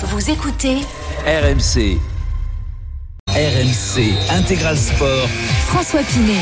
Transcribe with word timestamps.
Vous 0.00 0.30
écoutez 0.30 0.76
RMC. 1.26 1.98
RMC 3.28 4.14
Intégral 4.30 4.76
Sport. 4.76 5.28
François 5.66 6.02
Pinet. 6.04 6.40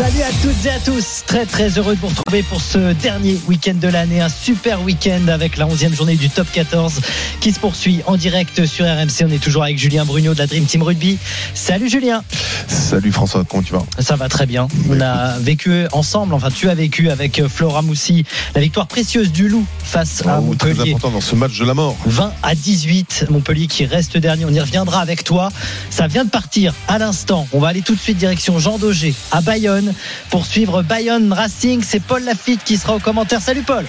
Salut 0.00 0.22
à 0.22 0.30
toutes 0.42 0.64
et 0.64 0.70
à 0.70 0.78
tous, 0.78 1.24
très 1.26 1.44
très 1.44 1.68
heureux 1.78 1.94
de 1.94 2.00
vous 2.00 2.06
retrouver 2.08 2.42
pour 2.42 2.62
ce 2.62 2.94
dernier 2.94 3.38
week-end 3.46 3.74
de 3.74 3.86
l'année, 3.86 4.22
un 4.22 4.30
super 4.30 4.82
week-end 4.82 5.28
avec 5.28 5.58
la 5.58 5.66
11e 5.66 5.94
journée 5.94 6.16
du 6.16 6.30
top 6.30 6.50
14 6.50 7.00
qui 7.42 7.52
se 7.52 7.60
poursuit 7.60 8.00
en 8.06 8.16
direct 8.16 8.64
sur 8.64 8.86
RMC. 8.86 9.26
On 9.26 9.30
est 9.30 9.42
toujours 9.42 9.62
avec 9.62 9.78
Julien 9.78 10.06
Brugnot 10.06 10.32
de 10.32 10.38
la 10.38 10.46
Dream 10.46 10.64
Team 10.64 10.82
Rugby. 10.82 11.18
Salut 11.52 11.90
Julien. 11.90 12.24
Salut 12.66 13.12
François, 13.12 13.44
comment 13.44 13.62
tu 13.62 13.74
vas? 13.74 13.82
Ça 13.98 14.16
va 14.16 14.30
très 14.30 14.46
bien. 14.46 14.68
On 14.88 15.00
a 15.02 15.38
vécu 15.38 15.84
ensemble, 15.92 16.32
enfin 16.32 16.48
tu 16.50 16.70
as 16.70 16.74
vécu 16.74 17.10
avec 17.10 17.46
Flora 17.46 17.82
Moussi 17.82 18.24
la 18.54 18.62
victoire 18.62 18.86
précieuse 18.86 19.30
du 19.32 19.48
Loup 19.48 19.66
face 19.84 20.22
à 20.26 20.40
Oh, 20.40 20.54
Très 20.54 20.70
Montpellier. 20.70 20.92
important 20.92 21.10
dans 21.10 21.20
ce 21.20 21.34
match 21.36 21.58
de 21.58 21.64
la 21.66 21.74
mort. 21.74 21.96
20 22.06 22.32
à 22.42 22.54
18, 22.54 23.26
Montpellier 23.28 23.66
qui 23.66 23.84
reste 23.84 24.16
dernier. 24.16 24.46
On 24.46 24.50
y 24.50 24.60
reviendra 24.60 25.00
avec 25.00 25.24
toi. 25.24 25.50
Ça 25.90 26.06
vient 26.06 26.24
de 26.24 26.30
partir 26.30 26.72
à 26.88 26.98
l'instant. 26.98 27.46
On 27.52 27.60
va 27.60 27.68
aller 27.68 27.82
tout 27.82 27.94
de 27.94 28.00
suite 28.00 28.16
direction 28.16 28.58
Jean 28.58 28.78
Daugé 28.78 29.14
à 29.30 29.42
Bayonne 29.42 29.89
pour 30.30 30.46
suivre 30.46 30.82
Bayonne 30.82 31.32
Racing. 31.32 31.82
C'est 31.82 32.00
Paul 32.00 32.24
Lafitte 32.24 32.64
qui 32.64 32.76
sera 32.76 32.96
au 32.96 33.00
commentaire. 33.00 33.40
Salut 33.40 33.62
Paul. 33.62 33.86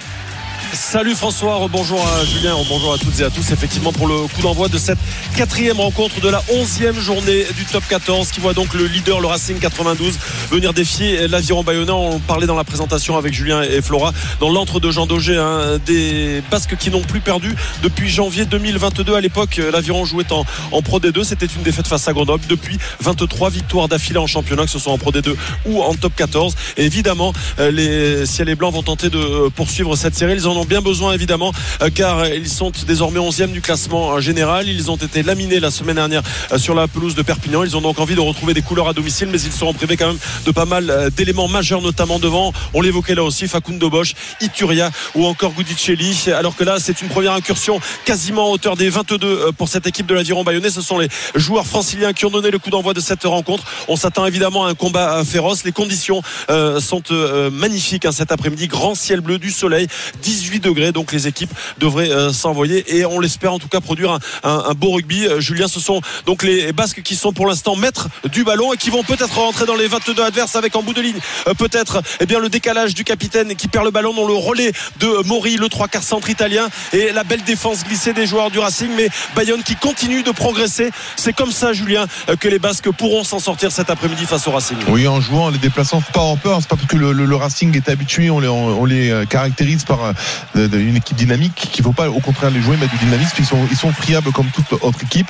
Salut 0.73 1.15
François, 1.15 1.67
bonjour 1.69 1.99
à 1.99 2.23
Julien, 2.25 2.55
bonjour 2.69 2.93
à 2.93 2.97
toutes 2.97 3.19
et 3.19 3.23
à 3.23 3.29
tous. 3.29 3.51
Effectivement, 3.51 3.91
pour 3.91 4.07
le 4.07 4.27
coup 4.27 4.41
d'envoi 4.41 4.69
de 4.69 4.77
cette 4.77 4.97
quatrième 5.35 5.79
rencontre 5.79 6.21
de 6.21 6.29
la 6.29 6.41
onzième 6.53 6.97
journée 6.97 7.45
du 7.57 7.65
top 7.65 7.83
14, 7.89 8.29
qui 8.31 8.39
voit 8.39 8.53
donc 8.53 8.73
le 8.73 8.85
leader, 8.85 9.19
le 9.19 9.27
Racing 9.27 9.59
92, 9.59 10.17
venir 10.49 10.73
défier 10.73 11.27
l'aviron 11.27 11.63
bayonnais. 11.63 11.91
On 11.91 12.19
parlait 12.19 12.47
dans 12.47 12.55
la 12.55 12.63
présentation 12.63 13.17
avec 13.17 13.33
Julien 13.33 13.61
et 13.63 13.81
Flora, 13.81 14.13
dans 14.39 14.49
l'antre 14.49 14.79
de 14.79 14.91
Jean 14.91 15.07
Daugé, 15.07 15.37
hein, 15.37 15.77
des 15.85 16.41
Basques 16.49 16.77
qui 16.77 16.89
n'ont 16.89 17.01
plus 17.01 17.19
perdu 17.19 17.53
depuis 17.83 18.09
janvier 18.09 18.45
2022. 18.45 19.13
À 19.15 19.21
l'époque, 19.21 19.59
l'aviron 19.71 20.05
jouait 20.05 20.31
en, 20.31 20.45
en 20.71 20.81
Pro 20.81 20.99
D2. 20.99 21.25
C'était 21.25 21.47
une 21.47 21.63
défaite 21.63 21.87
face 21.87 22.07
à 22.07 22.13
Grenoble. 22.13 22.45
Depuis 22.47 22.77
23 23.01 23.49
victoires 23.49 23.89
d'affilée 23.89 24.19
en 24.19 24.27
championnat, 24.27 24.63
que 24.63 24.71
ce 24.71 24.79
soit 24.79 24.93
en 24.93 24.97
Pro 24.97 25.11
D2 25.11 25.35
ou 25.65 25.81
en 25.81 25.95
top 25.95 26.13
14. 26.15 26.55
Et 26.77 26.85
évidemment, 26.85 27.33
euh, 27.59 27.71
les 27.71 28.25
ciels 28.25 28.49
et 28.49 28.55
blancs 28.55 28.73
vont 28.73 28.83
tenter 28.83 29.09
de 29.09 29.49
poursuivre 29.49 29.95
cette 29.97 30.15
série. 30.15 30.31
Bien 30.65 30.81
besoin 30.81 31.13
évidemment 31.13 31.51
euh, 31.81 31.89
car 31.93 32.27
ils 32.27 32.49
sont 32.49 32.71
désormais 32.87 33.19
11e 33.19 33.51
du 33.51 33.61
classement 33.61 34.13
euh, 34.13 34.19
général. 34.19 34.67
Ils 34.67 34.89
ont 34.91 34.95
été 34.95 35.23
laminés 35.23 35.59
la 35.59 35.71
semaine 35.71 35.95
dernière 35.95 36.23
euh, 36.51 36.57
sur 36.57 36.75
la 36.75 36.87
pelouse 36.87 37.15
de 37.15 37.21
Perpignan. 37.21 37.63
Ils 37.63 37.75
ont 37.77 37.81
donc 37.81 37.99
envie 37.99 38.15
de 38.15 38.19
retrouver 38.19 38.53
des 38.53 38.61
couleurs 38.61 38.87
à 38.87 38.93
domicile, 38.93 39.29
mais 39.31 39.41
ils 39.41 39.51
seront 39.51 39.73
privés 39.73 39.97
quand 39.97 40.07
même 40.07 40.19
de 40.45 40.51
pas 40.51 40.65
mal 40.65 40.89
euh, 40.89 41.09
d'éléments 41.09 41.47
majeurs, 41.47 41.81
notamment 41.81 42.19
devant. 42.19 42.53
On 42.73 42.81
l'évoquait 42.81 43.15
là 43.15 43.23
aussi, 43.23 43.47
Facundo 43.47 43.89
Bosch, 43.89 44.13
Ituria 44.41 44.91
ou 45.15 45.25
encore 45.25 45.53
Gudicelli. 45.53 46.31
Alors 46.35 46.55
que 46.55 46.63
là, 46.63 46.77
c'est 46.79 47.01
une 47.01 47.09
première 47.09 47.33
incursion 47.33 47.79
quasiment 48.05 48.47
à 48.47 48.49
hauteur 48.49 48.75
des 48.75 48.89
22 48.89 49.25
euh, 49.25 49.51
pour 49.51 49.67
cette 49.67 49.87
équipe 49.87 50.05
de 50.05 50.13
l'aviron 50.13 50.43
bayonnais. 50.43 50.69
Ce 50.69 50.81
sont 50.81 50.97
les 50.97 51.07
joueurs 51.35 51.65
franciliens 51.65 52.13
qui 52.13 52.25
ont 52.25 52.29
donné 52.29 52.51
le 52.51 52.59
coup 52.59 52.69
d'envoi 52.69 52.93
de 52.93 52.99
cette 52.99 53.23
rencontre. 53.23 53.63
On 53.87 53.95
s'attend 53.95 54.25
évidemment 54.25 54.65
à 54.65 54.69
un 54.69 54.73
combat 54.75 55.17
euh, 55.17 55.23
féroce. 55.23 55.63
Les 55.63 55.71
conditions 55.71 56.21
euh, 56.49 56.79
sont 56.79 57.03
euh, 57.11 57.49
magnifiques 57.49 58.05
hein, 58.05 58.11
cet 58.11 58.31
après-midi. 58.31 58.67
Grand 58.67 58.95
ciel 58.95 59.21
bleu, 59.21 59.37
du 59.37 59.51
soleil, 59.51 59.87
18 60.21 60.50
degrés. 60.59 60.91
Donc 60.91 61.11
les 61.11 61.27
équipes 61.27 61.53
devraient 61.77 62.11
euh, 62.11 62.31
s'envoyer 62.33 62.97
et 62.97 63.05
on 63.05 63.19
l'espère 63.19 63.53
en 63.53 63.59
tout 63.59 63.67
cas 63.67 63.79
produire 63.79 64.17
un, 64.43 64.73
beau 64.73 64.91
rugby. 64.91 65.25
Euh, 65.25 65.39
Julien, 65.39 65.67
ce 65.67 65.79
sont 65.79 66.01
donc 66.25 66.43
les 66.43 66.71
Basques 66.73 67.01
qui 67.01 67.15
sont 67.15 67.33
pour 67.33 67.47
l'instant 67.47 67.75
maîtres 67.75 68.07
du 68.31 68.43
ballon 68.43 68.73
et 68.73 68.77
qui 68.77 68.89
vont 68.89 69.03
peut-être 69.03 69.37
rentrer 69.37 69.65
dans 69.65 69.75
les 69.75 69.87
22 69.87 70.21
adverses 70.21 70.55
avec 70.55 70.75
en 70.75 70.83
bout 70.83 70.93
de 70.93 71.01
ligne 71.01 71.19
euh, 71.47 71.53
peut-être 71.53 72.01
eh 72.19 72.25
bien 72.25 72.39
le 72.39 72.49
décalage 72.49 72.93
du 72.93 73.03
capitaine 73.03 73.55
qui 73.55 73.67
perd 73.67 73.85
le 73.85 73.91
ballon 73.91 74.13
dans 74.13 74.27
le 74.27 74.33
relais 74.33 74.71
de 74.99 75.25
Mori, 75.25 75.57
le 75.57 75.69
trois 75.69 75.87
quarts 75.87 76.03
centre 76.03 76.29
italien 76.29 76.67
et 76.93 77.11
la 77.11 77.23
belle 77.23 77.43
défense 77.43 77.83
glissée 77.83 78.13
des 78.13 78.25
joueurs 78.25 78.51
du 78.51 78.59
Racing. 78.59 78.89
Mais 78.95 79.09
Bayonne 79.35 79.63
qui 79.63 79.75
continue 79.75 80.23
de 80.23 80.31
progresser. 80.31 80.91
C'est 81.15 81.33
comme 81.33 81.51
ça, 81.51 81.73
Julien, 81.73 82.05
que 82.39 82.47
les 82.47 82.59
Basques 82.59 82.91
pourront 82.91 83.23
s'en 83.23 83.39
sortir 83.39 83.71
cet 83.71 83.89
après-midi 83.89 84.25
face 84.25 84.47
au 84.47 84.51
Racing. 84.51 84.77
Oui, 84.87 85.07
en 85.07 85.21
jouant 85.21 85.49
les 85.49 85.57
déplaçants 85.57 86.01
pas 86.13 86.21
en 86.21 86.37
peur, 86.37 86.59
c'est 86.61 86.69
pas 86.69 86.75
parce 86.75 86.87
que 86.87 86.97
le, 86.97 87.35
Racing 87.35 87.75
est 87.75 87.89
habitué, 87.89 88.29
on 88.29 88.85
les, 88.85 89.23
caractérise 89.29 89.83
par 89.83 90.13
de- 90.55 90.67
de- 90.67 90.77
une 90.79 90.95
équipe 90.97 91.17
dynamique 91.17 91.55
qu'il 91.71 91.83
faut 91.83 91.93
pas 91.93 92.09
au 92.09 92.19
contraire 92.19 92.51
les 92.51 92.61
jouer 92.61 92.77
mettre 92.77 92.91
du 92.97 93.05
dynamisme, 93.05 93.35
ils 93.39 93.45
sont 93.45 93.59
ils 93.71 93.77
sont 93.77 93.91
friables 93.91 94.31
comme 94.31 94.47
toute 94.47 94.73
autre 94.81 95.03
équipe. 95.03 95.27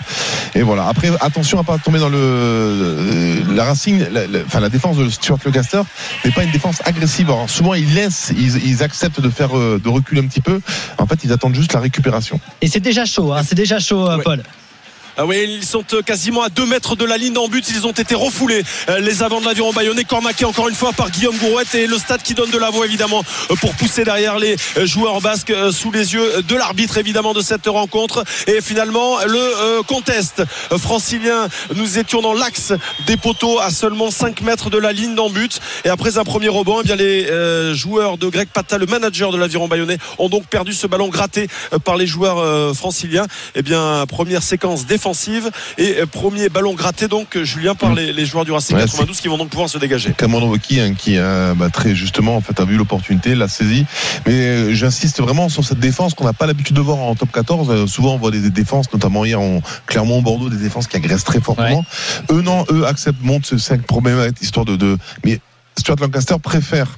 Et 0.55 0.61
voilà. 0.61 0.87
Après 0.87 1.09
attention 1.21 1.59
à 1.59 1.63
pas 1.63 1.77
tomber 1.77 1.99
dans 1.99 2.09
le 2.09 2.17
euh, 2.17 3.43
la 3.55 3.65
Racing, 3.65 4.05
la, 4.11 4.27
la- 4.27 4.39
enfin 4.45 4.59
la 4.59 4.69
défense 4.69 4.97
de 4.97 5.09
Stuart 5.09 5.39
Lecaster 5.45 5.81
n'est 6.25 6.31
pas 6.31 6.43
une 6.43 6.51
défense 6.51 6.81
agressive. 6.85 7.29
Alors 7.29 7.49
souvent 7.49 7.73
ils 7.73 7.93
laissent, 7.93 8.31
ils, 8.37 8.57
ils 8.65 8.83
acceptent 8.83 9.21
de 9.21 9.29
faire 9.29 9.57
euh, 9.57 9.79
de 9.83 9.89
reculer 9.89 10.21
un 10.21 10.27
petit 10.27 10.41
peu. 10.41 10.61
En 10.97 11.05
fait, 11.07 11.19
ils 11.23 11.31
attendent 11.31 11.55
juste 11.55 11.73
la 11.73 11.79
récupération. 11.79 12.39
Et 12.61 12.67
c'est 12.67 12.79
déjà 12.79 13.05
chaud, 13.05 13.33
hein, 13.33 13.41
c'est 13.47 13.55
déjà 13.55 13.79
chaud, 13.79 14.07
euh, 14.09 14.17
Ouais. 14.17 14.23
Paul. 14.23 14.43
Ah 15.17 15.25
oui, 15.25 15.45
ils 15.45 15.65
sont 15.65 15.83
euh, 15.93 16.01
quasiment 16.01 16.41
à 16.41 16.47
2 16.47 16.65
mètres 16.65 16.95
de 16.95 17.03
la 17.03 17.17
ligne 17.17 17.37
en 17.37 17.49
but. 17.49 17.67
Ils 17.69 17.85
ont 17.85 17.91
été 17.91 18.15
refoulés. 18.15 18.63
Euh, 18.87 18.99
Les 18.99 19.23
avants 19.23 19.41
de 19.41 19.45
l'aviron 19.45 19.73
bayonnais, 19.73 20.05
cornaqués 20.05 20.45
encore 20.45 20.69
une 20.69 20.75
fois 20.75 20.93
par 20.93 21.11
Guillaume 21.11 21.35
Gourouette 21.35 21.75
et 21.75 21.85
le 21.85 21.97
stade 21.97 22.21
qui 22.21 22.33
donne 22.33 22.49
de 22.49 22.57
la 22.57 22.69
voix 22.69 22.85
évidemment 22.85 23.21
euh, 23.51 23.55
pour 23.55 23.73
pousser 23.75 24.05
derrière 24.05 24.39
les 24.39 24.55
joueurs 24.85 25.19
basques 25.19 25.53
sous 25.73 25.91
les 25.91 26.13
yeux 26.13 26.41
de 26.43 26.55
l'arbitre 26.55 26.97
évidemment 26.97 27.33
de 27.33 27.41
cette 27.41 27.67
rencontre. 27.67 28.23
Et 28.47 28.61
finalement, 28.61 29.17
le 29.25 29.81
contest 29.83 30.43
francilien, 30.77 31.49
nous 31.75 31.97
étions 31.97 32.21
dans 32.21 32.33
l'axe 32.33 32.71
des 33.05 33.17
poteaux 33.17 33.59
à 33.59 33.69
seulement 33.69 34.11
5 34.11 34.41
mètres 34.41 34.69
de 34.69 34.77
la 34.77 34.93
ligne 34.93 35.15
d'en 35.15 35.29
but. 35.29 35.59
Et 35.83 35.89
après 35.89 36.17
un 36.17 36.23
premier 36.23 36.47
rebond, 36.47 36.79
eh 36.81 36.83
bien 36.83 36.95
les 36.95 37.73
joueurs 37.75 38.17
de 38.17 38.27
Greg 38.29 38.47
Pata, 38.47 38.77
le 38.77 38.85
manager 38.85 39.31
de 39.31 39.37
l'aviron 39.37 39.67
bayonnais, 39.67 39.97
ont 40.19 40.29
donc 40.29 40.45
perdu 40.45 40.73
ce 40.73 40.87
ballon 40.87 41.09
gratté 41.09 41.47
par 41.83 41.97
les 41.97 42.07
joueurs 42.07 42.75
franciliens. 42.75 43.27
Eh 43.55 43.61
bien, 43.61 44.05
première 44.07 44.43
séquence 44.43 44.85
défensive 44.85 45.00
et 45.77 45.99
euh, 45.99 46.05
premier 46.05 46.49
ballon 46.49 46.73
gratté 46.73 47.07
donc 47.07 47.35
euh, 47.35 47.43
Julien 47.43 47.75
par 47.75 47.93
les, 47.93 48.13
les 48.13 48.25
joueurs 48.25 48.45
du 48.45 48.51
Racing 48.51 48.75
Ouais, 48.75 48.83
92 48.83 49.19
qui 49.19 49.27
vont 49.27 49.37
donc 49.37 49.49
pouvoir 49.49 49.69
se 49.69 49.77
dégager. 49.77 50.13
Cameron 50.17 50.49
Woki 50.49 50.79
hein, 50.79 50.93
qui 50.93 51.17
euh, 51.17 51.53
bah, 51.55 51.69
très 51.69 51.95
justement 51.95 52.35
en 52.35 52.41
fait 52.41 52.59
a 52.59 52.65
vu 52.65 52.77
l'opportunité, 52.77 53.35
l'a 53.35 53.47
saisi. 53.47 53.85
Mais 54.25 54.33
euh, 54.33 54.73
j'insiste 54.73 55.21
vraiment 55.21 55.49
sur 55.49 55.63
cette 55.63 55.79
défense 55.79 56.13
qu'on 56.13 56.25
n'a 56.25 56.33
pas 56.33 56.45
l'habitude 56.45 56.75
de 56.75 56.81
voir 56.81 56.99
en 56.99 57.15
top 57.15 57.31
14. 57.31 57.69
Euh, 57.69 57.87
souvent 57.87 58.15
on 58.15 58.17
voit 58.17 58.31
des 58.31 58.49
défenses, 58.49 58.91
notamment 58.93 59.25
hier 59.25 59.39
en 59.41 59.61
Clermont, 59.87 60.21
Bordeaux, 60.21 60.49
des 60.49 60.57
défenses 60.57 60.87
qui 60.87 60.97
agressent 60.97 61.23
très 61.23 61.41
fortement. 61.41 61.83
Eux 62.31 62.41
non, 62.41 62.65
eux 62.71 62.85
acceptent, 62.85 63.23
montent 63.23 63.45
ce 63.45 63.57
5 63.57 63.83
problèmes 63.83 64.31
histoire 64.41 64.65
de, 64.65 64.75
de 64.75 64.97
mais 65.25 65.39
Stuart 65.77 65.97
Lancaster 65.99 66.35
préfère 66.41 66.97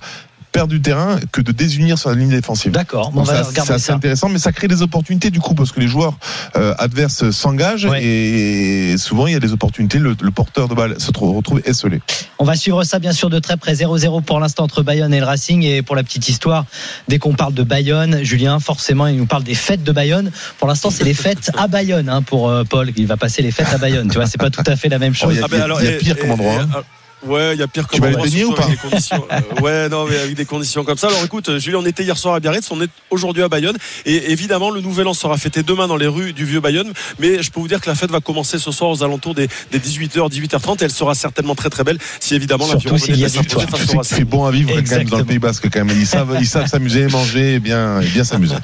perdre 0.54 0.70
du 0.70 0.82
terrain 0.82 1.20
que 1.34 1.42
de 1.42 1.52
désunir 1.52 1.98
sur 1.98 2.10
la 2.10 2.16
ligne 2.16 2.30
défensive. 2.30 2.72
D'accord, 2.72 3.12
on 3.14 3.24
va 3.24 3.44
ça, 3.44 3.78
c'est 3.78 3.92
intéressant, 3.92 4.30
mais 4.30 4.40
ça 4.40 4.54
crée 4.54 4.70
des 4.70 4.82
opportunités 4.82 5.30
du 5.32 5.42
coup 5.42 5.54
parce 5.56 5.72
que 5.74 5.82
les 5.82 5.88
joueurs 5.90 6.14
euh, 6.56 6.74
adverses 6.78 7.32
s'engagent 7.32 7.86
Ouais. 7.86 8.02
et 8.04 8.98
souvent 8.98 9.28
il 9.28 9.34
y 9.34 9.36
a 9.36 9.40
des 9.40 9.52
opportunités. 9.52 9.98
Le, 10.00 10.16
le 10.22 10.32
porteur 10.32 10.70
de 10.70 10.76
balle 10.76 10.96
se 11.02 11.12
trouve- 11.12 11.36
retrouve 11.36 11.62
esselé. 11.66 12.02
On 12.40 12.46
va 12.46 12.56
suivre 12.56 12.84
ça 12.86 13.00
bien 13.00 13.12
sûr 13.12 13.30
de 13.30 13.40
très 13.40 13.58
près 13.58 13.74
0-0 13.74 14.22
pour 14.24 14.40
l'instant 14.40 14.64
entre 14.64 14.84
Bayonne 14.84 15.14
et 15.14 15.20
le 15.20 15.26
Racing 15.26 15.64
et 15.64 15.82
pour 15.82 15.96
la 15.96 16.04
petite 16.04 16.30
histoire 16.30 16.66
dès 17.10 17.18
qu'on 17.20 17.34
parle 17.34 17.54
de 17.54 17.64
Bayonne 17.64 18.24
Julien 18.24 18.60
forcément 18.60 19.08
il 19.08 19.18
nous 19.18 19.26
parle 19.26 19.44
des 19.44 19.56
fêtes 19.56 19.84
de 19.84 19.92
Bayonne 19.92 20.32
pour 20.60 20.68
l'instant 20.68 20.92
c'est 20.92 21.04
les 21.04 21.14
fêtes 21.16 21.52
à 21.58 21.68
Bayonne 21.68 22.10
hein, 22.10 22.22
pour 22.22 22.50
euh, 22.50 22.64
Paul 22.64 22.92
il 22.96 23.08
va 23.08 23.18
passer 23.18 23.42
les 23.42 23.52
fêtes 23.52 23.74
à 23.74 23.78
Bayonne 23.80 24.08
tu 24.08 24.16
vois 24.16 24.28
c'est 24.28 24.38
pas 24.40 24.50
tout 24.52 24.64
à 24.68 24.76
fait 24.76 24.90
la 24.90 25.00
même 25.00 25.14
Oh, 25.16 25.26
chose 25.26 25.34
il 25.36 25.40
y 25.40 25.44
a- 25.44 25.48
il 25.82 25.86
y 25.86 25.88
a 25.88 25.92
et- 25.96 25.98
pire 25.98 26.16
et- 26.18 26.20
comme 26.22 26.32
endroit, 26.32 26.54
et- 26.54 26.58
hein. 26.60 26.84
Ouais, 27.26 27.56
il 27.56 27.60
y 27.60 27.64
a 27.64 27.68
pire 27.68 27.88
Tu 27.88 28.00
comme 28.00 28.12
vas 28.12 28.20
aller 28.20 28.30
te 28.30 28.36
surtout 28.36 28.54
ou 28.54 28.56
pas 28.56 28.64
avec 28.64 28.82
des 28.82 28.90
conditions, 28.90 29.26
euh, 29.32 29.62
Ouais, 29.62 29.90
non, 29.90 30.06
mais 30.06 30.18
avec 30.18 30.36
des 30.36 30.46
conditions 30.46 30.84
comme 30.84 30.98
ça. 30.98 31.08
Alors 31.08 31.24
écoute, 31.24 31.50
euh, 31.50 31.60
Julien, 31.60 31.80
on 31.80 31.86
était 31.86 32.04
hier 32.04 32.18
soir 32.18 32.36
à 32.36 32.40
Biarritz, 32.40 32.70
on 32.72 32.82
est 32.82 32.90
aujourd'hui 33.10 33.44
à 33.44 33.48
Bayonne. 33.48 33.78
Et 34.06 34.32
évidemment, 34.32 34.70
le 34.70 34.82
nouvel 34.82 35.08
an 35.08 35.14
sera 35.14 35.38
fêté 35.38 35.64
demain 35.64 35.88
dans 35.88 35.96
les 35.96 36.08
rues 36.08 36.34
du 36.34 36.46
vieux 36.46 36.60
Bayonne. 36.60 36.92
Mais 37.20 37.42
je 37.42 37.50
peux 37.52 37.60
vous 37.60 37.68
dire 37.68 37.80
que 37.80 37.90
la 37.90 37.96
fête 37.96 38.12
va 38.12 38.20
commencer 38.20 38.60
ce 38.60 38.72
soir 38.72 38.92
aux 38.92 39.04
alentours 39.04 39.36
des, 39.36 39.48
des 39.72 39.80
18h, 39.80 40.30
18h30. 40.30 40.82
Et 40.82 40.86
elle 40.86 40.92
sera 40.92 41.16
certainement 41.16 41.56
très 41.56 41.70
très 41.70 41.84
belle 41.84 41.98
si 42.20 42.36
évidemment 42.36 42.66
Surtout 42.66 42.90
l'aviron 42.90 43.06
s'il 43.06 43.18
y 43.18 43.26
a 43.26 43.30
Tu 43.30 43.46
que 43.46 44.04
c'est 44.04 44.26
bon 44.26 44.46
à 44.46 44.52
vivre 44.52 44.72
quand 44.72 44.98
même 44.98 45.10
dans 45.10 45.18
le 45.18 45.26
Pays 45.26 45.40
Basque 45.40 45.70
quand 45.72 45.86
même. 45.86 45.98
Ils 45.98 46.08
savent, 46.08 46.38
ils 46.40 46.48
savent 46.48 46.68
s'amuser, 46.68 47.08
manger 47.08 47.56
et 47.56 47.60
bien, 47.60 48.02
et 48.02 48.08
bien 48.08 48.24
s'amuser. 48.24 48.56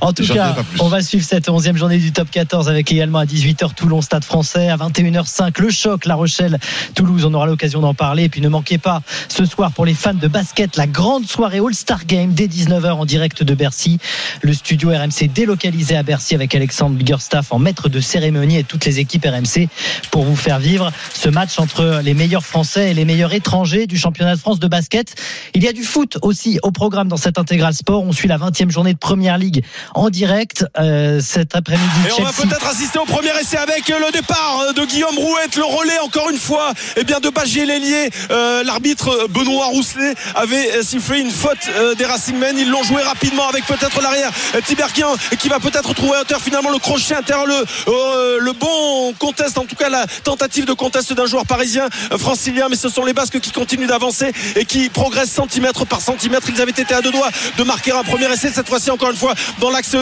En 0.00 0.12
tout 0.12 0.26
cas, 0.26 0.56
on 0.80 0.88
va 0.88 1.00
suivre 1.02 1.24
cette 1.24 1.48
11e 1.48 1.76
journée 1.76 1.98
du 1.98 2.12
top 2.12 2.30
14 2.30 2.68
avec 2.68 2.90
également 2.92 3.18
à 3.18 3.24
18h 3.24 3.74
Toulon 3.74 4.02
Stade 4.02 4.24
français, 4.24 4.68
à 4.68 4.76
21h05 4.76 5.60
le 5.60 5.70
choc 5.70 6.04
La 6.04 6.14
Rochelle 6.14 6.58
Toulouse, 6.94 7.24
on 7.24 7.34
aura 7.34 7.46
l'occasion 7.46 7.80
d'en 7.80 7.94
parler 7.94 8.01
et 8.18 8.28
puis 8.28 8.40
ne 8.40 8.48
manquez 8.48 8.78
pas 8.78 9.00
ce 9.28 9.44
soir 9.44 9.70
pour 9.70 9.86
les 9.86 9.94
fans 9.94 10.12
de 10.12 10.26
basket 10.28 10.76
la 10.76 10.86
grande 10.86 11.26
soirée 11.26 11.58
All-Star 11.58 12.04
Game 12.04 12.32
dès 12.32 12.46
19h 12.46 12.90
en 12.90 13.04
direct 13.04 13.44
de 13.44 13.54
Bercy. 13.54 13.98
Le 14.42 14.52
studio 14.52 14.90
RMC 14.90 15.28
délocalisé 15.32 15.96
à 15.96 16.02
Bercy 16.02 16.34
avec 16.34 16.54
Alexandre 16.54 16.96
Biggerstaff 16.96 17.52
en 17.52 17.60
maître 17.60 17.88
de 17.88 18.00
cérémonie 18.00 18.58
et 18.58 18.64
toutes 18.64 18.84
les 18.84 18.98
équipes 18.98 19.24
RMC 19.24 19.68
pour 20.10 20.24
vous 20.24 20.34
faire 20.34 20.58
vivre 20.58 20.90
ce 21.14 21.28
match 21.28 21.58
entre 21.58 22.00
les 22.02 22.14
meilleurs 22.14 22.44
Français 22.44 22.90
et 22.90 22.94
les 22.94 23.04
meilleurs 23.04 23.32
étrangers 23.34 23.86
du 23.86 23.96
championnat 23.96 24.34
de 24.34 24.40
France 24.40 24.58
de 24.58 24.66
basket. 24.66 25.14
Il 25.54 25.62
y 25.62 25.68
a 25.68 25.72
du 25.72 25.84
foot 25.84 26.18
aussi 26.22 26.58
au 26.64 26.72
programme 26.72 27.06
dans 27.06 27.16
cet 27.16 27.38
intégral 27.38 27.74
sport. 27.74 28.02
On 28.02 28.12
suit 28.12 28.28
la 28.28 28.38
20e 28.38 28.70
journée 28.70 28.94
de 28.94 28.98
Première 28.98 29.38
Ligue 29.38 29.64
en 29.94 30.10
direct 30.10 30.66
euh, 30.78 31.20
cet 31.20 31.54
après-midi. 31.54 31.84
Et 32.08 32.20
on 32.20 32.24
va 32.24 32.32
peut-être 32.32 32.66
assister 32.66 32.98
au 32.98 33.04
premier 33.04 33.30
essai 33.40 33.58
avec 33.58 33.88
le 33.88 34.12
départ 34.12 34.74
de 34.74 34.84
Guillaume 34.84 35.16
Rouette, 35.16 35.54
le 35.56 35.64
relais 35.64 35.98
encore 36.00 36.30
une 36.30 36.38
fois, 36.38 36.72
et 36.96 37.04
bien 37.04 37.20
de 37.20 37.30
Bagé 37.30 37.64
Lélier 37.64 37.91
euh, 38.30 38.62
l'arbitre 38.64 39.26
Benoît 39.30 39.66
Rousselet 39.66 40.14
avait 40.34 40.82
sifflé 40.82 41.20
une 41.20 41.30
faute 41.30 41.58
euh, 41.68 41.94
des 41.94 42.04
Racingmen. 42.04 42.56
Ils 42.58 42.70
l'ont 42.70 42.82
joué 42.82 43.02
rapidement 43.02 43.48
avec 43.48 43.66
peut-être 43.66 44.00
l'arrière 44.00 44.30
Tiberkien 44.66 45.08
qui 45.38 45.48
va 45.48 45.60
peut-être 45.60 45.94
trouver 45.94 46.18
hauteur 46.20 46.40
finalement 46.40 46.70
le 46.70 46.78
crochet 46.78 47.14
intérieur, 47.14 47.46
le, 47.46 47.64
euh, 47.88 48.52
bon 48.58 49.12
conteste, 49.18 49.58
en 49.58 49.64
tout 49.64 49.76
cas 49.76 49.88
la 49.88 50.06
tentative 50.24 50.66
de 50.66 50.72
conteste 50.72 51.12
d'un 51.14 51.26
joueur 51.26 51.46
parisien 51.46 51.88
francilien. 52.18 52.68
Mais 52.68 52.76
ce 52.76 52.88
sont 52.88 53.04
les 53.04 53.12
Basques 53.12 53.40
qui 53.40 53.50
continuent 53.50 53.86
d'avancer 53.86 54.32
et 54.56 54.64
qui 54.64 54.88
progressent 54.88 55.32
centimètre 55.32 55.86
par 55.86 56.00
centimètre. 56.00 56.48
Ils 56.54 56.60
avaient 56.60 56.70
été 56.70 56.94
à 56.94 57.00
deux 57.00 57.12
doigts 57.12 57.30
de 57.56 57.62
marquer 57.64 57.92
un 57.92 58.02
premier 58.02 58.30
essai. 58.32 58.50
Cette 58.54 58.68
fois-ci, 58.68 58.90
encore 58.90 59.10
une 59.10 59.16
fois, 59.16 59.34
dans 59.58 59.70
l'axe 59.70 59.96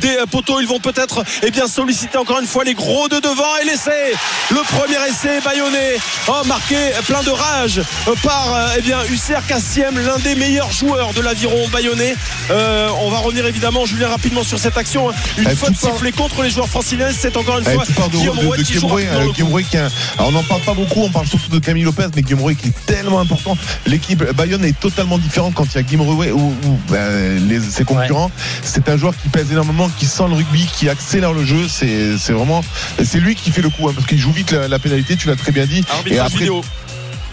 des 0.00 0.16
poteaux, 0.30 0.60
ils 0.60 0.66
vont 0.66 0.80
peut-être 0.80 1.24
eh 1.42 1.50
bien 1.50 1.66
solliciter 1.66 2.18
encore 2.18 2.40
une 2.40 2.46
fois 2.46 2.64
les 2.64 2.74
gros 2.74 3.08
de 3.08 3.18
devant 3.20 3.56
et 3.60 3.64
l'essai. 3.64 4.14
Le 4.50 4.62
premier 4.76 4.98
essai, 5.08 5.40
Bayonné, 5.44 5.98
oh, 6.28 6.44
marqué 6.46 6.76
plein 7.06 7.22
de 7.22 7.27
rage 7.30 7.82
par 8.22 8.72
eh 8.76 8.82
bien 8.82 8.98
UCR 9.10 9.46
Cassiem, 9.46 9.98
l'un 9.98 10.18
des 10.18 10.34
meilleurs 10.34 10.70
joueurs 10.72 11.12
de 11.14 11.20
l'aviron 11.20 11.68
bayonnais. 11.68 12.14
Euh, 12.50 12.88
on 13.02 13.10
va 13.10 13.18
revenir 13.18 13.46
évidemment, 13.46 13.86
Julien, 13.86 14.08
rapidement 14.08 14.42
sur 14.42 14.58
cette 14.58 14.76
action. 14.76 15.10
Une 15.36 15.48
Eh, 15.48 15.54
faute 15.56 15.76
sifflée 15.76 16.12
contre 16.12 16.42
les 16.42 16.50
joueurs 16.50 16.68
franciliens. 16.68 17.08
C'est 17.16 17.36
encore 17.36 17.58
une 17.58 17.64
fois 17.64 17.84
de, 17.84 18.16
Guillaume 18.16 18.36
de, 18.36 18.42
de 18.42 19.76
euh, 19.76 19.88
on 20.18 20.32
n'en 20.32 20.42
parle 20.42 20.62
pas 20.62 20.74
beaucoup, 20.74 21.02
on 21.02 21.10
parle 21.10 21.26
surtout 21.26 21.50
de 21.50 21.58
Camille 21.58 21.84
Lopez, 21.84 22.06
mais 22.14 22.22
Guillaume 22.22 22.54
qui 22.56 22.68
est 22.68 22.86
tellement 22.86 23.20
important. 23.20 23.56
L'équipe 23.86 24.22
Bayonne 24.32 24.64
est 24.64 24.78
totalement 24.78 25.18
différente 25.18 25.54
quand 25.54 25.64
il 25.64 25.74
y 25.74 25.78
a 25.78 25.82
Guillaume 25.82 26.08
ou, 26.08 26.22
ou, 26.22 26.54
ben, 26.88 27.48
les, 27.48 27.60
ses 27.60 27.84
concurrents. 27.84 28.30
C'est 28.62 28.88
un 28.88 28.96
joueur 28.96 29.14
qui 29.20 29.28
pèse 29.28 29.50
énormément, 29.52 29.90
qui 29.98 30.06
sent 30.06 30.24
le 30.28 30.34
rugby, 30.34 30.66
qui 30.72 30.88
accélère 30.88 31.32
le 31.32 31.44
jeu. 31.44 31.66
C'est 31.68 32.32
vraiment, 32.32 32.62
c'est 33.02 33.20
lui 33.20 33.34
qui 33.34 33.50
fait 33.50 33.62
le 33.62 33.70
coup, 33.70 33.88
hein, 33.88 33.92
parce 33.94 34.06
qu'il 34.06 34.18
joue 34.18 34.32
vite 34.32 34.52
la, 34.52 34.68
la 34.68 34.78
pénalité. 34.78 35.16
Tu 35.16 35.28
l'as 35.28 35.36
très 35.36 35.52
bien 35.52 35.66
dit. 35.66 35.80
Et 35.80 35.92
Arbitrage 35.92 36.26
après, 36.26 36.38
vidéo. 36.38 36.62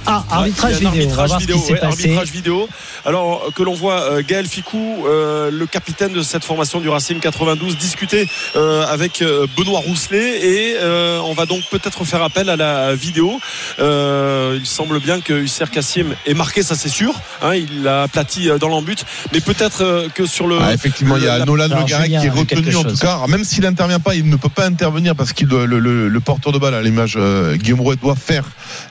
Ah, 0.07 0.23
arbitrage 0.29 0.73
vidéo. 0.75 0.89
On 0.89 0.91
va 0.91 0.97
arbitrage 1.23 1.27
voir 1.29 1.41
ce 1.41 1.45
qui 1.45 1.51
vidéo, 1.51 1.65
s'est 1.65 1.73
ouais, 1.73 1.79
passé. 1.79 2.03
arbitrage 2.03 2.31
vidéo. 2.31 2.69
Alors 3.05 3.49
que 3.55 3.63
l'on 3.63 3.73
voit 3.73 4.01
euh, 4.01 4.21
Gaël 4.27 4.45
Ficou, 4.47 5.05
euh, 5.07 5.49
le 5.51 5.65
capitaine 5.65 6.13
de 6.13 6.21
cette 6.21 6.43
formation 6.43 6.79
du 6.79 6.89
Racing 6.89 7.19
92, 7.19 7.77
discuter 7.77 8.27
euh, 8.55 8.85
avec 8.87 9.21
euh, 9.21 9.47
Benoît 9.57 9.79
Rousselet 9.79 10.39
et 10.45 10.75
euh, 10.77 11.19
on 11.25 11.33
va 11.33 11.45
donc 11.45 11.61
peut-être 11.71 12.03
faire 12.05 12.21
appel 12.23 12.49
à 12.49 12.55
la 12.55 12.95
vidéo. 12.95 13.39
Euh, 13.79 14.57
il 14.59 14.65
semble 14.65 14.99
bien 14.99 15.21
que 15.21 15.33
Husser 15.33 15.65
Kassim 15.71 16.15
ait 16.25 16.33
marqué, 16.33 16.63
ça 16.63 16.75
c'est 16.75 16.89
sûr. 16.89 17.13
Hein, 17.41 17.55
il 17.55 17.83
l'a 17.83 18.03
aplati 18.03 18.49
euh, 18.49 18.57
dans 18.57 18.67
l'embut, 18.69 19.03
mais 19.33 19.41
peut-être 19.41 19.81
euh, 19.81 20.07
que 20.13 20.25
sur 20.25 20.47
le 20.47 20.57
Ah, 20.61 20.73
effectivement, 20.73 21.17
il 21.17 21.23
y 21.23 21.27
a 21.27 21.39
la- 21.39 21.45
Nolan 21.45 21.65
Alors, 21.65 21.79
Le 21.79 21.85
Garec 21.85 22.05
Julien 22.07 22.21
qui 22.21 22.27
est 22.27 22.29
retenu 22.29 22.75
en 22.75 22.83
tout 22.83 22.97
cas. 22.97 23.19
Même 23.27 23.43
s'il 23.43 23.63
n'intervient 23.63 23.99
pas, 23.99 24.15
il 24.15 24.29
ne 24.29 24.35
peut 24.35 24.49
pas 24.49 24.65
intervenir 24.65 25.15
parce 25.15 25.33
qu'il 25.33 25.47
doit- 25.47 25.65
le, 25.65 25.79
le- 25.79 26.07
le 26.09 26.19
porteur 26.19 26.51
de 26.53 26.59
balle 26.59 26.73
à 26.75 26.81
l'image 26.81 27.15
euh, 27.17 27.55
Guillaume 27.55 27.81
Rouet 27.81 27.95
doit 27.97 28.15
faire 28.15 28.43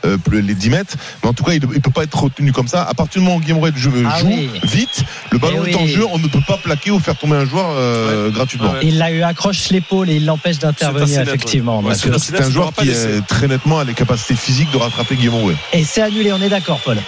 euh, 0.05 0.16
les 0.32 0.55
10 0.55 0.70
mètres. 0.70 0.94
Mais 1.23 1.29
en 1.29 1.33
tout 1.33 1.45
cas, 1.45 1.53
il 1.53 1.61
ne 1.62 1.79
peut 1.79 1.91
pas 1.91 2.03
être 2.05 2.19
retenu 2.23 2.53
comme 2.53 2.69
ça. 2.69 2.83
À 2.83 2.95
partir 2.95 3.21
du 3.21 3.27
moment 3.27 3.39
où 3.39 3.41
Guillaume 3.41 3.59
Rouet 3.59 3.73
joue, 3.77 3.93
Ah 4.09 4.19
joue 4.21 4.27
oui. 4.29 4.51
vite, 4.65 5.05
le 5.31 5.39
ballon 5.39 5.62
Eh 5.67 5.71
est 5.71 5.77
en 5.77 5.87
jeu, 5.87 6.05
on 6.11 6.19
ne 6.19 6.29
peut 6.29 6.41
pas 6.47 6.56
plaquer 6.56 6.91
ou 6.91 6.99
faire 7.01 7.17
tomber 7.17 7.37
un 7.37 7.45
joueur 7.47 7.67
euh, 7.71 8.31
gratuitement. 8.31 8.73
Ouais. 8.73 8.81
Il 8.83 8.99
l'a 8.99 9.11
eu 9.11 9.23
accroche 9.23 9.71
l'épaule 9.71 10.11
et 10.11 10.17
il 10.17 10.27
l'empêche 10.27 10.59
d'intervenir 10.59 11.21
effectivement. 11.21 11.81
ouais. 11.81 11.95
C'est 11.95 12.41
un 12.41 12.51
joueur 12.51 12.73
qui 12.73 12.91
est 12.91 13.27
très 13.27 13.49
nettement 13.49 13.79
a 13.79 13.85
les 13.85 13.95
capacités 13.95 14.35
physiques 14.35 14.71
de 14.71 14.77
rattraper 14.79 15.17
Guillaume 15.17 15.35
Rouet. 15.37 15.56
Et 15.73 15.85
c'est 15.85 16.03
annulé, 16.03 16.33
on 16.33 16.41
est 16.41 16.49
d'accord, 16.49 16.81
Paul. 16.85 16.99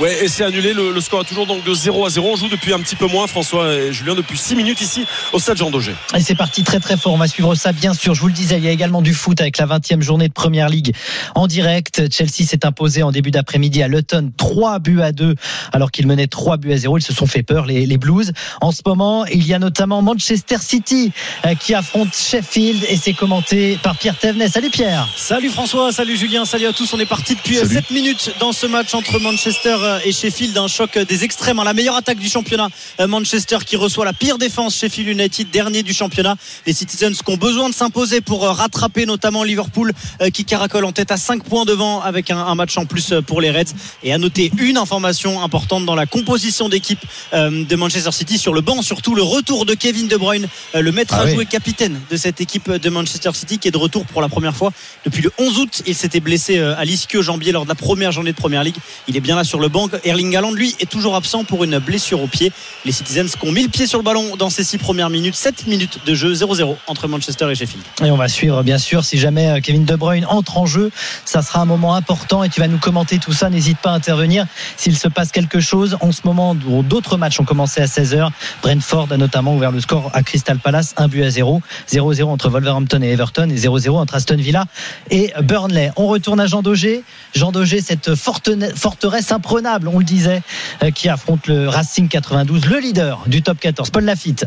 Ouais, 0.00 0.24
et 0.24 0.28
c'est 0.28 0.44
annulé. 0.44 0.72
Le, 0.72 0.92
le 0.92 1.00
score 1.02 1.20
est 1.20 1.24
toujours 1.24 1.46
donc 1.46 1.62
de 1.62 1.74
0 1.74 2.06
à 2.06 2.08
0. 2.08 2.26
On 2.32 2.36
joue 2.36 2.48
depuis 2.48 2.72
un 2.72 2.80
petit 2.80 2.96
peu 2.96 3.06
moins, 3.06 3.26
François 3.26 3.74
et 3.74 3.92
Julien, 3.92 4.14
depuis 4.14 4.38
6 4.38 4.56
minutes 4.56 4.80
ici 4.80 5.04
au 5.34 5.38
stade 5.38 5.58
Jean 5.58 5.70
Daugé. 5.70 5.94
Et 6.16 6.20
c'est 6.20 6.34
parti 6.34 6.64
très 6.64 6.80
très 6.80 6.96
fort. 6.96 7.12
On 7.12 7.18
va 7.18 7.26
suivre 7.28 7.54
ça 7.54 7.72
bien 7.72 7.92
sûr. 7.92 8.14
Je 8.14 8.22
vous 8.22 8.28
le 8.28 8.32
disais, 8.32 8.56
il 8.56 8.64
y 8.64 8.68
a 8.68 8.70
également 8.70 9.02
du 9.02 9.12
foot 9.12 9.38
avec 9.42 9.58
la 9.58 9.66
20e 9.66 10.00
journée 10.00 10.28
de 10.28 10.32
Première 10.32 10.70
Ligue 10.70 10.94
en 11.34 11.46
direct. 11.46 12.10
Chelsea 12.10 12.46
s'est 12.48 12.64
imposé 12.64 13.02
en 13.02 13.12
début 13.12 13.30
d'après-midi 13.30 13.82
à 13.82 13.88
Luton 13.88 14.32
3 14.38 14.78
buts 14.78 15.02
à 15.02 15.12
2 15.12 15.34
alors 15.72 15.90
qu'ils 15.90 16.06
menaient 16.06 16.28
3 16.28 16.56
buts 16.56 16.72
à 16.72 16.78
0. 16.78 16.96
Ils 16.96 17.02
se 17.02 17.12
sont 17.12 17.26
fait 17.26 17.42
peur 17.42 17.66
les, 17.66 17.84
les 17.84 17.98
Blues. 17.98 18.32
En 18.62 18.72
ce 18.72 18.80
moment, 18.86 19.26
il 19.26 19.46
y 19.46 19.52
a 19.52 19.58
notamment 19.58 20.00
Manchester 20.00 20.56
City 20.60 21.12
euh, 21.44 21.54
qui 21.54 21.74
affronte 21.74 22.14
Sheffield 22.16 22.86
et 22.88 22.96
c'est 22.96 23.12
commenté 23.12 23.78
par 23.82 23.98
Pierre 23.98 24.16
Thévenet. 24.16 24.48
Salut 24.48 24.70
Pierre. 24.70 25.06
Salut 25.14 25.50
François, 25.50 25.92
salut 25.92 26.16
Julien, 26.16 26.46
salut 26.46 26.66
à 26.66 26.72
tous. 26.72 26.90
On 26.94 26.98
est 26.98 27.04
parti 27.04 27.34
depuis 27.34 27.56
Salut. 27.56 27.74
7 27.74 27.90
minutes 27.90 28.32
dans 28.40 28.52
ce 28.52 28.66
match 28.66 28.94
entre 28.94 29.18
Manchester 29.20 29.76
et 30.04 30.12
Sheffield. 30.12 30.56
Un 30.58 30.68
choc 30.68 30.98
des 30.98 31.24
extrêmes. 31.24 31.58
hein. 31.58 31.64
La 31.64 31.72
meilleure 31.74 31.96
attaque 31.96 32.18
du 32.18 32.28
championnat. 32.28 32.68
Euh, 33.00 33.06
Manchester 33.06 33.58
qui 33.66 33.76
reçoit 33.76 34.04
la 34.04 34.12
pire 34.12 34.38
défense. 34.38 34.76
Sheffield 34.76 35.08
United, 35.08 35.50
dernier 35.50 35.82
du 35.82 35.92
championnat. 35.92 36.36
Les 36.66 36.72
Citizens 36.72 37.12
qui 37.24 37.30
ont 37.32 37.36
besoin 37.36 37.68
de 37.68 37.74
s'imposer 37.74 38.20
pour 38.20 38.44
euh, 38.44 38.52
rattraper 38.52 39.06
notamment 39.06 39.42
Liverpool 39.44 39.92
euh, 40.20 40.30
qui 40.30 40.44
caracole 40.44 40.84
en 40.84 40.92
tête 40.92 41.10
à 41.10 41.16
5 41.16 41.44
points 41.44 41.64
devant 41.64 42.00
avec 42.00 42.30
un, 42.30 42.38
un 42.38 42.54
match 42.54 42.76
en 42.78 42.84
plus 42.86 43.12
euh, 43.12 43.22
pour 43.22 43.40
les 43.40 43.50
Reds. 43.50 43.72
Et 44.02 44.12
à 44.12 44.18
noter 44.18 44.50
une 44.58 44.76
information 44.76 45.42
importante 45.42 45.84
dans 45.86 45.94
la 45.94 46.06
composition 46.06 46.68
d'équipe 46.68 47.00
euh, 47.32 47.64
de 47.64 47.76
Manchester 47.76 48.12
City 48.12 48.38
sur 48.38 48.52
le 48.54 48.60
banc. 48.60 48.82
Surtout 48.82 49.14
le 49.14 49.22
retour 49.22 49.66
de 49.66 49.74
Kevin 49.74 50.08
De 50.08 50.16
Bruyne, 50.16 50.48
euh, 50.74 50.80
le 50.82 50.92
maître 50.92 51.14
Ah 51.16 51.22
à 51.22 51.24
oui. 51.26 51.34
jouer 51.34 51.46
capitaine 51.46 52.00
de 52.10 52.16
cette 52.16 52.40
équipe 52.40 52.70
de 52.70 52.90
Manchester 52.90 53.30
City 53.34 53.58
qui 53.58 53.68
est 53.68 53.70
de 53.70 53.76
retour 53.78 54.04
pour 54.06 54.20
la 54.22 54.28
première 54.28 54.54
fois 54.54 54.72
depuis 55.04 55.22
le 55.22 55.32
11 55.38 55.58
août. 55.58 55.82
Il 55.86 55.94
s'était 55.94 56.20
blessé 56.20 56.58
euh, 56.58 56.76
à 56.76 56.84
l'ischio-jambier 56.84 57.52
lors 57.52 57.64
de 57.64 57.68
la 57.68 57.74
première 57.74 58.12
journée 58.12 58.32
de 58.32 58.36
Première 58.36 58.64
Ligue. 58.64 58.76
Il 59.08 59.16
est 59.16 59.20
bien 59.20 59.36
là 59.36 59.44
sur 59.44 59.60
le 59.60 59.68
banc. 59.70 59.88
Erling 60.04 60.36
Haaland, 60.36 60.52
lui, 60.52 60.76
est 60.80 60.90
toujours 60.90 61.16
absent 61.16 61.44
pour 61.44 61.64
une 61.64 61.78
blessure 61.78 62.22
au 62.22 62.26
pied. 62.26 62.52
Les 62.84 62.92
Citizens 62.92 63.28
qui 63.38 63.48
ont 63.48 63.52
mis 63.52 63.62
le 63.62 63.68
pied 63.68 63.86
sur 63.86 63.98
le 63.98 64.04
ballon 64.04 64.36
dans 64.36 64.50
ces 64.50 64.64
six 64.64 64.78
premières 64.78 65.10
minutes. 65.10 65.34
7 65.34 65.66
minutes 65.66 66.00
de 66.04 66.14
jeu 66.14 66.32
0-0 66.32 66.76
entre 66.86 67.08
Manchester 67.08 67.50
et 67.50 67.54
Sheffield. 67.54 67.84
Et 68.04 68.10
on 68.10 68.16
va 68.16 68.28
suivre, 68.28 68.62
bien 68.62 68.78
sûr, 68.78 69.04
si 69.04 69.18
jamais 69.18 69.48
euh, 69.48 69.60
Kevin 69.60 69.84
De 69.84 69.96
Bruyne 69.96 70.26
entre 70.28 70.58
en 70.58 70.66
jeu, 70.66 70.90
ça 71.24 71.42
sera 71.42 71.60
un 71.60 71.64
moment 71.64 71.94
important 71.94 72.44
et 72.44 72.48
tu 72.48 72.60
vas 72.60 72.68
nous 72.68 72.78
commenter 72.78 73.18
tout 73.18 73.32
ça. 73.32 73.50
N'hésite 73.50 73.78
pas 73.78 73.90
à 73.90 73.94
intervenir 73.94 74.46
s'il 74.76 74.96
se 74.96 75.08
passe 75.08 75.32
quelque 75.32 75.60
chose. 75.60 75.96
En 76.00 76.12
ce 76.12 76.20
moment, 76.24 76.54
d'autres 76.54 77.16
matchs 77.16 77.40
ont 77.40 77.44
commencé 77.44 77.80
à 77.80 77.86
16h. 77.86 78.30
Brentford 78.62 79.08
a 79.10 79.16
notamment 79.16 79.54
ouvert 79.54 79.70
le 79.70 79.80
score 79.80 80.10
à 80.12 80.22
Crystal 80.22 80.58
Palace, 80.58 80.94
1 80.96 81.08
but 81.08 81.22
à 81.22 81.30
0. 81.30 81.60
0-0 81.90 82.24
entre 82.24 82.48
Wolverhampton 82.48 83.02
et 83.02 83.08
Everton 83.08 83.48
et 83.50 83.56
0-0 83.56 83.90
entre 83.90 84.14
Aston 84.14 84.36
Villa 84.36 84.64
et 85.10 85.32
Burnley. 85.42 85.90
On 85.96 86.06
retourne 86.06 86.40
à 86.40 86.46
Jean 86.46 86.62
Daugé. 86.62 87.02
Jean 87.34 87.52
Daugé, 87.52 87.80
cette 87.80 88.14
forteresse 88.14 89.32
imprenable, 89.32 89.59
on 89.86 89.98
le 89.98 90.04
disait, 90.04 90.42
euh, 90.82 90.90
qui 90.90 91.08
affronte 91.08 91.46
le 91.46 91.68
Racing 91.68 92.08
92, 92.08 92.66
le 92.66 92.78
leader 92.78 93.22
du 93.26 93.42
top 93.42 93.58
14. 93.58 93.90
Paul 93.90 94.04
Lafitte. 94.04 94.46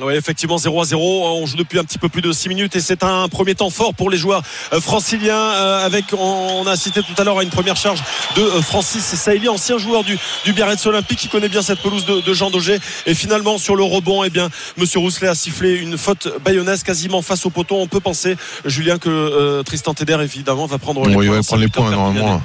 Oui, 0.00 0.14
effectivement, 0.14 0.56
0 0.56 0.80
à 0.80 0.84
0. 0.86 1.26
On 1.42 1.44
joue 1.44 1.56
depuis 1.58 1.78
un 1.78 1.84
petit 1.84 1.98
peu 1.98 2.08
plus 2.08 2.22
de 2.22 2.32
6 2.32 2.48
minutes 2.48 2.74
et 2.76 2.80
c'est 2.80 3.04
un 3.04 3.28
premier 3.28 3.54
temps 3.54 3.68
fort 3.68 3.92
pour 3.92 4.08
les 4.08 4.16
joueurs 4.16 4.42
euh, 4.72 4.80
franciliens. 4.80 5.36
euh, 5.36 5.84
Avec, 5.84 6.06
on 6.18 6.66
a 6.66 6.76
cité 6.76 7.02
tout 7.02 7.12
à 7.20 7.24
l'heure 7.24 7.38
à 7.38 7.42
une 7.42 7.50
première 7.50 7.76
charge 7.76 8.02
de 8.34 8.40
euh, 8.40 8.62
Francis 8.62 9.02
Saïli, 9.04 9.50
ancien 9.50 9.76
joueur 9.76 10.02
du, 10.02 10.18
du 10.46 10.54
Biarritz 10.54 10.86
Olympique 10.86 11.18
qui 11.18 11.28
connaît 11.28 11.50
bien 11.50 11.60
cette 11.60 11.80
pelouse 11.80 12.06
de, 12.06 12.22
de 12.22 12.32
Jean 12.32 12.48
Daugé. 12.50 12.78
Et 13.04 13.14
finalement, 13.14 13.58
sur 13.58 13.76
le 13.76 13.82
rebond, 13.84 14.24
eh 14.24 14.30
bien, 14.30 14.48
Monsieur 14.78 14.98
Rousselet 14.98 15.28
a 15.28 15.34
sifflé 15.34 15.76
une 15.76 15.98
faute 15.98 16.26
bayonnaise 16.42 16.82
quasiment 16.84 17.20
face 17.20 17.44
au 17.44 17.50
poteau. 17.50 17.76
On 17.76 17.86
peut 17.86 18.00
penser, 18.00 18.36
Julien, 18.64 18.96
que 18.96 19.10
euh, 19.10 19.62
Tristan 19.62 19.92
Teder, 19.92 20.16
évidemment, 20.22 20.64
va 20.64 20.78
prendre 20.78 21.06
les 21.06 21.14
Oui, 21.14 21.26
points. 21.26 21.42
C'est 21.42 21.48
prendre 21.48 21.62
les 21.62 21.68
points 21.68 21.90
normalement. 21.90 22.42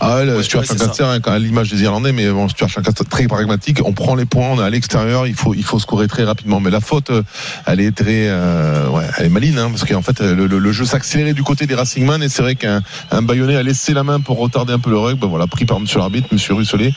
Ah 0.00 0.16
ouais, 0.16 0.30
Ouais, 0.34 0.42
Stuart 0.42 0.62
ouais, 0.64 0.68
Lancaster, 0.78 1.04
hein, 1.04 1.18
à 1.24 1.38
l'image 1.38 1.70
des 1.70 1.82
Irlandais, 1.82 2.12
mais 2.12 2.28
bon, 2.28 2.46
Stuart 2.48 2.68
Lancaster 2.76 3.04
très 3.08 3.26
pragmatique. 3.26 3.78
On 3.86 3.92
prend 3.94 4.16
les 4.16 4.26
points, 4.26 4.48
on 4.50 4.60
est 4.60 4.64
à 4.64 4.68
l'extérieur, 4.68 5.26
il 5.26 5.34
faut, 5.34 5.54
il 5.54 5.62
faut 5.64 5.78
scorer 5.78 6.08
très 6.08 6.24
rapidement. 6.24 6.60
Mais 6.60 6.70
la 6.74 6.80
faute, 6.80 7.10
euh, 7.10 7.22
elle 7.66 7.80
est 7.80 7.92
très, 7.92 8.28
euh, 8.28 8.88
maline, 9.30 9.58
hein, 9.58 9.70
parce 9.70 9.84
qu'en 9.84 10.02
fait, 10.02 10.20
le, 10.20 10.46
le- 10.46 10.72
jeu 10.72 10.84
s'accélérait 10.84 11.32
du 11.32 11.42
côté 11.42 11.66
des 11.66 11.74
Racingman 11.74 12.22
et 12.22 12.28
c'est 12.28 12.42
vrai 12.42 12.56
qu'un 12.56 12.82
un 13.10 13.22
a 13.56 13.62
laissé 13.62 13.94
la 13.94 14.02
main 14.02 14.20
pour 14.20 14.38
retarder 14.38 14.72
un 14.72 14.78
peu 14.78 14.90
le 14.90 14.98
rug. 14.98 15.18
Ben 15.18 15.28
voilà, 15.28 15.46
pris 15.46 15.64
par 15.64 15.80
Monsieur 15.80 15.98
l'arbitre, 16.00 16.28
Monsieur 16.32 16.54
Russelet. 16.54 16.92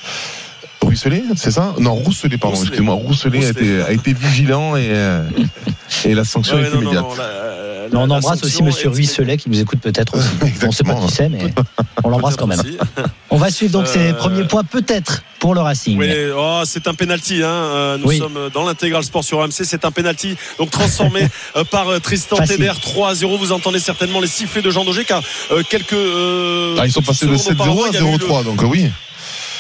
Russelet, 0.82 1.24
c'est 1.36 1.52
ça? 1.52 1.74
Non, 1.80 1.94
Rousselet, 1.96 2.38
pardon, 2.38 2.56
Rousselet. 2.56 2.68
excusez-moi. 2.70 2.96
Rousselet 2.96 3.38
a 3.46 3.48
Rousselet. 3.48 3.66
été, 3.66 3.82
a 3.82 3.92
été 3.92 4.14
vigilant 4.14 4.76
et, 4.76 4.88
euh, 4.90 5.24
et 6.06 6.14
la 6.14 6.24
sanction 6.24 6.56
Ouais, 6.58 6.64
est 6.68 6.70
non, 6.74 6.82
immédiate. 6.82 7.04
non, 7.04 7.16
la- 7.16 7.24
la- 7.24 7.88
Mais 7.92 7.98
on 8.00 8.10
embrasse 8.10 8.44
aussi 8.44 8.62
Monsieur 8.64 8.90
Ruisselet 8.90 9.38
qui 9.38 9.50
nous 9.50 9.60
écoute 9.60 9.80
peut-être 9.80 10.16
aussi. 10.18 10.28
on 10.64 10.68
ne 10.68 10.72
sait 10.72 10.84
pas 10.84 10.94
qui 10.96 11.10
c'est, 11.12 11.30
mais 11.30 11.54
on 12.04 12.10
l'embrasse 12.10 12.36
quand 12.36 12.48
même. 12.48 12.62
On 13.30 13.38
va 13.38 13.50
suivre 13.50 13.72
donc 13.72 13.88
ces 13.88 14.10
Euh, 14.10 14.14
premiers 14.14 14.44
points 14.44 14.64
peut-être 14.66 15.24
pour 15.40 15.56
le 15.56 15.62
Racing. 15.62 15.98
Oui, 15.98 16.10
oh, 16.36 16.62
c'est 16.66 16.88
un 16.88 16.94
penalty. 16.94 17.42
Hein. 17.44 17.48
Euh, 17.48 17.98
Nous 17.98 18.08
Oui. 18.08 18.18
sommes 18.20 18.50
dans 18.54 18.66
l'intégral 18.66 19.04
sport 19.04 19.24
sur 19.24 19.42
AMC. 19.42 19.64
C'est 19.64 19.86
un 19.86 19.92
penalty 19.92 20.36
donc 20.60 20.70
transformé 20.70 21.28
euh, 21.56 21.64
par 21.64 21.88
Tristan. 22.02 22.38
Teder 22.46 22.72
3 22.82 23.10
à 23.12 23.16
0. 23.16 23.38
Vous 23.38 23.52
entendez 23.52 23.80
certainement 23.80 24.20
les 24.20 24.28
sifflets 24.28 24.62
de 24.62 24.70
Jean 24.70 24.84
Daugé 24.86 25.06
car 25.06 25.22
quelques. 25.70 25.94
euh, 25.94 26.76
Ah, 26.80 26.86
ils 26.86 26.92
sont 26.92 27.02
passés 27.02 27.26
de 27.26 27.36
secondes 27.38 27.58
7-0 27.58 27.62
auparavant, 27.72 27.84
à 27.84 27.88
il 27.90 27.94
y 27.94 27.98
a 27.98 28.02
eu 28.02 28.04
le- 28.04 28.18
0-3, 28.18 28.44
donc 28.44 28.62
euh, 28.64 28.68
oui. 28.68 28.90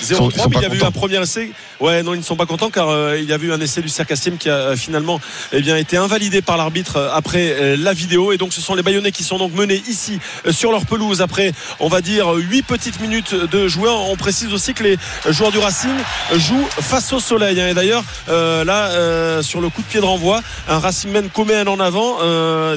Ils 0.01 0.06
sont- 0.16 0.30
0-3, 0.30 0.32
ils 0.36 0.42
sont 0.42 0.50
mais 0.50 0.56
il 0.58 0.62
y 0.62 0.66
avait 0.66 0.77
eu 0.77 0.84
un 0.84 0.92
premier 0.92 1.22
essai. 1.22 1.51
Ouais, 1.80 2.04
non, 2.04 2.13
ils 2.13 2.20
ne 2.20 2.24
sont 2.24 2.36
pas 2.36 2.46
contents 2.46 2.70
car 2.70 2.89
euh, 2.89 3.18
il 3.20 3.25
y 3.25 3.34
avait 3.34 3.48
eu 3.48 3.54
un 3.54 3.62
essai 3.62 3.82
du 3.82 3.89
Circassim 3.89 4.38
qui 4.38 4.50
a 4.50 4.54
euh, 4.54 4.75
finalement 4.75 5.20
eh 5.54 5.62
bien, 5.62 5.75
été 5.77 5.98
invalidé 5.98 6.42
par 6.42 6.58
l'arbitre 6.58 6.98
euh, 6.98 7.10
après 7.13 7.51
euh, 7.60 7.75
la 7.77 7.94
vidéo. 7.94 8.32
Et 8.32 8.38
donc, 8.38 8.54
ce 8.54 8.62
sont 8.62 8.75
les 8.75 8.84
Bayonnais 8.84 9.12
qui 9.12 9.24
sont 9.24 9.38
donc 9.38 9.54
menés 9.54 9.82
ici 9.88 10.20
sur 10.51 10.72
leur 10.72 10.86
pelouse 10.86 11.22
après, 11.22 11.51
on 11.80 11.88
va 11.88 12.01
dire, 12.01 12.30
8 12.34 12.63
petites 12.63 13.00
minutes 13.01 13.34
de 13.36 13.68
jouer. 13.68 13.89
On 13.89 14.16
précise 14.16 14.51
aussi 14.54 14.74
que 14.74 14.84
les 14.84 14.98
joueurs 15.30 15.51
du 15.51 15.60
Racing 15.60 15.92
jouent 16.36 16.68
face 16.82 17.12
au 17.13 17.20
soleil. 17.20 17.60
hein. 17.62 17.68
Et 17.70 17.74
d'ailleurs, 17.74 18.04
là, 18.27 19.42
sur 19.42 19.62
le 19.62 19.70
coup 19.70 19.82
de 19.82 19.88
pied 19.88 20.00
de 20.00 20.06
renvoi, 20.06 20.42
un 20.68 20.80
Racingman 20.80 21.30
commet 21.30 21.56
un 21.56 21.68
en 21.68 21.80
avant. 21.80 22.18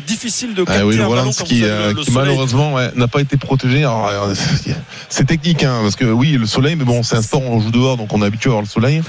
difficile 0.06 0.54
de 0.54 0.64
capter 0.64 0.80
Ah 0.82 0.86
oui, 0.86 0.96
le 0.96 1.04
un 1.04 1.08
ballon 1.08 1.32
quand 1.36 1.44
qui, 1.44 1.60
le- 1.60 1.92
le 1.94 2.02
qui 2.02 2.10
malheureusement 2.12 2.74
ouais, 2.74 2.90
n'a 2.94 3.08
pas 3.08 3.20
été 3.20 3.36
protégé. 3.36 3.78
Alors, 3.80 4.10
c'est 5.08 5.26
technique, 5.26 5.62
hein, 5.64 5.78
parce 5.82 5.96
que 5.96 6.04
oui, 6.04 6.32
le 6.32 6.46
soleil, 6.46 6.76
mais 6.76 6.84
bon, 6.84 7.02
c'est 7.10 7.16
un 7.16 7.22
sport, 7.22 7.42
on 7.42 7.60
joue 7.60 7.70
dehors, 7.70 7.96
donc 7.96 8.12
on 8.14 8.22
est 8.22 8.26
habitué 8.26 8.48
à 8.50 8.52
voir 8.52 8.62
le 8.62 8.68
soleil. 8.68 9.02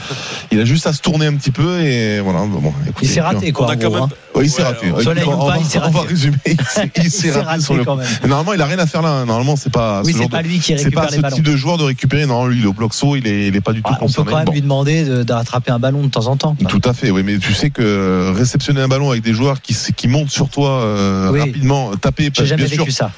Il 0.51 0.59
a 0.59 0.65
juste 0.65 0.87
à 0.87 0.93
se 0.93 1.01
tourner 1.01 1.27
un 1.27 1.35
petit 1.35 1.51
peu 1.51 1.79
et 1.81 2.19
voilà. 2.19 2.39
Bon, 2.45 2.73
écoutez, 2.87 3.05
Il 3.05 3.09
s'est 3.09 3.21
raté, 3.21 3.51
quoi. 3.51 3.67
On 3.67 3.69
a 3.69 3.75
quand 3.75 3.91
même. 3.91 4.01
hein. 4.03 4.09
Oui, 4.35 4.45
il 4.45 4.49
s'est 4.49 4.61
Ouais, 4.61 4.67
raté. 4.69 4.91
on- 4.95 4.99
Soleil 5.01 5.23
on, 5.27 5.33
ou 5.35 5.45
va- 5.45 5.53
pas, 5.53 5.57
il 5.59 5.65
s'est 5.65 5.77
on 5.79 5.89
va 5.91 5.99
raté. 5.99 6.07
résumer. 6.13 6.37
Il 6.45 7.11
s'est- 7.11 7.31
raté, 7.31 7.41
raté 7.47 7.61
sur 7.61 7.73
le 7.75 7.83
quand 7.83 7.95
même. 7.97 8.07
Normalement, 8.27 8.53
il 8.53 8.61
a 8.61 8.65
rien 8.65 8.79
à 8.79 8.85
faire 8.87 9.01
là. 9.01 9.25
Normalement, 9.25 9.55
c'est 9.55 9.71
pas. 9.71 10.01
Oui, 10.03 10.13
ce 10.13 10.19
c'est 10.19 10.29
pas 10.29 10.41
de- 10.41 10.47
lui 10.47 10.55
qui 10.59 10.63
C'est 10.67 10.75
récupère 10.75 11.03
pas 11.03 11.09
les 11.09 11.17
ce 11.17 11.21
ballons. 11.21 11.35
type 11.35 11.45
de 11.45 11.55
joueur 11.55 11.77
de 11.77 11.83
récupérer. 11.83 12.25
Non, 12.25 12.45
lui, 12.47 12.61
le 12.61 12.71
bloc 12.71 12.93
saut, 12.93 13.15
il 13.15 13.27
est, 13.27 13.47
il 13.49 13.55
est 13.55 13.61
pas 13.61 13.73
du 13.73 13.81
tout 13.81 13.87
Ah, 13.89 13.93
on 13.93 13.95
peut 13.95 14.05
concerné. 14.07 14.31
quand 14.31 14.37
même 14.37 14.45
Bon. 14.45 14.51
lui 14.53 14.61
demander 14.61 15.03
de, 15.03 15.23
de 15.23 15.33
rattraper 15.33 15.71
un 15.71 15.79
ballon 15.79 16.01
de 16.03 16.07
temps 16.09 16.27
en 16.27 16.37
temps. 16.37 16.55
quoi. 16.59 16.67
Tout 16.69 16.81
à 16.85 16.93
fait, 16.93 17.11
oui, 17.11 17.23
mais 17.23 17.37
tu 17.37 17.53
sais 17.53 17.69
que 17.69 18.33
réceptionner 18.35 18.81
un 18.81 18.87
ballon 18.87 19.11
avec 19.11 19.21
des 19.23 19.33
joueurs 19.33 19.61
qui, 19.61 19.75
qui 19.95 20.07
montent 20.07 20.31
sur 20.31 20.49
toi 20.49 20.69
euh, 20.81 21.29
Oui. 21.31 21.39
rapidement, 21.39 21.91
taper, 21.97 22.29
J'ai 22.33 22.45
jamais 22.45 22.63
bien 22.63 22.73
sûr. 22.73 22.83
vécu 22.83 22.91
ça. 22.91 23.11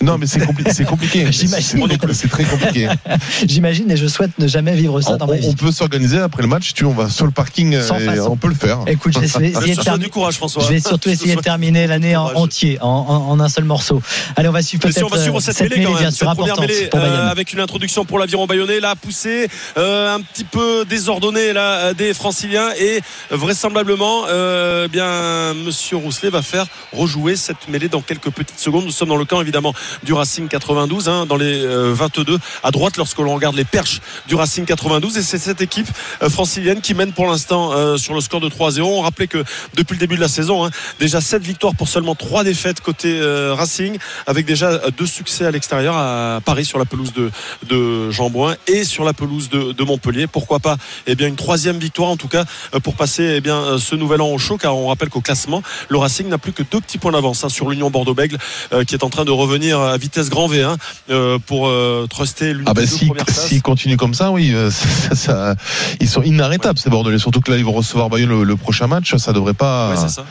Non, 0.00 0.18
mais 0.18 0.26
c'est 0.26 0.40
compli- 0.40 0.70
c'est 0.72 0.84
compliqué. 0.84 1.26
J'imagine. 1.30 1.86
C'est- 2.12 2.28
très 2.28 2.44
compliqué. 2.44 2.88
J'imagine 3.46 3.90
et 3.90 3.96
je 3.96 4.06
souhaite 4.06 4.30
ne 4.38 4.46
jamais 4.46 4.74
vivre 4.74 5.00
ça 5.00 5.12
on, 5.12 5.16
dans 5.16 5.26
ma 5.26 5.36
vie. 5.36 5.46
on 5.48 5.52
peut 5.54 5.72
s'organiser 5.72 6.18
après 6.18 6.42
le 6.42 6.48
match. 6.48 6.72
Tu, 6.74 6.84
on 6.84 6.92
va 6.92 7.08
sur 7.08 7.24
le 7.26 7.30
parking. 7.30 7.80
Sans 7.80 7.98
et 7.98 8.04
façon. 8.04 8.28
on 8.32 8.36
peut 8.36 8.48
le 8.48 8.54
faire. 8.54 8.80
Écoute, 8.86 9.12
je 9.14 9.20
vais 9.20 9.26
essayer 9.26 9.50
de 9.52 9.54
souhaite 9.60 9.84
terminer. 9.84 10.04
du 10.04 10.10
courage, 10.10 10.34
François. 10.36 10.62
Je 10.64 10.68
vais 10.68 10.80
surtout 10.80 11.08
essayer 11.10 11.36
de 11.36 11.40
terminer 11.40 11.86
l'année 11.86 12.16
en 12.16 12.26
entier, 12.34 12.78
en, 12.80 12.86
en- 12.88 13.30
en 13.30 13.40
un 13.40 13.48
seul 13.48 13.64
morceau. 13.64 14.02
Allez, 14.36 14.48
on 14.48 14.52
va 14.52 14.62
suivre 14.62 14.82
peut-être 14.82 15.04
on 15.04 15.08
va 15.08 15.18
suivre 15.20 15.36
euh, 15.38 15.40
cette, 15.40 15.56
cette 15.56 15.70
mêlée, 15.70 15.84
quand 15.84 15.90
mêlée, 15.92 16.02
même, 16.02 16.10
bien 16.10 16.10
sûr, 16.10 16.26
cette 16.28 16.36
première 16.36 16.54
importante 16.54 16.68
mêlée 16.76 16.86
pour 16.88 17.00
euh, 17.00 17.30
avec 17.30 17.52
une 17.52 17.60
introduction 17.60 18.04
pour 18.04 18.18
l'aviron 18.18 18.46
bayonnais, 18.46 18.80
là 18.80 18.94
poussée, 18.96 19.48
euh, 19.78 20.14
un 20.14 20.20
petit 20.20 20.44
peu 20.44 20.84
désordonnée 20.88 21.52
là 21.52 21.72
euh, 21.76 21.94
des 21.94 22.14
Franciliens 22.14 22.68
et 22.78 23.00
euh, 23.32 23.36
vraisemblablement, 23.36 24.24
euh, 24.28 24.88
bien 24.88 25.54
Monsieur 25.54 25.96
Rousselet 25.96 26.30
va 26.30 26.42
faire 26.42 26.66
rejouer 26.92 27.36
cette 27.36 27.68
mêlée 27.68 27.88
dans 27.88 28.00
quelques 28.00 28.30
petites 28.30 28.58
secondes. 28.58 28.84
Nous 28.84 28.90
sommes 28.90 29.08
dans 29.08 29.16
le 29.16 29.24
camp 29.24 29.40
évidemment 29.40 29.72
du 30.02 30.12
Racing 30.12 30.48
92, 30.48 31.08
hein, 31.08 31.26
dans 31.26 31.36
les 31.36 31.64
euh, 31.64 31.92
22 31.94 32.38
à 32.62 32.70
droite 32.70 32.96
lorsque 32.96 33.18
l'on 33.18 33.34
regarde 33.34 33.56
les 33.56 33.64
perches 33.64 34.00
du 34.26 34.34
Racing 34.34 34.64
92 34.64 35.16
et 35.16 35.22
c'est 35.22 35.38
cette 35.38 35.60
équipe 35.60 35.88
euh, 36.22 36.28
francilienne 36.28 36.80
qui 36.80 36.94
mène 36.94 37.12
pour 37.12 37.26
l'instant 37.26 37.72
euh, 37.72 37.96
sur 37.96 38.14
le 38.14 38.20
score 38.20 38.40
de 38.40 38.48
3-0. 38.48 38.82
On 38.82 39.00
rappelait 39.00 39.26
que 39.26 39.44
depuis 39.74 39.94
le 39.94 40.00
début 40.00 40.16
de 40.16 40.20
la 40.20 40.28
saison, 40.28 40.64
hein, 40.64 40.70
déjà 40.98 41.20
7 41.20 41.42
victoires 41.42 41.74
pour 41.74 41.88
seulement 41.88 42.14
3 42.14 42.44
défaites 42.44 42.80
côté 42.80 43.18
euh, 43.20 43.54
Racing 43.54 43.98
avec 44.26 44.46
déjà 44.46 44.68
euh, 44.68 44.90
deux 44.96 45.06
succès 45.06 45.46
à 45.46 45.50
l'extérieur 45.50 45.96
à 45.96 46.40
Paris 46.44 46.64
sur 46.64 46.78
la 46.78 46.84
pelouse 46.84 47.12
de, 47.12 47.30
de 47.68 48.10
Jean-Bouin 48.10 48.56
et 48.66 48.84
sur 48.84 49.04
la 49.04 49.12
pelouse 49.12 49.48
de, 49.50 49.84
Montpellier. 49.84 50.26
Pourquoi 50.26 50.60
pas 50.60 50.78
eh 51.06 51.14
bien, 51.14 51.28
une 51.28 51.36
troisième 51.36 51.78
victoire 51.78 52.08
en 52.08 52.16
tout 52.16 52.28
cas 52.28 52.44
euh, 52.74 52.80
pour 52.80 52.94
passer 52.94 53.34
eh 53.36 53.40
bien, 53.40 53.56
euh, 53.56 53.78
ce 53.78 53.94
nouvel 53.94 54.22
an 54.22 54.28
au 54.28 54.38
chaud 54.38 54.56
car 54.56 54.76
on 54.76 54.88
rappelle 54.88 55.10
qu'au 55.10 55.20
classement, 55.20 55.62
le 55.88 55.98
Racing 55.98 56.28
n'a 56.28 56.38
plus 56.38 56.52
que 56.52 56.62
deux 56.62 56.80
petits 56.80 56.96
points 56.98 57.12
d'avance 57.12 57.44
hein, 57.44 57.48
sur 57.50 57.68
l'Union 57.68 57.90
Bordeaux-Bègles 57.90 58.38
euh, 58.72 58.84
qui 58.84 58.94
est 58.94 59.04
en 59.04 59.10
train 59.10 59.24
de 59.24 59.30
revenir 59.30 59.73
à 59.82 59.96
vitesse 59.96 60.28
grand 60.30 60.48
V1 60.48 60.76
euh, 61.10 61.38
pour 61.46 61.68
euh, 61.68 62.06
truster 62.08 62.52
l'une 62.54 62.64
Ah 62.66 62.74
ben 62.74 62.84
des 62.84 62.90
deux 62.90 62.96
s'ils 63.32 63.62
continuent 63.62 63.96
comme 63.96 64.14
ça, 64.14 64.30
oui, 64.30 64.52
euh, 64.54 64.70
ça, 65.10 65.14
ça- 65.14 65.54
ils 66.00 66.08
sont 66.08 66.22
inarrêtables 66.22 66.78
ces 66.78 66.90
Bordelais. 66.90 67.18
Surtout 67.18 67.40
que 67.40 67.50
là, 67.50 67.56
ils 67.56 67.64
vont 67.64 67.72
recevoir 67.72 68.08
Bayonne 68.10 68.28
le, 68.30 68.44
le 68.44 68.56
prochain 68.56 68.86
match. 68.86 69.14
Ça 69.16 69.32
devrait 69.32 69.54
pas. 69.54 69.90
Ouais, 69.90 69.96
ça. 70.08 70.24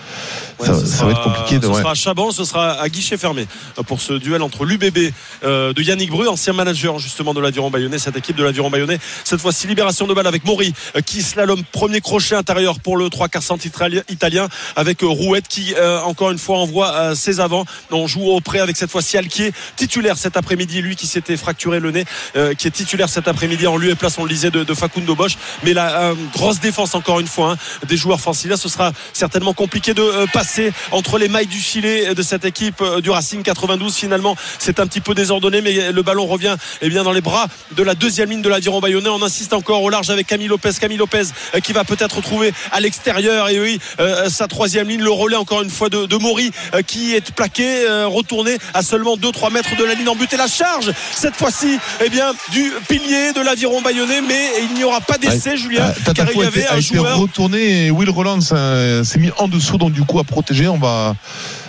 Ouais, 0.59 0.67
ça- 0.67 0.79
ce 0.79 0.85
ça 0.85 0.97
sera- 0.97 1.05
va 1.05 1.11
être 1.11 1.23
compliqué 1.23 1.59
de- 1.59 1.65
Ce 1.67 1.73
sera 1.79 1.91
à 1.91 1.95
Chaban, 1.95 2.31
ce 2.31 2.45
sera 2.45 2.71
à 2.73 2.89
guichet 2.89 3.17
fermé 3.17 3.47
pour 3.87 4.01
ce 4.01 4.13
duel 4.13 4.41
entre 4.41 4.65
l'UBB 4.65 5.11
de 5.43 5.81
Yannick 5.81 6.09
Bru, 6.11 6.27
ancien 6.27 6.53
manager 6.53 6.99
justement 6.99 7.33
de 7.33 7.39
l'aviron 7.41 7.69
bayonnais, 7.71 7.97
cette 7.99 8.15
équipe 8.17 8.35
de 8.35 8.43
l'aviron 8.43 8.69
bayonnais. 8.69 8.99
Cette 9.23 9.41
fois-ci, 9.41 9.67
libération 9.67 10.07
de 10.07 10.13
balle 10.13 10.27
avec 10.27 10.45
Maury 10.45 10.73
qui 11.05 11.21
slalom 11.21 11.63
premier 11.71 12.01
crochet 12.01 12.35
intérieur 12.35 12.79
pour 12.79 12.97
le 12.97 13.09
3 13.09 13.27
quarts 13.29 13.41
centre 13.43 13.65
itali- 13.65 14.03
italien 14.09 14.47
avec 14.75 14.99
Rouette 15.01 15.47
qui 15.47 15.73
encore 16.05 16.31
une 16.31 16.37
fois 16.37 16.59
envoie 16.59 17.15
ses 17.15 17.39
avants. 17.39 17.65
On 17.91 18.07
joue 18.07 18.23
au 18.23 18.39
avec 18.61 18.77
cette 18.77 18.91
fois-ci 18.91 19.17
Alquier, 19.33 19.51
titulaire 19.77 20.17
cet 20.19 20.37
après-midi, 20.37 20.83
lui 20.83 20.95
qui 20.95 21.07
s'était 21.07 21.37
fracturé 21.37 21.79
le 21.79 21.89
nez, 21.89 22.05
euh, 22.35 22.53
qui 22.53 22.67
est 22.67 22.71
titulaire 22.71 23.09
cet 23.09 23.27
après-midi 23.27 23.65
en 23.65 23.77
lieu 23.77 23.89
et 23.89 23.95
place, 23.95 24.19
on 24.19 24.23
le 24.25 24.29
disait, 24.29 24.51
de, 24.51 24.73
Facundo 24.75 25.15
Bosch. 25.15 25.37
Mais 25.63 25.73
la 25.73 26.01
euh, 26.01 26.13
grosse 26.33 26.59
défense 26.59 26.93
encore 26.93 27.19
une 27.19 27.27
fois 27.27 27.53
hein, 27.53 27.85
des 27.87 27.97
joueurs 27.97 28.19
franciliens, 28.19 28.57
ce 28.57 28.69
sera 28.69 28.91
certainement 29.11 29.53
compliqué 29.53 29.95
de 29.95 30.03
euh, 30.03 30.27
passer 30.31 30.71
entre 30.91 31.17
les 31.17 31.29
mailles 31.29 31.47
du 31.47 31.57
filet 31.57 32.13
de 32.13 32.21
cette 32.21 32.45
équipe 32.45 32.83
du 33.01 33.09
Racing 33.09 33.41
92. 33.41 33.95
Finalement, 33.95 34.35
c'est 34.59 34.79
un 34.79 34.85
petit 34.85 35.01
peu 35.01 35.15
désordonné, 35.15 35.61
mais 35.61 35.91
le 35.91 36.03
ballon 36.03 36.27
revient 36.27 36.55
eh 36.81 36.89
bien, 36.89 37.03
dans 37.03 37.11
les 37.11 37.21
bras 37.21 37.47
de 37.75 37.81
la 37.81 37.95
deuxième 37.95 38.29
ligne 38.29 38.43
de 38.43 38.49
l'aviron 38.49 38.81
bayonnais. 38.81 39.09
On 39.09 39.23
insiste 39.23 39.53
encore 39.53 39.81
au 39.81 39.89
large 39.89 40.11
avec 40.11 40.27
Camille 40.27 40.47
Lopez. 40.47 40.73
Camille 40.79 40.97
Lopez 40.97 41.23
qui 41.63 41.73
va 41.73 41.83
peut-être 41.83 42.21
trouver 42.21 42.53
à 42.71 42.79
l'extérieur 42.79 43.49
et 43.49 43.59
oui, 43.59 43.79
sa 44.29 44.47
troisième 44.47 44.87
ligne, 44.87 45.01
le 45.01 45.09
relais 45.09 45.35
encore 45.35 45.63
une 45.63 45.69
fois 45.71 45.89
de, 45.89 46.05
de 46.05 46.17
Maury 46.17 46.51
qui 46.85 47.15
est 47.15 47.31
plaqué, 47.31 47.87
retourné 48.05 48.57
à 48.73 48.83
seulement 48.83 49.17
2-3 49.23 49.51
mètres 49.51 49.75
de 49.77 49.83
la 49.83 49.93
ligne 49.93 50.09
en 50.09 50.15
but 50.15 50.31
et 50.33 50.37
la 50.37 50.47
charge 50.47 50.91
cette 51.15 51.35
fois-ci 51.35 51.79
eh 52.03 52.09
bien, 52.09 52.33
du 52.51 52.71
pilier 52.87 53.33
de 53.33 53.41
l'aviron 53.41 53.81
bayonnais, 53.81 54.21
mais 54.21 54.49
il 54.69 54.75
n'y 54.75 54.83
aura 54.83 55.01
pas 55.01 55.17
d'essai, 55.17 55.57
Julien, 55.57 55.93
Ah, 56.05 56.13
car 56.13 56.27
il 56.31 56.39
y 56.39 56.43
avait 56.43 56.65
a 56.65 56.75
un 56.75 56.79
joueur. 56.79 57.17
retourné 57.17 57.85
et 57.87 57.91
Will 57.91 58.09
Rollins 58.09 58.39
euh, 58.51 59.03
s'est 59.03 59.19
mis 59.19 59.31
en 59.37 59.47
dessous, 59.47 59.77
donc 59.77 59.93
du 59.93 60.03
coup 60.03 60.19
à 60.19 60.23
protéger, 60.23 60.67
on 60.67 60.77
va 60.77 61.15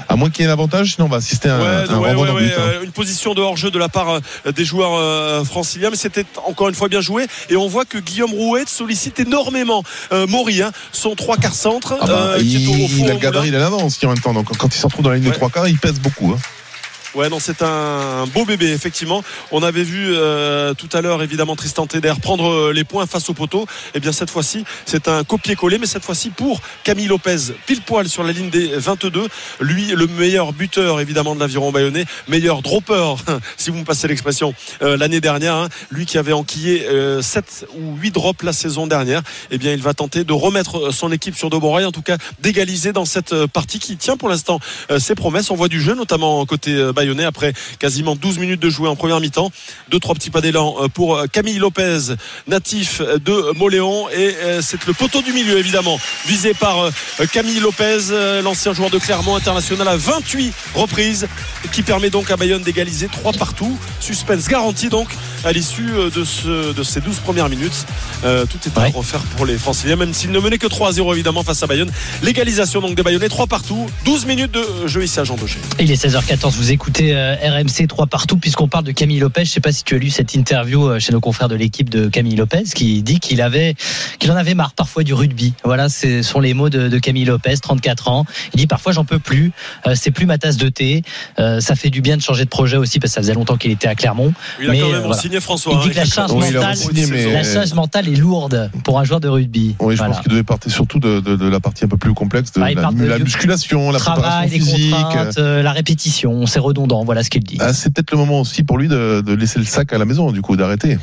à 0.07 0.17
moins 0.17 0.29
qu'il 0.29 0.45
y 0.45 0.47
ait 0.47 0.51
un 0.51 0.53
avantage, 0.53 0.95
sinon 0.95 1.07
on 1.07 1.11
va 1.11 1.17
assister 1.17 1.49
à 1.49 1.55
un, 1.55 1.61
Ouais, 1.61 2.11
un 2.11 2.15
but, 2.15 2.53
hein. 2.53 2.59
euh, 2.59 2.85
une 2.85 2.91
position 2.93 3.33
de 3.35 3.41
hors-jeu 3.41 3.71
de 3.71 3.79
la 3.79 3.89
part 3.89 4.11
euh, 4.47 4.53
des 4.53 4.65
joueurs 4.65 4.93
euh, 4.95 5.45
franciliens, 5.45 5.89
mais 5.91 5.97
c'était 5.97 6.27
encore 6.47 6.69
une 6.69 6.75
fois 6.75 6.89
bien 6.89 7.01
joué. 7.01 7.27
Et 7.49 7.57
on 7.57 7.69
voit 7.69 7.87
que 7.87 7.97
Guillaume 7.97 8.33
Rouet 8.33 8.65
sollicite 8.67 9.19
énormément 9.21 9.83
euh, 10.13 10.27
Maury, 10.27 10.61
hein, 10.63 10.73
son 10.93 11.15
trois 11.15 11.39
quarts 11.39 11.55
centre, 11.55 11.97
Ah 12.03 12.07
bah, 12.07 12.13
euh, 12.35 12.39
il, 12.41 12.49
qui 12.49 12.65
est 12.65 12.67
au, 12.83 12.85
au 12.85 12.89
fond 12.89 12.95
il 13.05 13.11
a 13.11 13.15
le 13.15 13.19
gabarit, 13.19 13.49
il 13.49 13.57
a 13.57 13.59
l'avance 13.59 13.99
en 14.05 14.09
même 14.09 14.19
temps. 14.19 14.35
Donc 14.35 14.55
quand 14.59 14.75
il 14.75 14.79
se 14.79 14.85
retrouve 14.87 15.05
dans 15.05 15.11
la 15.11 15.17
ligne 15.17 15.25
des 15.25 15.33
trois 15.33 15.49
quarts, 15.49 15.69
il 15.69 15.79
pèse 15.79 15.99
beaucoup. 16.01 16.33
hein. 16.33 16.39
Ouais, 17.15 17.29
non, 17.29 17.39
c'est 17.39 17.63
un 17.63 18.27
beau 18.35 18.45
bébé, 18.45 18.73
effectivement. 18.73 19.23
On 19.53 19.63
avait 19.63 19.85
vu 19.85 20.09
euh, 20.09 20.75
tout 20.75 20.89
à 20.93 21.01
l'heure, 21.01 21.23
évidemment, 21.23 21.55
Tristan 21.55 21.87
Teder 21.87 22.15
prendre 22.21 22.51
euh, 22.51 22.73
les 22.73 22.83
points 22.83 23.07
face 23.07 23.31
au 23.31 23.35
poteau. 23.35 23.67
Et 23.95 24.01
bien, 24.01 24.11
cette 24.11 24.31
fois-ci, 24.31 24.65
c'est 24.85 25.07
un 25.07 25.23
copier-coller, 25.23 25.79
mais 25.79 25.87
cette 25.87 26.03
fois-ci 26.03 26.31
pour 26.31 26.61
Camille 26.83 27.07
Lopez, 27.07 27.37
pile 27.67 27.83
poil 27.83 28.09
sur 28.09 28.25
la 28.25 28.33
ligne 28.33 28.51
des 28.51 28.67
22. 28.67 29.29
Lui, 29.61 29.87
le 29.95 30.09
meilleur 30.09 30.53
buteur, 30.53 31.01
évidemment, 31.01 31.37
de 31.37 31.41
l'aviron 31.41 31.71
bayonnais, 31.71 32.05
meilleur 32.27 32.63
dropper, 32.63 33.15
si 33.57 33.71
vous 33.71 33.79
me 33.79 33.85
passez 33.85 34.09
l'expression, 34.09 34.53
euh, 34.83 34.97
l'année 34.97 35.21
dernière. 35.21 35.55
hein. 35.55 35.69
Lui 35.93 36.07
qui 36.07 36.19
avait 36.19 36.33
enquillé 36.33 36.85
euh, 36.89 37.23
7 37.23 37.67
ou 37.79 37.97
8 37.97 38.11
drops 38.11 38.43
la 38.43 38.53
saison 38.53 38.89
dernière. 38.89 39.23
Eh 39.53 39.59
bien, 39.59 39.73
il 39.73 39.83
va 39.83 39.95
tenter 39.95 40.25
de 40.25 40.33
remettre 40.33 40.93
son 40.93 41.13
équipe 41.13 41.37
sur 41.37 41.49
de 41.49 41.57
bons 41.59 41.75
rails, 41.75 41.85
en 41.85 41.93
tout 41.93 42.03
cas, 42.03 42.17
d'égaliser 42.41 42.93
dans 42.93 43.05
cette 43.05 43.33
euh, 43.33 43.47
partie 43.47 43.79
qui 43.79 43.97
tient 43.97 44.17
pour 44.17 44.29
l'instant 44.29 44.59
euh, 44.91 44.99
ses 44.99 45.15
promesses. 45.15 45.53
On 45.53 45.55
voit 45.55 45.69
du 45.69 45.81
jeu, 45.81 45.95
notamment 45.95 46.45
côté 46.45 46.73
euh, 46.75 46.93
bayonnais, 47.05 47.25
après 47.25 47.53
quasiment 47.79 48.17
12 48.17 48.39
minutes 48.39 48.61
de 48.61 48.71
jouer 48.71 48.89
en 48.89 48.97
première 48.97 49.21
mi-temps. 49.21 49.51
Deux, 49.91 49.99
trois 49.99 50.15
petits 50.15 50.31
pas 50.31 50.41
d'élan 50.41 50.75
euh, 50.81 50.89
pour 50.89 51.17
euh, 51.17 51.27
Camille 51.31 51.59
Lopez, 51.59 52.15
natif 52.47 53.01
de 53.01 53.57
Moléon. 53.57 54.09
Et 54.11 54.35
euh, 54.43 54.61
c'est 54.63 54.85
le 54.87 54.93
poteau 54.95 55.23
du 55.23 55.33
milieu, 55.33 55.59
évidemment, 55.59 55.99
visé 56.27 56.55
par 56.55 56.79
euh, 56.85 56.91
Camille 57.33 57.61
Lopez, 57.61 57.99
euh, 58.11 58.43
l'ancien 58.43 58.73
joueur 58.73 58.91
de 58.91 58.99
Clermont 58.99 59.37
international 59.37 59.87
à 59.89 59.97
28 59.97 60.53
reprises, 60.75 61.27
qui 61.73 61.83
permet 61.83 62.11
donc 62.11 62.31
à 62.31 62.37
Bayonne 62.37 62.63
d'égaliser 62.63 63.09
3 63.09 63.33
partout. 63.33 63.77
Suspense 64.01 64.49
garanti 64.49 64.89
donc 64.89 65.09
à 65.45 65.53
l'issue 65.53 65.91
euh, 65.95 66.11
de, 66.11 66.25
ce, 66.25 66.73
de 66.73 66.83
ces 66.83 67.01
12 67.01 67.17
premières 67.19 67.49
minutes. 67.49 67.87
Euh, 68.25 68.47
tout 68.47 68.59
est 68.67 68.79
à 68.79 68.83
Ouais. 68.85 68.91
refaire 68.95 69.21
pour 69.37 69.47
les 69.47 69.57
Franciliens, 69.57 69.97
même 69.97 70.13
s'ils 70.13 70.31
ne 70.33 70.39
menaient 70.41 70.59
que 70.59 70.67
3-0 70.67 71.13
évidemment 71.15 71.43
face 71.43 71.63
à 71.63 71.67
Bayonne. 71.67 71.91
L'égalisation 72.23 72.81
donc 72.81 72.95
des 72.95 73.03
Bayonnais, 73.03 73.29
3 73.29 73.47
partout, 73.47 73.87
12 74.05 74.27
minutes 74.27 74.53
de 74.53 74.87
jeu 74.87 75.03
ici 75.05 75.19
à 75.21 75.25
Jean 75.25 75.37
Daucher. 75.37 75.59
Il 75.81 75.91
est 75.91 76.03
16h14, 76.07 76.53
vous 76.57 76.73
écoutez 76.73 76.94
euh, 77.01 77.35
RMC 77.43 77.87
3 77.89 78.07
partout 78.07 78.37
puisqu'on 78.37 78.69
parle 78.69 78.85
de 78.85 78.93
Camille 78.93 79.19
Lopez. 79.19 79.45
Je 79.45 79.51
sais 79.51 79.61
pas 79.61 79.73
si 79.73 79.85
tu 79.85 79.95
as 79.95 79.99
lu 79.99 80.11
cette 80.11 80.35
interview 80.35 80.87
euh, 80.89 80.99
chez 80.99 81.13
nos 81.13 81.21
confrères 81.21 81.49
de 81.49 81.55
l'équipe 81.57 81.91
de 81.91 82.09
Camille 82.09 82.37
Lopez 82.37 82.63
qui 82.75 83.03
dit 83.03 83.21
qu'il 83.21 83.41
avait 83.41 83.75
qu'il 84.19 84.31
en 84.31 84.37
avait 84.37 84.55
marre 84.55 84.73
parfois 84.75 85.03
du 85.03 85.13
rugby. 85.15 85.55
Voilà, 85.65 85.89
ce 85.89 86.23
sont 86.23 86.41
les 86.41 86.55
mots 86.55 86.71
de, 86.71 86.89
de 86.89 86.99
Camille 86.99 87.25
Lopez, 87.25 87.57
34 87.59 88.09
ans. 88.09 88.25
Il 88.53 88.59
dit 88.59 88.67
parfois 88.67 88.93
j'en 88.93 89.05
peux 89.05 89.19
plus, 89.19 89.53
euh, 89.87 89.95
c'est 89.95 90.11
plus 90.11 90.27
ma 90.27 90.39
tasse 90.39 90.57
de 90.57 90.69
thé. 90.69 91.03
Euh, 91.39 91.61
ça 91.61 91.75
fait 91.75 91.91
du 91.91 92.01
bien 92.01 92.17
de 92.17 92.23
changer 92.23 92.45
de 92.45 92.49
projet 92.51 92.77
aussi 92.77 92.99
parce 93.01 93.11
que 93.13 93.15
ça 93.17 93.21
faisait 93.23 93.35
longtemps 93.35 93.57
qu'il 93.57 93.71
était 93.71 93.89
à 93.89 93.95
Clermont. 93.95 94.33
Il 94.61 94.69
a 94.69 94.73
Mais, 94.73 94.79
quand 94.81 94.87
euh, 94.89 94.93
même 94.93 95.01
voilà. 95.03 95.17
signé 95.21 95.41
François. 95.41 95.73
Il 95.75 95.81
dit 95.81 95.89
hein, 95.89 95.91
que 95.91 95.97
la 95.97 96.03
a 96.03 96.05
charge 96.07 96.31
quand 96.31 96.39
Oui, 96.39 96.49
a 96.49 96.53
mentale, 96.53 96.79
mais- 97.11 97.33
la 97.33 97.43
charge 97.45 97.73
mentale 97.75 98.09
est 98.09 98.17
lourde 98.17 98.71
pour 98.85 98.99
un 99.01 99.05
joueur 99.05 99.21
de 99.21 99.29
rugby. 99.29 99.75
Oui, 99.81 99.95
je 99.95 99.99
Voilà. 99.99 100.15
pense 100.15 100.23
qu'il 100.23 100.31
devait 100.31 100.43
partir 100.43 100.71
surtout 100.73 100.99
de, 101.01 101.21
de- 101.21 101.37
de 101.37 101.49
la 101.49 101.61
partie 101.61 101.85
un 101.85 101.89
peu 101.89 101.97
plus 101.97 102.15
complexe, 102.15 102.53
de 102.53 102.61
Ah, 102.63 102.71
il 102.71 102.77
la, 102.77 102.91
la 103.09 103.19
musculation, 103.19 103.91
la 103.91 103.99
Travail, 103.99 104.49
préparation 104.49 104.55
les 104.55 104.61
physique. 104.61 105.39
euh, 105.39 105.63
la 105.63 105.73
répétition, 105.73 106.47
c'est 106.47 106.61
redondant. 106.75 107.05
Voilà 107.05 107.23
ce 107.23 107.31
qu'il 107.31 107.43
dit. 107.45 107.57
Ah, 107.61 107.73
c'est 107.73 107.93
peut-être 107.93 108.11
le 108.11 108.19
moment 108.19 108.41
aussi 108.41 108.63
pour 108.65 108.79
lui 108.79 108.89
de, 108.89 109.23
de 109.25 109.33
laisser 109.35 109.59
le 109.59 109.65
sac 109.65 109.93
à 109.93 109.99
la 109.99 110.05
maison, 110.05 110.33
du 110.33 110.43
coup, 110.43 110.57
d'arrêter. 110.57 110.99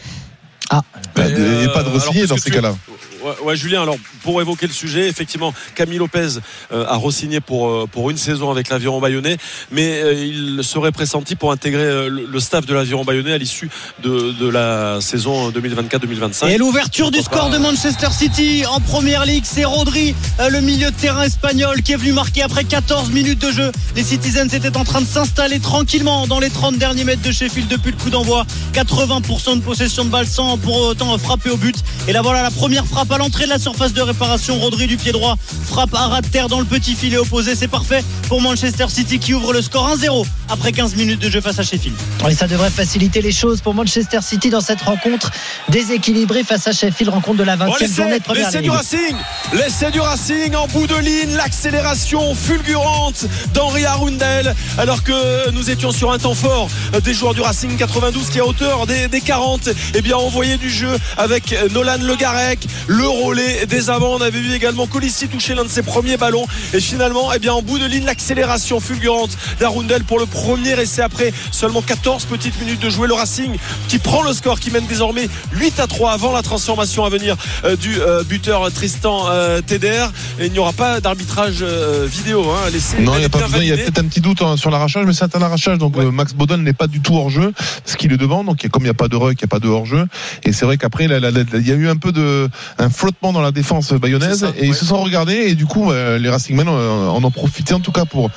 Ah, 0.69 0.81
Mais 1.17 1.29
Et 1.29 1.33
euh, 1.33 1.67
pas 1.73 1.83
de 1.83 1.89
alors, 1.89 1.93
Rossigné 1.93 2.27
dans 2.27 2.37
ces 2.37 2.49
tu- 2.49 2.51
cas-là. 2.51 2.75
Ouais, 3.23 3.33
ouais, 3.43 3.55
Julien, 3.55 3.83
alors 3.83 3.97
pour 4.23 4.41
évoquer 4.41 4.67
le 4.67 4.73
sujet, 4.73 5.07
effectivement, 5.07 5.53
Camille 5.75 5.99
Lopez 5.99 6.39
euh, 6.71 6.85
a 6.87 6.97
re-signé 6.97 7.39
pour, 7.39 7.69
euh, 7.69 7.87
pour 7.91 8.09
une 8.09 8.17
saison 8.17 8.49
avec 8.49 8.69
l'Aviron 8.69 8.99
Bayonnais, 8.99 9.37
mais 9.71 10.01
euh, 10.01 10.13
il 10.13 10.63
serait 10.63 10.91
pressenti 10.91 11.35
pour 11.35 11.51
intégrer 11.51 12.09
le, 12.09 12.25
le 12.25 12.39
staff 12.39 12.65
de 12.65 12.73
l'Aviron 12.73 13.03
Bayonnais 13.05 13.33
à 13.33 13.37
l'issue 13.37 13.69
de, 14.01 14.31
de 14.31 14.47
la 14.47 15.01
saison 15.01 15.51
2024-2025. 15.51 16.49
Et 16.49 16.57
l'ouverture 16.57 17.11
du 17.11 17.19
score 17.19 17.49
pas, 17.49 17.57
de 17.57 17.57
Manchester 17.59 18.07
City 18.11 18.63
en 18.65 18.79
première 18.79 19.25
ligue, 19.25 19.43
c'est 19.45 19.65
Rodri, 19.65 20.15
le 20.49 20.61
milieu 20.61 20.89
de 20.89 20.95
terrain 20.95 21.23
espagnol, 21.23 21.81
qui 21.83 21.91
est 21.91 21.97
venu 21.97 22.13
marquer 22.13 22.41
après 22.41 22.63
14 22.63 23.11
minutes 23.11 23.39
de 23.39 23.51
jeu. 23.51 23.71
Les 23.95 24.03
Citizens 24.03 24.47
étaient 24.47 24.77
en 24.77 24.83
train 24.83 25.01
de 25.01 25.07
s'installer 25.07 25.59
tranquillement 25.59 26.25
dans 26.27 26.39
les 26.39 26.49
30 26.49 26.77
derniers 26.77 27.03
mètres 27.03 27.21
de 27.21 27.31
Sheffield 27.31 27.67
depuis 27.67 27.91
le 27.91 27.97
coup 27.97 28.09
d'envoi. 28.09 28.45
80% 28.73 29.57
de 29.57 29.61
possession 29.61 30.05
de 30.05 30.09
balle 30.09 30.27
sans 30.27 30.57
pour 30.57 30.77
autant 30.81 31.15
frapper 31.17 31.51
au 31.51 31.57
but. 31.57 31.75
Et 32.07 32.13
là 32.13 32.21
voilà 32.21 32.41
la 32.41 32.51
première 32.51 32.85
frappe 32.85 33.10
à 33.13 33.17
l'entrée 33.17 33.45
de 33.45 33.49
la 33.49 33.59
surface 33.59 33.93
de 33.93 34.01
réparation. 34.01 34.59
Rodri 34.59 34.87
du 34.87 34.97
pied 34.97 35.11
droit 35.11 35.37
frappe 35.65 35.93
à 35.93 36.07
ras 36.07 36.21
de 36.21 36.27
terre 36.27 36.47
dans 36.47 36.59
le 36.59 36.65
petit 36.65 36.95
filet 36.95 37.17
opposé. 37.17 37.55
C'est 37.55 37.67
parfait 37.67 38.03
pour 38.27 38.41
Manchester 38.41 38.85
City 38.89 39.19
qui 39.19 39.33
ouvre 39.33 39.53
le 39.53 39.61
score 39.61 39.95
1-0 39.95 40.25
après 40.49 40.71
15 40.71 40.95
minutes 40.95 41.19
de 41.19 41.29
jeu 41.29 41.41
face 41.41 41.59
à 41.59 41.63
Sheffield. 41.63 41.95
Et 42.29 42.35
ça 42.35 42.47
devrait 42.47 42.69
faciliter 42.69 43.21
les 43.21 43.31
choses 43.31 43.61
pour 43.61 43.73
Manchester 43.73 44.19
City 44.21 44.49
dans 44.49 44.61
cette 44.61 44.81
rencontre 44.81 45.31
déséquilibrée 45.69 46.43
face 46.43 46.67
à 46.67 46.71
Sheffield, 46.71 47.11
rencontre 47.11 47.37
de 47.37 47.43
la 47.43 47.57
20e 47.57 47.69
Oh, 47.69 47.75
l'essai, 47.79 47.95
journée 47.95 48.19
de 48.19 48.23
première 48.23 48.47
l'essai 48.47 48.61
du 48.61 48.69
Racing 48.69 49.15
l'essai 49.53 49.91
du 49.91 49.99
Racing 49.99 50.55
en 50.55 50.67
bout 50.67 50.87
de 50.87 50.95
ligne 50.95 51.35
l'accélération 51.35 52.35
fulgurante 52.35 53.25
d'Henri 53.53 53.85
Arundel 53.85 54.55
alors 54.77 55.03
que 55.03 55.49
nous 55.51 55.69
étions 55.69 55.91
sur 55.91 56.11
un 56.11 56.17
temps 56.17 56.35
fort 56.35 56.69
des 57.03 57.13
joueurs 57.13 57.33
du 57.33 57.41
Racing 57.41 57.77
92 57.77 58.29
qui 58.29 58.37
est 58.37 58.41
à 58.41 58.45
hauteur 58.45 58.87
des, 58.87 59.07
des 59.07 59.21
40 59.21 59.69
et 59.95 60.01
bien 60.01 60.17
envoyé 60.17 60.57
du 60.57 60.69
jeu 60.69 60.97
avec 61.17 61.55
Nolan 61.71 61.97
Le 62.01 62.15
Garec 62.15 62.59
le 63.01 63.07
relais 63.07 63.65
des 63.65 63.89
avants 63.89 64.13
on 64.13 64.21
avait 64.21 64.39
vu 64.39 64.53
également 64.53 64.87
Colissi 64.87 65.27
toucher 65.27 65.55
l'un 65.55 65.63
de 65.63 65.69
ses 65.69 65.83
premiers 65.83 66.17
ballons 66.17 66.45
et 66.73 66.79
finalement 66.79 67.31
eh 67.33 67.39
bien 67.39 67.53
en 67.53 67.61
bout 67.61 67.79
de 67.79 67.85
ligne 67.85 68.05
l'accélération 68.05 68.79
fulgurante 68.79 69.37
d'Arundel 69.59 70.03
pour 70.03 70.19
le 70.19 70.25
premier 70.25 70.79
essai 70.79 71.01
après 71.01 71.33
seulement 71.51 71.81
14 71.81 72.25
petites 72.25 72.59
minutes 72.59 72.79
de 72.79 72.89
jouer 72.89 73.07
le 73.07 73.13
Racing 73.13 73.55
qui 73.87 73.97
prend 73.97 74.23
le 74.23 74.33
score 74.33 74.59
qui 74.59 74.71
mène 74.71 74.85
désormais 74.87 75.29
8 75.53 75.79
à 75.79 75.87
3 75.87 76.11
avant 76.11 76.31
la 76.31 76.41
transformation 76.41 77.05
à 77.05 77.09
venir 77.09 77.35
euh, 77.65 77.75
du 77.75 77.99
euh, 77.99 78.23
buteur 78.23 78.71
Tristan 78.71 79.25
euh, 79.29 79.61
Teder 79.61 80.05
et 80.39 80.47
il 80.47 80.51
n'y 80.51 80.59
aura 80.59 80.73
pas 80.73 80.99
d'arbitrage 80.99 81.63
vidéo 81.63 82.45
hein. 82.51 82.69
Non, 82.99 83.13
il 83.15 83.19
n'y 83.19 83.25
a 83.25 83.29
pas 83.29 83.39
besoin. 83.39 83.59
Il 83.61 83.67
y 83.67 83.71
a 83.71 83.77
peut-être 83.77 83.99
un 83.99 84.05
petit 84.05 84.21
doute 84.21 84.41
hein, 84.41 84.57
sur 84.57 84.69
l'arrachage, 84.71 85.05
mais 85.05 85.13
c'est 85.13 85.35
un 85.35 85.41
arrachage. 85.41 85.77
Donc 85.77 85.95
Ouais. 85.95 86.11
Max 86.11 86.33
Bodon 86.33 86.57
n'est 86.57 86.73
pas 86.73 86.87
du 86.87 87.01
tout 87.01 87.15
hors 87.15 87.29
jeu, 87.29 87.53
parce 87.83 87.95
qu'il 87.97 88.11
est 88.13 88.17
devant. 88.17 88.43
Donc 88.43 88.67
comme 88.69 88.83
il 88.83 88.85
n'y 88.85 88.91
a 88.91 88.95
pas 88.95 89.07
de 89.07 89.15
ruck, 89.15 89.33
il 89.33 89.43
n'y 89.43 89.45
a 89.45 89.47
pas 89.47 89.59
de 89.59 89.67
hors 89.67 89.85
jeu. 89.85 90.05
Et 90.43 90.53
c'est 90.53 90.65
vrai 90.65 90.77
qu'après, 90.77 91.05
il 91.05 91.67
y 91.67 91.71
a 91.71 91.75
eu 91.75 91.87
un 91.87 91.97
peu 91.97 92.11
de 92.11 92.49
un 92.77 92.89
flottement 92.91 93.33
dans 93.33 93.41
la 93.41 93.51
défense 93.51 93.91
bayonnaise, 93.93 94.39
ça, 94.41 94.51
et 94.57 94.67
ils 94.67 94.75
se 94.75 94.85
sont 94.85 95.01
regardés. 95.01 95.33
Et 95.33 95.55
du 95.55 95.65
coup, 95.65 95.91
euh, 95.91 96.17
les 96.17 96.29
Racingmen 96.29 96.67
euh, 96.67 97.07
en 97.07 97.23
ont 97.23 97.31
profité 97.31 97.73
en 97.73 97.79
tout 97.79 97.91
cas 97.91 98.05
pour 98.05 98.29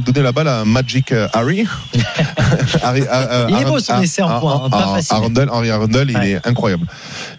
donner 0.00 0.22
la 0.22 0.32
balle 0.32 0.48
à 0.48 0.64
Magic 0.64 1.12
euh, 1.12 1.28
Harry. 1.32 1.66
Harry- 2.82 3.06
à- 3.08 3.44
à- 3.44 3.50
Il 3.50 3.56
est 3.60 3.64
beau, 3.64 3.78
son 3.80 4.00
essai 4.00 4.22
en 4.22 4.40
point, 4.40 4.62
hein, 4.64 4.70
pas 4.70 4.94
facile. 5.00 5.16
Arundel, 5.70 6.10
il 6.10 6.28
est 6.30 6.46
incroyable. 6.46 6.86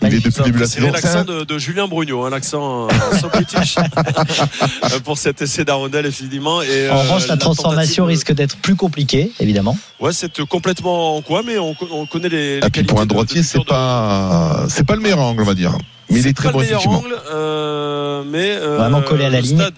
Il 0.01 0.07
est 0.13 0.19
depuis 0.19 0.33
le 0.39 0.43
début 0.45 0.57
de 0.57 0.63
la 0.63 0.67
C'est 0.69 0.75
saison. 0.79 0.91
C'est 0.95 1.03
l'accent 1.03 1.23
de, 1.25 1.43
de 1.43 1.57
Julien 1.57 1.87
Brugno, 1.87 2.25
un 2.25 2.33
accent 2.33 2.87
euh, 2.87 3.17
so 3.19 3.29
british 3.29 3.77
euh, 3.77 4.99
pour 5.03 5.17
cet 5.17 5.41
essai 5.41 5.65
d'Arundel 5.65 6.05
effectivement. 6.05 6.61
Et, 6.61 6.89
En 6.89 6.95
euh, 6.97 7.01
revanche, 7.01 7.27
la 7.27 7.37
transformation 7.37 8.05
risque 8.05 8.31
d'être 8.33 8.57
plus 8.57 8.75
compliquée, 8.75 9.31
évidemment. 9.39 9.77
Ouais, 9.99 10.13
c'est 10.13 10.39
complètement 10.45 11.17
en 11.17 11.21
quoi, 11.21 11.41
mais 11.45 11.57
on, 11.57 11.75
on 11.91 12.05
connaît 12.05 12.29
les. 12.29 12.59
les 12.61 12.67
Et 12.67 12.69
puis 12.69 12.83
pour 12.83 13.01
un 13.01 13.05
droitier, 13.05 13.43
c'est 13.43 13.63
pas 13.65 14.65
c'est 14.69 14.85
pas 14.85 14.95
le 14.95 15.01
meilleur 15.01 15.19
angle, 15.19 15.41
on 15.41 15.45
va 15.45 15.53
dire. 15.55 15.77
Mais 16.09 16.17
il 16.19 16.23
C'est 16.23 16.29
est 16.29 16.33
très 16.33 16.47
pas 16.47 16.53
bon 16.53 16.59
le 16.59 16.65
meilleur 16.65 16.87
angle, 16.87 17.15
euh, 17.31 18.23
mais 18.25 18.51
euh, 18.51 18.77
Vraiment 18.77 19.01
collé 19.01 19.25
à 19.25 19.29
la 19.29 19.41
ligne. 19.41 19.57
Stade, 19.57 19.75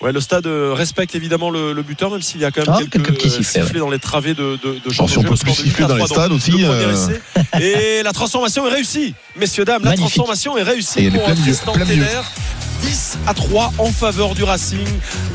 ouais, 0.00 0.12
le 0.12 0.20
stade 0.20 0.46
euh, 0.46 0.72
respecte 0.74 1.14
évidemment 1.14 1.50
le, 1.50 1.72
le 1.72 1.82
buteur, 1.82 2.10
même 2.10 2.22
s'il 2.22 2.40
y 2.40 2.44
a 2.44 2.50
quand 2.50 2.66
même 2.66 2.74
Ah, 2.74 2.78
quelques, 2.78 2.92
quelques 3.06 3.14
petits 3.18 3.30
sifflets, 3.30 3.62
sifflets 3.62 3.78
dans 3.78 3.90
les 3.90 3.98
travées 4.00 4.34
de, 4.34 4.58
de, 4.62 4.78
de 4.84 4.90
Attention, 4.92 5.20
on 5.20 5.24
peut 5.24 5.36
plus 5.36 5.52
siffler 5.54 5.86
dans 5.86 5.94
8 5.94 6.00
à 6.00 6.04
les 6.04 6.04
3, 6.06 6.16
stades 6.16 6.32
aussi, 6.32 6.50
le 6.52 6.68
euh. 6.68 7.60
Et 7.60 8.02
la 8.02 8.12
transformation 8.12 8.66
est 8.66 8.70
réussie, 8.72 9.14
messieurs 9.36 9.64
dames. 9.64 9.82
La 9.84 9.94
transformation 9.94 10.56
est 10.56 10.60
Et 10.60 10.64
réussie 10.64 11.06
est 11.06 11.10
pour 11.10 11.24
Tristan. 11.34 11.72
Teller. 11.72 12.04
10 12.82 13.18
à 13.26 13.34
3 13.34 13.72
en 13.78 13.86
faveur 13.92 14.34
du 14.34 14.44
Racing 14.44 14.86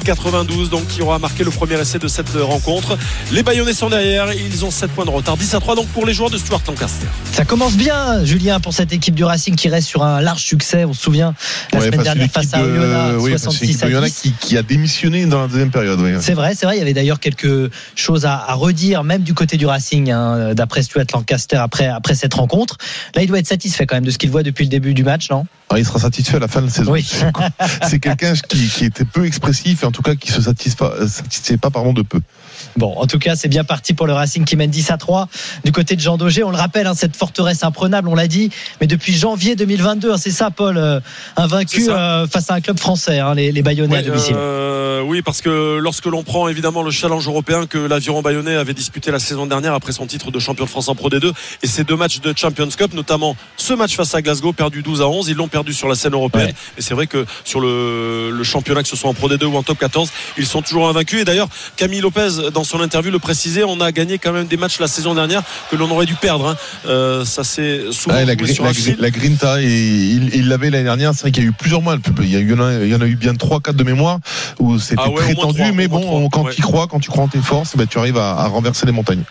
92 0.05 0.69
donc 0.69 0.87
qui 0.87 1.01
aura 1.01 1.19
marqué 1.19 1.43
le 1.43 1.51
premier 1.51 1.79
essai 1.79 1.99
de 1.99 2.07
cette 2.07 2.29
rencontre 2.35 2.97
les 3.31 3.43
Bayonnais 3.43 3.73
sont 3.73 3.89
derrière 3.89 4.31
ils 4.33 4.65
ont 4.65 4.71
7 4.71 4.91
points 4.91 5.05
de 5.05 5.09
retard 5.09 5.37
10 5.37 5.53
à 5.55 5.59
3 5.59 5.75
donc 5.75 5.87
pour 5.87 6.05
les 6.05 6.13
joueurs 6.13 6.29
de 6.29 6.37
Stuart 6.37 6.61
Lancaster 6.67 7.05
Ça 7.31 7.45
commence 7.45 7.73
bien, 7.75 8.23
Julien, 8.25 8.59
pour 8.59 8.73
cette 8.73 8.91
équipe 8.93 9.15
du 9.15 9.23
Racing 9.23 9.55
qui 9.55 9.69
reste 9.69 9.87
sur 9.87 10.03
un 10.03 10.21
large 10.21 10.41
succès. 10.43 10.85
On 10.85 10.93
se 10.93 11.01
souvient 11.01 11.33
la 11.71 11.79
Ouais, 11.79 11.85
semaine 11.85 12.03
dernière 12.03 12.29
face 12.31 12.53
à 12.53 12.59
de- 12.59 12.63
Oyonnax, 12.63 13.15
oui, 13.19 13.31
face 13.31 13.41
à 13.41 13.43
66 13.51 13.67
l'équipe 13.67 13.83
à 13.83 13.85
de 13.87 13.91
Oyonnax 13.91 14.13
10. 14.13 14.21
qui, 14.21 14.33
qui 14.47 14.57
a 14.57 14.63
démissionné 14.63 15.25
dans 15.25 15.41
la 15.41 15.47
deuxième 15.47 15.71
période. 15.71 15.99
oui. 15.99 16.11
C'est 16.21 16.33
vrai, 16.33 16.53
c'est 16.55 16.65
vrai. 16.65 16.75
Il 16.75 16.79
y 16.79 16.81
avait 16.81 16.93
d'ailleurs 16.93 17.19
quelque 17.19 17.69
chose 17.95 18.25
à, 18.25 18.35
à 18.47 18.53
redire, 18.53 19.03
même 19.03 19.21
du 19.23 19.33
côté 19.33 19.57
du 19.57 19.65
Racing, 19.65 20.11
hein, 20.11 20.53
d'après 20.53 20.83
Stuart 20.83 21.05
Lancaster 21.13 21.57
après, 21.57 21.87
après 21.87 22.15
cette 22.15 22.33
rencontre. 22.33 22.77
Là, 23.15 23.21
il 23.23 23.27
doit 23.27 23.39
être 23.39 23.47
satisfait 23.47 23.85
quand 23.85 23.95
même 23.95 24.05
de 24.05 24.11
ce 24.11 24.17
qu'il 24.17 24.29
voit 24.29 24.43
depuis 24.43 24.63
le 24.65 24.69
début 24.69 24.93
du 24.93 25.03
match, 25.03 25.29
non? 25.31 25.45
Ah, 25.73 25.79
il 25.79 25.85
sera 25.85 25.99
satisfait 25.99 26.37
à 26.37 26.39
la 26.39 26.47
fin 26.47 26.61
de 26.61 26.67
la 26.67 26.71
saison. 26.71 26.91
Oui. 26.91 27.09
C'est 27.87 27.99
quelqu'un 27.99 28.33
qui, 28.47 28.67
qui 28.69 28.85
était 28.85 29.05
peu 29.05 29.25
expressif 29.25 29.83
et 29.83 29.85
en 29.87 29.91
tout 29.91 30.03
cas 30.03 30.13
qui 30.15 30.31
se 30.31 30.41
satisfait 30.41 30.77
pas, 30.77 31.07
satisfait 31.07 31.57
pas 31.57 31.71
pardon, 31.71 31.93
de 31.93 32.03
peu. 32.03 32.21
Bon, 32.77 32.93
en 32.97 33.05
tout 33.07 33.19
cas, 33.19 33.35
c'est 33.35 33.47
bien 33.47 33.63
parti 33.63 33.93
pour 33.93 34.07
le 34.07 34.13
Racing 34.13 34.45
qui 34.45 34.55
mène 34.55 34.69
10 34.71 34.91
à 34.91 34.97
3 34.97 35.27
du 35.63 35.71
côté 35.71 35.95
de 35.95 36.01
Jean 36.01 36.17
Daugé. 36.17 36.43
On 36.43 36.51
le 36.51 36.57
rappelle, 36.57 36.87
hein, 36.87 36.93
cette 36.95 37.15
forteresse 37.15 37.63
imprenable, 37.63 38.07
on 38.09 38.15
l'a 38.15 38.27
dit, 38.27 38.49
mais 38.81 38.87
depuis 38.87 39.13
janvier 39.13 39.55
2022, 39.55 40.11
hein, 40.13 40.17
c'est 40.17 40.31
ça, 40.31 40.49
Paul, 40.51 40.77
euh, 40.77 40.99
invaincu 41.37 41.89
euh, 41.89 42.27
face 42.27 42.49
à 42.49 42.55
un 42.55 42.61
club 42.61 42.79
français, 42.79 43.19
hein, 43.19 43.35
les, 43.35 43.51
les 43.51 43.61
Bayonnais 43.61 43.95
à 43.97 43.99
Ouais, 43.99 44.05
domicile. 44.05 44.35
euh, 44.37 45.01
oui, 45.01 45.21
parce 45.21 45.41
que 45.41 45.77
lorsque 45.77 46.05
l'on 46.05 46.23
prend 46.23 46.47
évidemment 46.47 46.81
le 46.81 46.91
challenge 46.91 47.27
européen 47.27 47.65
que 47.67 47.77
l'Aviron 47.77 48.21
Bayonnais 48.21 48.55
avait 48.55 48.73
disputé 48.73 49.11
la 49.11 49.19
saison 49.19 49.45
dernière 49.45 49.73
après 49.73 49.91
son 49.91 50.05
titre 50.07 50.31
de 50.31 50.39
champion 50.39 50.65
de 50.65 50.69
France 50.69 50.87
en 50.89 50.95
Pro 50.95 51.09
D2 51.09 51.31
et 51.61 51.67
ces 51.67 51.83
deux 51.83 51.95
matchs 51.95 52.21
de 52.21 52.33
Champions 52.35 52.69
Cup, 52.75 52.93
notamment 52.93 53.35
ce 53.57 53.73
match 53.73 53.95
face 53.95 54.15
à 54.15 54.21
Glasgow, 54.21 54.53
perdu 54.53 54.81
12 54.81 55.01
à 55.01 55.07
11, 55.07 55.27
ils 55.29 55.35
l'ont 55.35 55.47
perdu 55.47 55.73
sur 55.73 55.87
la 55.87 55.95
scène 55.95 56.13
européenne. 56.13 56.47
Ouais. 56.47 56.53
Et 56.77 56.81
c'est 56.81 56.93
vrai 56.93 57.07
que 57.07 57.25
sur 57.43 57.59
le, 57.59 58.31
le 58.31 58.43
championnat, 58.43 58.81
que 58.83 58.89
ce 58.89 58.95
soit 58.95 59.09
en 59.09 59.13
Pro 59.13 59.29
D2 59.29 59.45
ou 59.45 59.55
en 59.57 59.63
Top 59.63 59.77
14, 59.77 60.09
ils 60.37 60.45
sont 60.45 60.61
toujours 60.61 60.87
invaincus. 60.87 61.21
Et 61.21 61.25
d'ailleurs, 61.25 61.49
Camille 61.75 62.01
Lopez, 62.01 62.49
dans 62.53 62.62
son 62.63 62.81
interview, 62.81 63.11
le 63.11 63.19
précisait, 63.19 63.63
on 63.63 63.79
a 63.81 63.91
gagné 63.91 64.17
quand 64.17 64.31
même 64.31 64.47
des 64.47 64.57
matchs 64.57 64.79
la 64.79 64.87
saison 64.87 65.13
dernière 65.13 65.41
que 65.69 65.75
l'on 65.75 65.89
aurait 65.91 66.05
dû 66.05 66.15
perdre. 66.15 66.47
hein. 66.49 66.55
Euh, 66.87 67.25
ça 67.25 67.43
s'est 67.43 67.81
souvent 67.91 68.15
la, 68.15 68.35
gri- 68.35 68.57
la 68.99 69.09
gri- 69.09 69.11
Grinta, 69.11 69.61
et 69.61 69.65
il 69.67 70.47
l'avait 70.47 70.69
l'année 70.69 70.83
dernière. 70.85 71.13
C'est 71.13 71.21
vrai 71.21 71.31
qu'il 71.31 71.43
y 71.43 71.45
a 71.45 71.49
eu 71.49 71.53
plusieurs 71.53 71.81
mois. 71.81 71.95
Il 72.21 72.29
y, 72.31 72.35
a 72.35 72.39
eu, 72.39 72.51
il 72.83 72.89
y 72.89 72.95
en 72.95 73.01
a- 73.01 73.05
eu 73.07 73.15
bien 73.15 73.33
3-4 73.33 73.73
de 73.75 73.83
mémoire 73.83 74.19
où 74.59 74.79
c'était 74.79 75.01
Ah 75.03 75.09
ouais, 75.09 75.15
très 75.17 75.35
tendu. 75.35 75.61
mais 75.73 75.87
bon, 75.87 76.29
quand 76.29 76.43
ouais. 76.43 76.53
tu 76.53 76.61
crois, 76.61 76.87
quand 76.87 76.99
tu 76.99 77.09
crois 77.09 77.23
en 77.23 77.27
tes 77.27 77.39
forces, 77.39 77.75
ben, 77.75 77.85
tu 77.87 77.97
arrives 77.97 78.17
à, 78.17 78.31
à 78.31 78.47
renverser 78.47 78.85
les 78.85 78.91
montagnes. 78.91 79.23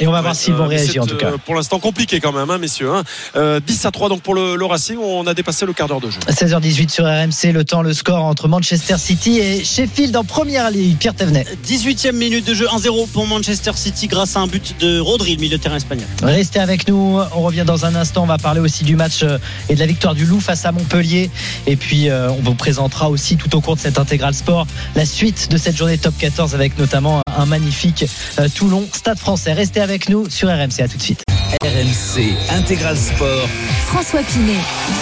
Et 0.00 0.06
on 0.06 0.12
va 0.12 0.20
voir 0.20 0.34
s'ils 0.36 0.54
vont 0.54 0.64
euh, 0.64 0.68
réagir 0.68 1.02
en 1.02 1.06
tout 1.06 1.16
cas. 1.16 1.28
euh, 1.32 1.36
Pour 1.44 1.54
l'instant 1.54 1.78
compliqué 1.78 2.20
quand 2.20 2.32
même, 2.32 2.48
hein, 2.50 2.58
messieurs. 2.58 2.92
hein. 2.92 3.02
Euh, 3.36 3.60
10 3.64 3.86
à 3.86 3.90
3 3.90 4.08
donc 4.08 4.22
pour 4.22 4.34
le, 4.34 4.56
le 4.56 4.64
Racing, 4.64 4.96
on 4.98 5.26
a 5.26 5.34
dépassé 5.34 5.66
le 5.66 5.72
quart 5.72 5.88
d'heure 5.88 6.00
de 6.00 6.10
jeu. 6.10 6.20
16h18 6.28 6.88
sur 6.90 7.04
RMC, 7.04 7.52
le 7.52 7.64
temps, 7.64 7.82
le 7.82 7.92
score 7.92 8.24
entre 8.24 8.48
Manchester 8.48 8.96
City 8.98 9.38
et 9.38 9.64
Sheffield 9.64 10.16
en 10.16 10.24
première 10.24 10.70
ligue. 10.70 10.96
Pierre 10.98 11.14
Thévenet. 11.14 11.44
18e 11.66 12.12
minute 12.12 12.46
de 12.46 12.54
jeu 12.54 12.66
1-0 12.66 13.08
pour 13.08 13.26
Manchester 13.26 13.72
City 13.74 14.06
grâce 14.06 14.36
à 14.36 14.40
un 14.40 14.46
but 14.46 14.76
de 14.80 15.00
Rodri, 15.00 15.34
le 15.34 15.40
milieu 15.40 15.56
de 15.58 15.62
terrain 15.62 15.76
espagnol. 15.76 16.06
Restez 16.22 16.60
avec 16.60 16.88
nous, 16.88 17.18
on 17.34 17.40
revient 17.42 17.64
dans 17.66 17.84
un 17.84 17.94
instant, 17.94 18.22
on 18.22 18.26
va 18.26 18.38
parler 18.38 18.60
aussi 18.60 18.84
du 18.84 18.96
match 18.96 19.24
et 19.68 19.74
de 19.74 19.80
la 19.80 19.86
victoire 19.86 20.14
du 20.14 20.26
Loup 20.26 20.40
face 20.40 20.64
à 20.64 20.72
Montpellier. 20.72 21.30
Et 21.66 21.76
puis 21.76 22.08
euh, 22.08 22.30
on 22.30 22.40
vous 22.42 22.54
présentera 22.54 23.10
aussi 23.10 23.36
tout 23.36 23.54
au 23.56 23.60
cours 23.60 23.76
de 23.76 23.80
cet 23.80 23.98
intégral 23.98 24.34
sport 24.34 24.66
la 24.94 25.04
suite 25.06 25.50
de 25.50 25.56
cette 25.56 25.76
journée 25.76 25.98
top 25.98 26.14
14 26.18 26.54
avec 26.54 26.78
notamment 26.78 27.20
un 27.36 27.46
magnifique 27.46 28.04
euh, 28.38 28.48
Toulon 28.54 28.86
Stade 28.92 29.18
français. 29.18 29.52
Restez 29.52 29.80
avec 29.80 29.87
nous 30.08 30.28
sur 30.28 30.48
RMC, 30.48 30.80
à 30.82 30.88
tout 30.88 30.96
de 30.98 31.02
suite. 31.02 31.22
RMC 31.62 32.34
Intégral 32.50 32.96
Sport. 32.96 33.48
François 33.86 34.20
Pinet. 34.22 34.52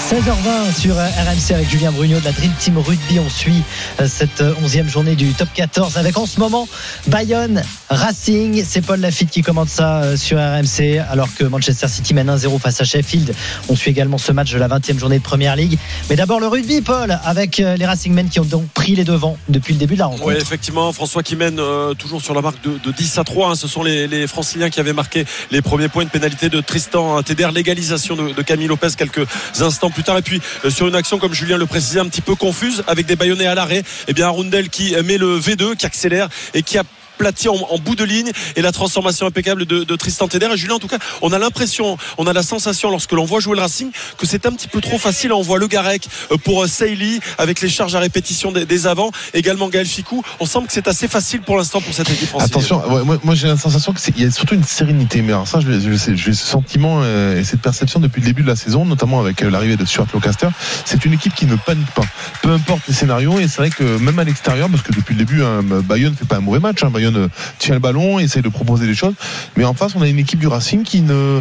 16h20 0.09 0.81
sur 0.81 0.96
euh, 0.96 1.05
RMC 1.07 1.53
avec 1.55 1.68
Julien 1.68 1.90
Brugnot 1.90 2.20
de 2.20 2.25
la 2.25 2.31
Dream 2.33 2.53
Team 2.59 2.79
Rugby. 2.79 3.18
On 3.18 3.29
suit 3.29 3.62
euh, 4.01 4.07
cette 4.09 4.40
euh, 4.40 4.55
11e 4.64 4.88
journée 4.88 5.16
du 5.16 5.33
top 5.35 5.49
14 5.55 5.96
avec 5.99 6.16
en 6.16 6.27
ce 6.27 6.38
moment 6.38 6.68
Bayonne 7.09 7.62
Racing. 7.90 8.64
C'est 8.66 8.81
Paul 8.83 9.01
Lafitte 9.01 9.31
qui 9.31 9.42
commande 9.42 9.68
ça 9.68 10.03
euh, 10.03 10.16
sur 10.16 10.38
RMC 10.38 10.99
alors 11.11 11.29
que 11.35 11.44
Manchester 11.44 11.88
City 11.88 12.14
mène 12.14 12.31
1-0 12.31 12.59
face 12.61 12.81
à 12.81 12.85
Sheffield. 12.85 13.35
On 13.68 13.75
suit 13.75 13.90
également 13.90 14.18
ce 14.18 14.31
match 14.31 14.53
de 14.53 14.59
la 14.59 14.68
20e 14.68 14.99
journée 14.99 15.18
de 15.18 15.25
Première 15.25 15.57
Ligue. 15.57 15.79
Mais 16.09 16.16
d'abord 16.16 16.38
le 16.38 16.46
rugby, 16.46 16.81
Paul, 16.81 17.18
avec 17.25 17.59
euh, 17.59 17.77
les 17.77 17.87
Racingmen 17.87 18.29
qui 18.29 18.38
ont 18.38 18.44
donc 18.44 18.68
pris 18.68 18.94
les 18.94 19.05
devants 19.05 19.37
depuis 19.49 19.72
le 19.75 19.81
début 19.81 19.94
de 19.94 20.01
la 20.01 20.07
rencontre. 20.07 20.27
Oui, 20.29 20.35
effectivement, 20.40 20.92
François 20.92 21.25
qui 21.25 21.35
mène 21.35 21.59
euh, 21.59 21.92
toujours 21.94 22.22
sur 22.22 22.35
la 22.35 22.40
marque 22.40 22.62
de, 22.62 22.79
de 22.79 22.92
10 22.92 23.18
à 23.18 23.25
3. 23.25 23.51
hein. 23.51 23.55
Ce 23.57 23.66
sont 23.66 23.83
les, 23.83 24.07
les 24.07 24.27
Franciliens 24.29 24.70
qui 24.70 24.76
avaient 24.81 24.93
marqué 24.93 25.25
les 25.51 25.62
premiers 25.62 25.89
points. 25.89 26.03
Une 26.03 26.09
pénalité 26.09 26.49
de 26.49 26.61
Tristan 26.61 27.23
Teder, 27.23 27.49
légalisation 27.53 28.17
de, 28.17 28.33
de 28.33 28.43
Camille 28.43 28.69
Lopez 28.69 28.89
quelques 28.97 29.27
instants 29.61 29.91
plus 29.91 30.03
tard. 30.03 30.19
Et 30.19 30.23
puis 30.23 30.41
euh, 30.65 30.71
sur 30.71 30.89
une 30.89 30.95
action, 30.95 31.19
comme 31.19 31.35
Julien 31.35 31.59
le 31.59 31.67
précisait, 31.67 32.01
un 32.01 32.09
petit 32.09 32.21
peu 32.21 32.35
confuse, 32.35 32.83
avec 32.87 33.07
des 33.07 33.17
baïonnés 33.17 33.47
à 33.47 33.55
l'arrêt. 33.55 33.83
Et 34.09 34.12
bien 34.12 34.27
Arundel 34.27 34.69
qui 34.69 34.95
met 35.05 35.19
le 35.19 35.39
V2, 35.39 35.77
qui 35.77 35.87
accélère 35.87 36.29
et 36.55 36.62
qui 36.62 36.79
a 36.79 36.85
aplati 37.17 37.49
en, 37.49 37.79
bout 37.79 37.97
de 37.97 38.05
ligne 38.05 38.31
et 38.57 38.63
la 38.63 38.73
transformation 38.73 39.27
impeccable 39.27 39.65
de, 39.65 39.97
Tristan 39.97 40.29
Teder. 40.29 40.49
Et 40.53 40.57
Julien, 40.57 40.75
en 40.75 40.79
tout 40.79 40.89
cas, 40.89 40.99
on 41.23 41.33
a 41.33 41.39
l'impression, 41.39 41.97
on 42.19 42.27
a 42.27 42.33
la 42.33 42.43
sensation 42.43 42.91
lorsque 42.91 43.13
l'on 43.13 43.25
voit 43.25 43.41
jouer 43.41 43.57
le 43.57 43.63
Racing 43.63 43.91
que 44.19 44.27
c'est 44.27 44.45
un 44.47 44.53
petit 44.53 44.69
peu 44.69 44.81
trop 44.81 44.99
facile. 44.99 45.33
On 45.33 45.43
voit 45.43 45.59
le 45.59 45.67
Garec 45.67 46.07
euh, 46.31 46.37
pour 46.37 46.63
euh, 46.63 46.67
Seili 46.67 47.21
avec 47.39 47.61
les 47.61 47.69
charges 47.69 47.95
à 47.95 48.01
répétition 48.01 48.53
des, 48.53 48.87
avants, 48.87 49.11
également 49.33 49.69
Gaël 49.69 49.87
Ficou. 49.87 50.23
On 50.41 50.47
semble 50.47 50.67
que 50.67 50.73
c'est 50.73 50.89
assez 50.89 51.09
facile 51.09 51.41
pour 51.41 51.57
l'instant 51.57 51.81
pour 51.81 51.95
cette 51.95 52.11
équipe 52.11 52.29
française. 52.29 52.51
Attention, 52.51 52.83
moi, 53.25 53.35
j'ai 53.35 53.49
la 53.49 53.57
sensation 53.57 53.93
qu'il 53.95 54.21
y 54.21 54.25
a 54.25 54.31
surtout 54.31 54.55
une 54.55 54.65
sérénité. 54.65 55.23
Mais 55.23 55.33
alors 55.33 55.49
ça, 55.49 55.61
je, 55.61 55.81
je, 55.81 56.15
j'ai 56.15 56.33
ce 56.33 56.47
sentiment 56.47 57.01
euh, 57.03 57.39
et 57.39 57.45
cette 57.45 57.63
perception 57.63 58.01
depuis 58.01 58.21
le 58.21 58.27
début 58.27 58.43
de 58.43 58.49
la 58.49 58.57
saison, 58.57 58.85
notamment 58.85 59.21
avec 59.21 59.41
l'arrivée 59.41 59.77
de 59.77 59.85
Stuart 59.85 60.09
Lancaster. 60.13 60.49
C'est 60.85 61.05
une 61.05 61.15
équipe 61.15 61.35
qui 61.35 61.47
ne 61.47 61.57
panique 61.57 61.91
pas, 61.93 62.05
peu 62.43 62.51
importe 62.51 62.83
les 62.89 62.95
scénarios. 62.95 63.39
Et 63.39 63.49
c'est 63.49 63.59
vrai 63.59 63.71
que 63.71 63.99
même 63.99 64.19
à 64.19 64.25
l'extérieur, 64.25 64.69
parce 64.69 64.83
que 64.83 64.93
depuis 64.93 65.15
le 65.15 65.25
début, 65.25 65.43
hein, 65.43 65.63
Bayonne 65.63 66.15
fait 66.15 66.27
pas 66.27 66.37
un 66.37 66.41
mauvais 66.41 66.61
match. 66.61 66.83
Hein, 66.83 66.91
euh, 67.14 67.29
tient 67.59 67.75
le 67.75 67.81
ballon, 67.81 68.19
essaie 68.19 68.42
de 68.42 68.49
proposer 68.49 68.87
des 68.87 68.95
choses. 68.95 69.14
Mais 69.57 69.64
en 69.64 69.75
face, 69.75 69.92
on 69.95 70.03
a 70.03 70.09
une 70.09 70.19
équipe 70.19 70.38
du 70.40 70.47
Racing 70.49 70.83
qui 70.83 71.03
ne, 71.03 71.40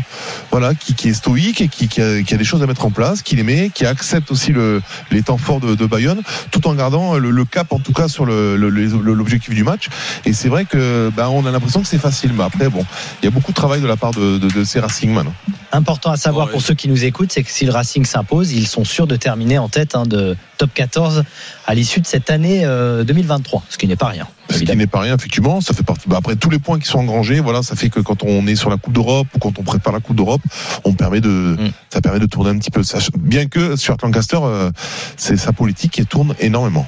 voilà, 0.51 0.73
qui, 0.75 0.93
qui 0.93 1.09
est 1.09 1.13
stoïque 1.13 1.61
et 1.61 1.67
qui, 1.67 1.87
qui, 1.87 2.01
a, 2.01 2.21
qui 2.21 2.33
a 2.33 2.37
des 2.37 2.43
choses 2.43 2.61
à 2.61 2.67
mettre 2.67 2.85
en 2.85 2.91
place, 2.91 3.21
qui 3.21 3.35
les 3.35 3.43
met, 3.43 3.71
qui 3.73 3.85
accepte 3.85 4.31
aussi 4.31 4.51
le, 4.51 4.81
les 5.11 5.21
temps 5.23 5.37
forts 5.37 5.59
de, 5.59 5.75
de 5.75 5.85
Bayonne, 5.85 6.21
tout 6.51 6.67
en 6.67 6.73
gardant 6.75 7.15
le, 7.17 7.31
le 7.31 7.45
cap 7.45 7.71
en 7.73 7.79
tout 7.79 7.93
cas 7.93 8.07
sur 8.07 8.25
le- 8.25 8.57
le- 8.57 8.69
le- 8.69 9.13
l'objectif 9.13 9.53
du 9.53 9.63
match. 9.63 9.87
Et 10.25 10.33
c'est 10.33 10.49
vrai 10.49 10.65
que 10.65 11.09
bah, 11.15 11.29
on 11.29 11.45
a 11.45 11.51
l'impression 11.51 11.81
que 11.81 11.87
c'est 11.87 11.97
facile, 11.97 12.31
mais 12.35 12.43
après 12.43 12.69
bon, 12.69 12.85
il 13.21 13.25
y 13.25 13.27
a 13.27 13.31
beaucoup 13.31 13.51
de 13.51 13.55
travail 13.55 13.81
de 13.81 13.87
la 13.87 13.95
part 13.97 14.11
de, 14.11 14.37
de, 14.37 14.49
de 14.49 14.63
ces 14.63 14.79
Racingman. 14.79 15.25
Important 15.71 16.11
à 16.11 16.17
savoir 16.17 16.47
Ouais. 16.47 16.51
pour 16.53 16.61
ceux 16.61 16.73
qui 16.73 16.87
nous 16.87 17.03
écoutent, 17.05 17.31
c'est 17.31 17.43
que 17.43 17.51
si 17.51 17.65
le 17.65 17.71
Racing 17.71 18.05
s'impose, 18.05 18.51
ils 18.51 18.67
sont 18.67 18.83
sûrs 18.85 19.07
de 19.07 19.15
terminer 19.15 19.57
en 19.57 19.67
tête 19.69 19.95
hein, 19.95 20.03
de 20.05 20.35
top 20.57 20.73
14 20.73 21.23
à 21.67 21.75
l'issue 21.75 22.01
de 22.01 22.07
cette 22.07 22.29
année 22.29 22.61
euh, 22.65 23.03
2023, 23.03 23.63
ce 23.69 23.77
qui 23.77 23.87
n'est 23.87 23.95
pas 23.95 24.07
rien. 24.07 24.27
Ce 24.49 24.59
qui 24.59 24.75
n'est 24.75 24.87
pas 24.87 24.99
rien, 24.99 25.15
effectivement. 25.15 25.59
Ça 25.59 25.73
fait 25.73 25.83
partie. 25.83 26.07
Bah, 26.07 26.17
après 26.19 26.35
tous 26.35 26.49
les 26.49 26.59
points 26.59 26.79
qui 26.79 26.87
sont 26.87 26.99
engrangés, 26.99 27.39
voilà, 27.39 27.63
ça 27.63 27.75
fait 27.75 27.89
que 27.89 27.99
quand 27.99 28.23
on 28.23 28.45
est 28.45 28.55
sur 28.55 28.69
la 28.69 28.77
Coupe 28.77 28.93
d'Europe 28.93 29.27
ou 29.35 29.39
quand 29.39 29.57
on 29.57 29.63
prépare 29.63 29.93
la 29.93 29.99
Coupe 29.99 30.15
d'Europe, 30.15 30.41
on 30.83 30.93
permet 30.93 31.19
de, 31.21 31.55
Mm. 31.59 31.71
ça 31.89 32.01
permet 32.01 32.19
de 32.19 32.25
tourner 32.25 32.51
un 32.51 32.57
petit 32.57 32.71
peu. 32.71 32.81
Bien 33.17 33.47
que 33.47 33.75
Stuart 33.75 33.97
Lancaster, 34.03 34.39
euh, 34.41 34.71
c'est 35.17 35.37
sa 35.37 35.53
politique 35.53 35.93
qui 35.93 36.05
tourne 36.05 36.35
énormément. 36.39 36.85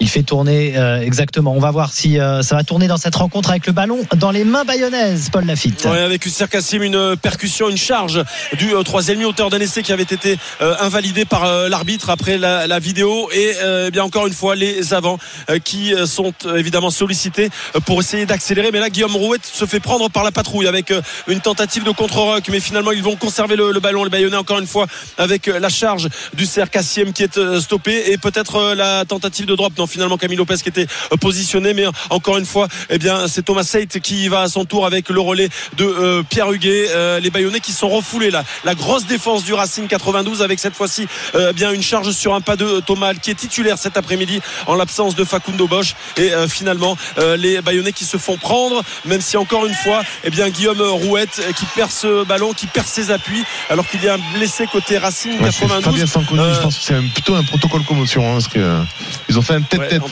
Il 0.00 0.08
fait 0.08 0.22
tourner 0.22 0.76
euh, 0.76 1.02
exactement. 1.02 1.52
On 1.52 1.60
va 1.60 1.70
voir 1.70 1.92
si 1.92 2.18
euh, 2.18 2.42
ça 2.42 2.56
va 2.56 2.64
tourner 2.64 2.88
dans 2.88 2.96
cette 2.96 3.14
rencontre 3.14 3.50
avec 3.50 3.66
le 3.66 3.72
ballon 3.72 3.98
dans 4.16 4.30
les 4.30 4.44
mains 4.44 4.64
bayonnaises, 4.64 5.28
Paul 5.30 5.44
Lafitte. 5.44 5.84
Ouais, 5.84 6.00
avec 6.00 6.24
Husser 6.24 6.46
Kassim, 6.48 6.82
une 6.82 6.94
euh, 6.94 7.16
percussion, 7.16 7.68
une 7.68 7.76
charge 7.76 8.22
du 8.58 8.74
euh, 8.74 8.82
troisième 8.82 9.18
mi 9.18 9.24
auteur 9.26 9.50
d'un 9.50 9.60
essai 9.60 9.82
qui 9.82 9.92
avait 9.92 10.02
été 10.02 10.38
euh, 10.62 10.74
invalidé 10.80 11.26
par 11.26 11.44
euh, 11.44 11.68
l'arbitre 11.68 12.08
après 12.08 12.38
la, 12.38 12.59
la 12.66 12.78
vidéo 12.78 13.28
et 13.32 13.54
euh, 13.62 13.86
eh 13.88 13.90
bien 13.90 14.04
encore 14.04 14.26
une 14.26 14.32
fois 14.32 14.54
les 14.54 14.94
avants 14.94 15.18
euh, 15.50 15.58
qui 15.58 15.94
euh, 15.94 16.06
sont 16.06 16.32
évidemment 16.56 16.90
sollicités 16.90 17.50
pour 17.86 18.00
essayer 18.00 18.26
d'accélérer. 18.26 18.70
Mais 18.72 18.80
là, 18.80 18.90
Guillaume 18.90 19.16
Rouet 19.16 19.38
se 19.42 19.64
fait 19.66 19.80
prendre 19.80 20.08
par 20.10 20.24
la 20.24 20.32
patrouille 20.32 20.66
avec 20.66 20.92
une 21.28 21.40
tentative 21.40 21.84
de 21.84 21.90
contre-rock, 21.90 22.44
mais 22.50 22.60
finalement 22.60 22.92
ils 22.92 23.02
vont 23.02 23.16
conserver 23.16 23.56
le, 23.56 23.78
ballon, 23.80 24.04
les 24.04 24.10
Bayonnais 24.10 24.36
encore 24.36 24.58
une 24.58 24.66
fois 24.66 24.86
avec 25.18 25.46
la 25.46 25.68
charge 25.68 26.08
du 26.34 26.46
CR 26.46 26.70
Kassim 26.70 27.12
qui 27.12 27.22
est 27.24 27.60
stoppé 27.60 28.10
et 28.12 28.18
peut-être 28.18 28.74
la 28.74 29.04
tentative 29.04 29.46
de 29.46 29.54
drop. 29.54 29.72
Non, 29.78 29.86
finalement 29.86 30.16
Camille 30.16 30.36
Lopez 30.36 30.56
qui 30.62 30.68
était 30.68 30.86
positionné, 31.20 31.74
mais 31.74 31.86
encore 32.10 32.38
une 32.38 32.46
fois, 32.46 32.68
eh 32.88 32.98
bien 32.98 33.28
c'est 33.28 33.44
Thomas 33.44 33.64
Seit 33.64 34.00
qui 34.00 34.28
va 34.28 34.42
à 34.42 34.48
son 34.48 34.64
tour 34.64 34.86
avec 34.86 35.08
le 35.08 35.20
relais 35.20 35.48
de 35.76 35.84
euh, 35.84 36.22
Pierre 36.22 36.50
Huguet. 36.52 36.86
Euh, 36.90 37.20
les 37.20 37.30
Bayonnais 37.30 37.60
qui 37.60 37.72
sont 37.72 37.88
refoulés 37.88 38.30
là. 38.30 38.44
La 38.64 38.74
grosse 38.74 39.06
défense 39.06 39.44
du 39.44 39.54
Racing 39.54 39.86
92 39.86 40.42
avec 40.42 40.58
cette 40.58 40.74
fois-ci 40.74 41.06
euh, 41.34 41.52
bien 41.52 41.72
une 41.72 41.82
charge 41.82 42.10
sur 42.12 42.34
un 42.34 42.40
pas 42.50 42.56
de 42.56 42.80
Thomas 42.80 43.14
qui 43.14 43.30
est 43.30 43.34
titulaire 43.36 43.78
cet 43.78 43.96
après-midi 43.96 44.40
en 44.66 44.74
l'absence 44.74 45.14
de 45.14 45.22
Facundo 45.22 45.68
Bosch 45.68 45.94
et 46.16 46.32
euh, 46.32 46.48
finalement 46.48 46.96
euh, 47.18 47.36
les 47.36 47.60
Bayonnais 47.62 47.92
qui 47.92 48.04
se 48.04 48.16
font 48.16 48.38
prendre 48.38 48.82
même 49.04 49.20
si 49.20 49.36
encore 49.36 49.66
une 49.66 49.74
fois 49.74 50.02
eh 50.24 50.30
bien 50.30 50.48
Guillaume 50.48 50.80
Rouette 50.80 51.40
euh, 51.46 51.52
qui 51.52 51.64
perd 51.76 51.92
ce 51.92 52.24
ballon 52.24 52.52
qui 52.52 52.66
perd 52.66 52.88
ses 52.88 53.12
appuis 53.12 53.44
alors 53.68 53.86
qu'il 53.86 54.02
y 54.02 54.08
a 54.08 54.14
un 54.14 54.20
blessé 54.34 54.66
côté 54.66 54.98
Racing 54.98 55.40
Ouais, 55.40 55.52
c'est 55.52 55.64
92 55.64 56.06
Fabien 56.10 56.54
je 56.54 56.60
pense 56.60 56.76
que 56.76 56.84
c'est 56.84 57.00
plutôt 57.14 57.36
un 57.36 57.44
protocole 57.44 57.84
commotion, 57.84 58.28
hein, 58.28 58.32
parce 58.32 58.48
que 58.48 58.82
ils 59.28 59.38
ont 59.38 59.42
fait 59.42 59.54
un 59.54 59.62
tête-tête. 59.62 60.02
Ouais, 60.02 60.08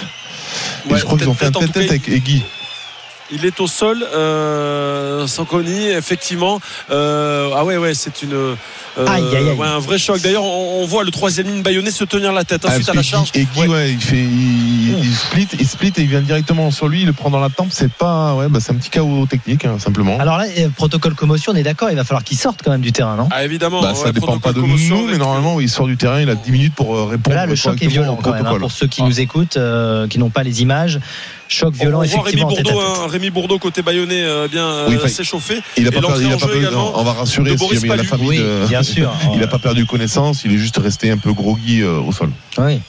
Et 0.89 0.93
Ouais, 0.93 0.99
je 0.99 1.05
crois 1.05 1.19
qu'ils 1.19 1.29
ont 1.29 1.35
fait 1.35 1.47
un 1.47 1.51
tête-tête, 1.51 1.91
avec 1.91 2.09
Egui. 2.09 2.45
Il 3.31 3.45
est 3.45 3.61
au 3.61 3.67
sol, 3.67 4.07
euh, 4.15 5.27
Sanconi, 5.27 5.89
effectivement. 5.89 6.61
Euh, 6.91 7.51
ah 7.55 7.65
ouais, 7.65 7.77
ouais, 7.77 7.93
c'est 7.93 8.23
une, 8.23 8.33
euh, 8.33 8.55
Aïe, 9.07 9.23
aïe, 9.23 9.37
aïe. 9.37 9.57
ouais, 9.57 9.67
un 9.67 9.79
vrai 9.81 9.99
choc. 9.99 10.21
D'ailleurs, 10.23 10.45
on, 10.45 10.81
on 10.83 10.87
voit 10.87 11.05
le 11.05 11.11
troisième 11.11 11.47
ligne 11.47 11.63
bayonnais 11.63 11.91
se 11.91 12.05
tenir 12.05 12.33
la 12.33 12.45
tête. 12.45 12.63
Ah, 12.67 12.71
Ensuite, 12.71 12.89
à 12.89 12.95
la 12.95 13.03
charge. 13.03 13.29
Egui, 13.35 13.47
Egui, 13.53 13.61
Ouais. 13.61 13.69
ouais, 13.69 13.91
il 13.93 14.01
fait, 14.01 14.17
il, 14.17 14.99
il 15.05 15.15
split, 15.15 15.47
il 15.59 15.69
split 15.69 15.93
et 15.99 16.01
il 16.03 16.07
vient 16.09 16.23
directement 16.23 16.71
sur 16.71 16.89
lui, 16.89 17.03
il 17.03 17.07
le 17.07 17.13
prend 17.13 17.29
dans 17.29 17.41
la 17.41 17.51
tempe. 17.51 17.69
C'est 17.71 17.93
pas, 17.93 18.35
ouais, 18.35 18.49
bah, 18.49 18.61
c'est 18.63 18.73
un 18.73 18.77
petit 18.77 18.89
chaos 18.91 19.27
technique, 19.27 19.65
hein, 19.67 19.79
simplement. 19.79 20.19
Alors 20.19 20.39
là, 20.39 20.47
euh, 20.59 20.69
protocole 20.75 21.15
commotion, 21.15 21.53
on 21.53 21.57
est 21.57 21.63
d'accord, 21.63 21.91
il 21.91 21.97
va 21.97 22.05
falloir 22.05 22.25
qu'il 22.25 22.39
sorte 22.39 22.61
quand 22.65 22.71
même 22.71 22.81
du 22.81 22.93
terrain, 22.93 23.17
non? 23.17 23.29
Ah, 23.31 23.45
évidemment. 23.45 23.83
Bah, 23.83 23.95
ça 23.95 24.07
ouais, 24.07 24.13
dépend 24.13 24.39
pas 24.39 24.53
de 24.55 24.61
nous, 24.61 25.07
mais 25.07 25.19
normalement, 25.19 25.61
il 25.61 25.69
sort 25.69 25.87
du 25.87 25.99
terrain, 25.99 26.21
il 26.21 26.31
a 26.31 26.35
10 26.35 26.51
minutes 26.51 26.75
pour 26.75 27.11
répondre. 27.11 27.37
Là, 27.37 27.45
le 27.47 27.55
choc 27.57 27.81
est 27.83 27.87
violent 27.89 28.15
au 28.15 28.23
quand 28.23 28.33
même, 28.33 28.47
hein, 28.47 28.57
pour 28.59 28.73
ceux 28.73 28.87
qui 28.87 29.03
Ah. 29.03 29.07
nous 29.07 29.21
écoutent, 29.21 29.59
euh, 29.59 30.09
qui 30.09 30.19
n'ont 30.19 30.31
pas 30.31 30.43
les 30.45 30.63
images. 30.63 30.99
Choc 31.49 31.75
On, 31.75 31.83
violent, 31.83 32.01
on 32.01 32.05
voit 32.07 32.23
Rémi 32.23 32.43
effectivement. 32.43 32.49
à 32.49 32.63
Bourdeau, 32.63 32.81
hein, 33.03 33.07
Rémi 33.09 33.31
Bourdeau 33.31 33.59
côté 33.59 33.83
bayonnais, 33.83 34.23
euh, 34.23 34.49
bien 34.49 34.65
euh, 34.67 34.89
Oui, 35.03 35.11
s'échauffer. 35.11 35.61
Il 35.77 35.87
a 35.87 35.89
Et 35.89 35.93
pas 35.93 36.01
perdu, 36.01 36.25
il 36.27 36.33
a 36.33 36.37
pas 36.37 36.47
perdu, 36.47 36.59
également 36.61 36.93
on 37.01 37.05
va 37.05 37.13
rassurer 37.13 37.57
si 37.57 37.65
il 37.73 37.87
y 37.87 37.91
a 37.91 37.97
la 37.97 38.05
famille 38.05 38.29
Oui, 38.29 38.39
de- 38.39 38.67
bien 38.69 38.83
sûr. 38.83 39.11
Il 39.35 39.41
n'a 39.41 39.47
pas 39.47 39.59
perdu 39.59 39.87
connaissance, 39.87 40.45
il 40.45 40.53
est 40.53 40.59
juste 40.59 40.77
resté 40.79 41.11
un 41.11 41.19
peu 41.19 41.33
groggy 41.33 41.83
euh, 41.83 41.99
au 42.01 42.13
sol. 42.13 42.31
Oui. 42.59 42.81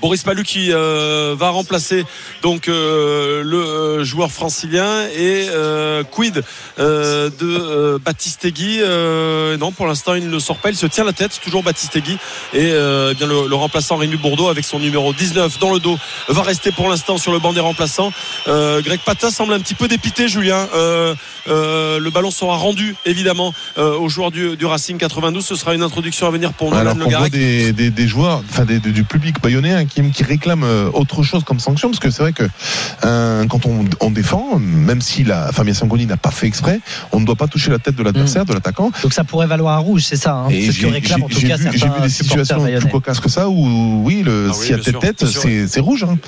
Boris 0.00 0.22
Palu 0.22 0.42
qui 0.44 0.72
euh, 0.72 1.34
va 1.38 1.50
remplacer 1.50 2.04
donc 2.42 2.68
euh, 2.68 3.42
le 3.42 3.58
euh, 3.58 4.04
joueur 4.04 4.30
francilien 4.30 5.04
et 5.16 5.46
euh, 5.50 6.02
quid 6.04 6.42
de 6.78 7.98
Baptiste 7.98 8.44
Egui 8.44 8.78
euh, 8.80 9.56
non 9.56 9.72
pour 9.72 9.86
l'instant 9.86 10.14
il 10.14 10.28
ne 10.30 10.38
sort 10.38 10.58
pas 10.58 10.70
il 10.70 10.76
se 10.76 10.86
tient 10.86 11.04
la 11.04 11.12
tête 11.12 11.40
toujours 11.42 11.62
Baptiste 11.62 11.96
Egui 11.96 12.18
et 12.54 12.70
eh 12.70 13.14
bien 13.14 13.26
le, 13.26 13.48
le 13.48 13.54
remplaçant 13.54 13.96
Rémi 13.96 14.16
Bourdeau 14.16 14.48
avec 14.48 14.64
son 14.64 14.78
numéro 14.78 15.12
19 15.12 15.58
dans 15.58 15.72
le 15.72 15.80
dos 15.80 15.98
va 16.28 16.42
rester 16.42 16.72
pour 16.72 16.88
l'instant 16.88 17.18
sur 17.18 17.32
le 17.32 17.38
banc 17.38 17.52
des 17.52 17.60
remplaçants. 17.60 18.12
Greg 18.46 19.00
Patin 19.04 19.30
semble 19.30 19.52
un 19.52 19.60
petit 19.60 19.74
peu 19.74 19.88
dépité 19.88 20.28
Julien. 20.28 20.68
Le 21.46 22.10
ballon 22.10 22.30
sera 22.30 22.56
rendu 22.56 22.94
évidemment 23.04 23.52
aux 23.76 24.08
joueurs 24.08 24.30
du, 24.30 24.56
du 24.56 24.66
Racing 24.66 24.98
92 24.98 25.44
ce 25.44 25.54
sera 25.54 25.74
une 25.74 25.82
introduction 25.82 26.26
à 26.26 26.30
venir 26.30 26.52
pour 26.52 26.70
Nolan 26.70 26.80
Alors 26.92 26.96
Le 26.96 27.06
Garec 27.06 27.32
des, 27.32 27.72
des, 27.72 27.90
des 27.90 28.08
joueurs, 28.08 28.42
enfin 28.50 28.64
des- 28.64 28.78
du 28.80 29.04
public 29.04 29.40
bayonnais 29.42 29.85
qui, 29.86 30.02
qui 30.10 30.22
réclament 30.24 30.64
euh, 30.64 30.90
autre 30.92 31.22
chose 31.22 31.44
comme 31.44 31.60
sanction, 31.60 31.88
parce 31.88 32.00
que 32.00 32.10
c'est 32.10 32.22
vrai 32.22 32.32
que 32.32 32.44
euh, 33.04 33.46
quand 33.46 33.66
on, 33.66 33.84
on 34.00 34.10
défend, 34.10 34.58
même 34.58 35.00
si 35.00 35.24
la 35.24 35.52
Fabien 35.52 35.74
Sangoni 35.74 36.06
n'a 36.06 36.16
pas 36.16 36.30
fait 36.30 36.46
exprès, 36.46 36.80
on 37.12 37.20
ne 37.20 37.24
doit 37.26 37.36
pas 37.36 37.46
toucher 37.48 37.70
la 37.70 37.78
tête 37.78 37.94
de 37.96 38.02
l'adversaire, 38.02 38.44
de 38.44 38.52
l'attaquant. 38.52 38.90
Donc 39.02 39.12
ça 39.12 39.24
pourrait 39.24 39.46
valoir 39.46 39.74
un 39.76 39.80
rouge, 39.80 40.02
c'est 40.04 40.16
ça. 40.16 40.34
Hein. 40.34 40.46
C'est 40.50 40.60
ce 40.62 40.66
que 40.66 40.72
j'ai 40.86 40.88
réclament 40.90 41.24
en 41.24 41.28
tout 41.28 41.40
cas 41.40 41.56
vu, 41.56 41.62
certains 41.64 41.78
j'ai 41.78 41.86
vu 41.86 42.00
des 42.02 42.08
situations 42.08 42.62
plus 42.64 42.88
cocasses 42.90 43.20
que 43.20 43.28
ça 43.28 43.48
où 43.48 44.02
oui, 44.04 44.22
le 44.24 44.48
Ah 44.50 44.54
oui, 44.56 44.60
s'il 44.62 44.70
y 44.70 44.74
a 44.74 44.76
bien 44.76 44.84
sûr, 44.84 45.00
tête-tête, 45.00 45.18
bien 45.24 45.28
sûr. 45.32 45.40
c'est 45.42 45.66
c'est 45.68 45.80
rouge. 45.80 46.04
hein. 46.04 46.18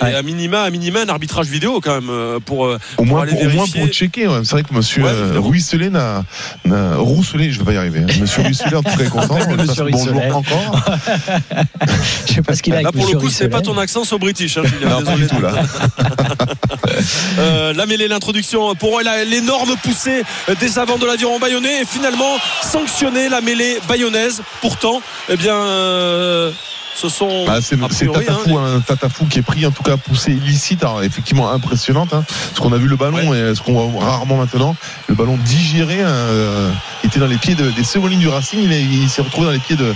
et 0.00 0.04
Ouais. 0.04 0.14
à 0.16 0.22
minima 0.22 0.62
à 0.62 0.70
minima 0.70 1.00
un 1.02 1.08
arbitrage 1.08 1.46
vidéo 1.46 1.80
quand 1.80 1.94
même 1.94 2.10
euh, 2.10 2.40
pour 2.40 2.60
Au 2.98 3.04
moins, 3.04 3.22
aller 3.22 3.32
pour, 3.32 3.40
au 3.42 3.44
moins 3.44 3.52
vérifier. 3.66 3.80
pour 3.82 3.88
checker. 3.92 4.26
ouais. 4.26 4.40
C'est 4.44 4.52
vrai 4.52 4.62
que 4.64 4.74
Monsieur 4.74 5.02
Ouais. 5.04 5.10
Ruisselet 5.38 5.90
n'a, 5.90 6.24
n'a 6.64 6.96
Rousselet, 6.96 7.50
je 7.52 7.58
vais 7.60 7.64
pas 7.64 7.72
y 7.72 7.76
arriver. 7.76 8.00
hein. 8.00 8.06
Monsieur 8.20 8.42
Ruisselet 8.42 8.74
en 8.74 8.82
tout 8.82 8.96
cas 8.96 9.04
est 9.04 9.08
content. 9.08 9.38
Bonjour 9.92 10.22
encore. 10.36 10.84
Je 12.26 12.34
sais 12.34 12.42
pas 12.42 12.54
ce 12.54 12.62
qu'il 12.62 12.72
a 12.72 12.76
avec 12.78 12.86
Là 12.86 12.92
pour 13.04 13.12
le 13.14 13.18
coup 13.20 13.30
c'est 13.30 13.48
pas 13.48 13.60
ton 13.60 13.76
accent 13.78 14.04
sur 14.04 14.18
British 14.18 14.56
hein, 14.58 14.62
Julien, 14.64 14.88
Non, 14.88 15.02
pas 15.04 15.12
désolé. 15.16 15.22
du 15.22 15.28
tout 15.28 15.40
là. 15.42 15.52
Euh, 17.38 17.72
la 17.72 17.86
mêlée 17.86 18.06
l'introduction 18.08 18.74
pour 18.74 19.00
l'énorme 19.00 19.74
poussée 19.82 20.22
des 20.60 20.78
avants 20.78 20.98
de 20.98 21.06
l'aviron 21.06 21.38
bayonnais 21.38 21.82
et 21.82 21.84
finalement 21.86 22.36
sanctionner 22.62 23.28
la 23.28 23.40
mêlée 23.40 23.78
bayonnaise 23.88 24.42
pourtant 24.60 25.00
eh 25.28 25.36
bien 25.36 25.54
euh, 25.54 26.52
ce 26.94 27.08
sont 27.08 27.46
Bah, 27.46 27.58
c'est 27.62 27.76
Tatafou, 27.78 28.58
hein, 28.58 28.76
un 28.76 28.80
Tatafou 28.80 29.24
qui 29.26 29.38
est 29.38 29.42
pris 29.42 29.64
en 29.64 29.70
tout 29.70 29.82
cas 29.82 29.96
poussé 29.96 30.32
illicite, 30.32 30.82
alors 30.82 31.02
effectivement 31.02 31.50
impressionnante. 31.50 32.12
Hein, 32.12 32.22
parce 32.28 32.60
qu'on 32.60 32.72
a 32.74 32.78
vu 32.78 32.86
le 32.86 32.96
ballon 32.96 33.32
et 33.32 33.54
ce 33.54 33.62
qu'on 33.62 33.72
voit 33.88 34.04
rarement 34.04 34.36
maintenant, 34.36 34.76
le 35.08 35.14
ballon 35.14 35.38
digéré 35.42 35.96
euh, 36.00 36.70
était 37.02 37.18
dans 37.18 37.26
les 37.26 37.38
pieds 37.38 37.54
de- 37.54 37.70
des 37.70 37.84
secondes 37.84 38.10
lignes 38.10 38.20
du 38.20 38.28
Racing, 38.28 38.60
il, 38.62 38.72
il 39.02 39.08
s'est 39.08 39.22
retrouvé 39.22 39.46
dans 39.46 39.52
les 39.52 39.58
pieds 39.58 39.76
de 39.76 39.94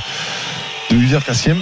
de 0.91 0.95
Uzier 0.97 1.19
Kassiem. 1.25 1.59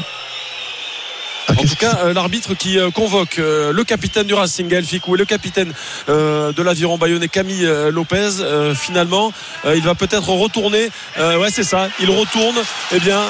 En 1.49 1.63
tout 1.63 1.77
cas, 1.77 1.99
euh, 2.05 2.15
l'arbitre 2.15 2.55
qui 2.55 2.79
euh, 2.79 2.91
convoque 2.91 3.39
euh, 3.39 3.73
le 3.73 3.85
capitaine 3.85 4.27
du 4.27 4.35
Racing, 4.35 4.67
Gaël 4.67 4.85
Ficou, 4.85 5.15
et 5.15 5.19
le 5.19 5.25
capitaine 5.25 5.73
de 6.09 6.63
l'aviron 6.63 6.99
bayonnais, 6.99 7.29
Camille 7.29 7.69
Lopez, 7.91 8.31
finalement, 8.75 9.33
il 9.65 9.83
va 9.83 9.95
peut-être 9.95 10.29
retourner. 10.29 10.91
ouais, 11.19 11.51
c'est 11.51 11.65
ça. 11.65 11.89
Il 12.01 12.11
retourne. 12.11 12.57
Eh 12.95 13.01
bien, 13.01 13.21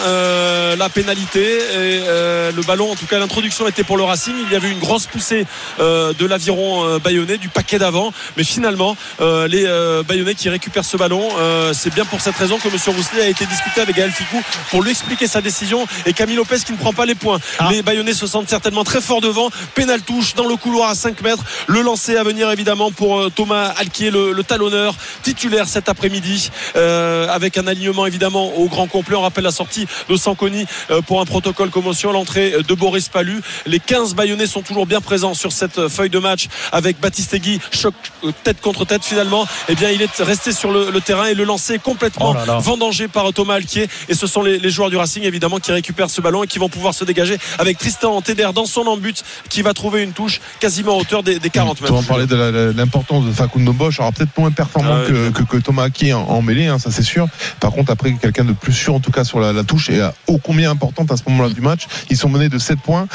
la 0.76 0.88
pénalité 0.88 1.58
et 1.58 2.00
le 2.54 2.62
ballon. 2.66 2.92
En 2.92 2.94
tout 2.94 3.06
cas, 3.06 3.18
l'introduction 3.18 3.66
était 3.68 3.84
pour 3.84 3.96
le 3.96 4.04
Racing. 4.04 4.34
Il 4.46 4.52
y 4.52 4.56
avait 4.56 4.70
une 4.70 4.78
grosse 4.78 5.06
poussée 5.06 5.46
de 5.78 6.26
l'aviron 6.26 6.98
bayonnais, 6.98 7.38
du 7.38 7.48
paquet 7.48 7.78
d'avant. 7.78 8.12
Mais 8.36 8.44
finalement, 8.44 8.96
les 9.20 9.66
bayonnais 10.06 10.34
qui 10.34 10.48
récupèrent 10.48 10.84
ce 10.84 10.96
ballon, 10.96 11.28
c'est 11.72 11.94
bien 11.94 12.04
pour 12.04 12.20
cette 12.20 12.36
raison 12.36 12.58
que 12.58 12.68
M. 12.68 12.96
Rousselet 12.96 13.22
a 13.22 13.28
été 13.28 13.46
discuté 13.46 13.80
avec 13.80 13.96
Gaël 13.96 14.12
Ficou 14.12 14.42
pour 14.70 14.82
lui 14.82 14.90
expliquer 14.90 15.26
sa 15.26 15.40
décision 15.40 15.86
et 16.06 16.12
Camille 16.12 16.36
Lopez 16.36 16.58
qui 16.64 16.72
ne 16.72 16.78
prend 16.78 16.92
pas 16.92 17.06
les 17.06 17.14
points. 17.14 17.38
Ah. 17.58 17.68
Les 17.70 17.82
bayonnais 17.82 18.03
Se 18.12 18.26
sentent 18.26 18.48
certainement 18.48 18.84
très 18.84 19.00
fort 19.00 19.20
devant. 19.20 19.50
Pénal 19.74 20.02
touche 20.02 20.34
dans 20.34 20.46
le 20.46 20.56
couloir 20.56 20.90
à 20.90 20.94
5 20.94 21.20
mètres. 21.22 21.42
Le 21.68 21.80
lancer 21.80 22.16
à 22.16 22.22
venir 22.22 22.50
évidemment 22.50 22.90
pour 22.92 23.18
euh, 23.20 23.30
Thomas 23.30 23.72
Alquier, 23.78 24.10
le, 24.10 24.32
le 24.32 24.44
talonneur 24.44 24.94
titulaire 25.22 25.68
cet 25.68 25.88
après-midi, 25.88 26.50
euh, 26.76 27.28
avec 27.28 27.56
un 27.58 27.66
alignement 27.66 28.06
évidemment 28.06 28.54
au 28.56 28.66
grand 28.68 28.86
complet. 28.86 29.16
On 29.16 29.22
rappelle 29.22 29.44
la 29.44 29.50
sortie 29.52 29.86
de 30.08 30.16
Sanconi 30.16 30.66
euh, 30.90 31.00
pour 31.00 31.20
un 31.20 31.24
protocole 31.24 31.70
commotion, 31.70 32.12
l'entrée 32.12 32.54
de 32.66 32.74
Boris 32.74 33.08
Palu. 33.08 33.40
Les 33.66 33.80
15 33.80 34.14
Bayonnais 34.14 34.46
sont 34.46 34.62
toujours 34.62 34.86
bien 34.86 35.00
présents 35.00 35.34
sur 35.34 35.52
cette 35.52 35.88
feuille 35.88 36.10
de 36.10 36.18
match 36.18 36.48
avec 36.72 37.00
Baptiste 37.00 37.34
Egui, 37.34 37.60
choc 37.72 37.94
tête 38.44 38.60
contre 38.60 38.84
tête 38.84 39.04
finalement. 39.04 39.46
Eh 39.68 39.74
bien, 39.74 39.90
il 39.90 40.02
est 40.02 40.16
resté 40.20 40.52
sur 40.52 40.70
le, 40.70 40.90
le 40.90 41.00
terrain 41.00 41.26
et 41.26 41.34
le 41.34 41.44
lancer 41.44 41.78
complètement 41.78 42.30
Oh 42.32 42.34
là 42.34 42.46
là. 42.46 42.58
vendangé 42.58 43.08
par 43.08 43.32
Thomas 43.32 43.54
Alquier. 43.54 43.88
Et 44.08 44.14
ce 44.14 44.26
sont 44.26 44.42
les, 44.42 44.58
les 44.58 44.70
joueurs 44.70 44.90
du 44.90 44.96
Racing 44.96 45.22
évidemment 45.24 45.58
qui 45.58 45.72
récupèrent 45.72 46.10
ce 46.10 46.20
ballon 46.20 46.44
et 46.44 46.46
qui 46.46 46.58
vont 46.58 46.68
pouvoir 46.68 46.94
se 46.94 47.04
dégager 47.04 47.38
avec 47.58 47.78
Tristan 47.78 47.93
Teder 48.22 48.48
dans 48.54 48.66
son 48.66 48.82
embut 48.86 49.14
qui 49.48 49.62
va 49.62 49.72
trouver 49.74 50.02
une 50.02 50.12
touche 50.12 50.40
quasiment 50.60 50.92
à 50.94 50.96
hauteur 51.00 51.22
des, 51.22 51.38
des 51.38 51.50
40 51.50 51.76
Tu 51.76 51.82
mètres. 51.82 51.94
en 51.94 52.02
parler 52.02 52.26
de 52.26 52.72
l'importance 52.76 53.24
de 53.24 53.32
Facundo 53.32 53.72
Bosch. 53.72 54.00
Alors 54.00 54.12
peut-être 54.12 54.36
moins 54.38 54.50
performant 54.50 54.98
Ah 55.04 55.08
que, 55.08 55.30
que, 55.30 55.42
que 55.42 55.56
Thomas 55.58 55.84
Aki 55.84 56.12
en, 56.12 56.22
en 56.22 56.42
mêlée, 56.42 56.66
hein, 56.66 56.78
ça 56.78 56.90
c'est 56.90 57.02
sûr. 57.02 57.26
Par 57.60 57.70
contre, 57.72 57.90
après, 57.92 58.12
quelqu'un 58.14 58.44
de 58.44 58.52
plus 58.52 58.72
sûr 58.72 58.94
en 58.94 59.00
tout 59.00 59.10
cas 59.10 59.24
sur 59.24 59.40
la, 59.40 59.52
la 59.52 59.64
touche 59.64 59.90
et 59.90 60.00
à 60.00 60.14
ô 60.26 60.38
combien 60.38 60.70
importante 60.70 61.10
à 61.12 61.16
ce 61.16 61.22
moment-là 61.28 61.50
du 61.50 61.60
match. 61.60 61.86
Ils 62.10 62.16
sont 62.16 62.28
menés 62.28 62.48
de 62.48 62.58
7 62.58 62.78
points 62.80 63.06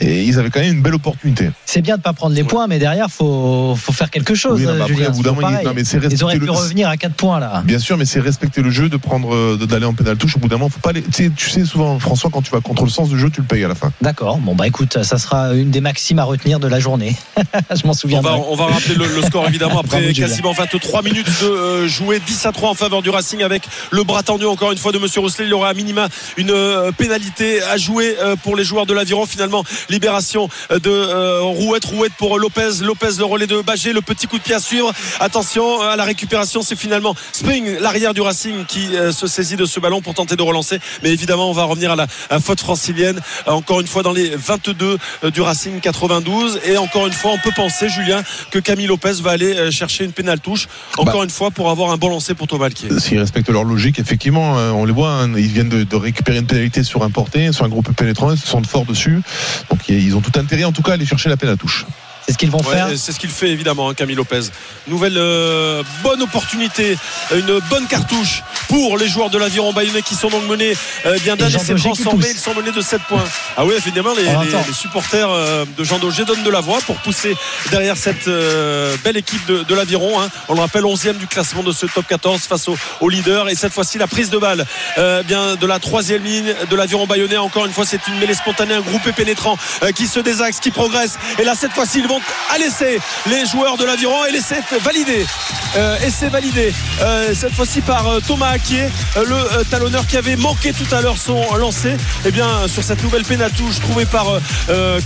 et 0.00 0.22
ils 0.24 0.38
avaient 0.38 0.50
quand 0.50 0.60
même 0.60 0.74
une 0.74 0.82
belle 0.82 0.94
opportunité. 0.94 1.50
C'est 1.66 1.82
bien 1.82 1.96
de 1.96 2.02
pas 2.02 2.12
prendre 2.12 2.34
les 2.34 2.44
points, 2.44 2.66
mais 2.66 2.78
derrière, 2.78 3.08
faut, 3.10 3.74
faut 3.76 3.92
faire 3.92 4.10
quelque 4.10 4.34
chose. 4.34 4.58
Oui, 4.60 4.66
non, 4.66 4.74
mais 4.74 4.80
après, 4.82 4.94
Julien, 4.94 5.10
bout 5.10 5.22
moment, 5.22 5.50
non, 5.50 5.72
mais 5.74 5.84
c'est 5.84 5.96
Ils 5.98 6.00
respecter 6.00 6.24
auraient 6.24 6.38
pu 6.38 6.46
le- 6.46 6.52
revenir 6.52 6.88
à 6.88 6.96
4 6.96 7.14
points 7.14 7.40
là. 7.40 7.62
Bien 7.64 7.78
sûr, 7.78 7.96
mais 7.96 8.04
c'est 8.04 8.20
respecter 8.20 8.62
le 8.62 8.70
jeu 8.70 8.88
de 8.88 8.96
prendre 8.96 9.56
d'aller 9.66 9.86
en 9.86 9.94
pénal 9.94 10.16
touche. 10.16 10.36
Au 10.36 10.38
bout 10.40 10.48
d'un 10.48 10.56
moment, 10.56 10.68
faut 10.70 10.80
pas 10.80 10.92
les. 10.92 11.02
Tu 11.02 11.12
sais, 11.12 11.30
tu 11.34 11.50
sais 11.50 11.64
souvent, 11.64 11.98
François, 11.98 12.30
quand 12.32 12.42
tu 12.42 12.50
vas 12.50 12.60
contre 12.60 12.84
le 12.84 12.90
sens 12.90 13.08
du 13.08 13.18
jeu, 13.18 13.30
tu 13.30 13.40
le 13.40 13.46
payes 13.46 13.64
à 13.64 13.68
la 13.68 13.74
fin. 13.74 13.92
D'accord. 14.02 14.27
Bon 14.36 14.54
bah 14.54 14.66
écoute, 14.66 15.02
ça 15.02 15.18
sera 15.18 15.54
une 15.54 15.70
des 15.70 15.80
maximes 15.80 16.18
à 16.18 16.24
retenir 16.24 16.60
de 16.60 16.68
la 16.68 16.80
journée. 16.80 17.16
Je 17.74 17.84
m'en 17.84 17.90
On 17.90 17.94
souviens. 17.94 18.20
va, 18.20 18.36
on 18.36 18.54
va 18.54 18.66
rappeler 18.66 18.94
le, 18.94 19.06
le 19.06 19.22
score 19.22 19.46
évidemment. 19.48 19.80
Après 19.80 20.12
quasiment 20.12 20.52
23 20.52 21.02
minutes 21.02 21.26
de 21.42 21.46
euh, 21.46 21.88
jouer 21.88 22.20
10 22.20 22.46
à 22.46 22.52
3 22.52 22.70
en 22.70 22.74
faveur 22.74 23.00
du 23.02 23.10
Racing 23.10 23.42
avec 23.42 23.62
le 23.90 24.02
bras 24.04 24.22
tendu 24.22 24.44
encore 24.44 24.72
une 24.72 24.78
fois 24.78 24.92
de 24.92 24.98
Monsieur 24.98 25.20
Rousselet 25.20 25.46
il 25.46 25.50
y 25.50 25.52
aura 25.54 25.68
à 25.68 25.74
minima 25.74 26.08
une 26.36 26.50
euh, 26.50 26.92
pénalité 26.92 27.62
à 27.62 27.76
jouer 27.76 28.16
euh, 28.20 28.36
pour 28.36 28.56
les 28.56 28.64
joueurs 28.64 28.86
de 28.86 28.92
l'aviron. 28.94 29.24
Finalement 29.26 29.64
libération 29.88 30.48
de 30.70 30.80
euh, 30.90 31.40
Rouette. 31.42 31.84
Rouette 31.86 32.12
pour 32.18 32.38
Lopez. 32.38 32.82
Lopez 32.82 33.16
le 33.18 33.24
relais 33.24 33.46
de 33.46 33.60
Bagé 33.62 33.92
le 33.92 34.02
petit 34.02 34.26
coup 34.26 34.38
de 34.38 34.42
pied 34.42 34.54
à 34.54 34.60
suivre. 34.60 34.92
Attention 35.20 35.80
à 35.80 35.96
la 35.96 36.04
récupération. 36.04 36.62
C'est 36.62 36.76
finalement 36.76 37.14
Spring 37.32 37.78
l'arrière 37.80 38.14
du 38.14 38.20
Racing 38.20 38.64
qui 38.66 38.88
se 39.12 39.26
saisit 39.26 39.56
de 39.56 39.64
ce 39.64 39.80
ballon 39.80 40.00
pour 40.02 40.14
tenter 40.14 40.36
de 40.36 40.42
relancer. 40.42 40.80
Mais 41.02 41.10
évidemment 41.10 41.48
on 41.50 41.54
va 41.54 41.64
revenir 41.64 41.92
à 41.92 41.96
la 41.96 42.06
à 42.30 42.40
faute 42.40 42.60
francilienne. 42.60 43.20
Encore 43.46 43.80
une 43.80 43.86
fois 43.86 44.02
dans 44.02 44.12
les 44.12 44.17
22 44.26 44.98
euh, 45.24 45.30
du 45.30 45.40
Racing 45.40 45.80
92 45.80 46.60
et 46.66 46.76
encore 46.76 47.06
une 47.06 47.12
fois 47.12 47.32
on 47.32 47.38
peut 47.38 47.54
penser 47.54 47.88
Julien 47.88 48.22
que 48.50 48.58
Camille 48.58 48.86
Lopez 48.86 49.14
va 49.22 49.32
aller 49.32 49.54
euh, 49.54 49.70
chercher 49.70 50.04
une 50.04 50.12
pénale 50.12 50.40
touche 50.40 50.68
encore 50.96 51.22
une 51.22 51.30
fois 51.30 51.50
pour 51.50 51.70
avoir 51.70 51.90
un 51.90 51.96
bon 51.96 52.08
lancer 52.08 52.34
pour 52.34 52.46
Thomas 52.46 52.66
Alquier. 52.66 52.88
S'ils 52.98 53.18
respectent 53.18 53.50
leur 53.50 53.64
logique, 53.64 53.98
effectivement, 53.98 54.58
euh, 54.58 54.70
on 54.70 54.84
les 54.84 54.92
voit, 54.92 55.10
hein, 55.10 55.32
ils 55.36 55.46
viennent 55.46 55.68
de, 55.68 55.84
de 55.84 55.96
récupérer 55.96 56.38
une 56.38 56.46
pénalité 56.46 56.82
sur 56.82 57.02
un 57.02 57.10
porté, 57.10 57.52
sur 57.52 57.64
un 57.64 57.68
groupe 57.68 57.94
pénétrant, 57.94 58.32
ils 58.32 58.38
se 58.38 58.46
sentent 58.46 58.66
forts 58.66 58.86
dessus. 58.86 59.20
Donc 59.70 59.88
ils 59.88 60.16
ont 60.16 60.20
tout 60.20 60.38
intérêt, 60.38 60.64
en 60.64 60.72
tout 60.72 60.82
cas, 60.82 60.92
à 60.92 60.94
aller 60.94 61.06
chercher 61.06 61.28
la 61.28 61.36
pénale 61.36 61.56
touche. 61.56 61.86
C'est 62.28 62.34
ce 62.34 62.38
qu'ils 62.38 62.50
vont 62.50 62.58
Ouais, 62.58 62.74
faire. 62.74 62.88
c'est 62.94 63.12
ce 63.12 63.18
qu'il 63.18 63.30
fait 63.30 63.48
évidemment, 63.48 63.88
hein, 63.88 63.94
Camille 63.94 64.14
Lopez. 64.14 64.40
Nouvelle 64.86 65.16
euh, 65.16 65.82
bonne 66.02 66.20
opportunité, 66.20 66.98
une 67.34 67.58
bonne 67.70 67.86
cartouche 67.86 68.42
pour 68.68 68.98
les 68.98 69.08
joueurs 69.08 69.30
de 69.30 69.38
l'aviron 69.38 69.72
bayonnais 69.72 70.02
qui 70.02 70.14
sont 70.14 70.28
donc 70.28 70.44
menés 70.46 70.76
euh, 71.06 71.16
bien 71.20 71.36
d'un 71.36 71.48
essai 71.48 71.74
transformé. 71.74 72.26
Ils 72.30 72.38
sont 72.38 72.52
menés 72.54 72.70
de 72.70 72.82
7 72.82 73.00
points. 73.08 73.24
Ah 73.56 73.64
oui, 73.64 73.72
évidemment, 73.78 74.10
les, 74.14 74.26
supporters 74.74 75.30
euh, 75.30 75.64
de 75.78 75.84
Jean 75.84 75.98
Daugé 75.98 76.26
donnent 76.26 76.42
de 76.42 76.50
la 76.50 76.60
voix 76.60 76.80
pour 76.86 76.96
pousser 76.96 77.34
derrière 77.70 77.96
cette 77.96 78.28
euh, 78.28 78.94
belle 79.02 79.16
équipe 79.16 79.46
de, 79.46 79.62
de 79.62 79.74
l'aviron. 79.74 80.20
hein. 80.20 80.28
On 80.48 80.54
le 80.54 80.60
rappelle, 80.60 80.82
11e 80.82 81.16
du 81.16 81.26
classement 81.26 81.62
de 81.62 81.72
ce 81.72 81.86
top 81.86 82.06
14 82.06 82.42
face 82.42 82.68
au, 82.68 82.76
au 83.00 83.08
leader. 83.08 83.48
Et 83.48 83.54
cette 83.54 83.72
fois-ci, 83.72 83.96
la 83.96 84.06
prise 84.06 84.28
de 84.28 84.36
balle 84.36 84.66
euh, 84.98 85.22
bien 85.22 85.56
de 85.56 85.66
la 85.66 85.78
troisième 85.78 86.24
ligne 86.24 86.54
de 86.70 86.76
l'aviron 86.76 87.06
bayonnais. 87.06 87.38
Encore 87.38 87.64
une 87.64 87.72
fois, 87.72 87.86
c'est 87.86 88.06
une 88.06 88.18
mêlée 88.18 88.34
spontanée, 88.34 88.74
un 88.74 88.82
groupé 88.82 89.12
pénétrant 89.12 89.56
qui 89.96 90.06
se 90.06 90.20
désaxe, 90.20 90.60
qui 90.60 90.70
progresse. 90.70 91.18
Et 91.38 91.44
là, 91.44 91.54
cette 91.54 91.72
fois-ci, 91.72 92.00
ils 92.00 92.06
vont 92.06 92.17
à 92.54 92.58
l'essai 92.58 92.98
les 93.26 93.46
joueurs 93.46 93.76
de 93.76 93.84
l'aviron 93.84 94.24
et 94.26 94.32
l'essai 94.32 94.60
validé. 94.82 95.26
Euh, 95.76 95.98
essai 95.98 96.28
validé 96.28 96.72
euh, 97.02 97.34
cette 97.34 97.52
fois-ci 97.52 97.82
par 97.82 98.08
euh, 98.08 98.20
Thomas 98.26 98.48
Akier, 98.48 98.88
euh, 99.16 99.24
le 99.24 99.64
talonneur 99.64 100.06
qui 100.06 100.16
avait 100.16 100.36
manqué 100.36 100.72
tout 100.72 100.94
à 100.94 101.02
l'heure 101.02 101.18
son 101.18 101.54
lancer. 101.56 101.96
Et 102.24 102.30
bien 102.30 102.66
sur 102.68 102.82
cette 102.82 103.02
nouvelle 103.02 103.24
pénatouche 103.24 103.80
trouvée 103.80 104.06
par 104.06 104.26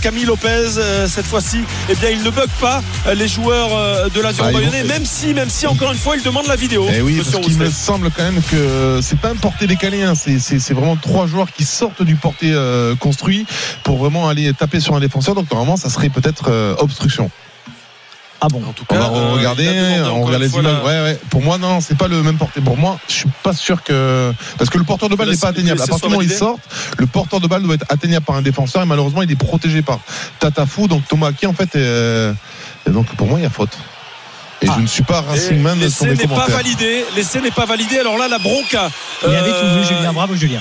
Camille 0.01 0.25
Lopez 0.25 0.69
cette 1.07 1.25
fois-ci, 1.25 1.63
et 1.89 1.95
bien 1.95 2.09
il 2.09 2.23
ne 2.23 2.29
bug 2.29 2.49
pas 2.59 2.81
les 3.13 3.27
joueurs 3.27 4.09
de 4.09 4.21
l'aviron 4.21 4.47
Ah, 4.49 4.53
bayonnais, 4.53 4.83
même 4.83 5.05
si, 5.05 5.33
même 5.33 5.49
si 5.49 5.67
encore 5.67 5.91
une 5.91 5.97
fois, 5.97 6.15
il 6.15 6.23
demande 6.23 6.47
la 6.47 6.55
vidéo. 6.55 6.87
Et 6.89 6.97
Eh 6.97 7.01
oui, 7.01 7.17
parce 7.17 7.45
qu'il 7.45 7.57
me 7.57 7.69
semble 7.69 8.09
quand 8.11 8.23
même 8.23 8.41
que 8.49 8.99
c'est 9.01 9.19
pas 9.19 9.29
un 9.29 9.35
porté 9.35 9.67
décalé, 9.67 10.03
hein. 10.03 10.13
c'est, 10.15 10.39
c'est, 10.39 10.59
c'est 10.59 10.73
vraiment 10.73 10.95
trois 10.95 11.27
joueurs 11.27 11.51
qui 11.51 11.65
sortent 11.65 12.03
du 12.03 12.15
porté 12.15 12.51
euh, 12.53 12.95
construit 12.95 13.45
pour 13.83 13.97
vraiment 13.97 14.29
aller 14.29 14.53
taper 14.53 14.79
sur 14.79 14.95
un 14.95 14.99
défenseur. 14.99 15.35
Donc 15.35 15.49
normalement, 15.51 15.77
ça 15.77 15.89
serait 15.89 16.09
peut-être 16.09 16.45
euh, 16.49 16.75
obstruction. 16.93 17.29
Ah 18.45 18.47
bon. 18.51 18.61
En 18.67 18.73
tout 18.73 18.83
On 18.89 18.93
cas, 18.93 18.99
va 18.99 19.05
euh, 19.07 19.31
regarder, 19.35 19.69
on 20.11 20.23
regarde 20.23 20.41
les 20.43 20.51
images. 20.53 20.63
la- 20.65 20.83
Ouais, 20.83 21.01
ouais. 21.11 21.19
Pour 21.29 21.41
moi, 21.41 21.57
non, 21.57 21.79
c'est 21.79 21.97
pas 21.97 22.09
le 22.09 22.21
même 22.21 22.37
porté. 22.37 22.59
Pour 22.59 22.75
moi, 22.75 22.99
je 23.07 23.13
suis 23.13 23.29
pas 23.41 23.53
sûr 23.53 23.81
que 23.83 24.33
parce 24.57 24.69
que 24.69 24.77
le 24.77 24.83
porteur 24.83 25.07
de 25.07 25.15
balle 25.15 25.29
n'est 25.29 25.37
pas 25.37 25.47
atteignable. 25.47 25.81
À 25.81 25.87
partir 25.87 26.07
du 26.09 26.13
moment 26.13 26.19
où 26.19 26.23
il 26.23 26.31
sort, 26.31 26.57
le 26.97 27.07
porteur 27.07 27.39
de 27.39 27.47
balle 27.47 27.63
doit 27.63 27.75
être 27.75 27.85
atteignable 27.87 28.25
par 28.25 28.35
un 28.35 28.41
défenseur 28.41 28.81
et 28.83 28.85
malheureusement, 28.85 29.21
il 29.21 29.31
est 29.31 29.35
protégé 29.37 29.81
par 29.81 29.99
Tatafou. 30.39 30.87
Donc 30.89 31.07
Thomas 31.07 31.31
qui 31.31 31.47
en 31.47 31.53
fait, 31.53 31.73
est, 31.75 31.77
euh, 31.77 32.33
et 32.85 32.89
donc 32.89 33.05
pour 33.15 33.27
moi, 33.27 33.39
il 33.39 33.43
y 33.43 33.45
a 33.45 33.49
faute. 33.49 33.77
Et 34.61 34.67
Ah. 34.69 34.73
je 34.75 34.81
ne 34.81 34.87
suis 34.87 35.03
pas 35.03 35.23
Et 35.25 35.31
Racing 35.31 35.61
Man 35.61 35.77
sur 35.89 36.05
L'essai 36.07 36.15
n'est 36.27 36.27
pas 36.35 36.47
validé. 36.47 37.05
L'essai 37.15 37.39
n'est 37.39 37.51
pas 37.51 37.65
validé. 37.65 37.97
Alors 37.99 38.17
là, 38.17 38.27
la 38.27 38.39
bronca. 38.39 38.89
Il 39.25 39.33
avait 39.33 39.49
tout 39.51 39.55
euh, 39.55 39.79
vu, 39.81 39.87
Julien. 39.87 40.11
Bravo, 40.11 40.35
Julien. 40.35 40.59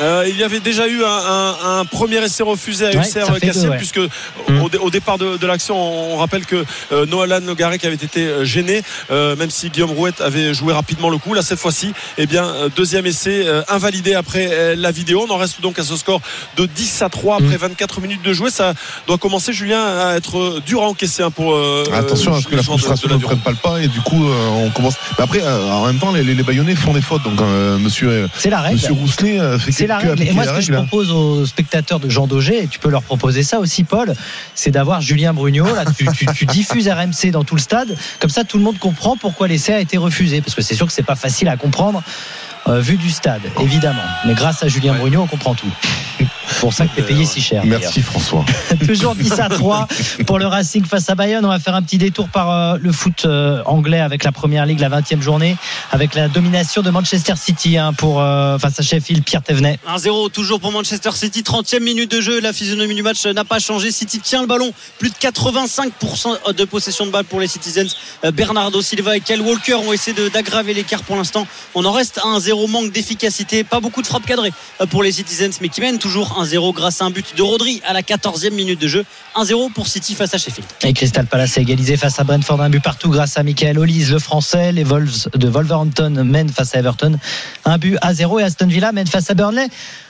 Euh, 0.00 0.24
il 0.28 0.36
y 0.36 0.42
avait 0.44 0.60
déjà 0.60 0.86
eu 0.88 1.02
un, 1.04 1.08
un- 1.08 1.78
un 1.80 1.84
premier 1.86 2.22
essai 2.22 2.42
refusé 2.42 2.84
à 2.86 2.88
Ouais, 2.90 2.96
Cassel 3.40 3.70
ouais. 3.70 3.76
puisque 3.78 3.98
au, 4.62 4.68
dé- 4.68 4.78
au 4.78 4.90
départ 4.90 5.16
de, 5.16 5.36
de 5.38 5.46
l'action 5.46 5.76
on 6.12 6.16
rappelle 6.18 6.44
que 6.44 6.64
euh, 6.92 7.06
Noalan 7.06 7.40
Le 7.46 7.54
Garec 7.54 7.84
avait 7.84 7.94
été 7.94 8.26
euh, 8.26 8.44
gêné 8.44 8.82
euh, 9.10 9.36
même 9.36 9.50
si 9.50 9.70
Guillaume 9.70 9.92
Rouette 9.92 10.20
avait 10.20 10.52
joué 10.52 10.72
rapidement 10.74 11.08
le 11.08 11.16
coup 11.18 11.32
là 11.32 11.40
cette 11.42 11.58
fois-ci 11.58 11.92
eh 12.18 12.26
bien 12.26 12.44
euh, 12.44 12.68
deuxième 12.76 13.06
essai 13.06 13.44
euh, 13.46 13.62
invalidé 13.68 14.14
après 14.14 14.48
euh, 14.50 14.74
la 14.76 14.90
vidéo 14.90 15.24
on 15.28 15.32
en 15.32 15.38
reste 15.38 15.60
donc 15.62 15.78
à 15.78 15.82
ce 15.84 15.96
score 15.96 16.20
de 16.58 16.66
10 16.66 17.02
à 17.02 17.08
3 17.08 17.36
après 17.36 17.56
24 17.56 18.00
minutes 18.02 18.22
de 18.22 18.32
jouer 18.34 18.50
ça 18.50 18.74
doit 19.06 19.18
commencer 19.18 19.52
Julien 19.54 19.82
à 19.82 20.16
être 20.16 20.60
dur 20.66 20.82
à 20.82 20.88
encaisser 20.88 21.22
hein, 21.22 21.30
pour 21.30 21.54
euh, 21.54 21.84
Attention 21.94 22.34
à 22.34 22.40
ce 22.42 22.46
que 22.48 22.56
la 22.56 22.62
frustration 22.62 23.08
de 23.08 23.14
ne 23.14 23.18
prenne 23.18 23.38
pas 23.38 23.50
le 23.50 23.56
pas 23.56 23.80
et 23.80 23.88
du 23.88 24.00
coup 24.00 24.26
euh, 24.26 24.48
on 24.66 24.70
commence. 24.70 24.94
Mais 25.18 25.24
après, 25.24 25.40
euh, 25.42 25.70
en 25.70 25.86
même 25.86 25.98
temps, 25.98 26.12
les, 26.12 26.22
les, 26.22 26.34
les 26.34 26.42
Bayonnais 26.42 26.74
font 26.74 26.92
des 26.92 27.00
fautes. 27.00 27.22
Donc 27.22 27.40
euh, 27.40 27.78
Monsieur 27.78 28.08
euh, 28.10 28.28
C'est 28.36 28.50
la 28.50 28.60
règle. 28.60 28.76
Monsieur 28.76 28.92
Rousselet 28.92 29.40
euh, 29.40 29.58
fait 29.58 29.85
C'est 29.86 30.02
que- 30.02 30.06
la 30.06 30.14
que 30.14 30.18
règle. 30.18 30.22
Et 30.30 30.32
moi, 30.32 30.44
ce 30.44 30.52
que 30.52 30.60
je 30.60 30.72
propose 30.72 31.10
aux 31.10 31.46
spectateurs 31.46 32.00
de 32.00 32.08
Jean 32.08 32.26
Daugé, 32.26 32.64
et 32.64 32.66
tu 32.66 32.78
peux 32.78 32.90
leur 32.90 33.02
proposer 33.02 33.42
ça 33.42 33.58
aussi, 33.58 33.84
Paul, 33.84 34.14
c'est 34.54 34.70
d'avoir 34.70 35.00
Julien 35.00 35.32
Brugnot. 35.32 35.64
Là, 35.74 35.84
tu, 35.96 36.06
tu- 36.16 36.26
tu 36.34 36.46
diffuses 36.46 36.88
RMC 36.88 37.30
dans 37.30 37.44
tout 37.44 37.54
le 37.54 37.60
stade. 37.60 37.96
Comme 38.20 38.30
ça, 38.30 38.44
tout 38.44 38.58
le 38.58 38.64
monde 38.64 38.78
comprend 38.78 39.16
pourquoi 39.16 39.48
l'essai 39.48 39.72
a 39.74 39.80
été 39.80 39.96
refusé. 39.98 40.40
Parce 40.40 40.54
que 40.54 40.62
c'est 40.62 40.74
sûr 40.74 40.86
que 40.86 40.92
c'est 40.92 41.02
pas 41.02 41.16
facile 41.16 41.48
à 41.48 41.56
comprendre. 41.56 42.02
euh, 42.68 42.80
vu 42.80 42.96
du 42.96 43.10
stade, 43.10 43.42
évidemment. 43.60 44.02
Mais 44.26 44.34
grâce 44.34 44.64
à 44.64 44.66
Julien 44.66 44.94
Ouais. 44.94 44.98
Brugnot, 44.98 45.20
on 45.22 45.26
comprend 45.28 45.54
tout. 45.54 45.70
C'est 46.48 46.60
pour 46.60 46.72
ça 46.72 46.86
que 46.86 46.94
tu 46.94 47.00
es 47.00 47.04
payé 47.04 47.24
si 47.24 47.40
cher. 47.40 47.62
Merci 47.64 48.02
François. 48.02 48.44
Toujours 48.86 49.14
10 49.14 49.32
à 49.40 49.48
3 49.48 49.88
pour 50.26 50.38
le 50.38 50.46
Racing 50.46 50.84
face 50.84 51.08
à 51.10 51.14
Bayonne. 51.14 51.44
On 51.44 51.48
va 51.48 51.58
faire 51.58 51.74
un 51.74 51.82
petit 51.82 51.98
détour 51.98 52.28
par 52.28 52.50
euh, 52.50 52.78
le 52.80 52.92
foot 52.92 53.24
euh, 53.24 53.62
anglais 53.66 54.00
avec 54.00 54.24
la 54.24 54.32
première 54.32 54.66
ligue, 54.66 54.80
la 54.80 54.88
20e 54.88 55.20
journée, 55.20 55.56
avec 55.90 56.14
la 56.14 56.28
domination 56.28 56.82
de 56.82 56.90
Manchester 56.90 57.34
City 57.36 57.76
hein, 57.78 57.92
pour, 57.92 58.20
euh, 58.20 58.58
face 58.58 58.78
à 58.78 58.82
Sheffield, 58.82 59.24
Pierre 59.24 59.42
Thévenet. 59.42 59.78
1-0 59.88 60.30
toujours 60.30 60.60
pour 60.60 60.72
Manchester 60.72 61.10
City, 61.12 61.42
30e 61.42 61.82
minute 61.82 62.10
de 62.10 62.20
jeu, 62.20 62.40
la 62.40 62.52
physionomie 62.52 62.94
du 62.94 63.02
match 63.02 63.26
n'a 63.26 63.44
pas 63.44 63.58
changé. 63.58 63.90
City 63.90 64.20
tient 64.20 64.40
le 64.40 64.46
ballon, 64.46 64.72
plus 64.98 65.10
de 65.10 65.16
85% 65.16 66.54
de 66.54 66.64
possession 66.64 67.06
de 67.06 67.10
balle 67.10 67.24
pour 67.24 67.40
les 67.40 67.48
Citizens. 67.48 67.94
Bernardo 68.32 68.80
Silva 68.82 69.16
et 69.16 69.20
Kyle 69.20 69.40
Walker 69.40 69.74
ont 69.74 69.92
essayé 69.92 70.16
d'aggraver 70.30 70.74
l'écart 70.74 71.02
pour 71.02 71.16
l'instant. 71.16 71.46
On 71.74 71.84
en 71.84 71.92
reste 71.92 72.18
à 72.18 72.28
1-0, 72.38 72.70
manque 72.70 72.92
d'efficacité, 72.92 73.64
pas 73.64 73.80
beaucoup 73.80 74.02
de 74.02 74.06
frappes 74.06 74.26
cadrées 74.26 74.52
pour 74.90 75.02
les 75.02 75.12
Citizens, 75.12 75.58
mais 75.60 75.68
qui 75.68 75.80
mènent 75.80 75.98
toujours 75.98 76.35
1-0 76.36 76.74
grâce 76.74 77.00
à 77.02 77.04
un 77.04 77.10
but 77.10 77.36
de 77.36 77.42
Rodri 77.42 77.80
à 77.86 77.92
la 77.92 78.02
14e 78.02 78.52
minute 78.52 78.80
de 78.80 78.88
jeu. 78.88 79.04
1-0 79.36 79.72
pour 79.72 79.86
City 79.86 80.14
face 80.14 80.34
à 80.34 80.38
Sheffield. 80.38 80.68
Et 80.82 80.92
Crystal 80.92 81.26
Palace 81.26 81.58
a 81.58 81.60
égalisé 81.60 81.96
face 81.96 82.18
à 82.18 82.24
Brentford 82.24 82.60
un 82.60 82.70
but 82.70 82.82
partout 82.82 83.10
grâce 83.10 83.38
à 83.38 83.42
Michael 83.42 83.78
Olise, 83.78 84.12
le 84.12 84.18
français. 84.18 84.72
Les 84.72 84.84
Wolves 84.84 85.28
de 85.34 85.48
Wolverhampton 85.48 86.24
mènent 86.24 86.50
face 86.50 86.74
à 86.74 86.78
Everton 86.78 87.18
un 87.64 87.78
but 87.78 87.96
à 88.00 88.14
0 88.14 88.40
et 88.40 88.42
Aston 88.44 88.66
Villa 88.66 88.92
mène 88.92 89.06
face 89.06 89.30
à 89.30 89.34
Burnley 89.34 89.68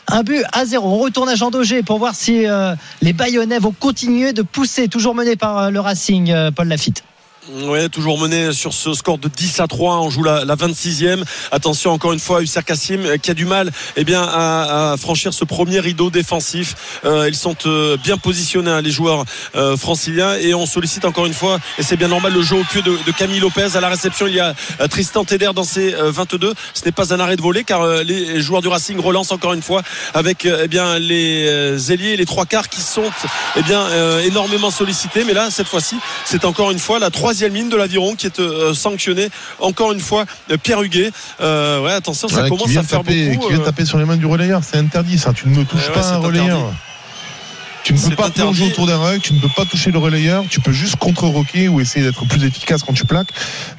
un 0.08 0.22
but 0.22 0.44
à 0.52 0.64
0. 0.64 0.86
On 0.86 0.98
retourne 0.98 1.28
à 1.28 1.34
Jean 1.34 1.50
Daugé 1.50 1.82
pour 1.82 1.98
voir 1.98 2.14
si 2.14 2.46
euh, 2.46 2.74
les 3.02 3.12
Bayonnais 3.12 3.58
vont 3.58 3.72
continuer 3.72 4.32
de 4.32 4.42
pousser, 4.42 4.88
toujours 4.88 5.14
menés 5.14 5.36
par 5.36 5.58
euh, 5.58 5.70
le 5.70 5.80
Racing, 5.80 6.30
euh, 6.30 6.50
Paul 6.50 6.68
Lafitte. 6.68 7.02
Ouais, 7.48 7.88
toujours 7.88 8.18
mené 8.18 8.52
sur 8.52 8.72
ce 8.72 8.92
score 8.92 9.18
de 9.18 9.28
10 9.28 9.60
à 9.60 9.68
3. 9.68 9.98
On 9.98 10.10
joue 10.10 10.24
la, 10.24 10.44
la 10.44 10.56
26e. 10.56 11.22
Attention 11.52 11.92
encore 11.92 12.12
une 12.12 12.18
fois, 12.18 12.42
Husser 12.42 12.62
Kassim 12.64 13.04
euh, 13.04 13.18
qui 13.18 13.30
a 13.30 13.34
du 13.34 13.44
mal 13.44 13.70
eh 13.96 14.02
bien, 14.02 14.22
à, 14.22 14.92
à 14.92 14.96
franchir 14.96 15.32
ce 15.32 15.44
premier 15.44 15.78
rideau 15.78 16.10
défensif. 16.10 16.74
Euh, 17.04 17.28
ils 17.28 17.36
sont 17.36 17.54
euh, 17.66 17.96
bien 18.02 18.18
positionnés, 18.18 18.70
hein, 18.70 18.80
les 18.80 18.90
joueurs 18.90 19.24
franciliens. 19.78 20.34
Et 20.34 20.54
on 20.54 20.66
sollicite 20.66 21.04
encore 21.04 21.26
une 21.26 21.34
fois, 21.34 21.60
et 21.78 21.84
c'est 21.84 21.96
bien 21.96 22.08
normal, 22.08 22.32
le 22.32 22.42
jeu 22.42 22.56
au 22.56 22.64
pied 22.64 22.82
de, 22.82 22.96
Camille 23.16 23.40
Lopez. 23.40 23.76
À 23.76 23.80
la 23.80 23.88
réception, 23.88 24.26
il 24.26 24.34
y 24.34 24.40
a 24.40 24.54
Tristan 24.90 25.24
Teder 25.24 25.50
dans 25.54 25.64
ses 25.64 25.92
22. 25.92 26.52
Ce 26.74 26.84
n'est 26.84 26.92
pas 26.92 27.14
un 27.14 27.20
arrêt 27.20 27.36
de 27.36 27.42
volée 27.42 27.64
car 27.64 27.86
les 28.02 28.40
joueurs 28.40 28.60
du 28.60 28.68
Racing 28.68 28.98
relancent 28.98 29.32
encore 29.32 29.52
une 29.52 29.62
fois 29.62 29.82
avec 30.14 30.46
eh 30.46 30.68
bien, 30.68 30.98
les 30.98 31.92
ailiers, 31.92 32.16
les 32.16 32.26
trois 32.26 32.44
quarts 32.44 32.68
qui 32.68 32.80
sont 32.80 33.10
eh 33.56 33.62
bien, 33.62 33.86
énormément 34.24 34.70
sollicités. 34.70 35.24
Mais 35.24 35.32
là, 35.32 35.50
cette 35.50 35.68
fois-ci, 35.68 35.96
c'est 36.24 36.44
encore 36.44 36.70
une 36.70 36.78
fois 36.78 36.98
la 36.98 37.10
troisième 37.10 37.35
ligne 37.44 37.68
de 37.68 37.76
l'aviron 37.76 38.14
qui 38.14 38.26
est 38.26 38.40
euh, 38.40 38.74
sanctionné 38.74 39.28
encore 39.60 39.92
une 39.92 40.00
fois 40.00 40.24
euh, 40.50 40.56
Pierre 40.62 40.82
Huguet 40.82 41.10
euh, 41.40 41.80
ouais 41.82 41.92
attention 41.92 42.28
ça 42.28 42.42
Ouais, 42.42 42.48
commence 42.48 42.76
à 42.76 42.82
faire 42.82 43.00
taper, 43.00 43.30
beaucoup 43.30 43.46
Qui 43.48 43.52
vient 43.54 43.62
euh, 43.62 43.64
taper 43.66 43.84
sur 43.84 43.98
les 43.98 44.04
mains 44.04 44.16
du 44.16 44.26
relayeur, 44.26 44.60
c'est 44.64 44.78
interdit 44.78 45.18
ça. 45.18 45.32
Tu 45.32 45.48
ne 45.48 45.54
me 45.56 45.64
touches 45.64 45.88
Ouais, 45.88 45.94
pas 45.94 46.12
un 46.12 46.16
relayeur. 46.18 46.44
interdit. 46.58 46.76
Tu 47.86 47.92
ne 47.92 47.98
peux 48.10 48.16
pas 48.16 48.30
plonger 48.42 48.64
autour 48.72 48.86
d'un 48.88 48.96
rug, 48.96 49.20
tu 49.20 49.32
ne 49.32 49.38
peux 49.40 49.48
pas 49.54 49.64
toucher 49.64 49.92
le 49.92 49.98
relayeur, 49.98 50.44
tu 50.50 50.60
peux 50.60 50.72
juste 50.72 50.96
contre-roquer 50.96 51.68
ou 51.68 51.80
essayer 51.80 52.04
d'être 52.04 52.26
plus 52.26 52.42
efficace 52.44 52.82
quand 52.82 52.92
tu 52.92 53.04
plaques. 53.04 53.28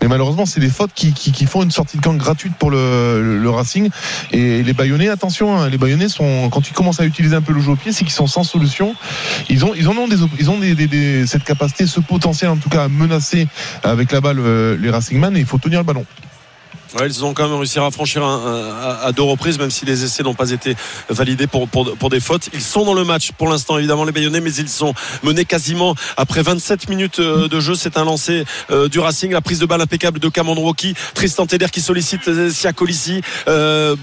Mais 0.02 0.08
malheureusement, 0.08 0.46
c'est 0.46 0.62
des 0.62 0.70
fautes 0.70 0.92
qui, 0.96 1.12
qui, 1.12 1.34
qui 1.34 1.46
font 1.46 1.62
une 1.62 1.72
sortie 1.72 1.98
de 1.98 2.02
camp 2.02 2.14
gratuite 2.14 2.54
pour 2.56 2.72
le, 2.72 3.22
le, 3.22 3.38
le 3.40 3.50
Racing. 3.50 3.90
Et 4.32 4.64
les 4.64 4.74
Bayonnais, 4.74 5.10
attention, 5.10 5.58
hein, 5.60 5.68
les 5.70 5.78
Bayonnais 5.78 6.08
sont, 6.08 6.50
quand 6.50 6.70
ils 6.70 6.74
commencent 6.74 7.02
à 7.02 7.06
utiliser 7.06 7.36
un 7.36 7.42
peu 7.42 7.52
le 7.52 7.60
jeu 7.60 7.72
au 7.72 7.76
pied, 7.76 7.92
c'est 7.92 8.06
qu'ils 8.06 8.14
sont 8.14 8.28
sans 8.28 8.44
solution. 8.46 8.96
Ils 9.50 9.66
ont, 9.66 9.74
ils 9.76 9.90
en 9.90 9.98
ont 9.98 10.08
des, 10.08 10.18
ils 10.40 10.50
ont 10.50 10.58
des, 10.58 10.74
des- 10.74 10.88
des- 10.88 11.28
cette 11.28 11.44
capacité, 11.44 11.86
ce 11.86 12.00
potentiel 12.00 12.50
en 12.52 12.58
tout 12.58 12.70
cas 12.70 12.86
à 12.86 12.88
menacer 12.88 13.48
avec 13.84 14.14
la 14.14 14.22
balle 14.22 14.40
euh, 14.40 14.78
les 14.80 14.90
Racingman 14.90 15.36
et 15.36 15.42
il 15.42 15.46
faut 15.46 15.58
tenir 15.58 15.80
le 15.80 15.86
ballon. 15.86 16.06
Ils 17.06 17.26
ont 17.26 17.34
quand 17.34 17.48
même 17.48 17.58
réussi 17.58 17.80
à 17.80 17.92
franchir 17.92 18.24
à, 18.24 19.12
deux 19.12 19.24
reprises, 19.24 19.60
même 19.60 19.72
si 19.72 19.86
les 19.86 20.04
essais 20.04 20.24
n'ont 20.24 20.34
pas 20.34 20.52
été 20.52 20.76
validés 21.10 21.48
pour, 21.48 22.10
des 22.10 22.20
fautes. 22.20 22.50
Ils 22.54 22.62
sont 22.62 22.86
dans 22.86 22.94
le 22.94 23.04
match 23.04 23.32
pour 23.38 23.48
l'instant, 23.50 23.78
évidemment, 23.78 24.04
les 24.04 24.12
Bayonnais, 24.12 24.40
mais 24.40 24.54
ils 24.54 24.70
sont 24.70 24.94
menés 25.24 25.46
quasiment 25.46 25.96
après 26.16 26.42
27 26.42 26.90
minutes 26.90 27.20
euh, 27.20 27.48
de 27.48 27.60
jeu. 27.60 27.76
C'est 27.76 27.98
un 27.98 28.06
lancer 28.06 28.46
euh, 28.72 28.88
du 28.88 29.00
Racing, 29.00 29.32
la 29.32 29.42
prise 29.42 29.60
de 29.60 29.66
balle 29.66 29.82
impeccable 29.82 30.20
de 30.20 30.30
Cameron 30.30 30.62
Rocky, 30.62 30.94
Tristan 31.14 31.46
Teder 31.46 31.68
qui 31.72 31.82
sollicite 31.82 32.28
euh, 32.28 32.50
Sia 32.50 32.74
Colissi. 32.74 33.22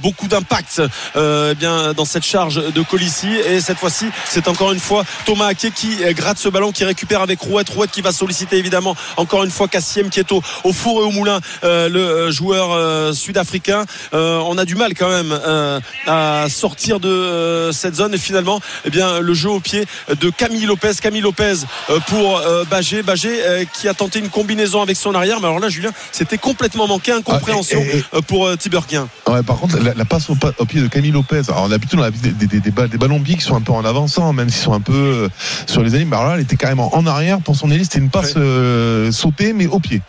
Beaucoup 0.03 0.29
d'impact 0.29 0.83
eh 1.17 1.55
dans 1.95 2.05
cette 2.05 2.25
charge 2.25 2.73
de 2.73 2.83
Colissi. 2.83 3.29
Et 3.29 3.61
cette 3.61 3.79
fois-ci, 3.79 4.07
c'est 4.29 4.49
encore 4.49 4.73
une 4.73 4.81
fois 4.81 5.05
Thomas 5.25 5.47
Ake 5.47 5.73
qui 5.75 5.97
gratte 6.15 6.39
ce 6.39 6.49
ballon, 6.49 6.73
qui 6.73 6.85
récupère 6.85 7.23
avec 7.23 7.41
Rouette. 7.41 7.69
Rouette 7.71 7.91
qui 7.91 8.03
va 8.03 8.13
solliciter 8.13 8.57
évidemment 8.57 8.97
encore 9.17 9.45
une 9.45 9.51
fois 9.51 9.69
Cassiem 9.69 10.11
qui 10.11 10.21
est 10.21 10.33
au, 10.33 10.43
four 10.73 11.03
et 11.03 11.05
au 11.05 11.11
moulin, 11.11 11.41
le 11.63 12.31
joueur 12.31 12.74
euh, 12.75 13.13
sud-africain. 13.13 13.85
Euh, 14.13 14.39
on 14.47 14.59
a 14.59 14.65
du 14.65 14.75
mal 14.75 14.95
quand 14.95 15.09
même 15.09 15.33
euh, 15.33 15.81
à 16.07 16.47
sortir 16.49 17.01
de 17.01 17.09
euh, 17.09 17.73
cette 17.73 17.95
zone 17.97 18.15
et 18.15 18.19
finalement, 18.19 18.61
eh 18.85 18.91
bien, 18.91 19.21
le 19.21 19.35
jeu 19.35 19.51
au 19.51 19.61
pied 19.61 19.85
de 20.21 20.31
Camille 20.31 20.67
Lopez. 20.67 20.93
Camille 21.01 21.21
Lopez 21.23 21.55
euh, 21.91 21.99
pour 22.09 22.39
euh, 22.39 22.65
Bagé. 22.71 23.03
Bagé 23.03 23.31
euh, 23.45 23.65
qui 23.73 23.89
a 23.89 23.95
tenté 23.95 24.19
une 24.19 24.29
combinaison 24.29 24.83
avec 24.83 24.97
son 24.97 25.15
arrière. 25.15 25.41
Mais 25.41 25.47
alors 25.47 25.61
là, 25.61 25.69
Julien, 25.69 25.91
c'était 26.13 26.39
complètement 26.39 26.87
manqué, 26.87 27.13
incompréhension 27.13 27.81
Ah, 27.83 27.97
et- 28.15 28.19
et- 28.19 28.23
pour 28.23 28.47
euh, 28.47 28.57
Tiberghien. 28.57 29.09
Ouais, 29.27 29.43
par 29.43 29.57
contre, 29.59 29.79
la, 29.79 29.95
la 29.95 30.05
passe 30.05 30.29
au, 30.31 30.35
pa- 30.35 30.53
au 30.59 30.65
pied 30.65 30.81
de 30.81 30.87
Camille 30.89 31.11
Lopez. 31.13 31.43
Alors, 31.49 31.65
on 31.69 31.73
a 31.73 31.79
vu 31.79 32.19
des, 32.23 32.31
des, 32.33 32.47
des, 32.47 32.61
des 32.61 32.71
ba- 32.71 32.89
des 32.89 32.99
ballons 32.99 33.21
bigs 33.21 33.39
qui 33.39 33.45
sont 33.45 33.57
un 33.57 33.61
peu 33.61 33.73
en 33.73 33.85
avançant, 33.85 34.33
même 34.33 34.51
s'ils 34.51 34.63
sont 34.63 34.73
un 34.75 34.81
peu 34.81 34.93
euh, 34.93 35.29
sur 35.67 35.83
les. 35.83 36.05
Mais 36.05 36.17
alors 36.17 36.29
là, 36.29 36.35
elle 36.35 36.41
était 36.43 36.57
carrément 36.57 36.95
en 36.97 37.07
arrière 37.07 37.39
pour 37.41 37.55
son 37.57 37.71
hélice. 37.71 37.85
C'était 37.85 37.99
une 38.01 38.11
passe 38.11 38.35
Ouais. 38.35 38.43
euh, 38.43 39.13
sautée, 39.13 39.53
mais 39.53 39.67
au 39.67 39.79
pied. 39.81 40.03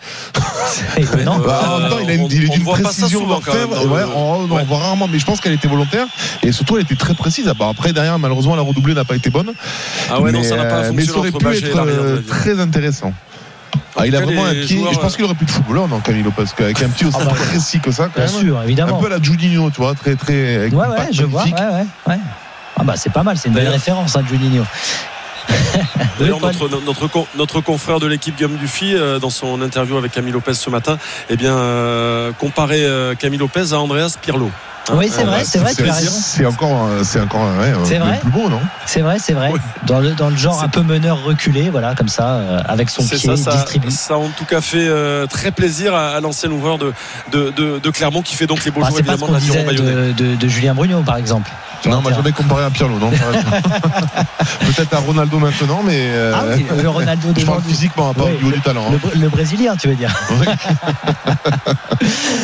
Étonnant. 0.97 1.39
Bah, 1.39 1.61
en 1.75 1.79
même 1.79 1.89
temps, 1.89 1.99
il 2.01 2.09
a 2.09 2.13
une, 2.15 2.21
on- 2.23 2.27
il 2.29 2.43
est 2.45 2.49
on 2.49 2.54
d'une 2.55 2.65
précision 2.65 3.27
d'orfèvre. 3.27 3.85
Ouais, 3.91 4.03
on, 4.15 4.47
on 4.49 4.55
Ouais. 4.55 4.63
voit 4.63 4.79
rarement, 4.79 5.07
mais 5.11 5.19
je 5.19 5.25
pense 5.25 5.39
qu'elle 5.41 5.53
était 5.53 5.67
volontaire. 5.67 6.07
Et 6.43 6.51
surtout, 6.51 6.75
elle 6.77 6.83
était 6.83 6.95
très 6.95 7.13
précise. 7.13 7.47
Ah, 7.49 7.53
bah, 7.57 7.67
après, 7.69 7.93
derrière, 7.93 8.17
malheureusement, 8.19 8.55
la 8.55 8.61
redoublée 8.61 8.93
n'a 8.93 9.05
pas 9.05 9.15
été 9.15 9.29
bonne. 9.29 9.51
Ah 10.09 10.19
ouais, 10.21 10.31
non, 10.31 10.39
mais, 10.39 10.45
ça 10.45 10.55
n'a 10.57 10.65
pas 10.65 10.75
euh, 10.75 10.91
mais 10.93 11.03
ça 11.05 11.13
fonctionné 11.13 11.45
aurait 11.47 11.57
pu 11.57 11.65
être 11.65 11.77
euh, 11.77 12.21
très 12.27 12.59
intéressant. 12.59 13.13
Ah, 13.97 14.05
il 14.05 14.15
a 14.15 14.21
vraiment 14.21 14.45
un 14.45 14.51
pied. 14.53 14.77
joueurs, 14.77 14.93
je 14.93 14.99
pense 14.99 15.15
qu'il 15.15 15.23
aurait 15.25 15.35
pu 15.35 15.45
de 15.45 15.51
footballeur, 15.51 15.87
non, 15.87 15.99
Camille 15.99 16.23
Lopez, 16.23 16.43
avec 16.59 16.81
un 16.83 16.89
pied 16.89 17.05
aussi 17.07 17.17
Ah 17.19 17.25
bah, 17.25 17.31
précis 17.33 17.79
que 17.79 17.91
ça, 17.91 18.09
quand 18.13 18.21
Bien 18.23 18.31
même. 18.31 18.41
sûr, 18.45 18.59
Un 18.59 18.63
évidemment. 18.63 18.97
peu 18.99 19.05
à 19.07 19.09
la 19.09 19.21
Juninho, 19.21 19.69
tu 19.71 19.77
vois, 19.81 19.93
très, 19.95 20.15
très. 20.15 20.67
Ouais, 20.69 20.87
ouais, 20.87 20.97
je 21.11 21.23
vois. 21.23 21.43
Ouais, 21.43 21.51
magnifique. 21.51 21.55
ouais, 22.07 22.13
ouais. 22.13 22.19
Ah 22.77 22.83
bah 22.83 22.93
c'est 22.97 23.09
pas 23.11 23.23
mal, 23.23 23.37
c'est 23.37 23.47
une 23.47 23.53
belle 23.55 23.69
référence, 23.69 24.17
hein, 24.17 24.23
Juninho. 24.29 24.63
D'ailleurs, 26.19 26.39
notre, 26.39 26.69
notre, 26.69 27.09
notre 27.35 27.61
confrère 27.61 27.99
de 27.99 28.07
l'équipe 28.07 28.35
Guillaume 28.35 28.55
Dufy, 28.57 28.93
euh, 28.95 29.19
dans 29.19 29.29
son 29.29 29.61
interview 29.61 29.97
avec 29.97 30.11
Camille 30.11 30.31
Lopez 30.33 30.53
ce 30.53 30.69
matin, 30.69 30.97
eh 31.29 31.35
bien, 31.37 31.55
euh, 31.55 32.31
comparait 32.39 32.83
euh, 32.83 33.15
Camille 33.15 33.39
Lopez 33.39 33.73
à 33.73 33.79
Andreas 33.79 34.15
Pirlo. 34.21 34.49
Oui, 34.93 35.09
c'est 35.11 35.23
vrai, 35.23 35.39
bah, 35.39 35.43
c'est 35.43 35.57
vrai, 35.57 35.73
tu 35.73 35.89
as 35.89 35.93
raison. 35.93 36.11
C'est 36.13 36.45
encore, 36.45 36.71
un- 36.71 37.03
c'est 37.03 37.19
encore 37.19 37.41
ouais, 37.59 37.73
C'est 37.85 37.97
vrai 37.97 38.19
plus 38.21 38.29
beau, 38.29 38.49
non? 38.49 38.61
C'est 38.85 39.01
vrai, 39.01 39.17
c'est 39.19 39.33
vrai. 39.33 39.49
Ouais. 39.51 39.59
Dans, 39.87 39.99
le, 39.99 40.11
dans 40.11 40.29
le 40.29 40.35
genre 40.37 40.61
un 40.61 40.67
peu 40.69 40.81
meneur 40.81 41.23
reculé, 41.23 41.71
voilà, 41.71 41.95
comme 41.95 42.07
ça, 42.07 42.33
euh, 42.35 42.59
avec 42.67 42.91
son 42.91 43.03
pied 43.03 43.17
ça, 43.17 43.35
ça, 43.35 43.51
distribué. 43.53 43.89
ça 43.89 44.13
a 44.13 44.17
en 44.17 44.29
tout 44.37 44.45
cas 44.45 44.61
fait 44.61 44.77
euh, 44.87 45.25
très 45.25 45.49
plaisir 45.49 45.95
à, 45.95 46.09
à 46.09 46.19
l'ancien 46.21 46.51
ouvreur 46.51 46.77
de, 46.77 46.93
de, 47.31 47.49
de, 47.57 47.79
de 47.79 47.89
Clermont 47.89 48.21
qui 48.21 48.35
fait 48.35 48.45
donc 48.45 48.63
les 48.63 48.69
beaux 48.69 48.81
Ah, 48.83 48.89
pas 48.89 48.91
ce 48.93 48.99
évidemment 48.99 49.25
qu'on 49.25 49.33
de 49.33 49.39
disait 49.39 49.63
de- 49.63 50.35
de 50.35 50.47
Julien 50.47 50.75
Bruno, 50.75 51.01
par 51.01 51.17
exemple. 51.17 51.49
Non, 51.87 52.01
moi 52.01 52.11
jamais 52.13 52.31
comparé 52.31 52.63
à 52.63 52.69
Pirlo, 52.69 52.97
non. 52.99 53.11
Peut-être 54.75 54.93
à 54.93 54.99
Ronaldo 54.99 55.37
maintenant, 55.39 55.81
mais. 55.83 55.97
euh, 55.99 56.33
Ah 56.35 56.43
oui, 56.55 56.65
le 56.81 56.89
Ronaldo 56.89 57.31
de 57.31 57.39
Je 57.39 57.45
parle 57.45 57.61
physiquement, 57.63 58.13
pas 58.13 58.23
Oui, 58.23 58.31
au 58.31 58.37
niveau 58.37 58.51
du 58.51 58.61
talent. 58.61 58.89
le, 58.91 58.97
hein. 58.97 59.11
le 59.15 59.29
Brésilien, 59.29 59.75
tu 59.75 59.87
veux 59.87 59.95
dire 59.95 60.13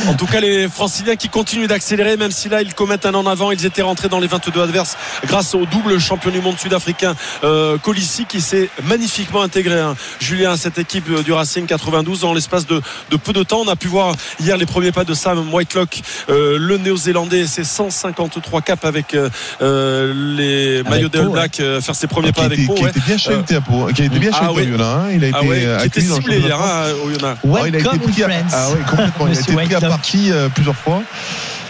En 0.07 0.13
tout 0.15 0.25
cas, 0.25 0.39
les 0.39 0.67
Franciliens 0.67 1.15
qui 1.15 1.29
continuent 1.29 1.67
d'accélérer, 1.67 2.17
même 2.17 2.31
si 2.31 2.49
là 2.49 2.61
ils 2.61 2.73
commettent 2.73 3.05
un 3.05 3.13
en 3.13 3.25
avant, 3.25 3.51
ils 3.51 3.65
étaient 3.65 3.81
rentrés 3.81 4.09
dans 4.09 4.19
les 4.19 4.27
22 4.27 4.61
adverses 4.61 4.97
grâce 5.25 5.53
au 5.55 5.65
double 5.65 5.99
champion 5.99 6.31
du 6.31 6.41
monde 6.41 6.57
sud-africain 6.59 7.13
euh, 7.43 7.77
Colissi 7.77 8.25
qui 8.25 8.41
s'est 8.41 8.69
magnifiquement 8.83 9.41
intégré. 9.41 9.79
hein. 9.79 9.95
Julien, 10.19 10.51
à 10.51 10.57
cette 10.57 10.77
équipe 10.77 11.09
euh, 11.09 11.23
du 11.23 11.31
Racing 11.33 11.65
92 11.65 12.21
dans 12.21 12.33
l'espace 12.33 12.65
de, 12.65 12.81
de 13.09 13.17
peu 13.17 13.33
de 13.33 13.43
temps. 13.43 13.61
On 13.65 13.67
a 13.67 13.75
pu 13.75 13.87
voir 13.87 14.13
hier 14.39 14.57
les 14.57 14.65
premiers 14.65 14.91
pas 14.91 15.03
de 15.03 15.13
Sam 15.13 15.53
Whitelock, 15.53 16.01
euh, 16.29 16.57
le 16.59 16.77
Néo-Zélandais, 16.77 17.45
ses 17.47 17.63
153 17.63 18.61
caps 18.61 18.85
avec 18.85 19.13
euh, 19.13 19.29
euh, 19.61 20.13
les 20.37 20.83
maillots 20.89 21.09
des 21.09 21.19
All 21.19 21.29
Blacks, 21.29 21.59
euh, 21.59 21.81
faire 21.81 21.95
ses 21.95 22.07
premiers 22.07 22.31
pas 22.31 22.43
a 22.43 22.45
avec 22.45 22.59
été, 22.59 22.67
Pau. 22.67 22.73
qui 22.75 22.85
a 22.85 22.89
été 22.89 22.99
bien 23.05 23.17
chahuté 23.17 23.55
à 23.55 23.61
Pau, 23.61 23.87
qui 23.93 24.01
a 24.01 24.05
été 24.05 24.19
bien 24.19 24.31
chahuté 24.31 24.53
oui. 24.55 24.63
au 24.63 24.71
Yona. 24.71 24.99
Il 25.13 25.23
a 25.23 25.27
été 25.27 25.37
Ah 25.39 25.43
ouais, 25.43 25.65
euh, 25.65 25.79
accueilli 25.79 26.07
dans 26.07 26.17
le 26.19 26.33
hier 26.33 26.59
hein, 26.61 26.83
au 27.03 27.09
Yona. 27.09 27.37
Il 27.43 27.51
a 27.51 27.67
été 27.67 27.77
Welcome 27.79 27.99
pris 27.99 28.23
à, 28.23 28.27
ah 28.53 28.69
ouais, 28.71 28.75
complètement. 28.89 29.11
il 29.19 29.23
a 29.25 29.29
Monsieur 29.29 29.41
été 29.43 29.53
pris 29.53 29.61
à 29.61 29.63
Whitelock. 29.63 29.89
partie 29.89 30.31
plusieurs 30.55 30.75
fois. 30.75 31.03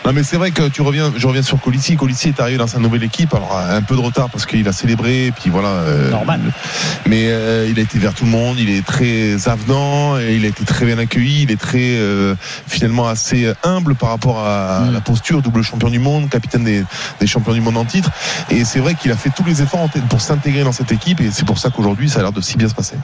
Non 0.03 0.13
mais 0.13 0.23
c'est 0.23 0.37
vrai 0.37 0.49
que 0.49 0.67
tu 0.67 0.81
reviens, 0.81 1.13
je 1.15 1.27
reviens 1.27 1.43
sur 1.43 1.59
Colissi. 1.61 1.95
Colissi 1.95 2.29
est 2.29 2.39
arrivé 2.39 2.57
dans 2.57 2.65
sa 2.65 2.79
nouvelle 2.79 3.03
équipe, 3.03 3.35
alors 3.35 3.55
un 3.55 3.83
peu 3.83 3.95
de 3.95 4.01
retard 4.01 4.31
parce 4.31 4.47
qu'il 4.47 4.67
a 4.67 4.71
célébré, 4.73 5.27
et 5.27 5.31
puis 5.31 5.51
voilà. 5.51 5.67
euh, 5.69 6.09
Normal. 6.09 6.41
Mais 7.05 7.25
euh, 7.27 7.67
il 7.69 7.77
a 7.77 7.83
été 7.83 7.99
vers 7.99 8.15
tout 8.15 8.25
le 8.25 8.31
monde, 8.31 8.57
il 8.59 8.71
est 8.71 8.83
très 8.83 9.47
avenant, 9.47 10.17
et 10.19 10.35
il 10.35 10.43
a 10.45 10.47
été 10.47 10.65
très 10.65 10.87
bien 10.87 10.97
accueilli, 10.97 11.43
il 11.43 11.51
est 11.51 11.59
très 11.61 11.97
euh, 11.99 12.33
finalement 12.67 13.07
assez 13.07 13.53
humble 13.63 13.93
par 13.93 14.09
rapport 14.09 14.39
à 14.39 14.81
Mm. 14.81 14.93
la 14.93 15.01
posture, 15.01 15.41
double 15.43 15.61
champion 15.61 15.89
du 15.89 15.99
monde, 15.99 16.29
capitaine 16.29 16.63
des, 16.63 16.83
des 17.19 17.27
champions 17.27 17.53
du 17.53 17.61
monde 17.61 17.77
en 17.77 17.85
titre. 17.85 18.09
Et 18.49 18.65
c'est 18.65 18.79
vrai 18.79 18.95
qu'il 18.95 19.11
a 19.11 19.15
fait 19.15 19.29
tous 19.29 19.43
les 19.43 19.61
efforts 19.61 19.87
pour 20.09 20.19
s'intégrer 20.21 20.63
dans 20.63 20.71
cette 20.71 20.91
équipe, 20.91 21.21
et 21.21 21.29
c'est 21.31 21.45
pour 21.45 21.59
ça 21.59 21.69
qu'aujourd'hui 21.69 22.09
ça 22.09 22.19
a 22.19 22.23
l'air 22.23 22.31
de 22.31 22.41
si 22.41 22.57
bien 22.57 22.67
se 22.67 22.73
passer. 22.73 22.95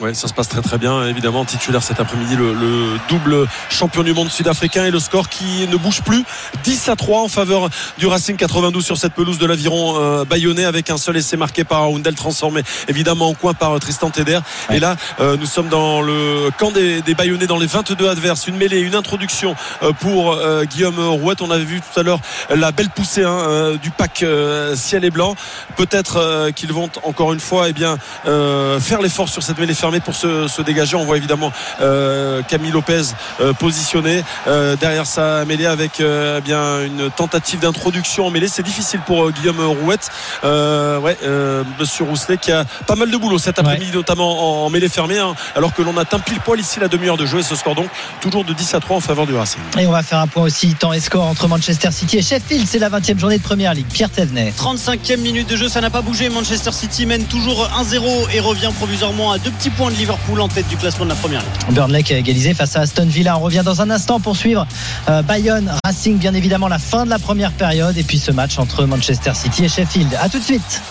Ouais, 0.00 0.14
ça 0.14 0.28
se 0.28 0.32
passe 0.32 0.48
très 0.48 0.62
très 0.62 0.78
bien. 0.78 1.06
Évidemment, 1.06 1.44
titulaire 1.44 1.82
cet 1.82 1.98
après-midi, 1.98 2.36
le, 2.36 2.52
le 2.54 2.98
double 3.08 3.48
champion 3.68 4.04
du 4.04 4.12
monde 4.14 4.30
sud-africain 4.30 4.84
et 4.84 4.92
le 4.92 5.00
score 5.00 5.28
qui 5.28 5.66
ne 5.66 5.76
bouge 5.76 6.02
plus. 6.02 6.24
10 6.62 6.88
à 6.88 6.94
3 6.94 7.22
en 7.22 7.28
faveur 7.28 7.68
du 7.98 8.06
Racing 8.06 8.36
92 8.36 8.84
sur 8.84 8.96
cette 8.96 9.14
pelouse 9.14 9.38
de 9.38 9.46
l'aviron 9.46 9.96
euh, 9.98 10.24
bayonnais 10.24 10.64
avec 10.64 10.90
un 10.90 10.98
seul 10.98 11.16
essai 11.16 11.36
marqué 11.36 11.64
par 11.64 11.90
Houndel 11.90 12.14
transformé 12.14 12.62
évidemment 12.86 13.28
en 13.28 13.34
coin 13.34 13.54
par 13.54 13.72
euh, 13.72 13.78
Tristan 13.80 14.10
Teder. 14.10 14.38
Ouais. 14.70 14.76
Et 14.76 14.80
là, 14.80 14.94
euh, 15.18 15.36
nous 15.36 15.46
sommes 15.46 15.68
dans 15.68 16.00
le 16.00 16.50
camp 16.58 16.70
des, 16.70 17.02
des 17.02 17.14
bayonnais 17.16 17.48
dans 17.48 17.58
les 17.58 17.66
22 17.66 18.08
adverses. 18.08 18.46
Une 18.46 18.56
mêlée, 18.56 18.78
une 18.78 18.94
introduction 18.94 19.56
euh, 19.82 19.92
pour 19.92 20.34
euh, 20.34 20.62
Guillaume 20.62 21.00
Rouette. 21.00 21.42
On 21.42 21.50
avait 21.50 21.64
vu 21.64 21.80
tout 21.80 21.98
à 21.98 22.04
l'heure 22.04 22.20
la 22.54 22.70
belle 22.70 22.90
poussée 22.90 23.24
hein, 23.24 23.36
euh, 23.48 23.76
du 23.78 23.90
pack 23.90 24.22
euh, 24.22 24.76
ciel 24.76 25.04
et 25.04 25.10
blanc. 25.10 25.34
Peut-être 25.76 26.18
euh, 26.18 26.50
qu'ils 26.52 26.72
vont 26.72 26.88
encore 27.02 27.32
une 27.32 27.40
fois 27.40 27.68
eh 27.68 27.72
bien, 27.72 27.98
euh, 28.26 28.78
faire 28.78 29.02
l'effort 29.02 29.28
sur 29.28 29.42
cette 29.42 29.58
mêlée 29.58 29.74
fermée 29.74 29.87
pour 30.00 30.14
se, 30.14 30.46
se 30.48 30.62
dégager. 30.62 30.96
On 30.96 31.04
voit 31.04 31.16
évidemment 31.16 31.52
euh, 31.80 32.42
Camille 32.42 32.70
Lopez 32.70 33.02
euh, 33.40 33.52
positionné 33.52 34.22
euh, 34.46 34.76
derrière 34.76 35.06
sa 35.06 35.44
mêlée 35.44 35.66
avec 35.66 36.00
euh, 36.00 36.36
eh 36.38 36.40
bien 36.40 36.84
une 36.84 37.10
tentative 37.10 37.60
d'introduction 37.60 38.26
en 38.26 38.30
mêlée. 38.30 38.48
C'est 38.48 38.62
difficile 38.62 39.00
pour 39.06 39.24
euh, 39.26 39.30
Guillaume 39.32 39.60
Rouette. 39.60 40.10
Euh, 40.44 40.98
ouais, 40.98 41.16
euh, 41.24 41.64
Monsieur 41.78 42.04
Rousselet 42.04 42.36
qui 42.38 42.52
a 42.52 42.64
pas 42.86 42.94
mal 42.94 43.10
de 43.10 43.16
boulot 43.16 43.38
cet 43.38 43.58
après-midi, 43.58 43.90
notamment 43.92 44.62
en, 44.62 44.66
en 44.66 44.70
mêlée 44.70 44.88
fermée, 44.88 45.18
hein, 45.18 45.34
alors 45.54 45.74
que 45.74 45.82
l'on 45.82 45.96
atteint 45.96 46.18
pile 46.18 46.40
poil 46.40 46.60
ici 46.60 46.80
la 46.80 46.88
demi-heure 46.88 47.16
de 47.16 47.26
jeu 47.26 47.38
et 47.38 47.42
ce 47.42 47.56
score 47.56 47.74
donc 47.74 47.88
toujours 48.20 48.44
de 48.44 48.52
10 48.52 48.74
à 48.74 48.80
3 48.80 48.96
en 48.96 49.00
faveur 49.00 49.26
du 49.26 49.34
Racing. 49.34 49.60
Et 49.78 49.86
on 49.86 49.92
va 49.92 50.02
faire 50.02 50.18
un 50.18 50.26
point 50.26 50.42
aussi 50.42 50.74
temps 50.74 50.92
et 50.92 51.00
score 51.00 51.24
entre 51.24 51.48
Manchester 51.48 51.90
City 51.90 52.18
et 52.18 52.22
Sheffield. 52.22 52.66
C'est 52.66 52.78
la 52.78 52.90
20e 52.90 53.18
journée 53.18 53.38
de 53.38 53.42
Première 53.42 53.74
Ligue. 53.74 53.86
Pierre 53.86 54.10
Thévenet. 54.10 54.52
35e 54.58 55.18
minute 55.18 55.48
de 55.48 55.56
jeu, 55.56 55.68
ça 55.68 55.80
n'a 55.80 55.90
pas 55.90 56.02
bougé. 56.02 56.28
Manchester 56.28 56.72
City 56.72 57.06
mène 57.06 57.24
toujours 57.24 57.68
1-0 57.80 58.30
et 58.34 58.40
revient 58.40 58.70
provisoirement 58.76 59.32
à 59.32 59.38
deux 59.38 59.50
petits 59.50 59.70
points 59.70 59.77
points 59.78 59.92
de 59.92 59.96
Liverpool 59.96 60.40
en 60.40 60.48
tête 60.48 60.66
du 60.66 60.76
classement 60.76 61.04
de 61.04 61.10
la 61.10 61.14
première 61.14 61.40
ligue. 61.40 61.72
Burnley 61.72 62.02
qui 62.02 62.12
a 62.12 62.18
égalisé 62.18 62.52
face 62.52 62.74
à 62.74 62.80
Aston 62.80 63.06
Villa. 63.06 63.38
On 63.38 63.40
revient 63.40 63.62
dans 63.64 63.80
un 63.80 63.90
instant 63.90 64.18
pour 64.18 64.36
suivre 64.36 64.66
euh, 65.08 65.22
Bayonne 65.22 65.70
Racing, 65.84 66.18
bien 66.18 66.34
évidemment 66.34 66.66
la 66.66 66.80
fin 66.80 67.04
de 67.04 67.10
la 67.10 67.20
première 67.20 67.52
période 67.52 67.96
et 67.96 68.02
puis 68.02 68.18
ce 68.18 68.32
match 68.32 68.58
entre 68.58 68.86
Manchester 68.86 69.30
City 69.34 69.66
et 69.66 69.68
Sheffield. 69.68 70.18
À 70.20 70.28
tout 70.28 70.40
de 70.40 70.44
suite. 70.44 70.82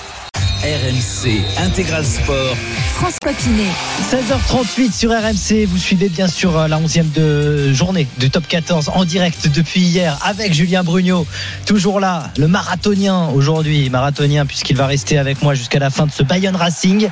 RMC 0.67 1.45
Intégral 1.59 2.03
Sport. 2.03 2.57
François 2.95 3.31
Pinet. 3.37 3.69
16h38 4.11 4.91
sur 4.91 5.11
RMC. 5.11 5.65
Vous 5.65 5.77
suivez 5.77 6.09
bien 6.09 6.27
sûr 6.27 6.57
euh, 6.57 6.67
la 6.67 6.77
11e 6.77 7.09
de 7.13 7.71
journée 7.71 8.05
du 8.17 8.29
top 8.29 8.45
14 8.45 8.91
en 8.93 9.05
direct 9.05 9.47
depuis 9.47 9.79
hier 9.79 10.19
avec 10.25 10.53
Julien 10.53 10.83
Brugnot. 10.83 11.25
Toujours 11.65 12.01
là, 12.01 12.31
le 12.37 12.49
marathonien 12.49 13.29
aujourd'hui. 13.29 13.89
Marathonien 13.89 14.45
puisqu'il 14.45 14.75
va 14.75 14.87
rester 14.87 15.17
avec 15.17 15.41
moi 15.41 15.53
jusqu'à 15.53 15.79
la 15.79 15.89
fin 15.89 16.05
de 16.05 16.11
ce 16.11 16.23
Bayonne 16.23 16.57
Racing. 16.57 17.07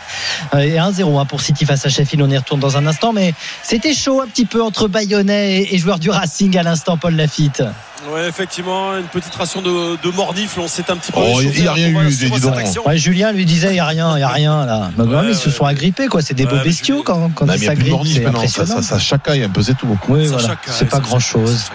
Euh, 0.53 0.59
Et 0.59 0.75
1-0 0.75 1.17
hein, 1.17 1.23
pour 1.23 1.39
City 1.39 1.63
face 1.63 1.85
à 1.85 1.89
Sheffield. 1.89 2.21
On 2.23 2.29
y 2.29 2.37
retourne 2.37 2.59
dans 2.59 2.75
un 2.75 2.85
instant. 2.85 3.13
Mais 3.13 3.33
c'était 3.63 3.93
chaud 3.93 4.19
un 4.19 4.27
petit 4.27 4.45
peu 4.45 4.61
entre 4.61 4.89
Bayonnais 4.89 5.61
et, 5.61 5.75
et 5.75 5.77
joueurs 5.77 5.99
du 5.99 6.09
Racing 6.09 6.57
à 6.57 6.63
l'instant, 6.63 6.97
Paul 6.97 7.15
Lafitte. 7.15 7.63
Ouais, 8.11 8.27
effectivement, 8.27 8.97
une 8.97 9.07
petite 9.07 9.33
ration 9.35 9.61
de, 9.61 9.95
de 9.95 10.11
mornifle. 10.15 10.59
On 10.59 10.67
s'est 10.67 10.89
un 10.91 10.97
petit 10.97 11.11
peu. 11.11 11.19
Oh, 11.21 11.41
il 11.41 11.63
y 11.63 11.67
a 11.67 11.71
rien 11.73 11.87
eu, 12.03 12.09
dis 12.09 12.29
donc. 12.29 12.55
Ouais, 12.85 12.97
Julien 12.97 13.31
lui 13.31 13.45
disait 13.45 13.69
il 13.69 13.73
n'y 13.73 13.79
a 13.79 13.85
rien, 13.85 14.11
il 14.13 14.17
n'y 14.17 14.23
a 14.23 14.27
rien 14.27 14.65
là. 14.65 14.91
Mais 14.97 15.05
quand 15.05 15.09
même, 15.09 15.19
Ouais, 15.25 15.31
ils 15.31 15.35
se 15.35 15.49
sont 15.49 15.65
agrippés 15.65 16.07
quoi. 16.07 16.21
C'est 16.21 16.33
des 16.33 16.45
Ouais, 16.45 16.51
beaux 16.57 16.63
bestiaux 16.63 17.03
quand, 17.03 17.29
quand 17.33 17.45
Non, 17.45 17.53
ils 17.53 17.63
s'agrippent. 17.63 18.47
ça, 18.47 18.65
ça, 18.65 18.81
ça 18.81 18.99
chacaille 18.99 19.43
un 19.43 19.49
peu, 19.49 19.61
c'est 19.63 19.75
tout. 19.75 19.97
Oui, 20.09 20.27
voilà. 20.27 20.55
C'est 20.67 20.89
pas 20.89 20.99
grand 20.99 21.19
chose. 21.19 21.65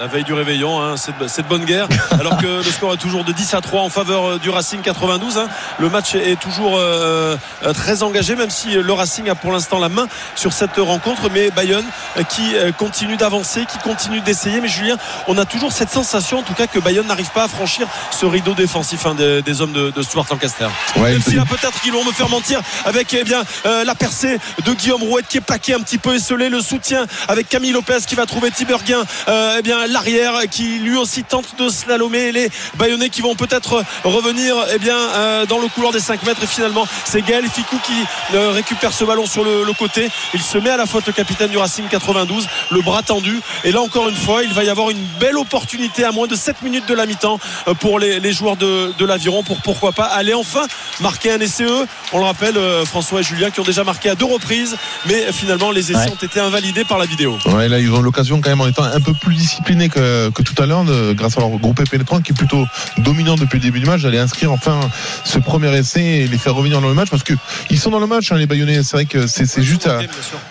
La 0.00 0.06
veille 0.06 0.22
du 0.22 0.32
réveillon, 0.32 0.80
hein, 0.80 0.94
c'est 0.96 1.16
de, 1.18 1.48
bonne 1.48 1.64
guerre. 1.64 1.88
Alors 2.12 2.36
que 2.36 2.46
le 2.46 2.62
score 2.62 2.94
est 2.94 2.98
toujours 2.98 3.24
de 3.24 3.32
10 3.32 3.54
à 3.54 3.60
3 3.60 3.82
en 3.82 3.88
faveur 3.88 4.24
euh, 4.24 4.38
du 4.38 4.48
Racing 4.48 4.80
92. 4.80 5.38
hein. 5.38 5.48
Le 5.78 5.88
match 5.90 6.14
est 6.14 6.38
toujours 6.38 6.76
euh, 6.76 7.36
euh, 7.64 7.72
très 7.72 8.04
engagé, 8.04 8.36
même 8.36 8.50
si 8.50 8.74
le 8.74 8.92
Racing 8.92 9.28
a 9.28 9.34
pour 9.34 9.50
l'instant 9.50 9.80
la 9.80 9.88
main 9.88 10.06
sur 10.36 10.52
cette 10.52 10.76
rencontre. 10.76 11.30
Mais 11.32 11.50
Bayonne 11.50 11.84
qui 12.28 12.54
continue 12.78 13.16
d'avancer, 13.16 13.64
qui 13.66 13.78
continue 13.78 14.20
d'essayer. 14.20 14.60
Mais 14.60 14.68
Julien, 14.68 14.96
on 15.26 15.36
a 15.36 15.44
toujours 15.44 15.72
cette 15.72 15.90
sensation, 15.90 16.38
en 16.38 16.42
tout 16.42 16.54
cas, 16.54 16.66
que 16.66 16.78
Bayonne 16.78 17.06
n'arrive 17.06 17.30
pas 17.30 17.44
à 17.44 17.48
franchir 17.48 17.86
ce 18.10 18.26
rideau 18.26 18.54
défensif 18.54 19.04
hein, 19.06 19.14
des, 19.14 19.42
des 19.42 19.60
hommes 19.60 19.72
de, 19.72 19.90
de 19.90 20.02
Stuart 20.02 20.26
Lancaster. 20.30 20.68
Ouais, 20.96 21.12
Même 21.12 21.22
si 21.22 21.34
là 21.34 21.44
peut-être 21.48 21.80
qu'ils 21.80 21.92
vont 21.92 22.04
me 22.04 22.12
faire 22.12 22.28
mentir 22.28 22.60
avec 22.84 23.14
eh 23.14 23.24
bien 23.24 23.42
euh, 23.66 23.84
la 23.84 23.94
percée 23.94 24.38
de 24.64 24.72
Guillaume 24.72 25.02
Rouet 25.02 25.22
qui 25.28 25.38
est 25.38 25.42
plaqué 25.42 25.74
un 25.74 25.80
petit 25.80 25.98
peu 25.98 26.14
esselé, 26.14 26.48
le 26.48 26.60
soutien 26.60 27.06
avec 27.28 27.48
Camille 27.48 27.72
Lopez 27.72 27.98
qui 28.06 28.14
va 28.14 28.26
trouver 28.26 28.50
Tiberguin, 28.50 29.02
euh, 29.28 29.56
eh 29.58 29.62
bien 29.62 29.87
l'arrière 29.88 30.34
qui 30.50 30.78
lui 30.78 30.96
aussi 30.96 31.24
tente 31.24 31.54
de 31.58 31.68
slalomer 31.68 32.32
les 32.32 32.48
Bayonnais 32.76 33.08
qui 33.08 33.20
vont 33.22 33.34
peut-être 33.34 33.82
revenir 34.04 34.54
eh 34.74 34.78
bien 34.78 34.96
euh, 34.96 35.46
dans 35.46 35.58
le 35.58 35.68
couloir 35.68 35.92
des 35.92 36.00
5 36.00 36.22
mètres 36.24 36.42
et 36.42 36.46
finalement 36.46 36.86
c'est 37.04 37.22
Gaël 37.22 37.44
Ficou 37.48 37.76
qui 37.84 37.92
euh, 38.34 38.50
récupère 38.52 38.92
ce 38.92 39.04
ballon 39.04 39.26
sur 39.26 39.44
le, 39.44 39.64
le 39.64 39.72
côté. 39.72 40.08
Il 40.34 40.42
se 40.42 40.58
met 40.58 40.70
à 40.70 40.76
la 40.76 40.86
faute 40.86 41.06
le 41.06 41.12
capitaine 41.12 41.50
du 41.50 41.58
Racing 41.58 41.86
92, 41.88 42.46
le 42.70 42.80
bras 42.82 43.02
tendu 43.02 43.40
et 43.64 43.72
là 43.72 43.80
encore 43.80 44.08
une 44.08 44.16
fois 44.16 44.42
il 44.42 44.52
va 44.52 44.64
y 44.64 44.68
avoir 44.68 44.90
une 44.90 45.04
belle 45.20 45.36
opportunité 45.36 46.04
à 46.04 46.12
moins 46.12 46.26
de 46.26 46.34
7 46.36 46.62
minutes 46.62 46.86
de 46.86 46.94
la 46.94 47.06
mi-temps 47.06 47.38
euh, 47.68 47.74
pour 47.74 47.98
les, 47.98 48.20
les 48.20 48.32
joueurs 48.32 48.56
de, 48.56 48.92
de 48.98 49.04
l'aviron 49.04 49.42
pour 49.42 49.60
pourquoi 49.62 49.92
pas 49.92 50.04
aller 50.06 50.34
enfin 50.34 50.66
marquer 51.00 51.32
un 51.32 51.40
essai 51.40 51.64
eux. 51.64 51.86
On 52.12 52.18
le 52.18 52.24
rappelle 52.24 52.58
François 52.86 53.20
et 53.20 53.22
Julien 53.22 53.50
qui 53.50 53.60
ont 53.60 53.64
déjà 53.64 53.84
marqué 53.84 54.08
à 54.10 54.14
deux 54.14 54.24
reprises 54.24 54.76
mais 55.06 55.32
finalement 55.32 55.70
les 55.70 55.90
essais 55.90 55.98
Ouais. 55.98 56.10
ont 56.12 56.24
été 56.26 56.38
invalidés 56.38 56.84
par 56.84 56.98
la 56.98 57.06
vidéo. 57.06 57.36
Ouais, 57.46 57.68
là, 57.68 57.80
ils 57.80 57.90
ont 57.92 58.00
l'occasion 58.00 58.40
quand 58.40 58.50
même 58.50 58.60
en 58.60 58.68
étant 58.68 58.84
un 58.84 59.00
peu 59.00 59.12
plus 59.14 59.34
disciplinés 59.34 59.77
que, 59.86 60.30
que 60.30 60.42
tout 60.42 60.60
à 60.60 60.66
l'heure, 60.66 60.84
grâce 61.14 61.36
à 61.38 61.40
leur 61.40 61.50
groupe 61.50 61.88
pénétrant 61.88 62.20
qui 62.20 62.32
est 62.32 62.34
plutôt 62.34 62.66
dominant 62.98 63.36
depuis 63.36 63.58
le 63.58 63.62
début 63.62 63.78
du 63.78 63.86
match, 63.86 64.02
d'aller 64.02 64.18
inscrire 64.18 64.50
enfin 64.50 64.80
ce 65.24 65.38
premier 65.38 65.72
essai 65.76 66.02
et 66.02 66.26
les 66.26 66.38
faire 66.38 66.54
revenir 66.54 66.80
dans 66.80 66.88
le 66.88 66.94
match 66.94 67.10
parce 67.10 67.22
que 67.22 67.34
ils 67.70 67.78
sont 67.78 67.90
dans 67.90 68.00
le 68.00 68.08
match, 68.08 68.32
hein, 68.32 68.36
les 68.36 68.46
Bayonnais. 68.46 68.82
C'est 68.82 68.96
vrai 68.96 69.04
que 69.04 69.28
c'est 69.28 69.62
juste 69.62 69.86
à, 69.86 70.00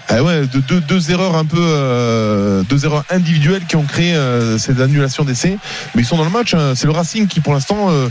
ah 0.08 0.24
ouais, 0.24 0.42
de, 0.48 0.60
deux, 0.60 0.80
deux 0.80 1.12
erreurs 1.12 1.36
un 1.36 1.46
peu, 1.46 1.58
euh, 1.60 2.64
deux 2.70 2.86
erreurs 2.86 3.04
individuelles 3.10 3.66
qui 3.68 3.76
ont 3.76 3.84
créé 3.84 4.14
euh, 4.16 4.58
ces 4.58 4.82
annulations 4.82 5.26
d'essais, 5.26 5.58
mais 5.94 6.04
ils 6.04 6.06
sont 6.06 6.18
dans 6.18 6.24
le 6.24 6.30
match. 6.30 6.54
hein. 6.54 6.74
C'est 6.76 6.86
le 6.86 6.94
Racing 6.94 7.28
qui, 7.28 7.42
pour 7.42 7.54
l'instant, 7.54 7.90
euh, 7.90 8.08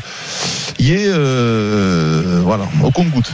y 0.79 0.93
est, 0.93 1.07
euh, 1.07 2.41
voilà, 2.43 2.65
au 2.83 2.91
compte-goutte. 2.91 3.33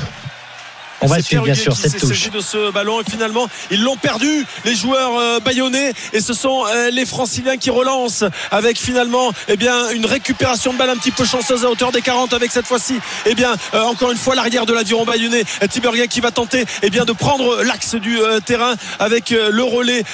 On 1.03 1.07
va 1.07 1.17
suivre 1.23 1.45
bien 1.45 1.55
sûr 1.55 1.77
cette 1.77 2.01
touche. 2.01 2.31
de 2.31 2.41
ce 2.41 2.71
ballon 2.71 3.01
et 3.01 3.05
finalement 3.11 3.49
ils 3.71 3.83
l'ont 3.83 3.97
perdu 3.97 4.47
les 4.65 4.75
joueurs 4.75 5.19
euh, 5.19 5.41
bayonnais. 5.41 5.93
Et 6.13 6.21
ce 6.21 6.33
sont 6.35 6.65
euh, 6.67 6.91
les 6.91 7.05
franciliens 7.07 7.57
qui 7.57 7.71
relancent 7.71 8.25
avec 8.51 8.79
finalement 8.79 9.33
eh 9.49 9.57
bien 9.57 9.91
une 9.91 10.07
récupération 10.07 10.73
de 10.73 10.79
balle 10.79 10.91
un 10.91 10.97
petit 10.97 11.11
peu 11.11 11.25
chanceuse 11.25 11.65
à 11.65 11.71
hauteur 11.71 11.93
des 11.93 12.01
40 12.03 12.33
avec 12.33 12.51
cette 12.53 12.67
fois-ci 12.67 12.99
eh 13.27 13.35
bien 13.35 13.55
euh, 13.75 13.83
encore 13.83 14.11
une 14.13 14.19
fois 14.19 14.35
l'arrière 14.35 14.67
de 14.67 14.73
l'aviron 14.73 15.05
bayonnais 15.05 15.45
Tiberga 15.71 16.07
qui 16.07 16.21
va 16.21 16.31
tenter 16.31 16.65
eh 16.83 16.91
bien 16.91 17.05
de 17.05 17.13
prendre 17.13 17.63
l'axe 17.63 17.95
du 17.97 18.19
euh, 18.21 18.41
terrain 18.41 18.75
avec 18.99 19.33
euh, 19.33 19.51
le 19.51 19.63
relais 19.65 20.05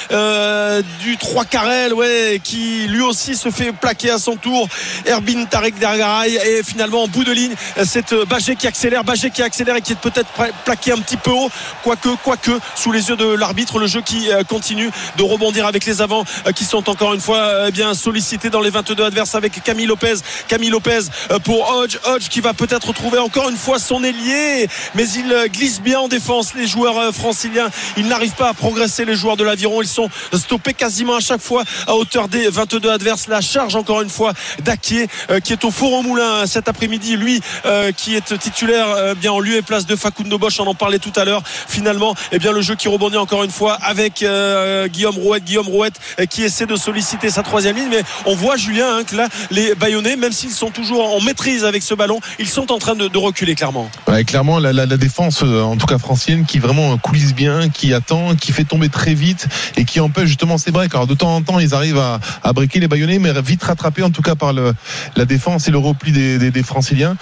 du 1.03 1.17
3 1.17 1.45
Carrel 1.45 1.93
ouais 1.95 2.41
qui 2.43 2.87
lui 2.89 3.03
aussi 3.03 3.37
se 3.37 3.51
fait 3.51 3.73
plaquer 3.73 4.11
à 4.11 4.19
son 4.19 4.37
tour. 4.37 4.69
Erbin 5.07 5.45
Tarek 5.45 5.79
Dergaray 5.79 6.35
et 6.37 6.63
finalement 6.63 7.05
en 7.05 7.09
bout 7.09 7.25
de 7.25 7.33
ligne. 7.33 7.53
C'est 7.85 8.15
Bagé 8.15 8.57
qui 8.57 8.67
accélère 8.67 9.05
Bagé 9.05 9.31
qui 9.31 9.43
accélère 9.43 9.77
et 9.77 9.81
qui 9.83 9.93
est 9.93 10.01
peut-être 10.01 10.29
pla- 10.33 10.49
plaqué 10.79 10.93
un 10.93 11.03
petit 11.03 11.17
peu 11.17 11.31
haut. 11.31 11.51
Quoique 11.83 12.09
quoique 12.25 12.51
sous 12.75 12.93
les 12.93 13.09
yeux 13.09 13.17
de 13.17 13.27
l'arbitre 13.27 13.79
le 13.79 13.87
jeu 13.87 14.01
qui 14.01 14.31
euh, 14.31 14.43
continue 14.45 14.91
de 15.17 15.23
rebondir 15.23 15.67
avec 15.67 15.85
les 15.85 16.01
avants 16.01 16.25
euh, 16.47 16.53
qui 16.53 16.65
sont 16.65 16.89
encore 16.89 17.15
une 17.15 17.21
fois 17.21 17.39
euh, 17.39 17.71
bien 17.71 17.95
sollicités 17.95 18.51
dans 18.51 18.61
les 18.61 18.71
22 18.71 19.05
adverses 19.05 19.35
avec 19.35 19.63
Camille 19.63 19.87
Lopez. 19.87 20.15
Camille 20.47 20.71
Lopez 20.71 21.01
pour 21.45 21.71
Hodge. 21.71 21.99
Hodge 22.05 22.29
qui 22.29 22.41
va 22.41 22.55
peut-être 22.55 22.93
trouver 22.93 23.19
encore 23.19 23.49
une 23.49 23.57
fois 23.57 23.79
son 23.79 24.05
ailier. 24.05 24.69
Mais 24.95 25.09
il 25.11 25.35
glisse 25.49 25.81
bien 25.81 26.01
en 26.01 26.09
défense 26.09 26.55
les 26.55 26.67
joueurs 26.67 27.13
franciliens. 27.15 27.71
Ils 27.97 28.07
n'arrivent 28.07 28.35
pas 28.35 28.51
à 28.51 28.55
progresser 28.55 29.05
les 29.05 29.17
joueurs 29.17 29.37
de 29.37 29.45
l'aviron. 29.45 29.83
Ils 29.83 29.89
sont 29.89 30.09
stoppés 30.33 30.75
quasiment 30.75 31.17
à 31.17 31.21
chaque 31.21 31.41
fois 31.41 31.65
à 31.87 31.95
hauteur 31.95 32.29
des 32.29 32.49
22 32.49 32.91
adverses. 32.91 33.29
La 33.29 33.41
charge 33.41 33.75
encore 33.77 34.03
une 34.03 34.11
fois 34.11 34.33
d'Aquier 34.63 35.09
euh, 35.31 35.41
qui 35.41 35.53
est 35.53 35.65
au 35.65 35.71
four 35.71 35.93
au 35.93 36.03
moulin 36.03 36.47
cet 36.47 36.69
après-midi. 36.69 37.17
Lui 37.17 37.41
qui 37.97 38.15
est 38.15 38.39
titulaire 38.39 38.89
euh, 39.09 39.15
bien 39.15 39.33
en 39.33 39.41
lieu 39.41 39.57
et 39.57 39.63
place 39.63 39.87
de 39.87 39.97
Facundo 39.97 40.39
Bosch 40.39 40.61
on 40.61 40.67
en 40.69 40.75
parlait 40.75 40.99
tout 40.99 41.13
à 41.17 41.25
l'heure 41.25 41.43
finalement 41.45 42.15
eh 42.33 42.39
bien 42.39 42.53
le 42.53 42.61
jeu 42.61 42.75
qui 42.75 42.89
rebondit 42.89 43.17
encore 43.17 43.45
une 43.45 43.51
fois 43.51 43.75
avec 43.75 44.23
euh, 44.23 44.87
Guillaume 44.89 45.17
Rouette 45.17 45.45
Guillaume 45.45 45.69
Rouette 45.69 45.99
euh, 46.21 46.27
qui 46.27 46.43
essaie 46.43 46.67
de 46.67 46.77
solliciter 46.77 47.31
sa 47.31 47.43
troisième 47.43 47.77
ligne 47.77 47.89
mais 47.91 48.03
on 48.27 48.35
voit 48.35 48.57
Julien 48.57 48.99
hein, 48.99 49.05
que 49.05 49.17
là 49.17 49.29
les 49.51 49.75
Bayonnais 49.75 50.17
même 50.17 50.33
s'ils 50.33 50.51
sont 50.51 50.71
toujours 50.71 51.15
en 51.15 51.21
maîtrise 51.21 51.65
avec 51.65 51.83
ce 51.83 51.95
ballon 51.95 52.21
ils 52.39 52.49
sont 52.49 52.71
en 52.73 52.79
train 52.79 52.95
de, 52.95 53.19
reculer 53.19 53.57
clairement 53.57 53.91
clairement, 54.25 54.59
la, 54.59 54.87
défense, 54.97 55.43
euh, 55.43 55.63
en 55.63 55.77
tout 55.77 55.87
cas 55.87 55.99
francienne, 55.99 56.45
qui 56.45 56.59
vraiment 56.59 56.97
coulisse 56.99 57.35
bien, 57.35 57.69
qui 57.69 57.93
attend, 57.93 58.37
qui 58.37 58.53
fait 58.53 58.65
tomber 58.65 58.89
très 58.89 59.15
vite 59.15 59.49
et 59.77 59.85
qui 59.85 60.01
empêche 60.01 60.27
justement 60.29 60.59
ces 60.59 60.71
breaks. 60.71 60.95
Alors 60.95 61.07
de 61.07 61.15
temps 61.15 61.35
en 61.35 61.43
temps, 61.43 61.59
ils 61.59 61.75
arrivent 61.75 61.99
à, 61.99 62.21
à 62.43 62.53
breaker 62.53 62.81
les 62.81 62.89
Bayonnais, 62.89 63.19
mais 63.19 63.33
vite 63.41 63.63
rattrapés 63.63 64.03
en 64.03 64.11
tout 64.11 64.23
cas 64.23 64.35
par 64.35 64.53
la 64.53 65.25
défense 65.25 65.69
et 65.69 65.71
le 65.71 65.79
repli 65.79 66.13
des 66.13 66.63
Franciliens. 66.63 67.17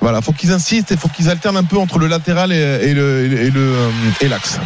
Voilà, 0.00 0.20
faut 0.20 0.32
qu'ils 0.32 0.52
insistent 0.52 0.92
et 0.92 0.96
faut 0.96 1.08
qu'ils 1.08 1.28
alternent 1.28 1.56
un 1.56 1.64
peu 1.64 1.76
entre 1.76 1.98
le 1.98 2.06
latéral 2.06 2.52
et, 2.52 2.77
et 2.80 2.94
le 2.94 3.24
et 3.24 3.46
et 3.46 3.50
le, 3.50 3.60
euh, 3.60 3.90
et 4.20 4.28
l'axe. 4.28 4.58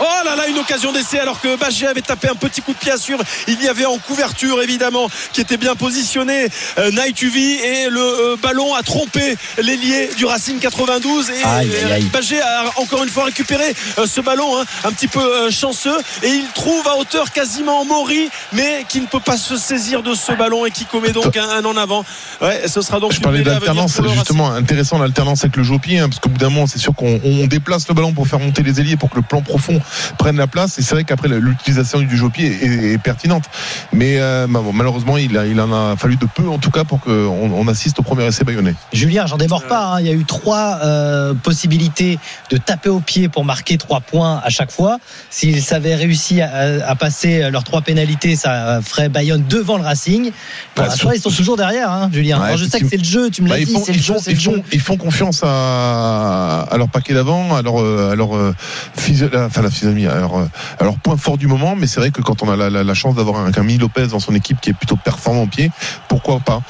Oh 0.00 0.04
là 0.24 0.34
là, 0.36 0.48
une 0.48 0.58
occasion 0.58 0.92
d'essai 0.92 1.18
alors 1.18 1.40
que 1.40 1.56
Bagé 1.56 1.86
avait 1.86 2.00
tapé 2.02 2.28
un 2.28 2.34
petit 2.34 2.62
coup 2.62 2.72
de 2.72 2.78
pied 2.78 2.90
à 2.92 2.96
suivre. 2.96 3.22
Il 3.46 3.62
y 3.62 3.68
avait 3.68 3.84
en 3.84 3.98
couverture 3.98 4.62
évidemment 4.62 5.08
qui 5.32 5.40
était 5.40 5.56
bien 5.56 5.74
positionné 5.76 6.48
euh, 6.78 6.90
Night 6.90 7.20
UV 7.22 7.38
et 7.40 7.90
le 7.90 8.00
euh, 8.00 8.36
ballon 8.42 8.74
a 8.74 8.82
trompé 8.82 9.36
l'ailier 9.58 10.10
du 10.16 10.24
Racing 10.24 10.58
92 10.58 11.30
et 11.30 11.32
Aïe, 11.44 11.70
aïe, 11.92 12.04
euh, 12.04 12.08
Bagé 12.12 12.40
a 12.40 12.64
encore 12.76 13.02
une 13.04 13.10
fois 13.10 13.24
récupéré 13.24 13.74
euh, 13.98 14.06
ce 14.06 14.20
ballon 14.20 14.58
hein, 14.58 14.64
un 14.84 14.92
petit 14.92 15.08
peu 15.08 15.20
euh, 15.20 15.50
chanceux 15.50 15.96
et 16.22 16.28
il 16.28 16.46
trouve 16.54 16.86
à 16.88 16.96
hauteur 16.96 17.30
quasiment 17.32 17.84
Maury 17.84 18.28
mais 18.52 18.84
qui 18.88 19.00
ne 19.00 19.06
peut 19.06 19.20
pas 19.20 19.36
se 19.36 19.56
saisir 19.56 20.02
de 20.02 20.14
ce 20.14 20.32
ballon 20.32 20.64
et 20.66 20.70
qui 20.70 20.84
commet 20.86 21.12
donc 21.12 21.36
un, 21.36 21.48
un 21.48 21.64
en 21.64 21.76
avant. 21.76 22.04
Ouais, 22.40 22.62
ce 22.66 22.80
sera 22.82 22.98
donc 23.00 23.12
Je 23.12 23.18
une 23.18 23.22
parlais 23.22 23.42
d'alternance, 23.42 23.98
Racing. 23.98 24.14
justement, 24.14 24.50
intéressant 24.52 24.98
l'alternance 24.98 25.44
avec 25.44 25.56
le 25.56 25.78
pied, 25.78 25.98
hein, 25.98 26.08
parce 26.08 26.20
qu'au 26.20 26.28
bout 26.28 26.38
d'un 26.38 26.50
moment, 26.50 26.66
c'est 26.66 26.78
sûr 26.78 26.94
qu'on 26.94 27.20
on 27.24 27.46
déplace 27.46 27.88
le 27.88 27.94
ballon 27.94 28.12
pour 28.12 28.26
faire 28.26 28.38
monter 28.38 28.62
les 28.62 28.80
ailiers, 28.80 28.96
pour 28.96 29.10
que 29.10 29.16
le 29.16 29.22
plan 29.22 29.42
profond 29.42 29.80
prenne 30.18 30.36
la 30.36 30.46
place. 30.46 30.78
Et 30.78 30.82
c'est 30.82 30.94
vrai 30.94 31.04
qu'après, 31.04 31.28
l'utilisation 31.28 32.00
du 32.00 32.16
jeu 32.16 32.26
au 32.26 32.30
pied 32.30 32.46
est, 32.46 32.92
est 32.94 32.98
pertinente. 32.98 33.44
Mais 33.92 34.16
euh, 34.18 34.46
bah 34.48 34.60
bon, 34.64 34.72
malheureusement, 34.72 35.16
il, 35.16 35.36
a- 35.36 35.46
il 35.46 35.60
en 35.60 35.72
a 35.72 35.96
fallu 35.96 36.16
de 36.16 36.26
peu, 36.26 36.48
en 36.48 36.58
tout 36.58 36.70
cas, 36.70 36.84
pour 36.84 37.00
qu'on 37.00 37.12
on 37.12 37.68
assiste 37.68 37.98
au 37.98 38.02
premier 38.02 38.24
essai 38.26 38.44
bayonnais. 38.44 38.74
Julien, 38.92 39.26
j'en 39.26 39.36
démords 39.36 39.64
pas. 39.66 39.84
hein. 39.94 40.00
Il 40.00 40.06
y 40.06 40.10
a 40.10 40.14
eu 40.14 40.24
trois 40.24 40.78
euh, 40.84 41.34
possibilités 41.34 42.18
de 42.50 42.56
taper 42.56 42.88
au 42.88 43.00
pied 43.00 43.28
pour 43.28 43.44
marquer 43.44 43.78
trois 43.78 44.00
points 44.00 44.40
à 44.44 44.50
chaque 44.50 44.70
fois. 44.70 44.98
S'ils 45.30 45.72
avaient 45.74 45.94
réussi 45.94 46.40
à, 46.40 46.86
à 46.88 46.94
passer 46.94 47.50
leurs 47.50 47.64
trois 47.64 47.80
pénalités, 47.82 48.36
ça 48.36 48.80
ferait 48.82 49.08
Bayonne 49.08 49.44
devant 49.48 49.76
le 49.78 49.84
Racing. 49.84 50.30
Pour 50.74 50.84
Bah, 50.84 50.90
l'instant, 50.90 50.98
sur- 51.08 51.14
ils 51.14 51.20
sont 51.20 51.30
toujours 51.30 51.56
derrière, 51.56 51.90
hein, 51.90 52.10
Julien. 52.12 52.38
Ouais, 52.38 52.44
Alors, 52.46 52.56
je 52.58 52.64
sais 52.64 52.80
que 52.80 52.88
c'est 52.88 52.96
le 52.96 53.04
jeu, 53.04 53.30
tu 53.30 53.42
me 53.42 53.48
l'as 53.48 53.54
Bah, 53.56 53.60
ils, 53.60 53.66
dit, 53.66 53.76
c'est 53.84 53.92
le 53.92 53.98
ils, 53.98 54.02
jeu, 54.02 54.14
font, 54.14 54.20
ils, 54.26 54.36
font, 54.36 54.52
jeu. 54.54 54.62
ils 54.72 54.80
font 54.80 54.96
confiance 54.96 55.42
à, 55.44 56.60
à 56.70 56.76
leur 56.76 56.88
paquet 56.88 57.14
d'avant, 57.14 57.54
à 57.54 57.62
leur, 57.62 57.80
euh, 57.80 58.10
à 58.12 58.14
leur 58.14 58.30
enfin, 58.32 59.62
la 59.62 59.70
à 59.82 60.84
leur 60.84 60.96
point 60.98 61.16
fort 61.16 61.38
du 61.38 61.46
moment. 61.46 61.74
Mais 61.76 61.86
c'est 61.86 62.00
vrai 62.00 62.10
que 62.10 62.20
quand 62.22 62.42
on 62.42 62.50
a 62.50 62.56
la, 62.56 62.70
la- 62.70 62.84
la 62.84 62.94
chance 62.94 63.14
d'avoir 63.14 63.40
un 63.44 63.52
Camille 63.52 63.78
Lopez 63.78 64.08
dans 64.08 64.20
son 64.20 64.34
équipe 64.34 64.60
qui 64.60 64.70
est 64.70 64.74
plutôt 64.74 64.96
performant 64.96 65.42
au 65.42 65.46
pied, 65.46 65.70
pourquoi 66.08 66.40
pas? 66.40 66.60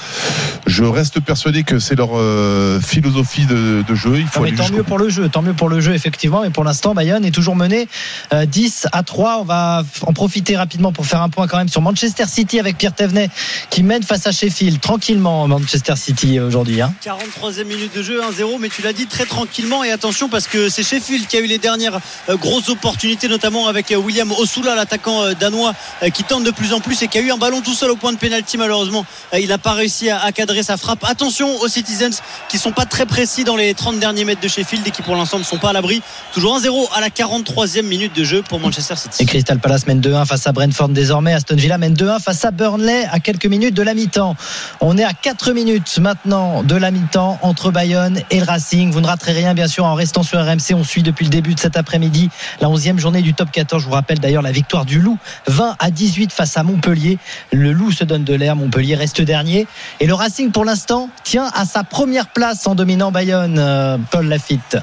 Je 0.66 0.84
reste 0.84 1.20
persuadé 1.20 1.62
que 1.64 1.78
c'est 1.78 1.94
leur 1.96 2.10
euh, 2.14 2.80
philosophie 2.80 3.46
de, 3.46 3.82
de 3.86 3.94
jeu. 3.94 4.16
Il 4.18 4.26
faut 4.26 4.40
Non, 4.44 4.50
mais 4.50 4.56
tant 4.56 4.68
mieux 4.70 4.82
pour 4.82 4.98
le 4.98 5.08
jeu, 5.08 5.28
tant 5.28 5.42
mieux 5.42 5.54
pour 5.54 5.68
le 5.68 5.80
jeu 5.80 5.94
effectivement. 5.94 6.42
Mais 6.42 6.50
pour 6.50 6.64
l'instant, 6.64 6.94
Bayonne 6.94 7.24
est 7.24 7.30
toujours 7.30 7.56
mené 7.56 7.88
euh, 8.32 8.46
10 8.46 8.86
à 8.92 9.02
3. 9.02 9.38
On 9.40 9.44
va 9.44 9.82
en 10.06 10.12
profiter 10.12 10.56
rapidement 10.56 10.92
pour 10.92 11.06
faire 11.06 11.22
un 11.22 11.28
point 11.28 11.46
quand 11.46 11.58
même 11.58 11.68
sur 11.68 11.80
Manchester 11.82 12.24
City 12.26 12.60
avec 12.60 12.78
Pierre 12.78 12.94
Thévenet 12.94 13.28
qui 13.70 13.82
mène 13.82 14.02
face 14.02 14.26
à 14.26 14.32
Sheffield 14.32 14.80
tranquillement 14.80 15.46
Manchester 15.48 15.96
City 15.96 16.38
aujourd'hui. 16.40 16.80
hein. 16.80 16.92
43e 17.04 17.64
minute 17.64 17.96
de 17.96 18.02
jeu 18.02 18.20
1-0 18.20 18.58
mais 18.60 18.68
tu 18.68 18.82
l'as 18.82 18.92
dit 18.92 19.06
très 19.06 19.24
tranquillement 19.24 19.82
et 19.84 19.90
attention 19.90 20.28
parce 20.28 20.46
que 20.46 20.68
c'est 20.68 20.82
Sheffield 20.82 21.26
qui 21.26 21.36
a 21.36 21.40
eu 21.40 21.46
les 21.46 21.58
dernières 21.58 21.98
euh, 22.28 22.36
grosses 22.36 22.68
opportunités 22.68 22.91
notamment 23.28 23.68
avec 23.68 23.90
euh, 23.90 23.96
William 23.96 24.30
Osula 24.32 24.74
l'attaquant 24.74 25.22
euh, 25.22 25.34
danois 25.34 25.74
euh, 26.02 26.10
qui 26.10 26.24
tente 26.24 26.44
de 26.44 26.50
plus 26.50 26.72
en 26.72 26.80
plus 26.80 27.02
et 27.02 27.08
qui 27.08 27.18
a 27.18 27.20
eu 27.20 27.30
un 27.30 27.36
ballon 27.36 27.60
tout 27.60 27.74
seul 27.74 27.90
au 27.90 27.96
point 27.96 28.12
de 28.12 28.18
pénalty 28.18 28.58
malheureusement 28.58 29.04
il 29.38 29.48
n'a 29.48 29.58
pas 29.58 29.72
réussi 29.72 30.10
à, 30.10 30.30
cadrer 30.32 30.62
sa 30.62 30.76
frappe 30.76 31.04
attention 31.04 31.48
aux 31.60 31.68
Citizens 31.68 32.20
qui 32.48 32.58
sont 32.58 32.72
pas 32.72 32.84
très 32.84 33.06
précis 33.06 33.44
dans 33.44 33.56
les 33.56 33.74
30 33.74 33.98
derniers 33.98 34.24
mètres 34.24 34.40
de 34.40 34.48
Sheffield 34.48 34.86
et 34.86 34.90
qui 34.90 35.02
pour 35.02 35.16
l'instant 35.16 35.38
ne 35.38 35.44
sont 35.44 35.58
pas 35.58 35.70
à 35.70 35.72
l'abri 35.72 36.02
toujours 36.32 36.58
1-0 36.58 36.88
à 36.94 37.00
la 37.00 37.08
43e 37.08 37.82
minute 37.82 38.14
de 38.14 38.24
jeu 38.24 38.42
pour 38.42 38.60
Manchester 38.60 38.96
City 38.96 39.22
Et 39.22 39.26
Crystal 39.26 39.58
Palace 39.58 39.86
mène 39.86 40.00
2-1 40.00 40.26
face 40.26 40.46
à 40.46 40.52
Brentford 40.52 40.90
désormais. 40.90 41.34
Aston 41.34 41.56
Villa 41.56 41.78
mène 41.78 41.94
2-1 41.94 42.20
face 42.20 42.44
à 42.44 42.50
Burnley 42.50 43.06
à 43.10 43.20
quelques 43.20 43.46
minutes 43.46 43.74
de 43.74 43.82
la 43.82 43.94
mi-temps. 43.94 44.36
On 44.80 44.96
est 44.98 45.04
à 45.04 45.12
4 45.12 45.52
minutes 45.52 45.98
maintenant 45.98 46.62
de 46.62 46.76
la 46.76 46.90
mi-temps 46.90 47.38
entre 47.42 47.70
Bayonne 47.70 48.20
et 48.30 48.40
le 48.40 48.44
Racing. 48.44 48.90
Vous 48.90 49.00
ne 49.00 49.06
raterez 49.06 49.32
rien 49.32 49.54
bien 49.54 49.68
sûr 49.68 49.84
en 49.84 49.94
restant 49.94 50.22
sur 50.22 50.38
RMC. 50.38 50.74
On 50.74 50.84
suit 50.84 51.02
depuis 51.02 51.24
le 51.24 51.30
début 51.30 51.54
de 51.54 51.60
cet 51.60 51.76
après-midi 51.76 52.30
la 52.60 52.68
11e 52.82 52.98
journée 52.98 53.22
du 53.22 53.32
top 53.32 53.50
14. 53.50 53.80
Je 53.80 53.86
vous 53.86 53.94
rappelle 53.94 54.18
d'ailleurs 54.18 54.42
la 54.42 54.50
victoire 54.50 54.84
du 54.84 54.98
Loup 54.98 55.18
20 55.46 55.76
à 55.78 55.90
18 55.90 56.32
face 56.32 56.56
à 56.56 56.64
Montpellier. 56.64 57.18
Le 57.52 57.72
Loup 57.72 57.92
se 57.92 58.02
donne 58.02 58.24
de 58.24 58.34
l'air. 58.34 58.56
Montpellier 58.56 58.96
reste 58.96 59.20
dernier. 59.20 59.66
Et 60.00 60.06
le 60.06 60.14
Racing 60.14 60.50
pour 60.50 60.64
l'instant 60.64 61.08
tient 61.22 61.48
à 61.54 61.64
sa 61.64 61.84
première 61.84 62.28
place 62.28 62.66
en 62.66 62.74
dominant 62.74 63.12
Bayonne. 63.12 63.56
euh, 63.58 63.98
Paul 64.10 64.26
Lafitte. 64.26 64.78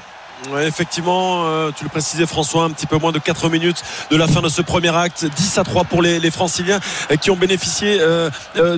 Ouais, 0.52 0.66
effectivement, 0.68 1.44
euh, 1.48 1.70
tu 1.78 1.84
le 1.84 1.90
précisais 1.90 2.26
François, 2.26 2.64
un 2.64 2.70
petit 2.70 2.86
peu 2.88 2.98
moins 2.98 3.12
de 3.12 3.20
4 3.20 3.50
minutes 3.50 3.84
de 4.10 4.16
la 4.16 4.26
fin 4.26 4.42
de 4.42 4.48
ce 4.48 4.62
premier 4.62 4.96
acte, 4.96 5.26
10 5.36 5.58
à 5.58 5.64
3 5.66 5.84
pour 5.84 6.02
les, 6.02 6.20
les 6.20 6.32
Franciliens 6.32 6.80
euh, 7.12 7.18
qui 7.18 7.30
ont 7.30 7.36
bénéficié 7.36 7.98
euh, 8.00 8.30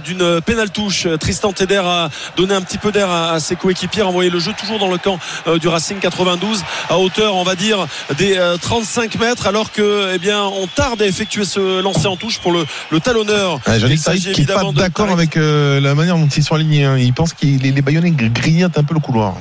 d'une 0.04 0.42
pénale 0.42 0.72
touche. 0.72 1.08
Tristan 1.20 1.54
Teder 1.54 1.82
a 1.86 2.10
donné 2.36 2.56
un 2.56 2.62
petit 2.62 2.80
peu 2.80 2.92
d'air 2.92 3.10
à, 3.12 3.34
à 3.34 3.40
ses 3.40 3.56
coéquipiers, 3.56 4.02
envoyé 4.02 4.32
le 4.32 4.40
jeu 4.40 4.54
toujours 4.60 4.80
dans 4.80 4.90
le 4.90 4.98
camp 4.98 5.20
du 5.60 5.68
Racing 5.68 6.00
92 6.00 6.64
à 6.90 6.98
hauteur, 6.98 7.36
on 7.36 7.44
va 7.44 7.56
dire, 7.56 7.86
des 8.18 8.38
euh, 8.38 8.58
35 8.58 9.16
mètres, 9.20 9.46
alors 9.46 9.72
que, 9.72 10.12
eh 10.16 10.18
bien, 10.18 10.42
on 10.44 10.66
tarde 10.66 11.02
à 11.04 11.06
effectuer 11.06 11.46
ce 11.46 11.80
lancer 11.82 12.08
en 12.08 12.16
touche 12.18 12.40
pour 12.40 12.54
le, 12.54 12.66
le 12.90 13.00
talonneur. 13.00 13.60
S'agit 13.98 14.32
qui 14.34 14.42
n'est 14.42 14.48
pas 14.48 14.62
d'accord 14.82 15.06
avec 15.14 15.36
la 15.36 15.94
manière 15.96 16.18
dont 16.18 16.28
ils 16.28 16.44
sont 16.44 16.56
alignés. 16.56 16.86
hein. 16.86 16.98
Il 16.98 17.14
pense 17.14 17.34
que 17.34 17.46
les, 17.46 17.72
les 17.72 17.82
Bayonnais 17.84 18.10
gr- 18.12 18.32
grignotent 18.34 18.78
un 18.80 18.84
peu 18.84 18.96
le 18.96 19.00
couloir. 19.00 19.36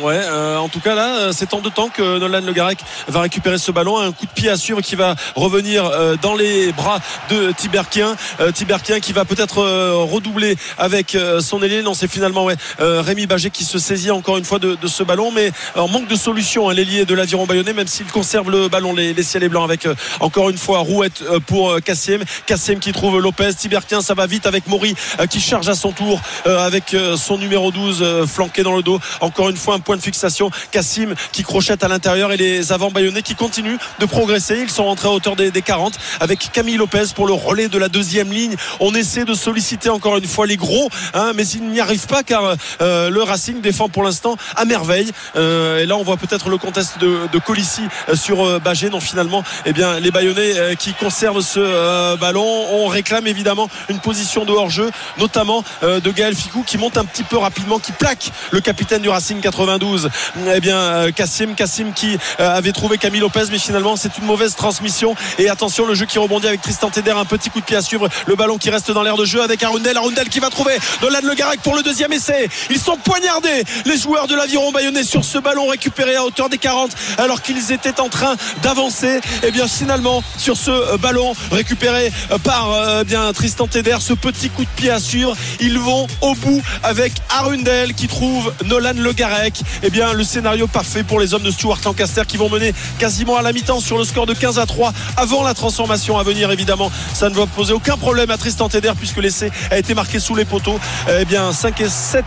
Ouais, 0.00 0.18
euh, 0.18 0.56
en 0.56 0.68
tout 0.68 0.80
cas 0.80 0.94
là, 0.94 1.16
euh, 1.16 1.32
c'est 1.34 1.52
en 1.54 1.60
deux 1.60 1.70
temps 1.70 1.88
que 1.88 2.18
Nolan 2.18 2.40
Le 2.40 2.52
Garec 2.52 2.78
va 3.08 3.20
récupérer 3.20 3.58
ce 3.58 3.70
ballon, 3.70 3.98
un 3.98 4.10
coup 4.12 4.24
de 4.26 4.30
pied 4.30 4.48
à 4.48 4.56
suivre 4.56 4.80
qui 4.80 4.96
va 4.96 5.14
revenir 5.34 5.84
euh, 5.84 6.16
dans 6.20 6.34
les 6.34 6.72
bras 6.72 6.98
de 7.28 7.52
Tiberquien, 7.52 8.16
euh, 8.40 8.52
Tiberquien 8.52 9.00
qui 9.00 9.12
va 9.12 9.24
peut-être 9.24 9.58
euh, 9.58 9.96
redoubler 9.96 10.56
avec 10.78 11.14
euh, 11.14 11.40
son 11.40 11.62
ailier. 11.62 11.82
Non, 11.82 11.94
c'est 11.94 12.08
finalement 12.08 12.44
ouais, 12.44 12.56
Rémi 12.78 13.26
Bagé 13.26 13.50
qui 13.50 13.64
se 13.64 13.78
saisit 13.78 14.10
encore 14.10 14.38
une 14.38 14.44
fois 14.44 14.58
de, 14.58 14.76
de 14.76 14.86
ce 14.86 15.02
ballon, 15.02 15.30
mais 15.30 15.52
en 15.76 15.88
manque 15.88 16.08
de 16.08 16.16
solution, 16.16 16.70
hein, 16.70 16.74
l'ailier 16.74 17.04
de 17.04 17.14
l'aviron 17.14 17.46
bayonnais, 17.46 17.72
même 17.74 17.86
s'il 17.86 18.06
conserve 18.06 18.50
le 18.50 18.68
ballon, 18.68 18.94
les, 18.94 19.12
les 19.12 19.22
ciels 19.22 19.42
et 19.42 19.48
blancs 19.48 19.64
avec 19.64 19.86
encore 20.20 20.48
une 20.50 20.58
fois 20.58 20.78
Rouette 20.78 21.22
pour 21.46 21.80
Kassem, 21.82 22.22
Kassem 22.46 22.78
qui 22.78 22.92
trouve 22.92 23.18
Lopez, 23.20 23.54
Tiberquien, 23.54 24.00
ça 24.00 24.14
va 24.14 24.26
vite 24.26 24.46
avec 24.46 24.66
Maury 24.68 24.94
qui 25.28 25.40
charge 25.40 25.68
à 25.68 25.74
son 25.74 25.92
tour 25.92 26.20
avec 26.46 26.96
son 27.16 27.38
numéro 27.38 27.70
12 27.70 28.02
euh, 28.02 28.26
flanqué 28.26 28.62
dans 28.62 28.76
le 28.76 28.82
dos. 28.82 29.00
Encore 29.20 29.48
une 29.48 29.56
fois 29.56 29.74
point 29.82 29.96
de 29.96 30.02
fixation. 30.02 30.50
Cassim 30.70 31.14
qui 31.32 31.42
crochette 31.42 31.84
à 31.84 31.88
l'intérieur 31.88 32.32
et 32.32 32.36
les 32.36 32.72
avants 32.72 32.90
bayonnais 32.90 33.22
qui 33.22 33.34
continuent 33.34 33.78
de 33.98 34.06
progresser. 34.06 34.60
Ils 34.62 34.70
sont 34.70 34.84
rentrés 34.84 35.08
à 35.08 35.12
hauteur 35.12 35.36
des, 35.36 35.50
des 35.50 35.62
40 35.62 35.94
avec 36.20 36.50
Camille 36.52 36.76
Lopez 36.76 37.06
pour 37.14 37.26
le 37.26 37.32
relais 37.32 37.68
de 37.68 37.78
la 37.78 37.88
deuxième 37.88 38.32
ligne. 38.32 38.56
On 38.80 38.94
essaie 38.94 39.24
de 39.24 39.34
solliciter 39.34 39.90
encore 39.90 40.16
une 40.16 40.26
fois 40.26 40.46
les 40.46 40.56
gros, 40.56 40.88
hein, 41.14 41.32
mais 41.34 41.46
ils 41.46 41.68
n'y 41.68 41.80
arrivent 41.80 42.06
pas 42.06 42.22
car 42.22 42.56
euh, 42.80 43.10
le 43.10 43.22
Racing 43.22 43.60
défend 43.60 43.88
pour 43.88 44.02
l'instant 44.02 44.36
à 44.56 44.64
merveille. 44.64 45.10
Euh, 45.36 45.80
et 45.80 45.86
là, 45.86 45.96
on 45.96 46.02
voit 46.02 46.16
peut-être 46.16 46.48
le 46.48 46.58
contest 46.58 46.98
de, 46.98 47.28
de 47.32 47.38
Colissi 47.38 47.82
euh, 48.08 48.16
sur 48.16 48.44
euh, 48.44 48.58
Bagé. 48.58 48.90
Non, 48.90 49.00
finalement, 49.00 49.42
eh 49.66 49.72
bien, 49.72 49.98
les 50.00 50.10
Bayonnais 50.10 50.76
qui 50.78 50.92
conservent 50.94 51.40
ce 51.40 52.16
ballon. 52.16 52.44
On 52.72 52.86
réclame 52.86 53.26
évidemment 53.26 53.68
une 53.88 54.00
position 54.00 54.44
de 54.44 54.52
hors-jeu, 54.52 54.90
notamment 55.18 55.64
de 55.82 56.10
Gaël 56.10 56.34
Ficou 56.34 56.62
qui 56.62 56.78
monte 56.78 56.96
un 56.96 57.04
petit 57.04 57.22
peu 57.22 57.36
rapidement, 57.36 57.78
qui 57.78 57.92
plaque 57.92 58.30
le 58.50 58.60
capitaine 58.60 59.02
du 59.02 59.08
Racing 59.08 59.40
92. 59.78 60.10
Eh 60.54 60.60
bien, 60.60 60.76
euh, 60.76 61.10
Kassim, 61.12 61.54
Kassim 61.54 61.92
qui 61.94 62.18
euh, 62.40 62.56
avait 62.56 62.72
trouvé 62.72 62.98
Camille 62.98 63.20
Lopez, 63.20 63.44
mais 63.50 63.58
finalement, 63.58 63.96
c'est 63.96 64.18
une 64.18 64.24
mauvaise 64.24 64.54
transmission. 64.54 65.14
Et 65.38 65.48
attention, 65.48 65.86
le 65.86 65.94
jeu 65.94 66.06
qui 66.06 66.18
rebondit 66.18 66.46
avec 66.46 66.62
Tristan 66.62 66.90
Teder, 66.90 67.12
un 67.12 67.24
petit 67.24 67.50
coup 67.50 67.60
de 67.60 67.64
pied 67.64 67.76
à 67.76 67.82
suivre. 67.82 68.08
Le 68.26 68.34
ballon 68.34 68.58
qui 68.58 68.70
reste 68.70 68.90
dans 68.90 69.02
l'air 69.02 69.16
de 69.16 69.24
jeu 69.24 69.42
avec 69.42 69.62
Arundel. 69.62 69.96
Arundel 69.96 70.28
qui 70.28 70.40
va 70.40 70.50
trouver 70.50 70.76
Nolan 71.00 71.20
Le 71.22 71.34
Garec 71.34 71.60
pour 71.62 71.74
le 71.74 71.82
deuxième 71.82 72.12
essai. 72.12 72.48
Ils 72.70 72.78
sont 72.78 72.96
poignardés, 72.96 73.64
les 73.86 73.96
joueurs 73.96 74.26
de 74.26 74.34
l'aviron 74.34 74.72
bayonnais, 74.72 75.04
sur 75.04 75.24
ce 75.24 75.38
ballon 75.38 75.66
récupéré 75.68 76.16
à 76.16 76.24
hauteur 76.24 76.48
des 76.48 76.58
40, 76.58 76.90
alors 77.18 77.42
qu'ils 77.42 77.72
étaient 77.72 78.00
en 78.00 78.08
train 78.08 78.36
d'avancer. 78.62 79.20
Et 79.42 79.50
bien, 79.50 79.66
finalement, 79.66 80.22
sur 80.36 80.56
ce 80.56 80.70
euh, 80.70 80.96
ballon 80.98 81.34
récupéré 81.50 82.12
euh, 82.30 82.38
par 82.38 82.72
euh, 82.72 83.04
bien 83.04 83.32
Tristan 83.32 83.66
Teder, 83.66 83.96
ce 84.00 84.12
petit 84.12 84.50
coup 84.50 84.64
de 84.64 84.70
pied 84.76 84.90
à 84.90 85.00
suivre, 85.00 85.36
ils 85.60 85.78
vont 85.78 86.06
au 86.20 86.34
bout 86.34 86.62
avec 86.82 87.12
Arundel 87.30 87.94
qui 87.94 88.08
trouve 88.08 88.52
Nolan 88.64 88.94
Le 88.96 89.12
Garec. 89.12 89.61
Et 89.82 89.90
bien, 89.90 90.12
le 90.12 90.24
scénario 90.24 90.66
parfait 90.66 91.02
pour 91.02 91.20
les 91.20 91.34
hommes 91.34 91.42
de 91.42 91.50
Stuart 91.50 91.78
Lancaster 91.84 92.22
qui 92.26 92.36
vont 92.36 92.48
mener 92.48 92.72
quasiment 92.98 93.36
à 93.36 93.42
la 93.42 93.52
mi-temps 93.52 93.80
sur 93.80 93.98
le 93.98 94.04
score 94.04 94.26
de 94.26 94.34
15 94.34 94.58
à 94.58 94.66
3 94.66 94.92
avant 95.16 95.42
la 95.42 95.54
transformation 95.54 96.18
à 96.18 96.22
venir 96.22 96.50
évidemment 96.50 96.90
ça 97.14 97.28
ne 97.28 97.34
va 97.34 97.46
poser 97.46 97.72
aucun 97.72 97.96
problème 97.96 98.30
à 98.30 98.36
Tristan 98.36 98.68
Teder 98.68 98.92
puisque 98.98 99.18
l'essai 99.18 99.50
a 99.70 99.78
été 99.78 99.94
marqué 99.94 100.18
sous 100.18 100.34
les 100.34 100.44
poteaux 100.44 100.78
eh 101.08 101.24
bien 101.24 101.52
5 101.52 101.80
et 101.80 101.88
7 101.88 102.24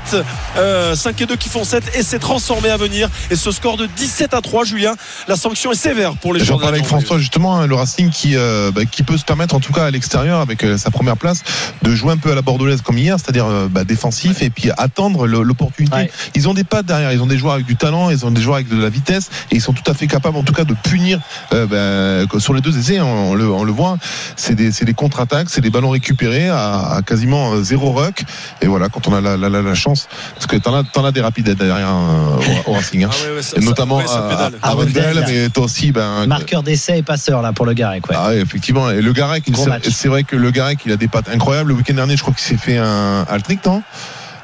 euh, 0.57 0.95
5 0.95 1.21
et 1.21 1.25
2 1.25 1.35
qui 1.35 1.49
font 1.49 1.63
7 1.63 1.95
et 1.95 2.03
c'est 2.03 2.19
transformé 2.19 2.69
à 2.69 2.77
venir 2.77 3.09
et 3.29 3.35
ce 3.35 3.51
score 3.51 3.77
de 3.77 3.85
17 3.85 4.33
à 4.33 4.41
3 4.41 4.65
Julien 4.65 4.95
la 5.27 5.35
sanction 5.35 5.71
est 5.71 5.75
sévère 5.75 6.15
pour 6.17 6.33
les 6.33 6.39
J'en 6.39 6.45
joueurs 6.45 6.59
parlais 6.61 6.77
avec. 6.77 6.87
François 6.87 7.17
justement, 7.17 7.57
hein, 7.57 7.67
le 7.67 7.75
Racing 7.75 8.09
qui, 8.09 8.35
euh, 8.35 8.71
bah, 8.71 8.85
qui 8.85 9.03
peut 9.03 9.17
se 9.17 9.25
permettre 9.25 9.55
en 9.55 9.59
tout 9.59 9.73
cas 9.73 9.85
à 9.85 9.91
l'extérieur 9.91 10.39
avec 10.39 10.63
euh, 10.63 10.77
sa 10.77 10.91
première 10.91 11.17
place 11.17 11.43
de 11.81 11.93
jouer 11.93 12.11
un 12.11 12.17
peu 12.17 12.31
à 12.31 12.35
la 12.35 12.41
bordelaise 12.41 12.81
comme 12.81 12.97
hier, 12.97 13.17
c'est-à-dire 13.19 13.45
euh, 13.45 13.67
bah, 13.69 13.83
défensif 13.83 14.41
et 14.41 14.49
puis 14.49 14.69
attendre 14.77 15.27
l'opportunité. 15.27 15.95
Ouais. 15.95 16.11
Ils 16.35 16.47
ont 16.49 16.53
des 16.53 16.63
pattes 16.63 16.85
derrière, 16.85 17.11
ils 17.11 17.21
ont 17.21 17.24
des 17.25 17.37
joueurs 17.37 17.53
avec 17.53 17.65
du 17.65 17.75
talent, 17.75 18.09
ils 18.09 18.25
ont 18.25 18.31
des 18.31 18.41
joueurs 18.41 18.55
avec 18.55 18.67
de 18.69 18.81
la 18.81 18.89
vitesse 18.89 19.29
et 19.51 19.55
ils 19.55 19.61
sont 19.61 19.73
tout 19.73 19.89
à 19.89 19.93
fait 19.93 20.07
capables 20.07 20.37
en 20.37 20.43
tout 20.43 20.53
cas 20.53 20.63
de 20.63 20.73
punir 20.73 21.19
euh, 21.53 22.25
bah, 22.27 22.39
sur 22.39 22.53
les 22.53 22.61
deux 22.61 22.77
essais, 22.77 22.99
on, 23.01 23.31
on 23.31 23.33
le, 23.35 23.49
on 23.49 23.63
le 23.63 23.71
voit, 23.71 23.97
c'est 24.35 24.55
des, 24.55 24.71
contre-attaques, 24.93 25.49
c'est 25.49 25.61
des 25.61 25.69
ballons 25.69 25.89
récupérés 25.89 26.49
à, 26.49 26.95
à 26.97 27.01
quasiment 27.01 27.53
euh, 27.53 27.63
zéro 27.63 27.91
ruck 27.91 28.23
et 28.61 28.67
voilà 28.67 28.89
quand 28.89 29.07
on 29.07 29.13
a 29.13 29.21
la, 29.21 29.37
la, 29.37 29.49
la, 29.49 29.61
la 29.61 29.75
chance 29.75 30.07
parce 30.35 30.47
que 30.47 30.57
t'en 30.57 30.73
as, 30.75 31.07
as 31.07 31.11
des 31.11 31.21
rapides 31.21 31.49
derrière 31.49 31.87
euh, 31.89 32.61
au, 32.67 32.71
au 32.71 32.73
Racing. 32.73 33.03
hein. 33.03 33.09
Ah 33.11 33.29
ouais, 33.29 33.35
ouais, 33.37 33.41
ça- 33.41 33.57
Et 33.57 33.61
ça- 33.61 33.65
notamment 33.65 33.97
ouais, 33.97 34.07
ça 34.07 34.49
à, 34.61 34.67
à 34.67 34.71
Rundel, 34.71 35.05
Rundel. 35.17 35.25
mais 35.27 35.49
toi 35.49 35.65
aussi 35.65 35.91
ben, 35.91 36.25
Marqueur 36.27 36.63
d'essai 36.63 36.97
et 36.99 37.03
passeur 37.03 37.41
là 37.41 37.53
pour 37.53 37.65
le 37.65 37.73
Garec. 37.73 38.07
Ouais. 38.09 38.15
ah 38.17 38.33
effectivement. 38.35 38.89
Et 38.89 39.01
le 39.01 39.13
Garec, 39.13 39.43
c'est- 39.91 40.07
vrai 40.07 40.23
que 40.23 40.35
le 40.35 40.51
Garec, 40.51 40.79
il 40.85 40.91
a 40.91 40.97
des 40.97 41.07
pattes 41.07 41.29
incroyables. 41.29 41.69
Le 41.69 41.75
week-end 41.75 41.93
dernier, 41.95 42.15
je 42.15 42.21
crois 42.21 42.33
qu'il 42.33 42.43
s'est 42.43 42.57
fait 42.63 42.77
un 42.77 43.25
hat-trick, 43.29 43.65
non? 43.65 43.81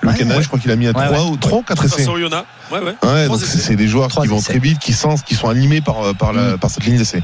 Le 0.02 0.10
ouais. 0.10 0.42
je 0.42 0.48
crois 0.48 0.60
qu'il 0.60 0.72
a 0.72 0.76
mis 0.76 0.88
à 0.88 0.92
Ouais, 0.98 1.06
3 1.06 1.10
ouais. 1.26 1.30
ou 1.30 1.38
3 1.38 1.60
ou 1.60 1.62
4 1.62 1.82
Face 1.82 1.94
essais. 1.94 2.04
Ouais, 2.72 2.80
ouais. 2.80 2.96
Ouais, 3.04 3.28
c'est 3.38 3.76
des 3.76 3.88
joueurs 3.88 4.10
qui 4.10 4.28
vont 4.28 4.38
essais. 4.38 4.52
très 4.54 4.60
vite, 4.60 4.80
qui 4.80 4.94
sensent, 4.94 5.24
qui 5.24 5.36
sont 5.36 5.48
animés 5.50 5.82
par, 5.82 6.02
euh, 6.04 6.14
par, 6.14 6.34
la, 6.34 6.54
Mm. 6.54 6.58
par 6.58 6.70
cette 6.72 6.86
ligne 6.86 6.98
d'essai. 6.98 7.22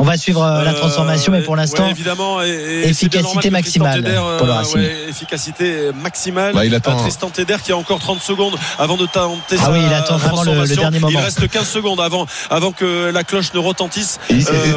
On 0.00 0.04
va 0.04 0.16
suivre 0.16 0.42
euh, 0.42 0.64
la 0.64 0.70
Euh, 0.70 0.74
transformation, 0.78 1.30
mais 1.30 1.42
pour 1.42 1.56
l'instant, 1.56 1.84
ouais, 1.84 1.90
évidemment, 1.90 2.42
et- 2.42 2.48
et 2.48 2.92
c'est 2.94 3.06
efficacité 3.14 3.50
maximale 3.50 4.02
euh, 4.06 4.38
pour 4.38 4.46
le 4.46 4.52
ouais, 4.82 4.96
efficacité 5.10 5.90
maximale. 6.02 6.54
Bah, 6.54 6.64
il 6.64 6.74
attend. 6.74 6.96
Euh, 6.96 7.00
Tristan 7.02 7.28
Teder 7.28 7.56
qui 7.62 7.70
a 7.72 7.76
encore 7.76 7.98
30 7.98 8.22
secondes 8.22 8.54
avant 8.78 8.96
de 8.96 9.04
tenter 9.04 9.56
Ah 9.60 9.64
sa 9.66 9.70
oui, 9.72 9.80
il 9.86 9.92
attend 9.92 10.16
vraiment 10.16 10.42
le- 10.42 10.66
dernier 10.74 11.00
moment. 11.00 11.12
Il 11.18 11.22
reste 11.22 11.46
15 11.48 11.68
secondes 11.68 12.00
avant, 12.00 12.26
avant 12.48 12.72
que 12.72 13.10
la 13.12 13.24
cloche 13.24 13.52
ne 13.52 13.58
retentisse. 13.58 14.18
Euh, 14.30 14.34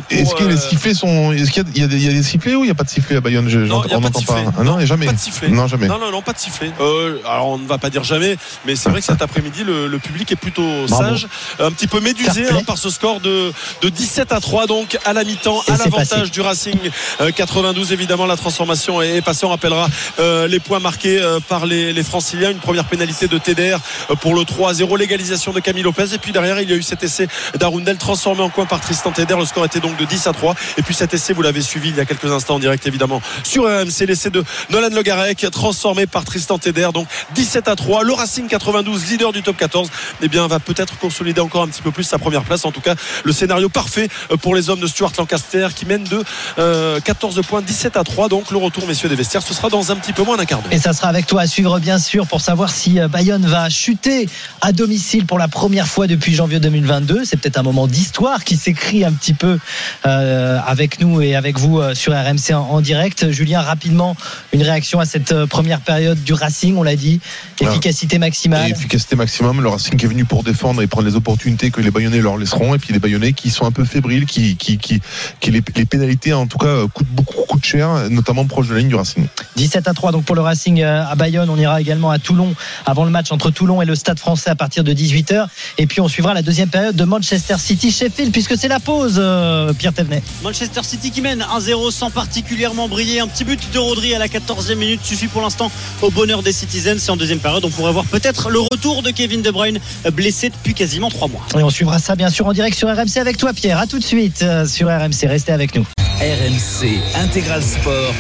Est-ce 0.09 0.35
que 0.35 0.43
les 0.43 0.55
euh, 0.55 0.69
sifflets 0.69 0.93
sont. 0.93 1.31
Est-ce 1.31 1.51
qu'il 1.51 1.63
y, 1.63 1.65
a- 1.65 1.87
il 1.87 2.03
y 2.03 2.07
a 2.09 2.11
des- 2.11 2.23
sifflets 2.23 2.55
ou 2.55 2.63
il 2.63 2.67
n'y 2.67 2.71
a 2.71 2.75
pas 2.75 2.83
de 2.83 2.89
sifflets 2.89 3.15
à 3.15 3.21
Bayonne? 3.21 3.47
Je- 3.47 3.59
Non, 3.59 3.81
il 3.85 3.91
y 3.91 3.93
a 3.93 3.97
On 3.97 4.01
pas 4.01 4.09
de 4.09 4.13
n'entend 4.15 4.33
pas. 4.33 4.39
sifflet. 4.39 4.53
Ah 4.59 4.63
non, 4.63 4.85
jamais. 4.85 5.05
Pas 5.05 5.13
de 5.13 5.19
sifflet. 5.19 5.47
Non, 5.47 5.67
jamais. 5.67 5.87
Non, 5.87 5.99
non, 5.99 6.11
non, 6.11 6.21
pas 6.21 6.33
de 6.33 6.39
sifflet. 6.39 6.71
Euh, 6.81 7.17
alors, 7.29 7.47
on 7.47 7.57
ne 7.57 7.67
va 7.67 7.77
pas 7.77 7.89
dire 7.89 8.03
jamais, 8.03 8.35
mais 8.65 8.75
c'est 8.75 8.89
vrai 8.89 8.99
que 8.99 9.05
cet 9.05 9.21
après-midi, 9.21 9.63
le, 9.63 9.87
le 9.87 9.99
public 9.99 10.29
est 10.33 10.35
plutôt 10.35 10.67
Bravo. 10.89 11.03
sage, 11.11 11.27
un 11.61 11.71
petit 11.71 11.87
peu 11.87 12.01
médusé 12.01 12.45
hein, 12.51 12.61
par 12.67 12.77
ce 12.77 12.89
score 12.89 13.21
de, 13.21 13.53
de 13.81 13.89
17 13.89 14.33
à 14.33 14.41
3, 14.41 14.67
donc 14.67 14.97
à 15.05 15.12
à 15.13 15.15
la 15.15 15.23
mi-temps 15.23 15.61
à 15.67 15.77
l'avantage 15.77 16.31
du 16.31 16.41
Racing 16.41 16.79
euh, 17.21 17.29
92 17.31 17.93
évidemment 17.93 18.25
la 18.25 18.35
transformation 18.35 18.99
est 19.01 19.21
passée. 19.21 19.45
On 19.45 19.49
rappellera 19.49 19.87
euh, 20.19 20.47
les 20.47 20.59
points 20.59 20.79
marqués 20.79 21.21
euh, 21.21 21.39
par 21.39 21.67
les, 21.67 21.93
les 21.93 22.03
franciliens. 22.03 22.49
Une 22.49 22.57
première 22.57 22.85
pénalité 22.85 23.27
de 23.27 23.37
TDR 23.37 23.79
euh, 24.09 24.15
pour 24.15 24.33
le 24.33 24.41
3-0 24.41 24.97
l'égalisation 24.97 25.53
de 25.53 25.59
Camille 25.59 25.83
Lopez. 25.83 26.13
Et 26.13 26.17
puis 26.17 26.31
derrière 26.31 26.59
il 26.61 26.69
y 26.69 26.73
a 26.73 26.75
eu 26.75 26.81
cet 26.81 27.03
essai 27.03 27.27
d'Arundel 27.59 27.97
transformé 27.97 28.41
en 28.41 28.49
coin 28.49 28.65
par 28.65 28.81
Tristan 28.81 29.11
TDR 29.11 29.37
le 29.37 29.45
score 29.45 29.65
était 29.65 29.79
donc 29.79 29.97
de 29.97 30.05
10 30.05 30.27
à 30.27 30.33
3 30.33 30.55
et 30.77 30.81
puis 30.81 30.95
cet 30.95 31.13
essai 31.13 31.33
vous 31.33 31.43
l'avez 31.43 31.61
suivi 31.61 31.89
il 31.89 31.95
y 31.95 31.99
a 31.99 32.05
quelques 32.05 32.31
instants 32.31 32.55
en 32.55 32.59
direct 32.59 32.87
évidemment 32.87 33.21
sur 33.43 33.65
RMC 33.65 34.07
l'essai 34.07 34.31
de 34.31 34.43
Nolan 34.71 34.89
Le 34.91 35.01
Garec 35.03 35.45
transformé 35.51 36.07
par 36.07 36.25
Tristan 36.25 36.57
TDR 36.57 36.91
donc 36.91 37.07
17 37.35 37.67
à 37.67 37.75
3 37.75 38.03
le 38.03 38.13
Racing 38.13 38.47
92 38.47 39.11
leader 39.11 39.31
du 39.31 39.43
top 39.43 39.57
14 39.57 39.89
eh 40.21 40.27
bien 40.27 40.47
va 40.47 40.59
peut-être 40.59 40.97
consolider 40.97 41.41
encore 41.41 41.63
un 41.63 41.67
petit 41.67 41.81
peu 41.81 41.91
plus 41.91 42.03
sa 42.03 42.17
première 42.17 42.43
place. 42.43 42.65
En 42.65 42.71
tout 42.71 42.81
cas 42.81 42.95
le 43.23 43.31
scénario 43.31 43.69
parfait 43.69 44.07
euh, 44.31 44.37
pour 44.37 44.55
les 44.55 44.69
hommes 44.69 44.79
de 44.79 44.87
Stuart 44.87 45.02
Lancaster 45.17 45.67
qui 45.75 45.85
mènent 45.85 46.03
de 46.03 46.23
euh, 46.59 46.99
14 46.99 47.41
points 47.47 47.61
17 47.61 47.97
à 47.97 48.03
3 48.03 48.29
donc 48.29 48.51
le 48.51 48.57
retour 48.57 48.87
messieurs 48.87 49.09
des 49.09 49.15
vestiaires 49.15 49.41
ce 49.43 49.53
sera 49.53 49.69
dans 49.69 49.91
un 49.91 49.95
petit 49.95 50.13
peu 50.13 50.23
moins 50.23 50.37
d'un 50.37 50.45
quart 50.45 50.61
d'heure 50.61 50.71
Et 50.73 50.77
ça 50.79 50.93
sera 50.93 51.07
avec 51.09 51.27
toi 51.27 51.41
à 51.41 51.47
suivre, 51.47 51.79
bien 51.79 51.99
sûr, 51.99 52.27
pour 52.27 52.41
savoir 52.41 52.69
si 52.71 52.99
euh, 52.99 53.07
Bayonne 53.07 53.45
va 53.45 53.69
chuter 53.69 54.27
à 54.61 54.71
domicile 54.71 55.25
pour 55.25 55.37
la 55.39 55.47
première 55.47 55.87
fois 55.87 56.07
depuis 56.07 56.33
janvier 56.33 56.59
2022. 56.59 57.25
C'est 57.25 57.37
peut-être 57.37 57.57
un 57.57 57.63
moment 57.63 57.87
d'histoire 57.87 58.43
qui 58.43 58.55
s'écrit 58.57 59.03
un 59.03 59.11
petit 59.11 59.33
peu 59.33 59.59
euh, 60.05 60.59
avec 60.65 60.99
nous 60.99 61.21
et 61.21 61.35
avec 61.35 61.57
vous 61.59 61.79
euh, 61.79 61.93
sur 61.95 62.13
RMC 62.13 62.53
en, 62.53 62.59
en 62.59 62.81
direct. 62.81 63.31
Julien, 63.31 63.61
rapidement, 63.61 64.15
une 64.53 64.63
réaction 64.63 64.99
à 64.99 65.05
cette 65.05 65.31
euh, 65.31 65.47
première 65.47 65.81
période 65.81 66.21
du 66.23 66.33
Racing, 66.33 66.75
on 66.77 66.83
l'a 66.83 66.95
dit. 66.95 67.19
Efficacité 67.59 68.15
Et 68.15 68.19
maximale. 68.19 68.71
efficacité 68.71 69.15
maximum. 69.15 69.61
Le 69.61 69.69
Racing 69.69 69.97
qui 69.97 70.05
est 70.05 70.09
venu 70.09 70.25
pour 70.25 70.43
défendre 70.43 70.81
et 70.81 70.87
prendre 70.87 71.07
les 71.07 71.15
opportunités 71.15 71.71
que 71.71 71.81
les 71.81 71.91
Bayonnais 71.91 72.19
leur 72.19 72.37
laisseront. 72.37 72.75
Et 72.75 72.77
puis 72.79 72.93
les 72.93 72.99
Bayonnais 72.99 73.33
qui 73.33 73.49
sont 73.49 73.65
un 73.65 73.71
peu 73.71 73.85
fébriles, 73.85 74.25
qui, 74.25 74.55
qui, 74.57 74.77
qui, 74.77 74.92
qui 75.39 75.51
les, 75.51 75.61
les 75.75 75.85
pénalités 75.85 76.33
en 76.33 76.47
tout 76.47 76.57
cas 76.57 76.67
euh, 76.67 76.87
coûtent 76.87 77.07
beaucoup 77.07 77.43
coûtent 77.47 77.65
cher, 77.65 78.09
notamment 78.09 78.45
proche 78.45 78.67
de 78.67 78.73
la 78.73 78.79
ligne 78.79 78.89
du 78.89 78.95
Racing. 78.95 79.27
17 79.55 79.87
à 79.87 79.93
3 79.93 80.11
donc 80.11 80.25
pour 80.25 80.35
le 80.35 80.41
Racing 80.41 80.81
euh, 80.81 81.03
à 81.05 81.15
Bayonne. 81.15 81.49
On 81.49 81.57
ira 81.57 81.79
également 81.81 82.11
à 82.11 82.19
Toulon 82.19 82.53
avant 82.85 83.05
le 83.05 83.11
match 83.11 83.31
entre 83.31 83.51
Toulon 83.51 83.81
et 83.81 83.85
le 83.85 83.95
Stade 83.95 84.19
français 84.19 84.49
à 84.49 84.55
partir 84.55 84.83
de 84.83 84.93
18h. 84.93 85.47
Et 85.77 85.85
puis 85.85 86.01
on 86.01 86.07
suivra 86.07 86.33
la 86.33 86.41
deuxième 86.41 86.69
période 86.69 86.95
de 86.95 87.03
Manchester 87.03 87.55
City 87.57 87.91
Sheffield 87.91 88.31
puisque 88.31 88.57
c'est 88.57 88.67
la 88.67 88.79
pause, 88.79 89.15
euh, 89.17 89.73
Pierre 89.73 89.93
Thévenet. 89.93 90.23
Manchester 90.43 90.81
City 90.83 91.11
qui 91.11 91.21
mène 91.21 91.45
1-0 91.57 91.91
sans 91.91 92.09
particulièrement 92.09 92.87
briller. 92.87 93.19
Un 93.19 93.27
petit 93.27 93.43
but 93.43 93.59
de 93.71 93.79
Rodri 93.79 94.13
à 94.15 94.19
la 94.19 94.27
14e 94.27 94.75
minute 94.75 95.01
suffit 95.03 95.27
pour 95.27 95.41
l'instant 95.41 95.71
au 96.01 96.09
bonheur 96.09 96.43
des 96.43 96.51
Citizens. 96.51 96.97
Et 97.07 97.11
en 97.11 97.17
deuxième 97.17 97.39
période, 97.39 97.63
on 97.65 97.69
pourrait 97.69 97.91
voir 97.91 98.05
peut-être 98.05 98.49
le 98.49 98.59
retour 98.59 99.03
de 99.03 99.11
Kevin 99.11 99.41
De 99.41 99.51
Bruyne 99.51 99.79
blessé 100.11 100.49
depuis 100.49 100.73
quasiment 100.73 101.09
trois 101.09 101.27
mois. 101.27 101.45
Et 101.57 101.63
on 101.63 101.69
suivra 101.69 101.99
ça 101.99 102.15
bien 102.15 102.29
sûr 102.29 102.47
en 102.47 102.53
direct 102.53 102.77
sur 102.77 102.87
RMC 102.87 103.17
avec 103.17 103.37
toi 103.37 103.53
Pierre. 103.53 103.79
À 103.79 103.87
tout 103.87 103.99
de 103.99 104.03
suite 104.03 104.41
euh, 104.41 104.65
sur 104.73 104.87
RMC. 104.87 105.27
Restez 105.27 105.51
avec 105.51 105.75
nous. 105.75 105.85
RMC 106.19 106.99
Intégral 107.15 107.61
Sport. 107.61 108.13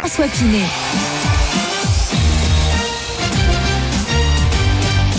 François 0.00 0.26
Pinet. 0.26 0.64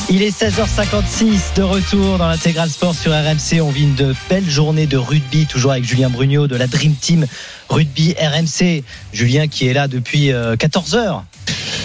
Il 0.10 0.22
est 0.22 0.38
16h56 0.38 1.56
de 1.56 1.64
retour 1.64 2.18
dans 2.18 2.28
l'intégral 2.28 2.70
sport 2.70 2.94
sur 2.94 3.14
RMC. 3.14 3.62
On 3.62 3.70
vit 3.70 3.84
une 3.84 3.96
de 3.96 4.14
belle 4.30 4.50
journée 4.50 4.86
de 4.86 4.98
rugby, 4.98 5.46
toujours 5.46 5.72
avec 5.72 5.86
Julien 5.86 6.10
Brugnot 6.10 6.48
de 6.48 6.58
la 6.58 6.68
Dream 6.68 6.94
Team 6.96 7.26
Rugby 7.70 8.14
RMC. 8.20 8.84
Julien 9.14 9.48
qui 9.48 9.70
est 9.70 9.74
là 9.74 9.88
depuis 9.88 10.32
14h. 10.32 11.22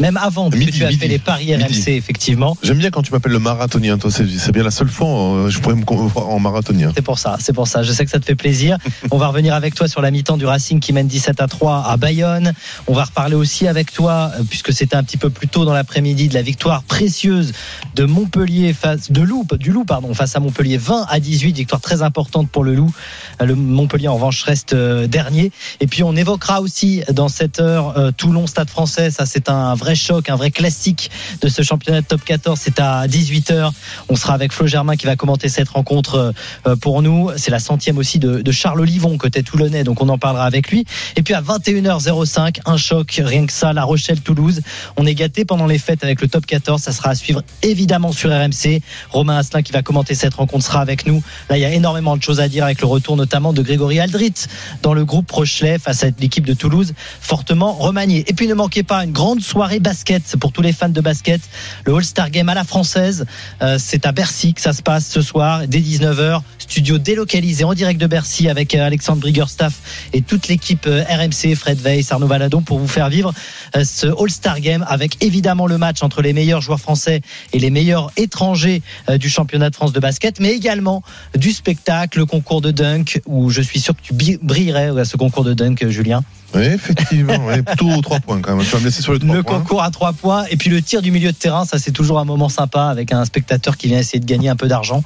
Même 0.01 0.19
avant, 0.19 0.51
Midi, 0.51 0.73
tu 0.73 0.85
as 0.85 0.89
midi. 0.89 0.99
fait 0.99 1.09
les 1.09 1.19
paris 1.19 1.55
RMC, 1.55 1.89
effectivement. 1.89 2.57
J'aime 2.63 2.79
bien 2.79 2.91
quand 2.91 3.03
tu 3.03 3.13
m'appelles 3.13 3.33
le 3.33 3.39
marathonien. 3.39 3.97
Toi, 3.99 4.11
c'est 4.11 4.53
bien 4.53 4.63
la 4.63 4.71
seule 4.71 4.89
fois 4.89 5.07
euh, 5.09 5.51
je 5.51 5.59
pourrais 5.61 5.75
me 5.75 5.85
voir 5.85 6.29
en 6.29 6.39
marathonien. 6.39 6.93
C'est 6.95 7.03
pour 7.03 7.19
ça, 7.19 7.37
c'est 7.41 7.53
pour 7.53 7.67
ça. 7.67 7.83
Je 7.83 7.93
sais 7.93 8.05
que 8.05 8.11
ça 8.11 8.19
te 8.19 8.25
fait 8.25 8.35
plaisir. 8.35 8.79
On 9.11 9.19
va 9.19 9.29
revenir 9.29 9.55
avec 9.55 9.75
toi 9.75 9.89
sur 9.89 10.03
la 10.03 10.11
mi-temps 10.11 10.37
du 10.37 10.47
Racing 10.47 10.81
qui 10.81 10.93
mène 10.93 11.07
17 11.07 11.41
à 11.41 11.47
3 11.47 11.85
à 11.87 11.97
Bayonne. 11.97 12.53
On 12.87 12.93
va 12.93 13.05
reparler 13.05 13.35
aussi 13.35 13.67
avec 13.67 13.93
toi, 13.93 14.33
euh, 14.39 14.43
puisque 14.49 14.73
c'était 14.73 14.97
un 14.97 15.03
petit 15.03 15.17
peu 15.17 15.31
plus 15.31 15.49
tôt 15.49 15.65
dans 15.65 15.73
l'après-midi, 15.73 16.29
de 16.29 16.35
la 16.35 16.43
victoire 16.43 16.83
précieuse 16.83 17.53
de 17.95 18.05
Montpellier 18.05 18.73
face 18.73 19.11
de 19.11 19.23
Loup, 19.23 19.47
du 19.59 19.73
Loup 19.73 19.85
pardon, 19.85 20.13
face 20.15 20.37
à 20.37 20.41
Montpellier 20.41 20.77
20 20.77 21.07
à 21.09 21.21
18, 21.21 21.57
victoire 21.57 21.81
très 21.81 22.03
importante 22.03 22.51
pour 22.51 22.65
le 22.65 22.75
Loup. 22.75 22.93
Euh, 23.41 23.47
Le 23.47 23.55
Montpellier 23.55 24.09
en 24.09 24.15
revanche 24.15 24.43
reste 24.43 24.75
dernier. 24.75 25.53
Et 25.81 25.87
puis 25.87 26.03
on 26.03 26.15
évoquera 26.15 26.61
aussi 26.61 27.03
dans 27.13 27.29
cette 27.29 27.61
heure 27.61 27.95
Toulon 28.17 28.47
Stade 28.47 28.69
Français. 28.69 29.11
Ça 29.11 29.27
c'est 29.27 29.46
un 29.49 29.75
vrai 29.75 29.95
choc, 29.95 30.29
un 30.29 30.37
vrai 30.37 30.51
classique 30.51 31.11
de 31.41 31.49
ce 31.49 31.63
championnat 31.63 32.01
de 32.01 32.07
top 32.07 32.25
14. 32.25 32.59
C'est 32.61 32.81
à 32.81 33.07
18h. 33.07 33.71
On 34.09 34.17
sera 34.17 34.35
avec 34.35 34.53
Flo 34.53 34.67
Germain 34.67 34.97
qui 34.97 35.07
va 35.07 35.17
commenter 35.17 35.49
cette 35.49 35.69
rencontre 35.69 36.33
euh, 36.67 36.77
pour 36.77 37.03
nous. 37.03 37.31
C'est 37.37 37.51
la 37.51 37.59
centième 37.59 37.99
aussi 37.99 38.19
de, 38.19 38.51
Charles 38.53 38.81
Olivon, 38.81 39.19
côté 39.19 39.43
toulonnais, 39.43 39.85
donc 39.85 40.01
on 40.01 40.09
en 40.09 40.19
parlera 40.19 40.47
avec 40.47 40.71
lui. 40.71 40.85
Et 41.17 41.23
puis 41.23 41.35
à 41.35 41.43
21h05, 41.43 42.61
un 42.65 42.77
choc, 42.77 43.21
rien 43.23 43.45
que 43.47 43.53
ça, 43.53 43.73
La 43.73 43.85
Rochelle-Toulouse. 43.85 44.63
On 44.97 45.05
est 45.05 45.15
gâté 45.15 45.45
pendant 45.45 45.67
les 45.67 45.79
fêtes 45.79 46.05
avec 46.05 46.23
le 46.23 46.29
top 46.29 46.47
14. 46.47 46.81
Ça 46.81 46.93
sera 46.93 47.11
à 47.11 47.15
suivre 47.15 47.43
évidemment 47.63 48.13
sur 48.13 48.31
RMC. 48.31 48.81
Romain 49.11 49.37
Asselin 49.37 49.63
qui 49.63 49.73
va 49.73 49.83
commenter 49.83 50.15
cette 50.15 50.35
rencontre 50.35 50.65
sera 50.65 50.81
avec 50.81 51.07
nous. 51.07 51.23
Là, 51.51 51.59
il 51.59 51.61
y 51.61 51.65
a 51.65 51.73
énormément 51.73 52.17
de 52.17 52.23
choses 52.23 52.41
à 52.41 52.49
dire 52.49 52.65
avec 52.65 52.81
le 52.81 52.87
retour 52.87 53.17
notamment 53.17 53.53
de 53.53 53.63
Grégory 53.63 54.01
Aldrit 54.01 54.47
dans 54.83 54.95
le 54.95 55.05
groupe 55.05 55.31
Rochelet 55.31 55.79
face 55.79 56.05
à 56.05 56.09
l'équipe 56.19 56.47
de 56.47 56.55
Toulouse, 56.55 56.95
fortement 57.21 57.73
remaniée. 57.73 58.25
Et 58.29 58.33
puis 58.33 58.47
ne 58.47 58.55
manquez 58.55 58.83
pas 58.83 59.05
une 59.05 59.13
grande 59.13 59.36
soirée 59.41 59.81
basket 59.81 60.37
pour 60.37 60.53
tous 60.53 60.63
les 60.63 60.73
fans 60.73 60.89
de 60.89 61.01
basket. 61.01 61.41
Le 61.85 61.95
All-Star 61.95 62.31
Game 62.31 62.49
à 62.49 62.55
la 62.55 62.65
française. 62.65 63.27
Euh, 63.63 63.77
c'est 63.79 64.07
à 64.07 64.13
Bercy 64.13 64.55
que 64.55 64.61
ça 64.61 64.73
se 64.73 64.83
passe 64.83 65.07
ce 65.07 65.23
soir, 65.23 65.67
dès 65.67 65.81
19h. 65.81 66.41
Studio 66.59 66.99
délocalisé 66.99 67.65
en 67.65 67.75
direct 67.75 68.01
de 68.01 68.07
Bercy 68.07 68.49
avec 68.49 68.75
euh, 68.75 68.85
Alexandre 68.85 69.21
Briggerstaff 69.21 70.09
et 70.13 70.23
toute 70.23 70.49
l'équipe 70.49 70.87
euh, 70.87 71.05
RMC, 71.09 71.55
Fred 71.55 71.81
Weiss, 71.81 72.13
Arnaud 72.13 72.27
Valadon 72.27 72.63
pour 72.63 72.79
vous 72.79 72.89
faire 72.89 73.09
vivre 73.09 73.33
ce 73.75 74.07
All-Star 74.07 74.61
Game 74.61 74.85
avec 74.89 75.23
évidemment 75.23 75.67
le 75.67 75.79
match 75.79 76.03
entre 76.03 76.23
les 76.23 76.33
meilleurs 76.33 76.61
joueurs 76.61 76.81
français 76.81 77.21
et 77.53 77.59
les 77.59 77.71
meilleurs 77.71 78.11
étrangers 78.17 78.83
du 79.19 79.29
championnat 79.29 79.71
de 79.71 79.75
France 79.75 79.93
de 79.93 80.01
basket, 80.01 80.41
mais 80.41 80.53
également 80.53 81.03
du 81.37 81.53
spectacle, 81.53 82.19
le 82.19 82.27
concours 82.27 82.61
de 82.61 82.71
dunk 82.71 83.21
où 83.27 83.51
je 83.51 83.61
suis 83.61 83.81
sûr 83.81 83.95
que 83.95 84.03
tu 84.03 84.15
brillerais 84.43 84.99
à 84.99 85.05
ce 85.05 85.17
concours 85.17 85.45
de 85.45 85.55
dunk, 85.55 85.87
Julien. 85.89 86.23
Oui, 86.57 86.65
effectivement. 86.65 87.37
ouais, 87.47 87.63
plutôt 87.63 87.91
aux 87.91 88.01
trois 88.01 88.21
points 88.21 88.41
quand 88.41 88.57
même. 88.57 88.65
Tu 88.65 88.73
vas 88.73 88.79
me 88.81 88.85
laisser 88.85 89.03
sur 89.03 89.13
les 89.13 89.19
trois 89.19 89.35
Le 89.35 89.43
points. 89.43 89.59
concours 89.61 89.83
à 89.83 89.91
trois 89.91 90.13
points 90.13 90.45
et 90.51 90.57
puis 90.57 90.71
le 90.71 90.81
tir 90.83 91.03
du 91.03 91.11
milieu 91.11 91.31
de 91.33 91.37
terrain, 91.37 91.65
ça 91.65 91.79
c'est 91.79 91.91
toujours 91.93 92.19
un 92.19 92.25
moment 92.25 92.49
sympa 92.49 92.85
avec 92.85 93.13
un 93.13 93.25
spectateur 93.25 93.77
qui 93.77 93.89
vient 93.89 93.99
essayer 93.99 94.21
de 94.21 94.25
gagner 94.27 94.49
un 94.49 94.57
peu 94.57 94.67
d'argent. 94.69 95.03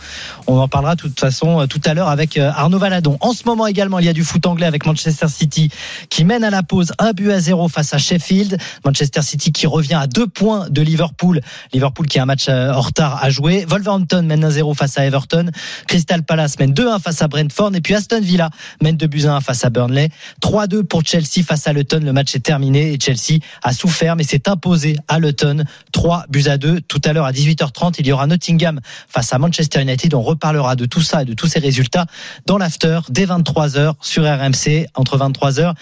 On 0.47 0.59
en 0.59 0.69
parlera 0.69 0.95
de 0.95 1.01
toute 1.01 1.19
façon 1.19 1.61
euh, 1.61 1.67
tout 1.67 1.81
à 1.85 1.95
l'heure 1.95 2.09
avec 2.09 2.37
euh, 2.37 2.51
Arnaud 2.55 2.79
Valadon. 2.79 3.17
En 3.21 3.33
ce 3.33 3.45
moment 3.47 3.67
également, 3.67 3.99
il 3.99 4.05
y 4.07 4.09
a 4.09 4.13
du 4.13 4.25
foot 4.25 4.47
anglais 4.47 4.67
avec 4.67 4.87
Manchester 4.87 5.29
City 5.29 5.71
qui 6.09 6.25
mène 6.25 6.45
à 6.45 6.51
la 6.51 6.63
pause 6.63 6.93
un 6.99 7.13
but 7.13 7.31
à 7.31 7.41
zéro 7.41 7.69
face 7.69 7.93
à 7.95 7.99
Sheffield. 7.99 8.57
Manchester 8.85 9.23
City 9.23 9.53
qui 9.53 9.67
revient 9.67 9.95
à 9.95 10.07
deux 10.07 10.27
points 10.27 10.69
de 10.71 10.83
Liverpool. 10.83 11.41
Liverpool 11.73 12.07
qui 12.07 12.19
a 12.19 12.23
un 12.23 12.27
match 12.27 12.47
euh, 12.49 12.73
en 12.73 12.81
retard 12.81 13.19
à 13.23 13.31
jouer. 13.31 13.65
Wolverhampton 13.69 14.23
mène 14.23 14.47
1-0 14.49 14.75
face 14.77 14.99
à 14.99 15.05
Everton. 15.05 15.51
Crystal 15.89 16.23
Palace 16.23 16.59
mène 16.59 16.73
2-1 16.73 17.01
face 17.01 17.23
à 17.23 17.29
Brentford 17.29 17.75
et 17.75 17.81
puis 17.81 17.95
Aston 17.95 18.21
Villa 18.21 18.51
mène 18.83 18.97
2 18.97 19.07
buts 19.07 19.25
à 19.27 19.35
1 19.37 19.41
face 19.41 19.65
à 19.65 19.71
Burnley. 19.71 20.11
3-2 20.43 20.85
pour 20.85 21.03
Chelsea 21.05 21.40
face 21.43 21.67
à 21.67 21.73
Luton. 21.73 22.01
Le 22.03 22.13
match 22.13 22.35
est 22.35 22.41
terminé 22.41 22.93
et 22.93 22.99
Chelsea 23.01 23.41
a 23.63 23.73
souffert 23.73 24.17
mais 24.17 24.25
s'est 24.25 24.49
imposé 24.49 24.97
à 25.09 25.19
Luton. 25.19 25.65
3 25.93 26.27
buts 26.29 26.45
à 26.47 26.59
2. 26.59 26.81
Tout 26.83 27.01
à 27.05 27.13
l'heure 27.13 27.27
à 27.27 27.33
18h30, 27.33 27.97
il 27.99 28.07
y 28.07 28.13
aura 28.13 28.27
Nottingham 28.27 28.81
face 29.09 29.33
à 29.33 29.39
Manchester 29.39 29.81
United. 29.83 30.15
On 30.15 30.23
reparlera 30.23 30.77
de 30.77 30.87
tout 30.87 31.03
ça 31.03 31.23
et 31.23 31.25
de 31.25 31.35
tous 31.35 31.47
ces 31.47 31.59
résultats 31.59 32.07
dans 32.47 32.59
l'after 32.59 33.01
dès 33.09 33.27
23h 33.27 33.95
sur 34.01 34.25
RMC 34.25 34.87
entre 34.95 35.19
23h 35.19 35.75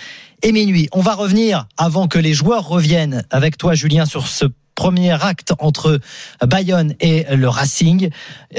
et 0.42 0.52
minuit. 0.52 0.88
On 0.92 1.00
va 1.00 1.14
revenir 1.14 1.66
avant 1.76 2.08
que 2.08 2.18
les 2.18 2.34
joueurs 2.34 2.66
reviennent 2.66 3.24
avec 3.30 3.58
toi 3.58 3.74
Julien 3.74 4.06
sur 4.06 4.26
ce 4.26 4.46
premier 4.78 5.10
acte 5.10 5.54
entre 5.58 5.98
Bayonne 6.40 6.94
et 7.00 7.24
le 7.34 7.48
Racing. 7.48 8.10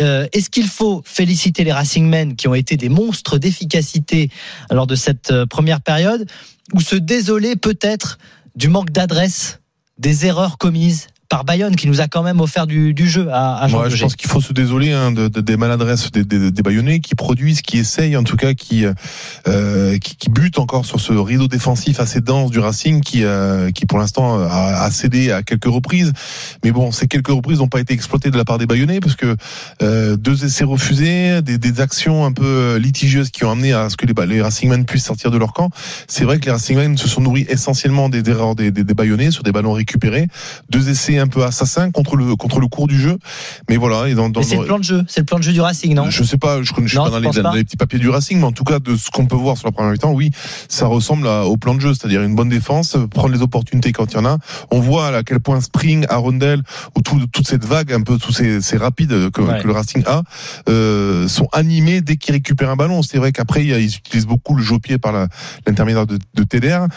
Euh, 0.02 0.28
Est-ce 0.34 0.50
qu'il 0.50 0.68
faut 0.68 1.02
féliciter 1.06 1.64
les 1.64 1.72
Racingmen 1.72 2.36
qui 2.36 2.50
ont 2.50 2.56
été 2.56 2.76
des 2.76 2.90
monstres 2.90 3.38
d'efficacité 3.38 4.30
lors 4.70 4.86
de 4.86 4.96
cette 4.96 5.32
euh, 5.32 5.46
première 5.46 5.80
période? 5.80 6.30
Ou 6.74 6.82
se 6.82 6.96
désoler 6.96 7.56
peut-être 7.56 8.18
du 8.56 8.68
manque 8.68 8.92
d'adresse, 8.92 9.60
des 9.98 10.26
erreurs 10.26 10.58
commises 10.58 11.08
par 11.30 11.46
Bayonne 11.46 11.76
qui 11.76 11.88
nous 11.88 12.02
a 12.02 12.08
quand 12.08 12.24
même 12.24 12.42
offert 12.42 12.66
du, 12.66 12.96
du 12.96 13.08
jeu 13.08 13.28
à, 13.32 13.58
à 13.62 13.68
Jean 13.68 13.82
Ouais, 13.84 13.90
je 13.92 14.02
pense 14.02 14.16
qu'il 14.16 14.28
faut 14.28 14.42
se 14.42 14.52
désoler 14.52 14.92
hein, 14.92 15.12
de, 15.12 15.28
de- 15.28 15.42
des 15.42 15.58
maladresses 15.58 16.10
des, 16.12 16.24
des, 16.24 16.50
des 16.52 16.62
Bayonnais 16.64 17.00
qui 17.02 17.14
produisent, 17.14 17.62
qui 17.62 17.78
essayent 17.78 18.18
en 18.18 18.24
tout 18.24 18.36
cas, 18.36 18.56
qui, 18.56 18.84
euh, 19.48 19.98
qui, 20.00 20.16
qui 20.18 20.30
butent 20.32 20.58
encore 20.58 20.86
sur 20.88 21.00
ce 21.00 21.14
rideau 21.14 21.48
défensif 21.48 22.00
assez 22.00 22.20
dense 22.20 22.50
du 22.50 22.58
Racing 22.58 23.02
qui, 23.02 23.24
euh, 23.24 23.70
qui 23.70 23.86
pour 23.86 24.00
l'instant 24.00 24.40
a, 24.44 24.82
a 24.84 24.90
cédé 24.90 25.32
à 25.32 25.44
quelques 25.44 25.66
reprises. 25.66 26.14
Mais 26.64 26.72
bon, 26.72 26.92
ces 26.92 27.06
quelques 27.08 27.28
reprises 27.30 27.60
n'ont 27.60 27.68
pas 27.68 27.80
été 27.80 27.94
exploitées 27.94 28.32
de 28.32 28.38
la 28.38 28.44
part 28.44 28.58
des 28.58 28.66
Bayonnais 28.66 29.00
parce 29.00 29.16
que 29.16 29.36
euh, 29.84 30.18
deux 30.18 30.46
essais 30.46 30.64
refusés, 30.64 31.44
des, 31.44 31.60
des 31.60 31.80
actions 31.80 32.26
un 32.26 32.32
peu 32.32 32.78
litigieuses 32.78 33.30
qui 33.30 33.46
ont 33.46 33.52
amené 33.52 33.72
à 33.74 33.90
ce 33.92 33.98
que 33.98 34.08
les, 34.08 34.16
les 34.26 34.42
Racingmen 34.42 34.84
puissent 34.86 35.06
sortir 35.06 35.30
de 35.30 35.38
leur 35.38 35.54
camp. 35.54 35.70
C'est 36.08 36.24
vrai 36.26 36.40
que 36.40 36.46
les 36.46 36.52
Racingmen 36.52 36.98
se 36.98 37.08
sont 37.08 37.22
nourris 37.22 37.46
essentiellement 37.50 38.10
des 38.10 38.28
erreurs 38.28 38.56
des, 38.56 38.72
des, 38.72 38.84
des 38.84 38.94
Bayonnais 38.96 39.30
sur 39.30 39.44
des 39.44 39.52
ballons 39.52 39.74
récupérés. 39.74 40.28
Deux 40.72 40.90
essais 40.90 41.19
un 41.20 41.28
peu 41.28 41.44
assassin 41.44 41.92
contre 41.92 42.16
le 42.16 42.36
contre 42.36 42.60
le 42.60 42.68
cours 42.68 42.88
du 42.88 43.00
jeu. 43.00 43.18
Mais 43.70 43.78
voilà, 43.78 44.08
et 44.10 44.14
dans, 44.16 44.30
dans 44.30 44.42
c'est 44.44 44.58
le 44.58 44.66
plan 44.66 44.80
de 44.80 44.84
jeu, 44.84 45.04
c'est 45.08 45.22
le 45.22 45.26
plan 45.26 45.38
de 45.40 45.44
jeu 45.44 45.52
du 45.54 45.62
Racing, 45.62 45.94
non? 45.94 46.10
Je 46.10 46.24
sais 46.24 46.38
pas, 46.38 46.62
je, 46.64 46.72
connais- 46.74 46.88
je 46.88 46.92
suis 46.92 46.98
Non, 46.98 47.06
pas 47.06 47.10
dans 47.12 47.20
les, 47.20 47.26
penses 47.28 47.36
pas? 47.38 47.42
dans 47.44 47.54
les 47.54 47.64
petits 47.64 47.78
papiers 47.78 48.00
du 48.00 48.10
Racing, 48.10 48.38
mais 48.40 48.46
en 48.46 48.52
tout 48.52 48.64
cas 48.64 48.80
de 48.80 48.96
ce 48.96 49.10
qu'on 49.12 49.26
peut 49.26 49.36
voir 49.36 49.58
sur 49.58 49.68
la 49.68 49.72
première 49.72 49.92
mi-temps, 49.92 50.12
oui, 50.14 50.32
ça 50.68 50.88
ressemble 50.88 51.28
à- 51.28 51.46
au 51.46 51.58
plan 51.58 51.76
de 51.76 51.80
jeu, 51.82 51.94
c'est-à-dire 51.94 52.22
une 52.24 52.36
bonne 52.36 52.50
défense, 52.50 52.98
prendre 53.12 53.30
les 53.34 53.42
opportunités 53.42 53.92
quand 53.92 54.12
il 54.12 54.16
y 54.16 54.20
en 54.20 54.26
a. 54.26 54.38
On 54.72 54.80
voit 54.80 55.08
à 55.16 55.24
quel 55.24 55.40
point 55.40 55.60
Spring, 55.62 56.06
Arundel, 56.10 56.62
ou 56.98 57.02
tout, 57.02 57.20
toute 57.32 57.48
cette 57.48 57.66
vague, 57.66 57.92
un 57.94 58.02
peu 58.02 58.18
tous 58.18 58.32
ces, 58.34 58.62
ces 58.62 58.78
rapides 58.78 59.30
que, 59.32 59.42
Ouais. 59.42 59.60
que 59.62 59.68
le 59.68 59.74
Racing 59.74 60.04
a, 60.06 60.24
euh, 60.70 61.28
sont 61.28 61.48
animés 61.54 62.02
dès 62.02 62.18
qu'ils 62.18 62.34
récupèrent 62.34 62.70
un 62.70 62.76
ballon. 62.76 63.02
C'est 63.04 63.18
vrai 63.18 63.32
qu'après 63.32 63.66
ils 63.66 63.86
utilisent 63.96 64.26
beaucoup 64.28 64.56
le 64.56 64.64
jeu 64.64 64.76
au 64.76 64.80
pied 64.80 64.98
par 64.98 65.14
l'intermédiaire 65.66 66.06
de, 66.08 66.18
de 66.34 66.44
TDR. 66.44 66.88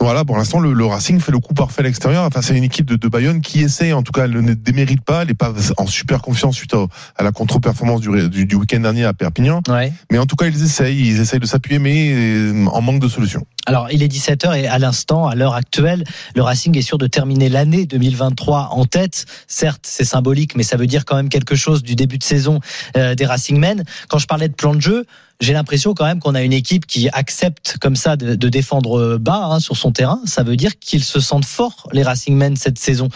Voilà, 0.00 0.24
pour 0.24 0.36
l'instant 0.36 0.60
le, 0.60 0.72
le 0.72 0.84
Racing 0.86 1.20
fait 1.20 1.32
le 1.32 1.38
coup 1.38 1.54
parfait 1.54 1.80
à 1.80 1.84
l'extérieur. 1.84 2.24
Enfin, 2.24 2.42
c'est 2.42 2.56
une 2.56 2.64
équipe 2.64 2.86
de, 2.86 2.96
de 2.96 3.08
Bayonne 3.08 3.33
qui 3.40 3.60
essaie, 3.60 3.92
en 3.92 4.02
tout 4.02 4.12
cas, 4.12 4.24
elle 4.24 4.32
ne 4.32 4.54
démérite 4.54 5.02
pas, 5.02 5.22
elle 5.22 5.28
n'est 5.28 5.34
pas 5.34 5.52
en 5.76 5.86
super 5.86 6.22
confiance 6.22 6.56
suite 6.56 6.74
à 7.16 7.22
la 7.22 7.32
contre-performance 7.32 8.00
du, 8.00 8.28
du, 8.28 8.46
du 8.46 8.54
week-end 8.54 8.80
dernier 8.80 9.04
à 9.04 9.12
Perpignan. 9.12 9.62
Ouais. 9.68 9.92
Mais 10.10 10.18
en 10.18 10.26
tout 10.26 10.36
cas, 10.36 10.46
ils 10.46 10.62
essayent, 10.62 11.08
ils 11.08 11.20
essayent 11.20 11.40
de 11.40 11.46
s'appuyer, 11.46 11.78
mais 11.78 12.12
euh, 12.14 12.66
en 12.66 12.80
manque 12.80 13.00
de 13.00 13.08
solutions. 13.08 13.46
Alors, 13.66 13.88
il 13.90 14.02
est 14.02 14.12
17h 14.12 14.58
et 14.58 14.66
à 14.66 14.78
l'instant, 14.78 15.26
à 15.26 15.34
l'heure 15.34 15.54
actuelle, 15.54 16.04
le 16.34 16.42
Racing 16.42 16.76
est 16.76 16.82
sûr 16.82 16.98
de 16.98 17.06
terminer 17.06 17.48
l'année 17.48 17.86
2023 17.86 18.68
en 18.72 18.84
tête. 18.84 19.24
Certes, 19.46 19.84
c'est 19.84 20.04
symbolique, 20.04 20.54
mais 20.56 20.62
ça 20.62 20.76
veut 20.76 20.86
dire 20.86 21.04
quand 21.04 21.16
même 21.16 21.30
quelque 21.30 21.54
chose 21.54 21.82
du 21.82 21.94
début 21.94 22.18
de 22.18 22.24
saison 22.24 22.60
euh, 22.96 23.14
des 23.14 23.24
Racingmen. 23.24 23.84
Quand 24.08 24.18
je 24.18 24.26
parlais 24.26 24.48
de 24.48 24.54
plan 24.54 24.74
de 24.74 24.80
jeu, 24.80 25.06
j'ai 25.40 25.52
l'impression 25.52 25.94
quand 25.94 26.04
même 26.04 26.20
qu'on 26.20 26.34
a 26.34 26.42
une 26.42 26.52
équipe 26.52 26.86
qui 26.86 27.08
accepte 27.08 27.76
comme 27.80 27.96
ça 27.96 28.16
de, 28.16 28.48
défendre 28.48 29.18
bas 29.18 29.48
hein, 29.50 29.60
sur 29.60 29.76
son 29.76 29.92
terrain. 29.92 30.20
Ça 30.24 30.42
veut 30.42 30.56
dire 30.56 30.78
qu'ils 30.78 31.04
se 31.04 31.20
sentent 31.20 31.44
forts, 31.44 31.88
les 31.92 32.02
Racingmen, 32.02 32.56
cette 32.56 32.78
saison. 32.78 33.08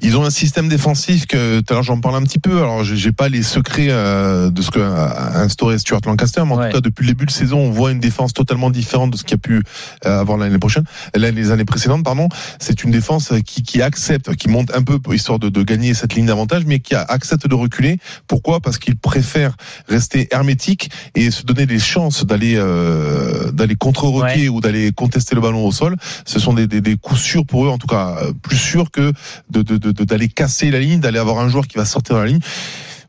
Ils 0.00 0.16
ont 0.16 0.24
un 0.24 0.30
système 0.30 0.68
défensif 0.68 1.26
que 1.26 1.60
tout 1.60 1.72
à 1.72 1.74
l'heure 1.74 1.82
j'en 1.82 2.00
parle 2.00 2.16
un 2.16 2.22
petit 2.22 2.38
peu. 2.38 2.58
Alors 2.58 2.82
j'ai 2.84 3.12
pas 3.12 3.28
les 3.28 3.42
secrets 3.42 3.88
euh, 3.90 4.50
de 4.50 4.62
ce 4.62 4.70
que 4.70 4.80
a 4.80 5.40
instauré 5.40 5.78
Stuart 5.78 6.00
Lancaster, 6.06 6.42
mais 6.46 6.52
en 6.52 6.56
Ouais. 6.58 6.68
tout 6.70 6.76
cas 6.76 6.80
depuis 6.80 7.02
le 7.06 7.08
début 7.12 7.26
de 7.26 7.30
saison, 7.30 7.58
on 7.58 7.70
voit 7.70 7.92
une 7.92 8.00
défense 8.00 8.32
totalement 8.32 8.70
différente 8.70 9.10
de 9.10 9.16
ce 9.16 9.22
qu'il 9.24 9.32
y 9.32 9.34
a 9.34 9.38
pu 9.38 9.62
euh, 10.06 10.20
avoir 10.20 10.38
l'année 10.38 10.58
prochaine, 10.58 10.84
l'année- 11.14 11.40
les 11.42 11.50
années 11.50 11.64
précédentes, 11.64 12.04
pardon. 12.04 12.28
C'est 12.58 12.84
une 12.84 12.90
défense 12.90 13.32
qui, 13.44 13.62
qui 13.62 13.82
accepte, 13.82 14.34
qui 14.36 14.48
monte 14.48 14.74
un 14.74 14.82
peu 14.82 14.98
pour 14.98 15.14
histoire 15.14 15.38
de, 15.38 15.48
de 15.48 15.62
gagner 15.62 15.94
cette 15.94 16.14
ligne 16.14 16.26
d'avantage, 16.26 16.64
mais 16.66 16.78
qui 16.80 16.94
accepte 16.94 17.46
de 17.46 17.54
reculer. 17.54 17.98
Pourquoi? 18.28 18.60
Parce 18.60 18.78
qu'ils 18.78 18.96
préfèrent 18.96 19.56
rester 19.88 20.28
hermétiques 20.32 20.90
et 21.14 21.30
se 21.30 21.42
donner 21.42 21.66
des 21.66 21.78
chances 21.78 22.24
d'aller 22.24 22.54
euh, 22.56 23.50
d'aller 23.52 23.74
contre-roquer 23.76 24.48
ou 24.48 24.60
d'aller 24.60 24.92
contester 24.92 25.34
le 25.34 25.40
ballon 25.40 25.64
au 25.66 25.72
sol. 25.72 25.96
Ce 26.24 26.38
sont 26.38 26.52
des, 26.52 26.66
des, 26.66 26.80
des 26.80 26.96
coups 26.96 27.20
sûrs 27.20 27.44
pour 27.46 27.66
eux, 27.66 27.68
en 27.68 27.78
tout 27.78 27.86
cas 27.86 28.16
euh, 28.22 28.32
plus 28.42 28.56
sûrs 28.56 28.90
que 28.90 29.12
de 29.50 29.62
de- 29.62 29.76
d'aller 29.90 30.28
casser 30.28 30.70
la 30.70 30.80
ligne, 30.80 31.00
d'aller 31.00 31.18
avoir 31.18 31.38
un 31.38 31.48
joueur 31.48 31.66
qui 31.66 31.76
va 31.76 31.84
sortir 31.84 32.16
de 32.16 32.20
la 32.20 32.26
ligne. 32.26 32.40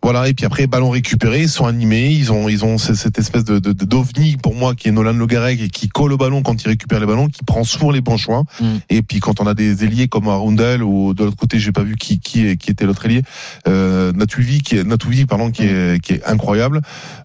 Voilà, 0.03 0.27
et 0.27 0.33
puis 0.33 0.45
après, 0.45 0.67
ballon 0.67 0.89
récupéré, 0.89 1.41
ils 1.43 1.49
sont 1.49 1.65
animés, 1.65 2.09
ils 2.11 2.31
ont, 2.31 2.49
ils 2.49 2.65
ont 2.65 2.77
ce- 2.77 2.93
cette 2.93 3.17
espèce 3.17 3.45
de, 3.45 3.59
d'ovni 3.59 4.35
pour 4.35 4.53
moi 4.53 4.75
qui 4.75 4.89
est 4.89 4.91
Nolan 4.91 5.13
Le 5.13 5.25
Garec 5.25 5.61
et 5.61 5.69
qui 5.69 5.87
colle 5.87 6.11
au 6.11 6.17
ballon 6.17 6.41
quand 6.43 6.61
il 6.61 6.67
récupère 6.67 6.99
les 6.99 7.05
ballons, 7.05 7.29
qui 7.29 7.41
prend 7.45 7.63
souvent 7.63 7.89
les 7.89 8.01
bons 8.01 8.17
choix. 8.17 8.43
Mm. 8.59 8.65
Et 8.89 9.01
puis 9.01 9.19
quand 9.21 9.39
on 9.39 9.47
a 9.47 9.53
des 9.53 9.85
ailiers 9.85 10.09
comme 10.09 10.27
Arundel 10.27 10.83
ou 10.83 11.13
de 11.13 11.23
l'autre 11.23 11.37
côté, 11.37 11.57
j'ai 11.57 11.71
pas 11.71 11.83
vu 11.83 11.95
qui, 11.95 12.19
qui, 12.19 12.57
qui 12.57 12.69
était 12.71 12.85
l'autre 12.85 13.05
ailier, 13.05 13.21
euh, 13.67 14.11
Natuvi, 14.11 14.61
qui 14.61 14.75
est, 14.77 14.83
Natuvi, 14.83 15.25
pardon, 15.25 15.51
qui 15.51 15.63
est, 15.63 16.01
qui 16.03 16.13
est 16.13 16.25
incroyable. 16.25 16.81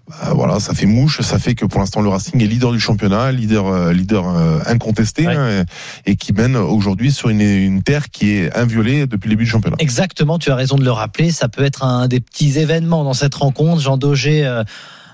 Bah, 0.09 0.33
voilà, 0.35 0.61
ça 0.61 0.73
fait 0.73 0.87
mouche, 0.87 1.21
ça 1.21 1.39
fait 1.41 1.55
que 1.57 1.67
pour 1.67 1.81
l'instant 1.81 2.01
le 2.01 2.09
Racing 2.09 2.41
est 2.43 2.47
leader 2.47 2.71
du 2.73 2.79
championnat, 2.81 3.33
leader, 3.33 3.67
euh, 3.67 3.93
leader 3.93 4.27
euh, 4.29 4.61
incontesté, 4.67 5.27
Ouais. 5.27 5.35
hein, 5.35 5.65
et, 6.07 6.13
et 6.13 6.17
qui 6.17 6.33
mène 6.33 6.55
aujourd'hui 6.57 7.11
sur 7.11 7.29
une, 7.29 7.41
une 7.41 7.83
terre 7.83 8.09
qui 8.11 8.31
est 8.31 8.57
inviolée 8.57 9.07
depuis 9.09 9.29
le 9.29 9.35
début 9.35 9.45
du 9.45 9.51
championnat. 9.51 9.77
Exactement, 9.81 10.39
tu 10.39 10.51
as 10.51 10.55
raison 10.55 10.77
de 10.77 10.85
le 10.85 10.93
rappeler. 10.93 11.33
Ça 11.33 11.49
peut 11.49 11.65
être 11.65 11.83
un 11.83 12.07
des 12.07 12.21
petits 12.21 12.51
événements 12.59 12.68
dans 13.05 13.15
cette 13.15 13.35
rencontre. 13.35 13.81
Jean 13.81 13.97
Daugé, 13.97 14.63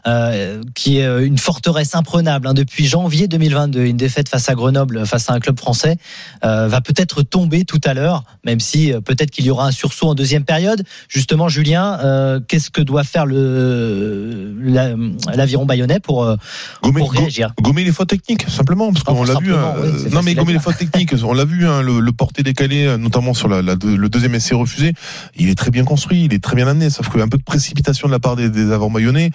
euh, 0.06 0.10
euh, 0.34 0.62
qui 0.74 0.98
est 0.98 1.06
euh, 1.06 1.24
une 1.26 1.38
forteresse 1.38 1.94
imprenable 1.94 2.46
hein, 2.46 2.54
depuis 2.54 2.86
janvier 2.86 3.28
2022, 3.28 3.84
une 3.84 3.96
défaite 3.96 4.28
face 4.28 4.48
à 4.48 4.54
Grenoble, 4.54 5.06
face 5.06 5.28
à 5.30 5.32
un 5.34 5.40
club 5.40 5.58
français, 5.58 5.96
euh, 6.44 6.66
va 6.68 6.80
peut-être 6.80 7.22
tomber 7.22 7.64
tout 7.64 7.80
à 7.84 7.94
l'heure, 7.94 8.24
même 8.44 8.60
si 8.60 8.92
euh, 8.92 9.00
peut-être 9.00 9.30
qu'il 9.30 9.44
y 9.44 9.50
aura 9.50 9.66
un 9.66 9.70
sursaut 9.70 10.08
en 10.08 10.14
deuxième 10.14 10.44
période. 10.44 10.82
Justement, 11.08 11.48
Julien, 11.48 11.98
euh, 12.02 12.40
qu'est-ce 12.46 12.70
que 12.70 12.80
doit 12.80 13.04
faire 13.04 13.26
le 13.26 14.54
la- 14.62 14.94
l'aviron 15.34 15.66
bayonnais 15.66 16.00
pour, 16.00 16.24
euh, 16.24 16.36
Gommer, 16.82 16.98
pour 17.00 17.12
go- 17.12 17.18
réagir? 17.20 17.52
Gommer 17.60 17.84
les 17.84 17.92
fautes 17.92 18.08
techniques, 18.08 18.46
simplement, 18.48 18.92
parce 18.92 19.04
Ah, 19.06 19.12
qu'on 19.12 19.24
l'a 19.24 19.38
vu. 19.38 19.52
oui, 19.52 20.10
non, 20.12 20.22
mais 20.22 20.34
gommer 20.34 20.52
les 20.52 20.58
fautes 20.58 20.76
techniques, 20.78 21.14
on 21.24 21.32
l'a 21.34 21.44
vu, 21.44 21.66
hein, 21.66 21.82
le, 21.82 22.00
le 22.00 22.12
porté 22.12 22.42
décalé, 22.42 22.86
euh, 22.86 22.96
notamment 22.98 23.34
sur 23.34 23.48
la, 23.48 23.62
la- 23.62 23.74
le 23.74 24.08
deuxième 24.08 24.34
essai 24.34 24.54
refusé. 24.54 24.92
Il 25.36 25.48
est 25.48 25.54
très 25.54 25.70
bien 25.70 25.84
construit, 25.84 26.24
il 26.24 26.34
est 26.34 26.42
très 26.42 26.56
bien 26.56 26.66
amené, 26.68 26.90
sauf 26.90 27.08
qu'il 27.08 27.18
y 27.18 27.20
a 27.20 27.24
un 27.24 27.28
peu 27.28 27.38
de 27.38 27.42
précipitation 27.44 28.08
de 28.08 28.12
la 28.12 28.18
part 28.18 28.36
des, 28.36 28.48
des 28.48 28.72
avant 28.72 28.90
bayonnais. 28.90 29.30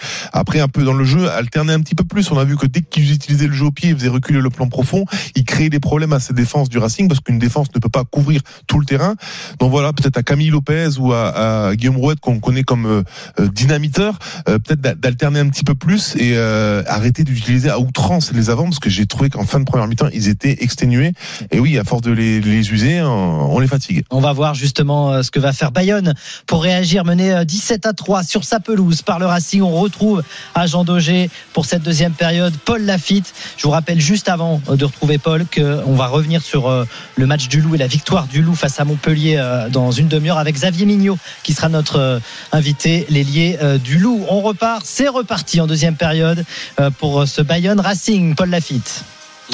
Un 0.60 0.68
peu 0.68 0.84
dans 0.84 0.94
le 0.94 1.06
jeu, 1.06 1.30
alterner 1.30 1.74
un 1.74 1.80
petit 1.80 1.96
peu 1.96 2.04
plus. 2.04 2.32
On 2.32 2.38
a 2.38 2.44
vu 2.44 2.58
que 2.58 2.66
dès 2.66 2.82
qu'ils 2.82 3.12
utilisaient 3.14 3.48
le 3.48 3.54
jeu 3.54 3.66
au 3.66 3.72
pied, 3.72 3.90
ils 3.90 3.96
faisaient 3.96 4.10
reculer 4.10 4.42
le 4.42 4.50
plan 4.50 4.68
profond. 4.68 5.06
Ils 5.36 5.46
créaient 5.46 5.70
des 5.70 5.80
problèmes 5.80 6.12
à 6.14 6.20
cette 6.20 6.36
défense 6.36 6.68
du 6.70 6.78
Racing, 6.78 7.08
parce 7.08 7.22
qu'une 7.22 7.40
défense 7.40 7.68
ne 7.74 7.80
peut 7.80 7.90
pas 7.90 8.04
couvrir 8.04 8.42
tout 8.68 8.80
le 8.80 8.86
terrain. 8.86 9.16
Donc 9.60 9.72
voilà, 9.72 9.94
peut-être 9.94 10.18
à 10.18 10.24
Camille 10.24 10.50
Lopez 10.50 10.98
ou 11.00 11.14
à, 11.14 11.72
Guillaume 11.76 11.98
Rouette, 11.98 12.20
qu'on 12.20 12.40
connaît 12.40 12.64
comme 12.64 12.86
euh, 12.86 13.04
euh, 13.40 13.48
dynamiteur, 13.48 14.20
euh, 14.48 14.60
peut-être 14.60 14.82
d'a- 14.82 14.96
d'alterner 14.96 15.40
un 15.40 15.50
petit 15.50 15.64
peu 15.64 15.76
plus 15.76 16.16
et 16.18 16.38
arrêter 16.38 17.24
d'utiliser 17.24 17.70
à 17.70 17.80
outrance 17.80 18.32
les 18.34 18.50
avants 18.50 18.66
parce 18.66 18.80
que 18.80 18.90
j'ai 18.90 19.06
trouvé 19.06 19.30
qu'en 19.30 19.46
fin 19.46 19.60
de 19.60 19.66
première 19.66 19.88
mi-temps 19.88 20.10
ils 20.14 20.28
étaient 20.28 20.58
exténués 20.62 21.14
et 21.52 21.60
oui 21.60 21.78
à 21.78 21.84
force 21.84 22.02
de 22.02 22.12
les, 22.12 22.40
user 22.72 23.02
on, 23.02 23.56
on 23.56 23.60
les 23.60 23.68
fatigue 23.68 24.04
On 24.10 24.20
va 24.20 24.34
voir 24.34 24.54
justement 24.54 25.22
ce 25.24 25.32
que 25.32 25.40
va 25.40 25.54
faire 25.54 25.72
Bayonne 25.72 26.14
pour 26.46 26.64
réagir, 26.64 27.06
mené 27.06 27.34
euh, 27.34 27.44
17 27.44 27.86
à 27.86 27.94
3 27.94 28.24
sur 28.24 28.44
sa 28.44 28.60
pelouse 28.60 29.02
par 29.02 29.20
le 29.20 29.26
Racing. 29.26 29.62
On 29.62 29.80
retrouve 29.80 30.24
à 30.56 30.68
Jean 30.68 30.84
Daugé 30.84 31.30
pour 31.54 31.66
cette 31.66 31.84
deuxième 31.84 32.14
période 32.14 32.54
Paul 32.66 32.82
Lafitte. 32.84 33.34
Je 33.58 33.64
vous 33.64 33.72
rappelle 33.72 34.00
juste 34.00 34.30
avant 34.30 34.62
euh, 34.70 34.76
de 34.76 34.86
retrouver 34.86 35.18
Paul 35.18 35.46
qu'on 35.54 35.96
va 35.96 36.08
revenir 36.08 36.42
sur 36.42 36.68
euh, 36.68 36.86
le 37.16 37.26
match 37.26 37.48
du 37.48 37.62
Loup 37.62 37.76
et 37.76 37.78
la 37.78 37.88
victoire 37.88 38.28
du 38.28 38.42
Loup 38.42 38.56
face 38.56 38.80
à 38.80 38.86
Montpellier 38.86 39.38
euh, 39.38 39.70
dans 39.70 39.92
une 39.92 40.08
demi-heure 40.08 40.38
avec 40.38 40.56
Xavier 40.56 40.86
Mignot 40.86 41.18
qui 41.44 41.54
sera 41.54 41.70
notre 41.70 42.00
euh, 42.00 42.20
invité, 42.52 43.06
l'ailier 43.10 43.58
euh, 43.62 43.78
du 43.78 44.00
Loup. 44.00 44.26
On 44.30 44.42
repart, 44.42 44.84
c'est 44.86 45.08
reparti 45.08 45.62
en 45.62 45.68
deuxième 45.68 45.96
période 45.96 46.44
euh, 46.80 46.90
pour 46.90 47.22
euh, 47.22 47.26
ce 47.26 47.42
Bayonne 47.42 47.80
Racing. 47.80 48.36
Paul 48.36 48.50
Lafitte. 48.50 49.04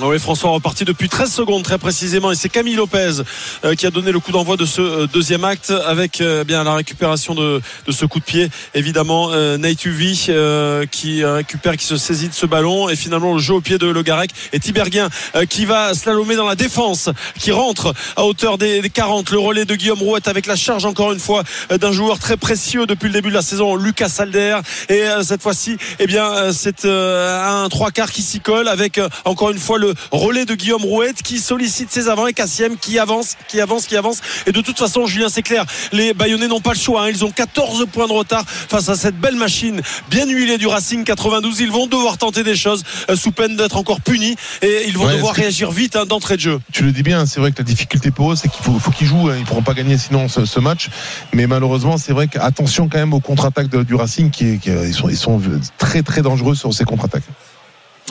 Oui, 0.01 0.19
François 0.19 0.49
reparti 0.49 0.83
depuis 0.83 1.07
13 1.07 1.31
secondes 1.31 1.63
très 1.63 1.77
précisément. 1.77 2.29
Et 2.29 2.35
c'est 2.35 2.49
Camille 2.49 2.75
Lopez 2.75 3.21
euh, 3.63 3.75
qui 3.75 3.85
a 3.85 3.91
donné 3.91 4.11
le 4.11 4.19
coup 4.19 4.33
d'envoi 4.33 4.57
de 4.57 4.65
ce 4.65 4.81
euh, 4.81 5.07
deuxième 5.07 5.45
acte 5.45 5.71
avec 5.85 6.19
euh, 6.19 6.43
bien 6.43 6.65
la 6.65 6.73
récupération 6.73 7.33
de, 7.33 7.61
de 7.87 7.91
ce 7.93 8.05
coup 8.05 8.19
de 8.19 8.25
pied. 8.25 8.49
Évidemment 8.73 9.29
euh, 9.31 9.57
Naituvi 9.57 10.25
euh, 10.27 10.85
qui 10.85 11.23
récupère 11.23 11.77
qui 11.77 11.85
se 11.85 11.95
saisit 11.95 12.27
de 12.27 12.33
ce 12.33 12.45
ballon. 12.45 12.89
Et 12.89 12.97
finalement 12.97 13.33
le 13.35 13.39
jeu 13.39 13.53
au 13.53 13.61
pied 13.61 13.77
de 13.77 13.87
Le 13.87 14.01
Garec 14.03 14.31
et 14.51 14.59
Tiberguien 14.59 15.07
euh, 15.33 15.45
qui 15.45 15.63
va 15.63 15.93
slalomer 15.93 16.35
dans 16.35 16.45
la 16.45 16.55
défense 16.55 17.09
qui 17.39 17.53
rentre 17.53 17.93
à 18.17 18.25
hauteur 18.25 18.57
des, 18.57 18.81
des 18.81 18.89
40 18.89 19.31
le 19.31 19.39
relais 19.39 19.63
de 19.63 19.75
Guillaume 19.75 19.99
Rouette 20.01 20.27
avec 20.27 20.45
la 20.45 20.57
charge 20.57 20.83
encore 20.83 21.13
une 21.13 21.19
fois 21.19 21.43
d'un 21.69 21.93
joueur 21.93 22.19
très 22.19 22.35
précieux 22.35 22.85
depuis 22.85 23.07
le 23.07 23.13
début 23.13 23.29
de 23.29 23.35
la 23.35 23.41
saison 23.41 23.77
Lucas 23.77 24.09
Salder. 24.09 24.57
Et 24.89 25.03
cette 25.23 25.41
fois-ci 25.41 25.77
eh 25.99 26.05
bien 26.05 26.51
c'est 26.51 26.83
un 26.83 27.69
trois 27.69 27.91
quarts 27.91 28.11
qui 28.11 28.23
s'y 28.23 28.41
colle 28.41 28.67
avec 28.67 28.99
encore 29.23 29.51
une 29.51 29.57
fois 29.57 29.77
le 29.77 29.84
relais 30.11 30.45
de 30.45 30.55
Guillaume 30.55 30.83
Rouette 30.83 31.21
qui 31.23 31.39
sollicite 31.39 31.91
ses 31.91 32.09
avants 32.09 32.27
et 32.27 32.33
Cassiem 32.33 32.77
qui 32.77 32.99
avance, 32.99 33.35
qui 33.47 33.59
avance, 33.61 33.85
qui 33.85 33.95
avance. 33.97 34.21
Et 34.47 34.51
de 34.51 34.61
toute 34.61 34.77
façon, 34.77 35.05
Julien, 35.05 35.27
c'est 35.29 35.41
clair, 35.43 35.65
les 35.91 36.13
Bayonnais 36.13 36.47
n'ont 36.47 36.61
pas 36.61 36.73
le 36.73 36.79
choix. 36.79 37.03
hein. 37.05 37.09
Ils 37.09 37.23
ont 37.25 37.31
14 37.31 37.85
points 37.91 38.07
de 38.07 38.13
retard 38.13 38.43
face 38.47 38.89
à 38.89 38.95
cette 38.95 39.19
belle 39.19 39.35
machine 39.35 39.81
bien 40.09 40.27
huilée 40.27 40.57
du 40.57 40.67
Racing 40.67 41.03
92. 41.03 41.59
Ils 41.59 41.71
vont 41.71 41.87
devoir 41.87 42.17
tenter 42.17 42.43
des 42.43 42.55
choses 42.55 42.83
euh, 43.09 43.15
sous 43.15 43.31
peine 43.31 43.55
d'être 43.55 43.77
encore 43.77 44.01
punis 44.01 44.35
et 44.61 44.85
ils 44.87 44.97
vont 44.97 45.05
Ouais, 45.05 45.13
devoir 45.15 45.33
réagir 45.35 45.71
vite 45.71 45.95
hein, 45.95 46.05
d'entrée 46.05 46.35
de 46.35 46.41
jeu. 46.41 46.59
tu 46.71 46.83
le 46.83 46.91
dis 46.91 47.03
bien 47.03 47.25
c'est 47.25 47.39
vrai 47.39 47.51
que 47.51 47.57
la 47.59 47.63
difficulté 47.63 48.09
pour 48.11 48.31
eux 48.31 48.35
c'est 48.35 48.47
qu'il 48.49 48.63
faut, 48.63 48.79
faut 48.79 48.91
qu'ils 48.91 49.07
jouent 49.07 49.29
hein. 49.29 49.35
ils 49.37 49.45
pourront 49.45 49.61
pas 49.61 49.73
gagner 49.73 49.97
sinon 49.97 50.27
ce, 50.27 50.45
ce 50.45 50.59
match 50.59 50.89
mais 51.33 51.45
malheureusement 51.47 51.97
c'est 51.97 52.11
vrai 52.13 52.27
qu'attention 52.27 52.87
quand 52.89 52.97
même 52.97 53.13
aux 53.13 53.19
contre-attaques 53.19 53.69
de- 53.69 53.83
du 53.83 53.93
Racing 53.95 54.31
qui, 54.31 54.45
est- 54.53 54.57
qui 54.57 54.69
est- 54.71 54.87
ils 54.87 54.93
sont 54.93 55.09
ils 55.09 55.17
sont 55.17 55.39
très 55.77 56.01
très 56.01 56.21
dangereux 56.21 56.55
sur 56.55 56.73
ces 56.73 56.85
contre-attaques 56.85 57.23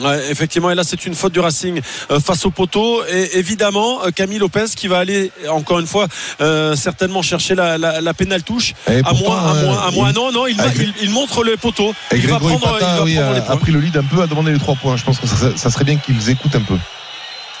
Ouais, 0.01 0.29
effectivement, 0.29 0.69
et 0.71 0.75
là 0.75 0.83
c'est 0.83 1.05
une 1.05 1.15
faute 1.15 1.31
du 1.31 1.39
Racing 1.39 1.79
euh, 2.11 2.19
face 2.19 2.45
au 2.45 2.49
poteau. 2.51 3.01
Et 3.05 3.37
évidemment, 3.39 4.03
euh, 4.05 4.11
Camille 4.11 4.39
Lopez 4.39 4.65
qui 4.75 4.89
va 4.89 4.99
aller 4.99 5.31
encore 5.49 5.79
une 5.79 5.87
fois 5.87 6.07
euh, 6.41 6.75
certainement 6.75 7.21
chercher 7.21 7.55
la, 7.55 7.77
la, 7.77 8.01
la 8.01 8.13
pénale 8.13 8.43
touche. 8.43 8.73
Et 8.91 8.97
À 8.99 9.03
pourtant, 9.03 9.31
moins, 9.39 9.51
à 9.51 9.53
moins, 9.63 9.77
à 9.87 9.91
moins. 9.91 10.09
il- 10.09 10.15
Non, 10.15 10.31
non, 10.33 10.47
il, 10.47 10.59
avec- 10.59 10.75
il, 10.77 10.93
il 11.03 11.09
montre 11.11 11.45
le 11.45 11.55
poteau. 11.55 11.93
Et 12.11 12.17
Il 12.17 12.27
va 12.27 12.39
prendre, 12.39 12.55
il 12.55 12.59
Pata, 12.79 12.97
va 12.97 13.03
oui, 13.03 13.13
prendre 13.15 13.29
a, 13.29 13.33
les 13.33 13.39
a 13.39 13.41
points. 13.43 13.55
pris 13.57 13.71
le 13.71 13.79
lead 13.79 13.95
un 13.95 14.03
peu, 14.03 14.21
a 14.21 14.27
demandé 14.27 14.51
les 14.51 14.59
trois 14.59 14.75
points. 14.75 14.97
Je 14.97 15.05
pense 15.05 15.17
que 15.17 15.27
ça, 15.27 15.55
ça 15.55 15.69
serait 15.69 15.85
bien 15.85 15.95
qu'ils 15.95 16.29
écoutent 16.29 16.55
un 16.55 16.61
peu. 16.61 16.75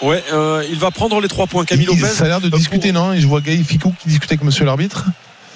Ouais, 0.01 0.21
euh, 0.33 0.61
il 0.69 0.77
va 0.77 0.91
prendre 0.91 1.21
les 1.21 1.29
trois 1.29 1.47
points. 1.47 1.63
Camille 1.63 1.87
Il- 1.89 2.01
Lopez. 2.01 2.13
ça 2.13 2.25
a 2.25 2.27
l'air 2.27 2.41
de 2.41 2.49
discuter, 2.49 2.91
pour- 2.91 3.01
non? 3.01 3.13
Et 3.13 3.21
je 3.21 3.27
vois 3.27 3.39
Gaël 3.39 3.63
Ficou 3.63 3.95
qui 3.97 4.09
discutait 4.09 4.33
avec 4.33 4.43
monsieur 4.43 4.65
l'arbitre. 4.65 5.05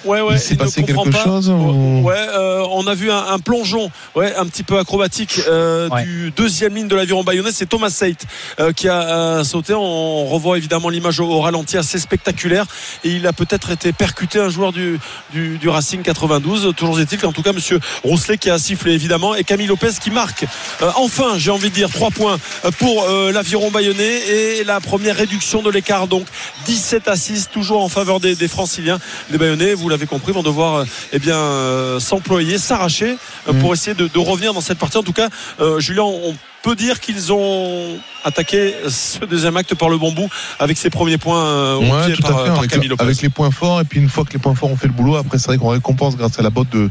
Ouais, 0.04 0.20
ouais, 0.22 0.34
il 0.34 0.38
s'est 0.40 0.56
passé 0.56 0.82
quelque 0.82 1.10
pas. 1.10 1.24
chose 1.24 1.48
ou- 1.50 2.00
Ouais, 2.02 2.14
euh, 2.16 2.64
on 2.70 2.86
a 2.86 2.94
vu 2.94 3.10
un, 3.10 3.18
un 3.28 3.38
plongeon, 3.38 3.90
ouais, 4.14 4.34
un 4.34 4.46
petit 4.46 4.62
peu 4.62 4.78
acrobatique 4.78 5.40
euh, 5.48 5.88
Ouais. 5.90 6.04
du 6.04 6.30
deuxième 6.34 6.74
ligne 6.74 6.88
de 6.88 6.96
l'aviron 6.96 7.22
bayonnais. 7.22 7.50
C'est 7.52 7.66
Thomas 7.66 7.90
Seit 7.90 8.16
euh, 8.58 8.72
qui 8.72 8.88
a 8.88 9.02
euh, 9.02 9.44
sauté. 9.44 9.74
On 9.74 10.26
revoit 10.26 10.56
évidemment 10.56 10.88
l'image 10.88 11.20
au, 11.20 11.26
au 11.26 11.40
ralenti 11.40 11.76
assez 11.76 11.98
spectaculaire 11.98 12.64
et 13.04 13.10
il 13.10 13.26
a 13.26 13.32
peut-être 13.34 13.70
été 13.70 13.92
percuté 13.92 14.38
un 14.38 14.48
joueur 14.48 14.72
du, 14.72 14.98
du, 15.32 15.58
du 15.58 15.68
Racing 15.68 16.02
92. 16.02 16.72
Toujours 16.76 16.98
est-il 17.00 17.18
qu'en 17.18 17.32
tout 17.32 17.42
cas 17.42 17.52
Monsieur 17.52 17.78
Rousselet 18.02 18.38
qui 18.38 18.48
a 18.48 18.58
sifflé 18.58 18.92
évidemment 18.92 19.34
et 19.34 19.44
Camille 19.44 19.66
Lopez 19.66 19.90
qui 20.00 20.10
marque. 20.10 20.44
Euh, 20.82 20.90
enfin, 20.96 21.34
j'ai 21.36 21.50
envie 21.50 21.68
de 21.68 21.74
dire 21.74 21.90
trois 21.90 22.10
points 22.10 22.38
pour 22.78 23.04
euh, 23.04 23.32
l'aviron 23.32 23.70
bayonnais 23.70 24.20
et 24.28 24.64
la 24.64 24.80
première 24.80 25.16
réduction 25.16 25.60
de 25.62 25.70
l'écart 25.70 26.06
donc 26.06 26.24
17 26.66 27.06
à 27.08 27.16
6 27.16 27.50
toujours 27.52 27.82
en 27.82 27.88
faveur 27.90 28.18
des, 28.20 28.34
des 28.34 28.48
franciliens. 28.48 28.98
Les 29.30 29.36
bayonnais, 29.38 29.74
vous 29.74 29.89
l'avez 29.90 30.06
compris, 30.06 30.32
vont 30.32 30.42
devoir 30.42 30.76
euh, 30.76 30.84
eh 31.12 31.18
bien 31.18 31.36
euh, 31.36 32.00
s'employer, 32.00 32.58
s'arracher 32.58 33.16
euh, 33.48 33.52
Mm. 33.52 33.58
pour 33.60 33.72
essayer 33.72 33.94
de, 33.94 34.06
de 34.06 34.18
revenir 34.18 34.54
dans 34.54 34.60
cette 34.60 34.78
partie. 34.78 34.96
En 34.96 35.02
tout 35.02 35.12
cas, 35.12 35.28
Julien, 35.78 36.04
on 36.04 36.34
peut 36.62 36.76
dire 36.76 37.00
qu'ils 37.00 37.32
ont 37.32 37.98
attaqué 38.24 38.74
ce 38.88 39.24
deuxième 39.24 39.56
acte 39.56 39.74
par 39.74 39.88
le 39.88 39.98
bon 39.98 40.12
bout 40.12 40.28
avec 40.58 40.76
ses 40.78 40.90
premiers 40.90 41.18
points 41.18 41.44
euh, 41.44 41.74
au 41.76 41.80
Ouais, 41.80 42.06
pied 42.06 42.16
par, 42.20 42.38
à 42.38 42.44
fait, 42.44 42.50
par 42.50 42.58
avec, 42.58 42.70
Camille 42.70 42.88
Lopez. 42.88 43.02
avec 43.04 43.22
les 43.22 43.28
points 43.28 43.50
forts, 43.50 43.80
et 43.80 43.84
puis 43.84 43.98
une 44.00 44.08
fois 44.08 44.24
que 44.24 44.32
les 44.32 44.38
points 44.38 44.54
forts 44.54 44.70
ont 44.70 44.76
fait 44.76 44.86
le 44.86 44.92
boulot, 44.92 45.16
après 45.16 45.38
c'est 45.38 45.46
vrai 45.46 45.58
qu'on 45.58 45.68
récompense 45.68 46.16
grâce 46.16 46.38
à 46.38 46.42
la 46.42 46.50
botte 46.50 46.70
de, 46.70 46.88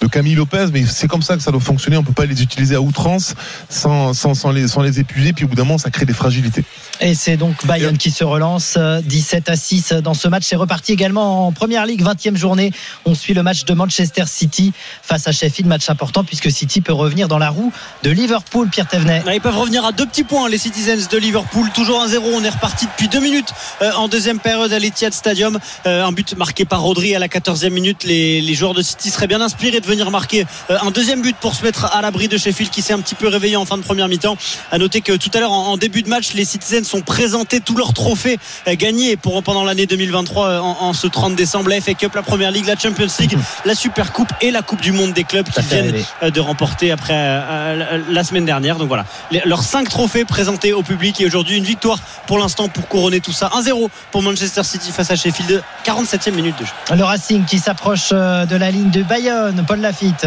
de 0.00 0.06
Camille 0.06 0.34
Lopez, 0.34 0.66
mais 0.72 0.84
c'est 0.86 1.08
comme 1.08 1.22
ça 1.22 1.36
que 1.36 1.42
ça 1.42 1.50
doit 1.50 1.60
fonctionner, 1.60 1.96
on 1.96 2.02
peut 2.02 2.12
pas 2.12 2.26
les 2.26 2.42
utiliser 2.42 2.74
à 2.74 2.80
outrance 2.80 3.34
sans, 3.68 4.12
sans, 4.14 4.34
sans, 4.34 4.50
les, 4.50 4.68
sans 4.68 4.82
les 4.82 5.00
épuiser, 5.00 5.32
puis 5.32 5.44
au 5.44 5.48
bout 5.48 5.54
d'un 5.56 5.64
moment 5.64 5.78
ça 5.78 5.90
crée 5.90 6.06
des 6.06 6.12
fragilités. 6.14 6.64
Et 7.00 7.14
c'est 7.14 7.36
donc 7.36 7.64
Bayonne 7.66 7.96
qui 7.96 8.10
se 8.10 8.24
relance 8.24 8.74
euh, 8.76 9.00
17 9.02 9.48
à 9.48 9.56
6 9.56 9.92
dans 10.04 10.12
ce 10.14 10.28
match. 10.28 10.44
C'est 10.46 10.56
reparti 10.56 10.92
également 10.92 11.46
en 11.46 11.52
première 11.52 11.86
ligue, 11.86 12.02
20e 12.04 12.36
journée. 12.36 12.72
On 13.06 13.14
suit 13.14 13.32
le 13.32 13.42
match 13.42 13.64
de 13.64 13.72
Manchester 13.72 14.24
City 14.26 14.72
face 15.02 15.26
à 15.26 15.32
Sheffield, 15.32 15.66
match 15.68 15.88
important 15.88 16.24
puisque 16.24 16.50
City 16.50 16.82
peut 16.82 16.92
revenir 16.92 17.26
dans 17.28 17.38
la 17.38 17.48
roue 17.48 17.72
de 18.02 18.10
Liverpool, 18.10 18.68
Pierre 18.68 18.86
Thévenet. 18.86 19.22
Ils 19.32 19.40
peuvent 19.40 19.56
revenir 19.56 19.84
à 19.86 19.92
deux 19.92 20.04
petits 20.06 20.24
points, 20.24 20.48
les 20.50 20.58
Citizens 20.70 21.08
de 21.10 21.18
Liverpool. 21.18 21.68
Toujours 21.74 22.00
1-0. 22.06 22.20
On 22.32 22.44
est 22.44 22.48
reparti 22.48 22.86
depuis 22.86 23.08
deux 23.08 23.18
minutes 23.18 23.48
euh, 23.82 23.90
en 23.96 24.06
deuxième 24.06 24.38
période 24.38 24.72
à 24.72 24.78
l'Etihad 24.78 25.12
Stadium. 25.12 25.58
Euh, 25.84 26.04
un 26.04 26.12
but 26.12 26.36
marqué 26.36 26.64
par 26.64 26.82
Rodri 26.82 27.16
à 27.16 27.18
la 27.18 27.26
14e 27.26 27.70
minute. 27.70 28.04
Les, 28.04 28.40
les 28.40 28.54
joueurs 28.54 28.72
de 28.72 28.80
City 28.80 29.10
seraient 29.10 29.26
bien 29.26 29.40
inspirés 29.40 29.80
de 29.80 29.86
venir 29.86 30.12
marquer 30.12 30.46
euh, 30.70 30.78
un 30.80 30.92
deuxième 30.92 31.22
but 31.22 31.36
pour 31.40 31.56
se 31.56 31.64
mettre 31.64 31.86
à 31.86 32.00
l'abri 32.02 32.28
de 32.28 32.38
Sheffield 32.38 32.70
qui 32.70 32.82
s'est 32.82 32.92
un 32.92 33.00
petit 33.00 33.16
peu 33.16 33.26
réveillé 33.26 33.56
en 33.56 33.64
fin 33.64 33.78
de 33.78 33.82
première 33.82 34.06
mi-temps. 34.06 34.36
À 34.70 34.78
noter 34.78 35.00
que 35.00 35.10
tout 35.16 35.30
à 35.34 35.40
l'heure, 35.40 35.50
en, 35.50 35.72
en 35.72 35.76
début 35.76 36.02
de 36.02 36.08
match, 36.08 36.34
les 36.34 36.44
Citizens 36.44 36.84
sont 36.84 37.00
présentés 37.00 37.58
tous 37.58 37.76
leurs 37.76 37.92
trophées 37.92 38.38
gagnés 38.68 39.16
pour, 39.16 39.42
pendant 39.42 39.64
l'année 39.64 39.86
2023 39.86 40.46
euh, 40.46 40.60
en, 40.60 40.82
en 40.82 40.92
ce 40.92 41.08
30 41.08 41.34
décembre. 41.34 41.68
La 41.68 41.80
FA 41.80 41.94
Cup, 41.94 42.14
la 42.14 42.22
Première 42.22 42.52
Ligue, 42.52 42.66
la 42.66 42.78
Champions 42.78 43.08
League, 43.18 43.36
la 43.64 43.74
Super 43.74 44.12
Coupe 44.12 44.30
et 44.40 44.52
la 44.52 44.62
Coupe 44.62 44.82
du 44.82 44.92
Monde 44.92 45.14
des 45.14 45.24
clubs 45.24 45.48
qui 45.48 45.62
viennent 45.62 46.04
de 46.22 46.40
remporter 46.40 46.92
après 46.92 47.14
euh, 47.16 47.98
la 48.08 48.22
semaine 48.22 48.44
dernière. 48.44 48.76
Donc 48.76 48.86
voilà, 48.86 49.04
leurs 49.44 49.64
cinq 49.64 49.88
trophées 49.88 50.24
présentés 50.24 50.59
au 50.72 50.82
public 50.82 51.20
et 51.20 51.26
aujourd'hui 51.26 51.56
une 51.56 51.64
victoire 51.64 51.98
pour 52.26 52.38
l'instant 52.38 52.68
pour 52.68 52.86
couronner 52.88 53.20
tout 53.20 53.32
ça. 53.32 53.50
1-0 53.54 53.88
pour 54.10 54.22
Manchester 54.22 54.62
City 54.62 54.92
face 54.92 55.10
à 55.10 55.16
Sheffield, 55.16 55.62
47e 55.84 56.32
minute 56.32 56.58
de 56.58 56.66
jeu. 56.66 56.72
Le 56.94 57.04
Racing 57.04 57.44
qui 57.44 57.58
s'approche 57.58 58.10
euh, 58.12 58.44
de 58.46 58.56
la 58.56 58.70
ligne 58.70 58.90
de 58.90 59.02
Bayonne, 59.02 59.64
Paul 59.66 59.80
Lafitte. 59.80 60.26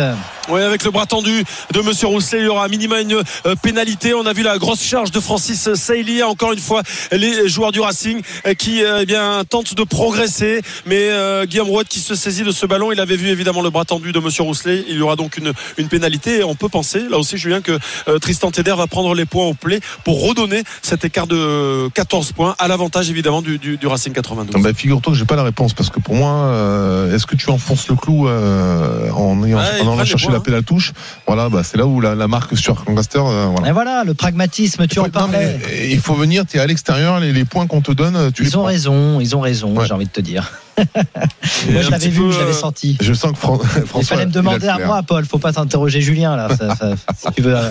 Oui, 0.50 0.62
avec 0.62 0.84
le 0.84 0.92
bras 0.92 1.06
tendu 1.06 1.44
de 1.72 1.82
Monsieur 1.82 2.08
Rousselet, 2.08 2.40
il 2.42 2.46
y 2.46 2.48
aura 2.50 2.66
à 2.66 2.68
minima 2.68 3.00
une 3.00 3.14
euh, 3.14 3.56
pénalité. 3.62 4.14
On 4.14 4.26
a 4.26 4.34
vu 4.34 4.44
la 4.44 4.58
grosse 4.58 4.84
charge 4.84 5.12
de 5.12 5.20
Francis 5.20 5.74
Sailly. 5.74 6.22
Encore 6.24 6.52
une 6.52 6.60
fois, 6.60 6.82
les 7.12 7.48
joueurs 7.48 7.72
du 7.72 7.80
Racing 7.80 8.22
euh, 8.46 8.54
qui 8.54 8.82
eh 8.82 9.06
bien 9.06 9.44
tentent 9.50 9.76
de 9.76 9.84
progresser, 9.84 10.62
mais 10.86 11.10
euh, 11.10 11.46
Guillaume 11.46 11.70
Rouet 11.70 11.86
qui 11.88 12.00
se 12.00 12.16
saisit 12.16 12.44
de 12.44 12.52
ce 12.52 12.66
ballon, 12.66 12.92
il 12.92 13.00
avait 13.00 13.16
vu 13.16 13.28
évidemment 13.30 13.62
le 13.62 13.70
bras 13.70 13.86
tendu 13.86 14.12
de 14.12 14.20
Monsieur 14.20 14.44
Rousselet. 14.44 14.84
Il 14.88 14.98
y 14.98 15.02
aura 15.02 15.16
donc 15.16 15.38
une, 15.38 15.54
une 15.78 15.88
pénalité. 15.88 16.40
Et 16.40 16.44
on 16.44 16.56
peut 16.56 16.70
penser, 16.70 17.04
là 17.10 17.18
aussi, 17.18 17.38
Julien, 17.38 17.62
que 17.62 17.78
euh, 18.08 18.20
Tristan 18.20 18.52
Teder 18.52 18.76
va 18.76 18.88
prendre 18.88 19.14
les 19.16 19.26
points 19.26 19.46
au 19.46 19.54
play 19.54 19.80
pour 20.04 20.23
redonner 20.24 20.64
cet 20.82 21.06
écart 21.06 21.28
de 21.28 21.88
14 21.94 22.32
points 22.32 22.56
à 22.60 22.68
l'avantage 22.68 23.10
évidemment 23.10 23.42
du, 23.42 23.58
du- 23.58 23.78
du 23.78 23.88
Racing 23.88 24.14
92. 24.14 24.62
Bah, 24.62 24.74
Figure-toi 24.74 25.14
que 25.14 25.20
j'ai 25.20 25.26
pas 25.26 25.36
la 25.36 25.44
réponse 25.44 25.74
parce 25.74 25.90
que 25.90 26.00
pour 26.00 26.16
moi, 26.16 26.32
euh, 26.32 27.14
est-ce 27.16 27.26
que 27.26 27.36
tu 27.36 27.50
enfonces 27.50 27.88
le 27.90 27.96
clou 27.96 28.28
euh, 28.28 29.10
en, 29.12 29.44
ayant- 29.44 29.58
Ouais, 29.58 29.64
ils 29.82 29.88
en 29.88 29.94
allant 29.94 30.06
chercher 30.06 30.28
points, 30.28 30.36
la 30.36 30.40
pédale 30.42 30.64
touche? 30.64 30.94
Voilà, 31.28 31.50
bah, 31.50 31.62
c'est 31.64 31.78
là 31.78 31.86
où 31.86 32.02
la, 32.02 32.16
la 32.16 32.28
marque 32.28 32.58
sur 32.58 32.84
Lancaster. 32.88 33.20
euh, 33.24 33.48
voilà. 33.52 33.70
Et 33.70 33.72
voilà, 33.72 34.04
le 34.06 34.14
pragmatisme, 34.14 34.88
tu 34.88 35.00
en 35.00 35.10
parlais. 35.10 35.46
non, 35.54 35.60
mais 35.68 35.90
il 35.92 36.00
faut 36.00 36.16
venir, 36.16 36.46
tu 36.46 36.58
es 36.58 36.60
à 36.60 36.68
l'extérieur, 36.68 37.20
les, 37.20 37.32
les 37.34 37.46
points 37.46 37.68
qu'on 37.68 37.82
te 37.82 37.92
donne, 37.92 38.32
tu 38.32 38.44
les 38.44 38.50
Ils 38.50 38.58
ont 38.58 38.62
prends. 38.62 38.68
raison, 38.68 39.20
ils 39.20 39.36
ont 39.36 39.42
raison, 39.42 39.76
Ouais. 39.76 39.86
j'ai 39.88 39.94
envie 39.94 40.06
de 40.06 40.12
te 40.12 40.22
dire. 40.22 40.52
Moi, 40.78 41.82
je 41.82 41.90
l'avais 41.92 42.08
vu, 42.10 42.32
je 42.32 42.40
l'avais 42.40 42.52
euh, 42.52 42.54
senti. 42.54 42.98
Je 43.02 43.14
sens 43.14 43.32
que 43.34 43.38
Fran- 43.38 43.60
Il 43.78 43.82
François. 43.86 44.18
fallait 44.18 44.26
me 44.26 44.32
il 44.32 44.38
a 44.38 44.42
le 44.42 44.44
demander 44.44 44.68
à 44.68 44.80
moi, 44.80 45.02
Paul. 45.04 45.26
Faut 45.26 45.38
pas 45.40 45.54
t'interroger 45.54 46.02
Julien 46.02 46.36
là. 46.36 46.50
Ça- 46.50 46.76
ça- 46.76 46.96
si 47.18 47.34
tu 47.36 47.42
veux. 47.42 47.56
euh, 47.56 47.70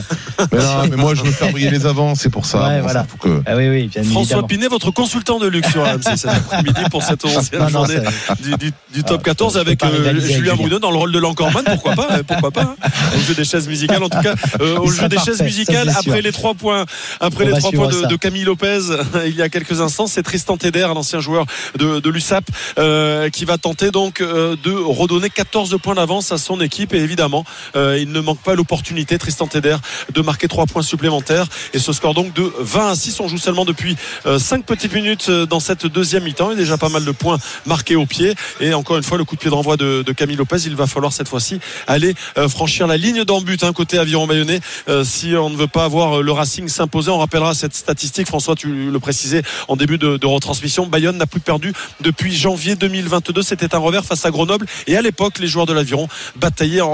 Mais 0.52 0.58
non, 0.58 0.86
mais 0.90 0.96
moi, 0.96 1.14
je 1.14 1.22
veux 1.22 1.30
faire 1.30 1.50
briller 1.50 1.70
les 1.70 1.86
avants, 1.86 2.14
c'est 2.14 2.30
pour 2.30 2.46
ça. 2.46 2.68
Ouais, 2.68 2.76
Bon, 2.76 2.82
voilà. 2.84 3.00
ça, 3.00 3.06
faut 3.08 3.16
que... 3.18 3.42
Ah 3.46 3.56
oui, 3.56 3.68
oui, 3.68 3.88
bien 3.88 4.02
François 4.04 4.22
évidemment. 4.22 4.46
Pinet, 4.46 4.68
votre 4.68 4.90
consultant 4.90 5.38
de 5.38 5.46
luxe 5.48 5.70
sur 5.70 5.84
AMC 5.84 6.02
cet 6.16 6.26
après-midi 6.26 6.80
pour 6.90 7.02
cette 7.02 7.24
11e 7.24 7.58
Non, 7.58 7.64
non, 7.64 7.68
journée 7.68 7.96
du, 8.40 8.50
du- 8.56 8.72
du 8.94 9.02
top 9.04 9.20
Ah, 9.22 9.24
14 9.24 9.52
je 9.54 9.58
peux 9.58 9.66
avec 9.66 9.78
pas 9.80 9.88
euh, 9.88 10.08
avec 10.10 10.22
Julien. 10.22 10.54
Bruno 10.54 10.78
dans 10.78 10.90
le 10.90 10.96
rôle 10.98 11.12
de 11.12 11.18
l'encorman, 11.18 11.64
pourquoi 11.64 11.94
pas, 11.94 12.08
hein, 12.10 12.20
pourquoi 12.26 12.50
pas, 12.50 12.62
hein, 12.62 12.88
au 13.16 13.20
jeu 13.20 13.34
des 13.34 13.44
chaises 13.44 13.66
musicales 13.68 14.02
en 14.02 14.08
tout 14.08 14.20
cas, 14.20 14.34
euh, 14.60 14.78
au 14.78 14.90
jeu 14.90 15.08
des 15.08 15.16
parfait, 15.16 15.32
chaises 15.32 15.42
musicales 15.42 15.88
après 15.88 16.20
les 16.22 16.32
trois 16.32 16.54
points, 16.54 16.84
après 17.20 17.44
On 17.44 17.48
les 17.48 17.58
trois 17.58 17.72
points 17.72 17.88
de, 17.88 18.16
Camille 18.16 18.44
Lopez 18.44 18.80
il 19.26 19.34
y 19.34 19.42
a 19.42 19.48
quelques 19.48 19.80
instants, 19.80 20.06
c'est 20.06 20.22
Tristan 20.22 20.56
Teder, 20.56 20.86
l'ancien 20.94 21.20
joueur 21.20 21.46
de, 21.78 22.00
de 22.00 22.10
l'USAP, 22.10 22.44
euh, 22.78 22.91
qui 23.30 23.44
va 23.44 23.58
tenter 23.58 23.90
donc 23.90 24.20
euh, 24.20 24.56
de 24.62 24.72
redonner 24.72 25.30
14 25.30 25.78
points 25.82 25.94
d'avance 25.94 26.32
à 26.32 26.38
son 26.38 26.60
équipe. 26.60 26.94
Et 26.94 26.98
évidemment 26.98 27.44
euh, 27.76 27.98
il 28.00 28.10
ne 28.10 28.20
manque 28.20 28.40
pas 28.40 28.54
l'opportunité 28.54 29.18
Tristan 29.18 29.46
Teder 29.46 29.76
de 30.12 30.20
marquer 30.20 30.48
trois 30.48 30.66
points 30.66 30.82
supplémentaires. 30.82 31.46
Et 31.74 31.78
ce 31.78 31.92
score 31.92 32.14
donc 32.14 32.32
de 32.34 32.52
20 32.58 32.90
à 32.90 32.94
6 32.94 33.20
on 33.20 33.28
joue 33.28 33.38
seulement 33.38 33.64
depuis 33.64 33.96
5 34.24 34.64
petites 34.64 34.94
minutes 34.94 35.28
euh, 35.28 35.46
dans 35.46 35.60
cette 35.60 35.86
deuxième 35.86 36.24
mi-temps. 36.24 36.50
Il 36.50 36.54
y 36.54 36.56
a 36.56 36.62
déjà 36.62 36.78
pas 36.78 36.88
mal 36.88 37.04
de 37.04 37.12
points 37.12 37.38
marqués 37.66 37.96
au 37.96 38.06
pied. 38.06 38.34
Et 38.60 38.74
encore 38.74 38.96
une 38.96 39.02
fois 39.02 39.18
le 39.18 39.24
coup 39.24 39.36
de 39.36 39.40
pied 39.40 39.50
de, 39.50 40.02
de 40.02 40.12
Camille 40.12 40.36
Lopez. 40.36 40.56
Il 40.66 40.76
va 40.76 40.86
falloir 40.86 41.12
cette 41.12 41.28
fois-ci 41.28 41.60
aller 41.86 42.14
euh, 42.38 42.48
franchir 42.48 42.86
la 42.86 42.96
ligne 42.96 43.24
d'en 43.24 43.40
but 43.40 43.64
hein, 43.64 43.72
côté 43.72 43.98
aviron 43.98 44.26
bayonnais 44.26 44.60
euh, 44.88 45.04
si 45.04 45.34
on 45.36 45.50
ne 45.50 45.56
veut 45.56 45.66
pas 45.66 45.84
avoir 45.84 46.18
euh, 46.18 46.22
le 46.22 46.32
Racing 46.32 46.68
s'imposer 46.68 47.10
on 47.10 47.18
rappellera 47.18 47.54
cette 47.54 47.74
statistique. 47.74 48.26
François 48.26 48.54
tu 48.54 48.90
le 48.90 49.00
précisais 49.00 49.42
en 49.68 49.76
début 49.76 49.98
de, 49.98 50.16
de 50.16 50.26
retransmission. 50.26 50.86
Bayonne 50.86 51.16
n'a 51.16 51.26
plus 51.26 51.40
perdu 51.40 51.72
depuis 52.00 52.34
janvier 52.34 52.76
2022 52.88 53.42
c'était 53.42 53.74
un 53.74 53.78
revers 53.78 54.04
face 54.04 54.24
à 54.24 54.30
Grenoble. 54.30 54.66
Et 54.86 54.96
à 54.96 55.02
l'époque 55.02 55.38
les 55.38 55.46
joueurs 55.46 55.66
de 55.66 55.72
l'aviron 55.72 56.08
bataillaient 56.36 56.80
en, 56.80 56.88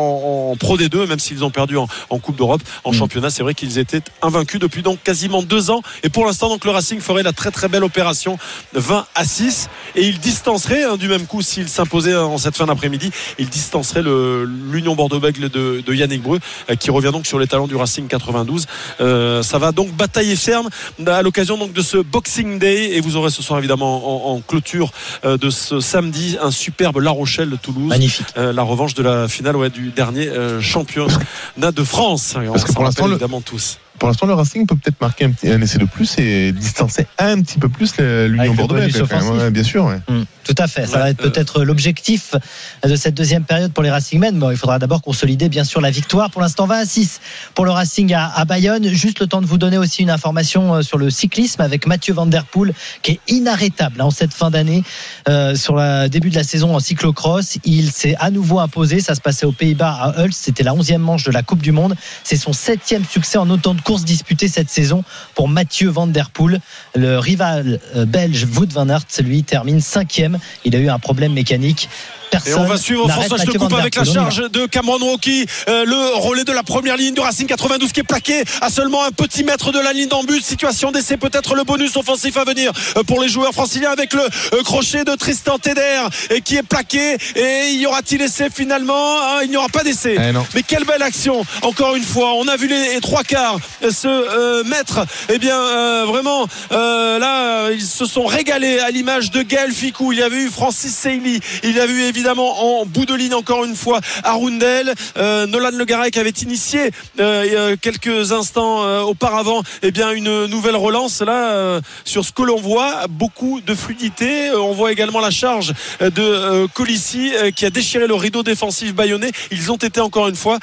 en 0.52 0.56
Pro 0.56 0.76
D2 0.76 1.06
même 1.08 1.18
s'ils 1.18 1.44
ont 1.44 1.50
perdu 1.50 1.76
en, 1.76 1.88
en 2.10 2.18
Coupe 2.18 2.36
d'Europe 2.36 2.62
en 2.84 2.90
Mm. 2.90 2.94
championnat. 2.94 3.30
C'est 3.30 3.42
vrai 3.42 3.54
qu'ils 3.54 3.78
étaient 3.78 4.02
invaincus 4.22 4.60
depuis 4.60 4.82
donc 4.82 5.02
quasiment 5.02 5.42
deux 5.42 5.70
ans. 5.70 5.82
Et 6.02 6.08
pour 6.08 6.24
l'instant 6.26 6.48
donc 6.48 6.64
le 6.64 6.70
Racing 6.70 7.00
ferait 7.00 7.22
la 7.22 7.32
très 7.32 7.50
très 7.50 7.68
belle 7.68 7.84
opération 7.84 8.38
20 8.74 9.06
à 9.14 9.24
6 9.24 9.68
et 9.96 10.06
il 10.06 10.18
distancerait 10.18 10.84
hein, 10.84 10.96
du 10.96 11.08
même 11.08 11.26
coup 11.26 11.42
s'il 11.42 11.68
s'imposait 11.68 12.16
en 12.16 12.38
cette 12.38 12.56
fin 12.56 12.66
d'après-midi 12.66 13.10
il 13.38 13.48
distancerait 13.48 14.02
l'Union 14.02 14.94
Bordeaux-Bègles 14.94 15.48
de, 15.48 15.82
de 15.86 15.94
Yannick 15.94 16.22
Breu 16.22 16.38
euh, 16.70 16.74
qui 16.76 16.90
revient 16.90 17.10
donc 17.12 17.26
sur 17.26 17.38
les 17.38 17.46
talents 17.46 17.66
du 17.66 17.76
Racing 17.76 18.06
92 18.08 18.66
Euh, 19.00 19.42
ça 19.42 19.58
va 19.58 19.72
donc 19.72 19.90
batailler 19.92 20.36
ferme 20.36 20.68
à 21.06 21.22
l'occasion 21.22 21.56
donc 21.56 21.72
de 21.72 21.82
ce 21.82 21.98
Boxing 21.98 22.58
Day. 22.58 22.96
Et 22.96 23.00
vous 23.00 23.16
aurez 23.16 23.30
ce 23.30 23.42
soir 23.42 23.58
évidemment 23.58 24.30
en, 24.30 24.34
en 24.34 24.40
clôture 24.40 24.90
euh, 25.24 25.36
de 25.36 25.50
ce 25.50 25.77
samedi 25.80 26.36
un 26.42 26.50
superbe 26.50 26.98
La 26.98 27.10
Rochelle 27.10 27.50
de 27.50 27.56
Toulouse 27.56 27.88
Magnifique. 27.88 28.26
euh, 28.36 28.52
la 28.52 28.62
revanche 28.62 28.94
de 28.94 29.02
la 29.02 29.28
finale 29.28 29.56
ouais, 29.56 29.70
du 29.70 29.90
dernier 29.90 30.28
euh, 30.28 30.60
championnat 30.60 31.72
de 31.74 31.84
France. 31.84 32.34
Et 32.42 32.48
on 32.48 32.52
Parce 32.52 32.64
que 32.64 32.72
pour 32.72 32.84
l'instant, 32.84 33.02
rappelle 33.04 33.10
le- 33.18 33.22
évidemment 33.22 33.40
tous. 33.40 33.78
Pour 33.98 34.08
l'instant, 34.08 34.26
le 34.26 34.34
Racing 34.34 34.64
peut 34.66 34.76
peut-être 34.76 35.00
marquer 35.00 35.24
un, 35.24 35.32
petit, 35.32 35.48
un 35.50 35.60
essai 35.60 35.78
de 35.78 35.84
plus 35.84 36.18
et 36.18 36.52
distancer 36.52 37.06
un 37.18 37.40
petit 37.42 37.58
peu 37.58 37.68
plus 37.68 37.94
l'Union 37.98 38.54
Bordeaux. 38.54 38.76
ouais, 38.76 39.50
bien 39.50 39.64
sûr. 39.64 39.84
ouais. 39.86 39.98
Mm, 40.08 40.22
Tout 40.48 40.54
à 40.62 40.66
fait. 40.66 40.86
Ça 40.86 40.94
Ouais, 40.96 40.98
va 41.02 41.10
être 41.10 41.20
euh, 41.20 41.30
peut-être 41.30 41.62
l'objectif 41.62 42.34
de 42.82 42.96
cette 42.96 43.14
deuxième 43.14 43.44
période 43.44 43.70
pour 43.72 43.82
les 43.82 43.90
Racingmen. 43.90 44.38
Bon, 44.38 44.50
il 44.50 44.56
faudra 44.56 44.78
d'abord 44.78 45.02
consolider, 45.02 45.50
bien 45.50 45.62
sûr, 45.64 45.80
la 45.82 45.90
victoire. 45.90 46.30
Pour 46.30 46.40
l'instant, 46.40 46.66
20 46.66 46.78
à 46.78 46.86
6 46.86 47.20
pour 47.54 47.66
le 47.66 47.70
Racing 47.70 48.14
à, 48.14 48.32
à 48.34 48.44
Bayonne. 48.46 48.88
Juste 48.88 49.20
le 49.20 49.26
temps 49.26 49.42
de 49.42 49.46
vous 49.46 49.58
donner 49.58 49.76
aussi 49.76 50.02
une 50.02 50.10
information 50.10 50.76
euh, 50.76 50.82
sur 50.82 50.96
le 50.96 51.10
cyclisme 51.10 51.60
avec 51.60 51.86
Mathieu 51.86 52.14
Van 52.14 52.24
Der 52.24 52.44
Poel, 52.46 52.72
qui 53.02 53.12
est 53.12 53.20
inarrêtable 53.28 54.00
hein, 54.00 54.06
en 54.06 54.10
cette 54.10 54.32
fin 54.32 54.50
d'année. 54.50 54.82
Euh, 55.28 55.54
sur 55.54 55.76
le 55.76 56.08
début 56.08 56.30
de 56.30 56.34
la 56.36 56.44
saison 56.44 56.74
en 56.74 56.80
cyclocross, 56.80 57.58
il 57.64 57.92
s'est 57.92 58.16
à 58.18 58.30
nouveau 58.30 58.58
imposé. 58.58 59.00
Ça 59.00 59.14
se 59.14 59.20
passait 59.20 59.44
aux 59.44 59.52
Pays-Bas 59.52 59.98
à 60.00 60.22
Hulst. 60.22 60.40
C'était 60.42 60.62
la 60.62 60.72
11e 60.72 60.96
manche 60.96 61.24
de 61.24 61.30
la 61.30 61.42
Coupe 61.42 61.60
du 61.60 61.72
Monde. 61.72 61.94
C'est 62.24 62.36
son 62.36 62.54
septième 62.54 63.04
succès 63.04 63.36
en 63.36 63.50
autant 63.50 63.74
de 63.74 63.82
courses 63.82 64.04
disputées 64.04 64.48
cette 64.48 64.70
saison 64.70 65.04
pour 65.34 65.46
Mathieu 65.48 65.90
Van 65.90 66.06
Der 66.06 66.30
Poel. 66.30 66.60
Le 66.94 67.18
rival 67.18 67.80
euh, 67.96 68.06
belge 68.06 68.46
Wout 68.56 68.72
van 68.72 68.88
Aert, 68.88 69.04
lui, 69.20 69.42
termine 69.44 69.80
cinquième. 69.80 70.37
Il 70.64 70.74
a 70.76 70.78
eu 70.78 70.88
un 70.88 70.98
problème 70.98 71.32
mécanique. 71.32 71.88
Personne 72.30 72.52
Et 72.52 72.56
on 72.56 72.64
va 72.64 72.76
suivre 72.78 73.08
François, 73.10 73.36
je 73.38 73.44
te 73.44 73.58
coupe 73.58 73.72
avec 73.74 73.96
la 73.96 74.04
charge 74.04 74.50
de 74.50 74.66
Cameron 74.66 75.00
Wauquiez, 75.00 75.46
euh, 75.68 75.84
le 75.84 76.16
relais 76.16 76.44
de 76.44 76.52
la 76.52 76.62
première 76.62 76.96
ligne 76.96 77.14
du 77.14 77.20
Racing 77.20 77.46
92 77.46 77.92
qui 77.92 78.00
est 78.00 78.04
plaqué 78.04 78.44
à 78.60 78.70
seulement 78.70 79.04
un 79.04 79.10
petit 79.10 79.44
mètre 79.44 79.72
de 79.72 79.78
la 79.78 79.92
ligne 79.92 80.08
d'embut. 80.08 80.42
Situation 80.42 80.90
d'essai, 80.90 81.16
peut-être 81.16 81.54
le 81.54 81.64
bonus 81.64 81.96
offensif 81.96 82.36
à 82.36 82.44
venir 82.44 82.72
euh, 82.96 83.02
pour 83.02 83.20
les 83.20 83.28
joueurs 83.28 83.52
franciliens 83.52 83.90
avec 83.90 84.12
le 84.12 84.22
euh, 84.22 84.62
crochet 84.62 85.04
de 85.04 85.14
Tristan 85.14 85.58
Teder 85.58 86.02
et 86.30 86.40
qui 86.40 86.56
est 86.56 86.62
plaqué. 86.62 87.16
Et 87.36 87.72
y 87.72 87.86
aura-t-il 87.86 88.20
essai 88.22 88.48
finalement 88.54 89.16
Ah, 89.22 89.40
Il 89.44 89.50
n'y 89.50 89.56
aura 89.56 89.68
pas 89.68 89.82
d'essai. 89.82 90.16
Eh. 90.18 90.32
Mais 90.54 90.62
quelle 90.62 90.84
belle 90.84 91.02
action 91.02 91.44
Encore 91.62 91.96
une 91.96 92.04
fois, 92.04 92.34
on 92.34 92.48
a 92.48 92.56
vu 92.56 92.68
les, 92.68 92.94
les 92.94 93.00
trois 93.00 93.22
quarts 93.22 93.58
euh, 93.82 93.90
se 93.90 94.08
euh, 94.08 94.64
mettre. 94.64 95.00
Eh 95.28 95.38
bien, 95.38 95.58
euh, 95.58 96.04
vraiment, 96.06 96.46
euh, 96.72 97.18
là, 97.18 97.66
euh, 97.66 97.74
ils 97.74 97.82
se 97.82 98.06
sont 98.06 98.24
régalés 98.24 98.78
à 98.80 98.90
l'image 98.90 99.30
de 99.30 99.42
Gaël 99.42 99.72
Ficou. 99.72 100.12
Il 100.12 100.18
y 100.18 100.22
avait 100.22 100.42
eu 100.42 100.50
Francis 100.50 100.94
Seili. 100.94 101.40
Il 101.62 101.76
y 101.76 101.80
avait 101.80 101.92
eu 101.92 102.02
évidemment 102.18 102.80
en 102.80 102.84
bout 102.84 103.06
de 103.06 103.14
ligne 103.14 103.34
encore 103.34 103.64
une 103.64 103.76
fois 103.76 104.00
Arundel. 104.24 104.92
Euh, 105.16 105.46
Nolan 105.46 105.70
Le 105.72 105.84
Garec 105.84 106.16
avait 106.16 106.30
initié 106.30 106.90
euh, 107.20 107.76
quelques 107.80 108.32
instants 108.32 108.82
euh, 108.82 109.02
auparavant 109.02 109.62
eh 109.82 109.92
bien 109.92 110.10
une 110.10 110.46
nouvelle 110.46 110.74
relance 110.74 111.22
là 111.22 111.52
euh, 111.52 111.80
sur 112.04 112.24
ce 112.24 112.32
que 112.32 112.42
l'on 112.42 112.60
voit 112.60 113.06
beaucoup 113.08 113.60
de 113.60 113.72
fluidité 113.72 114.50
on 114.50 114.72
voit 114.72 114.90
également 114.90 115.20
la 115.20 115.30
charge 115.30 115.72
de 116.00 116.66
Colissi 116.74 117.32
qui 117.54 117.64
a 117.64 117.70
déchiré 117.70 118.08
le 118.08 118.14
rideau 118.14 118.42
défensif 118.42 118.94
bayonnais 118.94 119.30
ils 119.52 119.70
ont 119.70 119.76
été 119.76 120.00
encore 120.00 120.26
une 120.26 120.36
fois 120.36 120.58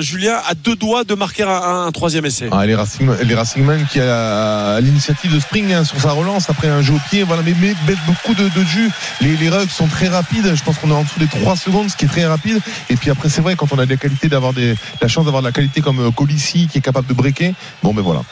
Julien 0.00 0.40
à 0.48 0.54
deux 0.54 0.74
doigts 0.74 1.04
de 1.04 1.14
marquer 1.14 1.44
un, 1.44 1.90
troisième 1.92 2.26
essai 2.26 2.48
Ah, 2.50 2.66
les 2.66 2.74
Racing, 2.74 3.08
Racingman 3.08 3.86
qui 3.90 4.00
a 4.00 4.74
à 4.74 4.80
l'initiative 4.80 5.32
de 5.32 5.40
Spring 5.40 5.72
hein, 5.72 5.84
sur 5.84 6.00
sa 6.00 6.10
relance 6.10 6.50
après 6.50 6.68
un 6.68 6.82
jeu 6.82 6.94
au 6.94 7.00
pied, 7.10 7.22
voilà, 7.22 7.42
mais, 7.44 7.54
mais, 7.60 7.94
beaucoup 8.06 8.34
de, 8.34 8.48
jus. 8.64 8.90
Les, 9.20 9.36
les 9.36 9.48
rugs 9.48 9.68
sont 9.68 9.86
très 9.86 10.08
rapides. 10.08 10.54
Je 10.54 10.62
pense 10.62 10.78
est 10.90 10.94
en 10.94 11.02
dessous 11.04 11.18
des 11.18 11.26
3 11.26 11.56
secondes, 11.56 11.90
ce 11.90 11.96
qui 11.96 12.04
est 12.04 12.08
très 12.08 12.26
rapide. 12.26 12.60
Et 12.90 12.96
puis 12.96 13.10
après, 13.10 13.28
c'est 13.28 13.40
vrai, 13.40 13.56
quand 13.56 13.72
on 13.72 13.78
a 13.78 13.86
la 13.86 13.96
qualité 13.96 14.28
d'avoir 14.28 14.52
des, 14.52 14.74
la 15.00 15.08
chance 15.08 15.24
d'avoir 15.24 15.42
de 15.42 15.48
la 15.48 15.52
qualité 15.52 15.80
comme 15.80 16.00
euh, 16.00 16.10
Colissi 16.10 16.68
qui 16.70 16.78
est 16.78 16.80
capable 16.82 17.06
de 17.08 17.14
breaker. 17.14 17.52
Bon, 17.82 17.92
ben 17.94 18.02
voilà. 18.02 18.22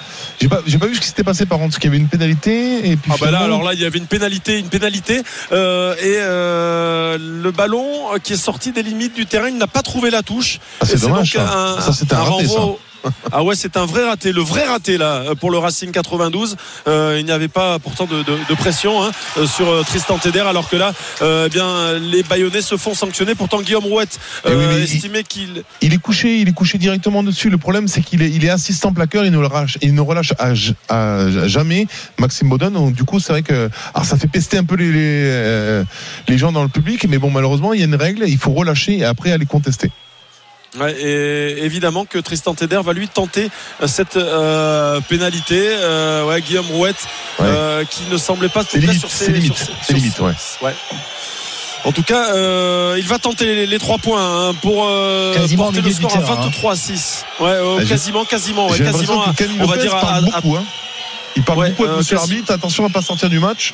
J'ai 0.41 0.49
pas, 0.49 0.61
j'ai 0.67 0.79
pas 0.79 0.87
vu 0.87 0.95
ce 0.95 1.01
qui 1.01 1.07
s'était 1.09 1.25
passé 1.25 1.47
par 1.47 1.59
contre, 1.59 1.71
parce 1.73 1.79
qu'il 1.81 1.91
y 1.91 1.95
avait 1.95 2.03
une 2.03 2.09
pénalité. 2.09 2.91
Et 2.91 2.97
puis 2.97 3.11
Ah 3.15 3.17
bah 3.21 3.31
là 3.31 3.41
alors 3.41 3.63
là 3.63 3.73
il 3.75 3.81
y 3.81 3.85
avait 3.85 3.99
une 3.99 4.07
pénalité 4.07 4.59
une 4.59 4.69
pénalité 4.69 5.23
euh, 5.53 5.95
et 5.97 6.17
euh, 6.19 7.19
le 7.19 7.51
ballon 7.51 7.85
qui 8.23 8.33
est 8.35 8.37
sorti 8.37 8.73
des 8.73 8.83
limites 8.83 9.15
du 9.15 9.27
terrain 9.27 9.49
il 9.49 9.57
n'a 9.59 9.67
pas 9.67 9.83
trouvé 9.83 10.11
la 10.11 10.23
touche 10.23 10.59
Ah, 10.81 10.87
c'est 10.87 11.01
dommage, 11.01 11.33
donc 11.35 11.43
ça. 11.47 11.53
Un 11.59 11.75
raté, 11.77 12.15
renvoi 12.17 12.43
ça. 12.57 12.61
au- 12.63 12.79
ah 13.33 13.43
ouais 13.45 13.55
c'est 13.55 13.77
un 13.77 13.87
vrai 13.87 14.05
raté 14.07 14.33
le 14.33 14.41
vrai 14.43 14.65
raté 14.67 14.99
là 14.99 15.23
pour 15.41 15.51
le 15.51 15.59
Racing 15.59 15.91
92 15.91 16.57
Euh, 16.89 17.17
il 17.19 17.25
n'y 17.25 17.33
avait 17.33 17.49
pas 17.49 17.79
pourtant 17.79 18.07
de, 18.07 18.23
de- 18.23 18.39
de 18.49 18.55
pression 18.55 19.03
hein, 19.03 19.11
euh, 19.39 19.47
sur 19.47 19.69
euh, 19.69 19.83
Tristan 19.83 20.19
Teder 20.19 20.41
alors 20.41 20.69
que 20.69 20.77
là 20.77 20.93
euh, 21.23 21.45
eh 21.47 21.51
bien 21.51 21.95
les 21.99 22.23
Bayonnais 22.23 22.63
se 22.63 22.77
font 22.77 22.95
sanctionner 22.95 23.35
pourtant 23.35 23.61
Guillaume 23.63 23.85
Rouette 23.87 24.19
Eh 24.47 24.55
oui, 24.55 24.83
estimait 24.83 25.23
qu'il 25.25 25.63
Il 25.83 25.93
est 25.95 25.99
couché, 25.99 26.39
il 26.41 26.49
est 26.49 26.53
couché 26.53 26.79
directement 26.79 27.23
dessus. 27.23 27.51
Le 27.51 27.59
problème, 27.59 27.89
c'est 27.89 28.03
qu'il 28.03 28.23
est, 28.23 28.31
il 28.31 28.45
est 28.45 28.51
assistant 28.51 28.93
plaqueur, 28.93 29.25
il 29.25 29.33
ne 29.33 29.39
relâche, 29.39 29.79
il 29.83 29.95
ne 29.95 30.01
relâche 30.01 30.33
à, 30.39 30.55
j- 30.55 30.75
à 30.89 31.29
jamais 31.47 31.87
Maxime 32.19 32.49
Baudon. 32.49 32.71
Donc, 32.71 32.93
du 32.95 33.05
coup, 33.05 33.19
c'est 33.21 33.33
vrai 33.33 33.43
que, 33.43 33.69
alors, 33.95 34.05
ça 34.07 34.17
fait 34.17 34.29
pester 34.29 34.59
un 34.59 34.65
peu 34.65 34.77
les, 34.77 34.91
les, 34.93 35.83
les 36.29 36.39
gens 36.39 36.53
dans 36.53 36.63
le 36.63 36.69
public, 36.69 37.07
mais 37.09 37.19
bon, 37.19 37.31
malheureusement, 37.31 37.73
il 37.73 37.81
y 37.81 37.83
a 37.83 37.87
une 37.87 37.95
règle, 37.95 38.25
il 38.27 38.39
faut 38.39 38.53
relâcher 38.53 38.99
et 38.99 39.05
après 39.05 39.33
aller 39.33 39.47
contester. 39.47 39.91
Ouais, 40.79 40.93
et 41.01 41.65
évidemment 41.65 42.05
que 42.05 42.19
Tristan 42.19 42.55
Teder 42.55 42.81
va 42.85 42.93
lui 42.93 43.09
tenter 43.09 43.51
euh, 43.83 43.87
cette 43.87 44.17
euh, 44.17 45.01
pénalité. 45.09 45.59
Euh, 45.69 46.25
ouais, 46.27 46.41
Guillaume 46.43 46.67
Rouette, 46.71 46.97
Ouais. 47.39 47.47
euh, 47.49 47.85
qui 47.85 48.03
ne 48.11 48.17
semblait 48.19 48.49
pas 48.51 48.63
tout 48.65 48.77
à 48.77 48.81
limite, 48.81 48.99
sur 49.01 49.11
ses 49.11 49.27
c'est 49.27 49.33
limite, 49.33 49.57
sur 49.57 49.67
ses- 49.67 49.73
c'est 49.81 49.87
sur 49.87 49.97
limite, 49.97 50.17
ses- 50.17 50.23
ouais. 50.23 50.33
ouais. 50.63 50.75
En 51.85 51.93
tout 51.93 52.03
cas, 52.03 52.35
euh, 52.35 52.97
il 52.99 53.07
va 53.07 53.19
tenter 53.19 53.45
les, 53.47 53.67
les 53.67 53.79
trois 53.79 53.99
points 53.99 54.49
hein, 54.51 54.55
pour 54.61 54.87
euh, 54.89 55.35
porter 55.57 55.81
le 55.83 55.91
score 55.93 56.11
à 56.15 56.19
terrain, 56.19 56.33
hein. 56.33 56.41
23 56.47 56.73
à 56.73 56.77
6. 56.77 57.25
Ouais, 57.39 57.47
euh, 57.49 57.77
Ah, 57.79 57.81
j'ai- 57.83 57.89
quasiment, 57.89 58.25
quasiment, 58.25 58.69
quasiment. 58.69 59.23
à- 59.23 59.33
on 59.61 59.67
va 59.67 59.77
dire 59.77 59.95
à- 59.95 60.17
à- 60.17 60.19
hein. 60.19 60.65
Il 61.37 61.43
parle 61.45 61.59
Ouais, 61.61 61.71
beaucoup 61.71 61.85
euh, 61.85 61.99
monsieur 61.99 62.17
l'arbitre. 62.17 62.51
Attention 62.53 62.85
à 62.87 62.89
pas 62.91 63.03
sortir 63.03 63.29
du 63.31 63.39
match. 63.39 63.73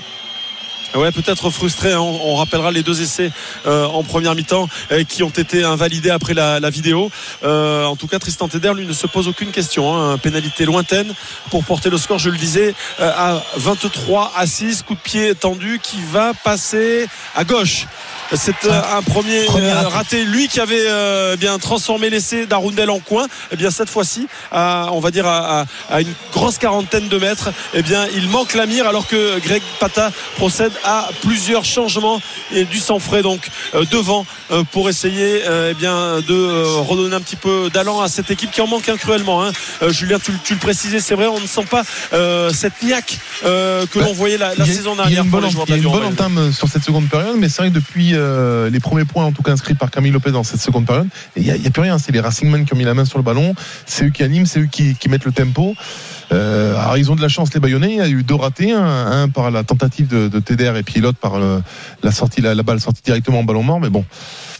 Ouais, 0.94 1.10
peut-être 1.10 1.50
frustré. 1.50 1.92
hein. 1.92 2.00
On, 2.00 2.36
rappellera 2.36 2.70
les 2.70 2.82
deux 2.82 3.00
essais 3.00 3.30
euh, 3.66 3.86
en 3.86 4.02
première 4.02 4.34
mi-temps 4.34 4.68
euh, 4.90 5.04
qui 5.04 5.22
ont 5.22 5.30
été 5.30 5.64
invalidés 5.64 6.10
après 6.10 6.34
la, 6.34 6.70
vidéo. 6.70 7.10
Euh, 7.44 7.84
en 7.84 7.96
tout 7.96 8.06
cas, 8.06 8.18
Tristan 8.18 8.48
Teder, 8.48 8.72
lui, 8.74 8.86
ne 8.86 8.92
se 8.92 9.06
pose 9.06 9.28
aucune 9.28 9.50
question. 9.50 9.94
Hein. 9.94 10.18
Pénalité 10.18 10.64
lointaine 10.64 11.14
pour 11.50 11.64
porter 11.64 11.88
le 11.90 11.98
score, 11.98 12.18
je 12.18 12.30
le 12.30 12.36
disais, 12.36 12.74
à 12.98 13.42
23 13.56 14.32
à 14.36 14.46
6. 14.46 14.82
Coup 14.82 14.94
de 14.94 15.00
pied 15.00 15.34
tendu 15.34 15.80
qui 15.82 16.02
va 16.02 16.32
passer 16.34 17.06
à 17.34 17.44
gauche. 17.44 17.86
C'est 18.34 18.64
euh, 18.64 18.80
un 18.96 19.02
premier, 19.02 19.44
Premier 19.44 19.70
euh, 19.70 19.74
raté. 19.74 19.88
raté. 19.94 20.24
Lui 20.24 20.48
qui 20.48 20.60
avait 20.60 20.86
euh, 20.88 21.36
bien 21.36 21.58
transformé 21.58 22.08
l'essai 22.10 22.46
d'Arundel 22.46 22.90
en 22.90 22.98
coin. 22.98 23.26
Et 23.50 23.56
bien 23.56 23.70
cette 23.70 23.90
fois-ci, 23.90 24.26
à, 24.50 24.88
on 24.92 25.00
va 25.00 25.10
dire 25.10 25.26
à, 25.26 25.60
à- 25.62 25.66
à 25.90 26.00
une 26.00 26.12
grosse 26.32 26.58
quarantaine 26.58 27.08
de 27.08 27.18
mètres, 27.18 27.50
et 27.74 27.82
bien 27.82 28.06
il 28.14 28.28
manque 28.28 28.54
la 28.54 28.66
mire 28.66 28.86
alors 28.86 29.06
que 29.06 29.38
Greg 29.40 29.62
Pata 29.80 30.10
procède 30.36 30.72
à 30.84 31.08
plusieurs 31.22 31.64
changements 31.64 32.20
et 32.54 32.64
du 32.64 32.78
sang 32.78 32.98
frais 32.98 33.22
donc 33.22 33.48
euh, 33.74 33.84
devant 33.90 34.24
euh, 34.50 34.62
pour 34.72 34.88
essayer 34.88 35.42
euh, 35.46 35.68
eh 35.70 35.74
bien 35.74 36.20
de 36.26 36.78
redonner 36.80 37.14
un 37.16 37.20
petit 37.20 37.36
peu 37.36 37.68
d'allant 37.72 38.00
à 38.00 38.08
cette 38.08 38.30
équipe 38.30 38.50
qui 38.50 38.60
en 38.60 38.66
manque 38.66 38.90
cruellement. 38.98 39.44
hein. 39.44 39.52
Euh, 39.82 39.92
Julien, 39.92 40.18
tu, 40.18 40.32
tu 40.44 40.54
le 40.54 40.60
précisais, 40.60 41.00
c'est 41.00 41.14
vrai, 41.14 41.26
on 41.26 41.40
ne 41.40 41.46
sent 41.46 41.66
pas 41.70 41.82
euh, 42.12 42.50
cette 42.50 42.82
niaque 42.82 43.18
euh, 43.44 43.86
que 43.86 43.98
Bah, 43.98 44.06
l'on 44.06 44.12
voyait 44.12 44.38
la, 44.38 44.48
a- 44.50 44.64
saison 44.64 44.96
dernière 44.96 45.08
il 45.10 45.14
y 45.70 45.72
a 45.72 45.76
une 45.76 45.82
bonne 45.90 46.04
entame 46.04 46.52
sur 46.52 46.68
cette 46.68 46.84
seconde 46.84 47.08
période, 47.08 47.36
mais 47.36 47.48
c'est 47.48 47.58
vrai 47.62 47.68
que 47.70 47.74
depuis 47.74 48.14
euh, 48.22 48.70
les 48.70 48.80
premiers 48.80 49.04
points, 49.04 49.24
en 49.24 49.32
tout 49.32 49.42
cas 49.42 49.52
inscrits 49.52 49.74
par 49.74 49.90
Camille 49.90 50.12
Lopez 50.12 50.30
dans 50.30 50.44
cette 50.44 50.60
seconde 50.60 50.86
période, 50.86 51.08
il 51.36 51.42
n'y 51.42 51.50
a, 51.50 51.70
plus 51.70 51.82
rien. 51.82 51.98
C'est 51.98 52.12
les 52.12 52.20
Racingmen 52.20 52.64
qui 52.64 52.72
ont 52.72 52.76
mis 52.76 52.84
la 52.84 52.94
main 52.94 53.04
sur 53.04 53.18
le 53.18 53.24
ballon, 53.24 53.54
c'est 53.86 54.06
eux 54.06 54.10
qui 54.10 54.22
animent, 54.22 54.46
c'est 54.46 54.60
eux 54.60 54.66
qui, 54.70 54.96
mettent 55.08 55.24
le 55.24 55.32
tempo. 55.32 55.74
Euh, 56.32 56.74
alors 56.76 56.96
ils 56.96 57.10
ont 57.10 57.16
de 57.16 57.20
la 57.20 57.28
chance 57.28 57.52
les 57.52 57.60
Bayonnais. 57.60 57.92
Il 57.92 57.96
y 57.96 58.00
a 58.00 58.08
eu 58.08 58.22
deux 58.22 58.34
ratés, 58.34 58.72
un, 58.72 59.22
un 59.22 59.28
par 59.28 59.50
la 59.50 59.64
tentative 59.64 60.06
de, 60.08 60.28
de 60.28 60.40
Teder 60.40 60.72
et 60.76 60.82
puis 60.82 61.00
l'autre 61.00 61.18
par 61.18 61.38
le- 61.38 61.62
la 62.02 62.10
sortie, 62.10 62.40
la, 62.40 62.54
la 62.54 62.62
balle 62.62 62.80
sortie 62.80 63.02
directement 63.02 63.40
en 63.40 63.44
ballon 63.44 63.62
mort. 63.62 63.80
Mais 63.80 63.90
bon, 63.90 64.04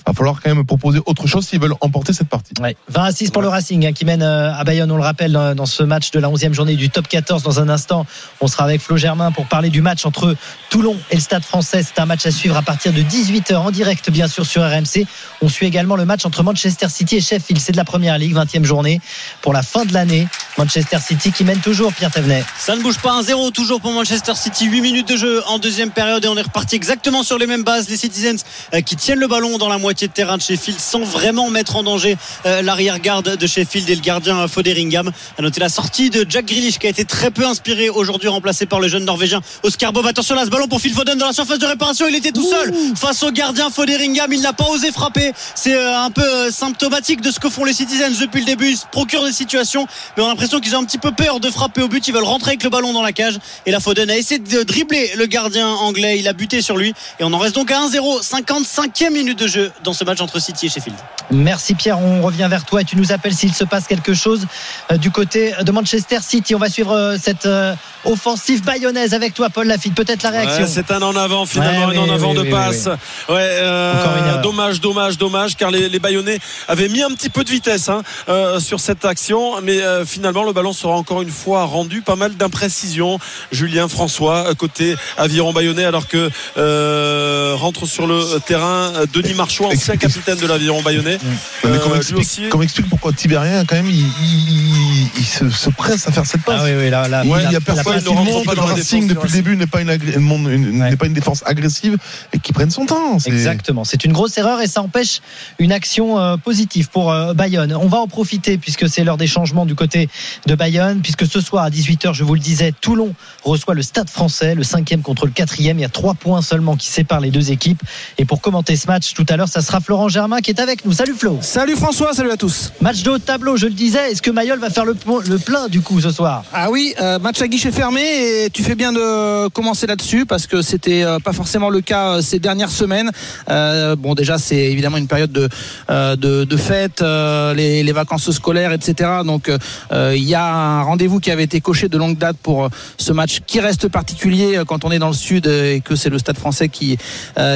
va 0.07 0.12
falloir 0.12 0.40
quand 0.42 0.55
même 0.55 0.64
proposer 0.64 1.00
autre 1.07 1.26
chose 1.26 1.46
s'ils 1.46 1.61
veulent 1.61 1.74
emporter 1.80 2.12
cette 2.12 2.28
partie. 2.28 2.53
Ouais. 2.61 2.76
20 2.88 3.03
à 3.03 3.12
6 3.12 3.30
pour 3.30 3.42
le 3.42 3.48
Racing 3.48 3.86
hein, 3.86 3.92
qui 3.92 4.05
mène 4.05 4.22
euh, 4.22 4.53
à 4.55 4.64
Bayonne, 4.64 4.90
on 4.90 4.96
le 4.96 5.03
rappelle, 5.03 5.32
dans, 5.32 5.55
dans 5.55 5.66
ce 5.66 5.82
match 5.82 6.11
de 6.11 6.18
la 6.18 6.28
11e 6.28 6.53
journée 6.53 6.76
du 6.76 6.90
top 6.90 7.09
14. 7.09 7.42
Dans 7.42 7.61
un 7.61 7.68
instant, 7.68 8.07
on 8.40 8.46
sera 8.46 8.64
avec 8.64 8.80
Flo 8.80 8.96
Germain 8.96 9.32
pour 9.32 9.46
parler 9.46 9.70
du 9.70 9.80
match 9.80 10.05
entre 10.05 10.36
Toulon 10.70 10.96
et 11.11 11.16
le 11.16 11.20
Stade 11.20 11.44
français. 11.44 11.82
C'est 11.82 12.00
un 12.00 12.07
match 12.07 12.26
à 12.26 12.30
suivre 12.30 12.57
à 12.57 12.62
partir 12.62 12.92
de 12.92 13.03
18h 13.03 13.55
en 13.57 13.70
direct, 13.70 14.11
bien 14.11 14.28
sûr, 14.28 14.44
sur 14.44 14.62
RMC. 14.62 15.07
On 15.40 15.48
suit 15.48 15.66
également 15.66 15.96
le 15.96 16.05
match 16.05 16.24
entre 16.24 16.42
Manchester 16.42 16.88
City 16.88 17.16
et 17.16 17.20
Sheffield. 17.20 17.61
C'est 17.61 17.72
de 17.72 17.76
la 17.76 17.84
première 17.84 18.18
ligue, 18.18 18.34
20e 18.34 18.64
journée 18.64 19.00
pour 19.40 19.53
la 19.53 19.62
fin 19.62 19.84
de 19.84 19.92
l'année. 19.92 20.26
Manchester 20.59 20.98
City 20.98 21.32
qui 21.32 21.44
mène 21.44 21.61
toujours, 21.61 21.92
Pierre 21.92 22.11
Thévenet. 22.11 22.44
Ça 22.59 22.76
ne 22.76 22.82
bouge 22.82 22.98
pas, 22.98 23.20
1-0 23.22 23.53
toujours 23.53 23.80
pour 23.80 23.92
Manchester 23.92 24.34
City. 24.34 24.66
8 24.66 24.80
minutes 24.80 25.09
de 25.09 25.16
jeu 25.16 25.42
en 25.46 25.59
deuxième 25.59 25.90
période 25.90 26.24
et 26.24 26.28
on 26.28 26.36
est 26.36 26.42
reparti 26.42 26.76
exactement 26.76 27.22
sur 27.22 27.38
les 27.38 27.46
mêmes 27.46 27.64
bases. 27.64 27.88
Les 27.88 27.96
Citizens 27.96 28.42
euh, 28.74 28.80
qui 28.80 28.96
tiennent 28.96 29.18
le 29.18 29.28
ballon 29.28 29.59
dans 29.59 29.68
la 29.68 29.78
moitié 29.78 29.91
de 29.93 30.07
terrain 30.07 30.36
de 30.36 30.43
Sheffield 30.43 30.80
sans 30.80 31.01
vraiment 31.01 31.51
mettre 31.51 31.76
en 31.76 31.82
danger 31.82 32.16
euh, 32.47 32.62
l'arrière-garde 32.62 33.36
de 33.36 33.47
Sheffield 33.47 33.88
et 33.90 33.95
le 33.95 34.01
gardien 34.01 34.38
euh, 34.38 34.49
Foderingham. 34.49 35.12
À 35.38 35.43
noter 35.43 35.61
la 35.61 35.68
sortie 35.68 36.11
de 36.11 36.24
Jack 36.28 36.47
Grealish 36.47 36.78
qui 36.78 36.86
a 36.86 36.90
été 36.90 37.05
très 37.05 37.30
peu 37.30 37.47
inspiré 37.47 37.90
aujourd'hui, 37.90 38.28
remplacé 38.28 38.66
par 38.66 38.80
le 38.80 38.88
jeune 38.88 39.05
Norvégien 39.05 39.40
Oscar 39.62 39.93
Bob. 39.93 40.07
Attention 40.07 40.34
là, 40.34 40.45
ce 40.45 40.51
ballon 40.51 40.66
pour 40.66 40.80
Phil 40.80 40.93
Foden 40.95 41.18
dans 41.18 41.26
la 41.26 41.32
surface 41.32 41.59
de 41.59 41.66
réparation. 41.66 42.07
Il 42.09 42.14
était 42.14 42.32
tout 42.32 42.49
seul 42.49 42.72
face 42.97 43.22
au 43.22 43.30
gardien 43.30 43.70
Foderingham. 43.70 44.32
Il 44.32 44.40
n'a 44.40 44.53
pas 44.53 44.66
osé 44.68 44.90
frapper. 44.93 45.32
C'est 45.55 45.74
euh, 45.74 45.99
un 45.99 46.11
peu 46.11 46.51
symptomatique 46.51 47.20
de 47.20 47.30
ce 47.30 47.38
que 47.38 47.51
font 47.51 47.64
les 47.64 47.74
Citizens 47.74 48.18
depuis 48.20 48.40
le 48.40 48.47
début. 48.47 48.70
Ils 48.70 48.76
se 48.76 48.86
procurent 48.90 49.24
des 49.24 49.32
situations, 49.32 49.86
mais 50.16 50.22
on 50.22 50.26
a 50.26 50.28
l'impression 50.30 50.61
qu'ils 50.61 50.74
ont 50.74 50.80
un 50.80 50.84
petit 50.84 50.99
peu 50.99 51.12
peur 51.12 51.40
de 51.40 51.51
frapper 51.51 51.82
au 51.82 51.88
but. 51.88 52.07
Ils 52.09 52.14
veulent 52.14 52.24
rentrer 52.24 52.53
avec 52.53 52.64
le 52.64 52.70
ballon 52.70 52.93
dans 52.93 53.03
la 53.03 53.12
cage. 53.12 53.38
Et 53.66 53.70
la 53.70 53.80
Foden 53.80 54.09
a 54.11 54.16
essayé 54.16 54.38
de 54.38 54.62
dribbler 54.62 55.12
le 55.16 55.26
gardien 55.26 55.68
anglais. 55.68 56.18
Il 56.18 56.28
a 56.28 56.32
buté 56.32 56.62
sur 56.62 56.76
lui. 56.76 56.95
Et 57.20 57.24
on 57.24 57.32
en 57.32 57.38
reste 57.38 57.55
donc 57.55 57.70
à 57.70 57.80
1-0. 57.80 58.22
55e 58.22 59.11
minute 59.11 59.38
de 59.38 59.47
jeu 59.47 59.70
dans 59.83 59.93
ce 59.93 60.05
match 60.05 60.20
entre 60.20 60.39
City 60.41 60.66
et 60.66 60.68
Sheffield. 60.68 60.99
Merci 61.30 61.74
Pierre, 61.74 61.99
on 61.99 62.22
revient 62.22 62.47
vers 62.51 62.64
toi 62.64 62.83
et 62.83 62.85
tu 62.85 62.97
nous 62.97 63.12
appelles 63.12 63.35
s'il 63.35 63.55
se 63.55 63.64
passe 63.64 63.87
quelque 63.87 64.14
chose 64.14 64.47
euh, 64.91 64.97
du 64.97 65.11
côté 65.11 65.53
de 65.62 65.72
Manchester 65.72 66.18
City. 66.20 66.55
On 66.55 66.59
va 66.59 66.68
suivre 66.68 66.93
euh, 66.93 67.16
cette 67.20 67.47
euh, 67.47 67.74
offensive 68.05 68.62
bayonnaise 68.64 69.14
avec 69.14 69.35
toi, 69.35 69.49
Paul 69.51 69.66
Lafitte. 69.66 69.95
Peut-être 69.95 70.22
la 70.22 70.30
réaction. 70.30 70.62
Ouais, 70.64 70.68
c'est 70.68 70.91
un 70.91 71.03
en 71.03 71.16
avant 71.16 71.47
finalement, 71.47 71.87
Ouais, 71.89 71.97
un 71.97 72.01
en 72.01 72.11
avant 72.11 72.30
oui, 72.30 72.37
de 72.37 72.43
oui, 72.43 72.51
passe. 72.51 72.87
Ouais, 73.28 73.37
euh, 73.39 74.35
une 74.37 74.43
dommage, 74.43 74.80
dommage, 74.80 75.18
dommage, 75.18 75.57
car 75.57 75.70
les, 75.70 75.89
les 75.89 75.99
Bayonnais 75.99 76.39
avaient 76.68 76.89
mis 76.89 77.03
un 77.03 77.11
petit 77.11 77.30
peu 77.30 77.45
de 77.45 77.51
vitesse 77.51 77.89
hein, 77.89 78.03
euh, 78.28 78.61
sur 78.61 78.80
cette 78.80 79.05
action, 79.05 79.61
mais 79.62 79.80
euh, 79.80 80.05
finalement 80.05 80.45
le 80.45 80.53
ballon 80.53 80.72
sera 80.72 80.95
encore 80.95 81.22
une 81.22 81.30
fois 81.30 81.64
rendu. 81.64 82.03
Pas 82.03 82.16
mal 82.16 82.37
d'imprécisions. 82.37 83.18
Julien 83.51 83.89
François 83.89 84.49
euh, 84.51 84.55
côté 84.55 84.97
aviron 85.16 85.53
Bayonnais, 85.53 85.85
alors 85.85 86.09
que 86.09 86.30
euh, 86.57 87.55
rentre 87.57 87.87
sur 87.87 88.07
le 88.07 88.41
terrain 88.47 88.93
euh, 88.95 89.07
Denis 89.12 89.35
Marchand, 89.35 89.70
ancien 89.74 89.96
capitaine 89.96 90.38
de 90.38 90.46
l'aviron 90.46 90.82
Bayonnais. 90.82 91.18
Mais 91.64 91.70
Euh, 91.70 91.78
comment 91.82 91.96
explique, 91.96 92.18
aussi. 92.20 92.42
comment 92.50 92.62
explique 92.62 92.88
pourquoi 92.88 93.12
Tibérien 93.12 93.64
quand 93.64 93.76
même 93.76 93.88
il, 93.88 93.98
il- 94.00 95.08
il 95.18 95.24
se, 95.24 95.48
se 95.50 95.70
presse 95.70 96.06
à 96.08 96.12
faire 96.12 96.26
cette 96.26 96.42
passe 96.42 96.60
Ah 96.62 96.64
oui, 96.64 96.72
oui, 96.78 96.90
là, 96.90 97.08
là, 97.08 97.24
Ouais, 97.24 97.42
il 97.46 97.52
y 97.52 97.56
a 97.56 97.60
personne, 97.60 97.94
rentre 98.08 98.24
montre 98.24 98.44
pas 98.44 98.52
que 98.52 98.56
dans 98.56 98.66
le 98.66 98.72
Racing 98.74 99.06
depuis 99.06 99.28
le 99.28 99.32
début 99.34 99.56
n'est 99.56 99.66
pas 99.66 99.80
une, 99.80 99.90
agré- 99.90 100.16
une- 100.16 100.50
une- 100.50 100.80
Ouais. 100.82 100.90
n'est 100.90 100.96
pas 100.96 101.06
une 101.06 101.12
défense 101.12 101.42
agressive 101.46 101.96
et 102.32 102.38
qui 102.38 102.52
prenne 102.52 102.70
son 102.70 102.86
temps. 102.86 103.18
Exactement. 103.26 103.84
C'est 103.84 104.04
une 104.04 104.12
grosse 104.12 104.36
erreur 104.38 104.60
et 104.60 104.66
ça 104.66 104.82
empêche 104.82 105.20
une 105.58 105.72
action 105.72 106.18
euh, 106.18 106.36
positive 106.36 106.88
pour 106.90 107.10
euh, 107.12 107.34
Bayonne. 107.34 107.74
On 107.74 107.86
va 107.88 107.98
en 107.98 108.08
profiter 108.08 108.58
puisque 108.58 108.88
c'est 108.88 109.04
l'heure 109.04 109.16
des 109.16 109.26
changements 109.26 109.66
du 109.66 109.74
côté 109.74 110.08
de 110.46 110.54
Bayonne, 110.54 111.00
puisque 111.02 111.26
ce 111.26 111.40
soir 111.40 111.64
à 111.64 111.70
18h, 111.70 112.12
je 112.14 112.24
vous 112.24 112.34
le 112.34 112.40
disais, 112.40 112.72
Toulon 112.80 113.14
reçoit 113.44 113.74
le 113.74 113.82
Stade 113.82 114.10
français, 114.10 114.54
le 114.54 114.62
cinquième 114.64 115.02
contre 115.02 115.26
le 115.26 115.32
quatrième. 115.32 115.78
Il 115.78 115.82
y 115.82 115.86
a 115.86 115.88
trois 115.88 116.14
points 116.14 116.42
seulement 116.42 116.76
qui 116.76 116.88
séparent 116.88 117.20
les 117.20 117.30
deux 117.30 117.50
équipes. 117.52 117.82
Et 118.18 118.24
pour 118.24 118.40
commenter 118.40 118.76
ce 118.76 118.86
match 118.86 119.14
tout 119.14 119.26
à 119.28 119.36
l'heure, 119.36 119.48
ça 119.48 119.61
sera 119.62 119.80
Florent 119.80 120.08
Germain 120.08 120.40
qui 120.40 120.50
est 120.50 120.60
avec 120.60 120.84
nous. 120.84 120.92
Salut 120.92 121.14
Flo. 121.14 121.38
Salut 121.40 121.76
François, 121.76 122.12
salut 122.12 122.30
à 122.30 122.36
tous. 122.36 122.72
Match 122.80 123.02
de 123.02 123.10
haut 123.10 123.18
de 123.18 123.22
tableau, 123.22 123.56
je 123.56 123.66
le 123.66 123.72
disais. 123.72 124.10
Est-ce 124.10 124.22
que 124.22 124.30
Mayol 124.30 124.58
va 124.58 124.70
faire 124.70 124.84
le, 124.84 124.94
plein 124.94 125.68
du 125.68 125.80
coup 125.80 126.00
ce 126.00 126.10
soir? 126.10 126.44
Ah 126.52 126.70
oui, 126.70 126.94
euh, 127.00 127.18
match 127.18 127.40
à 127.40 127.48
guichet 127.48 127.72
fermé 127.72 128.02
et 128.02 128.50
tu 128.50 128.62
fais 128.62 128.74
bien 128.74 128.92
de 128.92 129.48
commencer 129.48 129.86
là-dessus 129.86 130.26
parce 130.26 130.46
que 130.46 130.62
c'était 130.62 131.02
euh, 131.02 131.18
pas 131.18 131.32
forcément 131.32 131.70
le 131.70 131.80
cas 131.80 132.16
euh, 132.16 132.22
ces 132.22 132.38
dernières 132.38 132.70
semaines. 132.70 133.10
Euh, 133.48 133.96
bon, 133.96 134.14
déjà 134.14 134.38
c'est 134.38 134.56
évidemment 134.56 134.96
une 134.98 135.08
période 135.08 135.32
de 135.32 135.48
de, 135.88 136.44
de 136.44 136.56
fête, 136.56 137.00
les, 137.00 137.82
les 137.82 137.92
vacances 137.92 138.30
scolaires, 138.30 138.72
etc. 138.72 139.10
Donc 139.24 139.50
il 139.92 140.24
y 140.24 140.34
a 140.34 140.44
un 140.44 140.82
rendez-vous 140.82 141.20
qui 141.20 141.30
avait 141.30 141.44
été 141.44 141.60
coché 141.60 141.88
de 141.88 141.98
longue 141.98 142.18
date 142.18 142.36
pour 142.42 142.68
ce 142.98 143.12
match 143.12 143.40
qui 143.46 143.60
reste 143.60 143.88
particulier 143.88 144.62
quand 144.66 144.84
on 144.84 144.90
est 144.90 144.98
dans 144.98 145.08
le 145.08 145.14
sud 145.14 145.46
et 145.46 145.82
que 145.84 145.96
c'est 145.96 146.10
le 146.10 146.18
Stade 146.18 146.38
Français 146.38 146.68
qui 146.68 146.98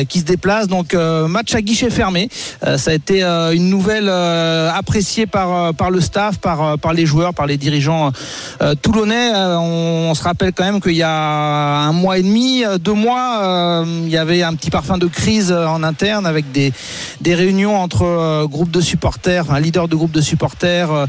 qui 0.09 0.20
se 0.20 0.24
déplace. 0.24 0.68
Donc 0.68 0.94
match 0.94 1.54
à 1.54 1.62
guichet 1.62 1.90
fermé. 1.90 1.95
Euh, 1.99 2.76
ça 2.76 2.90
a 2.90 2.94
été 2.94 3.22
euh, 3.22 3.53
une 3.53 3.70
nouvelle 3.70 4.09
euh, 4.09 4.70
appréciée 4.70 5.26
par 5.26 5.90
le 5.90 6.01
staff, 6.01 6.38
par 6.38 6.92
les 6.92 7.07
joueurs, 7.07 7.32
par 7.32 7.47
les 7.47 7.57
dirigeants 7.57 8.12
toulonnais. 8.82 9.32
On, 9.34 10.12
se 10.14 10.22
rappelle 10.22 10.53
quand 10.53 10.64
même 10.64 10.80
qu'il 10.80 10.97
y 10.97 11.03
a 11.03 11.11
un 11.11 11.92
mois 11.92 12.18
et 12.18 12.22
demi, 12.22 12.64
deux 12.80 12.92
mois, 12.92 13.84
il 13.86 14.09
y 14.09 14.16
avait 14.16 14.42
un 14.42 14.55
petit 14.55 14.70
parfum 14.70 14.99
de 14.99 15.07
crise 15.07 15.53
en 15.53 15.82
interne 15.82 16.26
avec 16.26 16.47
des 16.53 17.34
réunions 17.34 17.78
entre 17.78 18.47
groupes 18.47 18.70
de 18.70 18.80
supporters, 18.80 19.51
un 19.51 19.61
leader 19.61 19.88
de 19.88 19.97
groupe 19.97 20.12
de 20.12 20.20
supporters, 20.20 21.07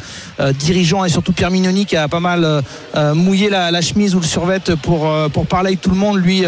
dirigeants 0.60 1.06
et 1.06 1.10
surtout 1.10 1.32
Pierre 1.32 1.52
Mignoni 1.52 1.86
qui 1.86 1.96
a 1.96 2.08
pas 2.08 2.20
mal 2.20 2.64
mouillé 3.14 3.50
la, 3.50 3.82
chemise 3.82 4.16
ou 4.16 4.20
le 4.20 4.26
survêt 4.26 4.60
pour 4.82 5.46
parler 5.48 5.70
avec 5.70 5.82
tout 5.82 5.92
le 5.92 5.98
monde. 5.98 6.18
Lui, 6.18 6.44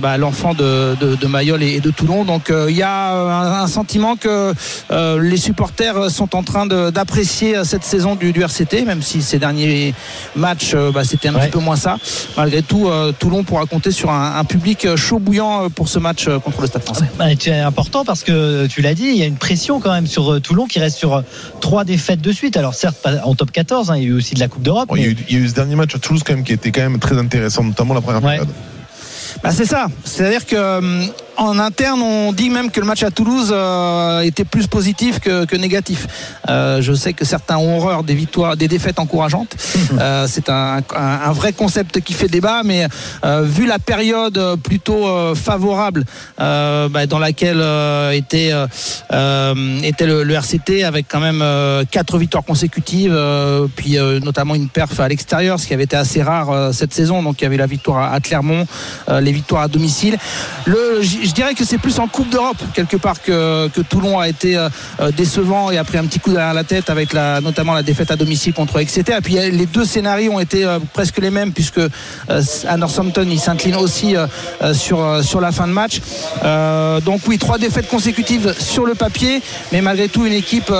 bah, 0.00 0.18
l'enfant 0.18 0.54
de, 0.54 0.94
de, 0.94 1.26
Mayol 1.26 1.62
et, 1.62 1.80
de 1.80 1.90
Toulon. 1.90 2.24
Donc 2.24 2.52
il 2.68 2.76
y 2.76 2.82
a 2.82 3.62
un, 3.62 3.65
un 3.66 3.68
sentiment 3.68 4.14
que 4.16 4.54
euh, 4.92 5.20
les 5.20 5.36
supporters 5.36 6.08
sont 6.10 6.36
en 6.36 6.42
train 6.44 6.66
d'apprécier 6.66 7.56
euh, 7.56 7.64
cette 7.64 7.82
saison 7.84 8.14
du, 8.14 8.32
du 8.32 8.42
RCT, 8.42 8.84
même 8.84 9.02
si 9.02 9.22
ces 9.22 9.38
derniers 9.40 9.92
matchs 10.36 10.72
euh, 10.74 10.92
bah, 10.92 11.02
c'était 11.04 11.28
un 11.28 11.34
Ouais. 11.34 11.40
petit 11.42 11.50
peu 11.50 11.58
moins 11.58 11.74
ça. 11.76 11.98
Malgré 12.36 12.62
tout, 12.62 12.88
euh, 12.88 13.12
Toulon 13.18 13.42
pourra 13.42 13.66
compter 13.66 13.90
sur 13.90 14.10
un, 14.10 14.36
un 14.36 14.44
public 14.44 14.94
chaud 14.96 15.18
bouillant 15.18 15.68
pour 15.70 15.88
ce 15.88 15.98
match 15.98 16.28
contre 16.44 16.60
le 16.60 16.68
Stade 16.68 16.84
Français. 16.84 17.06
Bah, 17.18 17.24
C'est 17.38 17.58
important 17.58 18.04
parce 18.04 18.22
que 18.22 18.66
tu 18.68 18.80
l'as 18.82 18.94
dit, 18.94 19.06
il 19.08 19.16
y 19.16 19.22
a 19.22 19.26
une 19.26 19.36
pression 19.36 19.80
quand 19.80 19.92
même 19.92 20.06
sur 20.06 20.40
Toulon 20.40 20.66
qui 20.66 20.78
reste 20.78 20.96
sur 20.96 21.22
trois 21.60 21.84
défaites 21.84 22.20
de 22.20 22.30
suite. 22.32 22.56
Alors 22.56 22.74
certes 22.74 22.96
pas 23.02 23.14
en 23.24 23.34
top 23.34 23.50
14, 23.50 23.90
hein, 23.90 23.96
il 23.96 24.02
y 24.04 24.06
a 24.06 24.08
eu 24.10 24.12
aussi 24.14 24.34
de 24.34 24.40
la 24.40 24.48
Coupe 24.48 24.62
d'Europe. 24.62 24.88
Bon, 24.88 24.96
il, 24.96 25.02
y 25.02 25.04
a 25.04 25.08
mais- 25.08 25.12
eu, 25.14 25.16
il 25.28 25.36
y 25.38 25.40
a 25.40 25.44
eu 25.44 25.48
ce 25.48 25.54
dernier 25.54 25.74
match 25.74 25.94
à 25.94 25.98
Toulouse 25.98 26.22
quand 26.24 26.34
même 26.34 26.44
qui 26.44 26.52
était 26.52 26.70
quand 26.70 26.82
même 26.82 26.98
très 27.00 27.18
intéressant, 27.18 27.64
notamment 27.64 27.94
la 27.94 28.00
première 28.00 28.22
Ouais. 28.22 28.36
période. 28.38 28.48
Bah, 29.42 29.50
c'est 29.52 29.66
ça. 29.66 29.88
C'est-à-dire 30.04 30.46
que 30.46 30.56
euh, 30.56 31.02
en 31.36 31.58
interne, 31.58 32.00
on 32.02 32.32
dit 32.32 32.50
même 32.50 32.70
que 32.70 32.80
le 32.80 32.86
match 32.86 33.02
à 33.02 33.10
Toulouse 33.10 33.50
euh, 33.52 34.20
était 34.20 34.44
plus 34.44 34.66
positif 34.66 35.20
que, 35.20 35.44
que 35.44 35.56
négatif. 35.56 36.06
Euh, 36.48 36.80
je 36.82 36.92
sais 36.92 37.12
que 37.12 37.24
certains 37.24 37.56
ont 37.58 37.76
horreur 37.78 38.04
des 38.04 38.14
victoires, 38.14 38.56
des 38.56 38.68
défaites 38.68 38.98
encourageantes. 38.98 39.54
Euh, 40.00 40.26
c'est 40.28 40.48
un, 40.48 40.78
un- 40.94 41.20
un 41.26 41.32
vrai 41.32 41.52
concept 41.52 42.00
qui 42.00 42.12
fait 42.14 42.28
débat, 42.28 42.62
mais 42.64 42.86
euh, 43.24 43.42
vu 43.42 43.66
la 43.66 43.78
période 43.78 44.40
plutôt 44.62 45.06
euh, 45.06 45.34
favorable 45.34 46.04
euh, 46.40 46.88
bah, 46.88 47.06
dans 47.06 47.18
laquelle 47.18 47.60
euh, 47.60 48.10
était 48.12 48.52
était 49.82 50.06
le, 50.06 50.22
le 50.24 50.34
RCT 50.34 50.84
avec 50.84 51.06
quand 51.08 51.20
même 51.20 51.40
euh, 51.42 51.84
quatre 51.90 52.18
victoires 52.18 52.44
consécutives, 52.44 53.12
euh, 53.14 53.66
puis 53.76 53.98
euh, 53.98 54.20
notamment 54.20 54.54
une 54.54 54.68
perf 54.68 54.98
à 55.00 55.08
l'extérieur, 55.08 55.58
ce 55.60 55.66
qui 55.66 55.74
avait 55.74 55.84
été 55.84 55.96
assez 55.96 56.22
rare 56.22 56.50
euh, 56.50 56.72
cette 56.72 56.94
saison. 56.94 57.22
Donc 57.22 57.40
il 57.40 57.44
y 57.44 57.46
avait 57.46 57.56
la 57.56 57.66
victoire 57.66 57.98
à, 58.12 58.14
à 58.14 58.20
Clermont, 58.20 58.66
euh, 59.08 59.20
les 59.20 59.32
victoires 59.32 59.62
à 59.62 59.68
domicile. 59.68 60.16
Le, 60.64 61.00
je 61.26 61.32
dirais 61.32 61.54
que 61.54 61.64
c'est 61.64 61.78
plus 61.78 61.98
en 61.98 62.06
Coupe 62.06 62.30
d'Europe 62.30 62.56
quelque 62.74 62.96
part 62.96 63.20
que, 63.20 63.68
que 63.68 63.80
Toulon 63.80 64.18
a 64.18 64.28
été 64.28 64.56
euh, 64.56 64.68
euh, 65.00 65.10
décevant 65.10 65.70
et 65.70 65.78
a 65.78 65.84
pris 65.84 65.98
un 65.98 66.04
petit 66.04 66.20
coup 66.20 66.30
derrière 66.30 66.54
la 66.54 66.64
tête 66.64 66.88
avec 66.90 67.12
la, 67.12 67.40
notamment 67.40 67.74
la 67.74 67.82
défaite 67.82 68.10
à 68.10 68.16
domicile 68.16 68.52
contre 68.52 68.78
Exeter. 68.78 69.16
Et 69.18 69.20
puis 69.20 69.38
euh, 69.38 69.50
les 69.50 69.66
deux 69.66 69.84
scénarios 69.84 70.32
ont 70.32 70.40
été 70.40 70.64
presque 70.92 71.18
les 71.18 71.30
mêmes 71.30 71.52
puisque 71.52 71.80
à 72.28 72.76
Northampton 72.76 73.26
il 73.28 73.40
s'incline 73.40 73.76
aussi 73.76 74.14
sur 74.72 75.24
sur 75.24 75.40
la 75.40 75.52
fin 75.52 75.66
de 75.66 75.72
match. 75.72 76.00
Donc 77.04 77.20
oui, 77.26 77.38
trois 77.38 77.58
défaites 77.58 77.88
consécutives 77.88 78.54
sur 78.58 78.86
le 78.86 78.94
papier, 78.94 79.42
mais 79.72 79.80
malgré 79.80 80.08
tout 80.08 80.26
une 80.26 80.32
équipe 80.32 80.72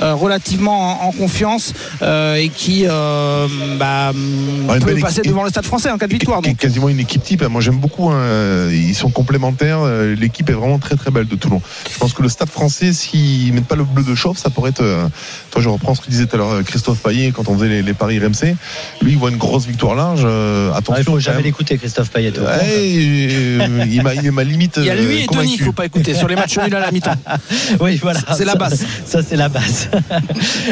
relativement 0.00 1.02
en, 1.04 1.08
en 1.08 1.12
confiance 1.12 1.72
et 2.02 2.48
qui 2.54 2.86
bah, 3.78 4.12
peut 4.80 4.98
passer 5.00 5.22
devant 5.22 5.44
le 5.44 5.50
Stade 5.50 5.66
Français 5.66 5.90
en 5.90 5.98
cas 5.98 6.06
de 6.06 6.12
victoire. 6.12 6.42
Donc. 6.42 6.56
quasiment 6.56 6.88
une 6.88 7.00
équipe 7.00 7.22
type. 7.22 7.42
Moi 7.44 7.60
j'aime 7.60 7.78
beaucoup. 7.78 8.10
hein. 8.10 8.68
Ils 8.70 8.94
sont 8.94 9.10
complémentaires. 9.10 9.80
Euh, 9.90 10.14
L'équipe 10.16 10.48
est 10.50 10.54
vraiment 10.54 10.78
très 10.78 10.96
très 10.96 11.10
belle 11.10 11.26
de 11.26 11.36
Toulon. 11.36 11.60
Je 11.92 11.98
pense 11.98 12.12
que 12.12 12.22
le 12.22 12.28
Stade 12.28 12.48
Français, 12.50 12.92
s'ils 12.92 13.52
mettent 13.52 13.66
pas 13.66 13.76
le 13.76 13.84
bleu 13.84 14.02
de 14.02 14.14
chauffe, 14.14 14.38
ça 14.38 14.50
pourrait 14.50 14.70
être. 14.70 14.82
euh, 14.82 15.06
Toi, 15.50 15.60
je 15.62 15.68
reprends 15.68 15.94
ce 15.94 16.00
que 16.00 16.10
disait 16.10 16.26
tout 16.26 16.36
à 16.36 16.38
l'heure 16.38 16.50
euh, 16.52 16.62
Christophe 16.62 16.98
Payet 17.00 17.32
quand 17.32 17.48
on 17.48 17.54
faisait 17.58 17.68
les, 17.68 17.82
les 17.82 17.94
paris 17.94 18.18
RMC. 18.18 18.54
Lui, 19.02 19.12
il 19.12 19.18
voit 19.18 19.30
une 19.30 19.36
grosse 19.36 19.66
victoire 19.66 19.94
large. 19.94 20.22
Euh, 20.24 20.70
Ah, 20.72 20.78
attention. 20.78 21.00
il 21.02 21.04
faut 21.04 21.20
jamais 21.20 21.42
l'écouter 21.42 21.76
Christophe 21.78 22.10
Payet. 22.10 22.38
Ouais, 22.38 22.46
euh, 22.46 23.84
il 23.88 24.02
m'a 24.02 24.14
il 24.14 24.26
est 24.26 24.30
ma 24.30 24.44
limite. 24.44 24.74
Il 24.78 24.84
y 24.84 24.90
a 24.90 24.94
lui 24.94 25.02
et 25.02 25.06
Denis 25.06 25.26
convaincu. 25.26 25.48
qu'il 25.56 25.64
faut 25.64 25.72
pas 25.72 25.86
écouter 25.86 26.14
sur 26.14 26.28
les 26.28 26.36
matchs 26.36 26.58
nuls 26.58 26.74
à 26.74 26.80
la 26.80 26.90
mi-temps. 26.92 27.14
Oui, 27.80 27.98
voilà. 28.02 28.20
C'est 28.36 28.44
la 28.44 28.52
Ça- 28.52 28.58
base. 28.58 28.84
Ça, 29.06 29.20
c'est 29.22 29.36
la 29.36 29.48
base. 29.48 29.88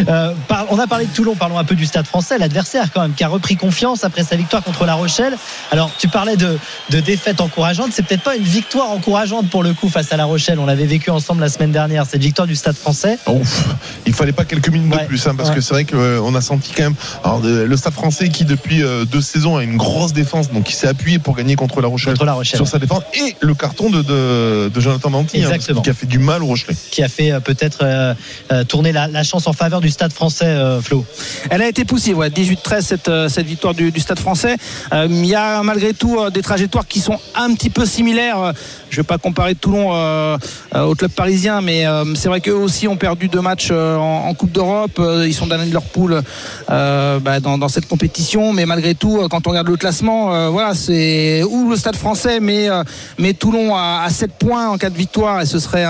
Euh, 0.08 0.32
par- 0.46 0.66
on 0.70 0.78
a 0.78 0.86
parlé 0.86 1.06
de 1.06 1.10
Toulon, 1.10 1.34
parlons 1.34 1.58
un 1.58 1.64
peu 1.64 1.74
du 1.74 1.84
Stade 1.86 2.06
français, 2.06 2.38
l'adversaire 2.38 2.88
quand 2.92 3.02
même, 3.02 3.14
qui 3.14 3.24
a 3.24 3.28
repris 3.28 3.56
confiance 3.56 4.04
après 4.04 4.22
sa 4.22 4.36
victoire 4.36 4.62
contre 4.62 4.84
La 4.86 4.94
Rochelle. 4.94 5.36
Alors, 5.70 5.90
tu 5.98 6.08
parlais 6.08 6.36
de, 6.36 6.56
de 6.90 7.00
défaite 7.00 7.40
encourageante. 7.40 7.90
C'est 7.92 8.04
peut-être 8.04 8.22
pas 8.22 8.36
une 8.36 8.42
victoire 8.44 8.90
encourageante 8.90 9.07
pour 9.50 9.62
le 9.62 9.72
coup 9.72 9.88
face 9.88 10.12
à 10.12 10.16
La 10.18 10.26
Rochelle. 10.26 10.58
On 10.58 10.66
l'avait 10.66 10.84
vécu 10.84 11.10
ensemble 11.10 11.40
la 11.40 11.48
semaine 11.48 11.72
dernière, 11.72 12.04
cette 12.04 12.20
victoire 12.20 12.46
du 12.46 12.54
Stade 12.54 12.76
français. 12.76 13.18
Ouf, 13.26 13.64
il 14.06 14.12
fallait 14.12 14.32
pas 14.32 14.44
quelques 14.44 14.68
minutes 14.68 14.92
Ouais, 14.94 15.02
de 15.02 15.06
plus, 15.06 15.26
hein, 15.26 15.34
parce 15.34 15.48
ouais. 15.48 15.54
que 15.54 15.60
c'est 15.62 15.72
vrai 15.72 15.84
qu'on 15.84 16.34
a 16.34 16.40
senti 16.42 16.72
quand 16.76 16.82
même. 16.84 16.94
Alors, 17.24 17.40
le 17.42 17.76
Stade 17.76 17.94
Français 17.94 18.28
qui 18.28 18.44
depuis 18.44 18.82
euh, 18.82 19.04
deux 19.06 19.22
saisons 19.22 19.56
a 19.56 19.64
une 19.64 19.76
grosse 19.78 20.12
défense, 20.12 20.50
donc 20.52 20.68
il 20.70 20.74
s'est 20.74 20.86
appuyé 20.88 21.18
pour 21.18 21.34
gagner 21.36 21.56
contre 21.56 21.80
La 21.80 21.88
Rochelle. 21.88 22.12
Contre 22.14 22.26
La 22.26 22.34
Rochelle. 22.34 22.58
Sur 22.58 22.68
sa 22.68 22.78
défense 22.78 23.02
et 23.14 23.34
le 23.40 23.54
carton 23.54 23.88
de, 23.88 24.02
de, 24.02 24.68
de 24.68 24.80
Jonathan 24.80 25.10
Danty, 25.10 25.42
hein, 25.44 25.56
qui 25.82 25.90
a 25.90 25.94
fait 25.94 26.06
du 26.06 26.18
mal 26.18 26.42
au 26.42 26.46
Rochelet. 26.46 26.74
qui 26.90 27.02
a 27.02 27.08
fait 27.08 27.32
euh, 27.32 27.40
peut-être 27.40 27.78
euh, 27.82 28.14
euh, 28.52 28.64
tourner 28.64 28.92
la, 28.92 29.08
la 29.08 29.22
chance 29.22 29.46
en 29.46 29.52
faveur 29.54 29.80
du 29.80 29.88
Stade 29.90 30.12
français, 30.12 30.44
euh, 30.46 30.82
Flo. 30.82 31.04
Elle 31.50 31.62
a 31.62 31.68
été 31.68 31.84
poussée, 31.86 32.12
ouais, 32.12 32.28
18-13 32.28 32.80
cette, 32.82 33.10
cette 33.28 33.46
victoire 33.46 33.72
du, 33.74 33.90
du 33.90 34.00
Stade 34.00 34.18
français. 34.18 34.56
Euh, 34.92 35.06
Il 35.08 35.24
y 35.26 35.34
a 35.34 35.62
malgré 35.62 35.94
tout 35.94 36.18
euh, 36.20 36.30
des 36.30 36.42
trajectoires 36.42 36.86
qui 36.86 37.00
sont 37.00 37.18
un 37.34 37.54
petit 37.54 37.70
peu 37.70 37.86
similaires. 37.86 38.52
Je 38.98 39.02
vais 39.04 39.06
pas 39.06 39.18
comparer 39.18 39.54
Toulon 39.54 39.90
euh, 39.92 40.36
euh, 40.74 40.82
au 40.82 40.96
club 40.96 41.12
parisien, 41.12 41.60
mais 41.60 41.86
euh, 41.86 42.16
c'est 42.16 42.28
vrai 42.28 42.40
qu'eux 42.40 42.50
aussi 42.50 42.88
ont 42.88 42.96
perdu 42.96 43.28
deux 43.28 43.40
matchs 43.40 43.70
en, 43.70 44.34
Coupe 44.34 44.50
d'Europe. 44.50 45.00
Ils 45.24 45.32
sont 45.32 45.46
derniers 45.46 45.68
de 45.68 45.72
leur 45.72 45.84
poule 45.84 46.20
bah, 46.68 47.38
dans, 47.40 47.68
cette 47.68 47.86
compétition, 47.86 48.52
mais 48.52 48.66
malgré 48.66 48.96
tout, 48.96 49.28
quand 49.30 49.46
on 49.46 49.50
regarde 49.50 49.68
le 49.68 49.76
classement, 49.76 50.50
voilà, 50.50 50.74
c'est 50.74 51.44
où 51.44 51.70
le 51.70 51.76
Stade 51.76 51.94
français, 51.96 52.40
mais, 52.40 52.68
mais 53.18 53.34
Toulon 53.34 53.74
à 53.74 54.06
7 54.10 54.32
points 54.32 54.68
en 54.68 54.78
cas 54.78 54.90
de 54.90 54.96
victoire, 54.96 55.40
et 55.40 55.46
ce 55.46 55.58
serait 55.58 55.84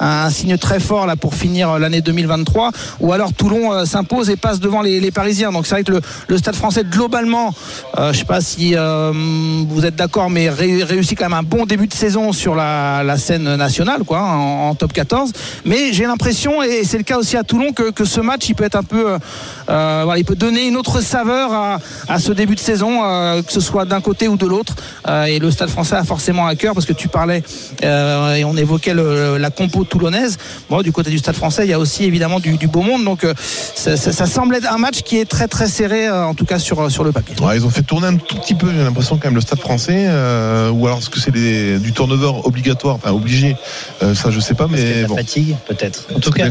un, 0.00 0.30
signe 0.30 0.56
très 0.58 0.80
fort 0.80 1.06
là 1.06 1.16
pour 1.16 1.34
finir 1.34 1.78
l'année 1.78 2.00
2023. 2.02 2.70
Ou 3.00 3.12
alors 3.12 3.32
Toulon 3.32 3.84
s'impose 3.84 4.30
et 4.30 4.36
passe 4.36 4.60
devant 4.60 4.82
les, 4.82 5.10
Parisiens. 5.10 5.52
Donc 5.52 5.66
c'est 5.66 5.74
vrai 5.74 5.84
que 5.84 6.00
le, 6.28 6.38
Stade 6.38 6.56
français 6.56 6.84
globalement, 6.84 7.54
je 7.96 8.02
ne 8.08 8.12
sais 8.12 8.24
pas 8.24 8.40
si 8.40 8.74
vous 8.74 9.86
êtes 9.86 9.96
d'accord, 9.96 10.30
mais 10.30 10.48
ré- 10.48 10.84
réussit 10.84 11.18
quand 11.18 11.28
même 11.28 11.38
un 11.38 11.42
bon 11.42 11.66
début 11.66 11.86
de 11.86 11.94
saison 11.94 12.32
la, 12.50 13.02
la 13.04 13.16
scène 13.16 13.56
nationale, 13.56 14.02
quoi, 14.04 14.20
en, 14.20 14.74
top 14.74 14.92
14. 14.92 15.32
Mais 15.64 15.92
j'ai 15.92 16.04
l'impression, 16.04 16.62
et 16.62 16.84
c'est 16.84 16.98
le 16.98 17.04
cas 17.04 17.18
aussi 17.18 17.36
à 17.36 17.44
Toulon, 17.44 17.72
que, 17.72 18.04
ce 18.04 18.20
match 18.20 18.48
il 18.48 18.54
peut 18.54 18.64
être 18.64 18.76
un 18.76 18.82
peu, 18.82 19.12
euh, 19.12 19.18
euh, 19.70 20.14
il 20.16 20.24
peut 20.24 20.34
donner 20.34 20.66
une 20.66 20.76
autre 20.76 21.00
saveur 21.00 21.78
à, 22.08 22.18
ce 22.18 22.32
début 22.32 22.54
de 22.54 22.60
saison, 22.60 23.00
euh, 23.04 23.42
que 23.42 23.52
ce 23.52 23.60
soit 23.60 23.84
d'un 23.84 24.00
côté 24.00 24.28
ou 24.28 24.36
de 24.36 24.46
l'autre. 24.46 24.74
Et 25.28 25.38
le 25.38 25.50
Stade 25.50 25.70
français 25.70 25.96
a 25.96 26.04
forcément 26.04 26.46
à 26.46 26.54
cœur 26.54 26.74
parce 26.74 26.86
que 26.86 26.92
tu 26.92 27.08
parlais 27.08 27.42
et 27.82 28.44
on 28.44 28.56
évoquait 28.56 28.94
la 28.94 29.50
compo 29.50 29.84
toulonnaise. 29.84 30.38
Bon, 30.68 30.82
du 30.82 30.92
côté 30.92 31.10
du 31.10 31.18
Stade 31.18 31.36
français, 31.36 31.64
il 31.64 31.70
y 31.70 31.72
a 31.72 31.78
aussi 31.78 32.04
évidemment 32.04 32.40
du, 32.40 32.56
beau 32.68 32.82
monde. 32.82 33.04
Donc 33.04 33.26
ça, 33.74 34.26
semble 34.26 34.56
être 34.56 34.72
un 34.72 34.78
match 34.78 35.02
qui 35.02 35.18
est 35.18 35.28
très 35.28 35.48
très 35.48 35.68
serré, 35.68 36.10
en 36.10 36.34
tout 36.34 36.44
cas 36.44 36.58
sur, 36.58 36.90
sur 36.90 37.04
le 37.04 37.12
papier. 37.12 37.34
Ils 37.54 37.64
ont 37.64 37.70
fait 37.70 37.82
tourner 37.82 38.08
un 38.08 38.16
tout 38.16 38.36
petit 38.36 38.54
peu, 38.54 38.70
j'ai 38.72 38.82
l'impression, 38.82 39.16
quand 39.16 39.28
même, 39.28 39.34
le 39.34 39.40
stade 39.40 39.60
français. 39.60 40.06
ou 40.72 40.86
alors 40.86 40.98
est-ce 40.98 41.10
que 41.10 41.20
c'est 41.20 41.32
du 41.32 41.92
turnover 41.92 42.31
obligatoire, 42.44 42.96
enfin 42.96 43.10
obligé 43.12 43.56
euh, 44.02 44.14
Ça, 44.14 44.30
je 44.30 44.40
sais 44.40 44.54
pas, 44.54 44.66
de 44.66 44.72
mais 44.72 45.02
la 45.02 45.08
bon. 45.08 45.16
fatigue, 45.16 45.56
peut-être. 45.66 46.06
En 46.14 46.20
tout 46.20 46.30
cas, 46.30 46.46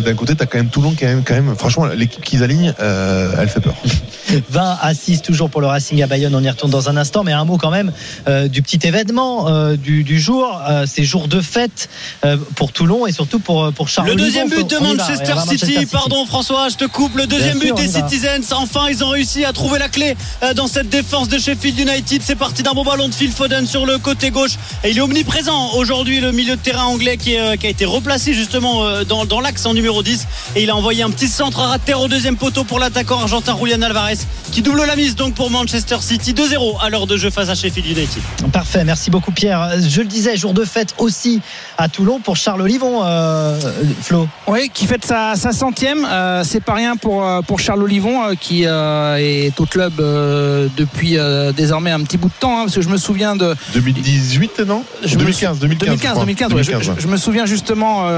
D'un- 0.00 0.14
côté, 0.14 0.34
t'as 0.34 0.46
quand 0.46 0.58
même 0.58 0.68
Toulon 0.68 0.90
qui, 0.90 0.98
quand 0.98 1.06
même, 1.06 1.22
quand 1.24 1.34
même 1.34 1.54
franchement, 1.56 1.86
l'équipe 1.86 2.22
qu'ils 2.22 2.42
alignent, 2.42 2.74
euh, 2.80 3.34
elle 3.38 3.48
fait 3.48 3.60
peur. 3.60 3.74
20 4.50 4.78
à 4.80 4.94
6 4.94 5.22
toujours 5.22 5.50
pour 5.50 5.60
le 5.60 5.66
Racing 5.66 6.02
à 6.02 6.06
Bayonne. 6.06 6.34
On 6.34 6.42
y 6.42 6.48
retourne 6.48 6.70
dans 6.70 6.88
un 6.88 6.96
instant, 6.96 7.24
mais 7.24 7.32
un 7.32 7.44
mot 7.44 7.56
quand 7.56 7.70
même 7.70 7.92
euh, 8.26 8.48
du 8.48 8.62
petit 8.62 8.80
événement 8.86 9.48
euh, 9.48 9.76
du, 9.76 10.02
du, 10.02 10.18
jour. 10.18 10.60
Euh, 10.68 10.86
c'est 10.86 11.04
jour 11.04 11.28
de 11.28 11.40
fête 11.40 11.88
euh, 12.24 12.36
pour 12.56 12.72
Toulon 12.72 13.06
et 13.06 13.12
surtout 13.12 13.38
pour 13.38 13.72
pour 13.72 13.88
Charles. 13.88 14.08
Le 14.08 14.16
deuxième 14.16 14.48
but 14.48 14.68
de 14.68 14.78
Manchester, 14.78 15.34
City. 15.48 15.86
Pardon 15.86 16.24
François, 16.26 16.68
je 16.68 16.76
te 16.76 16.84
coupe. 16.86 17.16
Le 17.16 17.26
deuxième 17.26 17.58
but 17.58 17.74
des 17.76 17.88
Citizens. 17.88 18.52
Enfin, 18.52 18.88
ils 18.90 19.04
ont 19.04 19.10
réussi 19.10 19.44
à 19.44 19.52
trouver 19.52 19.78
la 19.78 19.88
clé 19.88 20.16
dans 20.56 20.66
cette 20.66 20.88
défense 20.88 21.28
de 21.28 21.38
Sheffield 21.38 21.78
United. 21.78 22.22
C'est 22.24 22.34
parti 22.36 22.62
d'un 22.62 22.72
bon 22.72 22.84
ballon 22.84 23.08
de 23.08 23.14
Phil 23.14 23.30
Foden 23.30 23.66
sur 23.66 23.86
le 23.86 23.98
côté 23.98 24.30
gauche 24.30 24.56
et 24.82 24.92
il 24.94 24.98
est 24.98 25.00
omniprésent 25.00 25.72
aujourd'hui 25.74 26.20
le 26.20 26.30
milieu 26.30 26.54
de 26.54 26.60
terrain 26.60 26.84
anglais 26.84 27.16
qui, 27.16 27.34
est, 27.34 27.58
qui 27.58 27.66
a 27.66 27.70
été 27.70 27.84
replacé 27.84 28.32
justement 28.32 29.02
dans, 29.02 29.24
dans 29.24 29.40
l'axe 29.40 29.66
en 29.66 29.74
numéro 29.74 30.04
10 30.04 30.24
et 30.54 30.62
il 30.62 30.70
a 30.70 30.76
envoyé 30.76 31.02
un 31.02 31.10
petit 31.10 31.26
centre 31.26 31.60
à 31.60 31.80
terre 31.80 32.00
au 32.00 32.06
deuxième 32.06 32.36
poteau 32.36 32.62
pour 32.62 32.78
l'attaquant 32.78 33.18
argentin 33.18 33.56
Julian 33.58 33.82
Alvarez 33.82 34.18
qui 34.52 34.62
double 34.62 34.84
la 34.86 34.94
mise 34.94 35.16
donc 35.16 35.34
pour 35.34 35.50
Manchester 35.50 35.96
City 36.00 36.32
2-0 36.32 36.76
à 36.80 36.90
l'heure 36.90 37.08
de 37.08 37.16
jeu 37.16 37.30
face 37.30 37.48
à 37.48 37.56
Sheffield 37.56 37.88
United. 37.88 38.22
Parfait, 38.52 38.84
merci 38.84 39.10
beaucoup 39.10 39.32
Pierre. 39.32 39.70
Je 39.80 40.00
le 40.00 40.06
disais, 40.06 40.36
jour 40.36 40.54
de 40.54 40.64
fête 40.64 40.94
aussi 40.98 41.40
à 41.76 41.88
Toulon 41.88 42.20
pour 42.20 42.36
Charles 42.36 42.62
Olivon, 42.62 43.00
euh, 43.02 43.58
Flo. 44.00 44.28
Oui, 44.46 44.70
qui 44.72 44.86
fête 44.86 45.04
sa, 45.04 45.34
sa 45.34 45.50
centième. 45.50 46.06
Euh, 46.08 46.44
c'est 46.44 46.62
pas 46.62 46.74
rien 46.74 46.94
pour, 46.96 47.26
euh, 47.26 47.42
pour 47.42 47.58
Charles 47.58 47.82
Olivon 47.82 48.22
euh, 48.22 48.34
qui 48.40 48.64
euh, 48.64 49.16
est 49.16 49.58
au 49.58 49.66
club 49.66 49.94
euh, 49.98 50.68
depuis 50.76 51.16
désormais 51.56 51.90
un 51.90 52.02
petit 52.04 52.16
bout 52.16 52.28
de 52.28 52.34
temps. 52.38 52.60
Hein, 52.60 52.62
parce 52.66 52.76
que 52.76 52.82
je 52.82 52.88
me 52.88 52.96
souviens 52.96 53.34
de 53.34 53.56
2018, 53.72 54.60
non? 54.60 54.83
Je 55.04 55.16
2015, 55.16 55.58
2015, 55.58 55.88
2015, 55.88 56.18
2015, 56.18 56.48
2015 56.50 56.96
je, 56.96 57.02
je, 57.02 57.08
me 57.08 57.16
souviens 57.16 57.46
justement, 57.46 58.08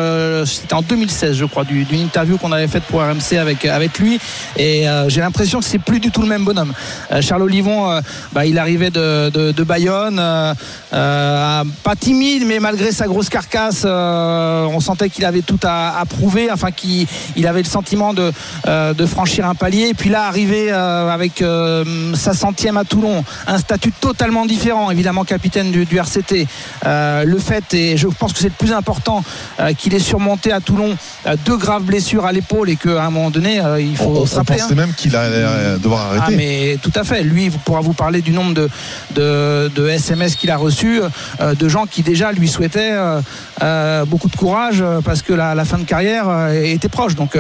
c'était 0.44 0.74
en 0.74 0.82
2016, 0.82 1.36
je 1.36 1.44
crois, 1.44 1.64
d'une 1.64 2.00
interview 2.00 2.38
qu'on 2.38 2.52
avait 2.52 2.68
faite 2.68 2.84
pour 2.84 3.00
RMC 3.00 3.38
avec 3.38 3.64
avec 3.64 3.98
lui. 3.98 4.18
Et 4.56 4.84
j'ai 5.08 5.20
l'impression 5.20 5.60
que 5.60 5.64
c'est 5.64 5.78
plus 5.78 6.00
du 6.00 6.10
tout 6.10 6.22
le 6.22 6.28
même 6.28 6.44
bonhomme. 6.44 6.72
Charles 7.20 7.42
Olivon, 7.42 8.00
bah, 8.32 8.46
il 8.46 8.58
arrivait 8.58 8.90
de, 8.90 9.30
de, 9.30 9.52
de 9.52 9.64
Bayonne, 9.64 10.16
pas 10.90 11.96
timide, 11.98 12.44
mais 12.46 12.60
malgré 12.60 12.92
sa 12.92 13.06
grosse 13.06 13.28
carcasse, 13.28 13.84
on 13.84 14.80
sentait 14.80 15.08
qu'il 15.08 15.24
avait 15.24 15.42
tout 15.42 15.60
à, 15.62 15.98
à 15.98 16.04
prouver, 16.04 16.50
enfin 16.52 16.70
qu'il 16.70 17.06
il 17.36 17.46
avait 17.46 17.62
le 17.62 17.68
sentiment 17.68 18.14
de, 18.14 18.32
euh, 18.66 18.94
de 18.94 19.06
franchir 19.06 19.48
un 19.48 19.54
palier. 19.54 19.88
Et 19.88 19.94
puis 19.94 20.10
là, 20.10 20.26
arrivé 20.26 20.68
euh, 20.70 21.08
avec 21.08 21.42
euh, 21.42 22.14
sa 22.14 22.32
centième 22.34 22.76
à 22.76 22.84
Toulon, 22.84 23.24
un 23.46 23.58
statut 23.58 23.92
totalement 23.92 24.46
différent, 24.46 24.90
évidemment 24.90 25.24
capitaine 25.24 25.70
du, 25.70 25.84
du 25.84 25.98
RCT. 25.98 26.46
Le 26.84 27.38
fait, 27.38 27.74
et 27.74 27.96
je 27.96 28.08
pense 28.08 28.32
que 28.32 28.38
c'est 28.38 28.48
le 28.48 28.54
plus 28.58 28.72
important, 28.72 29.22
qu'il 29.78 29.94
ait 29.94 29.98
surmonté 29.98 30.52
à 30.52 30.60
Toulon 30.60 30.96
deux 31.44 31.56
graves 31.56 31.82
blessures 31.82 32.26
à 32.26 32.32
l'épaule 32.32 32.70
et 32.70 32.76
qu'à 32.76 33.04
un 33.04 33.10
moment 33.10 33.30
donné, 33.30 33.60
il 33.78 33.96
faut 33.96 34.04
on, 34.16 34.26
se 34.26 34.36
rappeler. 34.36 34.56
On 34.58 34.62
pensait 34.62 34.72
hein. 34.72 34.76
même 34.76 34.94
qu'il 34.94 35.16
allait 35.16 35.78
devoir 35.78 36.06
arrêter. 36.06 36.24
Ah, 36.26 36.30
mais 36.36 36.78
tout 36.82 36.92
à 36.94 37.04
fait. 37.04 37.22
Lui, 37.22 37.46
il 37.46 37.50
pourra 37.50 37.80
vous 37.80 37.92
parler 37.92 38.20
du 38.20 38.32
nombre 38.32 38.54
de, 38.54 38.68
de, 39.14 39.70
de 39.74 39.88
SMS 39.88 40.36
qu'il 40.36 40.50
a 40.50 40.56
reçus, 40.56 41.00
de 41.40 41.68
gens 41.68 41.86
qui 41.86 42.02
déjà 42.02 42.32
lui 42.32 42.48
souhaitaient 42.48 42.94
beaucoup 44.06 44.28
de 44.28 44.36
courage 44.36 44.84
parce 45.04 45.22
que 45.22 45.32
la, 45.32 45.54
la 45.54 45.64
fin 45.64 45.78
de 45.78 45.84
carrière 45.84 46.50
était 46.52 46.88
proche. 46.88 47.14
Donc 47.14 47.38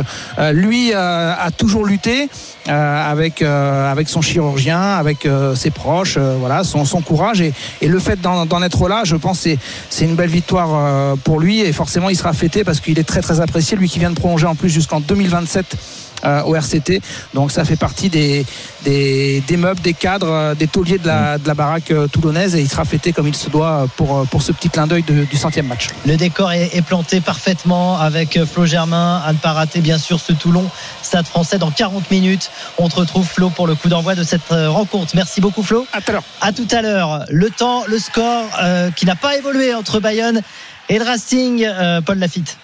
lui 0.52 0.92
a 0.92 1.50
toujours 1.56 1.84
lutté 1.84 2.28
avec, 2.66 3.42
avec 3.42 4.08
son 4.08 4.22
chirurgien, 4.22 4.80
avec 4.80 5.28
ses 5.54 5.70
proches, 5.70 6.18
voilà, 6.18 6.64
son, 6.64 6.84
son 6.84 7.00
courage 7.00 7.40
et, 7.40 7.52
et 7.80 7.88
le 7.88 7.98
fait 7.98 8.20
d'en 8.20 8.62
être 8.62 8.88
là, 8.88 9.02
je 9.06 9.16
pense 9.16 9.40
c'est 9.40 9.58
c'est 9.90 10.04
une 10.04 10.16
belle 10.16 10.30
victoire 10.30 11.16
pour 11.18 11.40
lui. 11.40 11.60
Et 11.60 11.72
forcément 11.72 12.08
il 12.08 12.16
sera 12.16 12.32
fêté 12.32 12.64
parce 12.64 12.80
qu'il 12.80 12.98
est 12.98 13.04
très 13.04 13.20
très 13.20 13.40
apprécié, 13.40 13.76
lui 13.76 13.88
qui 13.88 13.98
vient 13.98 14.10
de 14.10 14.16
prolonger 14.16 14.46
en 14.46 14.54
plus 14.54 14.68
jusqu'en 14.68 15.00
2027 15.00 15.76
euh, 16.24 16.42
au 16.42 16.54
RCT. 16.54 17.00
Donc 17.34 17.52
ça 17.52 17.64
fait 17.64 17.76
partie 17.76 18.08
des, 18.08 18.44
des, 18.84 19.42
des 19.46 19.56
meubles, 19.56 19.80
des 19.80 19.94
cadres, 19.94 20.54
des 20.54 20.66
tauliers 20.66 20.98
de 20.98 21.06
la, 21.06 21.38
de 21.38 21.46
la 21.46 21.54
baraque 21.54 21.92
toulonnaise 22.12 22.54
et 22.54 22.60
il 22.60 22.68
sera 22.68 22.84
fêté 22.84 23.12
comme 23.12 23.28
il 23.28 23.36
se 23.36 23.50
doit 23.50 23.86
pour, 23.96 24.26
pour 24.26 24.42
ce 24.42 24.52
petit 24.52 24.70
clin 24.70 24.86
d'œil 24.86 25.02
du 25.02 25.36
centième 25.36 25.66
match. 25.66 25.88
Le 26.06 26.16
décor 26.16 26.52
est, 26.52 26.74
est, 26.74 26.82
planté 26.82 27.20
parfaitement 27.20 27.98
avec 27.98 28.38
Flo 28.44 28.66
Germain, 28.66 29.22
à 29.26 29.32
ne 29.32 29.38
pas 29.38 29.52
rater 29.52 29.80
bien 29.80 29.98
sûr 29.98 30.20
ce 30.20 30.32
Toulon, 30.32 30.68
Stade 31.02 31.26
français 31.26 31.58
dans 31.58 31.70
40 31.70 32.10
minutes. 32.10 32.50
On 32.78 32.88
te 32.88 32.96
retrouve 32.96 33.26
Flo 33.26 33.50
pour 33.50 33.66
le 33.66 33.74
coup 33.74 33.88
d'envoi 33.88 34.14
de 34.14 34.22
cette 34.22 34.48
rencontre. 34.50 35.12
Merci 35.14 35.40
beaucoup 35.40 35.62
Flo. 35.62 35.86
À 35.92 36.00
tout 36.00 36.10
à 36.10 36.12
l'heure. 36.12 36.24
À 36.40 36.52
tout 36.52 36.68
à 36.70 36.82
l'heure. 36.82 37.24
Le 37.28 37.50
temps, 37.50 37.84
le 37.86 37.98
score 37.98 38.44
euh, 38.62 38.90
qui 38.90 39.06
n'a 39.06 39.16
pas 39.16 39.36
évolué 39.36 39.74
entre 39.74 40.00
Bayonne 40.00 40.40
et 40.88 40.98
le 40.98 41.04
Racing, 41.04 41.64
euh, 41.64 42.00
Paul 42.00 42.18
Lafitte. 42.18 42.56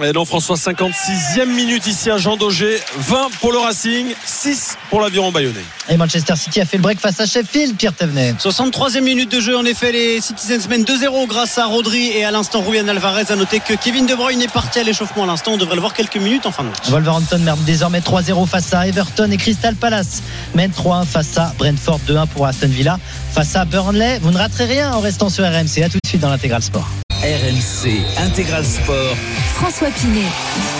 Et 0.00 0.12
non, 0.12 0.24
François, 0.24 0.54
56e 0.54 1.46
minute 1.46 1.84
ici 1.88 2.10
à 2.10 2.16
Jean 2.16 2.36
Daugé. 2.36 2.78
20 2.96 3.30
pour 3.40 3.50
le 3.50 3.58
Racing, 3.58 4.14
6 4.24 4.76
pour 4.88 5.00
l'aviron 5.00 5.32
bayonnais. 5.32 5.64
Et 5.88 5.96
Manchester 5.96 6.36
City 6.36 6.60
a 6.60 6.64
fait 6.64 6.76
le 6.76 6.82
break 6.84 7.00
face 7.00 7.18
à 7.18 7.26
Sheffield, 7.26 7.76
Pierre 7.76 7.94
Tevenet. 7.94 8.34
63e 8.38 9.00
minute 9.00 9.32
de 9.32 9.40
jeu, 9.40 9.56
en 9.56 9.64
effet, 9.64 9.90
les 9.90 10.20
Citizens 10.20 10.68
mènent 10.68 10.84
2-0 10.84 11.26
grâce 11.26 11.58
à 11.58 11.66
Rodri 11.66 12.12
et 12.16 12.24
à 12.24 12.30
l'instant 12.30 12.62
Ruben 12.62 12.88
Alvarez. 12.88 13.24
A 13.30 13.36
noter 13.36 13.58
que 13.58 13.74
Kevin 13.74 14.06
De 14.06 14.14
Bruyne 14.14 14.40
est 14.40 14.52
parti 14.52 14.78
à 14.78 14.84
l'échauffement 14.84 15.24
à 15.24 15.26
l'instant. 15.26 15.52
On 15.54 15.56
devrait 15.56 15.74
le 15.74 15.80
voir 15.80 15.92
quelques 15.92 16.18
minutes 16.18 16.46
en 16.46 16.52
fin 16.52 16.62
de 16.62 16.68
match. 16.68 16.88
Wolverhampton 16.88 17.40
mène 17.40 17.56
désormais 17.66 18.00
3-0 18.00 18.46
face 18.46 18.72
à 18.72 18.86
Everton 18.86 19.28
et 19.32 19.36
Crystal 19.36 19.74
Palace 19.74 20.22
mène 20.54 20.70
3-1 20.70 21.04
face 21.04 21.36
à 21.36 21.52
Brentford, 21.58 22.00
2-1 22.08 22.28
pour 22.28 22.46
Aston 22.46 22.68
Villa 22.68 22.98
face 23.32 23.56
à 23.56 23.64
Burnley. 23.64 24.20
Vous 24.22 24.30
ne 24.30 24.38
raterez 24.38 24.66
rien 24.66 24.92
en 24.92 25.00
restant 25.00 25.28
sur 25.28 25.44
RMC. 25.44 25.82
À 25.82 25.88
tout 25.88 25.98
de 26.02 26.08
suite 26.08 26.20
dans 26.20 26.30
l'intégral 26.30 26.62
sport. 26.62 26.88
RMC 27.22 28.00
Intégral 28.16 28.64
Sport. 28.64 29.14
François 29.54 29.90
Pinet. 29.90 30.24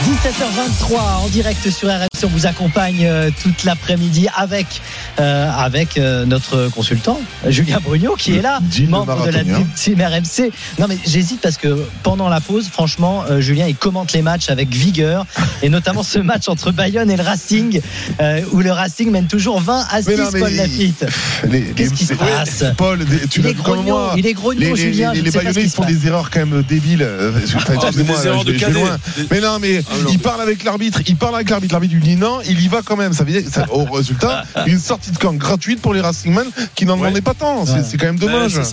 17h23 0.06 1.24
en 1.24 1.28
direct 1.28 1.68
sur 1.68 1.90
RMC. 1.90 2.08
On 2.24 2.28
vous 2.28 2.46
accompagne 2.46 3.04
euh, 3.04 3.30
toute 3.42 3.64
l'après-midi 3.64 4.26
avec, 4.34 4.80
euh, 5.18 5.50
avec 5.50 5.98
euh, 5.98 6.24
notre 6.24 6.68
consultant, 6.68 7.20
Julien 7.46 7.78
Brugnot, 7.82 8.14
qui 8.16 8.36
est 8.36 8.42
là, 8.42 8.60
membre 8.88 9.26
de 9.26 9.32
la 9.32 9.44
team 9.74 10.00
RMC. 10.00 10.50
Non, 10.78 10.86
mais 10.88 10.96
j'hésite 11.06 11.42
parce 11.42 11.58
que 11.58 11.84
pendant 12.02 12.28
la 12.28 12.40
pause, 12.40 12.68
franchement, 12.68 13.24
euh, 13.28 13.40
Julien, 13.40 13.66
il 13.66 13.76
commente 13.76 14.12
les 14.14 14.22
matchs 14.22 14.48
avec 14.48 14.70
vigueur, 14.70 15.26
et 15.62 15.68
notamment 15.68 16.02
ce 16.02 16.18
match 16.18 16.48
entre 16.48 16.72
Bayonne 16.72 17.10
et 17.10 17.16
le 17.16 17.22
Racing, 17.22 17.80
euh, 18.20 18.40
où 18.52 18.60
le 18.60 18.72
Racing 18.72 19.10
mène 19.10 19.26
toujours 19.26 19.60
20 19.60 19.86
à 19.90 20.02
6, 20.02 20.10
non, 20.16 20.30
Paul 20.38 20.52
Lafitte. 20.52 21.04
Qu'est-ce 21.76 21.92
qui 21.92 22.06
se 22.06 22.14
passe? 22.14 22.64
Paul, 22.78 23.04
tu 23.30 23.40
il, 23.40 23.46
est 23.46 23.54
grognon, 23.54 24.14
il 24.16 24.26
est 24.26 24.34
grognon, 24.34 24.74
les, 24.74 24.76
Julien. 24.76 25.12
Les, 25.12 25.22
les 25.22 25.30
Bayonnais, 25.30 25.62
ils 25.64 25.70
font 25.70 25.84
des 25.84 26.06
erreurs 26.06 26.29
quand 26.30 26.46
même 26.46 26.62
débiles. 26.62 27.06
Excusez-moi, 27.42 28.36
oh, 28.40 28.44
de 28.44 28.72
loin. 28.72 28.98
Mais 29.30 29.40
non, 29.40 29.58
mais 29.60 29.82
ah, 29.86 29.94
non. 30.02 30.10
il 30.10 30.18
parle 30.18 30.40
avec 30.40 30.64
l'arbitre, 30.64 31.00
il 31.06 31.16
parle 31.16 31.34
avec 31.34 31.50
l'arbitre, 31.50 31.74
l'arbitre 31.74 31.94
lui 31.94 32.02
dit 32.02 32.16
non, 32.16 32.40
il 32.48 32.60
y 32.60 32.68
va 32.68 32.82
quand 32.82 32.96
même. 32.96 33.12
Ça 33.12 33.24
veut 33.24 33.32
dire, 33.32 33.42
ça, 33.50 33.66
au 33.70 33.84
résultat, 33.84 34.44
une 34.66 34.78
sortie 34.78 35.10
de 35.10 35.18
camp 35.18 35.34
gratuite 35.34 35.80
pour 35.80 35.94
les 35.94 36.00
Racingmen 36.00 36.46
qui 36.74 36.86
n'en 36.86 36.96
demandaient 36.96 37.16
ouais. 37.16 37.20
pas 37.20 37.34
tant. 37.34 37.66
C'est 37.66 37.74
ouais. 37.74 37.82
quand 37.98 38.06
même 38.06 38.18
dommage. 38.18 38.56
Ouais, 38.56 38.64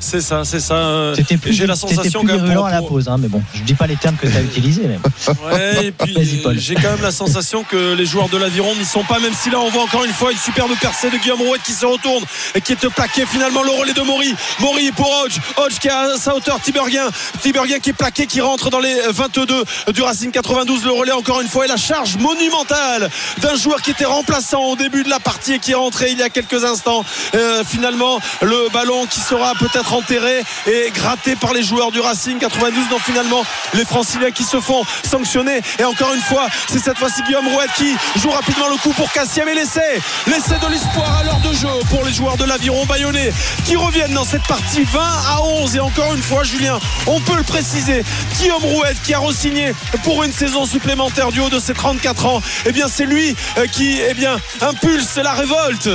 c'est 0.00 0.20
ça, 0.20 0.44
c'est 0.44 0.60
ça. 0.60 1.12
C'était 1.14 1.36
plus, 1.36 1.52
j'ai 1.52 1.66
la 1.66 1.76
sensation 1.76 2.24
plus 2.24 2.38
pour... 2.38 2.66
à 2.66 2.70
la 2.70 2.82
pause, 2.82 3.08
hein, 3.08 3.16
mais 3.18 3.28
bon, 3.28 3.42
je 3.54 3.62
dis 3.62 3.74
pas 3.74 3.86
les 3.86 3.96
termes 3.96 4.16
que 4.16 4.26
tu 4.26 4.36
as 4.36 4.42
utilisés. 4.42 4.84
Mais... 4.88 4.98
Ouais, 5.50 5.86
et 5.86 5.92
puis 5.98 6.16
j'ai 6.56 6.74
quand 6.74 6.90
même 6.90 7.02
la 7.02 7.12
sensation 7.12 7.62
que 7.62 7.94
les 7.94 8.06
joueurs 8.06 8.28
de 8.28 8.36
l'Aviron 8.36 8.74
n'y 8.74 8.84
sont 8.84 9.04
pas, 9.04 9.18
même 9.18 9.32
si 9.34 9.50
là 9.50 9.60
on 9.60 9.70
voit 9.70 9.82
encore 9.82 10.04
une 10.04 10.12
fois 10.12 10.32
une 10.32 10.38
superbe 10.38 10.70
percée 10.80 11.10
de 11.10 11.16
Guillaume 11.18 11.40
Rouet 11.40 11.58
qui 11.64 11.72
se 11.72 11.86
retourne 11.86 12.24
et 12.54 12.60
qui 12.60 12.72
est 12.72 12.88
plaqué 12.88 13.26
finalement 13.26 13.62
le 13.62 13.70
relais 13.70 13.92
de 13.92 14.02
Maury. 14.02 14.34
Maury 14.58 14.90
pour 14.92 15.10
Hodge, 15.22 15.38
Hodge 15.56 15.78
qui 15.78 15.88
a 15.88 16.14
à 16.14 16.16
sa 16.16 16.34
hauteur 16.34 16.60
Tiberguin, 16.60 17.08
Tiberguin 17.40 17.78
qui 17.78 17.90
est 17.90 17.94
plaqué, 17.94 18.26
qui 18.26 18.40
rentre 18.40 18.70
dans 18.70 18.80
les 18.80 18.96
22 19.10 19.64
du 19.92 20.02
Racing 20.02 20.30
92. 20.30 20.84
Le 20.84 20.92
relais 20.92 21.12
encore 21.12 21.40
une 21.40 21.48
fois 21.48 21.64
et 21.64 21.68
la 21.68 21.76
charge 21.76 22.16
monumentale 22.16 23.10
d'un 23.38 23.56
joueur 23.56 23.82
qui 23.82 23.90
était 23.90 24.04
remplaçant 24.04 24.64
au 24.64 24.76
début 24.76 25.02
de 25.02 25.10
la 25.10 25.20
partie 25.20 25.54
et 25.54 25.58
qui 25.58 25.72
est 25.72 25.74
rentré 25.74 26.10
il 26.12 26.18
y 26.18 26.22
a 26.22 26.30
quelques 26.30 26.64
instants. 26.64 27.04
Euh, 27.34 27.62
finalement, 27.64 28.20
le 28.42 28.68
ballon 28.72 29.06
qui 29.06 29.20
sera 29.20 29.52
peut-être 29.54 29.89
enterré 29.94 30.42
et 30.66 30.90
gratté 30.92 31.36
par 31.36 31.52
les 31.52 31.62
joueurs 31.62 31.90
du 31.90 32.00
Racing. 32.00 32.38
92 32.38 32.88
donc 32.88 33.00
finalement 33.00 33.42
les 33.74 33.84
franciliens 33.84 34.30
qui 34.30 34.44
se 34.44 34.60
font 34.60 34.84
sanctionner. 35.08 35.60
Et 35.78 35.84
encore 35.84 36.12
une 36.14 36.20
fois 36.20 36.46
c'est 36.68 36.78
cette 36.78 36.98
fois-ci 36.98 37.22
Guillaume 37.22 37.48
Rouette 37.48 37.70
qui 37.76 37.94
joue 38.16 38.30
rapidement 38.30 38.68
le 38.68 38.76
coup 38.76 38.92
pour 38.92 39.10
Cassiem 39.12 39.48
et 39.48 39.54
l'essai. 39.54 40.00
L'essai 40.26 40.58
de 40.58 40.70
l'espoir 40.70 41.18
à 41.18 41.24
l'heure 41.24 41.40
de 41.40 41.52
jeu 41.54 41.68
pour 41.88 42.04
les 42.04 42.12
joueurs 42.12 42.36
de 42.36 42.44
l'aviron 42.44 42.84
bayonnais 42.86 43.32
qui 43.64 43.76
reviennent 43.76 44.14
dans 44.14 44.24
cette 44.24 44.46
partie 44.46 44.84
20 44.84 45.00
à 45.00 45.42
11 45.42 45.76
et 45.76 45.80
encore 45.80 46.14
une 46.14 46.22
fois 46.22 46.44
Julien 46.44 46.78
on 47.06 47.20
peut 47.20 47.36
le 47.36 47.42
préciser 47.42 48.04
Guillaume 48.38 48.62
Rouette 48.62 49.00
qui 49.02 49.14
a 49.14 49.18
re-signé 49.18 49.74
pour 50.04 50.24
une 50.24 50.32
saison 50.32 50.66
supplémentaire 50.66 51.32
du 51.32 51.40
haut 51.40 51.50
de 51.50 51.58
ses 51.58 51.74
34 51.74 52.26
ans 52.26 52.38
et 52.38 52.68
eh 52.68 52.72
bien 52.72 52.86
c'est 52.88 53.06
lui 53.06 53.34
qui 53.72 54.00
eh 54.08 54.14
bien 54.14 54.36
impulse 54.60 55.16
la 55.16 55.32
révolte 55.32 55.88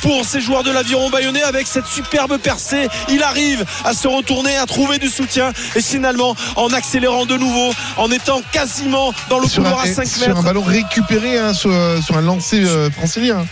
pour 0.00 0.24
ces 0.24 0.40
joueurs 0.40 0.62
de 0.62 0.70
l'aviron 0.70 1.10
bayonnais 1.10 1.42
avec 1.42 1.66
cette 1.66 1.86
superbe 1.86 2.38
percée. 2.38 2.88
Il 3.08 3.22
arrive 3.22 3.41
à 3.84 3.94
se 3.94 4.08
retourner, 4.08 4.56
à 4.56 4.66
trouver 4.66 4.98
du 4.98 5.08
soutien 5.08 5.52
et 5.74 5.82
finalement 5.82 6.36
en 6.56 6.72
accélérant 6.72 7.26
de 7.26 7.36
nouveau, 7.36 7.72
en 7.96 8.10
étant 8.10 8.40
quasiment 8.52 9.12
dans 9.28 9.38
le 9.38 9.46
couloir 9.46 9.80
à 9.80 9.86
5 9.86 9.98
mètres. 9.98 10.24
Sur 10.24 10.38
un 10.38 10.42
ballon 10.42 10.62
récupéré 10.62 11.38
hein, 11.38 11.54
sur, 11.54 11.72
sur, 12.02 12.16
un 12.16 12.22
lancer 12.22 12.62
euh, 12.64 12.90
francilien. 12.90 13.44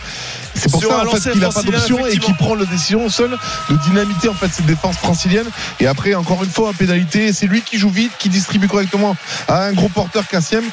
C'est 0.53 0.69
pour 0.71 0.81
ça 0.81 1.05
en 1.07 1.11
fait, 1.11 1.31
qu'il 1.31 1.41
n'a 1.41 1.49
pas 1.49 1.61
d'option 1.63 2.05
et 2.07 2.17
qu'il 2.17 2.35
prend 2.35 2.55
la 2.55 2.65
décision 2.65 3.07
seul 3.09 3.37
de 3.69 3.75
dynamiter 3.85 4.29
en 4.29 4.33
fait 4.33 4.49
cette 4.51 4.65
défense 4.65 4.97
francilienne. 4.97 5.47
Et 5.79 5.87
après, 5.87 6.13
encore 6.13 6.43
une 6.43 6.49
fois, 6.49 6.69
à 6.69 6.73
pénalité, 6.73 7.33
c'est 7.33 7.47
lui 7.47 7.61
qui 7.61 7.77
joue 7.77 7.89
vite, 7.89 8.11
qui 8.19 8.29
distribue 8.29 8.67
correctement 8.67 9.15
à 9.47 9.63
un 9.65 9.73
gros 9.73 9.89
porteur 9.89 10.27
Cassiem. 10.27 10.63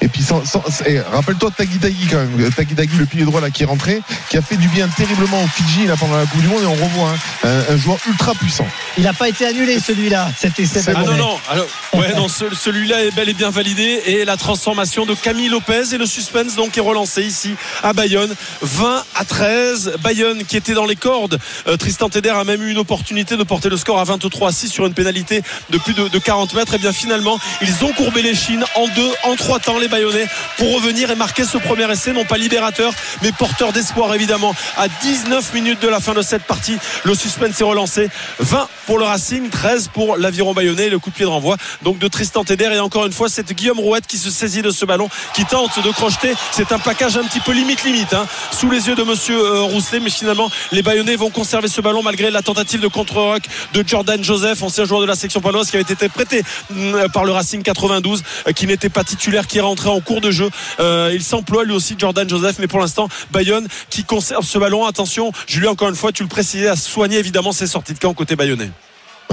Et 0.00 0.08
puis, 0.08 0.22
sans, 0.22 0.44
sans- 0.44 0.62
et 0.86 1.00
rappelle-toi 1.00 1.50
Tagui 1.56 1.78
Tagui 1.78 2.06
quand 2.10 2.18
même. 2.18 2.50
Tagui 2.52 2.74
Tagui, 2.74 2.96
le 2.96 3.06
pilier 3.06 3.24
droit 3.24 3.40
là 3.40 3.50
qui 3.50 3.62
est 3.62 3.66
rentré, 3.66 4.02
qui 4.28 4.36
a 4.36 4.42
fait 4.42 4.56
du 4.56 4.68
bien 4.68 4.88
terriblement 4.88 5.42
au 5.42 5.46
Fidji 5.46 5.86
là 5.86 5.94
pendant 5.98 6.16
la 6.16 6.26
Coupe 6.26 6.40
du 6.40 6.48
Monde. 6.48 6.62
Et 6.62 6.66
on 6.66 6.74
revoit 6.74 7.10
hein, 7.44 7.48
un, 7.70 7.74
un 7.74 7.76
joueur 7.76 7.98
ultra 8.08 8.34
puissant. 8.34 8.66
Il 8.98 9.04
n'a 9.04 9.12
pas 9.12 9.28
été 9.28 9.46
annulé 9.46 9.78
celui-là. 9.80 10.30
Cet 10.36 10.58
essai 10.58 10.82
C'est 10.82 10.92
de 10.92 10.96
Ah 10.98 11.04
non, 11.04 11.16
non, 11.16 11.38
alors, 11.48 11.66
ouais, 11.94 12.14
non, 12.16 12.28
ce- 12.28 12.54
celui-là 12.54 13.04
est 13.04 13.14
bel 13.14 13.28
et 13.28 13.34
bien 13.34 13.50
validé 13.50 14.02
et 14.06 14.24
la 14.24 14.36
transformation 14.36 15.06
de 15.06 15.14
Camille 15.14 15.48
Lopez 15.48 15.94
et 15.94 15.98
le 15.98 16.06
suspense 16.06 16.54
donc 16.56 16.76
est 16.76 16.80
relancé 16.80 17.22
ici 17.22 17.54
à 17.82 17.92
Bayonne. 17.92 18.34
20 18.62 19.04
à 19.14 19.21
13. 19.24 19.96
Bayonne 20.02 20.44
qui 20.44 20.56
était 20.56 20.74
dans 20.74 20.86
les 20.86 20.96
cordes. 20.96 21.38
Euh, 21.66 21.76
Tristan 21.76 22.08
Teder 22.08 22.30
a 22.30 22.44
même 22.44 22.62
eu 22.62 22.70
une 22.70 22.78
opportunité 22.78 23.36
de 23.36 23.42
porter 23.42 23.68
le 23.68 23.76
score 23.76 23.98
à 23.98 24.04
23 24.04 24.48
à 24.48 24.52
6 24.52 24.68
sur 24.68 24.86
une 24.86 24.94
pénalité 24.94 25.42
de 25.70 25.78
plus 25.78 25.94
de, 25.94 26.08
de 26.08 26.18
40 26.18 26.54
mètres. 26.54 26.74
Et 26.74 26.78
bien 26.78 26.92
finalement, 26.92 27.38
ils 27.60 27.84
ont 27.84 27.92
courbé 27.92 28.22
les 28.22 28.34
chines 28.34 28.64
en 28.74 28.88
deux, 28.88 29.10
en 29.24 29.36
trois 29.36 29.58
temps 29.58 29.78
les 29.78 29.88
Bayonnais 29.88 30.26
pour 30.58 30.74
revenir 30.74 31.10
et 31.10 31.14
marquer 31.14 31.44
ce 31.44 31.58
premier 31.58 31.90
essai, 31.90 32.12
non 32.12 32.24
pas 32.24 32.38
libérateur, 32.38 32.92
mais 33.22 33.32
porteur 33.32 33.72
d'espoir 33.72 34.14
évidemment. 34.14 34.54
À 34.76 34.88
19 34.88 35.54
minutes 35.54 35.80
de 35.80 35.88
la 35.88 36.00
fin 36.00 36.14
de 36.14 36.22
cette 36.22 36.44
partie, 36.44 36.78
le 37.04 37.14
suspense 37.14 37.60
est 37.60 37.64
relancé. 37.64 38.08
20 38.38 38.68
pour 38.86 38.98
le 38.98 39.04
Racing, 39.04 39.48
13 39.48 39.88
pour 39.92 40.16
l'aviron 40.16 40.54
bayonnais. 40.54 40.88
Le 40.88 40.98
coup 40.98 41.10
de 41.10 41.14
pied 41.14 41.24
de 41.24 41.30
renvoi 41.30 41.56
donc 41.82 41.98
de 41.98 42.08
Tristan 42.08 42.44
Teder. 42.44 42.70
Et 42.72 42.80
encore 42.80 43.06
une 43.06 43.12
fois, 43.12 43.28
c'est 43.28 43.52
Guillaume 43.52 43.80
Rouette 43.80 44.06
qui 44.06 44.18
se 44.18 44.30
saisit 44.30 44.62
de 44.62 44.70
ce 44.70 44.84
ballon, 44.84 45.08
qui 45.34 45.44
tente 45.44 45.82
de 45.82 45.90
crocheter. 45.90 46.34
C'est 46.50 46.72
un 46.72 46.78
plaquage 46.78 47.16
un 47.16 47.24
petit 47.24 47.40
peu 47.40 47.52
limite 47.52 47.84
limite, 47.84 48.14
hein, 48.14 48.26
sous 48.52 48.70
les 48.70 48.88
yeux 48.88 48.94
de 48.94 49.02
Monsieur 49.12 49.38
euh, 49.38 49.60
Rousselet. 49.60 50.00
Mais 50.00 50.08
finalement, 50.08 50.50
les 50.72 50.82
Bayonnais 50.82 51.16
vont 51.16 51.28
conserver 51.28 51.68
ce 51.68 51.82
ballon 51.82 52.02
malgré 52.02 52.30
la 52.30 52.40
tentative 52.40 52.80
de 52.80 52.88
contre-rock 52.88 53.42
de 53.74 53.84
Jordan 53.86 54.24
Joseph, 54.24 54.62
ancien 54.62 54.86
joueur 54.86 55.02
de 55.02 55.06
la 55.06 55.14
section 55.14 55.42
paloise, 55.42 55.70
qui 55.70 55.76
avait 55.76 55.82
été 55.82 56.08
prêté 56.08 56.42
mm, 56.70 57.08
par 57.12 57.26
le 57.26 57.32
Racing 57.32 57.62
92, 57.62 58.22
euh, 58.48 58.52
qui 58.52 58.66
n'était 58.66 58.88
pas 58.88 59.04
titulaire, 59.04 59.46
qui 59.46 59.58
est 59.58 59.62
rentré 59.62 59.90
en 59.90 60.00
cours 60.00 60.22
de 60.22 60.30
jeu. 60.30 60.48
Euh, 60.80 61.10
il 61.12 61.22
s'emploie 61.22 61.64
lui 61.64 61.74
aussi 61.74 61.94
Jordan 61.98 62.26
Joseph, 62.26 62.56
mais 62.58 62.68
pour 62.68 62.80
l'instant, 62.80 63.08
Bayonne 63.30 63.68
qui 63.90 64.04
conserve 64.04 64.46
ce 64.46 64.58
ballon. 64.58 64.86
Attention, 64.86 65.30
Julien, 65.46 65.72
encore 65.72 65.90
une 65.90 65.94
fois, 65.94 66.10
tu 66.10 66.22
le 66.22 66.30
précisais, 66.30 66.68
à 66.68 66.76
soigner 66.76 67.18
évidemment 67.18 67.52
ses 67.52 67.66
sorties 67.66 67.92
de 67.92 67.98
camp 67.98 68.14
côté 68.14 68.34
bayonnais. 68.34 68.70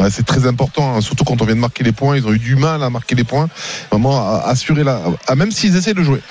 C'est 0.10 0.26
très 0.26 0.46
important, 0.46 0.96
hein, 0.96 1.02
surtout 1.02 1.24
quand 1.26 1.42
on 1.42 1.46
vient 1.46 1.56
de 1.56 1.60
marquer 1.60 1.84
les 1.84 1.92
points. 1.92 2.16
Ils 2.16 2.26
ont 2.26 2.34
eu 2.34 2.40
du 2.40 2.56
mal 2.56 2.84
à 2.84 2.90
marquer 2.90 3.16
les 3.16 3.26
points. 3.26 3.50
Vraiment, 3.92 4.18
à, 4.18 4.44
assurer 4.46 4.84
la. 4.84 5.02
même 5.36 5.52
s'ils 5.52 5.76
essaient 5.76 5.94
de 5.94 6.04
jouer. 6.04 6.22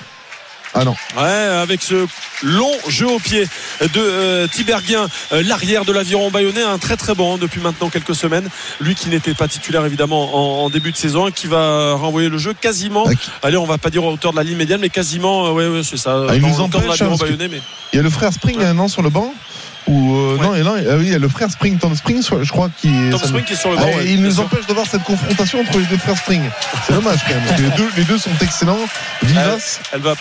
Ah 0.75 0.83
non. 0.85 0.95
Ouais, 1.17 1.23
avec 1.23 1.81
ce 1.81 2.05
long 2.43 2.71
jeu 2.87 3.07
au 3.07 3.19
pied 3.19 3.43
de 3.81 3.89
euh, 3.97 4.47
Tiberghien, 4.47 5.07
euh, 5.33 5.41
l'arrière 5.45 5.83
de 5.83 5.91
l'aviron 5.91 6.29
bayonnais, 6.29 6.61
un 6.61 6.77
très 6.77 6.95
très 6.95 7.15
bon 7.15 7.35
hein, 7.35 7.37
depuis 7.41 7.59
maintenant 7.59 7.89
quelques 7.89 8.15
semaines. 8.15 8.47
Lui 8.79 8.93
qui 8.95 9.09
n'était 9.09 9.33
pas 9.33 9.47
titulaire 9.47 9.85
évidemment 9.85 10.61
en, 10.61 10.65
en 10.65 10.69
début 10.69 10.91
de 10.91 10.97
saison, 10.97 11.25
hein, 11.27 11.31
qui 11.31 11.47
va 11.47 11.93
renvoyer 11.93 12.29
le 12.29 12.37
jeu 12.37 12.53
quasiment. 12.53 13.05
Ah, 13.07 13.47
Allez, 13.47 13.57
on 13.57 13.65
va 13.65 13.77
pas 13.77 13.89
dire 13.89 14.03
à 14.03 14.07
hauteur 14.07 14.31
de 14.31 14.37
la 14.37 14.43
ligne 14.43 14.57
médiane, 14.57 14.79
mais 14.81 14.89
quasiment, 14.89 15.47
euh, 15.47 15.51
ouais, 15.51 15.67
ouais, 15.67 15.81
c'est 15.83 15.97
ça. 15.97 16.25
Ah, 16.29 16.35
il 16.35 16.41
nous 16.41 16.59
empêche, 16.61 17.01
hein, 17.01 17.15
bayonnais, 17.19 17.47
mais 17.47 17.61
Il 17.93 17.97
y 17.97 17.99
a 17.99 18.03
le 18.03 18.09
frère 18.09 18.31
Spring, 18.31 18.57
Ouais. 18.59 18.65
un 18.65 18.77
an 18.79 18.87
sur 18.87 19.01
le 19.01 19.09
banc. 19.09 19.33
Ou 19.89 20.15
euh, 20.15 20.37
Ouais. 20.37 20.45
non, 20.45 20.55
et 20.55 20.63
là, 20.63 20.75
ah 20.91 20.95
oui, 20.97 21.05
il 21.07 21.11
y 21.11 21.15
a 21.15 21.19
le 21.19 21.27
frère 21.27 21.49
Spring, 21.51 21.77
Tom 21.77 21.95
Spring, 21.95 22.21
je 22.23 22.51
crois, 22.51 22.69
qui. 22.79 22.87
Tom 22.87 23.19
ça 23.19 23.25
nous- 23.25 23.27
Spring 23.29 23.43
qui 23.45 23.53
est 23.53 23.55
sur 23.57 23.71
le 23.71 23.77
banc. 23.77 23.87
et 23.87 23.95
ouais, 23.95 24.05
il 24.07 24.21
nous 24.21 24.31
sûr. 24.31 24.43
empêche 24.43 24.65
de 24.67 24.73
voir 24.73 24.85
cette 24.89 25.03
confrontation 25.03 25.59
entre 25.59 25.77
les 25.79 25.85
deux 25.85 25.97
frères 25.97 26.17
Spring. 26.17 26.43
C'est 26.87 26.93
dommage 26.93 27.19
quand 27.27 27.33
même. 27.35 27.61
les, 27.69 27.75
deux, 27.75 27.89
les 27.97 28.03
deux 28.03 28.17
sont 28.17 28.31
excellents, 28.41 28.79
vivaces. 29.23 29.81
Elle 29.91 30.01
va. 30.01 30.11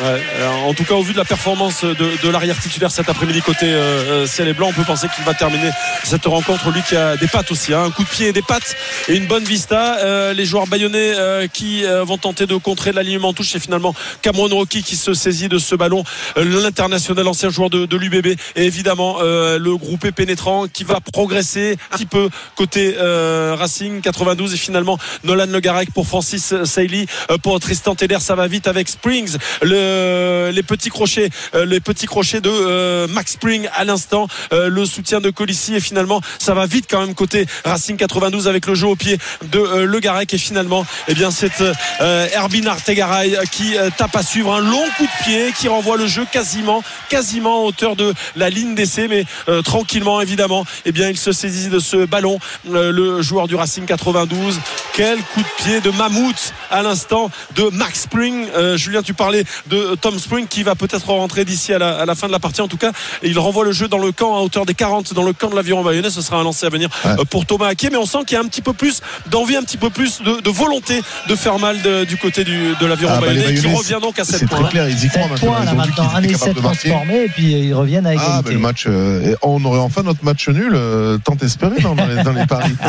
ouais, 0.00 0.22
en 0.66 0.72
tout 0.74 0.84
cas, 0.84 0.94
au 0.94 1.02
vu 1.02 1.12
de 1.12 1.18
la 1.18 1.24
performance 1.24 1.84
de, 1.84 1.94
de 1.94 2.28
l'arrière 2.30 2.58
titulaire 2.58 2.90
cet 2.90 3.08
après-midi 3.08 3.42
côté 3.42 3.66
euh, 3.66 4.22
euh, 4.22 4.26
ciel 4.26 4.48
et 4.48 4.54
blanc, 4.54 4.68
on 4.68 4.72
peut 4.72 4.84
penser 4.84 5.08
qu'il 5.14 5.24
va 5.24 5.34
terminer 5.34 5.70
cette 6.04 6.24
rencontre. 6.26 6.70
Lui 6.70 6.82
qui 6.82 6.96
a 6.96 7.16
des 7.16 7.26
pattes 7.28 7.50
aussi, 7.50 7.74
hein, 7.74 7.82
un 7.84 7.90
coup 7.90 8.04
de 8.04 8.08
pied 8.08 8.28
et 8.28 8.32
des 8.32 8.42
pattes 8.42 8.76
et 9.08 9.16
une 9.16 9.26
bonne 9.26 9.44
vista. 9.44 9.98
Euh, 9.98 10.32
les 10.32 10.44
joueurs 10.46 10.66
bayonnais 10.66 11.12
euh, 11.16 11.46
qui 11.52 11.84
vont 12.04 12.16
tenter 12.18 12.46
de 12.46 12.56
contrer 12.56 12.92
l'alignement 12.92 13.28
en 13.28 13.32
touche, 13.34 13.50
c'est 13.52 13.60
finalement 13.60 13.94
Cameron 14.22 14.48
Rocky 14.48 14.82
qui 14.82 14.96
se 14.96 15.12
saisit 15.14 15.48
de 15.48 15.58
ce 15.58 15.74
ballon. 15.74 16.02
L'international, 16.36 17.26
ancien 17.28 17.50
joueur 17.50 17.70
de, 17.70 17.86
de 17.86 17.96
l'UBB, 17.96 18.26
et 18.26 18.38
évidemment 18.64 19.17
euh, 19.20 19.58
le 19.58 19.76
groupé 19.76 20.12
pénétrant 20.12 20.66
qui 20.66 20.84
va 20.84 21.00
progresser 21.00 21.76
un 21.90 21.96
petit 21.96 22.06
peu 22.06 22.28
côté 22.56 22.96
euh, 22.98 23.56
Racing 23.58 24.00
92 24.00 24.54
et 24.54 24.56
finalement 24.56 24.98
Nolan 25.24 25.46
Le 25.46 25.60
Garec 25.60 25.92
pour 25.92 26.06
Francis 26.06 26.54
Sailly, 26.64 27.06
euh, 27.30 27.38
pour 27.38 27.58
Tristan 27.60 27.94
Teder, 27.94 28.18
ça 28.20 28.34
va 28.34 28.46
vite 28.46 28.66
avec 28.66 28.88
Springs, 28.88 29.36
le, 29.62 30.50
les 30.52 30.62
petits 30.62 30.90
crochets, 30.90 31.30
euh, 31.54 31.64
les 31.64 31.80
petits 31.80 32.06
crochets 32.06 32.40
de 32.40 33.06
Max 33.06 33.32
Spring 33.32 33.68
à 33.74 33.84
l'instant, 33.84 34.28
le 34.52 34.84
soutien 34.84 35.20
de 35.20 35.30
Colissi 35.30 35.74
et 35.74 35.80
finalement 35.80 36.20
ça 36.38 36.54
va 36.54 36.66
vite 36.66 36.86
quand 36.90 37.00
même 37.00 37.14
côté 37.14 37.46
Racing 37.64 37.96
92 37.96 38.48
avec 38.48 38.66
le 38.66 38.74
jeu 38.74 38.86
au 38.86 38.96
pied 38.96 39.18
de 39.50 39.58
euh, 39.58 39.84
Le 39.84 40.00
Garec 40.00 40.32
et 40.32 40.38
finalement 40.38 40.86
eh 41.08 41.14
bien 41.14 41.30
c'est 41.30 41.62
Herbin 42.00 42.66
Artegaray 42.66 43.36
qui 43.50 43.76
tape 43.96 44.16
à 44.16 44.22
suivre 44.22 44.54
un 44.54 44.60
long 44.60 44.84
coup 44.96 45.04
de 45.04 45.24
pied 45.24 45.52
qui 45.58 45.68
renvoie 45.68 45.96
le 45.96 46.06
jeu 46.06 46.24
quasiment 46.30 46.82
quasiment 47.08 47.62
en 47.62 47.66
hauteur 47.66 47.96
de 47.96 48.14
la 48.36 48.50
ligne 48.50 48.74
d'essai 48.74 49.07
mais 49.08 49.24
euh, 49.48 49.62
tranquillement 49.62 50.20
évidemment 50.20 50.64
eh 50.84 50.92
bien 50.92 51.08
il 51.08 51.16
se 51.16 51.32
saisit 51.32 51.68
de 51.68 51.78
ce 51.78 52.04
ballon 52.06 52.38
euh, 52.72 52.92
le 52.92 53.22
joueur 53.22 53.48
du 53.48 53.54
Racing 53.54 53.84
92 53.84 54.58
quel 54.94 55.18
coup 55.18 55.40
de 55.40 55.62
pied 55.64 55.80
de 55.80 55.90
mammouth 55.90 56.52
à 56.70 56.82
l'instant 56.82 57.30
de 57.56 57.64
Max 57.72 58.02
Spring 58.02 58.46
Euh, 58.56 58.76
Julien 58.76 59.02
tu 59.02 59.14
parlais 59.14 59.44
de 59.68 59.94
Tom 60.00 60.18
Spring 60.18 60.46
qui 60.46 60.62
va 60.62 60.74
peut-être 60.74 61.06
rentrer 61.08 61.44
d'ici 61.44 61.72
à 61.72 61.78
la, 61.78 61.98
à 61.98 62.04
la 62.06 62.14
fin 62.14 62.26
de 62.26 62.32
la 62.32 62.38
partie 62.38 62.60
en 62.60 62.68
tout 62.68 62.76
cas 62.76 62.92
il 63.22 63.38
renvoie 63.38 63.64
le 63.64 63.72
jeu 63.72 63.88
dans 63.88 63.98
le 63.98 64.12
camp 64.12 64.36
à 64.36 64.40
hauteur 64.40 64.66
des 64.66 64.74
40 64.74 65.14
dans 65.14 65.22
le 65.22 65.32
camp 65.32 65.50
de 65.50 65.56
l'aviron 65.56 65.82
bayonnais 65.82 66.10
ce 66.10 66.22
sera 66.22 66.38
un 66.38 66.44
lancer 66.44 66.66
à 66.66 66.68
venir 66.70 66.88
Ouais. 67.04 67.24
pour 67.30 67.46
Thomas 67.46 67.68
Aké 67.68 67.90
mais 67.90 67.96
on 67.96 68.06
sent 68.06 68.18
qu'il 68.26 68.34
y 68.34 68.38
a 68.38 68.42
un 68.42 68.48
petit 68.48 68.62
peu 68.62 68.72
plus 68.72 69.00
d'envie 69.30 69.56
un 69.56 69.62
petit 69.62 69.76
peu 69.76 69.90
plus 69.90 70.20
de, 70.22 70.40
de 70.40 70.50
volonté 70.50 71.00
de 71.28 71.34
faire 71.36 71.58
mal 71.58 71.80
de- 71.82 72.04
du 72.04 72.16
côté 72.16 72.42
du, 72.44 72.74
de 72.80 72.86
l'aviron 72.86 73.12
Ah, 73.16 73.20
bah, 73.20 73.26
bayonnais 73.28 73.54
qui 73.60 73.66
revient 73.66 73.98
donc 74.02 74.18
à 74.18 74.24
7 74.24 74.40
C'est 74.40 74.46
très 74.46 74.68
clair, 74.68 74.88
ils 74.88 75.04
y 75.04 75.08
croient 75.08 75.22
7 75.22 75.30
maintenant. 75.30 75.56
Ils 75.62 75.68
ont 75.68 75.70
vu 75.70 75.76
maintenant, 75.76 76.08
qu'ils 76.08 76.16
un 76.16 76.22
étaient 76.22 76.32
essai 76.32 76.40
capables 76.40 76.56
de 76.56 76.60
marquer. 76.62 76.88
transformé 76.88 77.24
et 77.24 77.28
puis 77.28 77.52
ils 77.52 77.74
reviennent 77.74 78.06
à 78.06 78.12
Ah, 78.18 78.42
ben 78.44 78.52
le 78.52 78.58
match. 78.58 78.86
Euh, 78.88 79.34
on 79.42 79.64
aurait 79.64 79.78
enfin 79.78 80.02
notre 80.02 80.24
match 80.24 80.48
nul, 80.48 80.72
euh, 80.74 81.18
tant 81.18 81.36
espéré 81.42 81.80
dans, 81.80 81.94
dans 81.94 82.06
les, 82.06 82.22
dans 82.22 82.32
les 82.32 82.46
paris. 82.46 82.72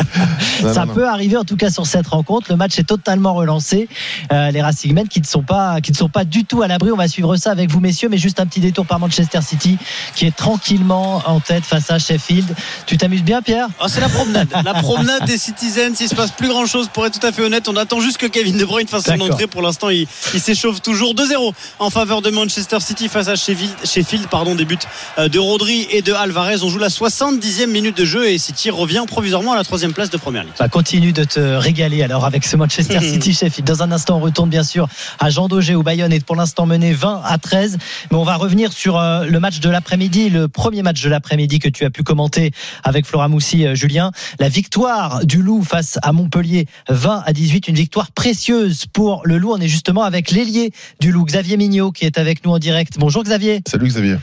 Non, 0.62 0.74
Ça 0.74 0.80
non, 0.80 0.86
non. 0.88 0.94
peut 0.94 1.08
arriver 1.08 1.36
en 1.38 1.44
tout 1.44 1.56
cas 1.56 1.70
sur 1.70 1.86
cette 1.86 2.06
rencontre. 2.08 2.50
Le 2.50 2.56
match 2.56 2.78
est 2.78 2.84
totalement 2.84 3.32
relancé. 3.32 3.88
Euh, 4.30 4.50
les 4.50 4.60
Racingmen 4.60 5.08
qui 5.08 5.20
ne 5.20 5.26
sont 5.26 5.42
pas 5.42 5.80
qui 5.80 5.90
ne 5.92 5.96
sont 5.96 6.10
pas 6.10 6.24
du 6.24 6.44
tout 6.44 6.60
à 6.60 6.68
l'abri. 6.68 6.90
On 6.92 6.96
va 6.96 7.08
suivre 7.08 7.36
ça 7.36 7.50
avec 7.50 7.70
vous 7.70 7.80
messieurs, 7.80 8.08
mais 8.10 8.18
juste 8.18 8.40
un 8.40 8.46
petit 8.46 8.60
détour 8.60 8.84
par 8.84 8.98
Manchester 8.98 9.40
City 9.40 9.78
qui 10.14 10.26
est 10.26 10.36
tranquillement 10.36 11.22
en 11.26 11.40
tête 11.40 11.64
face 11.64 11.90
à 11.90 11.98
Sheffield. 11.98 12.46
Tu 12.86 12.98
t'amuses 12.98 13.22
bien 13.22 13.40
Pierre? 13.40 13.68
Ah, 13.80 13.86
c'est 13.88 14.00
la 14.00 14.08
promenade. 14.10 14.48
La 14.64 14.74
promenade 14.74 15.24
des 15.24 15.38
Citizens. 15.38 15.94
Il 16.00 16.08
se 16.08 16.14
passe 16.14 16.32
plus 16.32 16.48
grand 16.48 16.66
chose 16.66 16.88
pour 16.92 17.06
être 17.06 17.18
tout 17.18 17.26
à 17.26 17.32
fait 17.32 17.42
honnête. 17.42 17.68
On 17.68 17.76
attend 17.76 18.00
juste 18.00 18.18
que 18.18 18.26
Kevin 18.26 18.58
De 18.58 18.64
Bruyne 18.66 18.88
fasse 18.88 19.04
son 19.04 19.20
entrée. 19.20 19.46
Pour 19.46 19.62
l'instant, 19.62 19.88
il, 19.88 20.06
il 20.34 20.40
s'échauffe 20.40 20.82
toujours 20.82 21.14
2-0 21.14 21.52
en 21.78 21.90
faveur 21.90 22.20
de 22.20 22.30
Manchester 22.30 22.80
City 22.80 23.08
face 23.08 23.28
à 23.28 23.36
Sheffield. 23.36 23.72
Sheffield 23.84 24.26
pardon, 24.28 24.54
des 24.54 24.64
buts 24.66 24.76
de 25.18 25.38
Rodri 25.38 25.86
et 25.90 26.02
de 26.02 26.12
Alvarez. 26.12 26.62
On 26.62 26.68
joue 26.68 26.78
la 26.78 26.88
70e 26.88 27.66
minute 27.66 27.96
de 27.96 28.04
jeu 28.04 28.28
et 28.28 28.38
City 28.38 28.70
revient 28.70 29.04
provisoirement 29.06 29.52
à 29.52 29.56
la 29.56 29.64
troisième 29.64 29.92
place 29.92 30.10
de 30.10 30.16
première 30.16 30.44
ligue. 30.44 30.52
Bah, 30.58 30.68
continue 30.68 31.12
de 31.12 31.24
te 31.24 31.40
régaler 31.40 32.02
alors 32.02 32.24
avec 32.24 32.44
ce 32.44 32.56
Manchester 32.56 33.00
City 33.00 33.32
Sheffield. 33.32 33.66
Dans 33.66 33.82
un 33.82 33.92
instant, 33.92 34.18
on 34.18 34.20
retourne 34.20 34.50
bien 34.50 34.62
sûr 34.62 34.88
à 35.18 35.30
Jean 35.30 35.48
Daugé 35.48 35.74
où 35.74 35.82
Bayonne 35.82 36.12
est 36.12 36.24
pour 36.24 36.36
l'instant 36.36 36.66
mené 36.66 36.92
20 36.92 37.22
à 37.24 37.38
13. 37.38 37.78
Mais 38.10 38.16
on 38.16 38.24
va 38.24 38.36
revenir 38.36 38.72
sur 38.72 38.98
euh, 38.98 39.24
le 39.24 39.40
match 39.40 39.60
de 39.60 39.68
l'après-midi, 39.68 40.30
le 40.30 40.48
premier 40.48 40.82
match 40.82 41.02
de 41.02 41.08
l'après-midi 41.08 41.58
que 41.58 41.68
tu 41.68 41.84
as 41.84 41.90
pu 41.90 42.02
commenter 42.02 42.52
avec 42.84 43.06
Flora 43.06 43.28
Moussi, 43.28 43.66
euh, 43.66 43.74
Julien. 43.74 44.12
La 44.38 44.48
victoire 44.48 45.24
du 45.24 45.42
Loup 45.42 45.62
face 45.62 45.98
à 46.02 46.12
Montpellier 46.12 46.66
20 46.88 47.22
à 47.26 47.32
18, 47.32 47.68
une 47.68 47.74
victoire 47.74 48.12
précieuse 48.12 48.86
pour 48.92 49.22
le 49.24 49.38
Loup. 49.38 49.52
On 49.52 49.60
est 49.60 49.68
justement 49.68 50.04
avec 50.04 50.30
l'ailier 50.30 50.72
du 51.00 51.10
Loup, 51.10 51.24
Xavier 51.24 51.56
Mignot, 51.56 51.90
qui 51.90 52.04
est 52.04 52.18
avec 52.18 52.44
nous 52.44 52.52
en 52.52 52.58
direct. 52.58 52.94
Bonjour 52.98 53.24
Xavier. 53.24 53.60
Salut 53.66 53.88
Xavier. 53.88 54.16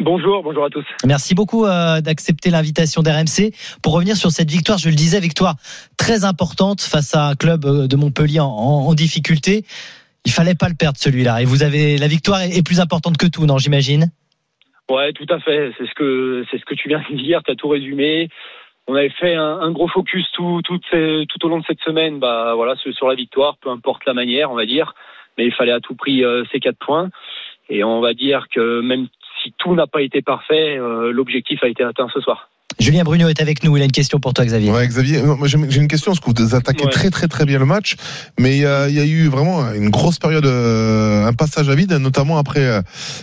Bonjour, 0.00 0.42
bonjour 0.42 0.64
à 0.64 0.70
tous. 0.70 0.84
Merci 1.06 1.34
beaucoup 1.36 1.66
euh, 1.66 2.00
d'accepter 2.00 2.50
l'invitation 2.50 3.02
d'RMC. 3.02 3.52
Pour 3.82 3.92
revenir 3.94 4.16
sur 4.16 4.30
cette 4.32 4.50
victoire, 4.50 4.76
je 4.78 4.88
le 4.88 4.96
disais, 4.96 5.20
victoire 5.20 5.54
très 5.96 6.24
importante 6.24 6.80
face 6.80 7.14
à 7.14 7.28
un 7.28 7.34
club 7.36 7.64
euh, 7.64 7.86
de 7.86 7.94
Montpellier 7.96 8.40
en, 8.40 8.46
en- 8.48 8.86
en 8.88 8.94
difficulté. 8.94 9.64
Il 10.24 10.32
fallait 10.32 10.56
pas 10.56 10.68
le 10.68 10.74
perdre 10.74 10.98
celui-là. 10.98 11.42
Et 11.42 11.44
vous 11.44 11.62
avez 11.62 11.96
la 11.96 12.08
victoire 12.08 12.40
est, 12.40 12.56
est 12.56 12.66
plus 12.66 12.80
importante 12.80 13.16
que 13.18 13.26
tout, 13.26 13.46
non 13.46 13.58
J'imagine? 13.58 14.06
Ouais, 14.90 15.12
tout 15.12 15.26
à 15.32 15.38
fait. 15.38 15.72
C'est 15.78 15.86
ce 15.86 15.94
que 15.94 16.44
c'est 16.50 16.58
ce 16.58 16.64
que 16.64 16.74
tu 16.74 16.88
viens 16.88 17.02
de 17.10 17.16
dire. 17.16 17.42
Tu 17.44 17.52
as 17.52 17.54
tout 17.54 17.68
résumé. 17.68 18.28
On 18.88 18.96
avait 18.96 19.10
fait 19.10 19.34
un, 19.36 19.60
un 19.60 19.70
gros 19.70 19.88
focus 19.88 20.26
tout 20.32 20.60
tout, 20.64 20.80
ces- 20.90 21.24
tout 21.28 21.46
au 21.46 21.48
long 21.48 21.58
de 21.60 21.64
cette 21.68 21.80
semaine. 21.80 22.18
Bah 22.18 22.54
voilà, 22.56 22.74
sur 22.76 22.92
sur 22.94 23.06
la 23.08 23.14
victoire, 23.14 23.58
peu 23.58 23.70
importe 23.70 24.04
la 24.06 24.12
manière, 24.14 24.50
on 24.50 24.56
va 24.56 24.66
dire. 24.66 24.92
Mais 25.38 25.46
il 25.46 25.52
fallait 25.54 25.72
à 25.72 25.80
tout 25.80 25.94
prix 25.94 26.24
euh, 26.24 26.42
ces 26.50 26.58
quatre 26.58 26.78
points. 26.78 27.10
Et 27.70 27.84
on 27.84 28.00
va 28.00 28.12
dire 28.12 28.46
que 28.54 28.80
même 28.80 29.06
si 29.44 29.54
tout 29.58 29.74
n'a 29.76 29.86
pas 29.86 30.00
été 30.02 30.22
parfait, 30.22 30.78
euh, 30.78 31.12
l'objectif 31.12 31.62
a 31.62 31.68
été 31.68 31.84
atteint 31.84 32.08
ce 32.12 32.20
soir. 32.20 32.48
Julien 32.80 33.04
Bruno 33.04 33.28
est 33.28 33.40
avec 33.40 33.62
nous. 33.62 33.76
Il 33.76 33.82
a 33.82 33.84
une 33.84 33.92
question 33.92 34.18
pour 34.18 34.34
toi, 34.34 34.44
Xavier. 34.44 34.72
Ouais, 34.72 34.84
Xavier, 34.88 35.20
j'ai 35.46 35.80
une 35.80 35.86
question, 35.86 36.10
parce 36.12 36.18
que 36.18 36.42
vous 36.42 36.54
attaquez 36.56 36.84
Ouais. 36.86 36.90
très 36.90 37.08
très 37.10 37.28
très 37.28 37.44
bien 37.44 37.60
le 37.60 37.66
match, 37.66 37.94
mais 38.36 38.56
il 38.56 38.62
y 38.62 38.66
a, 38.66 38.88
il 38.88 38.94
y 38.96 38.98
a 39.00 39.04
eu 39.04 39.28
vraiment 39.28 39.70
une 39.74 39.90
grosse 39.90 40.18
période, 40.18 40.44
euh, 40.44 41.24
un 41.24 41.32
passage 41.34 41.68
à 41.68 41.74
vide, 41.76 41.92
notamment 41.92 42.36
après, 42.36 42.64
euh, 42.66 42.80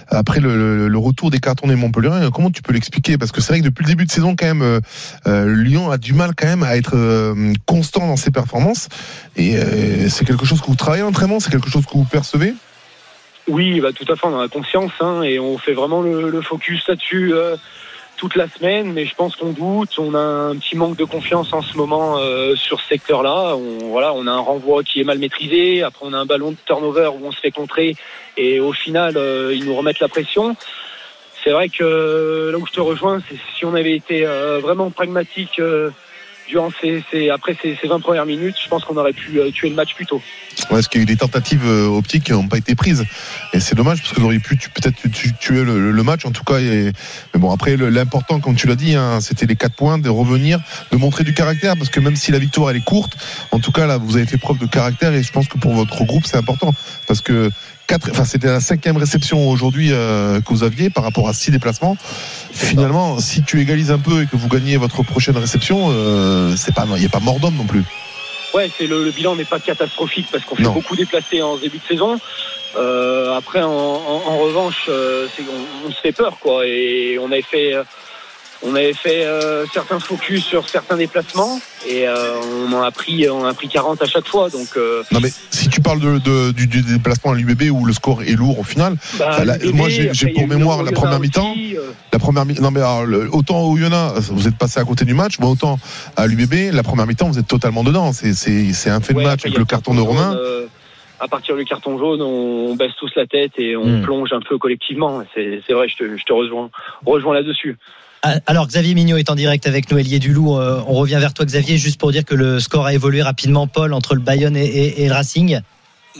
après 0.07 0.39
le, 0.39 0.55
le- 0.55 0.87
le 0.87 0.97
retour 0.97 1.31
des 1.31 1.39
cartons 1.39 1.67
des 1.67 1.75
Montpellier. 1.75 2.29
Comment 2.33 2.49
tu 2.49 2.61
peux 2.61 2.71
l'expliquer? 2.71 3.17
Parce 3.17 3.33
que 3.33 3.41
c'est 3.41 3.51
vrai 3.51 3.59
que 3.59 3.65
depuis 3.65 3.83
le 3.83 3.89
début 3.89 4.05
de 4.05 4.11
saison, 4.11 4.37
quand 4.37 4.45
même, 4.45 4.79
euh, 5.27 5.53
Lyon 5.53 5.91
a 5.91 5.97
du 5.97 6.13
mal 6.13 6.31
quand 6.37 6.47
même 6.47 6.63
à 6.63 6.77
être 6.77 6.95
euh, 6.95 7.51
constant 7.65 8.07
dans 8.07 8.15
ses 8.15 8.31
performances, 8.31 8.87
et 9.35 9.57
euh, 9.57 10.07
c'est 10.07 10.23
quelque 10.23 10.45
chose 10.45 10.61
que 10.61 10.67
vous 10.67 10.75
travaillez 10.75 11.03
en 11.03 11.07
entraînement, 11.09 11.41
c'est 11.41 11.51
quelque 11.51 11.69
chose 11.69 11.85
que 11.85 11.93
vous 11.97 12.05
percevez? 12.05 12.53
Oui, 13.51 13.81
bah, 13.81 13.91
tout 13.91 14.05
à 14.07 14.15
fait, 14.15 14.27
on 14.27 14.33
en 14.33 14.39
a 14.39 14.47
conscience 14.47 14.93
hein, 15.01 15.23
et 15.23 15.37
on 15.37 15.57
fait 15.57 15.73
vraiment 15.73 16.01
le, 16.01 16.29
le 16.29 16.41
focus 16.41 16.87
là-dessus 16.87 17.33
euh, 17.33 17.57
toute 18.15 18.35
la 18.37 18.47
semaine. 18.47 18.93
Mais 18.93 19.05
je 19.05 19.13
pense 19.13 19.35
qu'on 19.35 19.51
doute, 19.51 19.99
on 19.99 20.15
a 20.15 20.19
un 20.19 20.55
petit 20.55 20.77
manque 20.77 20.95
de 20.95 21.03
confiance 21.03 21.51
en 21.51 21.61
ce 21.61 21.75
moment 21.75 22.17
euh, 22.17 22.55
sur 22.55 22.79
ce 22.79 22.87
secteur-là. 22.87 23.57
On, 23.57 23.89
voilà, 23.89 24.13
on 24.13 24.25
a 24.25 24.31
un 24.31 24.39
renvoi 24.39 24.83
qui 24.83 25.01
est 25.01 25.03
mal 25.03 25.19
maîtrisé. 25.19 25.83
Après, 25.83 26.05
on 26.05 26.13
a 26.13 26.17
un 26.17 26.25
ballon 26.25 26.51
de 26.51 26.57
turnover 26.65 27.09
où 27.13 27.27
on 27.27 27.33
se 27.33 27.41
fait 27.41 27.51
contrer 27.51 27.97
et 28.37 28.61
au 28.61 28.71
final, 28.71 29.17
euh, 29.17 29.53
ils 29.53 29.65
nous 29.65 29.75
remettent 29.75 29.99
la 29.99 30.07
pression. 30.07 30.55
C'est 31.43 31.51
vrai 31.51 31.67
que 31.67 31.83
euh, 31.83 32.51
là 32.53 32.57
où 32.57 32.65
je 32.65 32.71
te 32.71 32.79
rejoins, 32.79 33.19
c'est 33.27 33.35
si 33.57 33.65
on 33.65 33.75
avait 33.75 33.97
été 33.97 34.25
euh, 34.25 34.59
vraiment 34.59 34.91
pragmatique. 34.91 35.59
Après 37.31 37.57
ces, 37.61 37.77
ces 37.81 37.87
20 37.87 37.99
premières 37.99 38.25
minutes, 38.25 38.55
je 38.63 38.69
pense 38.69 38.83
qu'on 38.83 38.97
aurait 38.97 39.13
pu 39.13 39.39
euh, 39.39 39.51
tuer 39.51 39.69
le 39.69 39.75
match 39.75 39.93
plus 39.95 40.05
tôt. 40.05 40.21
Ouais, 40.59 40.67
parce 40.69 40.87
qu'il 40.87 40.99
y 40.99 41.01
a 41.01 41.03
eu 41.03 41.05
des 41.05 41.15
tentatives 41.17 41.65
euh, 41.65 41.87
optiques 41.87 42.25
qui 42.25 42.31
n'ont 42.31 42.47
pas 42.47 42.57
été 42.57 42.75
prises. 42.75 43.05
Et 43.53 43.59
c'est 43.59 43.75
dommage 43.75 43.99
parce 44.01 44.13
que 44.13 44.19
vous 44.19 44.25
auriez 44.25 44.39
pu 44.39 44.57
peut-être 44.57 44.95
tu- 45.11 45.33
tuer 45.33 45.63
le, 45.63 46.03
match 46.03 46.25
en 46.25 46.31
tout 46.31 46.43
cas. 46.43 46.59
Mais 46.59 46.91
bon, 47.35 47.51
après, 47.51 47.77
l'important, 47.77 48.39
comme 48.39 48.55
tu 48.55 48.67
l'as 48.67 48.75
dit, 48.75 48.95
hein, 48.95 49.21
c'était 49.21 49.45
les 49.45 49.55
quatre 49.55 49.75
points, 49.75 49.97
de 49.97 50.09
revenir, 50.09 50.59
de 50.91 50.97
montrer 50.97 51.23
du 51.23 51.33
caractère. 51.33 51.75
Parce 51.77 51.89
que 51.89 51.99
même 51.99 52.15
si 52.15 52.31
la 52.31 52.39
victoire 52.39 52.71
elle 52.71 52.77
est 52.77 52.85
courte, 52.85 53.17
en 53.51 53.59
tout 53.59 53.71
cas 53.71 53.85
là, 53.87 53.97
vous 53.97 54.17
avez 54.17 54.25
fait 54.25 54.37
preuve 54.37 54.57
de 54.57 54.65
caractère. 54.65 55.13
Et 55.13 55.23
je 55.23 55.31
pense 55.31 55.47
que 55.47 55.57
pour 55.57 55.73
votre 55.73 56.03
groupe, 56.05 56.25
c'est 56.25 56.37
important. 56.37 56.73
Parce 57.07 57.21
que 57.21 57.49
quatre, 57.91 58.09
enfin, 58.11 58.23
c'était 58.23 58.47
la 58.47 58.61
cinquième 58.61 58.95
réception 58.95 59.49
aujourd'hui 59.49 59.89
euh, 59.91 60.39
que 60.39 60.49
vous 60.53 60.63
aviez 60.63 60.89
par 60.89 61.03
rapport 61.03 61.27
à 61.27 61.33
six 61.33 61.51
déplacements. 61.51 61.97
Finalement, 62.53 63.19
si 63.19 63.43
tu 63.43 63.59
égalises 63.59 63.91
un 63.91 63.99
peu 63.99 64.21
et 64.23 64.25
que 64.27 64.37
vous 64.37 64.47
gagnez 64.47 64.77
votre 64.77 65.03
prochaine 65.03 65.35
réception, 65.37 65.87
euh, 65.91 66.55
c'est 66.55 66.73
pas, 66.73 66.85
il 66.95 66.99
n'y 67.01 67.05
a 67.05 67.09
pas 67.09 67.19
mort 67.19 67.39
d'homme 67.41 67.55
non 67.57 67.65
plus. 67.65 67.83
Ouais, 68.53 68.69
c'est 68.77 68.87
le, 68.87 69.03
le 69.03 69.11
bilan 69.11 69.35
n'est 69.35 69.43
pas 69.45 69.59
catastrophique 69.59 70.27
parce 70.31 70.45
qu'on 70.45 70.55
fait 70.55 70.63
beaucoup 70.63 70.95
déplacer 70.95 71.41
en 71.41 71.57
début 71.57 71.79
de 71.79 71.83
saison. 71.87 72.17
Euh, 72.77 73.35
après, 73.35 73.61
en, 73.61 73.69
en- 73.69 74.23
en 74.25 74.37
revanche, 74.37 74.89
on, 74.89 75.87
on 75.87 75.91
se 75.91 75.99
fait 76.01 76.13
peur, 76.13 76.37
quoi. 76.39 76.65
Et 76.65 77.17
on 77.21 77.29
avait 77.31 77.41
fait, 77.41 77.73
on 78.63 78.75
avait 78.75 78.93
fait 78.93 79.25
euh, 79.25 79.65
certains 79.73 79.99
focus 79.99 80.45
sur 80.45 80.67
certains 80.69 80.95
déplacements 80.97 81.59
et 81.87 82.07
euh, 82.07 82.35
on 82.67 82.71
en 82.73 82.81
a 82.81 82.91
pris, 82.91 83.27
on 83.29 83.43
a 83.43 83.53
pris 83.53 83.67
40 83.67 84.01
à 84.01 84.05
chaque 84.05 84.27
fois. 84.27 84.49
Donc, 84.49 84.67
euh, 84.77 85.03
Non 85.11 85.19
mais 85.19 85.29
si 85.49 85.67
tu 85.69 85.81
parles 85.81 85.99
de, 85.99 86.19
de- 86.19 86.51
du, 86.51 86.67
du 86.67 86.81
déplacement 86.83 87.31
à 87.31 87.35
l'UBB 87.35 87.71
où 87.71 87.85
le 87.85 87.93
score 87.93 88.21
est 88.23 88.35
lourd 88.35 88.59
au 88.59 88.63
final, 88.63 88.95
bah, 89.17 89.37
moi, 89.73 89.89
j'ai- 89.89 90.11
pour 90.33 90.47
mémoire 90.47 90.83
la 90.83 90.91
première 90.91 91.19
mi-temps. 91.19 91.55
euh, 91.57 91.91
la 92.13 92.19
première 92.19 92.45
mi- 92.45 92.59
non 92.61 92.71
mais 92.71 92.79
alors, 92.81 93.05
le- 93.05 93.29
autant 93.33 93.61
au 93.63 93.77
Yona 93.77 94.13
vous 94.17 94.47
êtes 94.47 94.57
passé 94.57 94.79
à 94.79 94.83
côté 94.83 95.05
du 95.05 95.13
match, 95.13 95.37
mais 95.39 95.47
autant 95.47 95.79
à 96.15 96.27
l'UBB 96.27 96.71
la 96.71 96.83
première 96.83 97.07
mi-temps 97.07 97.27
vous 97.29 97.39
êtes 97.39 97.47
totalement 97.47 97.83
dedans. 97.83 98.13
C'est 98.13 98.33
c'est 98.33 98.73
c'est 98.73 98.89
un 98.89 99.01
fait 99.01 99.13
de 99.13 99.19
match 99.19 99.39
après, 99.39 99.49
avec 99.49 99.57
le 99.59 99.65
carton 99.65 99.93
de 99.95 100.01
Romain. 100.01 100.37
à 101.19 101.27
partir 101.27 101.55
du 101.55 101.65
carton 101.65 101.99
jaune, 101.99 102.19
on 102.21 102.75
baisse 102.75 102.93
tous 102.99 103.11
la 103.15 103.27
tête 103.27 103.51
et 103.57 103.75
on 103.77 103.85
Hmm. 103.99 104.01
plonge 104.01 104.33
un 104.33 104.39
peu 104.41 104.57
collectivement. 104.57 105.21
C'est 105.35 105.61
c'est 105.67 105.73
vrai, 105.73 105.87
je 105.87 105.95
te, 105.97 106.17
je 106.17 106.23
te 106.23 106.33
rejoins, 106.33 106.69
rejoins 107.05 107.33
là-dessus. 107.35 107.77
Ah, 108.23 108.35
Alors 108.45 108.67
Xavier 108.67 108.93
Mignot 108.93 109.17
est 109.17 109.29
en 109.31 109.35
direct 109.35 109.65
avec 109.65 109.91
nous, 109.91 109.97
Ailier 109.97 110.19
du 110.19 110.31
Loup. 110.31 110.57
Euh, 110.57 110.81
on 110.87 110.93
revient 110.93 111.17
vers 111.19 111.33
toi 111.33 111.45
Xavier, 111.45 111.77
juste 111.77 111.99
pour 111.99 112.11
dire 112.11 112.23
que 112.23 112.35
le 112.35 112.59
score 112.59 112.85
a 112.85 112.93
évolué 112.93 113.21
rapidement, 113.23 113.65
Paul, 113.67 113.93
entre 113.93 114.13
le 114.13 114.21
Bayonne 114.21 114.55
et, 114.55 114.63
et- 114.65 115.03
et 115.03 115.07
le 115.07 115.13
Racing. 115.13 115.59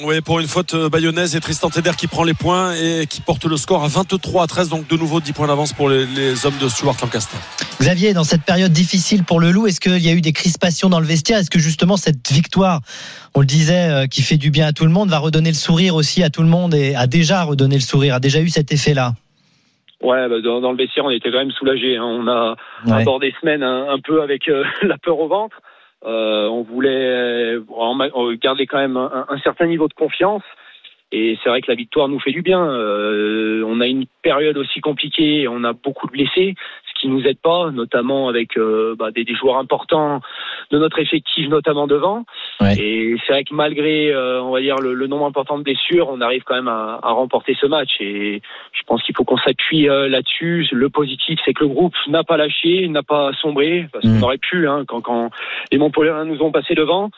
Oui, 0.01 0.21
pour 0.21 0.39
une 0.39 0.47
faute 0.47 0.73
euh, 0.73 0.87
bayonnaise 0.89 1.35
et 1.35 1.41
Tristan 1.41 1.69
Teder 1.69 1.91
qui 1.97 2.07
prend 2.07 2.23
les 2.23 2.33
points 2.33 2.73
et 2.75 3.05
qui 3.07 3.19
porte 3.19 3.43
le 3.45 3.57
score 3.57 3.83
à 3.83 3.89
23 3.89 4.43
à 4.45 4.47
13, 4.47 4.69
donc 4.69 4.87
de 4.87 4.95
nouveau 4.95 5.19
10 5.19 5.33
points 5.33 5.47
d'avance 5.47 5.73
pour 5.73 5.89
les, 5.89 6.05
les 6.07 6.45
hommes 6.45 6.57
de 6.61 6.69
Stuart 6.69 6.95
Lancaster. 7.01 7.35
Xavier, 7.81 8.13
dans 8.13 8.23
cette 8.23 8.43
période 8.43 8.71
difficile 8.71 9.23
pour 9.25 9.41
le 9.41 9.51
Loup, 9.51 9.67
est-ce 9.67 9.81
qu'il 9.81 9.97
y 9.99 10.07
a 10.09 10.13
eu 10.13 10.21
des 10.21 10.31
crispations 10.31 10.87
dans 10.89 11.01
le 11.01 11.05
vestiaire? 11.05 11.39
Est-ce 11.39 11.49
que 11.51 11.59
justement 11.59 11.97
cette 11.97 12.31
victoire, 12.31 12.79
on 13.35 13.41
le 13.41 13.45
disait, 13.45 13.89
euh, 13.89 14.07
qui 14.07 14.21
fait 14.21 14.37
du 14.37 14.49
bien 14.49 14.65
à 14.67 14.71
tout 14.71 14.85
le 14.85 14.91
monde, 14.91 15.09
va 15.09 15.19
redonner 15.19 15.49
le 15.49 15.57
sourire 15.57 15.93
aussi 15.95 16.23
à 16.23 16.29
tout 16.29 16.41
le 16.41 16.47
monde 16.47 16.73
et 16.73 16.95
a 16.95 17.05
déjà 17.05 17.43
redonné 17.43 17.75
le 17.75 17.81
sourire, 17.81 18.15
a 18.15 18.19
déjà 18.21 18.39
eu 18.39 18.49
cet 18.49 18.71
effet-là? 18.71 19.13
Ouais, 20.01 20.27
bah, 20.29 20.41
dans, 20.41 20.61
dans 20.61 20.71
le 20.71 20.77
vestiaire, 20.77 21.05
on 21.05 21.09
était 21.11 21.31
quand 21.31 21.37
même 21.37 21.51
soulagés. 21.51 21.97
hein. 21.97 22.03
On 22.05 22.27
a 22.27 22.55
Ouais. 22.87 23.01
abordé 23.01 23.33
semaine 23.39 23.63
un, 23.63 23.89
un 23.89 23.99
peu 23.99 24.21
avec 24.21 24.47
euh, 24.49 24.63
la 24.81 24.97
peur 24.97 25.19
au 25.19 25.27
ventre. 25.27 25.61
Euh, 26.03 26.47
on 26.47 26.63
voulait 26.63 26.89
euh, 26.89 27.61
garder 28.41 28.65
quand 28.65 28.79
même 28.79 28.97
un, 28.97 29.25
un 29.29 29.37
certain 29.39 29.67
niveau 29.67 29.87
de 29.87 29.93
confiance. 29.93 30.41
Et 31.13 31.37
c'est 31.43 31.49
vrai 31.49 31.61
que 31.61 31.69
la 31.69 31.75
victoire 31.75 32.07
nous 32.07 32.19
fait 32.19 32.31
du 32.31 32.41
bien. 32.41 32.63
Euh, 32.65 33.63
on 33.67 33.81
a 33.81 33.87
une 33.87 34.05
période 34.23 34.57
aussi 34.57 34.79
compliquée, 34.79 35.45
on 35.47 35.63
a 35.65 35.73
beaucoup 35.73 36.07
de 36.07 36.13
blessés, 36.13 36.55
qui 37.01 37.07
nous 37.09 37.23
aide 37.25 37.39
pas, 37.41 37.71
notamment 37.71 38.29
avec 38.29 38.57
euh, 38.57 38.95
bah, 38.97 39.11
des, 39.11 39.23
des 39.23 39.33
joueurs 39.35 39.57
importants 39.57 40.21
de 40.71 40.77
notre 40.77 40.99
effectif, 40.99 41.49
notamment 41.49 41.87
devant. 41.87 42.23
Ouais. 42.61 42.77
Et 42.77 43.15
c'est 43.25 43.33
vrai 43.33 43.43
que 43.43 43.53
malgré, 43.53 44.13
euh, 44.13 44.41
on 44.41 44.51
va 44.51 44.61
dire, 44.61 44.77
le, 44.77 44.93
le 44.93 45.07
nombre 45.07 45.25
important 45.25 45.57
de 45.57 45.63
blessures, 45.63 46.07
on 46.09 46.21
arrive 46.21 46.43
quand 46.43 46.55
même 46.55 46.67
à, 46.67 46.99
à 47.01 47.11
remporter 47.11 47.57
ce 47.59 47.65
match. 47.65 47.89
Et 47.99 48.41
je 48.71 48.83
pense 48.85 49.01
qu'il 49.03 49.15
faut 49.15 49.23
qu'on 49.23 49.37
s'appuie 49.37 49.89
euh, 49.89 50.07
là-dessus. 50.07 50.67
Le 50.71 50.89
positif, 50.89 51.39
c'est 51.43 51.53
que 51.53 51.63
le 51.63 51.69
groupe 51.69 51.95
n'a 52.07 52.23
pas 52.23 52.37
lâché, 52.37 52.87
n'a 52.87 53.03
pas 53.03 53.31
sombré, 53.41 53.87
parce 53.91 54.05
Mm. 54.05 54.19
qu'on 54.19 54.25
aurait 54.25 54.37
pu, 54.37 54.67
hein, 54.67 54.83
quand, 54.87 55.01
quand 55.01 55.29
les 55.71 55.77
Montpelliérains 55.77 56.25
nous 56.25 56.41
ont 56.41 56.51
passé 56.51 56.75
devant. 56.75 57.09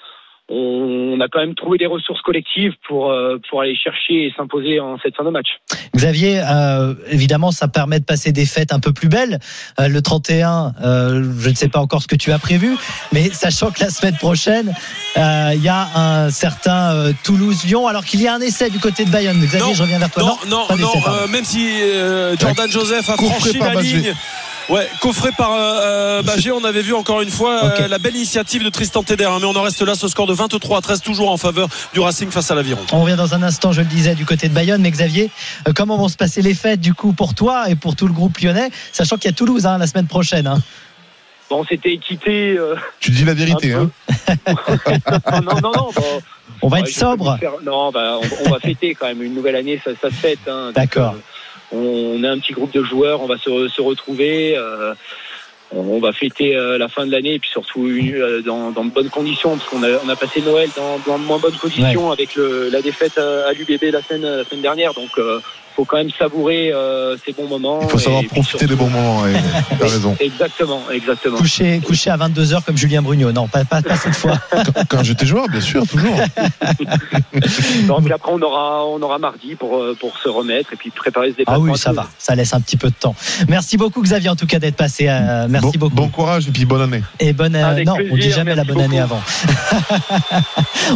On 0.49 1.19
a 1.21 1.27
quand 1.29 1.39
même 1.39 1.55
trouvé 1.55 1.77
des 1.77 1.85
ressources 1.85 2.21
collectives 2.21 2.73
pour, 2.85 3.11
euh, 3.11 3.37
pour 3.49 3.61
aller 3.61 3.75
chercher 3.75 4.25
et 4.25 4.33
s'imposer 4.35 4.79
en 4.79 4.97
cette 5.01 5.15
fin 5.15 5.23
de 5.23 5.29
match. 5.29 5.47
Xavier, 5.95 6.41
euh, 6.43 6.93
évidemment, 7.09 7.51
ça 7.51 7.69
permet 7.69 7.99
de 7.99 8.05
passer 8.05 8.33
des 8.33 8.45
fêtes 8.45 8.73
un 8.73 8.79
peu 8.79 8.91
plus 8.91 9.07
belles. 9.07 9.39
Euh, 9.79 9.87
le 9.87 10.01
31, 10.01 10.73
euh, 10.83 11.23
je 11.39 11.49
ne 11.49 11.55
sais 11.55 11.69
pas 11.69 11.79
encore 11.79 12.01
ce 12.01 12.07
que 12.07 12.15
tu 12.15 12.31
as 12.33 12.39
prévu, 12.39 12.75
mais 13.13 13.29
sachant 13.29 13.71
que 13.71 13.79
la 13.79 13.89
semaine 13.89 14.17
prochaine, 14.17 14.73
euh, 15.15 15.51
il 15.55 15.63
y 15.63 15.69
a 15.69 15.87
un 15.95 16.29
certain 16.29 16.93
euh, 16.93 17.13
Toulouse-Lyon, 17.23 17.87
alors 17.87 18.03
qu'il 18.03 18.21
y 18.21 18.27
a 18.27 18.33
un 18.33 18.41
essai 18.41 18.69
du 18.69 18.79
côté 18.79 19.05
de 19.05 19.11
Bayonne. 19.11 19.39
Xavier, 19.39 19.59
Non, 19.59 19.73
je 19.73 19.83
reviens 19.83 19.99
vers 19.99 20.11
toi. 20.11 20.23
Non, 20.23 20.37
non, 20.49 20.77
non, 20.77 20.91
euh, 21.07 21.27
même 21.27 21.45
si 21.45 21.69
euh, 21.81 22.35
Jordan 22.37 22.69
Joseph 22.69 23.09
a 23.09 23.13
franchi 23.13 23.59
la 23.59 23.75
ligne. 23.75 24.13
Ouais, 24.69 24.87
coffré 25.01 25.29
par 25.37 25.51
euh, 25.51 25.57
euh, 25.59 26.21
Bagé, 26.23 26.51
on 26.51 26.63
avait 26.63 26.81
vu 26.81 26.93
encore 26.93 27.21
une 27.21 27.29
fois 27.29 27.63
euh, 27.65 27.87
la 27.89 27.97
belle 27.99 28.15
initiative 28.15 28.63
de 28.63 28.69
Tristan 28.69 29.03
Teder, 29.03 29.25
hein, 29.25 29.37
mais 29.41 29.45
on 29.45 29.55
en 29.55 29.61
reste 29.61 29.81
là, 29.81 29.93
ce 29.93 30.07
score 30.07 30.25
de 30.25 30.33
23 30.33 30.77
à 30.77 30.81
13, 30.81 31.01
toujours 31.01 31.29
en 31.31 31.37
faveur 31.37 31.67
du 31.93 31.99
Racing 31.99 32.31
face 32.31 32.49
à 32.49 32.55
l'Aviron. 32.55 32.79
On 32.93 33.01
revient 33.03 33.17
dans 33.17 33.33
un 33.33 33.43
instant, 33.43 33.73
je 33.73 33.81
le 33.81 33.87
disais, 33.87 34.15
du 34.15 34.25
côté 34.25 34.47
de 34.47 34.53
Bayonne. 34.53 34.81
Mais 34.81 34.89
Xavier, 34.91 35.29
euh, 35.67 35.73
comment 35.75 35.97
vont 35.97 36.07
se 36.07 36.15
passer 36.15 36.41
les 36.41 36.53
fêtes 36.53 36.79
du 36.79 36.93
coup 36.93 37.11
pour 37.11 37.35
toi 37.35 37.69
et 37.69 37.75
pour 37.75 37.97
tout 37.97 38.07
le 38.07 38.13
groupe 38.13 38.37
lyonnais, 38.39 38.69
sachant 38.93 39.17
qu'il 39.17 39.25
y 39.29 39.33
a 39.33 39.35
Toulouse 39.35 39.65
hein, 39.65 39.77
la 39.77 39.85
semaine 39.87 40.07
prochaine. 40.07 40.47
hein. 40.47 40.61
Bon, 41.49 41.59
on 41.59 41.65
s'était 41.65 41.97
quitté. 41.97 42.55
euh, 42.57 42.75
Tu 43.01 43.11
dis 43.11 43.25
la 43.25 43.33
vérité, 43.33 43.73
hein. 43.73 43.91
non, 45.43 45.59
non, 45.61 45.71
non. 45.73 45.89
bon, 45.93 46.21
On 46.61 46.67
va 46.69 46.77
Ouais, 46.77 46.83
être 46.83 46.95
sobre. 46.95 47.37
faire- 47.37 47.51
Non, 47.65 47.91
bah, 47.91 48.17
on, 48.21 48.47
on 48.47 48.49
va 48.49 48.59
fêter 48.59 48.95
quand 48.95 49.07
même 49.07 49.21
une 49.21 49.33
nouvelle 49.35 49.57
année, 49.57 49.79
ça, 49.83 49.91
ça 50.01 50.09
se 50.09 50.15
fête. 50.15 50.39
hein. 50.47 50.67
Donc, 50.67 50.75
D'accord. 50.75 51.15
euh, 51.15 51.19
on 51.73 52.23
est 52.23 52.27
un 52.27 52.39
petit 52.39 52.53
groupe 52.53 52.71
de 52.73 52.83
joueurs, 52.83 53.21
on 53.21 53.27
va 53.27 53.37
se, 53.37 53.67
se 53.67 53.81
retrouver. 53.81 54.55
euh, 54.57 54.93
on 55.75 55.99
va 55.99 56.11
fêter 56.11 56.55
euh, 56.55 56.77
la 56.77 56.87
fin 56.87 57.07
de 57.07 57.11
l'année 57.11 57.33
et 57.33 57.39
puis 57.39 57.49
surtout 57.49 57.87
euh, 57.87 58.43
dans, 58.43 58.69
dans 58.69 58.85
de 58.85 58.91
bonnes 58.91 59.09
conditions 59.09 59.57
parce 59.57 59.67
qu'on 59.69 59.81
a, 59.81 59.87
on 60.05 60.09
a 60.09 60.15
passé 60.15 60.39
Noël 60.41 60.69
dans, 60.77 60.99
dans 60.99 61.17
de 61.17 61.23
moins 61.23 61.39
bonnes 61.39 61.57
conditions 61.57 62.11
avec 62.11 62.35
le, 62.35 62.69
la 62.69 62.83
défaite 62.83 63.17
à, 63.17 63.47
à 63.47 63.53
l'UBB 63.53 63.85
la 63.91 64.03
semaine, 64.03 64.21
la 64.21 64.43
semaine 64.43 64.61
dernière. 64.61 64.93
Donc, 64.93 65.09
euh, 65.17 65.39
faut 65.75 65.85
quand 65.85 65.97
même 65.97 66.09
savourer 66.17 66.71
euh, 66.71 67.15
ces 67.25 67.33
bons 67.33 67.47
moments. 67.47 67.79
Il 67.81 67.89
faut 67.89 67.99
savoir 67.99 68.23
profiter 68.25 68.65
des 68.67 68.75
bons 68.75 68.89
moments. 68.89 69.21
ouais. 69.21 69.33
T'as 69.79 69.85
raison. 69.87 70.15
Exactement, 70.19 70.81
exactement. 70.91 71.37
Coucher, 71.37 71.79
coucher 71.85 72.09
à 72.09 72.17
22h 72.17 72.63
comme 72.63 72.77
Julien 72.77 73.01
Brugnot. 73.01 73.31
Non, 73.31 73.47
pas, 73.47 73.65
pas, 73.65 73.81
pas 73.81 73.95
cette 73.97 74.15
fois. 74.15 74.37
Quand, 74.51 74.63
quand 74.89 75.03
j'étais 75.03 75.25
joueur, 75.25 75.47
bien 75.49 75.61
sûr, 75.61 75.85
toujours. 75.87 76.15
Donc 77.87 78.09
après 78.11 78.31
on 78.31 78.41
aura 78.41 78.85
on 78.85 79.01
aura 79.01 79.17
mardi 79.19 79.55
pour 79.55 79.77
euh, 79.77 79.95
pour 79.99 80.17
se 80.17 80.29
remettre 80.29 80.73
et 80.73 80.75
puis 80.75 80.89
préparer 80.91 81.29
ce 81.29 81.33
Ah 81.33 81.37
déplacement. 81.39 81.63
oui, 81.65 81.77
ça 81.77 81.91
va. 81.91 82.07
Ça 82.17 82.35
laisse 82.35 82.53
un 82.53 82.61
petit 82.61 82.77
peu 82.77 82.89
de 82.89 82.93
temps. 82.95 83.15
Merci 83.49 83.77
beaucoup, 83.77 84.01
Xavier, 84.01 84.29
en 84.29 84.35
tout 84.35 84.45
cas, 84.47 84.59
d'être 84.59 84.75
passé. 84.75 85.07
euh, 85.09 85.47
merci 85.49 85.77
bon, 85.77 85.87
beaucoup. 85.87 85.95
Bon 85.95 86.07
courage 86.09 86.47
et 86.47 86.51
puis 86.51 86.65
bonne 86.65 86.81
année. 86.81 87.03
Et 87.19 87.33
bonne. 87.33 87.55
euh, 87.55 87.83
non, 87.83 87.93
on 87.95 88.01
dit 88.03 88.09
plaisir, 88.09 88.35
jamais 88.35 88.55
la 88.55 88.63
bonne 88.63 88.81
année 88.81 88.99
avant. 88.99 89.21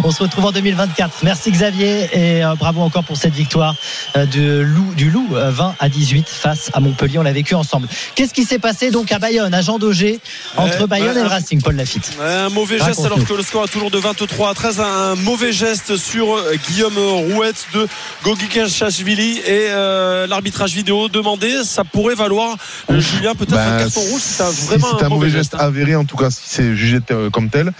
on 0.04 0.12
se 0.12 0.24
retrouve 0.24 0.46
en 0.46 0.52
2024. 0.52 1.18
Merci 1.24 1.52
Xavier 1.52 2.08
et 2.14 2.44
euh, 2.44 2.56
bravo 2.56 2.82
encore 2.82 3.04
pour 3.04 3.18
cette 3.18 3.34
victoire 3.34 3.76
euh, 4.16 4.26
de 4.26 4.62
Loup, 4.68 4.94
du 4.96 5.10
Loup, 5.10 5.28
euh, 5.34 5.50
20 5.52 5.76
à 5.80 5.90
18 5.90 6.28
face 6.30 6.70
à 6.74 6.80
Montpellier. 6.80 7.18
On 7.20 7.24
l'a 7.24 7.32
vécu 7.32 7.56
ensemble. 7.56 7.88
Qu'est-ce 8.16 8.34
qui 8.34 8.44
s'est 8.44 8.60
passé 8.60 8.92
donc 8.92 9.12
à 9.12 9.20
Bayonne, 9.20 9.54
à 9.54 9.62
Jean 9.62 9.80
Daugé, 9.80 10.20
entre 10.58 10.88
Bayonne 10.88 11.18
et 11.18 11.22
le 11.22 11.26
un- 11.26 11.30
Racing, 11.30 11.62
Paul 11.62 11.76
Lafitte? 11.76 12.12
Un 12.22 12.50
mauvais 12.50 12.78
geste 12.80 13.04
alors 13.06 13.24
que 13.24 13.34
le 13.34 13.44
score 13.44 13.66
est 13.66 13.68
toujours 13.70 13.92
de 13.92 13.98
23 13.98 14.50
à 14.50 14.54
13. 14.54 14.80
Un 14.80 15.16
mauvais 15.16 15.52
geste 15.54 15.98
sur 15.98 16.36
euh, 16.36 16.56
Guillaume 16.70 16.98
Rouette 16.98 17.66
de 17.74 17.88
Gogi 18.24 18.48
Kachashvili 18.48 19.38
et 19.40 19.68
euh, 19.70 20.28
l'arbitrage 20.28 20.74
vidéo 20.74 21.08
demandé. 21.10 21.64
Ça 21.64 21.84
pourrait 21.84 22.16
valoir, 22.16 22.58
euh, 22.92 23.00
Julien, 23.00 23.34
peut-être 23.36 23.52
Ben, 23.52 23.76
un 23.76 23.80
carton 23.80 24.02
rouge. 24.02 24.22
C'est 24.24 24.44
un- 24.44 24.52
si 24.52 24.66
vraiment 24.68 24.98
c'est 25.00 25.06
un 25.06 25.10
mauvais 25.10 25.30
geste 25.30 25.56
hein. 25.56 25.60
avéré, 25.62 25.96
en 25.96 26.06
tout 26.06 26.18
cas, 26.18 26.30
si 26.30 26.42
c'est 26.46 26.76
jugé 26.76 27.00
euh, 27.12 27.30
comme 27.30 27.50
tel, 27.50 27.68
euh, 27.68 27.72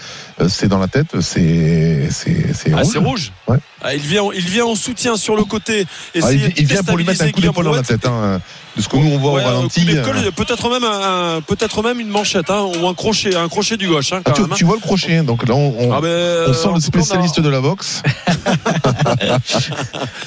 c'est 0.48 0.68
dans 0.68 0.78
la 0.78 0.86
tête, 0.88 1.20
c'est 1.20 2.08
c'est 2.10 2.54
c'est 2.54 2.72
Ah, 2.72 2.78
rouge. 2.82 2.86
c'est 2.92 2.98
rouge. 2.98 3.32
Ouais. 3.48 3.56
Ah, 3.82 3.94
il, 3.94 4.00
vient, 4.00 4.24
il 4.34 4.40
vient 4.48 4.64
en 4.66 4.74
soutien 4.74 5.16
sur 5.16 5.34
le 5.36 5.44
côté. 5.44 5.86
Ah, 6.22 6.32
il, 6.32 6.66
vient 6.66 6.82
pour 6.82 6.96
lui 6.96 7.04
mettre 7.04 7.22
un 7.22 7.30
coup 7.30 7.40
d'épaule 7.40 7.64
dans 7.64 7.72
la 7.72 7.82
tête. 7.82 8.06
hein, 8.06 8.40
de 8.76 8.82
ce 8.82 8.88
que 8.88 8.96
nous 8.96 9.10
on 9.10 9.18
voit 9.18 9.32
Ouais, 9.32 9.42
au 9.42 9.46
ralenti. 9.46 9.84
euh. 9.90 10.30
peut-être 10.30 10.70
même 10.70 10.84
un, 10.84 11.40
peut-être 11.44 11.82
même 11.82 11.98
une 11.98 12.08
manchette 12.08 12.48
hein, 12.50 12.64
ou 12.80 12.86
un 12.86 12.94
crochet 12.94 13.34
un 13.34 13.48
crochet 13.48 13.76
du 13.76 13.88
gauche 13.88 14.12
hein, 14.12 14.18
Ah, 14.20 14.22
quand 14.30 14.32
tu, 14.34 14.42
même, 14.42 14.52
hein. 14.52 14.54
tu 14.56 14.64
vois 14.64 14.76
le 14.76 14.80
crochet, 14.80 15.22
donc 15.22 15.48
là 15.48 15.54
on, 15.56 15.74
on- 15.78 15.92
Ah, 15.92 16.00
ben, 16.00 16.44
on 16.48 16.52
sent 16.54 16.66
en 16.68 16.70
le 16.72 16.76
a- 16.76 16.80
spécialiste 16.80 17.40
de 17.40 17.48
la 17.48 17.60
boxe. 17.60 18.02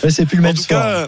Ouais, 0.03 0.09
C'est 0.09 0.25
plus 0.25 0.37
le 0.37 0.43
En 0.43 0.47
même 0.47 0.55
tout 0.55 0.63
sport. 0.63 0.79
cas, 0.81 0.87
euh, 0.87 1.07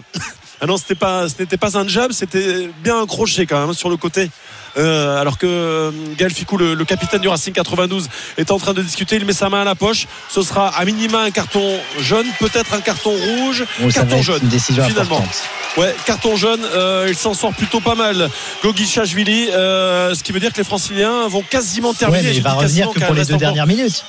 ah 0.60 0.66
non, 0.66 0.76
c'était 0.76 0.94
pas, 0.94 1.28
ce 1.28 1.34
n'était 1.40 1.56
pas 1.56 1.76
un 1.78 1.86
jab, 1.86 2.12
c'était 2.12 2.68
bien 2.82 3.00
un 3.00 3.06
crochet 3.06 3.46
quand 3.46 3.64
même 3.66 3.74
sur 3.74 3.90
le 3.90 3.96
côté. 3.96 4.30
Euh, 4.76 5.20
alors 5.20 5.38
que 5.38 5.46
euh, 5.46 5.90
Gaël 6.18 6.32
Ficou, 6.32 6.56
le, 6.56 6.74
le 6.74 6.84
capitaine 6.84 7.20
du 7.20 7.28
Racing 7.28 7.52
92, 7.52 8.08
est 8.38 8.50
en 8.50 8.58
train 8.58 8.72
de 8.74 8.82
discuter. 8.82 9.16
Il 9.16 9.24
met 9.24 9.32
sa 9.32 9.48
main 9.48 9.62
à 9.62 9.64
la 9.64 9.74
poche. 9.74 10.06
Ce 10.28 10.42
sera 10.42 10.68
à 10.68 10.84
minima 10.84 11.20
un 11.22 11.30
carton 11.30 11.78
jaune, 12.00 12.26
peut-être 12.40 12.74
un 12.74 12.80
carton 12.80 13.10
rouge. 13.12 13.64
Bon, 13.78 13.86
va 13.86 13.92
carton 13.92 14.22
jaune. 14.22 14.40
une 14.42 14.48
décision 14.48 14.84
finalement. 14.84 15.16
importante. 15.18 15.42
Ouais, 15.76 15.94
carton 16.06 16.36
jaune. 16.36 16.60
euh, 16.74 17.06
il 17.08 17.16
s'en 17.16 17.34
sort 17.34 17.52
plutôt 17.52 17.80
pas 17.80 17.94
mal. 17.94 18.28
Gogichashvili, 18.62 19.48
euh, 19.52 20.14
ce 20.14 20.22
qui 20.22 20.32
veut 20.32 20.40
dire 20.40 20.52
que 20.52 20.58
les 20.58 20.64
Franciliens 20.64 21.28
vont 21.28 21.42
quasiment 21.42 21.90
Ouais, 21.90 21.94
terminer. 21.96 22.22
mais 22.30 22.36
il 22.36 22.42
va 22.42 22.52
revenir 22.54 22.90
que 22.90 23.00
pour 23.00 23.14
les 23.14 23.24
deux 23.24 23.36
dernières 23.36 23.66
minutes. 23.66 24.04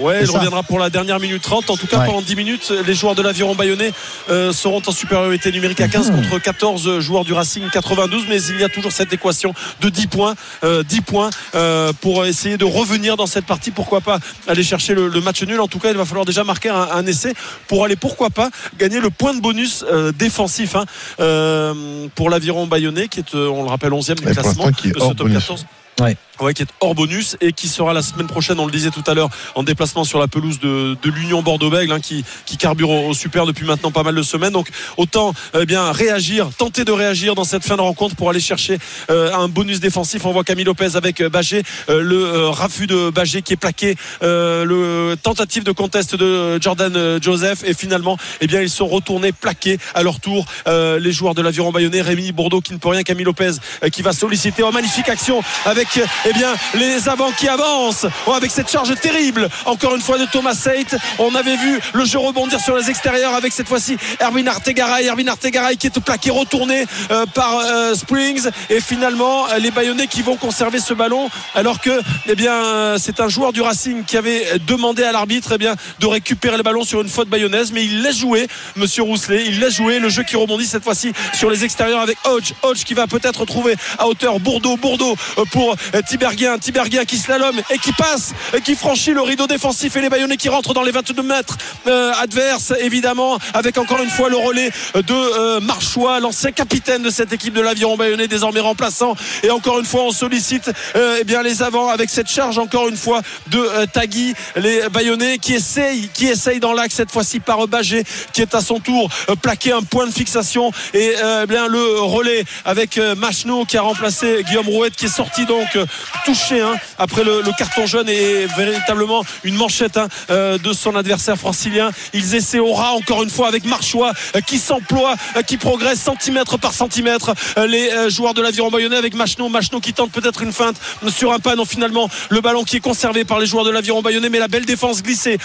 Ouais, 0.00 0.18
il 0.22 0.26
ça. 0.26 0.32
reviendra 0.34 0.62
pour 0.62 0.78
la 0.78 0.90
dernière 0.90 1.20
minute 1.20 1.42
30. 1.42 1.70
En 1.70 1.76
tout 1.76 1.86
cas, 1.86 1.98
Ouais. 2.00 2.06
pendant 2.06 2.22
10 2.22 2.36
minutes, 2.36 2.72
les 2.86 2.94
joueurs 2.94 3.14
de 3.14 3.22
l'aviron 3.22 3.54
bayonnais 3.54 3.92
euh, 4.28 4.52
seront 4.52 4.82
en 4.86 4.92
supériorité 4.92 5.52
numérique 5.52 5.80
à 5.80 5.88
15 5.88 6.10
Mhm. 6.10 6.16
contre 6.22 6.38
14 6.38 7.00
joueurs 7.00 7.24
du 7.24 7.32
Racing 7.32 7.64
92. 7.70 8.24
Mais 8.28 8.42
il 8.42 8.58
y 8.60 8.64
a 8.64 8.68
toujours 8.68 8.92
cette 8.92 9.12
équation 9.12 9.54
de 9.80 9.88
10 9.88 10.06
points, 10.06 10.34
euh, 10.64 10.82
10 10.82 11.00
points 11.02 11.30
euh, 11.54 11.92
pour 12.00 12.24
essayer 12.26 12.56
de 12.56 12.64
revenir 12.64 13.16
dans 13.16 13.26
cette 13.26 13.46
partie. 13.46 13.70
Pourquoi 13.70 14.00
pas 14.00 14.18
aller 14.48 14.62
chercher 14.62 14.94
le, 14.94 15.08
le 15.08 15.20
match 15.20 15.42
nul 15.42 15.60
En 15.60 15.68
tout 15.68 15.78
cas, 15.78 15.90
il 15.90 15.96
va 15.96 16.04
falloir 16.04 16.24
déjà 16.24 16.44
marquer 16.44 16.68
un, 16.70 16.88
un 16.92 17.06
essai 17.06 17.34
pour 17.68 17.84
aller, 17.84 17.96
pourquoi 17.96 18.30
pas, 18.30 18.50
gagner 18.78 19.00
le 19.00 19.10
point 19.10 19.34
de 19.34 19.40
bonus 19.40 19.84
euh, 19.90 20.12
défensif 20.12 20.76
hein, 20.76 20.84
euh, 21.20 22.06
pour 22.14 22.30
l'aviron 22.30 22.66
bayonnais, 22.66 23.08
qui 23.08 23.20
est, 23.20 23.34
on 23.34 23.62
le 23.62 23.68
rappelle, 23.68 23.92
11e 23.92 24.14
du 24.14 24.22
pour 24.22 24.32
classement 24.32 24.66
de 24.70 24.76
ce 24.82 24.90
top 24.90 25.16
bonus. 25.18 25.34
14. 25.40 25.66
Ouais. 26.00 26.16
Qui 26.54 26.62
est 26.62 26.70
hors 26.80 26.94
bonus 26.94 27.36
et 27.42 27.52
qui 27.52 27.68
sera 27.68 27.92
la 27.92 28.00
semaine 28.00 28.26
prochaine, 28.26 28.58
on 28.58 28.64
le 28.64 28.72
disait 28.72 28.88
tout 28.88 29.04
à 29.06 29.12
l'heure, 29.12 29.28
en 29.56 29.62
déplacement 29.62 30.04
sur 30.04 30.18
la 30.18 30.26
pelouse 30.26 30.58
de, 30.58 30.96
l'Union 31.04 31.42
Bordeaux-Bègles, 31.42 31.92
hein, 31.92 32.00
qui, 32.00 32.24
qui 32.46 32.56
carbure 32.56 32.88
au, 32.88 33.12
super 33.12 33.44
depuis 33.44 33.66
maintenant 33.66 33.90
pas 33.90 34.02
mal 34.02 34.14
de 34.14 34.22
semaines. 34.22 34.52
Donc 34.54 34.68
autant 34.96 35.34
eh 35.54 35.66
bien 35.66 35.92
réagir, 35.92 36.48
tenter 36.56 36.86
de 36.86 36.92
réagir 36.92 37.34
dans 37.34 37.44
cette 37.44 37.62
fin 37.62 37.76
de 37.76 37.82
rencontre 37.82 38.16
pour 38.16 38.30
aller 38.30 38.40
chercher 38.40 38.78
euh, 39.10 39.34
un 39.34 39.48
bonus 39.48 39.80
défensif. 39.80 40.24
On 40.24 40.32
voit 40.32 40.42
Camille 40.42 40.64
Lopez 40.64 40.96
avec 40.96 41.20
euh, 41.20 41.28
Bagé, 41.28 41.62
euh, 41.90 42.00
le 42.00 42.24
euh, 42.24 42.86
de 42.86 43.10
Bagé 43.10 43.42
qui 43.42 43.52
est 43.52 43.56
plaqué, 43.56 43.96
le 44.22 45.16
tentative 45.22 45.64
de 45.64 45.72
contest 45.72 46.14
de 46.14 46.60
Jordan 46.60 47.20
Joseph 47.20 47.62
et 47.64 47.74
finalement, 47.74 48.16
eh 48.40 48.46
bien 48.46 48.62
ils 48.62 48.70
sont 48.70 48.86
retournés 48.86 49.32
plaqués 49.32 49.78
à 49.94 50.02
leur 50.02 50.20
tour 50.20 50.46
les 50.66 51.12
joueurs 51.12 51.34
de 51.34 51.42
l'aviron 51.42 51.72
bayonnais, 51.72 52.00
Rémi 52.00 52.32
Bourdeau 52.32 52.60
qui 52.60 52.72
ne 52.72 52.78
peut 52.78 52.88
rien, 52.88 53.02
Camille 53.02 53.24
Lopez 53.24 53.52
qui 53.92 54.02
va 54.02 54.12
solliciter. 54.12 54.62
Oh 54.62 54.72
magnifique 54.72 55.08
action 55.08 55.42
avec 55.64 55.79
euh, 55.96 56.06
eh 56.28 56.32
bien 56.32 56.54
les 56.74 57.08
avants 57.08 57.32
qui 57.32 57.48
avancent. 57.48 58.06
Oh, 58.26 58.32
avec 58.32 58.50
cette 58.50 58.70
charge 58.70 58.94
terrible. 59.00 59.48
Encore 59.64 59.94
une 59.94 60.02
fois 60.02 60.18
de 60.18 60.26
Thomas 60.26 60.54
Seit 60.54 60.96
on 61.18 61.34
avait 61.34 61.56
vu 61.56 61.80
le 61.92 62.04
jeu 62.04 62.18
rebondir 62.18 62.60
sur 62.60 62.76
les 62.76 62.90
extérieurs 62.90 63.34
avec 63.34 63.52
cette 63.52 63.68
fois-ci 63.68 63.96
Erwin 64.20 64.48
Artegaray. 64.48 65.08
Erwin 65.08 65.28
Artegaray 65.28 65.76
qui 65.76 65.86
est 65.86 66.00
plaqué 66.00 66.30
retourné 66.30 66.86
euh, 67.10 67.26
par 67.26 67.58
euh, 67.58 67.94
Springs. 67.94 68.48
Et 68.68 68.80
finalement 68.80 69.46
les 69.58 69.70
Bayonnais 69.70 70.06
qui 70.06 70.22
vont 70.22 70.36
conserver 70.36 70.80
ce 70.80 70.94
ballon 70.94 71.28
alors 71.54 71.80
que 71.80 72.00
eh 72.26 72.34
bien 72.34 72.96
c'est 72.98 73.20
un 73.20 73.28
joueur 73.28 73.52
du 73.52 73.60
Racing 73.60 74.04
qui 74.04 74.16
avait 74.16 74.58
demandé 74.66 75.02
à 75.02 75.12
l'arbitre 75.12 75.52
eh 75.54 75.58
bien 75.58 75.74
de 75.98 76.06
récupérer 76.06 76.56
le 76.56 76.62
ballon 76.62 76.84
sur 76.84 77.00
une 77.00 77.08
faute 77.08 77.28
bayonnaise. 77.28 77.72
Mais 77.72 77.84
il 77.84 78.02
laisse 78.02 78.18
jouer 78.18 78.48
monsieur 78.76 79.02
Rousselet. 79.02 79.44
Il 79.46 79.60
laisse 79.60 79.74
jouer 79.74 79.98
le 79.98 80.08
jeu 80.08 80.22
qui 80.22 80.36
rebondit 80.36 80.66
cette 80.66 80.84
fois-ci 80.84 81.12
sur 81.34 81.50
les 81.50 81.64
extérieurs 81.64 82.00
avec 82.00 82.18
Hodge. 82.24 82.52
Hodge 82.62 82.84
qui 82.84 82.94
va 82.94 83.06
peut-être 83.06 83.44
trouver 83.44 83.76
à 83.98 84.06
hauteur 84.06 84.40
Bourdeau 84.40 84.76
Bourdeau 84.76 85.16
euh, 85.38 85.44
pour 85.70 85.76
euh, 85.94 86.02
Tiberghien 86.02 86.58
Tiberghien 86.58 87.04
qui 87.04 87.16
slalom 87.16 87.60
et 87.70 87.78
qui 87.78 87.92
passe 87.92 88.32
et 88.56 88.60
qui 88.60 88.74
franchit 88.74 89.12
le 89.12 89.20
rideau 89.20 89.46
défensif 89.46 89.94
et 89.96 90.00
les 90.00 90.08
Bayonnais 90.08 90.36
qui 90.36 90.48
rentrent 90.48 90.74
dans 90.74 90.82
les 90.82 90.90
22 90.90 91.22
mètres 91.22 91.56
euh, 91.86 92.12
adverses 92.20 92.72
évidemment 92.80 93.38
avec 93.54 93.78
encore 93.78 94.02
une 94.02 94.10
fois 94.10 94.28
le 94.28 94.36
relais 94.36 94.70
de 94.94 95.02
euh, 95.12 95.60
Marchois 95.60 96.20
l'ancien 96.20 96.52
capitaine 96.52 97.02
de 97.02 97.10
cette 97.10 97.32
équipe 97.32 97.54
de 97.54 97.60
l'aviron 97.60 97.96
bayonnais 97.96 98.28
désormais 98.28 98.60
remplaçant. 98.60 99.14
Et 99.42 99.50
encore 99.50 99.78
une 99.78 99.86
fois 99.86 100.04
on 100.04 100.10
sollicite 100.10 100.70
euh, 100.96 101.18
eh 101.20 101.24
bien 101.24 101.42
les 101.42 101.62
avants 101.62 101.88
avec 101.88 102.10
cette 102.10 102.28
charge 102.28 102.58
encore 102.58 102.88
une 102.88 102.96
fois 102.96 103.22
de 103.48 103.58
euh, 103.58 103.86
Tagui 103.86 104.34
les 104.56 104.88
Bayonnais 104.88 105.38
qui 105.38 105.54
essayent 105.54 106.08
qui 106.12 106.26
essayent 106.26 106.60
dans 106.60 106.72
l'axe 106.72 106.94
cette 106.94 107.10
fois-ci 107.10 107.40
par 107.40 107.66
Bagé 107.68 108.04
qui 108.32 108.42
est 108.42 108.54
à 108.54 108.60
son 108.60 108.80
tour 108.80 109.08
euh, 109.28 109.36
plaqué 109.36 109.72
un 109.72 109.82
point 109.82 110.06
de 110.06 110.12
fixation. 110.12 110.70
Et 110.94 111.14
euh, 111.22 111.42
eh 111.44 111.46
bien 111.46 111.68
le 111.68 112.00
relais 112.00 112.44
avec 112.64 112.98
euh, 112.98 113.14
Machno 113.14 113.64
qui 113.64 113.76
a 113.76 113.82
remplacé 113.82 114.42
Guillaume 114.44 114.68
Rouette 114.68 114.96
qui 114.96 115.06
est 115.06 115.08
sorti 115.08 115.46
donc 115.46 115.59
euh, 115.76 115.86
touché 116.24 116.60
hein, 116.60 116.74
après 116.98 117.24
le, 117.24 117.42
carton 117.56 117.86
jaune 117.86 118.08
et 118.08 118.46
véritablement 118.56 119.24
une 119.44 119.56
manchette 119.56 119.96
hein, 119.96 120.08
euh, 120.30 120.58
de 120.58 120.72
son 120.72 120.94
adversaire 120.96 121.36
francilien. 121.36 121.90
Ils 122.12 122.34
essaient 122.34 122.58
au 122.58 122.72
ras 122.72 122.92
encore 122.92 123.22
une 123.22 123.30
fois 123.30 123.48
avec 123.48 123.64
Marchois 123.64 124.12
euh, 124.36 124.40
qui 124.40 124.58
s'emploie 124.58 125.16
qui 125.46 125.56
progresse 125.56 126.00
centimètre 126.00 126.58
par 126.58 126.72
centimètre. 126.72 127.34
Les 127.56 128.10
joueurs 128.10 128.34
de 128.34 128.42
l'aviron 128.42 128.70
bayonnais 128.70 128.96
avec 128.96 129.14
Machno 129.14 129.48
Machno 129.48 129.80
qui 129.80 129.92
tente 129.92 130.12
peut-être 130.12 130.42
une 130.42 130.52
feinte 130.52 130.76
sur 131.08 131.32
un 131.32 131.38
pas 131.38 131.56
non 131.56 131.64
finalement 131.64 132.08
le 132.28 132.40
ballon 132.40 132.64
qui 132.64 132.76
est 132.76 132.80
conservé 132.80 133.24
par 133.24 133.38
les 133.38 133.46
joueurs 133.46 133.64
de 133.64 133.70
l'aviron 133.70 134.02
bayonnais. 134.02 134.28
Mais 134.28 134.38
la 134.38 134.48
belle 134.48 134.66
défense 134.66 135.02
glissée 135.02 135.38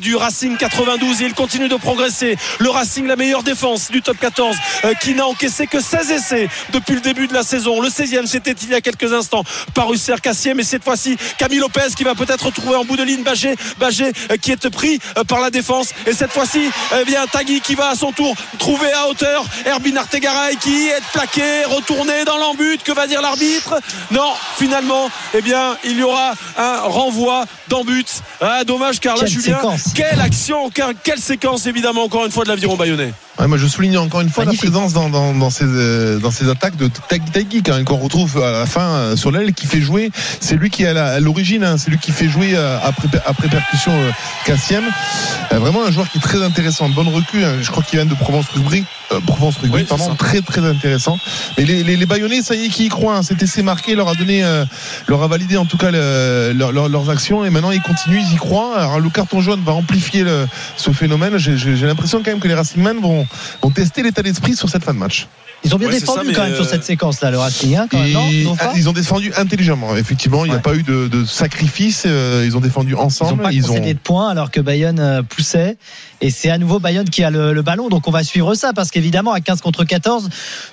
du 0.00 0.16
Racing 0.16 0.56
92 0.56 1.22
et 1.22 1.26
il 1.26 1.34
continue 1.34 1.68
de 1.68 1.76
progresser. 1.76 2.36
Le 2.58 2.70
Racing 2.70 3.06
la 3.06 3.16
meilleure 3.16 3.42
défense 3.42 3.90
du 3.90 4.02
top 4.02 4.18
14 4.18 4.56
euh, 4.84 4.94
qui 4.94 5.14
n'a 5.14 5.26
encaissé 5.26 5.66
que 5.66 5.80
16 5.80 6.10
essais 6.10 6.48
depuis 6.72 6.94
le 6.94 7.00
début 7.00 7.26
de 7.26 7.34
la 7.34 7.42
saison. 7.42 7.80
Le 7.80 7.88
16e 7.88 8.26
c'était 8.26 8.52
il 8.52 8.70
y 8.70 8.74
a 8.74 8.80
quelques 8.80 9.12
instants 9.12 9.44
par 9.74 9.92
Husser 9.92 10.14
Cassier 10.22 10.54
mais 10.54 10.62
cette 10.62 10.84
fois-ci 10.84 11.16
Camille 11.38 11.58
Lopez 11.58 11.88
qui 11.96 12.04
va 12.04 12.14
peut-être 12.14 12.50
trouver 12.50 12.76
en 12.76 12.84
bout 12.84 12.96
de 12.96 13.02
ligne 13.02 13.22
Bagé 13.22 13.54
Bagé 13.78 14.12
euh, 14.30 14.36
qui 14.36 14.52
est 14.52 14.70
pris 14.70 14.98
euh, 15.16 15.24
par 15.24 15.40
la 15.40 15.50
défense. 15.50 15.90
Et 16.06 16.12
cette 16.12 16.32
fois-ci 16.32 16.70
eh 17.00 17.04
bien 17.04 17.26
Tagui 17.26 17.60
qui 17.60 17.74
va 17.74 17.88
à 17.88 17.94
son 17.94 18.12
tour 18.12 18.34
trouver 18.58 18.92
à 18.92 19.08
hauteur 19.08 19.44
Herbin 19.64 19.96
Artegaray 19.96 20.56
qui 20.56 20.88
est 20.88 21.00
plaqué 21.12 21.64
retourné 21.64 22.24
dans 22.24 22.36
l'embut. 22.38 22.78
Que 22.84 22.92
va 22.92 23.06
dire 23.06 23.22
l'arbitre? 23.22 23.80
Non 24.10 24.32
finalement 24.56 25.10
eh 25.34 25.42
bien 25.42 25.76
il 25.84 25.98
y 25.98 26.02
aura 26.02 26.32
un 26.56 26.80
renvoi 26.82 27.44
d'embut 27.68 28.06
ah 28.40 28.64
dommage 28.64 29.00
car 29.00 29.16
là 29.16 29.22
Quelle 29.22 29.30
Julien. 29.30 29.56
séquence. 29.56 29.92
quelle 29.94 30.20
action 30.20 30.70
quelle, 30.70 30.94
quelle 31.02 31.18
séquence 31.18 31.66
évidemment 31.66 32.04
encore 32.04 32.24
une 32.26 32.32
fois 32.32 32.44
de 32.44 32.48
l'aviron 32.48 32.76
bayonnais 32.76 33.12
Ouais, 33.40 33.46
moi, 33.46 33.56
je 33.56 33.66
souligne 33.66 33.96
encore 33.98 34.20
une 34.20 34.28
fois 34.28 34.44
Magnifique. 34.44 34.64
la 34.66 34.70
présence 34.70 34.92
dans, 34.92 35.08
dans, 35.08 35.34
dans, 35.34 35.48
ces, 35.50 35.64
euh, 35.64 36.18
dans 36.18 36.30
ces 36.30 36.48
attaques 36.50 36.76
de 36.76 36.88
Tagui 37.32 37.62
même, 37.62 37.84
qu'on 37.84 37.96
retrouve 37.96 38.42
à 38.42 38.50
la 38.52 38.66
fin 38.66 38.82
euh, 38.82 39.16
sur 39.16 39.30
l'aile 39.30 39.54
qui 39.54 39.66
fait 39.66 39.80
jouer. 39.80 40.10
C'est 40.40 40.56
lui 40.56 40.68
qui 40.68 40.82
est 40.82 40.88
à 40.88 41.20
l'origine, 41.20 41.64
hein, 41.64 41.76
c'est 41.78 41.90
lui 41.90 41.98
qui 41.98 42.12
fait 42.12 42.28
jouer 42.28 42.50
euh, 42.54 42.78
après, 42.84 43.08
après 43.24 43.48
percussion 43.48 43.92
euh, 43.92 44.10
Cassiem. 44.44 44.84
Euh, 45.52 45.58
vraiment 45.58 45.84
un 45.86 45.90
joueur 45.90 46.10
qui 46.10 46.18
est 46.18 46.20
très 46.20 46.42
intéressant, 46.42 46.88
bonne 46.90 47.08
recrue. 47.08 47.42
hein. 47.44 47.54
je 47.62 47.70
crois 47.70 47.82
qu'il 47.82 47.98
vient 47.98 48.06
de 48.06 48.14
Provence 48.14 48.46
Rugby. 48.54 48.84
Euh, 49.12 49.20
Provence 49.26 49.56
Rugby, 49.56 49.74
Oui, 49.74 49.84
pardon, 49.84 50.14
très 50.14 50.40
très 50.42 50.64
intéressant. 50.64 51.18
Mais 51.56 51.64
les, 51.64 51.82
les, 51.82 51.96
les 51.96 52.06
Bayonnais, 52.06 52.42
ça 52.42 52.54
y 52.54 52.66
est, 52.66 52.68
qui 52.68 52.84
y 52.84 52.88
croient. 52.88 53.16
Hein. 53.16 53.22
Cet 53.22 53.42
essai 53.42 53.62
marqué 53.62 53.94
leur 53.94 54.08
a 54.08 54.14
donné, 54.14 54.44
euh, 54.44 54.64
leur 55.08 55.22
a 55.22 55.28
validé 55.28 55.56
en 55.56 55.64
tout 55.64 55.78
cas 55.78 55.90
le- 55.90 56.52
leur- 56.54 56.72
leur- 56.72 56.88
leurs 56.88 57.08
actions 57.10 57.44
et 57.44 57.50
maintenant 57.50 57.70
ils 57.72 57.80
continuent, 57.82 58.20
ils 58.20 58.34
y 58.34 58.36
croient. 58.36 58.78
Alors 58.78 59.00
le 59.00 59.08
carton 59.10 59.40
jaune 59.40 59.62
va 59.64 59.72
amplifier 59.72 60.24
le- 60.24 60.46
ce 60.76 60.90
phénomène. 60.90 61.38
J'ai 61.38 61.56
j'ai- 61.56 61.76
j'ai 61.76 61.86
l'impression 61.86 62.18
quand 62.22 62.30
même 62.30 62.38
que 62.40 62.46
les 62.48 62.54
Racingmen 62.54 62.98
vont, 63.00 63.26
vont 63.62 63.70
tester 63.70 64.02
l'état 64.02 64.22
d'esprit 64.22 64.56
sur 64.56 64.68
cette 64.68 64.84
fin 64.84 64.94
de 64.94 64.98
match. 64.98 65.28
Ils 65.62 65.74
ont 65.74 65.78
bien 65.78 65.88
Ouais, 65.88 65.94
défendu 66.00 66.28
ça, 66.28 66.34
quand 66.34 66.40
mais, 66.42 66.46
même 66.48 66.54
sur 66.56 66.64
euh, 66.64 66.68
cette 66.70 66.84
séquence-là, 66.84 67.30
le 67.30 67.38
Racing, 67.38 67.76
hein, 67.76 67.86
quand 67.90 67.98
même, 67.98 68.12
non 68.12 68.28
Et- 68.30 68.40
Ils 68.40 68.48
ont 68.48 68.56
ah, 68.60 68.72
ils 68.76 68.88
ont 68.88 68.92
défendu 68.92 69.32
intelligemment, 69.36 69.94
effectivement. 69.96 70.44
Il 70.44 70.48
n'y 70.48 70.54
a 70.54 70.56
Ouais. 70.56 70.62
pas 70.62 70.74
eu 70.74 70.82
de, 70.82 71.08
de 71.08 71.24
sacrifice. 71.24 72.04
euh, 72.06 72.44
ils 72.46 72.56
ont 72.56 72.60
défendu 72.60 72.92
Ils 72.92 72.96
n'ont 72.96 73.02
ensemble. 73.02 73.42
pas 73.42 73.50
concédé 73.52 73.92
de 73.94 73.98
points 73.98 74.30
alors 74.30 74.50
que 74.50 74.60
Bayonne 74.60 75.00
euh, 75.00 75.22
poussait. 75.22 75.76
Et 76.22 76.30
c'est 76.30 76.50
à 76.50 76.58
nouveau 76.58 76.78
Bayonne 76.80 77.08
qui 77.08 77.22
a 77.24 77.30
le, 77.30 77.52
le 77.52 77.62
ballon. 77.62 77.88
Donc 77.88 78.06
on 78.08 78.10
va 78.10 78.22
suivre 78.24 78.54
ça 78.54 78.72
parce 78.74 78.90
qu'évidemment, 78.90 79.32
à 79.32 79.40
15 79.40 79.60
contre 79.60 79.84
14, 79.84 80.28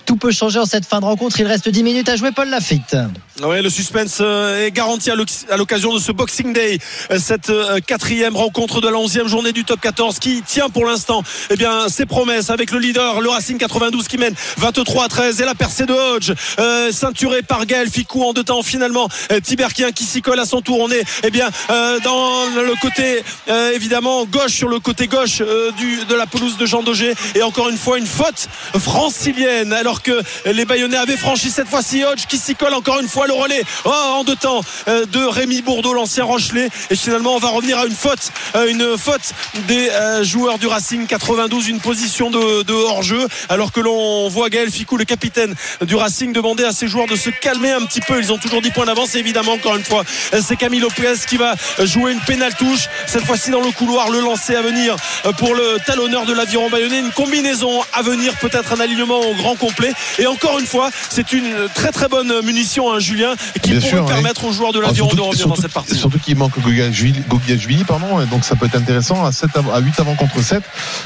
tout 0.05 0.15
peut 0.18 0.31
changer 0.31 0.59
en 0.59 0.65
cette 0.65 0.85
fin 0.85 0.99
de 0.99 1.05
rencontre. 1.05 1.39
Il 1.39 1.47
reste 1.47 1.69
10 1.69 1.84
minutes 1.84 2.09
à 2.09 2.15
jouer, 2.15 2.31
Paul 2.31 2.49
Lafitte. 2.49 2.95
Ouais, 3.43 3.61
le 3.61 3.69
suspense 3.69 4.18
euh, 4.22 4.65
est 4.65 4.72
garanti 4.72 5.11
à 5.11 5.15
l'oc- 5.15 5.45
à 5.51 5.57
l'occasion 5.57 5.93
de 5.93 5.99
ce 5.99 6.11
Boxing 6.11 6.53
Day, 6.53 6.80
euh, 7.11 7.19
cette 7.19 7.49
euh, 7.49 7.80
quatrième 7.85 8.35
rencontre 8.35 8.81
de 8.81 8.88
la 8.89 8.97
onzième 8.97 9.27
journée 9.27 9.51
du 9.53 9.64
Top 9.64 9.80
14 9.80 10.19
qui 10.19 10.41
tient 10.41 10.69
pour 10.69 10.85
l'instant 10.85 11.22
eh 11.49 11.55
bien 11.55 11.88
ses 11.89 12.05
promesses 12.05 12.49
avec 12.49 12.72
le 12.72 12.80
leader, 12.80 13.22
le 13.22 13.30
Racing 13.30 13.57
92 13.57 14.07
qui 14.07 14.18
mène 14.18 14.34
23 14.77 15.05
à 15.05 15.07
13 15.07 15.41
et 15.41 15.45
la 15.45 15.55
percée 15.55 15.87
de 15.87 15.93
Hodge. 15.93 16.33
Euh, 16.59 16.91
ceinturé 16.91 17.41
par 17.41 17.65
Gaël 17.65 17.89
Ficou 17.89 18.23
en 18.23 18.33
deux 18.33 18.43
temps 18.43 18.61
finalement. 18.61 19.09
Euh, 19.31 19.39
Tiberkien 19.39 19.91
qui 19.91 20.03
s'y 20.03 20.21
colle 20.21 20.39
à 20.39 20.45
son 20.45 20.61
tour. 20.61 20.79
On 20.79 20.91
est 20.91 21.03
eh 21.23 21.31
bien 21.31 21.49
euh, 21.71 21.99
dans 22.01 22.45
le 22.55 22.79
côté 22.79 23.23
euh, 23.49 23.71
évidemment 23.73 24.25
gauche 24.25 24.51
sur 24.51 24.69
le 24.69 24.79
côté 24.79 25.07
gauche 25.07 25.39
de 25.39 26.15
la 26.15 26.27
pelouse 26.27 26.57
de 26.57 26.67
Jean 26.67 26.83
Daugé. 26.83 27.15
Et 27.33 27.41
encore 27.41 27.69
une 27.69 27.77
fois 27.77 27.97
une 27.97 28.05
faute 28.05 28.49
francilienne. 28.79 29.73
Alors 29.73 30.03
que 30.03 30.21
les 30.45 30.65
Bayonnais 30.65 30.97
avaient 30.97 31.17
franchi 31.17 31.49
cette 31.49 31.69
fois-ci 31.69 32.03
Hodge 32.03 32.27
qui 32.29 32.37
s'y 32.37 32.53
colle 32.53 32.75
encore 32.75 32.99
une 32.99 33.09
fois 33.09 33.25
le 33.25 33.33
relais. 33.33 33.63
Oh, 33.83 33.89
en 33.89 34.23
deux 34.23 34.35
temps 34.35 34.61
de 34.85 35.25
Rémi 35.25 35.63
Bourdeau 35.63 35.93
l'ancien 35.93 36.23
Rochelet. 36.23 36.69
Et 36.91 36.95
finalement 36.95 37.35
on 37.35 37.39
va 37.39 37.49
revenir 37.49 37.79
à 37.79 37.87
une 37.87 37.95
faute 37.95 38.31
une 38.67 38.95
faute 38.95 39.33
des 39.67 39.89
joueurs 40.21 40.59
du 40.59 40.67
Racing 40.67 41.07
92 41.07 41.67
une 41.67 41.79
position 41.79 42.29
de, 42.29 42.61
de 42.61 42.73
hors-jeu. 42.73 43.27
Alors 43.49 43.71
que 43.71 43.79
l'on 43.79 44.29
voit 44.29 44.49
Gaël 44.49 44.66
Ficou 44.72 44.98
le 44.98 45.06
capitaine 45.06 45.53
du 45.81 45.95
Racing 45.95 46.34
demander 46.34 46.64
à 46.64 46.72
ses 46.72 46.88
joueurs 46.88 47.07
de 47.07 47.15
se 47.15 47.30
calmer 47.30 47.72
un 47.72 47.85
petit 47.85 48.02
peu. 48.02 48.19
Ils 48.19 48.31
ont 48.31 48.38
toujours 48.38 48.61
10 48.61 48.72
points 48.72 48.85
d'avance. 48.85 49.15
Et 49.15 49.19
évidemment 49.19 49.53
encore 49.53 49.76
une 49.76 49.84
fois 49.84 50.03
c'est 50.41 50.56
Camille 50.56 50.80
Lopez 50.80 51.15
qui 51.27 51.38
va 51.38 51.56
jouer 51.84 52.11
une 52.11 52.19
pénale 52.22 52.56
touche. 52.56 52.88
Cette 53.06 53.26
fois-ci 53.26 53.52
dans 53.52 53.61
le 53.61 53.72
couloir 53.72 54.10
le 54.10 54.19
lancer 54.19 54.56
à 54.56 54.61
venir 54.61 54.95
pour 55.38 55.56
le 55.56 55.77
talonneur 55.85 56.26
de 56.26 56.34
l'aviron 56.34 56.69
bayonnais. 56.69 56.99
Une 56.99 57.11
combinaison 57.11 57.81
à 57.94 58.02
venir 58.02 58.35
peut-être 58.35 58.73
un 58.73 58.80
alignement 58.80 59.19
au 59.19 59.34
grand 59.35 59.56
complet. 59.56 59.94
Et 60.19 60.27
encore 60.27 60.60
une 60.60 60.65
fois 60.68 60.89
c'est 61.10 61.34
une 61.34 61.53
très 61.73 61.91
très 61.91 62.07
bonne 62.07 62.41
munition 62.44 62.91
hein, 62.91 62.99
Julien 62.99 63.35
qui 63.61 63.72
Bien 63.72 63.80
pourrait 63.80 63.91
sûr, 63.91 64.06
permettre 64.06 64.45
aux 64.45 64.52
joueurs 64.52 64.73
de 64.73 64.80
Alors, 64.80 64.89
l'aviron 64.89 65.07
de 65.07 65.15
surtout, 65.15 65.30
revenir 65.30 65.48
dans 65.48 65.56
cette 65.56 65.73
partie. 65.73 65.95
surtout 65.95 66.19
qu'il 66.19 66.35
manque 66.35 66.53
Gogiachvili, 66.60 67.84
pardon, 67.84 68.23
donc 68.30 68.44
ça 68.44 68.56
peut 68.56 68.65
être 68.65 68.76
intéressant 68.76 69.26
à, 69.26 69.31
7 69.31 69.49
à 69.73 69.80
8 69.80 69.99
avant 69.99 70.15
contre 70.15 70.41
7. 70.41 70.64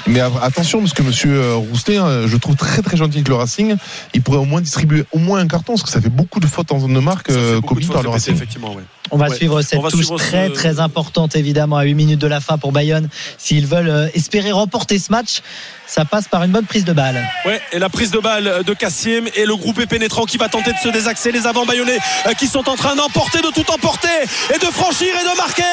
Mais 0.08 0.20
attention, 0.20 0.80
parce 0.80 0.94
que 0.94 1.04
monsieur 1.04 1.34
euh, 1.34 1.56
Roustet, 1.56 1.98
hein, 1.98 2.28
je 2.28 2.38
trouve 2.38 2.56
très 2.56 2.82
très 2.82 2.98
gentil 2.98 3.18
avec 3.18 3.28
le 3.28 3.36
Racing, 3.36 3.51
il 4.14 4.22
pourrait 4.22 4.38
au 4.40 4.46
moins 4.46 4.62
distribuer 4.62 5.06
au 5.12 5.20
moins 5.20 5.40
un 5.40 5.48
carton, 5.48 5.74
parce 5.74 5.84
que 5.84 5.90
ça 5.90 6.02
fait 6.02 6.10
beaucoup 6.10 6.40
de 6.40 6.48
fautes 6.48 6.72
en 6.72 6.80
zone 6.80 6.94
de 6.94 7.00
marque 7.00 7.30
euh, 7.30 7.62
commises 7.62 7.88
par 7.90 8.04
le 8.04 8.10
Racing. 8.10 8.34
effectivement 8.34 8.74
ouais. 8.76 8.84
On 9.12 9.18
va 9.18 9.28
Ouais. 9.30 9.36
suivre 9.36 9.62
cette 9.62 9.82
va 9.82 9.90
touche 9.90 10.06
suivre 10.06 10.18
très 10.18 10.48
ce- 10.48 10.54
très 10.54 10.80
importante 10.80 11.36
évidemment 11.36 11.76
à 11.78 11.84
8 11.84 11.96
minutes 11.96 12.20
de 12.22 12.28
la 12.28 12.40
fin 12.40 12.58
pour 12.58 12.72
Bayonne. 12.72 13.10
S'ils 13.38 13.68
veulent 13.68 13.90
euh, 13.90 14.08
espérer 14.14 14.52
remporter 14.52 14.98
ce 15.00 15.12
match, 15.12 15.42
ça 15.92 16.06
passe 16.06 16.30
par 16.30 16.44
une 16.44 16.52
bonne 16.52 16.66
prise 16.66 16.86
de 16.86 16.94
balle. 16.94 17.22
Ouais, 17.46 17.62
et 17.74 17.80
la 17.80 17.90
prise 17.90 18.12
de 18.12 18.20
balle 18.20 18.64
de 18.66 18.74
Cassim 18.74 19.26
et 19.36 19.46
le 19.46 19.58
groupe 19.58 19.78
est 19.80 19.88
pénétrant 19.88 20.24
qui 20.24 20.38
va 20.38 20.48
tenter 20.48 20.72
de 20.72 20.78
se 20.78 20.88
désaxer. 20.88 21.34
Les 21.34 21.48
avants 21.48 21.66
bayonnais 21.66 21.98
euh, 22.28 22.34
qui 22.34 22.48
sont 22.48 22.70
en 22.70 22.76
train 22.76 22.96
d'emporter, 22.96 23.40
de 23.40 23.50
tout 23.50 23.70
emporter 23.70 24.08
et 24.56 24.58
de 24.58 24.72
franchir 24.72 25.10
et 25.10 25.30
de 25.30 25.36
marquer 25.36 25.64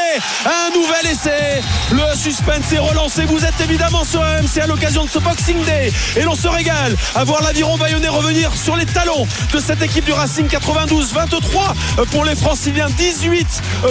un 0.45 0.75
nouvel 0.75 1.07
essai. 1.07 1.63
Le 1.93 2.17
suspense 2.17 2.73
est 2.73 2.79
relancé. 2.79 3.27
Vous 3.27 3.45
êtes 3.45 3.61
évidemment 3.61 4.05
sur 4.05 4.21
AMC 4.21 4.59
à 4.61 4.67
l'occasion 4.67 5.05
de 5.05 5.11
ce 5.11 5.21
Boxing 5.21 5.65
Day 5.65 5.93
et 6.17 6.23
l'on 6.23 6.35
se 6.35 6.49
régale 6.49 6.97
à 7.15 7.23
voir 7.23 7.41
l'aviron 7.43 7.79
bayonnais 7.79 8.09
revenir 8.09 8.57
sur 8.57 8.75
les 8.75 8.87
talons 8.87 9.27
de 9.53 9.61
cette 9.61 9.83
équipe 9.83 10.05
du 10.05 10.13
Racing 10.13 10.49
92 10.49 11.13
23 11.13 11.75
pour 12.11 12.25
les 12.25 12.35
franciliens 12.35 12.91
18 12.91 13.47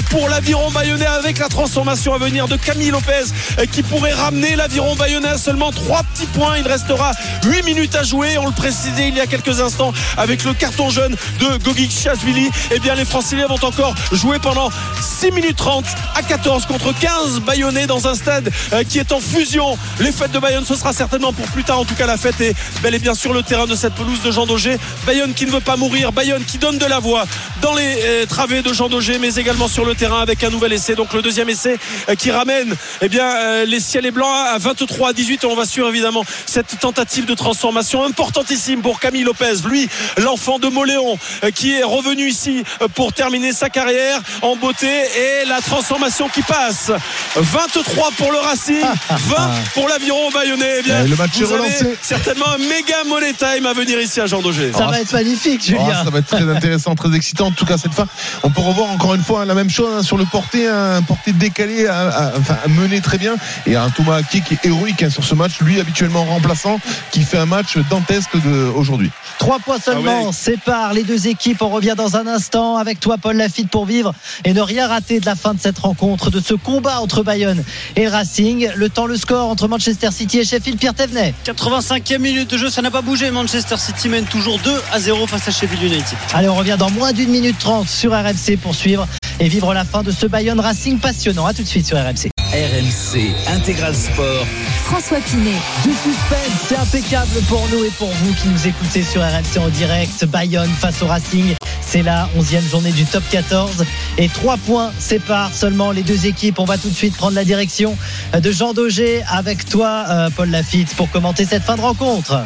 pour 0.09 0.27
l'aviron 0.27 0.71
bayonnais 0.71 1.05
avec 1.05 1.39
la 1.39 1.47
transformation 1.47 2.13
à 2.13 2.17
venir 2.17 2.49
de 2.49 2.57
Camille 2.57 2.91
Lopez 2.91 3.31
euh, 3.59 3.65
qui 3.65 3.81
pourrait 3.81 4.13
ramener 4.13 4.57
l'aviron 4.57 4.95
bayonnais 4.95 5.29
à 5.29 5.37
seulement 5.37 5.71
3 5.71 6.03
petits 6.17 6.27
points 6.27 6.57
il 6.57 6.67
restera 6.67 7.11
8 7.45 7.63
minutes 7.63 7.95
à 7.95 8.03
jouer. 8.03 8.37
On 8.39 8.47
le 8.47 8.51
précisait 8.51 9.09
il 9.09 9.15
y 9.15 9.21
a 9.21 9.27
quelques 9.27 9.59
instants 9.59 9.93
avec 10.17 10.43
le 10.43 10.53
carton 10.53 10.89
jaune 10.89 11.15
de 11.39 11.63
Gogic 11.63 11.91
Chashvili 11.91 12.49
et 12.71 12.79
bien 12.79 12.95
les 12.95 13.05
franciliens 13.05 13.47
vont 13.47 13.63
encore 13.63 13.93
jouer 14.11 14.39
pendant 14.39 14.69
6 15.01 15.31
minutes 15.31 15.57
30 15.57 15.85
à 16.15 16.23
14 16.23 16.65
contre 16.65 16.91
15 16.97 17.41
bayonnais 17.41 17.85
dans 17.85 18.07
un 18.07 18.15
stade 18.15 18.49
euh, 18.73 18.83
qui 18.83 18.97
est 18.97 19.11
en 19.11 19.19
fusion. 19.19 19.77
Les 19.99 20.11
fêtes 20.11 20.31
de 20.31 20.39
Bayonne 20.39 20.65
ce 20.65 20.75
sera 20.75 20.91
certainement 20.91 21.33
pour 21.33 21.45
plus 21.47 21.63
tard. 21.63 21.79
En 21.79 21.85
tout 21.85 21.93
cas 21.93 22.07
la 22.07 22.17
fête 22.17 22.41
est 22.41 22.55
bel 22.81 22.95
et 22.95 22.99
bien 22.99 23.13
sur 23.13 23.33
le 23.33 23.43
terrain 23.43 23.67
de 23.67 23.75
cette 23.75 23.93
pelouse 23.93 24.21
de 24.23 24.31
Jean 24.31 24.47
Daugé. 24.47 24.77
Bayonne 25.05 25.33
qui 25.35 25.45
ne 25.45 25.51
veut 25.51 25.59
pas 25.59 25.75
mourir. 25.75 26.11
Bayonne 26.11 26.45
qui 26.45 26.57
donne 26.57 26.79
de 26.79 26.85
la 26.85 26.99
voix 26.99 27.25
dans 27.61 27.75
les 27.75 27.99
euh, 28.03 28.25
travées 28.25 28.63
de 28.63 28.73
Jean 28.73 28.89
Daugé 28.89 29.19
mais 29.19 29.35
également 29.35 29.67
sur 29.67 29.85
le 29.85 29.93
terrain 29.93 30.21
avec 30.21 30.43
un 30.43 30.49
nouvel 30.49 30.73
essai. 30.73 30.95
Donc 30.95 31.13
le 31.13 31.21
deuxième 31.21 31.49
essai 31.49 31.77
euh, 32.09 32.15
qui 32.15 32.31
ramène 32.31 32.75
eh 33.01 33.09
bien 33.09 33.65
les 33.65 33.79
ciels 33.79 34.05
et 34.07 34.11
blancs 34.11 34.33
à 34.33 34.57
23 34.57 35.09
à 35.09 35.13
18 35.13 35.45
on 35.45 35.55
va 35.55 35.65
suivre 35.65 35.89
évidemment 35.89 36.06
cette 36.45 36.79
tentative 36.79 37.25
de 37.25 37.33
transformation 37.33 38.03
importantissime 38.03 38.81
pour 38.81 38.99
Camille 38.99 39.23
Lopez 39.23 39.53
lui 39.67 39.87
l'enfant 40.17 40.59
de 40.59 40.67
Moléon 40.67 41.17
euh, 41.43 41.51
qui 41.51 41.73
est 41.73 41.83
revenu 41.83 42.27
ici 42.29 42.63
euh, 42.81 42.87
pour 42.93 43.13
terminer 43.13 43.51
sa 43.53 43.69
carrière 43.69 44.19
en 44.41 44.55
beauté 44.55 44.87
et 44.87 45.45
la 45.47 45.61
transformation 45.61 46.29
qui 46.29 46.41
passe 46.41 46.91
23 47.35 48.09
pour 48.17 48.31
le 48.31 48.39
Racing 48.39 48.81
20 49.09 49.51
pour 49.73 49.87
l'aviron 49.87 50.29
bayonnais 50.33 50.75
Eh 50.79 50.83
bien, 50.83 51.03
Et 51.05 51.07
le 51.07 51.15
match 51.15 51.31
vous 51.35 51.43
est 51.43 51.57
relancé. 51.57 51.81
avez 51.85 51.97
certainement 52.01 52.47
un 52.53 52.57
méga 52.57 53.03
money 53.07 53.33
time 53.33 53.65
à 53.65 53.73
venir 53.73 53.99
ici 53.99 54.19
à 54.21 54.25
Jean 54.25 54.41
Daugé 54.41 54.71
Ça 54.73 54.85
Ah, 54.87 54.91
va 54.91 54.99
être 55.01 55.11
magnifique, 55.13 55.61
Ah, 55.63 55.67
Julien. 55.67 56.03
ça 56.03 56.09
va 56.09 56.19
être 56.19 56.27
très 56.27 56.49
intéressant, 56.49 56.95
très 56.95 57.15
excitant. 57.15 57.47
En 57.47 57.51
tout 57.51 57.65
cas, 57.65 57.77
cette 57.77 57.93
fin, 57.93 58.07
on 58.43 58.49
peut 58.49 58.61
revoir 58.61 58.89
encore 58.89 59.13
une 59.15 59.23
fois 59.23 59.45
la 59.45 59.53
même 59.53 59.69
chose 59.69 59.89
hein, 59.97 60.03
sur 60.03 60.17
le 60.17 60.25
porté, 60.25 60.67
un 60.67 61.01
porté 61.01 61.31
décalé, 61.31 61.87
à- 61.87 62.07
à- 62.09 62.37
enfin 62.37 62.57
à 62.63 62.67
mener 62.67 63.01
très 63.01 63.17
bien. 63.17 63.35
Et 63.65 63.75
un 63.75 63.89
Thomas 63.89 64.17
Ake 64.17 64.43
qui 64.43 64.53
est 64.55 64.65
héroïque 64.65 65.03
hein, 65.03 65.09
sur 65.09 65.23
ce 65.23 65.35
match, 65.35 65.59
lui 65.61 65.79
habituellement 65.97 66.25
remplaçant, 66.25 66.79
qui 67.11 67.23
fait 67.23 67.39
un 67.39 67.47
match 67.47 67.75
dantesque 67.89 68.39
de- 68.43 68.71
aujourd'hui. 68.75 69.09
Trois 69.39 69.57
points 69.57 69.79
seulement 69.79 70.19
Ah 70.25 70.27
oui. 70.27 70.33
séparent 70.33 70.93
les 70.93 71.01
deux 71.03 71.27
équipes. 71.27 71.63
On 71.63 71.69
revient 71.69 71.95
dans 71.97 72.15
un 72.17 72.27
instant 72.27 72.77
avec 72.77 72.99
toi, 72.99 73.17
Paul 73.19 73.35
Lafitte, 73.35 73.69
pour 73.71 73.85
vivre 73.87 74.13
et 74.45 74.53
ne 74.53 74.61
rien 74.61 74.87
rater 74.87 75.19
de 75.19 75.25
la 75.25 75.33
fin 75.35 75.55
de 75.55 75.59
cette 75.59 75.79
rencontre, 75.79 76.29
de 76.29 76.39
ce 76.39 76.53
combat 76.53 76.99
entre 77.01 77.23
Bayonne 77.23 77.63
et 77.95 78.07
Racing. 78.07 78.69
Le 78.75 78.89
temps, 78.89 79.07
le 79.07 79.17
score 79.17 79.49
entre 79.49 79.67
Manchester 79.67 80.09
City 80.11 80.37
et 80.39 80.45
Sheffield, 80.45 80.77
Pierre 80.77 80.93
Thévenet. 80.93 81.33
85e 81.45 82.19
minute 82.21 82.51
de 82.51 82.57
jeu, 82.59 82.69
ça 82.69 82.83
n'a 82.83 82.91
pas 82.91 83.01
bougé. 83.01 83.31
Manchester 83.31 83.77
City 83.77 84.07
mène 84.07 84.25
toujours 84.25 84.59
2 84.59 84.79
à 84.91 84.99
0 84.99 85.25
face 85.25 85.47
à 85.47 85.51
Sheffield 85.51 85.81
United. 85.81 86.17
Allez, 86.35 86.47
on 86.49 86.55
revient 86.55 86.75
dans 86.77 86.91
moins 86.91 87.11
d'une 87.11 87.29
minute 87.31 87.57
trente 87.57 87.89
sur 87.89 88.11
RMC 88.11 88.55
pour 88.61 88.75
suivre 88.75 89.07
et 89.39 89.47
vivre 89.47 89.73
la 89.73 89.83
fin 89.83 90.03
de 90.03 90.11
ce 90.11 90.27
Bayonne 90.27 90.59
Racing 90.59 90.99
passionnant. 90.99 91.47
À 91.47 91.53
tout 91.55 91.63
de 91.63 91.67
suite 91.67 91.87
sur 91.87 91.97
RMC. 91.97 92.29
RMC 92.53 93.31
Intégral 93.47 93.95
Sport. 93.95 94.45
François 94.87 95.19
Pinet. 95.19 95.51
Du 95.83 95.91
suspense, 95.91 96.65
c'est 96.65 96.77
impeccable 96.77 97.41
pour 97.49 97.61
nous 97.73 97.83
et 97.83 97.89
pour 97.89 98.07
vous 98.07 98.33
qui 98.35 98.47
nous 98.47 98.67
écoutez 98.67 99.03
sur 99.03 99.21
RMC 99.21 99.59
en 99.59 99.67
direct. 99.67 100.23
Bayonne 100.23 100.69
face 100.69 101.01
au 101.01 101.07
Racing, 101.07 101.55
c'est 101.81 102.03
la 102.03 102.29
11e 102.37 102.69
journée 102.69 102.93
du 102.93 103.03
top 103.03 103.23
14 103.29 103.83
et 104.17 104.29
3 104.29 104.55
points 104.55 104.93
séparent 104.97 105.53
seulement 105.53 105.91
les 105.91 106.03
deux 106.03 106.25
équipes. 106.25 106.59
On 106.59 106.65
va 106.65 106.77
tout 106.77 106.89
de 106.89 106.95
suite 106.95 107.17
prendre 107.17 107.35
la 107.35 107.43
direction 107.43 107.97
de 108.33 108.51
Jean 108.51 108.71
Daugé 108.71 109.23
avec 109.29 109.65
toi, 109.65 110.05
euh, 110.07 110.29
Paul 110.33 110.49
Lafitte, 110.49 110.95
pour 110.95 111.11
commenter 111.11 111.43
cette 111.43 111.63
fin 111.63 111.75
de 111.75 111.81
rencontre. 111.81 112.41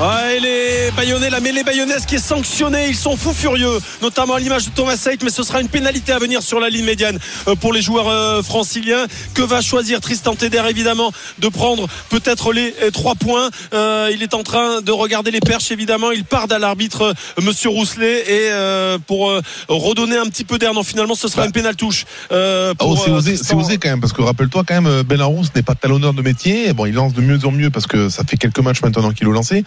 Ouais, 0.00 0.40
les 0.40 0.90
Bayonnais, 0.96 1.28
la 1.28 1.40
mêlée 1.40 1.62
bayonnaise 1.62 2.06
qui 2.06 2.14
est 2.14 2.18
sanctionnée, 2.26 2.86
ils 2.88 2.96
sont 2.96 3.14
fous 3.16 3.34
furieux, 3.34 3.78
notamment 4.00 4.34
à 4.34 4.40
l'image 4.40 4.64
de 4.64 4.70
Thomas 4.70 4.96
Seit, 4.96 5.22
mais 5.22 5.28
ce 5.30 5.42
sera 5.42 5.60
une 5.60 5.68
pénalité 5.68 6.12
à 6.12 6.18
venir 6.18 6.42
sur 6.42 6.58
la 6.60 6.70
ligne 6.70 6.86
médiane 6.86 7.18
euh, 7.46 7.54
pour 7.56 7.74
les 7.74 7.82
joueurs 7.82 8.08
euh, 8.08 8.42
franciliens. 8.42 9.04
Que 9.34 9.42
va 9.42 9.60
choisir 9.60 10.00
Tristan 10.00 10.34
Teder 10.34 10.62
évidemment 10.68 11.12
de 11.40 11.48
prendre 11.48 11.86
peut-être 12.08 12.54
les 12.54 12.74
euh, 12.82 12.90
trois 12.90 13.14
points? 13.14 13.50
Euh, 13.74 14.10
il 14.12 14.22
est 14.22 14.32
en 14.32 14.42
train 14.42 14.80
de 14.80 14.90
regarder 14.90 15.30
les 15.30 15.40
perches 15.40 15.70
évidemment. 15.70 16.10
Il 16.10 16.24
part 16.24 16.46
à 16.50 16.58
l'arbitre 16.58 17.14
Monsieur 17.40 17.68
Rousselet 17.68 18.20
et 18.22 18.50
euh, 18.50 18.98
pour 19.06 19.30
euh, 19.30 19.42
redonner 19.68 20.16
un 20.16 20.24
petit 20.26 20.44
peu 20.44 20.58
d'air. 20.58 20.72
Non, 20.72 20.82
finalement, 20.84 21.14
ce 21.14 21.28
sera 21.28 21.42
Bah. 21.42 21.46
une 21.46 21.52
pénale 21.52 21.76
touche. 21.76 22.06
euh, 22.32 22.72
Oh, 22.80 22.96
c'est 22.96 23.10
osé, 23.10 23.34
Tristan. 23.34 23.58
osé 23.60 23.76
quand 23.76 23.90
même, 23.90 24.00
parce 24.00 24.14
que 24.14 24.22
rappelle-toi 24.22 24.64
quand 24.66 24.80
même, 24.80 25.02
Belarus 25.02 25.48
n'est 25.54 25.62
pas 25.62 25.74
talonneur 25.74 26.14
de 26.14 26.22
métier. 26.22 26.72
Bon, 26.72 26.86
il 26.86 26.94
lance 26.94 27.12
de 27.12 27.20
mieux 27.20 27.38
en 27.44 27.52
mieux 27.52 27.68
parce 27.70 27.86
que 27.86 28.08
ça 28.08 28.24
fait 28.26 28.38
quelques 28.38 28.58
matchs 28.60 28.80
maintenant 28.82 29.10
qu'il 29.12 29.28
est 29.28 29.30
lancé. 29.30 29.64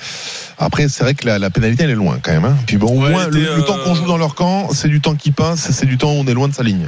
Après, 0.57 0.87
c'est 0.87 1.03
vrai 1.03 1.13
que 1.15 1.25
la, 1.25 1.37
la 1.39 1.49
pénalité, 1.49 1.83
elle 1.83 1.89
est 1.89 1.95
loin 1.95 2.17
quand 2.21 2.31
même. 2.31 2.45
hein. 2.45 2.55
Puis 2.65 2.77
bon, 2.77 2.87
au 2.87 3.03
Ouais, 3.03 3.09
moins, 3.11 3.27
le, 3.27 3.55
le 3.57 3.61
temps 3.65 3.77
euh, 3.77 3.83
qu'on 3.83 3.95
joue 3.95 4.05
dans 4.05 4.17
leur 4.17 4.35
camp, 4.35 4.69
c'est 4.73 4.87
du 4.87 5.01
temps 5.01 5.15
qui 5.15 5.31
passe, 5.31 5.69
c'est 5.71 5.85
du 5.85 5.97
temps 5.97 6.11
où 6.11 6.15
on 6.19 6.25
est 6.27 6.33
loin 6.33 6.47
de 6.47 6.53
sa 6.53 6.63
ligne. 6.63 6.87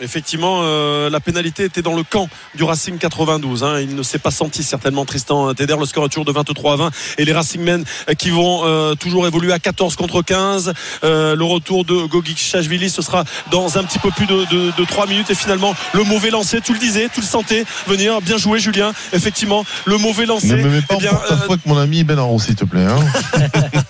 Effectivement, 0.00 0.60
euh, 0.62 1.10
la 1.10 1.20
pénalité 1.20 1.64
était 1.64 1.82
dans 1.82 1.94
le 1.94 2.02
camp 2.04 2.28
du 2.54 2.62
Racing 2.62 2.98
92. 2.98 3.64
hein. 3.64 3.80
Il 3.80 3.96
ne 3.96 4.02
s'est 4.02 4.18
pas 4.18 4.30
senti 4.30 4.62
certainement 4.62 5.04
Tristan 5.04 5.52
Teder. 5.54 5.76
Le 5.78 5.86
score 5.86 6.04
est 6.04 6.08
toujours 6.08 6.24
de 6.24 6.32
23 6.32 6.72
à 6.74 6.76
20. 6.76 6.90
Et 7.18 7.24
les 7.24 7.32
Racingmen 7.32 7.84
qui 8.16 8.30
vont 8.30 8.62
euh, 8.64 8.94
toujours 8.94 9.26
évoluer 9.26 9.52
à 9.52 9.58
14 9.58 9.96
contre 9.96 10.22
15. 10.22 10.72
Euh, 11.04 11.34
le 11.34 11.44
retour 11.44 11.84
de 11.84 12.06
Gogic 12.06 12.38
Chashvili, 12.38 12.90
ce 12.90 13.02
sera 13.02 13.24
dans 13.50 13.76
un 13.78 13.84
petit 13.84 13.98
peu 13.98 14.10
plus 14.10 14.26
de, 14.26 14.44
de, 14.50 14.72
de 14.76 14.84
3 14.84 15.06
minutes. 15.06 15.30
Et 15.30 15.34
finalement, 15.34 15.74
le 15.92 16.04
mauvais 16.04 16.30
lancé, 16.30 16.60
tu 16.60 16.72
le 16.72 16.78
disais, 16.78 17.08
tu 17.12 17.20
le 17.20 17.26
sentais 17.26 17.64
venir. 17.86 18.20
Bien 18.20 18.36
joué, 18.36 18.60
Julien. 18.60 18.92
Effectivement, 19.12 19.64
le 19.84 19.98
mauvais 19.98 20.26
lancé. 20.26 20.48
Ne 20.48 20.56
me 20.62 20.70
mets 20.70 20.82
pas 20.82 20.94
eh 20.98 21.00
bien, 21.02 21.12
en 21.12 21.34
avec 21.50 21.66
mon 21.66 21.76
ami 21.76 22.04
Belarus, 22.04 22.44
s'il 22.44 22.54
te 22.54 22.64
plaît. 22.64 22.86
hein. 22.86 22.98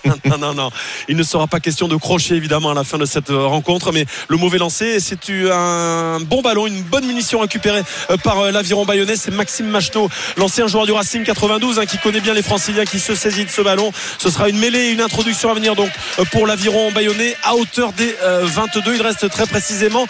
non, 0.25 0.37
non, 0.37 0.53
non. 0.53 0.69
Il 1.07 1.17
ne 1.17 1.23
sera 1.23 1.47
pas 1.47 1.59
question 1.59 1.87
de 1.87 1.95
crocher 1.95 2.35
évidemment 2.35 2.71
à 2.71 2.73
la 2.73 2.83
fin 2.83 2.97
de 2.97 3.05
cette 3.05 3.29
euh, 3.29 3.45
rencontre, 3.45 3.91
mais 3.91 4.05
le 4.27 4.37
mauvais 4.37 4.57
lancé, 4.57 4.99
c'est 4.99 5.29
un 5.29 5.98
un 5.99 6.19
bon 6.19 6.41
ballon, 6.41 6.67
une 6.67 6.81
bonne 6.81 7.05
munition 7.05 7.39
récupérée 7.39 7.83
par 8.23 8.51
l'aviron 8.51 8.85
bayonnais. 8.85 9.15
C'est 9.15 9.31
Maxime 9.31 9.67
Macheteau, 9.67 10.09
l'ancien 10.37 10.67
joueur 10.67 10.85
du 10.85 10.91
Racing 10.91 11.23
92, 11.23 11.79
hein, 11.79 11.85
qui 11.85 11.97
connaît 11.97 12.21
bien 12.21 12.33
les 12.33 12.41
Franciliens, 12.41 12.85
qui 12.85 12.99
se 12.99 13.15
saisit 13.15 13.45
de 13.45 13.49
ce 13.49 13.61
ballon. 13.61 13.91
Ce 14.17 14.29
sera 14.29 14.49
une 14.49 14.57
mêlée 14.57 14.89
une 14.89 15.01
introduction 15.01 15.51
à 15.51 15.53
venir 15.53 15.75
donc 15.75 15.89
pour 16.31 16.47
l'aviron 16.47 16.91
bayonnais 16.91 17.35
à 17.43 17.55
hauteur 17.55 17.93
des 17.93 18.15
22. 18.43 18.95
Il 18.95 19.01
reste 19.01 19.29
très 19.29 19.45
précisément 19.45 20.07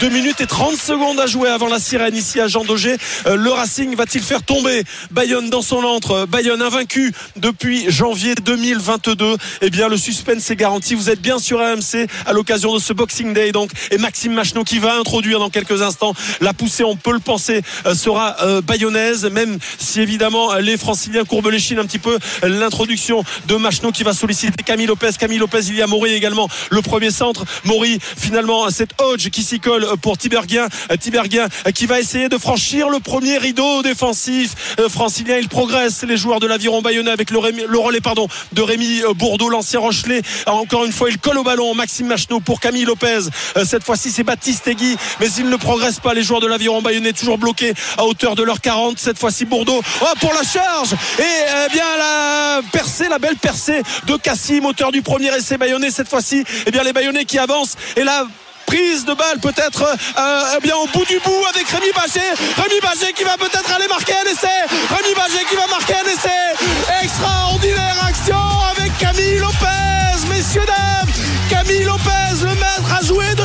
2 0.00 0.08
minutes 0.08 0.40
et 0.40 0.46
30 0.46 0.76
secondes 0.76 1.20
à 1.20 1.26
jouer 1.26 1.48
avant 1.48 1.68
la 1.68 1.78
sirène 1.78 2.16
ici 2.16 2.40
à 2.40 2.48
Jean 2.48 2.64
Daugé. 2.64 2.96
Le 3.26 3.50
Racing 3.50 3.94
va-t-il 3.96 4.22
faire 4.22 4.42
tomber 4.42 4.84
Bayonne 5.10 5.50
dans 5.50 5.62
son 5.62 5.84
antre? 5.84 6.26
Bayonne 6.26 6.62
invaincu 6.62 7.12
depuis 7.36 7.90
janvier 7.90 8.34
2022. 8.34 9.36
Eh 9.60 9.70
bien, 9.70 9.88
le 9.88 9.96
suspense 9.96 10.50
est 10.50 10.56
garanti. 10.56 10.94
Vous 10.94 11.10
êtes 11.10 11.20
bien 11.20 11.38
sur 11.38 11.60
AMC 11.60 12.06
à 12.26 12.32
l'occasion 12.32 12.74
de 12.74 12.78
ce 12.78 12.92
Boxing 12.92 13.32
Day 13.32 13.52
donc 13.52 13.70
et 13.90 13.98
Maxime 13.98 14.32
Macheneau 14.32 14.64
qui 14.64 14.78
va 14.78 14.94
introduire 14.94 15.31
dans 15.38 15.50
quelques 15.50 15.82
instants 15.82 16.14
la 16.40 16.52
poussée. 16.52 16.84
On 16.84 16.96
peut 16.96 17.12
le 17.12 17.20
penser 17.20 17.62
euh, 17.86 17.94
sera 17.94 18.36
euh, 18.42 18.60
bayonnaise, 18.60 19.24
même 19.26 19.58
si 19.78 20.00
évidemment 20.00 20.54
les 20.54 20.76
Franciliens 20.76 21.24
courbent 21.24 21.50
les 21.50 21.58
chines 21.58 21.78
un 21.78 21.84
petit 21.84 21.98
peu. 21.98 22.18
L'introduction 22.42 23.24
de 23.46 23.56
Macheneau 23.56 23.92
qui 23.92 24.02
va 24.02 24.12
solliciter 24.12 24.62
Camille 24.62 24.86
Lopez. 24.86 25.10
Camille 25.18 25.38
Lopez, 25.38 25.60
il 25.68 25.76
y 25.76 25.82
a 25.82 25.86
Maury 25.86 26.12
également 26.12 26.48
le 26.70 26.82
premier 26.82 27.10
centre. 27.10 27.44
Maury 27.64 27.98
finalement 28.16 28.70
cette 28.70 29.00
Hodge 29.00 29.30
qui 29.30 29.42
s'y 29.42 29.60
colle 29.60 29.86
pour 30.00 30.18
Tiberguien. 30.18 30.68
Tiberguien 31.00 31.48
qui 31.74 31.86
va 31.86 32.00
essayer 32.00 32.28
de 32.28 32.38
franchir 32.38 32.88
le 32.88 33.00
premier 33.00 33.38
rideau 33.38 33.82
défensif 33.82 34.76
euh, 34.78 34.88
francilien. 34.88 35.38
Il 35.38 35.48
progresse 35.48 36.02
les 36.02 36.16
joueurs 36.16 36.40
de 36.40 36.46
l'aviron 36.46 36.82
bayonnais 36.82 37.10
avec 37.10 37.30
le, 37.30 37.40
le 37.66 37.78
relais 37.78 38.00
pardon 38.00 38.28
de 38.52 38.62
Rémi 38.62 39.02
Bourdeau, 39.16 39.48
l'ancien 39.48 39.80
Rochelet. 39.80 40.22
Encore 40.46 40.84
une 40.84 40.92
fois, 40.92 41.10
il 41.10 41.18
colle 41.18 41.38
au 41.38 41.44
ballon. 41.44 41.74
Maxime 41.74 42.06
Macheneau 42.06 42.40
pour 42.40 42.60
Camille 42.60 42.84
Lopez. 42.84 43.20
Cette 43.64 43.84
fois-ci, 43.84 44.10
c'est 44.10 44.24
Baptiste 44.24 44.66
Egui, 44.68 44.96
mais 45.22 45.30
il 45.38 45.48
ne 45.48 45.56
progresse 45.56 46.00
pas. 46.00 46.14
Les 46.14 46.24
joueurs 46.24 46.40
de 46.40 46.48
l'aviron 46.48 46.82
bayonnais 46.82 47.12
toujours 47.12 47.38
bloqués 47.38 47.74
à 47.96 48.04
hauteur 48.04 48.34
de 48.34 48.42
leur 48.42 48.60
40. 48.60 48.98
Cette 48.98 49.20
fois-ci, 49.20 49.44
Bourdeau 49.44 49.80
oh, 50.00 50.06
pour 50.18 50.32
la 50.34 50.42
charge. 50.42 50.94
Et 51.16 51.22
eh 51.22 51.72
bien 51.72 51.84
la 51.96 52.60
percée, 52.72 53.08
la 53.08 53.20
belle 53.20 53.36
percée 53.36 53.82
de 54.08 54.16
Cassim, 54.16 54.64
auteur 54.64 54.90
du 54.90 55.00
premier 55.00 55.32
essai 55.36 55.58
bayonnais. 55.58 55.92
Cette 55.92 56.08
fois-ci, 56.08 56.42
eh 56.66 56.70
bien 56.72 56.82
les 56.82 56.92
bayonnais 56.92 57.24
qui 57.24 57.38
avancent. 57.38 57.76
Et 57.94 58.02
là, 58.02 58.26
prise 58.66 59.04
de 59.04 59.14
balle 59.14 59.38
peut-être 59.38 59.82
euh, 59.84 60.56
eh 60.56 60.60
bien 60.60 60.74
au 60.74 60.88
bout 60.88 61.04
du 61.04 61.20
bout 61.20 61.44
avec 61.54 61.68
Rémi 61.68 61.92
Baget 61.94 62.34
Rémi 62.56 62.80
Baget 62.80 63.12
qui 63.12 63.22
va 63.22 63.36
peut-être 63.36 63.70
aller 63.74 63.86
marquer 63.86 64.14
un 64.14 64.30
essai 64.30 64.48
Rémi 64.88 65.14
Baget 65.14 65.44
qui 65.48 65.56
va 65.56 65.66
marquer 65.66 65.94
un 65.94 66.10
essai 66.10 67.04
extraordinaire 67.04 67.96
action 68.08 68.36
avec 68.70 68.96
Camille 68.98 69.38
Lopez 69.38 70.26
messieurs 70.30 70.64
dames 70.66 70.91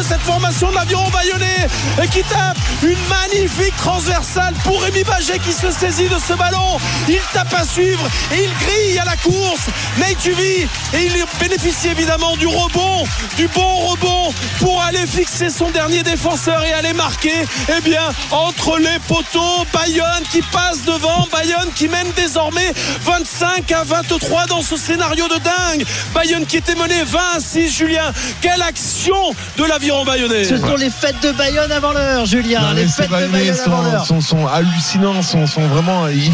cette 0.07 0.21
formation 0.21 0.69
de 0.69 0.75
l'aviron 0.75 1.09
bayonnais 1.09 1.67
et 2.01 2.07
qui 2.07 2.23
tape 2.23 2.57
une 2.81 2.97
magnifique 3.09 3.75
transversale 3.75 4.53
pour 4.63 4.81
Rémi 4.81 5.03
Baget 5.03 5.39
qui 5.39 5.51
se 5.51 5.69
saisit 5.69 6.07
de 6.07 6.17
ce 6.17 6.33
ballon. 6.33 6.77
Il 7.09 7.19
tape 7.33 7.53
à 7.53 7.65
suivre 7.65 8.05
et 8.31 8.43
il 8.43 8.51
grille 8.65 8.99
à 8.99 9.05
la 9.05 9.17
course. 9.17 9.67
Neytuvi 9.97 10.67
et 10.93 11.05
il 11.05 11.25
bénéficie 11.39 11.89
évidemment 11.89 12.37
du 12.37 12.47
rebond, 12.47 13.03
du 13.35 13.47
bon 13.49 13.75
rebond 13.87 14.33
pour 14.59 14.81
aller 14.81 15.05
fixer 15.05 15.49
son 15.49 15.71
dernier 15.71 16.03
défenseur 16.03 16.63
et 16.63 16.71
aller 16.71 16.93
marquer. 16.93 17.45
Eh 17.77 17.81
bien, 17.81 18.09
entre 18.31 18.77
les 18.77 18.99
poteaux, 19.07 19.65
Bayonne 19.73 20.23
qui 20.31 20.41
passe 20.41 20.83
devant, 20.83 21.27
Bayonne 21.31 21.71
qui 21.75 21.89
mène 21.89 22.11
désormais 22.15 22.71
25 23.03 23.71
à 23.73 23.83
23 23.83 24.45
dans 24.45 24.61
ce 24.61 24.77
scénario 24.77 25.27
de 25.27 25.37
dingue. 25.39 25.85
Bayonne 26.13 26.45
qui 26.45 26.57
était 26.57 26.75
mené 26.75 27.03
20 27.03 27.19
à 27.35 27.39
6, 27.39 27.69
Julien 27.69 28.13
quelle 28.41 28.61
action 28.61 29.35
de 29.57 29.65
Ce 30.05 30.57
sont 30.57 30.75
les 30.75 30.89
fêtes 30.89 31.21
de 31.23 31.31
Bayonne 31.31 31.71
avant 31.71 31.91
l'heure, 31.91 32.25
Julien. 32.25 32.73
les, 32.73 32.87
fêtes 32.87 33.09
de 33.09 33.27
Bayonne 33.27 33.55
sont, 33.55 33.71
avant 33.71 33.81
l'heure. 33.81 34.05
Sont, 34.05 34.47
hallucinants, 34.47 35.21
sont, 35.21 35.45
vraiment. 35.67 36.07
Ils 36.07 36.31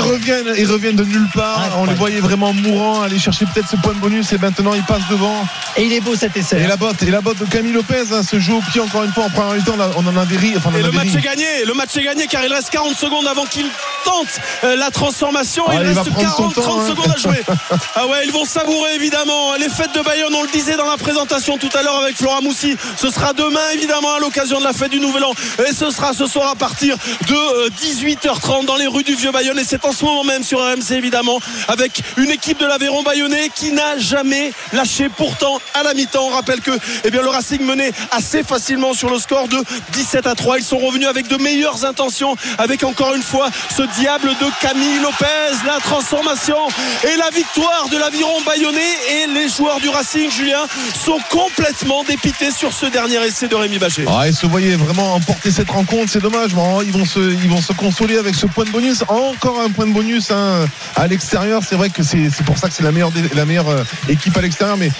reviennent, 0.00 0.54
ils 0.56 0.66
reviennent 0.66 0.96
de 0.96 1.04
nulle 1.04 1.28
part. 1.34 1.60
On 1.78 1.86
les 1.86 1.94
voyait 1.94 2.20
vraiment 2.20 2.52
mourants, 2.52 3.02
aller 3.02 3.18
chercher 3.18 3.46
peut-être 3.46 3.68
ce 3.68 3.76
point 3.76 3.92
de 3.94 3.98
bonus 3.98 4.32
et 4.32 4.38
maintenant 4.38 4.74
ils 4.74 4.82
passent 4.84 5.08
devant. 5.10 5.46
Et 5.76 5.84
il 5.84 5.92
est 5.92 6.00
beau 6.00 6.14
cet 6.14 6.36
essai. 6.36 6.58
Et 6.58 6.64
hein. 6.64 6.68
la 6.68 6.76
botte, 6.76 7.02
et 7.02 7.10
la 7.10 7.20
botte 7.20 7.38
de 7.38 7.44
Camille 7.44 7.72
Lopez 7.72 8.04
hein, 8.12 8.22
se 8.22 8.38
joue 8.38 8.56
au 8.56 8.62
pied 8.62 8.80
encore 8.80 9.04
une 9.04 9.12
fois 9.12 9.24
en 9.24 9.30
première 9.30 9.62
temps. 9.64 9.76
On 9.96 10.06
en 10.06 10.16
avait 10.16 10.36
ri. 10.36 10.54
Enfin, 10.56 10.70
et 10.76 10.82
le 10.82 10.90
match 10.90 11.14
est 11.14 11.20
gagné. 11.20 11.64
Le 11.66 11.74
match 11.74 11.96
est 11.96 12.02
gagné 12.02 12.26
car 12.26 12.44
il 12.44 12.52
reste 12.52 12.70
40 12.70 12.96
secondes 12.96 13.26
avant 13.26 13.44
qu'il 13.44 13.66
tente 14.04 14.40
euh, 14.64 14.76
la 14.76 14.90
transformation. 14.90 15.64
il, 15.72 15.78
ah, 15.78 15.80
reste 15.80 16.14
40, 16.18 16.54
30 16.54 16.80
hein. 16.80 16.86
secondes 16.88 17.12
à 17.14 17.18
jouer. 17.18 17.42
ah 17.94 18.06
ouais, 18.06 18.24
ils 18.24 18.32
vont 18.32 18.44
savourer 18.44 18.94
évidemment 18.94 19.54
les 19.58 19.68
fêtes 19.68 19.94
de 19.94 20.00
Bayonne. 20.00 20.34
On 20.34 20.42
le 20.42 20.48
disait 20.48 20.76
dans 20.76 20.88
la 20.88 20.96
présentation 20.96 21.58
tout 21.58 21.70
à 21.74 21.82
l'heure 21.82 21.98
avec 22.02 22.16
Flora 22.16 22.40
Moussi. 22.40 22.76
Ce 22.96 23.10
sera 23.10 23.32
demain 23.32 23.68
évidemment 23.74 24.14
à 24.14 24.20
l'occasion 24.20 24.58
de 24.58 24.64
la 24.64 24.72
fête 24.72 24.92
du 24.92 25.00
Nouvel 25.00 25.24
An. 25.24 25.32
Et 25.68 25.72
ce 25.72 25.90
sera 25.90 26.14
ce 26.14 26.26
soir 26.26 26.50
à 26.50 26.54
partir 26.54 26.96
de 27.28 27.68
18h30 27.70 28.62
euh, 28.62 28.66
dans 28.66 28.76
les 28.76 28.86
rues 28.86 29.04
du 29.04 29.14
Vieux 29.14 29.32
Bayonne. 29.32 29.58
Et 29.58 29.64
c'est 29.66 29.84
en 29.84 29.92
ce 29.92 30.04
moment 30.04 30.24
même 30.24 30.42
sur 30.42 30.60
RMC 30.60 30.92
évidemment 30.92 31.40
avec 31.68 32.02
une 32.16 32.30
équipe 32.30 32.58
de 32.58 32.66
l'Aveyron 32.66 33.02
Bayonnais 33.02 33.50
qui 33.54 33.72
n'a 33.72 33.98
jamais 33.98 34.52
lâché 34.72 35.08
pourtant 35.08 35.60
à 35.74 35.82
la 35.82 35.94
mi-temps. 35.94 36.28
On 36.28 36.34
rappelle 36.34 36.60
que 36.60 36.70
eh 37.04 37.10
bien, 37.10 37.22
le 37.22 37.28
Racing 37.28 37.62
menait 37.62 37.92
assez 38.10 38.42
facilement 38.42 38.94
sur 38.94 39.10
le 39.10 39.18
score 39.18 39.48
de 39.48 39.58
17 39.92 40.26
à 40.26 40.34
3 40.34 40.58
ils 40.58 40.64
sont 40.64 40.78
revenus 40.78 41.08
avec 41.08 41.28
de 41.28 41.36
meilleures 41.36 41.84
intentions 41.84 42.36
avec 42.58 42.84
encore 42.84 43.14
une 43.14 43.22
fois 43.22 43.48
ce 43.76 43.82
diable 44.00 44.28
de 44.40 44.46
Camille 44.60 45.00
Lopez 45.00 45.66
la 45.66 45.78
transformation 45.80 46.56
et 47.04 47.16
la 47.16 47.30
victoire 47.30 47.88
de 47.90 47.98
l'Aviron 47.98 48.40
Bayonnais. 48.44 48.80
Et 49.10 49.26
les 49.32 49.48
joueurs 49.48 49.80
du 49.80 49.88
Racing 49.88 50.30
Julien 50.30 50.64
sont 51.04 51.18
complètement 51.30 52.04
dépités 52.04 52.50
sur 52.50 52.72
ce 52.72 52.86
dernier 52.86 53.24
essai 53.26 53.48
de 53.48 53.54
Rémi 53.54 53.78
Bachet 53.78 54.04
ah, 54.08 54.28
ils 54.28 54.34
se 54.34 54.46
voyaient 54.46 54.76
vraiment 54.76 55.14
emporter 55.14 55.50
cette 55.50 55.70
rencontre. 55.70 56.10
C'est 56.10 56.20
dommage 56.20 56.50
ils 56.84 56.92
vont, 56.92 57.04
se, 57.04 57.18
ils 57.18 57.48
vont 57.48 57.60
se 57.60 57.72
consoler 57.72 58.18
avec 58.18 58.34
ce 58.34 58.46
point 58.46 58.64
de 58.64 58.70
bonus. 58.70 59.02
Encore 59.08 59.55
un 59.64 59.70
point 59.70 59.86
de 59.86 59.92
bonus 59.92 60.30
à 60.30 61.06
l'extérieur. 61.06 61.62
C'est 61.66 61.76
vrai 61.76 61.90
que 61.90 62.02
c'est 62.02 62.30
pour 62.44 62.58
ça 62.58 62.68
que 62.68 62.74
c'est 62.74 62.82
la 62.82 62.92
meilleure, 62.92 63.68
euh, 63.68 63.84
équipe 64.08 64.36
à 64.36 64.40
l'extérieur. 64.40 64.76
Mais, 64.76 64.90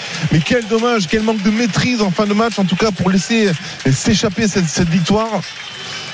quel 0.45 0.65
dommage, 0.67 1.07
quel 1.07 1.23
manque 1.23 1.41
de 1.41 1.49
maîtrise 1.49 2.01
en 2.01 2.11
fin 2.11 2.25
de 2.25 2.33
match, 2.33 2.59
en 2.59 2.65
tout 2.65 2.75
cas 2.75 2.91
pour 2.91 3.09
laisser 3.09 3.51
s'échapper 3.91 4.47
cette 4.47 4.89
victoire. 4.89 5.41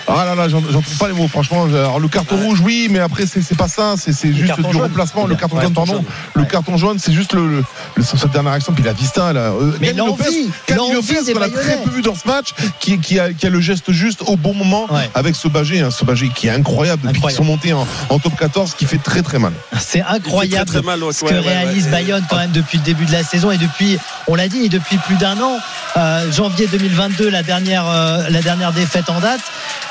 Ah 0.07 0.25
là 0.25 0.35
là, 0.35 0.49
j'en 0.49 0.61
trouve 0.61 0.97
pas 0.97 1.07
les 1.07 1.13
mots, 1.13 1.27
franchement. 1.27 1.63
Alors, 1.65 1.99
le 1.99 2.07
carton 2.07 2.37
rouge, 2.37 2.59
oui, 2.63 2.87
mais 2.89 2.99
après, 2.99 3.25
c'est 3.25 3.57
pas 3.57 3.67
ça. 3.67 3.95
C'est 3.97 4.33
juste 4.33 4.59
du 4.59 4.77
remplacement. 4.77 5.27
Le 5.27 5.35
carton 5.35 5.59
jaune, 5.61 5.73
pardon. 5.73 6.05
Le 6.33 6.45
carton 6.45 6.77
jaune, 6.77 6.99
c'est 6.99 7.13
juste 7.13 7.33
le, 7.33 7.63
cette 8.01 8.31
dernière 8.31 8.53
action. 8.53 8.73
Puis 8.73 8.83
la 8.83 8.93
Vista, 8.93 9.33
là. 9.33 9.41
Euh, 9.41 9.71
mais 9.79 9.93
Lopez, 9.93 10.47
Lopez, 10.69 11.33
on 11.35 11.41
a 11.41 11.49
très 11.49 11.77
peu 11.77 11.89
vu 11.89 12.01
dans 12.01 12.15
ce 12.15 12.27
match, 12.27 12.53
qui, 12.79 12.99
qui, 12.99 13.19
a, 13.19 13.33
qui 13.33 13.45
a 13.45 13.49
le 13.49 13.61
geste 13.61 13.91
juste 13.91 14.21
au 14.25 14.35
bon 14.35 14.53
moment 14.53 14.87
avec 15.13 15.35
ce 15.35 15.47
Bagé, 15.47 15.81
hein, 15.81 15.91
ce 15.91 16.03
Bagé 16.05 16.29
qui 16.29 16.47
est 16.47 16.51
incroyable 16.51 17.07
depuis 17.07 17.21
qu'ils 17.21 17.31
sont 17.31 17.43
montés 17.43 17.73
en, 17.73 17.87
en, 18.09 18.19
top 18.19 18.33
14, 18.37 18.73
qui 18.75 18.85
fait 18.85 18.97
très 18.97 19.21
très 19.21 19.39
mal. 19.39 19.53
C'est 19.79 20.01
incroyable 20.01 20.69
très, 20.69 20.81
mal, 20.81 20.99
ce 21.11 21.23
que 21.23 21.33
réalise 21.33 21.89
Bayonne 21.89 22.23
quand 22.29 22.37
même 22.37 22.51
depuis 22.51 22.77
le 22.77 22.83
début 22.83 23.05
de 23.05 23.11
la 23.11 23.23
saison 23.23 23.51
et 23.51 23.57
depuis, 23.57 23.97
on 24.27 24.35
l'a 24.35 24.47
dit, 24.47 24.69
depuis 24.69 24.97
plus 24.97 25.15
d'un 25.15 25.39
an. 25.39 25.57
Euh, 25.95 26.31
janvier 26.31 26.67
2022, 26.67 27.29
la 27.29 27.43
dernière, 27.43 27.87
euh, 27.87 28.23
la 28.29 28.41
dernière 28.41 28.73
défaite 28.73 29.09
en 29.09 29.19
date 29.19 29.41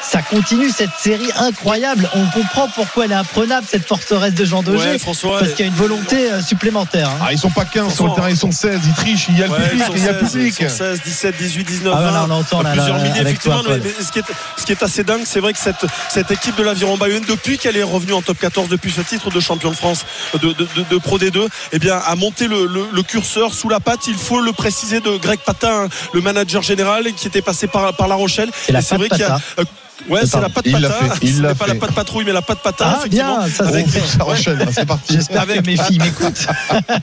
ça 0.03 0.21
continue 0.23 0.71
cette 0.71 0.91
série 0.99 1.31
incroyable. 1.37 2.09
On 2.15 2.27
comprend 2.27 2.69
pourquoi 2.69 3.05
elle 3.05 3.13
est 3.13 3.17
imprenable 3.17 3.67
cette 3.71 3.87
forteresse 3.87 4.35
de 4.35 4.45
Jean 4.45 4.63
Daugé. 4.63 4.99
parce 5.05 5.53
qu'il 5.53 5.61
y 5.61 5.63
a 5.63 5.67
une 5.67 5.75
volonté 5.75 6.31
euh, 6.31 6.43
supplémentaire. 6.43 7.09
Hein. 7.09 7.19
Ah, 7.27 7.33
ils 7.33 7.39
sont 7.39 7.51
pas 7.51 7.65
15 7.65 7.95
sur 7.95 8.09
le 8.09 8.15
terrain, 8.15 8.29
ils 8.29 8.37
sont 8.37 8.51
16. 8.51 8.81
Ils 8.85 8.93
trichent, 8.95 9.27
il 9.29 9.39
y 9.39 9.43
a 9.43 9.47
le 9.47 9.55
public. 9.55 9.85
il 9.95 10.05
y 10.05 10.09
a 10.09 10.13
le 10.13 10.19
public. 10.19 10.57
Ils 10.61 10.71
sont 10.71 10.77
16, 10.77 11.03
17, 11.05 11.37
18, 11.37 11.65
19, 11.65 11.95
20. 11.95 12.27
on 12.27 12.31
entend 12.31 12.65
plusieurs 12.65 12.99
milliers, 12.99 13.21
effectivement. 13.21 13.63
mais, 13.67 13.81
ce, 14.03 14.13
qui 14.13 14.19
est, 14.19 14.25
ce, 14.57 14.65
qui 14.65 14.73
est, 14.73 14.83
assez 14.83 15.05
dingue, 15.05 15.23
c'est 15.25 15.41
vrai 15.41 15.53
que 15.53 15.59
cette, 15.59 15.87
cette 16.09 16.31
équipe 16.31 16.57
de 16.57 16.63
l'Aviron 16.63 16.97
Bayonne, 16.97 17.25
depuis 17.29 17.59
qu'elle 17.59 17.77
est 17.77 17.83
revenue 17.83 18.13
en 18.13 18.23
top 18.23 18.39
14, 18.39 18.69
depuis 18.69 18.91
ce 18.91 19.01
titre 19.01 19.31
de 19.31 19.41
champion 19.41 19.71
de 19.71 19.77
France 19.77 20.05
de, 20.35 20.53
de, 20.53 20.67
de, 20.91 20.99
Pro 20.99 21.19
D2, 21.19 21.47
eh 21.73 21.79
bien, 21.79 21.97
a 21.97 22.15
monté 22.17 22.49
le, 22.49 22.67
le, 22.67 23.03
curseur 23.03 23.55
sous 23.55 23.69
la 23.69 23.81
patte. 23.81 24.07
Il 24.07 24.15
faut 24.15 24.41
le 24.41 24.53
préciser 24.53 25.01
de 25.01 25.17
Greg 25.17 25.41
Patin, 25.41 25.89
le 26.13 26.21
manager 26.21 26.63
général 26.63 27.13
qui 27.15 27.27
était 27.27 27.43
passé 27.43 27.67
par, 27.67 27.95
par 27.95 28.09
La 28.09 28.15
Rochelle. 28.15 28.51
Et 28.69 28.81
c'est 28.81 28.97
vrai 28.97 29.09
qu'il 29.09 29.21
y 29.21 29.25
a 29.25 29.39
Ouais, 30.09 30.21
c'est 30.27 30.41
la 30.41 30.49
patte 30.49 30.71
pata. 30.71 30.95
C'est 31.23 31.55
pas 31.55 31.67
la 31.67 31.75
patte 31.75 31.95
patrouille, 31.95 32.25
mais 32.25 32.33
la 32.33 32.43
patte 32.43 32.63
pata. 32.63 33.01
Ah, 33.03 33.09
bien, 33.09 33.49
ça 33.49 33.67
avec... 33.67 33.87
c'est 33.89 34.87
parti. 34.87 35.15
J'espère 35.15 35.47
que 35.47 35.67
mes 35.67 35.77
filles 35.77 35.99
m'écoutent. 35.99 36.47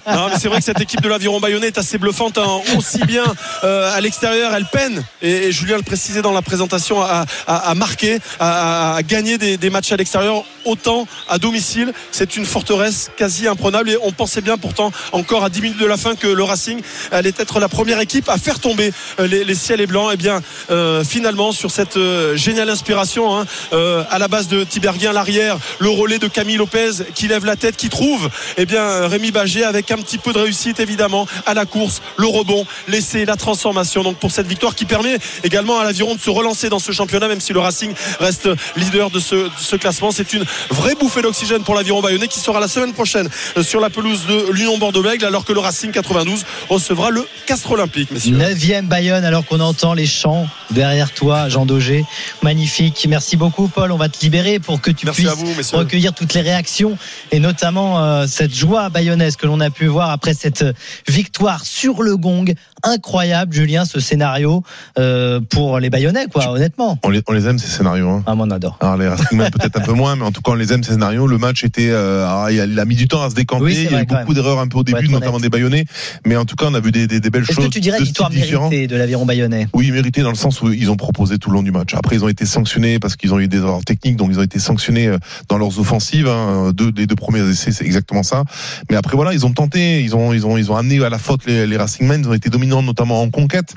non, 0.07 0.27
mais 0.29 0.39
c'est 0.39 0.47
vrai 0.47 0.59
que 0.59 0.65
cette 0.65 0.81
équipe 0.81 1.01
de 1.01 1.09
l'Aviron 1.09 1.39
Bayonnais 1.39 1.67
est 1.67 1.77
assez 1.77 1.97
bluffante. 1.97 2.37
Hein. 2.37 2.59
Aussi 2.77 2.99
bien 2.99 3.23
euh, 3.63 3.95
à 3.95 4.01
l'extérieur, 4.01 4.53
elle 4.53 4.65
peine. 4.65 5.03
Et, 5.21 5.51
Julien 5.51 5.77
le 5.77 5.83
précisait 5.83 6.21
dans 6.21 6.33
la 6.33 6.41
présentation, 6.41 7.01
à, 7.01 7.25
à, 7.47 7.55
à 7.69 7.75
marquer, 7.75 8.19
à, 8.39 8.95
à 8.95 9.03
gagner 9.03 9.37
des, 9.37 9.57
des, 9.57 9.69
matchs 9.69 9.91
à 9.91 9.97
l'extérieur, 9.97 10.43
autant 10.65 11.07
à 11.27 11.37
domicile. 11.37 11.93
C'est 12.11 12.35
une 12.35 12.45
forteresse 12.45 13.11
quasi 13.17 13.47
imprenable. 13.47 13.89
Et 13.89 13.97
on 14.03 14.11
pensait 14.11 14.41
bien 14.41 14.57
pourtant, 14.57 14.91
encore 15.11 15.43
à 15.43 15.49
10 15.49 15.61
minutes 15.61 15.79
de 15.79 15.85
la 15.85 15.97
fin, 15.97 16.15
que 16.15 16.27
le 16.27 16.43
Racing 16.43 16.81
allait 17.11 17.33
être 17.37 17.59
la 17.59 17.69
première 17.69 17.99
équipe 17.99 18.29
à 18.29 18.37
faire 18.37 18.59
tomber 18.59 18.91
euh, 19.19 19.27
les, 19.27 19.43
les 19.43 19.55
ciels 19.55 19.81
et 19.81 19.87
blancs. 19.87 20.11
Et 20.11 20.13
eh 20.15 20.17
bien, 20.17 20.41
euh, 20.71 21.03
finalement, 21.03 21.51
sur 21.51 21.71
cette 21.71 21.97
euh, 21.97 22.35
géniale 22.35 22.69
inspiration, 22.69 22.88
hein, 22.91 23.45
euh, 23.73 24.03
à 24.09 24.19
la 24.19 24.27
base 24.27 24.47
de 24.47 24.63
Tiberghien 24.63 25.13
l'arrière, 25.13 25.57
le 25.79 25.89
relais 25.89 26.19
de 26.19 26.27
Camille 26.27 26.57
Lopez 26.57 26.91
qui 27.13 27.27
lève 27.27 27.45
la 27.45 27.55
tête, 27.55 27.77
qui 27.77 27.89
trouve 27.89 28.29
eh 28.57 28.65
bien 28.65 29.07
Rémi 29.07 29.31
Bagé 29.31 29.63
avec 29.63 29.91
un 29.91 29.97
petit 29.97 30.17
peu 30.17 30.33
de 30.33 30.39
réussite 30.39 30.79
évidemment 30.79 31.27
à 31.45 31.53
la 31.53 31.65
course, 31.65 32.01
le 32.17 32.25
rebond, 32.25 32.65
l'essai, 32.87 33.25
la 33.25 33.35
transformation. 33.35 34.03
Donc 34.03 34.17
pour 34.17 34.31
cette 34.31 34.47
victoire 34.47 34.75
qui 34.75 34.85
permet 34.85 35.17
également 35.43 35.79
à 35.79 35.83
l'aviron 35.83 36.15
de 36.15 36.19
se 36.19 36.29
relancer 36.29 36.69
dans 36.69 36.79
ce 36.79 36.91
championnat, 36.91 37.27
même 37.27 37.41
si 37.41 37.53
le 37.53 37.59
Racing 37.59 37.93
reste 38.19 38.49
leader 38.75 39.09
de 39.09 39.19
ce, 39.19 39.75
classement. 39.75 40.11
C'est 40.11 40.33
une 40.33 40.45
vraie 40.69 40.95
bouffée 40.95 41.21
d'oxygène 41.21 41.63
pour 41.63 41.75
l'aviron 41.75 42.01
bayonnais 42.01 42.27
qui 42.27 42.39
sera 42.39 42.59
la 42.59 42.67
semaine 42.67 42.93
prochaine 42.93 43.29
euh, 43.57 43.63
sur 43.63 43.79
la 43.79 43.89
pelouse 43.89 44.25
de 44.27 44.51
l'Union 44.51 44.77
Bordeaux-Bègles, 44.77 45.25
alors 45.25 45.45
que 45.45 45.53
le 45.53 45.59
Racing 45.59 45.91
92 45.91 46.43
recevra 46.69 47.09
le 47.11 47.25
Castre 47.45 47.71
Olympique, 47.71 48.11
messieurs. 48.11 48.37
9e 48.37 48.87
Bayonne 48.87 49.25
alors 49.25 49.45
qu'on 49.45 49.59
entend 49.59 49.93
les 49.93 50.05
chants 50.05 50.47
derrière 50.71 51.11
toi 51.11 51.49
Jean 51.49 51.65
Daugé 51.65 52.05
magnifique 52.41 52.68
merci 53.07 53.37
beaucoup 53.37 53.67
Paul. 53.67 53.91
On 53.91 53.97
va 53.97 54.09
te 54.09 54.21
libérer 54.21 54.59
pour 54.59 54.81
que 54.81 54.91
tu 54.91 55.05
Merci 55.05 55.25
puisses 55.25 55.71
vous, 55.71 55.77
recueillir 55.77 56.13
toutes 56.13 56.33
les 56.33 56.41
réactions 56.41 56.97
et 57.31 57.39
notamment 57.39 57.99
euh, 58.03 58.27
cette 58.27 58.53
joie 58.53 58.89
bayonnaise 58.89 59.35
que 59.35 59.45
l'on 59.45 59.59
a 59.59 59.69
pu 59.69 59.87
voir 59.87 60.09
après 60.09 60.33
cette 60.33 60.65
victoire 61.07 61.65
sur 61.65 62.01
le 62.01 62.17
gong 62.17 62.53
incroyable 62.83 63.53
Julien 63.53 63.85
ce 63.85 63.99
scénario 63.99 64.63
euh, 64.97 65.39
pour 65.39 65.79
les 65.79 65.89
bayonnais 65.89 66.27
quoi 66.31 66.49
honnêtement 66.49 66.97
On 67.03 67.09
les, 67.09 67.21
on 67.27 67.33
les 67.33 67.47
aime 67.47 67.59
ces 67.59 67.67
scénarios. 67.67 68.09
Hein. 68.09 68.23
ah 68.25 68.35
moi 68.35 68.45
on 68.47 68.51
adore 68.51 68.77
Alors 68.81 68.97
les 68.97 69.07
Racingmen 69.07 69.49
peut-être 69.51 69.77
un 69.77 69.83
peu 69.83 69.93
moins, 69.93 70.15
mais 70.15 70.23
en 70.23 70.31
tout 70.31 70.41
cas 70.41 70.51
on 70.51 70.55
les 70.55 70.73
aime 70.73 70.83
ces 70.83 70.93
scénarios. 70.93 71.27
Le 71.27 71.37
match 71.37 71.63
était, 71.63 71.89
euh, 71.89 72.25
alors, 72.25 72.49
il, 72.49 72.79
a, 72.79 72.85
mis 72.85 72.95
du 72.95 73.07
temps 73.07 73.23
à 73.23 73.29
se 73.29 73.35
décanter. 73.35 73.63
Oui, 73.63 73.77
il 73.85 73.91
y 73.91 73.95
a 73.95 74.01
eu 74.01 74.05
beaucoup 74.05 74.33
d'erreurs 74.33 74.59
un 74.59 74.67
peu 74.67 74.79
au 74.79 74.83
début, 74.83 75.09
notamment 75.09 75.39
des 75.39 75.49
Bayonnais. 75.49 75.85
Mais 76.25 76.35
en 76.35 76.45
tout 76.45 76.55
cas 76.55 76.65
on 76.69 76.73
a 76.73 76.79
vu 76.79 76.91
des, 76.91 77.07
des, 77.07 77.19
des 77.19 77.29
belles 77.29 77.43
est-ce 77.43 77.53
choses. 77.53 77.65
que 77.65 77.69
tu 77.69 77.79
dirais 77.79 77.99
victoire 77.99 78.31
méritée 78.31 78.87
de 78.87 78.95
l'aviron 78.95 79.25
bayonnais? 79.25 79.67
Oui, 79.73 79.91
mérité 79.91 80.21
dans 80.21 80.29
le 80.29 80.35
sens 80.35 80.61
où 80.61 80.71
ils 80.71 80.89
ont 80.89 80.97
proposé 80.97 81.37
tout 81.37 81.49
le 81.49 81.55
long 81.55 81.63
du 81.63 81.71
match. 81.71 81.93
Après, 81.93 82.15
ils 82.15 82.23
ont 82.23 82.29
été 82.29 82.45
sanctionnés 82.45 82.99
parce 82.99 83.15
qu'ils 83.15 83.33
ont 83.33 83.39
eu 83.39 83.47
des 83.47 83.57
erreurs 83.57 83.83
techniques, 83.83 84.15
donc 84.15 84.29
ils 84.31 84.39
ont 84.39 84.43
été 84.43 84.59
sanctionnés 84.59 85.07
euh, 85.07 85.17
dans 85.47 85.57
leurs 85.57 85.79
offensives. 85.79 86.27
Hein. 86.27 86.71
Deux, 86.73 86.91
les 86.95 87.07
deux 87.07 87.15
premiers 87.15 87.47
essais, 87.49 87.71
c'est 87.71 87.85
exactement 87.85 88.23
ça. 88.23 88.43
Mais 88.89 88.95
après, 88.95 89.15
voilà, 89.15 89.33
ils 89.33 89.45
ont 89.45 89.53
tenté, 89.53 90.01
ils 90.01 90.15
ont, 90.15 90.33
ils 90.33 90.45
ont, 90.45 90.57
ils 90.57 90.71
ont 90.71 90.75
amené 90.75 91.03
à 91.03 91.09
la 91.09 91.17
faute 91.17 91.45
les, 91.45 91.67
les 91.67 91.77
Racingmen. 91.77 92.21
Ils 92.21 92.29
ont 92.29 92.33
été 92.33 92.49
notamment 92.69 93.21
en 93.21 93.29
conquête. 93.29 93.73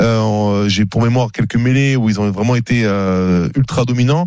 Euh, 0.00 0.18
en- 0.20 0.68
J'ai 0.68 0.84
pour 0.86 1.02
mémoire 1.02 1.32
quelques 1.32 1.56
mêlées 1.56 1.96
où 1.96 2.08
ils 2.08 2.20
ont 2.20 2.30
vraiment 2.30 2.54
été 2.54 2.82
euh, 2.84 3.48
ultra 3.56 3.84
dominants. 3.84 4.26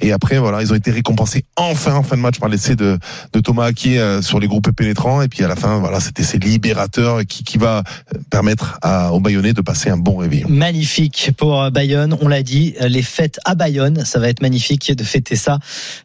Et 0.00 0.12
après, 0.12 0.38
voilà, 0.38 0.62
ils 0.62 0.72
ont 0.72 0.76
été 0.76 0.90
récompensés 0.90 1.44
enfin 1.56 1.94
en 1.94 2.02
fin 2.02 2.16
de 2.16 2.22
match 2.22 2.38
par 2.38 2.48
l'essai 2.48 2.76
de, 2.76 2.98
de 3.32 3.40
Thomas 3.40 3.64
Aki 3.66 3.98
euh, 3.98 4.22
sur 4.22 4.38
les 4.40 4.48
groupes 4.48 4.70
pénétrants. 4.72 5.22
Et 5.22 5.28
puis 5.28 5.44
à 5.44 5.48
la 5.48 5.56
fin, 5.56 5.78
voilà, 5.78 6.00
cet 6.00 6.18
essai 6.20 6.38
libérateur 6.38 7.20
qui, 7.26 7.44
qui 7.44 7.58
va 7.58 7.82
euh, 8.14 8.18
permettre 8.30 8.78
à, 8.82 9.12
aux 9.12 9.20
Bayonnais 9.20 9.52
de 9.52 9.60
passer 9.60 9.90
un 9.90 9.96
bon 9.96 10.16
réveillon. 10.16 10.48
Magnifique 10.50 11.30
pour 11.36 11.62
euh, 11.62 11.70
Bayonne, 11.70 12.16
on 12.20 12.28
l'a 12.28 12.42
dit, 12.42 12.74
euh, 12.80 12.88
les 12.88 13.02
fêtes 13.02 13.38
à 13.44 13.54
Bayonne, 13.54 14.04
ça 14.04 14.18
va 14.18 14.28
être 14.28 14.42
magnifique 14.42 14.92
de 14.94 15.04
fêter 15.04 15.36
ça 15.36 15.58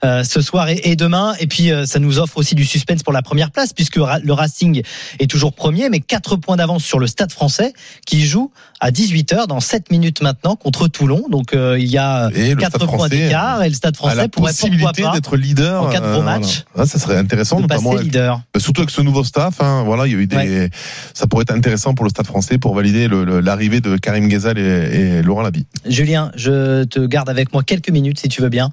euh, 0.04 0.24
ce 0.24 0.42
soir 0.42 0.70
et, 0.70 0.80
et 0.84 0.96
demain. 0.96 1.34
Et 1.40 1.48
puis 1.48 1.72
euh, 1.72 1.86
ça 1.86 2.00
nous 2.00 2.20
offre 2.20 2.38
aussi 2.38 2.56
du 2.56 2.66
suspense 2.66 3.04
pour 3.04 3.14
la 3.14 3.22
première 3.22 3.52
place, 3.52 3.74
puisque 3.74 3.98
le 3.98 4.34
Racing 4.34 4.82
est 5.20 5.30
toujours 5.30 5.54
premier, 5.54 5.90
mais 5.90 6.00
4 6.00 6.36
points 6.38 6.56
d'avance 6.56 6.84
sur 6.84 7.00
le 7.00 7.08
Stade 7.08 7.32
français, 7.32 7.51
qui 8.06 8.26
joue 8.26 8.52
à 8.80 8.92
18h 8.92 9.48
dans 9.48 9.60
7 9.60 9.92
minutes 9.92 10.22
maintenant 10.22 10.56
contre 10.56 10.88
Toulon. 10.88 11.26
Donc 11.30 11.54
euh, 11.54 11.78
il 11.80 11.88
y 11.88 11.98
a 11.98 12.30
Et 12.34 12.50
le 12.50 12.56
4 12.56 12.78
Stade 12.78 12.90
points 12.90 13.10
d'écart 13.10 13.64
et 13.64 13.70
le 13.70 13.76
Stade 13.76 13.96
français 13.96 14.28
pourrait 14.28 14.52
possibilité 14.52 15.04
d'être 15.14 15.38
leader 15.38 15.84
en 15.84 15.90
cas 15.90 16.00
de 16.00 16.12
gros 16.12 16.22
euh, 16.22 16.24
match, 16.24 16.64
voilà. 16.74 16.84
Ah, 16.84 16.86
ça 16.86 17.00
serait 17.00 17.18
intéressant 17.18 17.58
de 17.58 17.64
notamment 17.64 17.92
passer 17.92 18.04
leader. 18.04 18.42
surtout 18.58 18.82
avec 18.82 18.90
ce 18.90 19.02
nouveau 19.02 19.24
staff 19.24 19.62
hein, 19.62 19.84
voilà 19.84 20.08
il 20.08 20.14
y 20.14 20.16
a 20.16 20.20
eu 20.20 20.28
des 20.28 20.70
ça 21.14 21.28
pourrait 21.28 21.44
être 21.44 21.54
intéressant 21.54 21.94
pour 21.94 22.06
le 22.06 22.10
stade 22.10 22.26
français 22.26 22.58
pour 22.58 22.74
valider 22.74 23.08
l'arrivée 23.08 23.82
de 23.82 23.98
Karim 23.98 24.28
Ghezal 24.28 24.58
et, 24.58 24.62
et 24.62 25.22
Laurent 25.22 25.42
Labi 25.42 25.66
Julien, 25.86 26.32
je 26.36 26.84
te 26.86 27.00
garde 27.06 27.30
avec 27.30 27.54
moi 27.54 27.64
quelques 27.64 27.90
minutes 27.90 28.20
si 28.20 28.30
tu 28.30 28.42
veux 28.42 28.50
bien. 28.50 28.72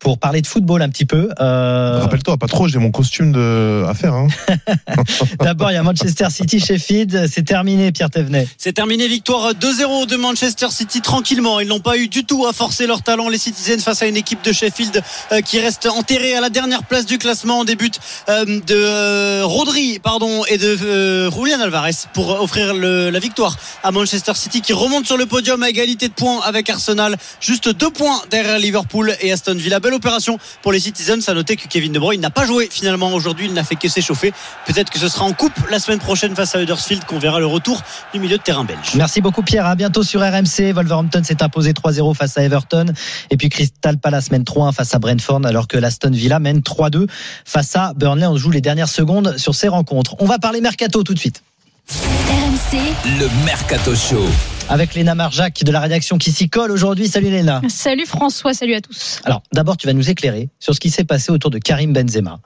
Pour 0.00 0.18
parler 0.18 0.40
de 0.42 0.46
football 0.46 0.82
un 0.82 0.88
petit 0.88 1.04
peu. 1.04 1.28
Euh, 1.40 1.98
rappelle-toi 2.02 2.36
pas 2.36 2.46
trop 2.46 2.68
j'ai 2.68 2.78
mon 2.78 2.90
costume 2.92 3.32
de 3.32 3.84
à 3.88 3.94
faire 3.94 4.14
hein. 4.14 4.28
D'abord, 5.40 5.70
il 5.70 5.74
y 5.74 5.76
a 5.76 5.82
Manchester 5.82 6.26
City, 6.30 6.60
Sheffield. 6.60 7.26
C'est 7.30 7.44
terminé, 7.44 7.90
Pierre 7.92 8.10
Thévenet. 8.10 8.46
C'est 8.58 8.72
terminé, 8.72 9.08
victoire 9.08 9.52
2-0 9.54 10.06
de 10.06 10.16
Manchester 10.16 10.68
City 10.70 11.00
tranquillement. 11.00 11.60
Ils 11.60 11.68
n'ont 11.68 11.80
pas 11.80 11.96
eu 11.96 12.08
du 12.08 12.24
tout 12.24 12.46
à 12.46 12.52
forcer 12.52 12.86
leur 12.86 13.02
talent, 13.02 13.28
les 13.28 13.38
Citizens, 13.38 13.82
face 13.82 14.02
à 14.02 14.06
une 14.06 14.16
équipe 14.16 14.42
de 14.44 14.52
Sheffield 14.52 15.02
euh, 15.32 15.40
qui 15.40 15.58
reste 15.60 15.86
enterrée 15.86 16.34
à 16.36 16.40
la 16.40 16.50
dernière 16.50 16.84
place 16.84 17.04
du 17.06 17.18
classement. 17.18 17.64
Des 17.64 17.74
buts 17.76 17.90
euh, 18.28 18.44
de 18.66 19.42
Rodri 19.42 19.98
pardon, 19.98 20.44
et 20.48 20.58
de 20.58 21.28
Julian 21.30 21.60
Alvarez 21.60 21.90
pour 22.14 22.40
offrir 22.40 22.74
le- 22.74 23.10
la 23.10 23.18
victoire 23.18 23.56
à 23.82 23.90
Manchester 23.90 24.32
City 24.34 24.60
qui 24.60 24.72
remonte 24.72 25.06
sur 25.06 25.16
le 25.16 25.26
podium 25.26 25.62
à 25.62 25.70
égalité 25.70 26.08
de 26.08 26.12
points 26.14 26.40
avec 26.44 26.70
Arsenal. 26.70 27.16
Juste 27.40 27.68
deux 27.68 27.90
points 27.90 28.20
derrière 28.30 28.58
Liverpool 28.58 29.14
et 29.20 29.32
Aston 29.32 29.54
Villa. 29.56 29.80
Belle 29.88 29.94
opération 29.94 30.38
pour 30.60 30.70
les 30.70 30.80
Citizens. 30.80 31.26
À 31.28 31.32
noter 31.32 31.56
que 31.56 31.66
Kevin 31.66 31.92
De 31.92 31.98
Bruyne 31.98 32.20
n'a 32.20 32.28
pas 32.28 32.44
joué 32.44 32.68
finalement 32.70 33.10
aujourd'hui. 33.14 33.46
Il 33.46 33.54
n'a 33.54 33.64
fait 33.64 33.74
que 33.74 33.88
s'échauffer. 33.88 34.34
Peut-être 34.66 34.90
que 34.90 34.98
ce 34.98 35.08
sera 35.08 35.24
en 35.24 35.32
coupe 35.32 35.58
la 35.70 35.78
semaine 35.78 35.98
prochaine 35.98 36.36
face 36.36 36.54
à 36.54 36.60
Huddersfield 36.60 37.06
qu'on 37.06 37.18
verra 37.18 37.40
le 37.40 37.46
retour 37.46 37.80
du 38.12 38.20
milieu 38.20 38.36
de 38.36 38.42
terrain 38.42 38.64
belge. 38.64 38.96
Merci 38.96 39.22
beaucoup, 39.22 39.42
Pierre. 39.42 39.64
À 39.64 39.76
bientôt 39.76 40.02
sur 40.02 40.20
RMC. 40.20 40.74
Wolverhampton 40.74 41.24
s'est 41.24 41.42
imposé 41.42 41.72
3-0 41.72 42.14
face 42.14 42.36
à 42.36 42.42
Everton. 42.42 42.92
Et 43.30 43.38
puis 43.38 43.48
Crystal 43.48 43.96
Palace 43.96 44.30
mène 44.30 44.42
3-1 44.42 44.74
face 44.74 44.94
à 44.94 44.98
Brentford, 44.98 45.46
alors 45.46 45.68
que 45.68 45.78
l'Aston 45.78 46.10
Villa 46.10 46.38
mène 46.38 46.58
3-2 46.58 47.06
face 47.46 47.74
à 47.74 47.94
Burnley. 47.94 48.26
On 48.26 48.36
joue 48.36 48.50
les 48.50 48.60
dernières 48.60 48.90
secondes 48.90 49.38
sur 49.38 49.54
ces 49.54 49.68
rencontres. 49.68 50.16
On 50.18 50.26
va 50.26 50.38
parler 50.38 50.60
mercato 50.60 51.02
tout 51.02 51.14
de 51.14 51.18
suite. 51.18 51.42
RMC, 51.88 52.78
le 53.18 53.46
Mercato 53.46 53.94
Show. 53.94 54.26
Avec 54.70 54.94
Léna 54.94 55.14
Marjac 55.14 55.64
de 55.64 55.72
la 55.72 55.80
rédaction 55.80 56.18
qui 56.18 56.30
s'y 56.30 56.50
colle 56.50 56.70
aujourd'hui. 56.70 57.08
Salut 57.08 57.30
Léna. 57.30 57.62
Salut 57.68 58.04
François, 58.04 58.52
salut 58.52 58.74
à 58.74 58.82
tous. 58.82 59.18
Alors 59.24 59.42
d'abord, 59.50 59.78
tu 59.78 59.86
vas 59.86 59.94
nous 59.94 60.10
éclairer 60.10 60.50
sur 60.58 60.74
ce 60.74 60.80
qui 60.80 60.90
s'est 60.90 61.04
passé 61.04 61.32
autour 61.32 61.50
de 61.50 61.56
Karim 61.58 61.94
Benzema, 61.94 62.40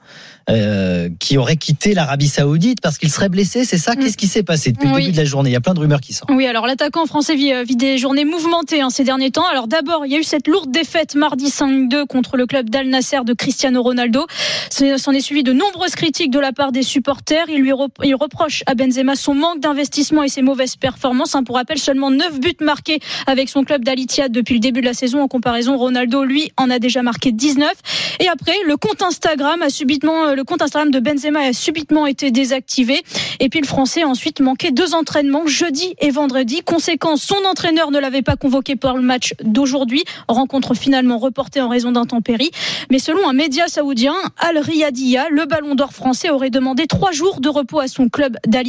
euh, 0.49 1.09
qui 1.19 1.37
aurait 1.37 1.57
quitté 1.57 1.93
l'Arabie 1.93 2.29
Saoudite 2.29 2.79
parce 2.79 2.97
qu'il 2.97 3.11
serait 3.11 3.27
blessé. 3.27 3.65
C'est 3.65 3.77
ça? 3.77 3.91
Mm. 3.91 3.95
Qu'est-ce 3.99 4.15
qui 4.15 4.27
s'est 4.27 4.43
passé 4.43 4.71
depuis 4.71 4.87
le 4.87 4.95
début 5.01 5.11
de 5.11 5.17
la 5.17 5.25
journée? 5.25 5.49
Il 5.49 5.53
y 5.53 5.57
a 5.57 5.61
plein 5.61 5.73
de 5.73 5.81
rumeurs 5.81 5.99
qui 5.99 6.13
sortent. 6.13 6.31
Oui, 6.33 6.47
alors 6.47 6.65
l'attaquant 6.65 7.05
français 7.07 7.35
vit, 7.35 7.51
euh, 7.51 7.63
vit 7.63 7.75
des 7.75 7.97
journées 7.97 8.23
mouvementées 8.23 8.79
hein, 8.79 8.89
ces 8.89 9.03
derniers 9.03 9.31
temps. 9.31 9.45
Alors 9.51 9.67
d'abord, 9.67 10.05
il 10.05 10.13
y 10.13 10.15
a 10.15 10.19
eu 10.19 10.23
cette 10.23 10.47
lourde 10.47 10.71
défaite 10.71 11.15
mardi 11.15 11.47
5-2 11.49 12.05
contre 12.07 12.37
le 12.37 12.45
club 12.45 12.69
d'Al 12.69 12.87
Nasser 12.87 13.19
de 13.25 13.33
Cristiano 13.33 13.83
Ronaldo. 13.83 14.25
S'en 14.69 15.11
est 15.11 15.19
suivi 15.21 15.43
de 15.43 15.51
nombreuses 15.51 15.95
critiques 15.95 16.31
de 16.31 16.39
la 16.39 16.53
part 16.53 16.71
des 16.71 16.83
supporters. 16.83 17.47
Il 17.49 17.59
lui 17.59 17.73
rep- 17.73 17.91
il 18.01 18.15
reproche 18.15 18.63
à 18.65 18.75
Benzema 18.75 19.17
son 19.17 19.35
manque 19.35 19.59
d'investissement 19.59 20.23
et 20.23 20.29
ses 20.29 20.41
mauvaises 20.41 20.77
performances. 20.77 21.35
hein. 21.35 21.43
Pour 21.43 21.55
rappel, 21.57 21.77
seulement 21.77 22.12
9 22.13 22.39
buts 22.39 22.53
marqués 22.61 22.99
avec 23.27 23.49
son 23.49 23.63
club 23.63 23.83
d'Al 23.83 23.99
Ittihad 23.99 24.31
depuis 24.31 24.55
le 24.55 24.59
début 24.59 24.81
de 24.81 24.85
la 24.85 24.93
saison. 24.93 25.21
En 25.21 25.27
comparaison, 25.27 25.77
Ronaldo, 25.77 26.23
lui, 26.23 26.51
en 26.57 26.69
a 26.69 26.79
déjà 26.79 27.03
marqué 27.03 27.31
19. 27.31 27.71
Et 28.19 28.27
après, 28.27 28.55
le 28.65 28.77
compte 28.77 29.01
Instagram 29.01 29.61
a 29.61 29.69
subitement, 29.69 30.27
euh, 30.27 30.35
le 30.35 30.43
compte 30.43 30.61
Instagram 30.61 30.91
de 30.91 30.99
Benzema 30.99 31.41
a 31.41 31.53
subitement 31.53 32.05
été 32.07 32.31
désactivé. 32.31 33.01
Et 33.39 33.49
puis 33.49 33.61
le 33.61 33.67
Français 33.67 34.03
a 34.03 34.07
ensuite 34.07 34.39
manqué 34.39 34.71
deux 34.71 34.95
entraînements 34.95 35.45
jeudi 35.45 35.93
et 35.99 36.09
vendredi. 36.09 36.61
Conséquence, 36.61 37.21
son 37.21 37.45
entraîneur 37.45 37.91
ne 37.91 37.99
l'avait 37.99 38.21
pas 38.21 38.35
convoqué 38.35 38.75
pour 38.75 38.93
le 38.93 39.01
match 39.01 39.33
d'aujourd'hui. 39.43 40.03
Rencontre 40.27 40.73
finalement 40.73 41.17
reportée 41.17 41.61
en 41.61 41.69
raison 41.69 41.91
d'intempéries. 41.91 42.51
Mais 42.89 42.99
selon 42.99 43.27
un 43.29 43.33
média 43.33 43.67
saoudien, 43.67 44.15
Al 44.37 44.57
Riyadiyah, 44.57 45.29
le 45.29 45.45
ballon 45.45 45.75
d'or 45.75 45.93
français 45.93 46.29
aurait 46.29 46.49
demandé 46.49 46.87
trois 46.87 47.11
jours 47.11 47.39
de 47.39 47.49
repos 47.49 47.79
à 47.79 47.87
son 47.87 48.09
club 48.09 48.37
d'Al. 48.47 48.63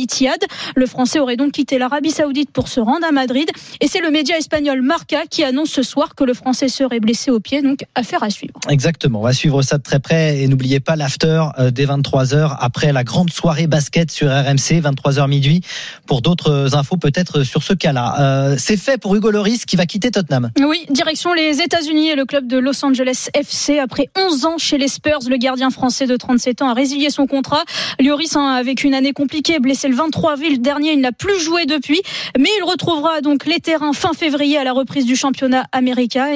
Le 0.74 0.86
Français 0.86 1.20
aurait 1.20 1.36
donc 1.36 1.52
quitté 1.52 1.78
l'Arabie 1.78 2.10
Saoudite 2.10 2.50
pour 2.50 2.68
se 2.68 2.80
rendre 2.80 3.06
à 3.06 3.12
Madrid. 3.12 3.33
Et 3.80 3.88
c'est 3.88 4.00
le 4.00 4.10
média 4.10 4.36
espagnol 4.36 4.82
Marca 4.82 5.26
qui 5.28 5.44
annonce 5.44 5.70
ce 5.70 5.82
soir 5.82 6.14
que 6.14 6.24
le 6.24 6.34
Français 6.34 6.68
serait 6.68 7.00
blessé 7.00 7.30
au 7.30 7.40
pied. 7.40 7.62
Donc 7.62 7.84
affaire 7.94 8.22
à 8.22 8.30
suivre. 8.30 8.54
Exactement. 8.68 9.20
On 9.20 9.24
va 9.24 9.32
suivre 9.32 9.62
ça 9.62 9.78
de 9.78 9.82
très 9.82 10.00
près 10.00 10.40
et 10.40 10.48
n'oubliez 10.48 10.80
pas 10.80 10.96
l'after 10.96 11.44
euh, 11.58 11.70
dès 11.70 11.86
23h 11.86 12.56
après 12.58 12.92
la 12.92 13.04
grande 13.04 13.30
soirée 13.30 13.66
basket 13.66 14.10
sur 14.10 14.28
RMC 14.28 14.80
23h 14.80 15.28
minuit 15.28 15.62
pour 16.06 16.22
d'autres 16.22 16.74
infos 16.74 16.96
peut-être 16.96 17.42
sur 17.42 17.62
ce 17.62 17.72
cas-là. 17.72 18.16
Euh, 18.20 18.56
c'est 18.58 18.76
fait 18.76 18.98
pour 18.98 19.14
Hugo 19.14 19.30
Loris 19.30 19.64
qui 19.64 19.76
va 19.76 19.86
quitter 19.86 20.10
Tottenham. 20.10 20.50
Oui, 20.60 20.86
direction 20.90 21.32
les 21.32 21.60
États-Unis 21.60 22.10
et 22.10 22.14
le 22.14 22.24
club 22.24 22.46
de 22.46 22.58
Los 22.58 22.84
Angeles 22.84 23.28
FC. 23.34 23.78
Après 23.78 24.08
11 24.16 24.44
ans 24.44 24.58
chez 24.58 24.78
les 24.78 24.88
Spurs, 24.88 25.20
le 25.28 25.36
gardien 25.36 25.70
français 25.70 26.06
de 26.06 26.16
37 26.16 26.62
ans 26.62 26.68
a 26.68 26.74
résilié 26.74 27.10
son 27.10 27.26
contrat. 27.26 27.64
Lloris 28.00 28.36
hein, 28.36 28.46
a 28.46 28.62
vécu 28.62 28.86
une 28.86 28.94
année 28.94 29.12
compliquée, 29.12 29.58
blessé 29.58 29.88
le 29.88 29.96
23 29.96 30.32
avril 30.32 30.60
dernier. 30.60 30.92
Il 30.92 31.00
n'a 31.00 31.12
plus 31.12 31.38
joué 31.40 31.66
depuis, 31.66 32.00
mais 32.38 32.48
il 32.58 32.64
retrouvera 32.64 33.20
donc 33.24 33.46
les 33.46 33.58
terrains 33.58 33.92
fin 33.92 34.12
février 34.12 34.56
à 34.56 34.62
la 34.62 34.72
reprise 34.72 35.04
du 35.06 35.16
championnat 35.16 35.66
américain. 35.72 36.28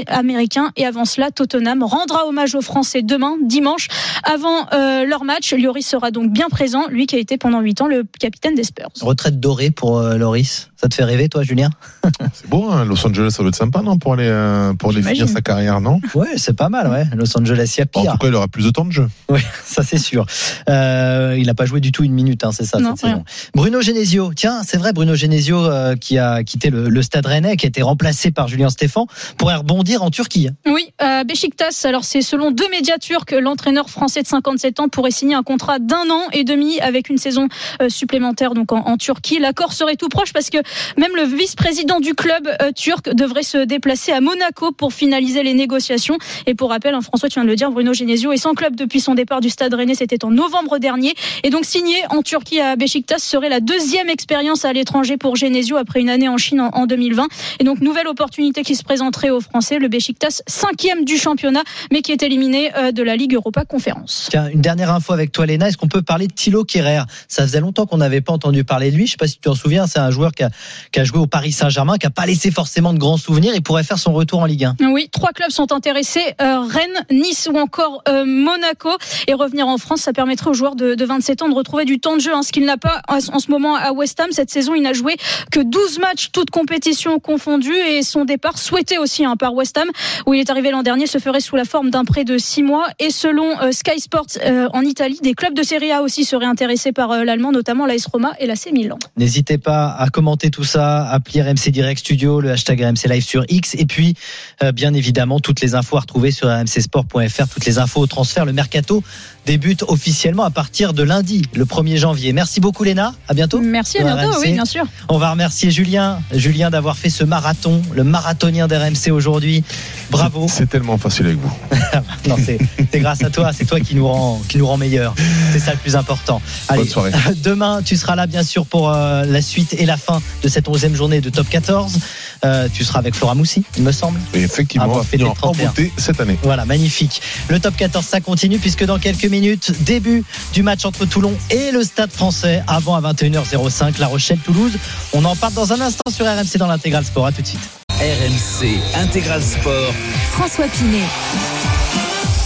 Et 0.77 0.85
avant 0.85 1.05
cela, 1.05 1.31
Tottenham 1.31 1.85
rendra 1.85 2.27
hommage 2.27 2.56
aux 2.56 2.62
Français 2.62 3.02
demain, 3.02 3.36
dimanche, 3.40 3.86
avant 4.24 4.66
euh, 4.73 5.05
leur 5.05 5.23
match. 5.23 5.52
Lloris 5.52 5.86
sera 5.86 6.10
donc 6.10 6.32
bien 6.32 6.48
présent, 6.48 6.89
lui 6.89 7.06
qui 7.06 7.15
a 7.15 7.19
été 7.20 7.39
pendant 7.39 7.60
8 7.60 7.82
ans 7.82 7.86
le 7.86 8.05
capitaine 8.19 8.56
des 8.56 8.65
Spurs. 8.65 8.89
Retraite 9.01 9.39
dorée 9.39 9.70
pour 9.70 9.98
euh, 9.98 10.16
Loris. 10.16 10.68
Ça 10.80 10.88
te 10.88 10.94
fait 10.94 11.02
rêver, 11.02 11.28
toi, 11.28 11.42
Julien 11.42 11.70
C'est 12.32 12.48
beau, 12.48 12.70
hein, 12.70 12.84
Los 12.84 13.05
Angeles, 13.05 13.32
ça 13.32 13.42
doit 13.42 13.48
être 13.48 13.56
sympa, 13.56 13.82
non 13.82 13.98
Pour 13.98 14.12
aller, 14.12 14.28
euh, 14.28 14.74
pour 14.74 14.90
aller 14.90 15.02
finir 15.02 15.28
sa 15.28 15.40
carrière, 15.40 15.80
non 15.80 16.00
Ouais, 16.14 16.36
c'est 16.36 16.56
pas 16.56 16.68
mal, 16.68 16.86
ouais. 16.88 17.05
Los 17.16 17.36
Angeles, 17.36 17.74
il 17.76 17.80
y 17.80 17.82
a 17.82 17.86
pire. 17.86 18.02
En 18.02 18.12
tout 18.12 18.18
cas, 18.18 18.28
il 18.28 18.34
aura 18.36 18.46
plus 18.46 18.64
de 18.64 18.70
temps 18.70 18.84
de 18.84 18.92
jeu. 18.92 19.09
Oui, 19.28 19.40
ça 19.64 19.82
c'est 19.82 19.98
sûr. 19.98 20.24
Euh, 20.70 21.36
il 21.36 21.46
n'a 21.46 21.55
pas 21.55 21.66
joué 21.66 21.80
du 21.80 21.92
tout 21.92 22.02
une 22.05 22.14
minute, 22.14 22.44
hein, 22.44 22.50
c'est 22.52 22.64
ça, 22.64 22.78
Non, 22.78 22.90
cette 22.96 23.10
saison. 23.10 23.24
Bruno 23.55 23.82
Genesio, 23.82 24.32
tiens, 24.34 24.62
c'est 24.64 24.78
vrai, 24.78 24.92
Bruno 24.92 25.14
Genesio 25.14 25.59
euh, 25.64 25.96
qui 25.96 26.16
a 26.16 26.44
quitté 26.44 26.70
le, 26.70 26.88
le 26.88 27.02
Stade 27.02 27.26
Rennais, 27.26 27.56
qui 27.56 27.66
a 27.66 27.68
été 27.68 27.82
remplacé 27.82 28.30
par 28.30 28.48
Julien 28.48 28.70
Stéphan, 28.70 29.06
pourrait 29.36 29.56
rebondir 29.56 30.02
en 30.02 30.10
Turquie. 30.10 30.48
Oui, 30.66 30.92
euh, 31.02 31.24
Beşiktaş, 31.24 31.84
alors 31.84 32.05
c'est 32.05 32.22
selon 32.22 32.52
deux 32.52 32.70
médias 32.70 32.98
turcs, 32.98 33.32
l'entraîneur 33.32 33.90
français 33.90 34.22
de 34.22 34.28
57 34.28 34.80
ans 34.80 34.88
pourrait 34.88 35.10
signer 35.10 35.34
un 35.34 35.42
contrat 35.42 35.78
d'un 35.78 36.09
an 36.10 36.22
et 36.32 36.44
demi 36.44 36.80
avec 36.80 37.10
une 37.10 37.18
saison 37.18 37.48
supplémentaire 37.88 38.55
donc 38.55 38.72
en, 38.72 38.86
en 38.86 38.96
Turquie. 38.96 39.40
L'accord 39.40 39.72
serait 39.72 39.96
tout 39.96 40.09
proche 40.09 40.32
parce 40.32 40.48
que 40.48 40.59
même 40.97 41.15
le 41.16 41.23
vice-président 41.23 42.01
du 42.01 42.15
club 42.15 42.49
euh, 42.62 42.73
turc 42.73 43.15
devrait 43.15 43.43
se 43.43 43.59
déplacer 43.59 44.12
à 44.12 44.20
Monaco 44.20 44.73
pour 44.73 44.93
finaliser 44.93 45.43
les 45.43 45.55
négociations. 45.55 46.19
Et 46.47 46.55
pour 46.55 46.70
rappel, 46.70 46.95
hein, 46.95 47.01
François, 47.01 47.28
tu 47.28 47.35
viens 47.35 47.45
de 47.45 47.49
le 47.49 47.57
dire, 47.57 47.70
Bruno 47.70 47.93
Genesio 47.93 48.32
est 48.32 48.39
sans 48.39 48.55
club 48.55 48.77
depuis 48.77 49.01
son 49.01 49.15
départ 49.15 49.40
du 49.40 49.51
Stade 49.51 49.74
Rennais, 49.74 49.95
c'était 49.95 50.24
en 50.24 50.31
novembre 50.31 50.78
dernier. 50.78 51.15
Et 51.45 51.51
donc 51.51 51.65
signer 51.65 51.99
en 52.11 52.23
Turquie 52.23 52.61
à 52.61 52.77
Beşiktaş 52.77 53.23
serait 53.23 53.49
la 53.49 53.61
deuxième 53.61 54.09
expérience 54.09 54.65
à 54.65 54.73
l'étranger 54.73 55.16
pour 55.16 55.36
Genesio 55.36 55.77
après 55.77 56.01
une 56.01 56.11
année 56.11 56.28
en 56.28 56.39
Chine 56.39 56.61
en, 56.61 56.70
en 56.70 56.86
2020. 56.86 57.27
Et 57.61 57.65
donc 57.65 57.81
nouvelle 57.81 58.09
opportunité 58.09 58.62
qui 58.62 58.74
se 58.74 58.85
présenterait 58.85 59.31
aux 59.31 59.40
Français, 59.40 59.78
le 59.78 59.89
Beşiktaş 59.89 60.43
cinquième 60.47 61.05
du 61.05 61.19
championnat, 61.19 61.62
mais 61.93 62.03
qui 62.03 62.12
est 62.12 62.23
éliminé 62.23 62.70
euh, 62.77 62.93
de 62.93 63.03
la 63.03 63.16
Ligue 63.16 63.35
Europa 63.35 63.65
Conférence. 63.65 64.28
Tiens, 64.31 64.49
une 64.49 64.61
dernière 64.61 64.93
info 64.93 65.12
avec 65.12 65.32
toi, 65.32 65.47
Léna. 65.47 65.69
Est-ce 65.69 65.77
qu'on 65.77 65.89
peut 65.89 66.03
parler 66.03 66.27
de 66.27 66.32
Thilo 66.32 66.65
Kerrer 66.65 67.03
Ça 67.28 67.43
faisait 67.43 67.61
longtemps 67.61 67.86
qu'on 67.86 67.99
n'avait 67.99 68.20
pas 68.20 68.32
entendu 68.32 68.65
parler 68.65 68.90
de 68.90 68.97
lui. 68.97 69.07
Je 69.07 69.12
sais 69.12 69.16
pas 69.16 69.27
si 69.27 69.35
tu 69.35 69.40
t'en 69.40 69.55
souviens, 69.55 69.86
c'est 69.86 69.99
un 69.99 70.11
joueur 70.11 70.32
qui 70.32 70.43
a, 70.43 70.51
qui 70.93 71.01
a 71.01 71.05
joué 71.05 71.18
au 71.18 71.26
Paris 71.26 71.52
Saint-Germain, 71.52 71.97
qui 71.98 72.06
a 72.06 72.10
pas 72.10 72.26
laissé 72.26 72.51
forcément 72.51 72.93
de 72.93 72.98
grands 72.98 73.16
souvenirs. 73.16 73.52
Il 73.55 73.62
pourrait 73.62 73.85
faire 73.85 73.98
son 73.98 74.12
retour 74.12 74.40
en 74.40 74.47
Ligue 74.47 74.64
1. 74.64 74.76
Oui, 74.93 75.09
trois 75.12 75.30
clubs 75.30 75.51
sont 75.51 75.72
intéressés 75.72 76.35
euh, 76.40 76.60
Rennes, 76.60 77.05
Nice 77.10 77.48
ou 77.52 77.56
encore 77.59 78.02
euh, 78.09 78.24
Monaco. 78.26 78.90
Et 79.26 79.35
revenir 79.35 79.66
en 79.66 79.78
France, 79.78 80.01
ça 80.01 80.12
permettrait 80.12 80.51
aux 80.51 80.55
joueurs 80.55 80.76
de, 80.76 80.94
de 80.94 81.05
27 81.05 81.43
ans 81.43 81.48
de 81.48 81.55
retrouver 81.55 81.85
du 81.85 82.01
temps 82.01 82.16
de 82.16 82.20
jeu, 82.20 82.32
hein, 82.35 82.43
ce 82.43 82.52
qu'il 82.52 82.64
n'a 82.64 82.76
pas 82.76 83.02
en, 83.09 83.20
ce 83.20 83.51
moment 83.51 83.74
à 83.74 83.93
West 83.93 84.18
Ham. 84.20 84.28
Cette 84.30 84.51
saison, 84.51 84.74
il 84.74 84.82
n'a 84.82 84.93
joué 84.93 85.16
que 85.51 85.60
12 85.60 85.98
matchs, 85.98 86.30
toutes 86.32 86.51
compétitions 86.51 87.18
confondues. 87.18 87.76
Et 87.76 88.02
son 88.02 88.24
départ, 88.24 88.59
souhaité 88.59 88.98
aussi 88.98 89.24
hein, 89.24 89.36
par 89.36 89.55
West 89.55 89.76
Ham, 89.78 89.89
où 90.26 90.35
il 90.35 90.40
est 90.40 90.51
arrivé 90.51 90.70
l'an 90.70 90.82
dernier, 90.82 91.06
se 91.06 91.18
ferait 91.18 91.40
sous 91.40 91.56
la 91.56 91.64
forme 91.64 91.90
d'un 91.90 92.05
prêt 92.05 92.24
de 92.24 92.39
6 92.39 92.62
mois. 92.62 92.86
Et 92.98 93.10
selon 93.10 93.60
euh, 93.60 93.72
Sky 93.72 94.01
Sports 94.01 94.26
en 94.72 94.82
Italie, 94.82 95.18
des 95.22 95.35
clubs 95.35 95.55
de 95.55 95.62
Serie 95.62 95.93
A 95.93 96.02
aussi 96.02 96.24
seraient 96.24 96.47
intéressés 96.47 96.93
par 96.93 97.24
l'Allemand, 97.24 97.52
notamment 97.52 97.86
l'AS 97.86 98.06
Roma 98.06 98.32
et 98.39 98.47
l'AC 98.47 98.72
Milan. 98.72 98.98
N'hésitez 99.16 99.59
pas 99.59 99.90
à 99.90 100.09
commenter 100.09 100.47
tout 100.50 100.64
ça, 100.64 101.08
appeler 101.08 101.42
RMC 101.42 101.70
Direct 101.70 102.00
Studio, 102.00 102.40
le 102.40 102.52
hashtag 102.52 102.82
RMC 102.82 103.08
Live 103.08 103.24
sur 103.24 103.44
X, 103.48 103.74
et 103.78 103.86
puis 103.86 104.14
euh, 104.62 104.72
bien 104.72 104.94
évidemment 104.94 105.40
toutes 105.40 105.60
les 105.60 105.74
infos 105.74 105.96
à 105.96 106.00
retrouver 106.00 106.30
sur 106.30 106.48
rmcsport.fr, 106.48 107.48
toutes 107.48 107.64
les 107.64 107.78
infos 107.78 108.00
au 108.00 108.06
transfert. 108.06 108.44
Le 108.44 108.52
mercato 108.52 109.02
débute 109.48 109.82
officiellement 109.88 110.44
à 110.44 110.50
partir 110.50 110.92
de 110.92 111.02
lundi, 111.02 111.40
le 111.54 111.64
1er 111.64 111.96
janvier. 111.96 112.34
Merci 112.34 112.60
beaucoup 112.60 112.84
Léna, 112.84 113.14
à 113.28 113.32
bientôt. 113.32 113.60
Merci, 113.60 113.96
à 113.96 114.04
bientôt. 114.04 114.30
RMC. 114.32 114.40
Oui, 114.44 114.52
bien 114.52 114.66
sûr. 114.66 114.84
On 115.08 115.16
va 115.16 115.30
remercier 115.30 115.70
Julien, 115.70 116.20
Julien 116.34 116.68
d'avoir 116.68 116.98
fait 116.98 117.08
ce 117.08 117.24
marathon, 117.24 117.80
le 117.94 118.04
marathonien 118.04 118.68
d'RMC 118.68 119.10
aujourd'hui. 119.10 119.64
Bravo. 120.10 120.48
C'est 120.50 120.68
tellement 120.68 120.98
facile 120.98 121.26
avec 121.26 121.38
vous. 121.38 121.52
Non, 122.28 122.36
c'est 122.44 122.58
c'est 122.92 123.00
grâce 123.00 123.24
à 123.24 123.30
toi, 123.30 123.52
c'est 123.54 123.64
toi 123.64 123.80
qui 123.80 123.94
nous 123.94 124.06
rend 124.06 124.42
qui 124.48 124.58
nous 124.58 124.66
rend 124.66 124.76
meilleurs. 124.76 125.14
C'est 125.52 125.58
ça 125.58 125.72
le 125.72 125.78
plus 125.78 125.96
important. 125.96 126.42
Allez, 126.68 126.82
Bonne 126.82 126.90
soirée. 126.90 127.12
demain, 127.42 127.80
tu 127.82 127.96
seras 127.96 128.14
là 128.16 128.26
bien 128.26 128.42
sûr 128.42 128.66
pour 128.66 128.90
euh, 128.90 129.24
la 129.24 129.40
suite 129.40 129.74
et 129.78 129.86
la 129.86 129.96
fin 129.96 130.20
de 130.42 130.48
cette 130.48 130.68
11e 130.68 130.94
journée 130.94 131.22
de 131.22 131.30
Top 131.30 131.48
14. 131.48 131.98
Euh, 132.44 132.69
tu 132.73 132.85
seras 132.85 132.98
avec 133.01 133.15
Flora 133.15 133.35
Moussi, 133.35 133.65
il 133.77 133.82
me 133.82 133.93
semble. 133.93 134.20
Et 134.35 134.43
effectivement, 134.43 134.86
on 134.89 134.98
va 134.98 135.02
finir 135.05 135.31
en 135.31 135.35
31. 135.35 135.66
beauté 135.69 135.93
cette 135.97 136.20
année. 136.20 136.39
Voilà, 136.43 136.65
magnifique. 136.65 137.20
Le 137.48 137.59
top 137.60 137.77
14, 137.77 138.05
ça 138.05 138.20
continue 138.20 138.59
puisque 138.59 138.85
dans 138.85 138.98
quelques 138.98 139.24
minutes, 139.24 139.73
début 139.85 140.24
du 140.52 140.62
match 140.62 140.85
entre 140.85 141.05
Toulon 141.05 141.32
et 141.51 141.70
le 141.73 141.82
Stade 141.82 142.10
français 142.12 142.62
avant 142.66 142.94
à 142.94 143.01
21h05, 143.12 143.98
La 143.98 144.06
Rochelle-Toulouse. 144.06 144.78
On 145.12 145.24
en 145.24 145.36
parle 145.36 145.55
dans 145.55 145.73
un 145.73 145.81
instant 145.81 146.10
sur 146.10 146.27
RMC 146.27 146.59
dans 146.59 146.66
l'intégral 146.66 147.05
sport. 147.05 147.27
À 147.27 147.32
tout 147.32 147.43
de 147.43 147.47
suite. 147.47 147.60
RMC 147.98 148.78
Intégral 148.94 149.43
Sport. 149.43 149.93
François 150.31 150.69
Pinet. 150.69 151.02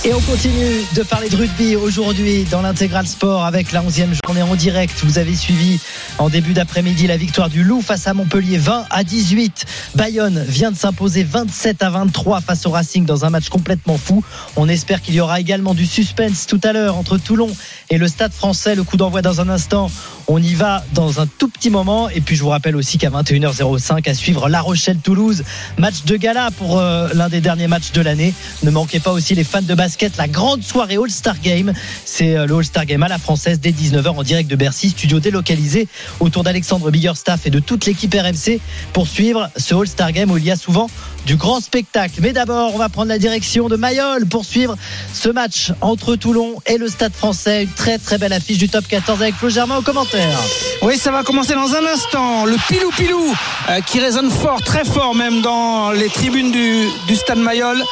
Et 0.04 0.12
on 0.12 0.20
continue 0.20 0.82
de 0.96 1.04
parler 1.04 1.28
de 1.28 1.36
rugby 1.36 1.76
aujourd'hui 1.76 2.42
dans 2.50 2.60
l'intégral 2.60 3.06
sport 3.06 3.44
avec 3.44 3.70
la 3.70 3.84
11e 3.84 4.08
journée 4.26 4.42
en 4.42 4.56
direct. 4.56 4.98
Vous 5.04 5.18
avez 5.18 5.36
suivi 5.36 5.78
en 6.18 6.28
début 6.28 6.54
d'après-midi 6.54 7.06
la 7.06 7.16
victoire 7.16 7.48
du 7.48 7.62
Loup 7.62 7.82
face 7.82 8.08
à 8.08 8.12
Montpellier 8.12 8.58
20 8.58 8.86
à 8.90 9.04
18. 9.04 9.64
Bayonne 9.94 10.44
vient 10.48 10.72
de 10.72 10.76
s'imposer 10.76 11.22
27 11.22 11.84
à 11.84 11.90
23 11.90 12.40
face 12.40 12.66
au 12.66 12.70
Racing 12.70 13.04
dans 13.04 13.24
un 13.24 13.30
match 13.30 13.48
complètement 13.48 13.96
fou. 13.96 14.24
On 14.56 14.68
espère 14.68 15.02
qu'il 15.02 15.14
y 15.14 15.20
aura 15.20 15.38
également 15.38 15.72
du 15.72 15.86
suspense 15.86 16.48
tout 16.48 16.60
à 16.64 16.72
l'heure 16.72 16.96
entre 16.96 17.16
Toulon 17.16 17.50
et 17.88 17.96
le 17.96 18.08
Stade 18.08 18.32
français. 18.32 18.74
Le 18.74 18.82
coup 18.82 18.96
d'envoi 18.96 19.22
dans 19.22 19.40
un 19.40 19.48
instant. 19.48 19.88
On 20.26 20.42
y 20.42 20.54
va 20.54 20.84
dans 20.94 21.20
un 21.20 21.26
tout 21.26 21.48
petit 21.48 21.70
moment. 21.70 22.08
Et 22.08 22.20
puis 22.20 22.34
je 22.34 22.42
vous 22.42 22.48
rappelle 22.48 22.74
aussi 22.74 22.98
qu'à 22.98 23.10
21h05 23.10 24.10
à 24.10 24.14
suivre 24.14 24.48
La 24.48 24.62
Rochelle-Toulouse. 24.62 25.44
Match 25.78 26.02
de 26.06 26.16
gala 26.16 26.50
pour 26.50 26.78
euh, 26.78 27.08
l'un 27.14 27.28
des 27.28 27.40
derniers 27.40 27.68
matchs 27.68 27.92
de 27.92 28.00
l'année. 28.00 28.34
Ne 28.64 28.72
manquez 28.72 28.98
pas 28.98 29.12
aussi 29.12 29.36
les 29.36 29.44
fans 29.44 29.62
de 29.62 29.74
basket, 29.74 29.91
la 30.16 30.28
grande 30.28 30.62
soirée 30.62 30.96
All-Star 30.96 31.40
Game. 31.40 31.72
C'est 32.04 32.36
euh, 32.36 32.46
le 32.46 32.56
All-Star 32.56 32.86
Game 32.86 33.02
à 33.02 33.08
la 33.08 33.18
française 33.18 33.60
dès 33.60 33.70
19h 33.70 34.08
en 34.08 34.22
direct 34.22 34.50
de 34.50 34.56
Bercy, 34.56 34.90
studio 34.90 35.20
délocalisé 35.20 35.88
autour 36.20 36.42
d'Alexandre 36.42 36.90
Biggerstaff 36.90 37.46
et 37.46 37.50
de 37.50 37.58
toute 37.58 37.86
l'équipe 37.86 38.14
RMC 38.14 38.60
pour 38.92 39.06
suivre 39.06 39.50
ce 39.56 39.74
All-Star 39.74 40.12
Game 40.12 40.30
où 40.30 40.38
il 40.38 40.44
y 40.44 40.50
a 40.50 40.56
souvent 40.56 40.88
du 41.26 41.36
grand 41.36 41.60
spectacle. 41.60 42.14
Mais 42.20 42.32
d'abord, 42.32 42.74
on 42.74 42.78
va 42.78 42.88
prendre 42.88 43.08
la 43.08 43.18
direction 43.18 43.68
de 43.68 43.76
Mayol 43.76 44.26
pour 44.26 44.44
suivre 44.44 44.76
ce 45.12 45.28
match 45.28 45.72
entre 45.80 46.16
Toulon 46.16 46.56
et 46.66 46.78
le 46.78 46.88
Stade 46.88 47.12
français. 47.12 47.64
Une 47.64 47.70
très 47.70 47.98
très 47.98 48.18
belle 48.18 48.32
affiche 48.32 48.58
du 48.58 48.68
top 48.68 48.86
14 48.88 49.22
avec 49.22 49.34
Flo 49.34 49.48
Germain 49.48 49.76
au 49.76 49.82
commentaire. 49.82 50.38
Oui, 50.82 50.98
ça 50.98 51.10
va 51.10 51.22
commencer 51.22 51.54
dans 51.54 51.74
un 51.74 51.86
instant. 51.92 52.44
Le 52.44 52.56
pilou 52.68 52.90
pilou 52.90 53.34
euh, 53.68 53.80
qui 53.80 54.00
résonne 54.00 54.30
fort, 54.30 54.62
très 54.62 54.84
fort 54.84 55.14
même 55.14 55.42
dans 55.42 55.90
les 55.92 56.08
tribunes 56.08 56.50
du, 56.50 56.86
du 57.06 57.16
stade 57.16 57.38
Mayol. 57.38 57.82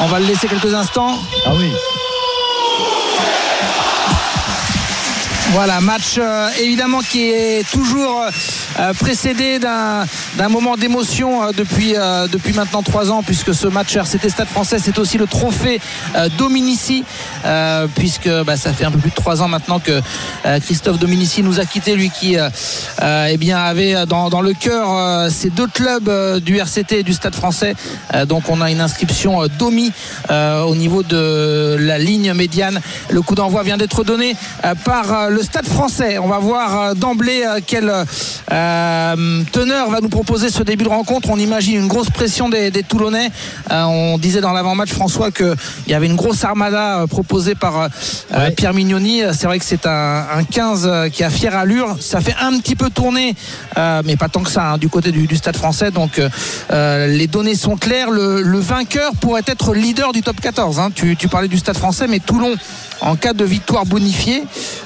On 0.00 0.06
va 0.06 0.20
le 0.20 0.26
laisser 0.26 0.46
quelques 0.46 0.74
instants. 0.74 1.18
Ah 1.44 1.54
oui. 1.54 1.72
Voilà, 5.56 5.80
match 5.80 6.16
euh, 6.18 6.50
évidemment 6.60 7.00
qui 7.00 7.30
est 7.30 7.66
toujours 7.70 8.26
euh, 8.78 8.92
précédé 8.92 9.58
d'un 9.58 10.48
moment 10.50 10.76
d'émotion 10.76 11.44
euh, 11.44 11.52
depuis 11.56 11.94
depuis 12.30 12.52
maintenant 12.52 12.82
trois 12.82 13.10
ans 13.10 13.22
puisque 13.22 13.54
ce 13.54 13.66
match 13.66 13.96
RCT 13.96 14.28
Stade 14.28 14.48
Français 14.48 14.76
c'est 14.78 14.98
aussi 14.98 15.16
le 15.16 15.26
trophée 15.26 15.80
Dominici 16.36 17.04
puisque 17.94 18.28
bah, 18.44 18.58
ça 18.58 18.74
fait 18.74 18.84
un 18.84 18.90
peu 18.90 18.98
plus 18.98 19.10
de 19.10 19.14
trois 19.14 19.40
ans 19.40 19.48
maintenant 19.48 19.78
que 19.78 20.02
Christophe 20.60 20.98
Dominici 20.98 21.42
nous 21.42 21.58
a 21.58 21.64
quitté 21.64 21.94
lui 21.94 22.10
qui 22.10 22.36
eh 22.36 23.36
bien 23.38 23.58
avait 23.58 24.04
dans, 24.06 24.28
dans 24.28 24.42
le 24.42 24.52
cœur 24.52 25.30
ces 25.30 25.48
deux 25.48 25.68
clubs 25.68 26.40
du 26.40 26.58
RCT 26.58 26.98
et 26.98 27.02
du 27.02 27.14
Stade 27.14 27.34
Français. 27.34 27.74
Donc 28.26 28.50
on 28.50 28.60
a 28.60 28.70
une 28.70 28.80
inscription 28.80 29.46
Domi 29.58 29.92
au 30.28 30.74
niveau 30.74 31.02
de 31.02 31.76
la 31.78 31.98
ligne 31.98 32.34
médiane. 32.34 32.80
Le 33.08 33.22
coup 33.22 33.34
d'envoi 33.34 33.62
vient 33.62 33.78
d'être 33.78 34.04
donné 34.04 34.36
par 34.84 35.30
le 35.30 35.45
Stade 35.46 35.66
français. 35.66 36.18
On 36.18 36.26
va 36.26 36.38
voir 36.38 36.80
euh, 36.80 36.94
d'emblée 36.94 37.44
euh, 37.46 37.60
quelle 37.64 37.90
euh, 38.52 39.42
teneur 39.52 39.88
va 39.90 40.00
nous 40.00 40.08
proposer 40.08 40.50
ce 40.50 40.62
début 40.62 40.84
de 40.84 40.88
rencontre. 40.88 41.28
On 41.30 41.38
imagine 41.38 41.76
une 41.76 41.86
grosse 41.88 42.10
pression 42.10 42.48
des, 42.48 42.70
des 42.70 42.82
Toulonnais. 42.82 43.30
Euh, 43.70 43.84
on 43.84 44.18
disait 44.18 44.40
dans 44.40 44.52
l'avant-match, 44.52 44.90
François, 44.92 45.30
qu'il 45.30 45.54
y 45.86 45.94
avait 45.94 46.06
une 46.06 46.16
grosse 46.16 46.44
armada 46.44 47.04
proposée 47.08 47.54
par 47.54 47.80
euh, 47.80 47.88
Ouais. 48.36 48.50
Pierre 48.50 48.74
Mignoni. 48.74 49.22
C'est 49.32 49.46
vrai 49.46 49.58
que 49.58 49.64
c'est 49.64 49.86
un, 49.86 50.24
un 50.36 50.44
15 50.44 50.82
euh, 50.86 51.08
qui 51.08 51.22
a 51.24 51.30
fière 51.30 51.56
allure. 51.56 51.96
Ça 52.00 52.20
fait 52.20 52.34
un 52.40 52.58
petit 52.58 52.74
peu 52.76 52.90
tourner, 52.90 53.34
mais 54.04 54.16
pas 54.16 54.28
tant 54.28 54.42
que 54.42 54.50
ça, 54.50 54.72
hein, 54.72 54.78
du 54.78 54.88
côté 54.88 55.12
du, 55.12 55.26
du 55.26 55.36
Stade 55.36 55.56
français. 55.56 55.90
Donc 55.90 56.20
les 56.70 57.26
données 57.28 57.54
sont 57.54 57.76
claires. 57.76 58.10
Le, 58.10 58.42
le 58.42 58.58
vainqueur 58.58 59.12
pourrait 59.20 59.42
être 59.46 59.74
leader 59.74 60.12
du 60.12 60.22
top 60.22 60.40
14. 60.40 60.80
hein. 60.80 60.90
Tu, 60.94 61.16
tu 61.16 61.28
parlais 61.28 61.48
du 61.48 61.58
Stade 61.58 61.78
français, 61.78 62.06
mais 62.08 62.18
Toulon, 62.18 62.54
en 63.00 63.16
cas 63.16 63.32
de 63.32 63.44
victoire 63.44 63.84
bonifiée, 63.86 64.42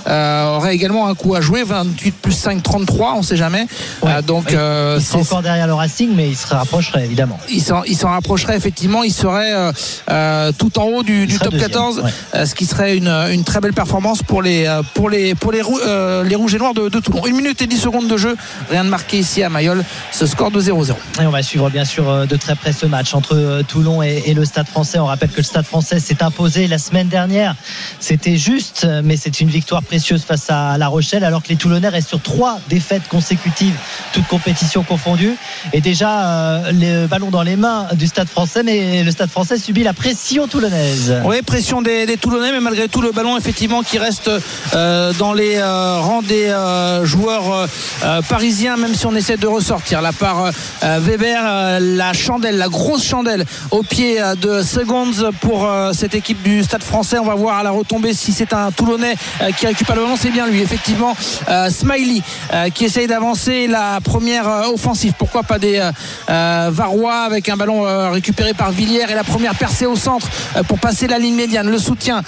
euh, 0.08 0.56
aurait 0.56 0.74
également 0.74 1.06
un 1.08 1.14
coup 1.14 1.34
à 1.34 1.40
jouer. 1.40 1.62
28 1.62 2.12
plus 2.12 2.32
5, 2.32 2.62
33, 2.62 3.14
on 3.16 3.22
sait 3.22 3.36
jamais. 3.36 3.66
Ouais. 4.02 4.10
Euh, 4.12 4.22
donc 4.22 4.52
euh, 4.52 4.96
Il 4.98 5.04
sera 5.04 5.18
c'est- 5.18 5.26
encore 5.32 5.42
derrière 5.42 5.66
le 5.66 5.74
Racing, 5.74 6.10
mais 6.14 6.28
il 6.28 6.36
se 6.36 6.46
rapprocherait 6.46 7.04
évidemment. 7.04 7.38
il 7.50 7.62
s'en, 7.62 7.82
rapprocherait 8.10 8.56
effectivement, 8.56 9.02
il 9.02 9.12
serait 9.12 9.52
euh, 9.52 9.72
euh, 10.10 10.52
tout 10.56 10.78
en 10.78 10.84
haut 10.84 11.02
du, 11.02 11.26
top 11.38 11.52
deuxième, 11.52 11.70
14, 11.70 11.98
ouais. 12.00 12.10
euh, 12.34 12.46
ce 12.46 12.54
qui 12.54 12.66
serait 12.66 12.96
une, 12.96 13.08
une 13.08 13.44
très 13.44 13.60
belle 13.60 13.72
performance 13.74 14.22
pour 14.22 14.42
les, 14.42 14.66
euh, 14.66 14.82
pour 14.94 15.10
les, 15.10 15.34
pour 15.34 15.52
les, 15.52 15.62
euh, 15.86 16.24
les 16.24 16.34
rouges 16.34 16.54
et 16.54 16.58
noirs 16.58 16.74
de, 16.74 16.88
de 16.88 16.98
Toulon. 16.98 17.24
Une 17.26 17.36
minute 17.36 17.60
et 17.62 17.66
10 17.66 17.78
secondes 17.78 18.08
de 18.08 18.16
jeu, 18.16 18.36
rien 18.70 18.84
de 18.84 18.88
marqué 18.88 19.18
ici 19.18 19.42
à 19.42 19.48
Mayol, 19.48 19.84
ce 20.12 20.26
score 20.26 20.50
de 20.50 20.60
0-0. 20.60 20.92
Et 21.20 21.26
on 21.26 21.30
va 21.30 21.42
suivre 21.42 21.70
bien 21.70 21.84
sûr 21.84 22.08
euh, 22.08 22.26
de 22.26 22.36
très 22.36 22.54
près 22.54 22.72
ce 22.72 22.86
match 22.86 23.14
entre 23.14 23.34
euh, 23.36 23.62
Toulon 23.62 24.02
et, 24.02 24.22
et 24.26 24.34
le 24.34 24.44
Stade 24.44 24.66
français. 24.68 24.98
On 24.98 25.06
rappelle 25.06 25.30
que 25.30 25.38
le 25.38 25.42
Stade 25.42 25.64
français 25.66 26.00
s'est 26.00 26.22
imposé 26.22 26.66
la 26.66 26.78
semaine 26.78 27.08
dernière. 27.08 27.54
C'était 28.00 28.36
juste, 28.36 28.86
mais 29.04 29.16
c'est 29.16 29.40
une 29.40 29.48
victoire 29.48 29.82
précieuse 29.82 30.24
face 30.24 30.46
à 30.48 30.78
La 30.78 30.88
Rochelle, 30.88 31.24
alors 31.24 31.42
que 31.42 31.48
les 31.48 31.56
Toulonnais 31.56 31.88
restent 31.88 32.08
sur 32.08 32.20
trois 32.20 32.58
défaites 32.68 33.06
consécutives, 33.08 33.74
toutes 34.12 34.26
compétitions 34.26 34.82
confondues. 34.82 35.36
Et 35.72 35.80
déjà, 35.80 36.24
euh, 36.24 36.72
le 36.72 37.06
ballon 37.06 37.30
dans 37.30 37.42
les 37.42 37.56
mains 37.56 37.88
du 37.94 38.06
Stade 38.06 38.28
français, 38.28 38.62
mais 38.62 39.04
le 39.04 39.10
Stade 39.10 39.30
français 39.30 39.58
subit 39.58 39.82
la 39.82 39.92
pression 39.92 40.48
toulonnaise. 40.48 41.14
Oui, 41.24 41.42
pression 41.42 41.82
des, 41.82 42.16
Toulonnais, 42.20 42.52
mais 42.52 42.60
malgré 42.60 42.88
tout, 42.88 43.00
le 43.02 43.12
ballon, 43.12 43.36
effectivement, 43.36 43.82
qui 43.82 43.98
reste 43.98 44.30
euh, 44.74 45.12
dans 45.14 45.32
les 45.32 45.56
euh, 45.56 46.00
rangs 46.00 46.22
des 46.22 46.54
joueurs 47.04 47.68
parisiens, 48.28 48.76
même 48.76 48.94
si 48.94 49.06
on 49.06 49.14
essaie 49.14 49.36
de 49.36 49.46
ressortir. 49.46 50.02
Là, 50.02 50.12
par 50.12 50.46
euh, 50.46 50.98
Weber, 51.00 51.78
la 51.80 52.12
chandelle, 52.12 52.56
la 52.56 52.68
grosse 52.68 53.04
chandelle 53.04 53.44
au 53.70 53.82
pied 53.82 54.20
de 54.40 54.62
Seconds 54.62 55.30
pour 55.40 55.68
cette 55.92 56.14
équipe 56.14 56.42
du 56.42 56.62
Stade 56.62 56.82
français. 56.82 57.18
On 57.18 57.24
va 57.24 57.34
voir 57.34 57.58
à 57.58 57.62
la 57.62 57.70
si 58.12 58.32
c'est 58.32 58.52
un 58.52 58.70
Toulonnais 58.70 59.16
euh, 59.42 59.50
qui 59.50 59.66
récupère 59.66 59.96
le 59.96 60.02
ballon. 60.02 60.16
C'est 60.16 60.30
bien 60.30 60.46
lui, 60.46 60.60
effectivement. 60.60 61.14
Euh, 61.48 61.70
Smiley 61.70 62.22
euh, 62.52 62.68
qui 62.70 62.84
essaye 62.84 63.06
d'avancer 63.06 63.66
la 63.66 64.00
première 64.02 64.46
offensive. 64.72 65.14
Pourquoi 65.18 65.42
pas 65.42 65.58
des 65.58 65.80
Varois 66.28 67.22
avec 67.22 67.48
un 67.48 67.56
ballon 67.56 67.82
récupéré 68.10 68.54
par 68.54 68.70
Villiers 68.70 69.06
et 69.08 69.14
la 69.14 69.24
première 69.24 69.54
percée 69.54 69.86
au 69.86 69.96
centre 69.96 70.28
pour 70.68 70.78
passer 70.78 71.06
la 71.06 71.18
ligne 71.18 71.34
médiane. 71.34 71.68
Le 71.68 71.78
soutien 71.78 72.22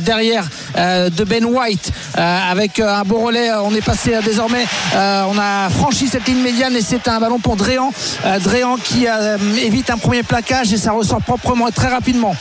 derrière 0.00 0.48
de 0.76 1.24
Ben 1.24 1.44
White 1.44 1.92
avec 2.14 2.80
un 2.80 3.02
beau 3.02 3.18
relais. 3.18 3.50
On 3.62 3.74
est 3.74 3.84
passé 3.84 4.12
désormais, 4.24 4.66
on 4.94 5.38
a 5.38 5.68
franchi 5.70 6.08
cette 6.08 6.26
ligne 6.26 6.42
médiane 6.42 6.74
et 6.76 6.82
c'est 6.82 7.08
un 7.08 7.20
ballon 7.20 7.38
pour 7.38 7.56
Dréan. 7.56 7.92
Dréan 8.42 8.76
qui 8.76 9.06
évite 9.62 9.90
un 9.90 9.98
premier 9.98 10.22
plaquage 10.22 10.72
et 10.72 10.76
ça 10.76 10.92
ressort 10.92 11.22
proprement 11.22 11.68
et 11.68 11.72
très 11.72 11.88
rapidement 11.88 12.34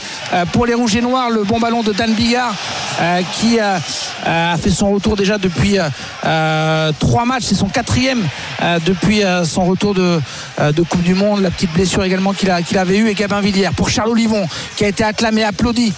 pour 0.52 0.66
les 0.66 0.74
Rouges 0.74 0.96
et 0.96 1.02
Noirs. 1.02 1.30
Le 1.30 1.44
bon 1.44 1.60
ballon 1.60 1.84
de 1.84 1.94
Dan 1.94 2.14
Bigard 2.14 2.54
euh, 3.00 3.22
qui 3.34 3.60
euh, 3.60 3.78
euh, 4.26 4.54
a 4.54 4.58
fait 4.58 4.70
son 4.70 4.92
retour 4.92 5.16
déjà 5.16 5.38
depuis 5.38 5.78
trois 7.00 7.26
matchs. 7.26 7.44
C'est 7.44 7.56
son 7.56 7.68
quatrième 7.70 8.24
depuis 8.86 9.22
son 9.46 9.66
retour 9.66 9.94
de, 9.94 10.20
de 10.60 10.82
Coupe 10.82 11.04
du 11.04 11.14
Monde. 11.14 11.42
La 11.42 11.52
petite 11.52 11.72
blessure 11.74 12.04
également 12.04 12.34
qu'il 12.34 12.50
avait 12.50 12.98
eue 12.98 13.10
et 13.10 13.14
Gabin 13.14 13.42
Villiers. 13.42 13.70
Pour 13.76 13.90
Charles 13.90 14.10
Olivon 14.10 14.48
qui 14.76 14.86
a 14.86 14.88
été 14.88 15.04
acclamé, 15.04 15.44
applaudi. 15.44 15.94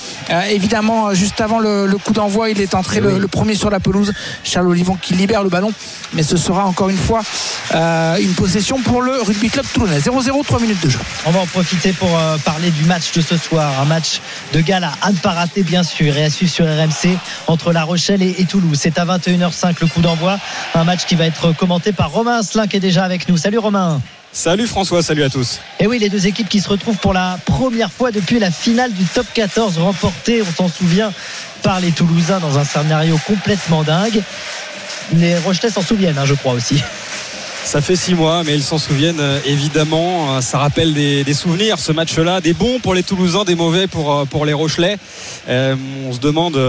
Évidemment, 0.50 1.14
juste 1.14 1.41
avant 1.41 1.60
le, 1.60 1.86
le 1.86 1.98
coup 1.98 2.14
d'envoi, 2.14 2.50
il 2.50 2.62
est 2.62 2.76
entré 2.76 3.00
le, 3.00 3.18
le 3.18 3.28
premier 3.28 3.56
sur 3.56 3.70
la 3.70 3.80
pelouse. 3.80 4.14
Charles 4.44 4.68
Olivon 4.68 4.98
qui 5.02 5.14
libère 5.14 5.44
le 5.44 5.50
ballon. 5.50 5.72
Mais 6.14 6.24
ce 6.24 6.38
sera 6.38 6.66
encore 6.66 6.90
une 6.90 6.98
fois 6.98 7.22
euh, 7.74 8.18
une 8.18 8.34
possession 8.34 8.80
pour 8.82 9.02
le 9.02 9.22
Rugby 9.22 9.50
Club 9.50 9.66
Toulonnais. 9.74 10.00
0-0, 10.00 10.46
3 10.46 10.60
minutes 10.60 10.84
de 10.84 10.90
jeu. 10.90 11.00
On 11.26 11.32
va 11.32 11.40
en 11.40 11.46
profiter 11.46 11.94
pour 11.94 12.10
euh, 12.18 12.38
parler 12.38 12.72
du 12.72 12.84
match 12.86 13.12
de 13.12 13.22
ce 13.22 13.38
soir. 13.38 13.72
Un 13.80 13.86
match 13.86 14.22
de 14.54 14.62
gala 14.62 14.91
à 15.02 15.12
ne 15.12 15.18
pas 15.18 15.32
rater, 15.32 15.64
bien 15.64 15.84
sûr, 15.84 16.16
et 16.18 16.24
à 16.24 16.30
suivre 16.30 16.52
sur 16.52 16.66
RMC 16.66 17.18
entre 17.48 17.72
La 17.72 17.84
Rochelle 17.84 18.22
et, 18.22 18.36
et 18.40 18.46
Toulouse. 18.46 18.78
C'est 18.82 18.98
à 18.98 19.06
21h05 19.06 19.76
le 19.82 19.88
coup 19.88 20.02
d'envoi. 20.02 20.40
Un 20.74 20.84
match 20.84 21.06
qui 21.06 21.16
va 21.16 21.26
être 21.26 21.54
commenté 21.54 21.91
par 21.91 22.12
Romain 22.12 22.40
Asselin 22.40 22.68
qui 22.68 22.78
est 22.78 22.82
déjà 22.82 23.04
avec 23.04 23.28
nous. 23.30 23.38
Salut 23.38 23.60
Romain. 23.60 24.02
Salut 24.32 24.68
François, 24.68 25.02
salut 25.02 25.24
à 25.24 25.30
tous. 25.30 25.60
Et 25.80 25.88
oui, 25.88 25.98
les 25.98 26.10
deux 26.10 26.28
équipes 26.28 26.48
qui 26.48 26.62
se 26.62 26.70
retrouvent 26.70 26.98
pour 26.98 27.14
la 27.14 27.40
première 27.46 27.91
fois 27.91 28.12
depuis 28.12 28.38
la 28.38 28.52
finale 28.52 28.94
du 28.94 29.04
top 29.04 29.26
14 29.34 29.80
remportée, 29.80 30.44
on 30.44 30.54
s'en 30.54 30.70
souvient, 30.70 31.12
par 31.64 31.80
les 31.80 31.91
Toulousains 31.91 32.40
dans 32.40 32.60
un 32.60 32.64
scénario 32.64 33.20
complètement 33.26 33.84
dingue. 33.84 34.22
Les 35.14 35.36
Rochelais 35.38 35.72
s'en 35.72 35.82
souviennent, 35.82 36.18
hein, 36.18 36.26
je 36.26 36.36
crois 36.36 36.54
aussi. 36.54 36.84
Ça 37.64 37.81
fait 37.81 37.95
six 37.95 38.15
mois, 38.15 38.44
mais 38.44 38.56
ils 38.56 38.64
s'en 38.64 38.77
souviennent 38.77 39.19
euh, 39.19 39.40
évidemment. 39.45 40.38
Euh, 40.38 40.41
Ça 40.41 40.57
rappelle 40.57 40.94
des, 40.94 41.34
souvenirs, 41.34 41.77
ce 41.77 41.91
match-là, 41.91 42.41
des 42.41 42.53
bons 42.53 42.80
pour 42.80 42.94
les 42.94 43.03
Toulousains, 43.03 43.44
des 43.44 43.56
mauvais 43.56 43.88
pour, 43.88 44.11
euh, 44.11 44.26
pour 44.26 44.45
les 44.45 44.53
Rochelais. 44.53 44.98
On 45.48 46.11
se 46.14 46.19
demande 46.19 46.60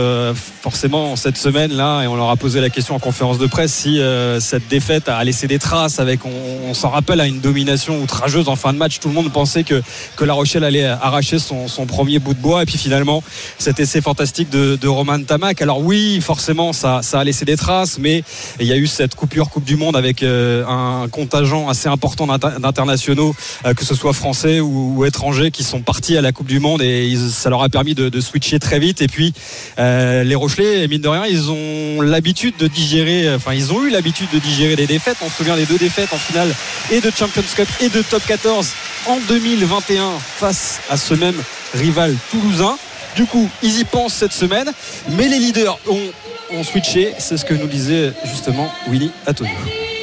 forcément 0.62 1.16
cette 1.16 1.36
semaine-là, 1.36 2.02
et 2.02 2.06
on 2.06 2.16
leur 2.16 2.30
a 2.30 2.36
posé 2.36 2.60
la 2.60 2.70
question 2.70 2.94
en 2.94 2.98
conférence 2.98 3.38
de 3.38 3.46
presse, 3.46 3.72
si 3.72 4.00
cette 4.38 4.68
défaite 4.68 5.08
a 5.08 5.22
laissé 5.24 5.46
des 5.46 5.58
traces. 5.58 5.98
Avec, 5.98 6.20
on, 6.24 6.74
s'en 6.74 6.88
rappelle 6.88 7.20
à 7.20 7.26
une 7.26 7.40
domination 7.40 8.00
outrageuse 8.00 8.48
en 8.48 8.56
fin 8.56 8.72
de 8.72 8.78
match. 8.78 8.98
Tout 9.00 9.08
le 9.08 9.14
monde 9.14 9.32
pensait 9.32 9.64
que, 9.64 9.82
que 10.16 10.24
La 10.24 10.34
Rochelle 10.34 10.64
allait 10.64 10.86
arracher 10.86 11.38
son, 11.38 11.66
premier 11.86 12.18
bout 12.18 12.34
de 12.34 12.38
bois, 12.38 12.62
et 12.62 12.66
puis 12.66 12.78
finalement 12.78 13.22
cet 13.58 13.80
essai 13.80 14.00
fantastique 14.00 14.50
de, 14.50 14.76
de 14.76 14.88
Roman 14.88 15.22
Tamac. 15.22 15.60
Alors 15.60 15.80
oui, 15.80 16.20
forcément, 16.20 16.72
ça, 16.72 17.00
ça 17.02 17.20
a 17.20 17.24
laissé 17.24 17.44
des 17.44 17.56
traces, 17.56 17.98
mais 17.98 18.22
il 18.60 18.66
y 18.66 18.72
a 18.72 18.76
eu 18.76 18.86
cette 18.86 19.14
coupure 19.14 19.50
Coupe 19.50 19.64
du 19.64 19.76
Monde 19.76 19.96
avec 19.96 20.22
euh, 20.22 20.64
un 20.80 21.08
contingent 21.08 21.68
assez 21.68 21.88
important 21.88 22.26
d'inter- 22.26 22.58
d'internationaux, 22.60 23.34
euh, 23.66 23.74
que 23.74 23.84
ce 23.84 23.94
soit 23.94 24.12
français 24.12 24.60
ou, 24.60 25.04
étrangers, 25.04 25.50
qui 25.50 25.64
sont 25.64 25.80
partis 25.80 26.16
à 26.16 26.20
la 26.20 26.32
Coupe 26.32 26.46
du 26.46 26.60
Monde 26.60 26.82
et 26.82 27.14
ça 27.30 27.50
leur 27.50 27.62
a 27.62 27.68
permis 27.68 27.94
de, 27.94 28.20
switcher 28.20 28.58
très 28.58 28.78
vite. 28.78 29.00
Et 29.02 29.08
puis 29.08 29.32
euh, 29.78 30.24
les 30.24 30.34
Rochelais, 30.34 30.86
mine 30.88 31.00
de 31.00 31.08
rien, 31.08 31.24
ils 31.26 31.50
ont 31.50 32.02
l'habitude 32.02 32.56
de 32.58 32.66
digérer, 32.66 33.32
enfin 33.34 33.54
ils 33.54 33.72
ont 33.72 33.84
eu 33.84 33.90
l'habitude 33.90 34.28
de 34.32 34.38
digérer 34.38 34.76
des 34.76 34.86
défaites. 34.86 35.16
On 35.24 35.30
se 35.30 35.36
souvient 35.36 35.56
des 35.56 35.66
deux 35.66 35.78
défaites 35.78 36.12
en 36.12 36.18
finale 36.18 36.54
et 36.90 37.00
de 37.00 37.10
Champions 37.10 37.42
Cup 37.54 37.68
et 37.80 37.88
de 37.88 38.02
Top 38.02 38.22
14 38.26 38.68
en 39.06 39.18
2021 39.28 40.10
face 40.36 40.80
à 40.90 40.96
ce 40.96 41.14
même 41.14 41.40
rival 41.74 42.14
toulousain. 42.30 42.76
Du 43.16 43.26
coup, 43.26 43.48
ils 43.62 43.78
y 43.80 43.84
pensent 43.84 44.14
cette 44.14 44.32
semaine, 44.32 44.70
mais 45.10 45.28
les 45.28 45.38
leaders 45.38 45.78
ont, 45.88 46.56
ont 46.56 46.64
switché. 46.64 47.12
C'est 47.18 47.36
ce 47.36 47.44
que 47.44 47.54
nous 47.54 47.66
disait 47.66 48.12
justement 48.24 48.72
Willy 48.88 49.10
Antonio. 49.26 49.50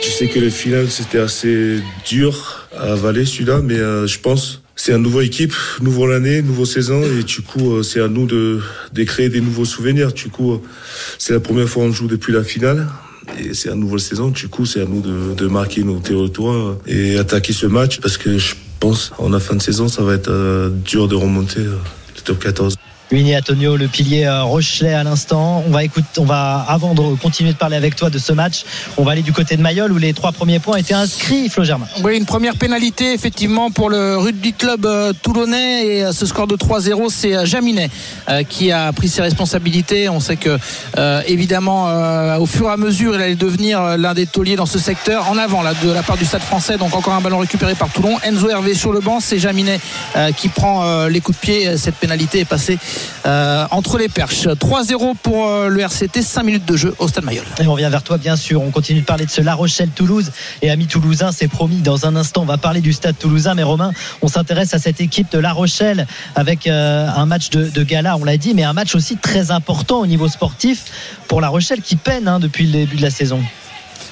Je 0.02 0.10
sais 0.10 0.28
que 0.28 0.40
le 0.40 0.50
final 0.50 0.90
c'était 0.90 1.20
assez 1.20 1.80
dur 2.08 2.68
à 2.76 2.94
avaler 2.94 3.26
celui-là, 3.26 3.62
mais 3.64 3.76
euh, 3.76 4.08
je 4.08 4.20
pense 4.20 4.62
c'est 4.76 4.92
une 4.92 5.02
nouvelle 5.02 5.26
équipe, 5.26 5.54
nouvelle 5.82 6.14
année, 6.14 6.42
nouvelle 6.42 6.68
saison, 6.68 7.02
et 7.02 7.24
du 7.24 7.42
coup 7.42 7.74
euh, 7.74 7.84
c'est 7.84 8.02
à 8.02 8.08
nous 8.08 8.26
de, 8.26 8.62
de 8.94 9.04
créer 9.04 9.30
des 9.30 9.42
nouveaux 9.42 9.66
souvenirs. 9.66 10.14
Du 10.14 10.30
coup, 10.30 10.54
euh, 10.54 10.62
c'est 11.18 11.34
la 11.34 11.40
première 11.40 11.68
fois 11.68 11.84
qu'on 11.84 11.92
joue 11.92 12.08
depuis 12.08 12.32
la 12.32 12.44
finale. 12.44 12.88
Et 13.40 13.54
c'est 13.54 13.70
une 13.70 13.82
nouvelle 13.82 14.00
saison, 14.00 14.30
du 14.30 14.48
coup 14.48 14.66
c'est 14.66 14.82
à 14.82 14.86
nous 14.86 15.02
de, 15.02 15.34
de 15.36 15.48
marquer 15.48 15.84
nos 15.84 16.00
territoires 16.00 16.78
et 16.88 17.18
attaquer 17.18 17.52
ce 17.52 17.66
match 17.66 18.00
parce 18.00 18.18
que 18.18 18.38
je 18.38 18.56
pense 18.80 19.12
en 19.18 19.30
la 19.30 19.42
fin 19.42 19.56
de 19.56 19.62
saison 19.62 19.90
ça 19.90 20.02
va 20.02 20.14
être 20.14 20.72
dur 20.86 21.10
de 21.10 21.16
remonter 21.16 21.60
le 21.60 22.22
top 22.24 22.40
14. 22.40 22.77
Winnie 23.12 23.38
Antonio, 23.38 23.78
le 23.78 23.88
pilier 23.88 24.26
euh, 24.26 24.44
Rochelet 24.44 24.94
à 24.94 25.04
l'instant. 25.04 25.64
On 25.66 25.72
va 25.72 25.84
écouter, 25.86 26.08
on 26.18 26.26
va 26.26 26.66
avant 26.68 26.94
de 26.94 27.16
continuer 27.16 27.54
de 27.54 27.58
parler 27.58 27.78
avec 27.78 27.96
toi 27.96 28.10
de 28.10 28.18
ce 28.18 28.34
match, 28.34 28.66
on 28.98 29.04
va 29.04 29.14
aller 29.14 29.22
du 29.22 29.32
côté 29.32 29.56
de 29.56 29.62
Mayol 29.62 29.94
où 29.94 29.98
les 29.98 30.14
trois 30.14 30.34
premiers 30.34 30.60
points 30.60 30.78
étaient 30.78 30.94
inscrits, 30.94 31.48
Flo 31.48 31.64
Germain. 31.64 31.88
Oui, 32.04 32.18
une 32.18 32.26
première 32.26 32.58
pénalité 32.58 33.14
effectivement 33.14 33.72
pour 33.72 33.90
le 33.90 34.18
rugby 34.18 34.52
club 34.52 34.86
euh, 34.86 35.14
toulonnais 35.22 35.88
et 35.88 36.04
euh, 36.04 36.12
ce 36.12 36.26
score 36.26 36.48
de 36.48 36.58
3-0, 36.58 37.10
c'est 37.10 37.46
Jaminet 37.46 37.90
qui 38.50 38.72
a 38.72 38.92
pris 38.92 39.08
ses 39.08 39.22
responsabilités. 39.22 40.10
On 40.10 40.20
sait 40.20 40.36
que 40.36 40.58
évidemment 41.28 41.86
au 42.40 42.46
fur 42.46 42.68
et 42.68 42.72
à 42.72 42.78
mesure, 42.78 43.16
il 43.16 43.22
allait 43.22 43.36
devenir 43.36 43.98
l'un 43.98 44.14
des 44.14 44.26
tauliers 44.26 44.56
dans 44.56 44.66
ce 44.66 44.80
secteur. 44.80 45.30
En 45.30 45.38
avant 45.38 45.64
de 45.64 45.92
la 45.92 46.04
part 46.04 46.18
du 46.18 46.26
Stade 46.26 46.42
Français, 46.42 46.78
donc 46.78 46.96
encore 46.96 47.14
un 47.14 47.22
ballon 47.22 47.40
récupéré 47.40 47.76
par 47.76 47.90
Toulon. 47.90 48.18
Enzo 48.24 48.50
Hervé 48.50 48.74
sur 48.74 48.92
le 48.92 49.00
banc, 49.00 49.20
c'est 49.20 49.40
Jaminet 49.40 49.80
qui 50.36 50.50
prend 50.50 51.08
les 51.08 51.22
coups 51.22 51.40
de 51.40 51.42
pied. 51.42 51.78
Cette 51.78 51.96
pénalité 51.96 52.40
est 52.40 52.46
passée 52.46 52.78
euh, 53.26 53.66
entre 53.72 53.98
les 53.98 54.10
perches. 54.10 54.48
3-0 54.48 55.16
pour 55.22 55.48
euh, 55.48 55.68
le 55.68 55.82
RCT, 55.82 56.22
5 56.22 56.44
minutes 56.44 56.66
de 56.66 56.76
jeu 56.76 56.96
au 57.00 57.08
Stade 57.08 57.24
Mayol. 57.24 57.46
Et 57.60 57.68
on 57.68 57.74
revient 57.74 57.90
vers 57.90 58.04
toi, 58.04 58.18
bien 58.18 58.36
sûr. 58.36 58.62
On 58.62 58.72
continue 58.72 59.02
de 59.02 59.06
parler 59.06 59.26
de 59.26 59.32
ce 59.32 59.42
La 59.42 59.56
Rochelle-Toulouse. 59.56 60.32
Et 60.62 60.70
amis 60.70 60.88
toulousains, 60.88 61.32
c'est 61.32 61.48
promis. 61.48 61.78
Dans 61.78 62.06
un 62.06 62.16
instant, 62.16 62.42
on 62.42 62.46
va 62.46 62.58
parler 62.58 62.82
du 62.82 62.94
stade 62.94 63.18
toulousain. 63.18 63.56
Mais 63.56 63.64
Romain, 63.64 63.92
on 64.22 64.28
s'intéresse 64.28 64.74
à 64.74 64.80
cette 64.80 65.02
équipe 65.02 65.32
de 65.32 65.40
La 65.40 65.54
Rochelle 65.54 66.08
avec 66.36 66.68
euh, 66.68 67.08
un 67.08 67.26
match 67.26 67.50
de, 67.50 67.70
de 67.70 67.84
gala, 67.84 68.18
on 68.18 68.24
l'a 68.24 68.38
dit, 68.38 68.54
mais 68.54 68.64
un 68.64 68.74
match 68.74 68.96
aussi 68.96 69.18
très 69.18 69.52
important 69.52 70.00
au 70.00 70.08
niveau 70.08 70.28
sportif 70.28 70.86
pour 71.28 71.42
La 71.42 71.50
Rochelle 71.50 71.82
qui 71.82 71.96
peine 71.96 72.28
hein, 72.28 72.40
depuis 72.40 72.66
le 72.66 72.72
début 72.72 72.98
de 72.98 73.02
la 73.02 73.10
saison. 73.10 73.42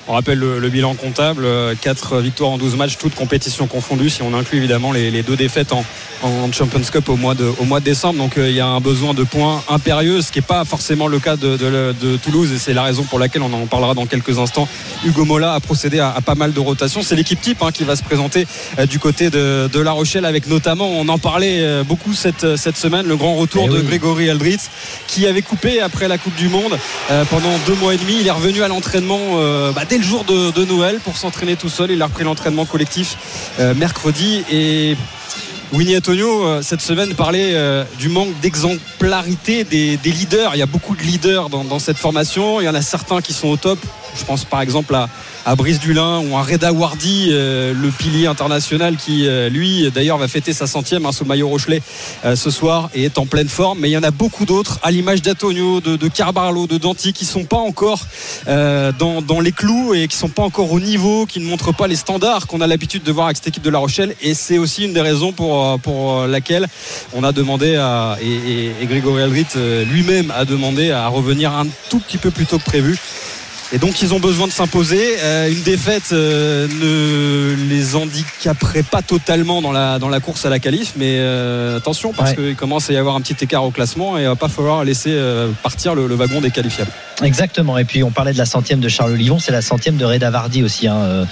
On 0.07 0.13
rappelle 0.13 0.37
le, 0.37 0.59
le 0.59 0.69
bilan 0.69 0.93
comptable 0.93 1.47
4 1.81 2.19
victoires 2.19 2.51
en 2.51 2.57
12 2.59 2.75
matchs, 2.75 2.97
toutes 2.99 3.15
compétitions 3.15 3.65
confondues, 3.65 4.09
si 4.11 4.21
on 4.21 4.33
inclut 4.35 4.59
évidemment 4.59 4.91
les, 4.91 5.09
les 5.09 5.23
deux 5.23 5.35
défaites 5.35 5.73
en, 5.73 5.83
en 6.21 6.51
Champions 6.51 6.81
Cup 6.91 7.09
au 7.09 7.15
mois 7.15 7.33
de, 7.33 7.51
au 7.59 7.63
mois 7.63 7.79
de 7.79 7.85
décembre. 7.85 8.19
Donc 8.19 8.37
euh, 8.37 8.47
il 8.49 8.55
y 8.55 8.59
a 8.59 8.67
un 8.67 8.79
besoin 8.79 9.15
de 9.15 9.23
points 9.23 9.63
impérieux, 9.67 10.21
ce 10.21 10.31
qui 10.31 10.37
n'est 10.37 10.45
pas 10.45 10.63
forcément 10.63 11.07
le 11.07 11.17
cas 11.19 11.35
de, 11.37 11.57
de- 11.57 11.95
de 11.99 12.17
Toulouse, 12.17 12.51
et 12.53 12.59
c'est 12.59 12.73
la 12.75 12.83
raison 12.83 13.01
pour 13.03 13.17
laquelle 13.17 13.41
on 13.41 13.51
en 13.51 13.65
parlera 13.65 13.95
dans 13.95 14.05
quelques 14.05 14.37
instants. 14.37 14.67
Hugo 15.05 15.25
Mola 15.25 15.53
a 15.55 15.59
procédé 15.59 15.99
à, 15.99 16.11
à 16.15 16.21
pas 16.21 16.35
mal 16.35 16.53
de 16.53 16.59
rotations. 16.59 17.01
C'est 17.01 17.15
l'équipe 17.15 17.41
type 17.41 17.63
hein, 17.63 17.71
qui 17.73 17.83
va 17.83 17.95
se 17.95 18.03
présenter 18.03 18.45
euh, 18.77 18.85
du 18.85 18.99
côté 18.99 19.31
de, 19.31 19.67
de 19.73 19.79
La 19.79 19.91
Rochelle, 19.91 20.25
avec 20.25 20.45
notamment, 20.47 20.87
on 20.87 21.07
en 21.09 21.17
parlait 21.17 21.61
euh, 21.61 21.83
beaucoup 21.83 22.13
cette, 22.13 22.57
cette 22.57 22.77
semaine, 22.77 23.07
le 23.07 23.17
grand 23.17 23.33
retour 23.35 23.65
Eh 23.67 23.73
de 23.73 23.77
oui. 23.79 23.85
Grégory 23.87 24.29
Aldritz, 24.29 24.69
qui 25.07 25.25
avait 25.25 25.41
coupé 25.41 25.81
après 25.81 26.07
la 26.07 26.19
Coupe 26.19 26.35
du 26.35 26.47
Monde 26.47 26.77
euh, 27.09 27.25
pendant 27.25 27.57
deux 27.65 27.75
mois 27.75 27.95
et 27.95 27.97
demi. 27.97 28.17
Il 28.21 28.27
est 28.27 28.31
revenu 28.31 28.61
à 28.61 28.67
l'entraînement 28.67 29.19
euh, 29.39 29.71
bah, 29.71 29.81
dès 29.89 29.94
le 29.97 30.03
jour 30.03 30.23
de, 30.25 30.65
Noël 30.65 30.99
pour 31.03 31.15
s'entraîner 31.15 31.55
tout 31.55 31.69
seul. 31.69 31.91
Il 31.91 32.01
a 32.01 32.07
repris 32.07 32.23
l'entraînement 32.23 32.65
collectif 32.65 33.17
euh, 33.59 33.73
mercredi 33.73 34.43
et 34.51 34.97
Winnie 35.71 35.95
Antonio, 35.95 36.45
euh, 36.45 36.61
cette 36.61 36.81
semaine, 36.81 37.13
parlait 37.13 37.51
euh, 37.53 37.83
du 37.97 38.09
manque 38.09 38.37
d'exemplarité 38.41 39.63
des, 39.63 39.97
leaders. 40.03 40.55
Il 40.55 40.59
y 40.59 40.61
a 40.61 40.67
beaucoup 40.67 40.95
de 40.95 41.01
leaders 41.01 41.49
dans 41.49 41.79
cette 41.79 41.97
formation. 41.97 42.61
Il 42.61 42.65
y 42.65 42.69
en 42.69 42.75
a 42.75 42.81
certains 42.81 43.21
qui 43.21 43.33
sont 43.33 43.47
au 43.47 43.57
top, 43.57 43.79
Je 44.17 44.23
pense 44.23 44.45
par 44.45 44.61
exemple 44.61 44.95
à, 45.45 45.55
Brice 45.55 45.79
Dulin 45.79 46.21
ou 46.21 46.37
à 46.37 46.41
Reda 46.41 46.71
Wardy, 46.71 47.29
euh, 47.31 47.73
le 47.73 47.89
pilier 47.89 48.27
international 48.27 48.95
qui, 48.95 49.27
euh, 49.27 49.49
lui, 49.49 49.91
d'ailleurs, 49.91 50.17
va 50.17 50.27
fêter 50.27 50.53
sa 50.53 50.67
centième 50.67 51.05
hein, 51.05 51.11
sous 51.11 51.25
maillot 51.25 51.49
Rochelet 51.49 51.81
euh, 52.23 52.35
ce 52.35 52.49
soir 52.49 52.89
et 52.95 53.03
est 53.03 53.17
en 53.17 53.25
pleine 53.25 53.49
forme. 53.49 53.79
Mais 53.79 53.89
il 53.89 53.93
y 53.93 53.97
en 53.97 54.03
a 54.03 54.11
beaucoup 54.11 54.45
d'autres, 54.45 54.79
à 54.83 54.91
l'image 54.91 55.21
d'Antonio, 55.21 55.81
de, 55.81 55.97
de 55.97 56.07
Carbarlo, 56.07 56.65
de 56.65 56.77
Danti, 56.77 57.13
qui 57.13 57.25
sont 57.25 57.43
pas 57.43 57.57
encore 57.57 58.05
dans, 58.45 59.39
les 59.41 59.51
clous 59.51 59.93
et 59.93 60.07
qui 60.07 60.17
sont 60.17 60.29
pas 60.29 60.43
encore 60.43 60.71
au 60.71 60.79
niveau, 60.79 61.25
qui 61.25 61.39
ne 61.39 61.45
montrent 61.45 61.73
pas 61.73 61.87
les 61.87 61.95
standards 61.95 62.47
qu'on 62.47 62.61
a 62.61 62.67
l'habitude 62.67 63.03
de 63.03 63.11
voir 63.11 63.27
avec 63.27 63.37
cette 63.37 63.47
équipe 63.47 63.63
de 63.63 63.69
La 63.69 63.79
Rochelle. 63.79 64.15
Et 64.21 64.33
c'est 64.33 64.57
aussi 64.57 64.85
une 64.85 64.93
des 64.93 65.01
raisons 65.01 65.31
pour, 65.33 66.25
laquelle 66.27 66.67
on 67.13 67.23
a 67.23 67.31
demandé 67.31 67.79
et, 68.21 68.85
Grégory 68.85 69.23
Aldrit 69.23 69.47
lui-même 69.91 70.31
a 70.35 70.45
demandé 70.45 70.91
à 70.91 71.07
revenir 71.07 71.51
un 71.53 71.67
tout 71.89 71.99
petit 71.99 72.17
peu 72.17 72.31
plus 72.31 72.45
tôt 72.45 72.57
que 72.57 72.63
prévu. 72.63 72.97
Et 73.73 73.77
donc 73.79 74.01
ils 74.01 74.13
ont 74.13 74.19
besoin 74.19 74.45
de 74.47 74.51
s'imposer. 74.51 75.15
Euh, 75.23 75.49
une 75.51 75.61
défaite 75.63 76.11
euh, 76.11 76.67
ne 76.67 77.55
les 77.67 77.95
handicaperait 77.95 78.83
pas 78.83 79.01
totalement 79.01 79.61
dans 79.61 79.71
la, 79.71 79.97
dans 79.97 80.07
la 80.09 80.19
course 80.19 80.45
à 80.45 80.49
la 80.49 80.59
qualif, 80.59 80.93
mais 80.97 81.15
euh, 81.17 81.77
attention 81.77 82.13
parce 82.13 82.31
Ouais. 82.31 82.35
qu'il 82.35 82.55
commence 82.55 82.89
à 82.89 82.93
y 82.93 82.97
avoir 82.97 83.15
un 83.15 83.21
petit 83.21 83.43
écart 83.43 83.63
au 83.63 83.71
classement 83.71 84.17
et 84.17 84.21
il 84.21 84.27
va 84.27 84.35
pas 84.35 84.49
falloir 84.49 84.83
laisser 84.83 85.19
partir 85.63 85.95
le, 85.95 86.07
le 86.07 86.15
wagon 86.15 86.41
des 86.41 86.51
qualifiables. 86.51 86.91
Exactement. 87.23 87.77
Et 87.77 87.85
puis 87.85 88.03
on 88.03 88.11
parlait 88.11 88.33
de 88.33 88.37
la 88.37 88.45
centième 88.45 88.79
de 88.79 88.87
Charles 88.89 89.11
Olivon, 89.13 89.39
c'est 89.39 89.51
la 89.51 89.61
centième 89.63 89.97
de 89.97 90.05
Reda 90.05 90.29
Vardy 90.29 90.61
aussi, 90.63 90.87
hein, 90.87 91.25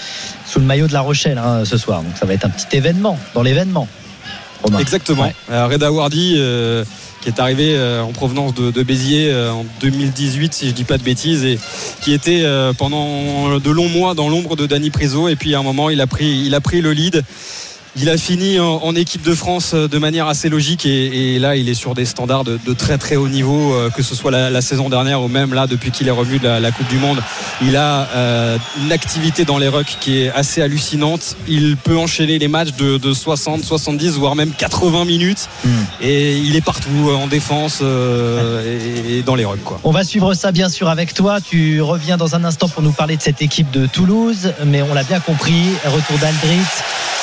sous 0.46 0.60
le 0.60 0.66
maillot 0.66 0.88
de 0.88 0.94
La 0.94 1.02
Rochelle 1.02 1.38
hein, 1.38 1.64
ce 1.66 1.78
soir. 1.78 2.02
Donc 2.02 2.14
ça 2.20 2.26
va 2.26 2.34
être 2.34 2.46
un 2.46 2.50
petit 2.50 2.76
événement 2.78 3.18
dans 3.36 3.44
l'événement. 3.44 3.88
Exactement. 4.80 5.24
Ouais. 5.24 5.64
Reda 5.66 5.92
Wardy, 5.92 6.38
qui 7.24 7.30
est 7.30 7.40
arrivé 7.40 7.76
euh, 7.76 8.02
en 8.02 8.12
provenance 8.12 8.54
de, 8.54 8.84
Béziers 8.84 9.32
euh, 9.32 9.52
en 9.52 9.66
2018, 9.80 10.54
si 10.54 10.68
je 10.68 10.74
dis 10.74 10.84
pas 10.84 10.98
de 10.98 11.04
bêtises, 11.04 11.46
et 11.46 11.58
qui 12.02 12.12
était 12.12 12.42
euh, 12.44 12.74
pendant 12.74 13.60
de 13.60 13.72
longs 13.72 13.88
mois 13.88 14.14
dans 14.14 14.28
l'ombre 14.28 14.58
de 14.58 14.66
Dani 14.66 14.90
Priso. 14.90 15.30
Et 15.30 15.38
puis 15.38 15.56
à 15.56 15.60
un 15.60 15.64
moment, 15.64 15.90
il 15.90 16.02
a 16.02 16.08
pris, 16.08 16.44
il 16.46 16.54
a 16.54 16.60
pris 16.60 16.82
le 16.82 16.92
lead. 16.92 17.24
Il 17.96 18.10
a 18.10 18.18
fini 18.18 18.60
en, 18.60 18.78
en 18.84 18.96
équipe 18.96 19.22
de 19.22 19.36
France 19.36 19.72
euh, 19.76 19.88
de 19.88 20.00
manière 20.00 20.28
assez 20.28 20.50
logique 20.50 20.86
et, 20.88 21.36
et 21.36 21.40
là 21.40 21.56
il 21.56 21.70
est 21.70 21.76
sur 21.76 21.94
des 21.94 22.06
standards 22.06 22.44
de, 22.44 22.60
de 22.66 22.74
très 22.74 22.98
très 22.98 23.16
haut 23.18 23.28
niveau, 23.28 23.74
euh, 23.74 23.92
que 23.92 24.02
ce 24.02 24.16
soit 24.16 24.32
la, 24.32 24.50
la 24.50 24.62
saison 24.62 24.90
dernière 24.90 25.22
ou 25.22 25.28
même 25.28 25.54
là 25.54 25.68
depuis 25.68 25.92
qu'il 25.92 26.08
est 26.08 26.12
revenu 26.12 26.40
de 26.40 26.48
la, 26.48 26.60
la 26.60 26.72
Coupe 26.72 26.88
du 26.88 26.98
Monde. 26.98 27.22
Il 27.62 27.76
a 27.78 28.08
euh, 28.16 28.58
une 28.84 28.92
activité 28.92 29.46
dans 29.46 29.60
les 29.60 29.68
rucks 29.68 29.98
qui 30.00 30.22
est 30.22 30.32
assez 30.32 30.62
hallucinante. 30.64 31.36
Il 31.48 31.78
peut 31.78 31.98
enchaîner 31.98 32.40
les 32.40 32.48
matchs 32.48 32.74
de, 32.80 32.98
de 32.98 33.14
60, 33.14 33.64
70 33.64 34.14
voire 34.18 34.36
même 34.36 34.52
80 34.52 35.06
minutes 35.06 35.48
Hmm. 35.64 35.70
et 36.02 36.36
il 36.38 36.56
est 36.56 36.62
partout 36.62 37.12
en 37.16 37.28
défense 37.28 37.80
euh, 37.82 38.80
et, 39.08 39.18
et 39.20 39.22
dans 39.22 39.36
les 39.36 39.46
rucks 39.46 39.64
quoi. 39.64 39.80
On 39.84 39.92
va 39.92 40.04
suivre 40.04 40.34
ça 40.34 40.52
bien 40.52 40.68
sûr 40.70 40.90
avec 40.90 41.14
toi. 41.14 41.40
Tu 41.42 41.80
reviens 41.82 42.18
dans 42.18 42.36
un 42.36 42.44
instant 42.44 42.68
pour 42.68 42.82
nous 42.82 42.92
parler 42.92 43.16
de 43.18 43.22
cette 43.22 43.42
équipe 43.42 43.72
de 43.72 43.86
Toulouse, 43.86 44.52
mais 44.66 44.82
on 44.82 44.94
l'a 44.94 45.04
bien 45.04 45.20
compris. 45.20 45.64
Retour 45.86 46.18
d'Aldrit, 46.20 46.60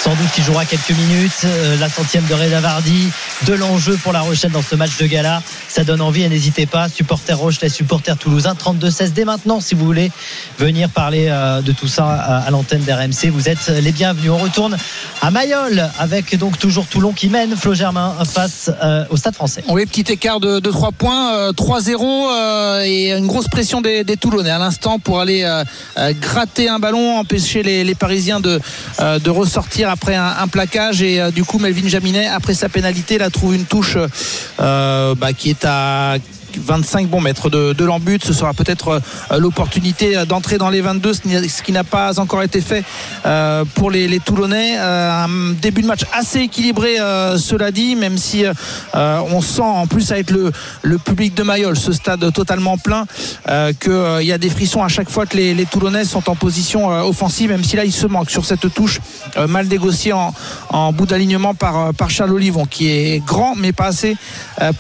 sans 0.02 0.10
doute 0.10 0.30
qui 0.34 0.42
jouera 0.42 0.59
quelques 0.64 0.90
minutes. 0.90 1.32
Euh, 1.44 1.76
La 1.78 1.88
centième 1.88 2.24
de 2.26 2.34
Reda 2.34 2.60
Vardy, 2.60 3.10
de 3.46 3.54
l'enjeu 3.54 3.98
pour 4.02 4.12
La 4.12 4.20
Rochelle 4.20 4.50
dans 4.52 4.62
ce 4.62 4.74
match 4.74 4.96
de 4.98 5.06
gala. 5.06 5.42
Ça 5.68 5.84
donne 5.84 6.00
envie 6.00 6.22
et 6.22 6.28
n'hésitez 6.28 6.66
pas, 6.66 6.88
supporters 6.88 7.38
Rochelet, 7.38 7.68
supporters 7.68 8.16
toulousains, 8.16 8.54
32-16 8.54 9.12
dès 9.12 9.24
maintenant 9.24 9.60
si 9.60 9.74
vous 9.74 9.84
voulez 9.84 10.10
venir 10.58 10.88
parler 10.90 11.26
euh, 11.28 11.62
de 11.62 11.72
tout 11.72 11.88
ça 11.88 12.06
à, 12.06 12.38
à 12.38 12.50
l'antenne 12.50 12.82
d'RMC. 12.82 13.30
Vous 13.32 13.48
êtes 13.48 13.68
les 13.68 13.92
bienvenus. 13.92 14.30
On 14.30 14.38
retourne 14.38 14.76
à 15.22 15.30
Mayol 15.30 15.88
avec 15.98 16.36
donc 16.36 16.58
toujours 16.58 16.86
Toulon 16.86 17.12
qui 17.12 17.28
mène 17.28 17.56
Flo 17.56 17.74
Germain 17.74 18.14
face 18.24 18.70
euh, 18.82 19.04
au 19.10 19.16
Stade 19.16 19.34
français. 19.34 19.62
Oui, 19.68 19.86
petit 19.86 20.12
écart 20.12 20.40
de, 20.40 20.60
de 20.60 20.70
3 20.70 20.92
points, 20.92 21.34
euh, 21.34 21.52
3-0 21.52 22.28
euh, 22.30 22.82
et 22.84 23.12
une 23.12 23.26
grosse 23.26 23.48
pression 23.48 23.80
des, 23.80 24.04
des 24.04 24.16
Toulonnais 24.16 24.50
à 24.50 24.58
l'instant 24.58 24.98
pour 24.98 25.20
aller 25.20 25.42
euh, 25.44 25.64
euh, 25.98 26.12
gratter 26.20 26.68
un 26.68 26.78
ballon, 26.78 27.18
empêcher 27.18 27.62
les, 27.62 27.84
les 27.84 27.94
Parisiens 27.94 28.40
de, 28.40 28.60
euh, 29.00 29.18
de 29.18 29.30
ressortir 29.30 29.88
après 29.90 30.14
un, 30.14 30.34
un 30.40 30.48
plaquage 30.50 31.02
et 31.02 31.20
euh, 31.20 31.30
du 31.30 31.44
coup 31.44 31.58
Melvin 31.58 31.88
Jaminet 31.88 32.26
après 32.26 32.54
sa 32.54 32.68
pénalité 32.68 33.18
là 33.18 33.30
trouve 33.30 33.54
une 33.54 33.64
touche 33.64 33.96
euh, 34.60 35.14
bah, 35.14 35.32
qui 35.32 35.50
est 35.50 35.64
à 35.64 36.16
25 36.58 37.08
bons 37.08 37.20
mètres 37.20 37.50
de, 37.50 37.72
de 37.72 37.84
l'embut. 37.84 38.24
Ce 38.24 38.32
sera 38.32 38.54
peut-être 38.54 39.00
euh, 39.32 39.38
l'opportunité 39.38 40.24
d'entrer 40.26 40.58
dans 40.58 40.70
les 40.70 40.80
22, 40.80 41.12
ce 41.14 41.62
qui- 41.62 41.70
n'a 41.72 41.84
pas 41.84 42.18
encore 42.18 42.42
été 42.42 42.60
fait 42.60 42.84
euh, 43.26 43.64
pour 43.74 43.90
les, 43.90 44.20
Toulonnais. 44.20 44.76
Euh, 44.78 45.24
un 45.24 45.52
début 45.52 45.82
de 45.82 45.86
match 45.86 46.00
assez 46.12 46.40
équilibré, 46.40 46.96
cela 47.36 47.70
dit, 47.70 47.94
même 47.94 48.18
si 48.18 48.44
on 48.94 49.40
sent 49.40 49.60
en 49.62 49.86
plus 49.86 50.10
avec 50.12 50.30
le, 50.30 50.50
le 50.82 50.98
public 50.98 51.34
de 51.34 51.42
Mayol, 51.42 51.76
ce 51.76 51.92
stade 51.92 52.32
totalement 52.32 52.76
plein, 52.76 53.06
qu'il 53.80 54.26
y 54.26 54.32
a 54.32 54.38
des 54.38 54.50
frissons 54.50 54.82
à 54.82 54.88
chaque 54.88 55.08
fois 55.08 55.26
que 55.26 55.36
les, 55.36 55.66
Toulonnais 55.66 56.04
sont 56.04 56.28
en 56.28 56.34
position 56.34 56.88
offensive, 56.88 57.50
même 57.50 57.64
si 57.64 57.76
là 57.76 57.84
il 57.84 57.92
se 57.92 58.06
manque 58.06 58.30
sur 58.30 58.44
cette 58.44 58.72
touche 58.74 59.00
mal 59.48 59.66
négociée 59.66 60.12
en, 60.12 60.92
bout 60.92 61.06
d'alignement 61.06 61.54
par, 61.54 61.92
Charles 62.08 62.32
Olivon, 62.32 62.66
qui 62.66 62.88
est 62.88 63.24
grand 63.24 63.54
mais 63.56 63.72
pas 63.72 63.86
assez 63.86 64.16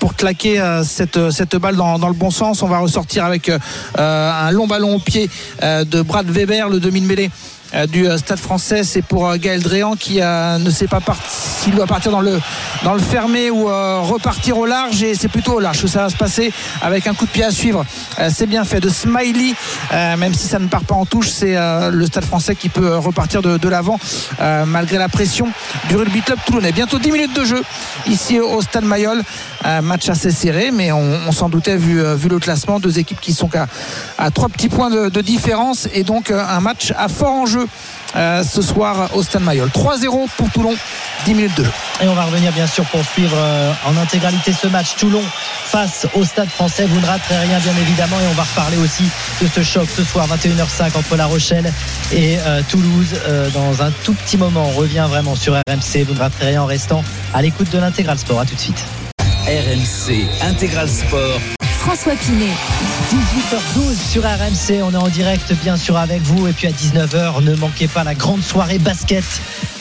pour 0.00 0.16
claquer 0.16 0.60
cette, 0.84 1.30
cette 1.30 1.56
balle 1.60 1.76
dans, 1.76 2.08
le 2.08 2.14
bon 2.14 2.30
sens. 2.30 2.62
On 2.62 2.66
va 2.66 2.78
ressortir 2.78 3.24
avec 3.24 3.48
euh, 3.48 3.58
un 3.98 4.50
long 4.50 4.66
ballon 4.66 4.96
au 4.96 4.98
pied 4.98 5.30
euh, 5.62 5.84
de 5.84 6.02
Brad 6.02 6.28
Weber, 6.28 6.68
le 6.68 6.80
demi 6.80 7.00
de 7.00 7.06
mêlée 7.06 7.30
euh, 7.30 7.59
du 7.90 8.06
euh, 8.06 8.18
Stade 8.18 8.38
français. 8.38 8.84
C'est 8.84 9.02
pour 9.02 9.28
euh, 9.28 9.36
Gaël 9.36 9.62
Dréan 9.62 9.94
qui 9.96 10.20
euh, 10.20 10.58
ne 10.58 10.70
sait 10.70 10.86
pas 10.86 11.00
s'il 11.28 11.74
doit 11.74 11.86
partir 11.86 12.10
dans 12.10 12.20
le, 12.20 12.40
dans 12.84 12.94
le 12.94 13.00
fermé 13.00 13.50
ou 13.50 13.68
euh, 13.68 14.00
repartir 14.00 14.58
au 14.58 14.66
large. 14.66 15.02
Et 15.02 15.14
c'est 15.14 15.28
plutôt 15.28 15.54
au 15.54 15.60
large 15.60 15.82
que 15.82 15.88
ça 15.88 16.02
va 16.02 16.08
se 16.08 16.16
passer 16.16 16.52
avec 16.82 17.06
un 17.06 17.14
coup 17.14 17.26
de 17.26 17.30
pied 17.30 17.44
à 17.44 17.50
suivre. 17.50 17.84
Euh, 18.18 18.30
c'est 18.34 18.46
bien 18.46 18.64
fait 18.64 18.80
de 18.80 18.88
Smiley, 18.88 19.54
euh, 19.92 20.16
même 20.16 20.34
si 20.34 20.46
ça 20.46 20.58
ne 20.58 20.68
part 20.68 20.84
pas 20.84 20.94
en 20.94 21.06
touche. 21.06 21.30
C'est 21.30 21.56
euh, 21.56 21.90
le 21.90 22.06
Stade 22.06 22.24
français 22.24 22.54
qui 22.54 22.68
peut 22.68 22.86
euh, 22.86 22.98
repartir 22.98 23.42
de, 23.42 23.68
l'avant 23.68 24.00
euh, 24.40 24.64
malgré 24.64 24.98
la 24.98 25.08
pression 25.08 25.46
du 25.88 25.96
rugby 25.96 26.22
club 26.22 26.38
toulonnais. 26.44 26.72
Bientôt 26.72 26.98
10 26.98 27.12
minutes 27.12 27.36
de 27.36 27.44
jeu 27.44 27.62
ici 28.06 28.40
au 28.40 28.62
Stade 28.62 28.84
Mayol. 28.84 29.22
Un 29.62 29.82
match 29.82 30.08
assez 30.08 30.30
serré, 30.30 30.70
mais 30.70 30.90
on, 30.90 31.32
s'en 31.32 31.50
doutait 31.50 31.76
vu, 31.76 32.02
euh, 32.02 32.14
vu 32.14 32.28
le 32.28 32.38
classement. 32.38 32.80
Deux 32.80 32.98
équipes 32.98 33.20
qui 33.20 33.34
sont 33.34 33.48
qu'à 33.48 33.68
à 34.18 34.30
trois 34.30 34.48
petits 34.48 34.68
points 34.68 34.90
de, 34.90 35.08
de 35.08 35.20
différence 35.20 35.88
et 35.92 36.02
donc 36.02 36.30
euh, 36.30 36.42
un 36.42 36.60
match 36.60 36.92
à 36.96 37.08
fort 37.08 37.32
enjeu 37.32 37.59
euh, 38.16 38.42
ce 38.42 38.62
soir 38.62 39.10
au 39.14 39.22
Stade 39.22 39.42
Mayol. 39.42 39.68
3-0 39.68 40.28
pour 40.36 40.50
Toulon, 40.50 40.74
10 41.24 41.34
minutes 41.34 41.56
de 41.56 41.64
jeu. 41.64 41.72
Et 42.02 42.08
on 42.08 42.14
va 42.14 42.24
revenir 42.24 42.52
bien 42.52 42.66
sûr 42.66 42.84
pour 42.86 43.04
suivre 43.04 43.36
euh, 43.36 43.72
en 43.86 43.96
intégralité 43.96 44.52
ce 44.52 44.66
match 44.66 44.96
Toulon 44.96 45.22
face 45.64 46.06
au 46.14 46.24
Stade 46.24 46.48
français. 46.48 46.86
Vous 46.86 47.00
ne 47.00 47.06
raterez 47.06 47.38
rien 47.38 47.58
bien 47.58 47.74
évidemment 47.80 48.16
et 48.20 48.26
on 48.30 48.34
va 48.34 48.42
reparler 48.42 48.76
aussi 48.78 49.04
de 49.40 49.46
ce 49.46 49.62
choc 49.62 49.88
ce 49.94 50.02
soir 50.02 50.26
21h05 50.28 50.96
entre 50.96 51.16
La 51.16 51.26
Rochelle 51.26 51.72
et 52.12 52.38
euh, 52.38 52.62
Toulouse 52.68 53.14
dans 53.54 53.82
un 53.82 53.90
tout 54.04 54.14
petit 54.14 54.36
moment. 54.36 54.66
On 54.68 54.78
revient 54.78 55.06
vraiment 55.08 55.36
sur 55.36 55.54
RMC. 55.54 56.04
Vous 56.04 56.14
ne 56.14 56.18
raterez 56.18 56.46
rien 56.46 56.62
en 56.62 56.66
restant 56.66 57.04
à 57.34 57.42
l'écoute 57.42 57.70
de 57.70 57.78
l'intégral 57.78 58.18
sport. 58.18 58.40
À 58.40 58.44
tout 58.44 58.54
de 58.54 58.60
suite. 58.60 58.84
RMC 59.46 60.28
Intégral 60.42 60.88
Sport. 60.88 61.59
François 61.80 62.14
Pinet. 62.14 62.52
18h12 63.10 64.10
sur 64.12 64.22
RMC, 64.22 64.82
on 64.84 64.92
est 64.92 64.96
en 65.02 65.08
direct 65.08 65.54
bien 65.62 65.78
sûr 65.78 65.96
avec 65.96 66.20
vous 66.20 66.46
et 66.46 66.52
puis 66.52 66.66
à 66.66 66.70
19h 66.70 67.42
ne 67.42 67.54
manquez 67.56 67.88
pas 67.88 68.04
la 68.04 68.14
grande 68.14 68.42
soirée 68.42 68.78
basket 68.78 69.24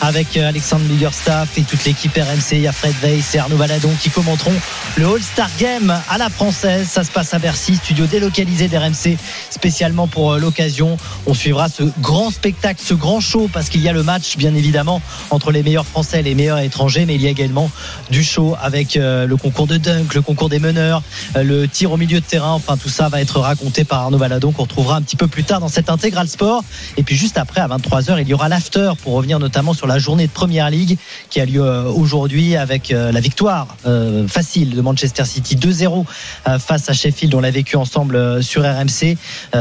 avec 0.02 0.38
euh, 0.38 0.48
Alexandre 0.48 0.86
Millerstaff 0.86 1.58
et 1.58 1.64
toute 1.64 1.84
l'équipe 1.84 2.14
RMC, 2.16 2.54
il 2.54 2.62
y 2.62 2.68
a 2.68 2.72
Fred 2.72 2.96
Weiss 3.04 3.36
et 3.36 3.40
Arnaud 3.40 3.58
Valadon 3.58 3.92
qui 4.02 4.10
commenteront 4.10 4.54
le 4.96 5.06
All-Star 5.08 5.50
Game 5.60 5.94
à 6.10 6.18
la 6.18 6.30
française, 6.30 6.88
ça 6.88 7.04
se 7.04 7.12
passe 7.12 7.34
à 7.34 7.40
Bercy, 7.40 7.76
studio 7.76 8.06
délocalisé 8.06 8.70
d'RMC 8.70 9.18
spécialement 9.50 10.08
pour 10.08 10.32
euh, 10.32 10.40
l'occasion. 10.40 10.98
On 11.28 11.34
suivra 11.34 11.68
ce 11.68 11.84
grand 12.00 12.32
spectacle, 12.32 12.82
ce 12.82 12.94
grand 12.94 13.20
show 13.20 13.50
parce 13.52 13.68
qu'il 13.68 13.82
y 13.82 13.90
a 13.90 13.94
le 13.94 14.04
match 14.04 14.38
bien 14.38 14.56
évidemment 14.56 15.02
entre 15.32 15.52
les 15.52 15.64
meilleurs 15.64 15.86
français 15.86 16.22
et 16.22 16.24
les 16.24 16.34
meilleurs 16.34 16.60
étrangers 16.60 17.06
mais 17.06 17.16
il 17.16 17.22
y 17.22 17.28
a 17.28 17.32
également 17.32 17.70
du 18.10 18.24
show 18.24 18.56
avec 18.62 18.96
euh, 18.96 19.28
le 19.28 19.36
concours 19.36 19.68
de 19.68 19.76
dunk, 19.76 20.16
le 20.16 20.22
concours 20.22 20.48
des 20.48 20.60
meneurs, 20.60 21.04
le 21.36 21.68
tir 21.68 21.89
au 21.91 21.98
milieu 21.98 22.20
de 22.20 22.26
terrain, 22.26 22.52
enfin 22.52 22.78
tout 22.78 22.90
ça 22.90 23.10
va 23.10 23.22
être 23.22 23.40
raconté 23.40 23.84
par 23.84 24.02
Arnaud 24.02 24.18
Valadon 24.18 24.52
qu'on 24.52 24.64
retrouvera 24.64 24.95
un 24.98 25.02
petit 25.02 25.16
peu 25.16 25.28
plus 25.28 25.44
tard 25.44 25.60
dans 25.60 25.68
cette 25.68 25.90
intégral 25.90 26.28
sport. 26.28 26.64
Et 26.98 27.03
puis 27.03 27.16
juste 27.16 27.38
après, 27.38 27.61
à 27.61 27.68
23h, 27.68 28.22
il 28.22 28.28
y 28.28 28.34
aura 28.34 28.49
l'after 28.49 28.91
pour 29.02 29.14
revenir 29.14 29.40
notamment 29.40 29.74
sur 29.74 29.88
la 29.88 29.99
journée 29.99 30.28
de 30.28 30.32
Première 30.32 30.70
Ligue 30.70 30.98
qui 31.30 31.40
a 31.40 31.45
lieu 31.45 31.64
euh, 31.64 31.84
aujourd'hui 31.84 32.56
avec 32.56 32.91
euh, 32.91 33.11
la 33.11 33.20
victoire 33.20 33.68
euh, 33.86 34.28
facile 34.28 34.76
de 34.76 34.82
Manchester 34.82 35.26
City 35.26 35.56
2-0 35.56 36.06
euh, 36.48 36.60
face 36.60 36.90
à 36.90 36.94
Sheffield. 36.94 37.34
On 37.34 37.40
l'a 37.40 37.52
vécu 37.52 37.76
ensemble 37.76 38.44
sur 38.44 38.64
RMC. 38.64 39.18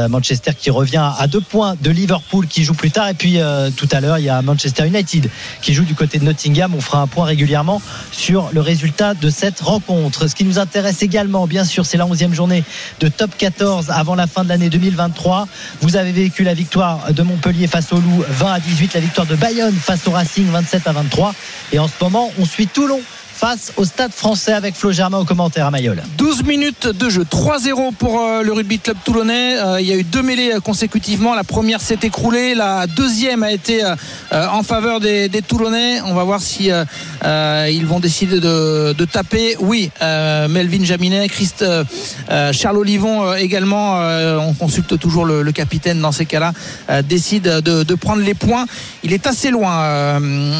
Manchester 0.09 0.51
qui 0.57 0.69
revient 0.69 1.11
à 1.17 1.27
deux 1.27 1.41
points 1.41 1.75
de 1.81 1.89
Liverpool 1.89 2.47
qui 2.47 2.63
joue 2.63 2.73
plus 2.73 2.91
tard. 2.91 3.09
Et 3.09 3.13
puis 3.13 3.39
tout 3.75 3.87
à 3.91 4.01
l'heure, 4.01 4.19
il 4.19 4.25
y 4.25 4.29
a 4.29 4.41
Manchester 4.41 4.87
United 4.87 5.29
qui 5.61 5.73
joue 5.73 5.83
du 5.83 5.95
côté 5.95 6.19
de 6.19 6.25
Nottingham. 6.25 6.73
On 6.75 6.81
fera 6.81 7.01
un 7.01 7.07
point 7.07 7.25
régulièrement 7.25 7.81
sur 8.11 8.49
le 8.53 8.61
résultat 8.61 9.13
de 9.13 9.29
cette 9.29 9.59
rencontre. 9.59 10.27
Ce 10.27 10.35
qui 10.35 10.43
nous 10.43 10.59
intéresse 10.59 11.01
également, 11.01 11.47
bien 11.47 11.63
sûr, 11.63 11.85
c'est 11.85 11.97
la 11.97 12.05
11e 12.19 12.33
journée 12.33 12.63
de 12.99 13.07
top 13.07 13.31
14 13.37 13.89
avant 13.89 14.15
la 14.15 14.27
fin 14.27 14.43
de 14.43 14.49
l'année 14.49 14.69
2023. 14.69 15.47
Vous 15.81 15.95
avez 15.95 16.11
vécu 16.11 16.43
la 16.43 16.53
victoire 16.53 17.13
de 17.13 17.23
Montpellier 17.23 17.67
face 17.67 17.93
au 17.93 17.97
Loup 17.97 18.23
20 18.27 18.53
à 18.53 18.59
18, 18.59 18.93
la 18.93 18.99
victoire 18.99 19.27
de 19.27 19.35
Bayonne 19.35 19.75
face 19.75 20.07
au 20.07 20.11
Racing 20.11 20.47
27 20.49 20.87
à 20.87 20.91
23. 20.91 21.33
Et 21.71 21.79
en 21.79 21.87
ce 21.87 21.93
moment, 22.01 22.31
on 22.37 22.45
suit 22.45 22.67
Toulon 22.67 23.01
face 23.39 23.71
au 23.77 23.85
Stade 23.85 24.11
français 24.11 24.51
avec 24.51 24.75
Flo 24.75 24.91
Germain 24.91 25.19
au 25.19 25.23
commentaire 25.23 25.65
à 25.65 25.71
Mayol. 25.71 26.03
12 26.17 26.43
minutes 26.43 26.87
de 26.87 27.09
jeu, 27.09 27.23
3-0 27.23 27.93
pour 27.93 28.19
euh, 28.19 28.41
le 28.43 28.51
rugby 28.51 28.79
club 28.79 28.97
toulonnais. 29.05 29.57
Euh, 29.57 29.79
il 29.79 29.87
y 29.87 29.93
a 29.93 29.95
eu 29.95 30.03
deux 30.03 30.21
mêlées 30.21 30.51
euh, 30.55 30.59
consécutivement. 30.59 31.33
La 31.35 31.45
première 31.45 31.79
s'est 31.79 31.99
écroulée, 32.03 32.53
la 32.53 32.85
deuxième 32.85 33.43
a 33.43 33.53
été 33.53 33.81
en 34.31 34.61
faveur 34.63 34.99
des, 34.99 35.29
Toulonnais. 35.47 36.01
On 36.01 36.13
va 36.13 36.25
voir 36.25 36.41
si 36.41 36.69
ils 36.69 37.85
vont 37.85 37.99
décider 38.01 38.41
de, 38.41 39.05
taper. 39.05 39.55
Oui, 39.59 39.89
Melvin 40.01 40.83
Jaminet, 40.83 41.29
Christ, 41.29 41.63
Charles 42.51 42.77
Olivon 42.77 43.33
également, 43.35 43.99
on 44.39 44.53
consulte 44.53 44.99
toujours 44.99 45.25
le, 45.25 45.51
capitaine 45.51 46.01
dans 46.01 46.11
ces 46.11 46.25
cas-là, 46.25 46.51
décide 47.03 47.43
de, 47.43 47.95
prendre 47.95 48.21
les 48.21 48.33
points. 48.33 48.65
Il 49.03 49.13
est 49.13 49.27
assez 49.27 49.49
loin. 49.49 50.19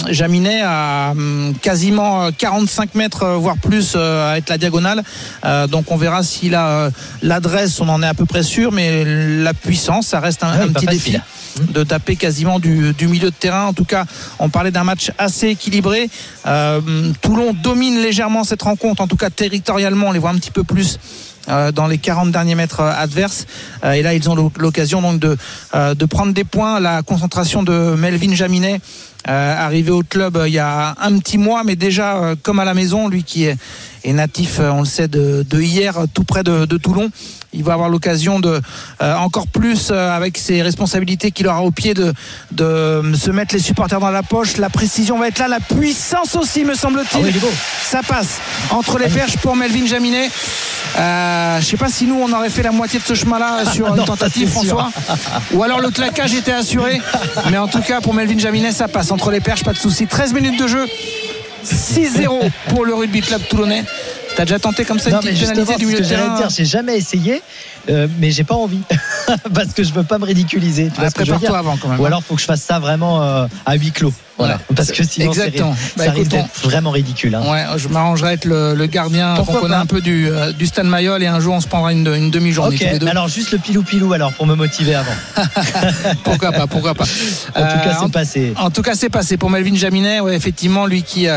Jaminet 0.10 0.61
a 0.64 1.11
hum, 1.11 1.53
quasiment 1.61 2.31
40 2.31 2.68
35 2.69 2.95
mètres, 2.95 3.23
euh, 3.23 3.37
voire 3.37 3.57
plus, 3.57 3.93
euh, 3.95 4.31
à 4.31 4.37
être 4.37 4.49
la 4.49 4.57
diagonale. 4.59 5.03
Euh, 5.43 5.65
donc 5.65 5.91
on 5.91 5.97
verra 5.97 6.21
s'il 6.21 6.53
a 6.53 6.91
l'adresse, 7.23 7.81
on 7.81 7.89
en 7.89 8.03
est 8.03 8.07
à 8.07 8.13
peu 8.13 8.25
près 8.25 8.43
sûr, 8.43 8.71
mais 8.71 9.03
la 9.43 9.55
puissance, 9.55 10.07
ça 10.07 10.19
reste 10.19 10.43
un, 10.43 10.67
petit 10.67 10.85
défi 10.85 11.17
de 11.73 11.83
taper 11.83 12.15
quasiment 12.15 12.59
du, 12.59 12.93
milieu 13.01 13.31
de 13.31 13.35
terrain. 13.35 13.65
En 13.65 13.73
tout 13.73 13.85
cas, 13.85 14.05
on 14.37 14.49
parlait 14.49 14.71
d'un 14.71 14.83
match 14.83 15.11
assez 15.17 15.47
équilibré. 15.47 16.09
Toulon 17.21 17.53
domine 17.53 18.01
légèrement 18.01 18.43
cette 18.43 18.61
rencontre, 18.61 19.01
en 19.01 19.07
tout 19.07 19.17
cas 19.17 19.29
territorialement, 19.31 20.07
on 20.09 20.11
les 20.11 20.19
voit 20.19 20.29
un 20.29 20.37
petit 20.37 20.51
peu 20.51 20.63
plus 20.63 20.99
dans 21.73 21.87
les 21.87 21.97
40 21.97 22.31
derniers 22.31 22.55
mètres 22.55 22.81
adverses. 22.81 23.47
Et 23.83 24.03
là, 24.03 24.13
ils 24.13 24.29
ont 24.29 24.51
l'occasion 24.57 25.13
de, 25.13 25.37
de 25.73 26.05
prendre 26.05 26.33
des 26.33 26.43
points. 26.43 26.79
La 26.79 27.01
concentration 27.01 27.63
de 27.63 27.95
Melvin 27.97 28.35
Jaminet 28.35 28.79
arrivé 29.30 29.91
au 29.91 30.03
club 30.03 30.41
il 30.45 30.53
y 30.53 30.60
a 30.60 30.95
un 30.99 31.19
petit 31.19 31.38
mois, 31.38 31.64
mais 31.64 31.76
déjà 31.76 32.35
comme 32.41 32.60
à 32.60 32.65
la 32.65 32.73
maison, 32.73 33.07
lui 33.07 33.23
qui 33.23 33.45
est, 33.45 33.57
natif, 34.05 34.59
on 34.59 34.80
le 34.80 34.85
sait, 34.85 35.07
de, 35.07 35.45
hier, 35.53 35.95
tout 36.13 36.23
près 36.23 36.43
de 36.43 36.65
Toulon 36.77 37.11
il 37.53 37.63
va 37.63 37.73
avoir 37.73 37.89
l'occasion 37.89 38.39
de 38.39 38.61
euh, 39.01 39.15
encore 39.15 39.47
plus 39.47 39.89
euh, 39.91 40.15
avec 40.15 40.38
ses 40.38 40.61
responsabilités 40.61 41.31
qu'il 41.31 41.47
aura 41.47 41.63
au 41.63 41.71
pied 41.71 41.93
de, 41.93 42.13
de 42.51 43.01
se 43.15 43.31
mettre 43.31 43.55
les 43.55 43.61
supporters 43.61 43.99
dans 43.99 44.11
la 44.11 44.23
poche. 44.23 44.57
La 44.57 44.69
précision 44.69 45.17
va 45.17 45.27
être 45.27 45.39
là, 45.39 45.47
la 45.47 45.59
puissance 45.59 46.35
aussi 46.35 46.63
me 46.63 46.76
semble-t-il. 46.76 47.34
Ah 47.41 47.47
Ça 47.81 48.01
passe 48.03 48.39
entre 48.69 48.99
les 48.99 49.07
perches 49.07 49.38
pour 49.38 49.55
Melvin 49.55 49.88
Jaminet. 49.88 50.30
Euh, 50.97 51.59
je 51.59 51.65
sais 51.65 51.77
pas 51.77 51.89
si 51.89 52.05
nous 52.05 52.19
on 52.21 52.31
aurait 52.34 52.49
fait 52.49 52.63
la 52.63 52.71
moitié 52.71 52.99
de 52.99 53.05
ce 53.05 53.13
chemin-là 53.13 53.65
sur 53.65 53.88
une 53.88 54.03
tentative, 54.05 54.49
François. 54.49 54.91
Ou 55.53 55.63
alors 55.63 55.80
le 55.80 55.89
claquage 55.89 56.34
était 56.34 56.51
assuré. 56.51 57.01
Mais 57.49 57.57
en 57.57 57.67
tout 57.67 57.81
cas 57.81 57.99
pour 58.01 58.13
Melvin 58.13 58.38
Jaminet, 58.38 58.71
ça 58.71 58.88
passe 58.88 59.11
entre 59.11 59.31
les 59.31 59.39
perches, 59.39 59.63
pas 59.63 59.73
de 59.73 59.77
souci. 59.77 60.07
13 60.07 60.34
minutes 60.34 60.59
de 60.59 60.67
jeu. 60.67 60.85
6-0 61.65 62.49
pour 62.69 62.86
le 62.86 62.94
rugby 62.94 63.22
club 63.22 63.41
toulonnais. 63.48 63.84
T'as 64.36 64.45
déjà 64.45 64.60
tenté 64.60 64.86
comme 64.86 64.99
ça 64.99 65.10
une 65.10 65.19
petite 65.19 65.40
pénalité 65.40 65.76
du 65.76 65.86
milieu 65.86 66.02
de 66.02 66.07
terrain 66.07 66.48
J'ai 66.49 66.65
jamais 66.65 66.98
essayé, 66.98 67.41
euh, 67.90 68.07
mais 68.19 68.31
j'ai 68.31 68.44
pas 68.44 68.56
envie 68.56 68.81
parce 69.53 69.73
que 69.73 69.84
je 69.84 69.91
veux 69.94 70.03
pas 70.03 70.18
me 70.18 70.26
ridiculiser. 70.26 70.90
Tu 70.94 71.02
toi 71.45 71.57
avant 71.57 71.77
quand 71.77 71.90
même. 71.90 71.99
Ou 71.99 72.03
hein. 72.03 72.07
alors 72.07 72.23
faut 72.23 72.36
que 72.36 72.41
je 72.41 72.45
fasse 72.45 72.61
ça 72.61 72.80
vraiment 72.80 73.22
euh, 73.22 73.48
à 73.65 73.76
huis 73.76 73.91
clos. 73.91 74.14
Voilà. 74.39 74.57
Parce 74.73 74.91
que 74.93 75.03
sinon, 75.03 75.27
Exactement. 75.27 75.75
ça 75.75 76.05
bah, 76.05 76.11
risque 76.11 76.31
d'être 76.31 76.61
vraiment 76.63 76.91
ridicule. 76.91 77.35
Hein. 77.35 77.43
Ouais, 77.45 77.65
je 77.77 77.89
m'arrangerai 77.89 78.33
être 78.35 78.45
le, 78.45 78.73
le 78.73 78.85
gardien 78.85 79.35
qu'on 79.35 79.59
connaît 79.59 79.75
un 79.75 79.85
peu 79.85 79.99
du, 79.99 80.29
euh, 80.29 80.53
du 80.53 80.65
Stan 80.65 80.85
Mayol 80.85 81.21
et 81.21 81.27
un 81.27 81.41
jour 81.41 81.55
on 81.55 81.59
se 81.59 81.67
prendra 81.67 81.91
une, 81.91 82.07
une 82.07 82.31
demi-journée. 82.31 82.79
Alors 83.05 83.27
juste 83.27 83.51
le 83.51 83.57
pilou-pilou 83.57 84.13
alors 84.13 84.31
pour 84.31 84.47
me 84.47 84.55
motiver 84.55 84.95
avant. 84.95 85.11
pourquoi 86.23 86.53
pas, 86.53 86.67
pourquoi 86.67 86.93
pas. 86.93 87.03
En 87.55 87.61
tout 87.61 87.83
cas, 87.83 87.97
c'est 88.01 88.11
passé. 88.11 88.53
En 88.57 88.69
tout 88.69 88.81
cas, 88.81 88.95
c'est 88.95 89.09
passé 89.09 89.35
pour 89.35 89.49
Melvin 89.49 89.75
Jaminet. 89.75 90.21
Ouais, 90.21 90.35
effectivement, 90.35 90.85
lui 90.85 91.03
qui 91.03 91.27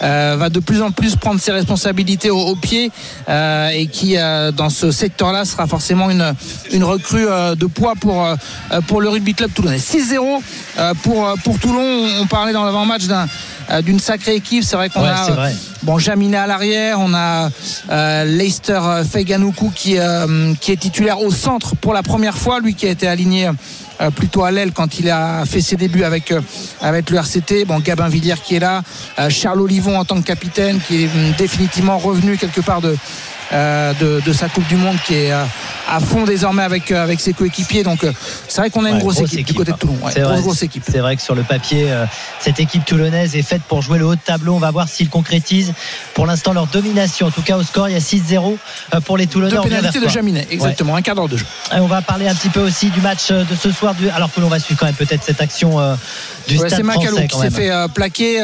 va 0.00 0.48
de 0.50 0.60
plus 0.60 0.82
en 0.82 0.90
plus 0.90 1.16
prendre 1.16 1.40
ses 1.40 1.52
responsabilités 1.52 2.28
au, 2.28 2.38
au 2.38 2.56
pied 2.56 2.90
et 3.28 3.86
qui, 3.86 4.16
dans 4.54 4.68
ce 4.68 4.90
secteur-là, 4.90 5.46
sera 5.46 5.66
forcément 5.66 6.10
une, 6.10 6.34
une 6.72 6.84
recrue 6.84 7.26
de 7.56 7.66
poids 7.66 7.94
pour, 7.98 8.28
pour 8.86 9.00
le 9.00 9.08
rugby 9.08 9.34
club 9.34 9.52
toulonnais. 9.54 9.78
6-0 9.78 10.40
pour, 11.02 11.34
pour 11.44 11.58
Toulon. 11.58 12.06
On 12.20 12.26
parlait 12.42 12.54
dans 12.54 12.64
l'avant-match 12.64 13.04
d'une 13.84 14.00
sacrée 14.00 14.34
équipe. 14.34 14.64
C'est 14.64 14.74
vrai 14.74 14.88
qu'on 14.88 15.04
a 15.04 15.50
bon 15.84 15.98
Jamina 16.00 16.42
à 16.42 16.46
l'arrière, 16.48 16.98
on 16.98 17.14
a 17.14 17.50
Leicester 18.24 18.80
Feganoukou 19.08 19.70
qui, 19.72 19.96
qui 20.60 20.72
est 20.72 20.76
titulaire 20.76 21.20
au 21.20 21.30
centre 21.30 21.76
pour 21.76 21.94
la 21.94 22.02
première 22.02 22.36
fois, 22.36 22.58
lui 22.58 22.74
qui 22.74 22.86
a 22.86 22.90
été 22.90 23.06
aligné 23.06 23.48
plutôt 24.16 24.42
à 24.42 24.50
l'aile 24.50 24.72
quand 24.72 24.98
il 24.98 25.08
a 25.08 25.44
fait 25.46 25.60
ses 25.60 25.76
débuts 25.76 26.02
avec, 26.02 26.34
avec 26.80 27.10
le 27.10 27.18
RCT. 27.18 27.64
Bon, 27.64 27.78
Gabin 27.78 28.08
Villiers 28.08 28.42
qui 28.44 28.56
est 28.56 28.58
là, 28.58 28.82
Charles 29.28 29.60
Olivon 29.60 29.96
en 29.96 30.04
tant 30.04 30.20
que 30.20 30.26
capitaine 30.26 30.80
qui 30.80 31.04
est 31.04 31.38
définitivement 31.38 31.98
revenu 31.98 32.36
quelque 32.38 32.60
part 32.60 32.80
de, 32.80 32.96
euh, 33.52 33.92
de, 34.24 34.32
sa 34.32 34.48
Coupe 34.48 34.66
du 34.66 34.76
Monde 34.76 34.96
qui 35.04 35.14
est 35.14 35.32
euh, 35.32 35.44
à 35.88 36.00
fond 36.00 36.24
désormais 36.24 36.62
avec, 36.62 36.90
euh, 36.90 37.02
avec 37.02 37.20
ses 37.20 37.32
coéquipiers. 37.32 37.82
Donc 37.82 38.06
c'est 38.48 38.60
vrai 38.60 38.70
qu'on 38.70 38.84
a 38.84 38.90
une 38.90 38.98
grosse, 38.98 39.20
équipe, 39.20 39.46
du 39.46 39.54
côté 39.54 39.72
de 39.72 39.76
Toulon. 39.76 39.96
c'est 40.10 40.20
vrai, 40.20 40.40
grosse 40.40 40.62
équipe. 40.62 40.84
C'est 40.86 41.00
vrai 41.00 41.16
que 41.16 41.22
sur 41.22 41.34
le 41.34 41.42
papier, 41.42 41.88
cette 42.40 42.60
équipe 42.60 42.84
toulonnaise 42.84 43.36
est 43.36 43.42
faite 43.42 43.62
pour 43.68 43.82
jouer 43.82 43.98
le 43.98 44.06
haut 44.06 44.14
de 44.14 44.20
tableau. 44.20 44.54
On 44.54 44.58
va 44.58 44.70
voir 44.70 44.88
s'ils 44.88 45.10
concrétisent 45.10 45.74
pour 46.14 46.26
l'instant 46.26 46.52
leur 46.52 46.66
domination. 46.66 47.26
En 47.26 47.30
tout 47.30 47.42
cas, 47.42 47.56
au 47.56 47.62
score, 47.62 47.88
il 47.88 47.92
y 47.92 47.96
a 47.96 48.00
6-0 48.00 48.56
pour 49.04 49.16
les 49.16 49.26
Toulonnais. 49.26 49.54
Deux 49.54 49.60
pénalités 49.62 50.00
de 50.00 50.08
Jaminet, 50.08 50.46
exactement, 50.50 50.96
un 50.96 51.02
quart 51.02 51.14
d'heure 51.14 51.28
de 51.28 51.36
jeu. 51.36 51.46
Et 51.74 51.80
on 51.80 51.86
va 51.86 52.00
parler 52.02 52.28
un 52.28 52.34
petit 52.34 52.48
peu 52.48 52.60
aussi 52.60 52.90
du 52.90 53.00
match 53.00 53.30
de 53.30 53.54
ce 53.54 53.70
soir, 53.70 53.94
alors 54.14 54.32
que 54.32 54.40
l'on 54.40 54.48
va 54.48 54.58
suivre 54.58 54.80
quand 54.80 54.86
même 54.86 54.94
peut-être 54.94 55.24
cette 55.24 55.40
action 55.40 55.78
du 56.48 56.56
stade 56.56 56.70
C'est 56.70 56.82
Macalou 56.82 57.26
qui 57.26 57.38
s'est 57.38 57.50
fait 57.50 57.70
plaquer, 57.92 58.42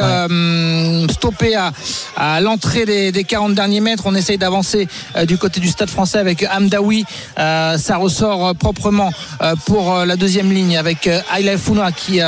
stoppé 1.09 1.55
à, 1.55 1.71
à 2.15 2.41
l'entrée 2.41 2.85
des, 2.85 3.11
des 3.11 3.23
40 3.23 3.55
derniers 3.55 3.81
mètres. 3.81 4.03
On 4.05 4.15
essaye 4.15 4.37
d'avancer 4.37 4.87
euh, 4.87 4.98
du 5.25 5.37
côté 5.37 5.59
du 5.59 5.67
stade 5.67 5.89
français 5.89 6.17
avec 6.19 6.45
Amdawi. 6.51 7.05
Euh, 7.37 7.77
ça 7.77 7.97
ressort 7.97 8.55
proprement 8.55 9.11
euh, 9.41 9.55
pour 9.65 10.05
la 10.05 10.15
deuxième 10.15 10.51
ligne 10.51 10.77
avec 10.77 11.07
Ayla 11.07 11.57
Founa 11.57 11.91
qui 11.91 12.19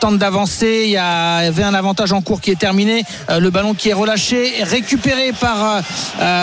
tente 0.00 0.18
d'avancer. 0.18 0.82
Il 0.84 0.90
y 0.90 0.96
avait 0.96 1.62
un 1.62 1.74
avantage 1.74 2.12
en 2.12 2.22
cours 2.22 2.40
qui 2.40 2.50
est 2.50 2.58
terminé. 2.58 3.04
Le 3.28 3.50
ballon 3.50 3.74
qui 3.74 3.90
est 3.90 3.94
relâché, 3.94 4.62
récupéré 4.62 5.32
par 5.32 5.82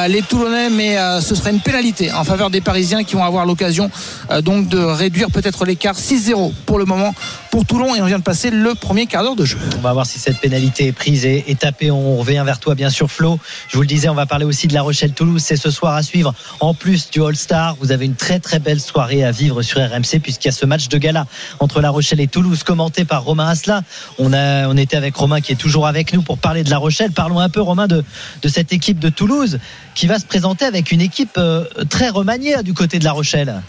les 0.07 0.21
Toulonnais, 0.21 0.69
mais 0.69 0.97
ce 1.21 1.35
serait 1.35 1.51
une 1.51 1.59
pénalité 1.59 2.11
en 2.11 2.23
faveur 2.23 2.49
des 2.49 2.61
Parisiens 2.61 3.03
qui 3.03 3.15
vont 3.15 3.23
avoir 3.23 3.45
l'occasion 3.45 3.89
donc 4.41 4.67
de 4.67 4.79
réduire 4.79 5.31
peut-être 5.31 5.65
l'écart 5.65 5.95
6-0 5.95 6.53
pour 6.65 6.79
le 6.79 6.85
moment 6.85 7.13
pour 7.51 7.65
Toulon 7.65 7.95
et 7.95 8.01
on 8.01 8.05
vient 8.05 8.19
de 8.19 8.23
passer 8.23 8.49
le 8.49 8.75
premier 8.75 9.05
quart 9.05 9.23
d'heure 9.23 9.35
de 9.35 9.45
jeu. 9.45 9.57
On 9.77 9.81
va 9.81 9.93
voir 9.93 10.05
si 10.05 10.19
cette 10.19 10.39
pénalité 10.39 10.87
est 10.87 10.91
prise 10.91 11.25
et, 11.25 11.55
tapée. 11.57 11.89
On 11.91 12.17
revient 12.17 12.43
vers 12.45 12.59
toi 12.59 12.75
bien 12.75 12.89
sûr 12.89 13.09
Flo. 13.09 13.39
Je 13.69 13.75
vous 13.75 13.81
le 13.81 13.87
disais, 13.87 14.09
on 14.09 14.13
va 14.13 14.25
parler 14.25 14.45
aussi 14.45 14.67
de 14.67 14.73
la 14.73 14.81
Rochelle 14.81 15.13
Toulouse. 15.13 15.41
C'est 15.45 15.57
ce 15.57 15.69
soir 15.69 15.93
à 15.93 16.01
suivre. 16.01 16.33
En 16.59 16.73
plus 16.73 17.11
du 17.11 17.21
All-Star, 17.21 17.75
vous 17.79 17.91
avez 17.91 18.05
une 18.05 18.15
très 18.15 18.39
très 18.39 18.57
belle 18.57 18.79
soirée 18.79 19.23
à 19.23 19.29
vivre 19.29 19.61
sur 19.61 19.79
RMC 19.79 20.19
puisqu'il 20.19 20.47
y 20.47 20.49
a 20.49 20.51
ce 20.51 20.65
match 20.65 20.87
de 20.87 20.97
gala 20.97 21.27
entre 21.59 21.81
La 21.81 21.91
Rochelle 21.91 22.19
et 22.19 22.25
Toulouse 22.25 22.63
commenté 22.63 23.05
par 23.05 23.23
Romain 23.23 23.47
Asla. 23.49 23.83
On, 24.17 24.75
était 24.75 24.97
avec 24.97 25.15
Romain 25.15 25.41
qui 25.41 25.51
est 25.51 25.55
toujours 25.55 25.85
avec 25.85 26.13
nous 26.13 26.23
pour 26.23 26.39
parler 26.39 26.63
de 26.63 26.71
La 26.71 26.79
Rochelle. 26.79 27.11
Parlons 27.11 27.37
un 27.37 27.49
peu 27.49 27.61
Romain 27.61 27.85
de, 27.85 28.03
de 28.41 28.47
cette 28.47 28.73
équipe 28.73 28.97
de 28.97 29.09
Toulouse 29.09 29.59
qui 29.93 30.07
va 30.07 30.17
se 30.17 30.25
présenter 30.25 30.65
avec 30.65 30.91
une 30.91 31.01
équipe 31.01 31.37
euh, 31.37 31.65
très 31.91 32.09
remaniée 32.09 32.63
du 32.63 32.73
côté 32.73 32.97
de 32.97 33.03
La 33.03 33.11
Rochelle. 33.11 33.61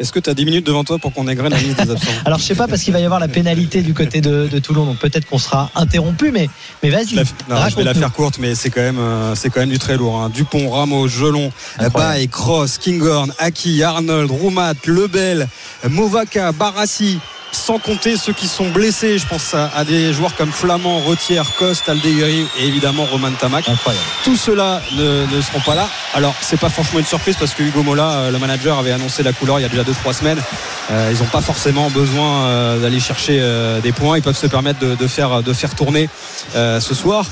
Est-ce 0.00 0.12
que 0.12 0.20
tu 0.20 0.30
as 0.30 0.34
10 0.34 0.44
minutes 0.44 0.66
devant 0.66 0.84
toi 0.84 0.98
pour 0.98 1.12
qu'on 1.12 1.26
égrène 1.26 1.50
la 1.50 1.58
liste 1.58 1.82
des 1.82 1.90
absents 1.90 2.10
Alors 2.24 2.38
je 2.38 2.44
sais 2.44 2.54
pas 2.54 2.68
parce 2.68 2.82
qu'il 2.82 2.92
va 2.92 3.00
y 3.00 3.04
avoir 3.04 3.20
la 3.20 3.28
pénalité 3.28 3.82
du 3.82 3.94
côté 3.94 4.20
de, 4.20 4.58
Toulon, 4.58 4.84
donc 4.84 4.98
peut-être 4.98 5.26
qu'on 5.26 5.38
sera 5.38 5.70
interrompu, 5.74 6.30
mais, 6.30 6.48
mais 6.82 6.90
vas-y. 6.90 7.16
Je 7.16 7.76
vais 7.76 7.84
la 7.84 7.94
faire 7.94 8.12
courte, 8.12 8.38
mais 8.38 8.54
c'est 8.54 8.70
quand 8.70 8.80
même 8.80 8.98
euh, 8.98 9.34
c'est 9.34 9.50
quand 9.50 9.60
même 9.60 9.70
du 9.70 9.78
très 9.78 9.96
lourd. 9.96 10.20
Hein. 10.20 10.30
Dupont, 10.32 10.70
Ramos, 10.70 11.08
Gelon, 11.08 11.50
Bay, 11.94 12.28
Cross, 12.28 12.78
Kinghorn, 12.78 13.32
Aki, 13.38 13.82
Arnold, 13.82 14.30
Roumat, 14.30 14.74
Lebel, 14.86 15.48
Movaka, 15.88 16.52
Barassi 16.52 17.18
sans 17.52 17.78
compter 17.78 18.16
ceux 18.16 18.32
qui 18.32 18.46
sont 18.46 18.68
blessés. 18.70 19.18
Je 19.18 19.26
pense 19.26 19.54
à, 19.54 19.84
des 19.84 20.12
joueurs 20.12 20.34
comme 20.34 20.52
Flamand, 20.52 21.00
Retière, 21.00 21.54
Coste, 21.56 21.88
Aldeguerri 21.88 22.46
et 22.58 22.66
évidemment 22.66 23.04
Roman 23.04 23.30
Tamac. 23.32 23.68
Incroyable. 23.68 24.04
Tous 24.24 24.36
ceux-là 24.36 24.80
ne, 24.96 25.40
seront 25.40 25.60
pas 25.60 25.74
là. 25.74 25.88
Alors, 26.14 26.34
c'est 26.40 26.58
pas 26.58 26.68
franchement 26.68 26.98
une 26.98 27.06
surprise 27.06 27.36
parce 27.38 27.54
que 27.54 27.62
Hugo 27.62 27.82
Mola, 27.82 28.10
euh, 28.10 28.30
le 28.30 28.38
manager, 28.38 28.78
avait 28.78 28.92
annoncé 28.92 29.22
la 29.22 29.32
couleur 29.32 29.58
il 29.58 29.62
y 29.62 29.66
a 29.66 29.68
déjà 29.68 29.82
2-3 29.82 30.12
semaines. 30.12 30.42
Euh, 30.90 31.10
ils 31.12 31.18
n'ont 31.18 31.30
pas 31.30 31.40
forcément 31.40 31.90
besoin 31.90 32.44
euh, 32.44 32.78
d'aller 32.80 33.00
chercher 33.00 33.38
des 33.82 33.92
points. 33.92 34.16
Ils 34.16 34.22
peuvent 34.22 34.36
se 34.36 34.46
permettre 34.46 34.80
de, 34.80 35.06
faire, 35.06 35.42
de 35.42 35.52
faire 35.52 35.74
tourner 35.74 36.08
ce 36.54 36.94
soir. 36.94 37.24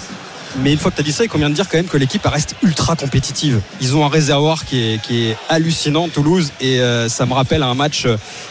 Mais 0.63 0.73
une 0.73 0.79
fois 0.79 0.91
que 0.91 0.97
tu 0.97 1.03
as 1.03 1.05
dit 1.05 1.13
ça, 1.13 1.25
il 1.25 1.29
convient 1.29 1.51
de 1.51 1.55
dire 1.55 1.69
quand 1.69 1.77
même 1.77 1.87
que 1.87 1.97
l'équipe 1.97 2.25
reste 2.25 2.55
ultra 2.63 2.97
compétitive. 2.97 3.61
Ils 3.81 3.95
ont 3.97 4.05
un 4.05 4.09
réservoir 4.09 4.65
qui 4.65 4.99
est, 4.99 5.37
hallucinant, 5.49 6.09
Toulouse, 6.09 6.53
et 6.61 6.81
ça 7.09 7.27
me 7.27 7.35
rappelle 7.35 7.63
un 7.63 7.75
match 7.75 8.07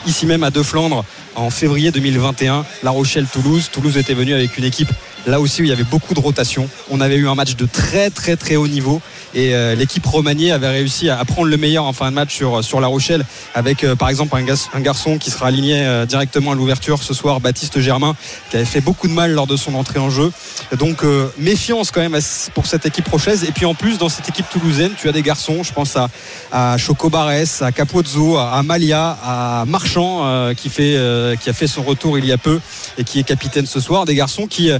ici 0.05 0.25
même 0.25 0.43
à 0.43 0.51
De 0.51 0.61
Flandre 0.61 1.03
en 1.35 1.49
février 1.49 1.91
2021, 1.91 2.65
La 2.83 2.91
Rochelle-Toulouse. 2.91 3.69
Toulouse 3.71 3.97
était 3.97 4.13
venu 4.13 4.33
avec 4.33 4.57
une 4.57 4.63
équipe 4.63 4.91
là 5.25 5.39
aussi 5.39 5.61
où 5.61 5.65
il 5.65 5.69
y 5.69 5.73
avait 5.73 5.83
beaucoup 5.83 6.13
de 6.13 6.19
rotation. 6.19 6.69
On 6.89 7.01
avait 7.01 7.15
eu 7.15 7.27
un 7.27 7.35
match 7.35 7.55
de 7.55 7.65
très 7.65 8.09
très 8.09 8.35
très 8.35 8.55
haut 8.55 8.67
niveau 8.67 9.01
Et 9.33 9.53
euh, 9.53 9.75
l'équipe 9.75 10.05
remaniée 10.05 10.51
avait 10.51 10.69
réussi 10.69 11.09
à 11.09 11.23
prendre 11.25 11.47
le 11.47 11.57
meilleur 11.57 11.85
en 11.85 11.93
fin 11.93 12.09
de 12.09 12.15
match 12.15 12.33
sur, 12.33 12.63
sur 12.63 12.79
La 12.79 12.87
Rochelle, 12.87 13.25
avec 13.53 13.83
euh, 13.83 13.95
par 13.95 14.09
exemple 14.09 14.35
un, 14.35 14.81
garçon 14.81 15.17
qui 15.17 15.31
sera 15.31 15.47
aligné 15.47 15.85
euh, 15.85 16.05
directement 16.05 16.51
à 16.51 16.55
l'ouverture 16.55 17.03
ce 17.03 17.13
soir, 17.13 17.39
Baptiste 17.41 17.79
Germain, 17.79 18.15
qui 18.49 18.57
avait 18.57 18.65
fait 18.65 18.81
beaucoup 18.81 19.07
de 19.07 19.13
mal 19.13 19.31
lors 19.31 19.47
de 19.47 19.55
son 19.55 19.75
entrée 19.75 19.99
en 19.99 20.09
jeu. 20.09 20.31
Donc 20.77 21.03
euh, 21.03 21.27
méfiance 21.37 21.91
quand 21.91 22.01
même 22.01 22.19
pour 22.53 22.65
cette 22.65 22.85
équipe 22.85 23.07
rochelaise. 23.07 23.43
Et 23.43 23.51
puis 23.51 23.65
en 23.65 23.73
plus, 23.73 23.97
dans 23.97 24.09
cette 24.09 24.29
équipe 24.29 24.49
toulousaine, 24.49 24.91
tu 24.97 25.09
as 25.09 25.11
des 25.11 25.21
garçons, 25.21 25.63
je 25.63 25.73
pense 25.73 25.95
à, 25.95 26.09
à 26.51 26.77
Choco 26.77 27.09
Barès, 27.09 27.61
à 27.61 27.71
Capozzo, 27.71 28.37
à, 28.37 28.61
Malia, 28.63 29.17
à 29.23 29.65
Marchand, 29.67 30.25
euh, 30.25 30.53
qui, 30.53 30.69
fait, 30.69 30.95
euh, 30.95 31.35
qui 31.35 31.49
a 31.49 31.53
fait 31.53 31.67
son 31.67 31.83
retour 31.83 32.17
il 32.17 32.25
y 32.25 32.31
a 32.31 32.37
peu 32.37 32.59
et 32.97 33.03
qui 33.03 33.19
est 33.19 33.23
capitaine 33.23 33.65
ce 33.65 33.79
soir. 33.79 34.05
Des 34.05 34.15
garçons 34.15 34.47
qui 34.47 34.71
euh, 34.71 34.79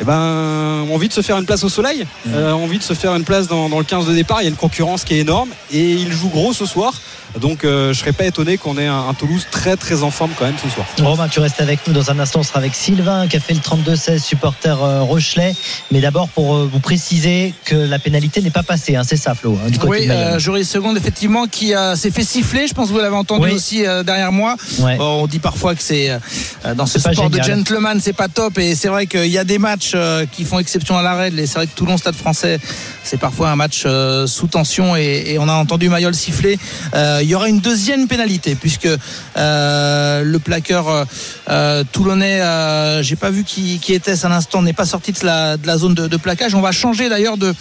eh 0.00 0.04
ben, 0.04 0.84
ont 0.88 0.94
envie 0.94 1.08
de 1.08 1.12
se 1.12 1.22
faire 1.22 1.38
une 1.38 1.46
place 1.46 1.64
au 1.64 1.68
soleil, 1.68 2.06
euh, 2.28 2.52
ont 2.52 2.64
envie 2.64 2.78
de 2.78 2.82
se 2.82 2.94
faire 2.94 3.14
une 3.14 3.24
place 3.24 3.48
dans, 3.48 3.68
dans 3.68 3.78
le 3.78 3.84
15 3.84 4.06
de 4.06 4.14
départ. 4.14 4.40
Il 4.40 4.44
y 4.44 4.46
a 4.46 4.50
une 4.50 4.56
concurrence 4.56 5.04
qui 5.04 5.14
est 5.14 5.20
énorme 5.20 5.50
et 5.72 5.92
ils 5.92 6.12
jouent 6.12 6.30
gros 6.30 6.52
ce 6.52 6.66
soir. 6.66 6.94
Donc 7.40 7.64
euh, 7.64 7.92
je 7.92 7.98
serais 7.98 8.12
pas 8.12 8.24
étonné 8.24 8.58
qu'on 8.58 8.76
ait 8.78 8.86
un, 8.86 9.08
un 9.08 9.14
Toulouse 9.14 9.46
très 9.50 9.76
très 9.76 10.02
en 10.02 10.10
forme 10.10 10.32
quand 10.38 10.44
même 10.44 10.56
ce 10.62 10.68
soir. 10.68 10.86
Romain, 11.02 11.28
tu 11.28 11.40
restes 11.40 11.60
avec 11.60 11.86
nous 11.86 11.92
dans 11.92 12.10
un 12.10 12.18
instant. 12.18 12.40
On 12.40 12.42
sera 12.42 12.58
avec 12.58 12.74
Sylvain 12.74 13.26
qui 13.28 13.36
a 13.36 13.40
fait 13.40 13.54
le 13.54 13.60
32-16 13.60 14.18
supporter 14.22 14.82
euh, 14.82 15.02
Rochelet. 15.02 15.54
Mais 15.90 16.00
d'abord 16.00 16.28
pour 16.28 16.54
euh, 16.54 16.68
vous 16.72 16.80
préciser 16.80 17.54
que 17.64 17.74
la 17.74 17.98
pénalité 17.98 18.40
n'est 18.42 18.50
pas 18.50 18.62
passée. 18.62 18.96
hein, 18.96 19.02
c'est 19.04 19.16
ça, 19.16 19.34
Flo, 19.34 19.58
hein, 19.64 19.70
du 19.70 19.78
côté 19.78 19.90
Oui, 20.00 20.06
de 20.06 20.12
euh, 20.12 20.38
Joris 20.38 20.68
Seconde, 20.68 20.96
effectivement, 20.96 21.46
qui 21.46 21.74
euh, 21.74 21.96
s'est 21.96 22.10
fait 22.10 22.24
siffler. 22.24 22.66
Je 22.66 22.74
pense 22.74 22.88
que 22.88 22.92
vous 22.92 22.98
l'avez 22.98 23.16
entendu 23.16 23.46
Oui. 23.46 23.52
aussi 23.54 23.86
euh, 23.86 24.02
derrière 24.02 24.32
moi. 24.32 24.56
Ouais. 24.80 24.96
Bon, 24.96 25.22
on 25.22 25.26
dit 25.26 25.38
parfois 25.38 25.74
que 25.74 25.82
c'est 25.82 26.10
euh, 26.10 26.74
dans 26.74 26.86
ce 26.86 26.98
sport 26.98 27.30
de 27.30 27.40
gentleman, 27.42 27.98
c'est 28.00 28.12
pas 28.12 28.28
top. 28.28 28.58
Et 28.58 28.74
c'est 28.74 28.88
vrai 28.88 29.06
qu'il 29.06 29.26
y 29.28 29.38
a 29.38 29.44
des 29.44 29.58
matchs 29.58 29.92
euh, 29.94 30.26
qui 30.30 30.44
font 30.44 30.58
exception 30.58 30.96
à 30.98 31.02
la 31.02 31.14
règle. 31.14 31.40
Et 31.40 31.46
c'est 31.46 31.54
vrai 31.54 31.66
que 31.66 31.74
Toulon 31.74 31.96
Stade 31.96 32.14
Français, 32.14 32.58
c'est 33.04 33.18
parfois 33.18 33.50
un 33.50 33.56
match 33.56 33.82
euh, 33.86 34.26
sous 34.26 34.46
tension. 34.48 34.96
Et, 34.96 35.24
et 35.28 35.38
on 35.38 35.48
a 35.48 35.54
entendu 35.54 35.88
Mayol 35.88 36.14
siffler. 36.14 36.58
Euh, 36.94 37.20
il 37.22 37.28
y 37.28 37.34
aura 37.34 37.48
une 37.48 37.60
deuxième 37.60 38.06
pénalité 38.08 38.54
puisque 38.54 38.88
euh, 39.36 40.22
le 40.22 40.38
plaqueur 40.38 40.88
euh, 40.88 41.04
euh, 41.48 41.84
toulonnais, 41.92 42.40
euh, 42.40 43.02
j'ai 43.02 43.16
pas 43.16 43.30
vu 43.30 43.44
qui, 43.44 43.78
qui 43.78 43.94
était 43.94 44.24
à 44.24 44.28
l'instant, 44.28 44.62
n'est 44.62 44.72
pas 44.72 44.86
sorti 44.86 45.12
de 45.12 45.24
la, 45.24 45.56
de 45.56 45.66
la 45.66 45.78
zone 45.78 45.94
de, 45.94 46.06
de 46.08 46.16
plaquage. 46.16 46.54
On 46.54 46.60
va 46.60 46.72
changer 46.72 47.08
d'ailleurs 47.08 47.36
de, 47.36 47.54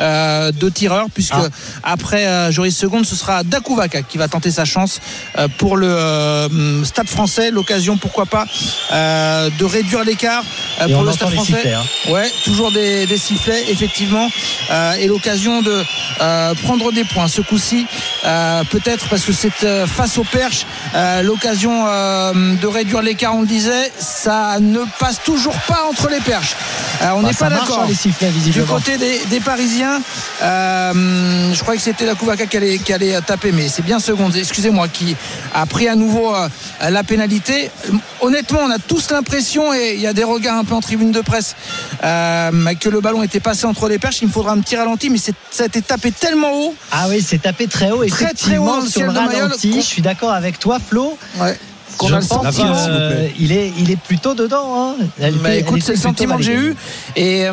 euh, 0.00 0.52
de 0.52 0.68
tireur 0.68 1.06
puisque 1.12 1.34
Ah. 1.34 1.48
après 1.82 2.26
euh, 2.26 2.50
Joris 2.50 2.76
Seconde, 2.76 3.06
ce 3.06 3.16
sera 3.16 3.42
Dakouvaka 3.44 4.02
qui 4.02 4.18
va 4.18 4.28
tenter 4.28 4.50
sa 4.50 4.64
chance 4.64 5.00
euh, 5.38 5.48
pour 5.58 5.76
le 5.76 5.86
euh, 5.88 6.84
Stade 6.84 7.08
français. 7.08 7.50
L'occasion, 7.50 7.96
pourquoi 7.96 8.26
pas, 8.26 8.46
euh, 8.92 9.48
de 9.58 9.64
réduire 9.64 10.04
l'écart 10.04 10.42
euh, 10.80 10.88
pour 10.88 11.02
le 11.02 11.12
Stade 11.12 11.30
français. 11.30 11.52
sifflets. 11.54 11.74
hein. 11.74 11.82
Ouais, 12.10 12.30
toujours 12.44 12.72
des, 12.72 13.06
des 13.06 13.18
sifflets, 13.18 13.64
effectivement, 13.70 14.28
Euh, 14.70 14.92
et 15.02 15.06
l'occasion 15.08 15.62
de 15.62 15.82
euh, 16.20 16.54
prendre 16.62 16.92
des 16.92 17.04
points. 17.04 17.26
Ce 17.28 17.40
coup-ci, 17.40 17.86
euh, 18.24 18.62
peut-être 19.00 19.10
parce 19.10 19.24
que 19.24 19.32
c'est 19.32 19.64
euh, 19.64 19.86
face 19.86 20.18
au 20.18 20.24
perche, 20.24 20.66
euh, 20.94 21.22
l'occasion 21.22 21.84
euh, 21.86 22.32
de 22.56 22.66
réduire 22.66 23.02
l'écart, 23.02 23.34
on 23.34 23.40
le 23.42 23.46
disait, 23.46 23.90
ça 23.98 24.58
ne 24.60 24.80
passe 24.98 25.20
toujours 25.24 25.56
pas 25.66 25.84
entre 25.88 26.08
les 26.08 26.20
perches. 26.20 26.54
On 27.02 27.22
Bah, 27.22 27.28
n'est 27.28 27.34
pas 27.34 27.48
d'accord. 27.60 27.82
hein, 27.82 27.86
Du 28.52 28.62
côté 28.64 28.98
des, 28.98 29.20
des 29.30 29.40
Parisiens, 29.40 30.00
euh, 30.42 31.54
je 31.54 31.60
crois 31.62 31.74
que 31.74 31.80
c'était 31.82 32.06
la 32.06 32.14
Kouvaka 32.14 32.46
qui 32.46 32.56
allait, 32.56 32.78
qui 32.78 32.92
allait 32.92 33.20
taper, 33.22 33.52
mais 33.52 33.68
c'est 33.68 33.82
bien 33.82 33.98
seconde, 34.00 34.36
excusez-moi, 34.36 34.88
qui 34.88 35.16
a 35.54 35.66
pris 35.66 35.88
à 35.88 35.94
nouveau 35.94 36.34
la 36.80 37.02
pénalité. 37.04 37.70
Honnêtement, 38.22 38.60
on 38.62 38.70
a 38.70 38.78
tous 38.78 39.10
l'impression, 39.10 39.72
et 39.72 39.94
il 39.94 40.00
y 40.00 40.06
a 40.06 40.12
des 40.12 40.24
regards 40.24 40.58
un 40.58 40.64
peu 40.64 40.74
en 40.74 40.80
tribune 40.80 41.10
de 41.10 41.20
presse, 41.20 41.56
euh, 42.02 42.74
que 42.74 42.88
le 42.88 43.00
ballon 43.00 43.22
était 43.22 43.40
passé 43.40 43.66
entre 43.66 43.88
les 43.88 43.98
perches. 43.98 44.20
Il 44.22 44.28
me 44.28 44.32
faudra 44.32 44.52
un 44.52 44.60
petit 44.60 44.76
ralenti, 44.76 45.10
mais 45.10 45.18
ça 45.18 45.32
a 45.62 45.66
été 45.66 45.82
tapé 45.82 46.12
tellement 46.12 46.52
haut. 46.52 46.74
Ah 46.92 47.06
oui, 47.08 47.24
c'est 47.26 47.42
tapé 47.42 47.66
très 47.66 47.90
haut. 47.90 48.04
Très, 48.06 48.34
très 48.34 48.58
haut 48.58 48.86
sur 48.86 49.02
le 49.02 49.18
ralenti. 49.18 49.72
Je 49.74 49.80
suis 49.80 50.02
d'accord 50.02 50.32
avec 50.32 50.58
toi, 50.58 50.78
Flo. 50.78 51.16
Ouais. 51.38 51.58
Qu'on 52.00 52.08
euh, 52.14 53.28
il 53.38 53.52
est, 53.52 53.72
il 53.78 53.90
est 53.90 53.96
plutôt 54.00 54.32
dedans. 54.34 54.72
hein. 54.74 54.94
Elle 55.20 55.36
était- 55.36 55.60
écoute, 55.60 55.82
c'est 55.84 55.92
le 55.92 55.98
sentiment 55.98 56.36
que 56.38 56.42
j'ai 56.42 56.54
eu. 56.54 56.74
Et 57.14 57.44
euh, 57.46 57.52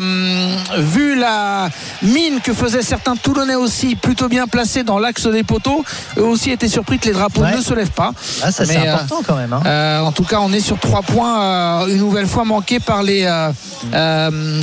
vu 0.78 1.16
la 1.18 1.68
mine 2.02 2.40
que 2.42 2.54
faisaient 2.54 2.80
certains 2.80 3.14
Toulonnais 3.14 3.56
aussi, 3.56 3.94
plutôt 3.94 4.28
bien 4.28 4.46
placés 4.46 4.84
dans 4.84 4.98
l'axe 4.98 5.26
des 5.26 5.42
poteaux, 5.42 5.84
eux 6.16 6.24
aussi 6.24 6.50
étaient 6.50 6.66
surpris 6.68 6.98
que 6.98 7.06
les 7.08 7.12
drapeaux 7.12 7.42
Ouais. 7.42 7.54
ne 7.56 7.60
se 7.60 7.74
lèvent 7.74 7.90
pas. 7.90 8.12
Ah, 8.42 8.50
ça, 8.50 8.64
c'est 8.64 8.78
euh, 8.78 8.94
important 8.94 9.20
quand 9.26 9.36
même. 9.36 9.52
hein. 9.52 9.60
Euh, 9.66 10.00
en 10.00 10.12
tout 10.12 10.24
cas, 10.24 10.38
on 10.40 10.50
est 10.52 10.60
sur 10.60 10.78
trois 10.78 11.02
points, 11.02 11.86
une 11.86 11.98
nouvelle 11.98 12.26
fois 12.26 12.44
manqués 12.46 12.80
par 12.80 13.02
les 13.02 13.28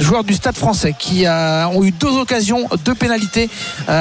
joueurs 0.01 0.23
du 0.23 0.33
Stade 0.33 0.55
français 0.57 0.95
qui 0.97 1.25
ont 1.27 1.83
eu 1.83 1.91
deux 1.91 2.17
occasions, 2.17 2.67
deux 2.83 2.95
pénalités 2.95 3.49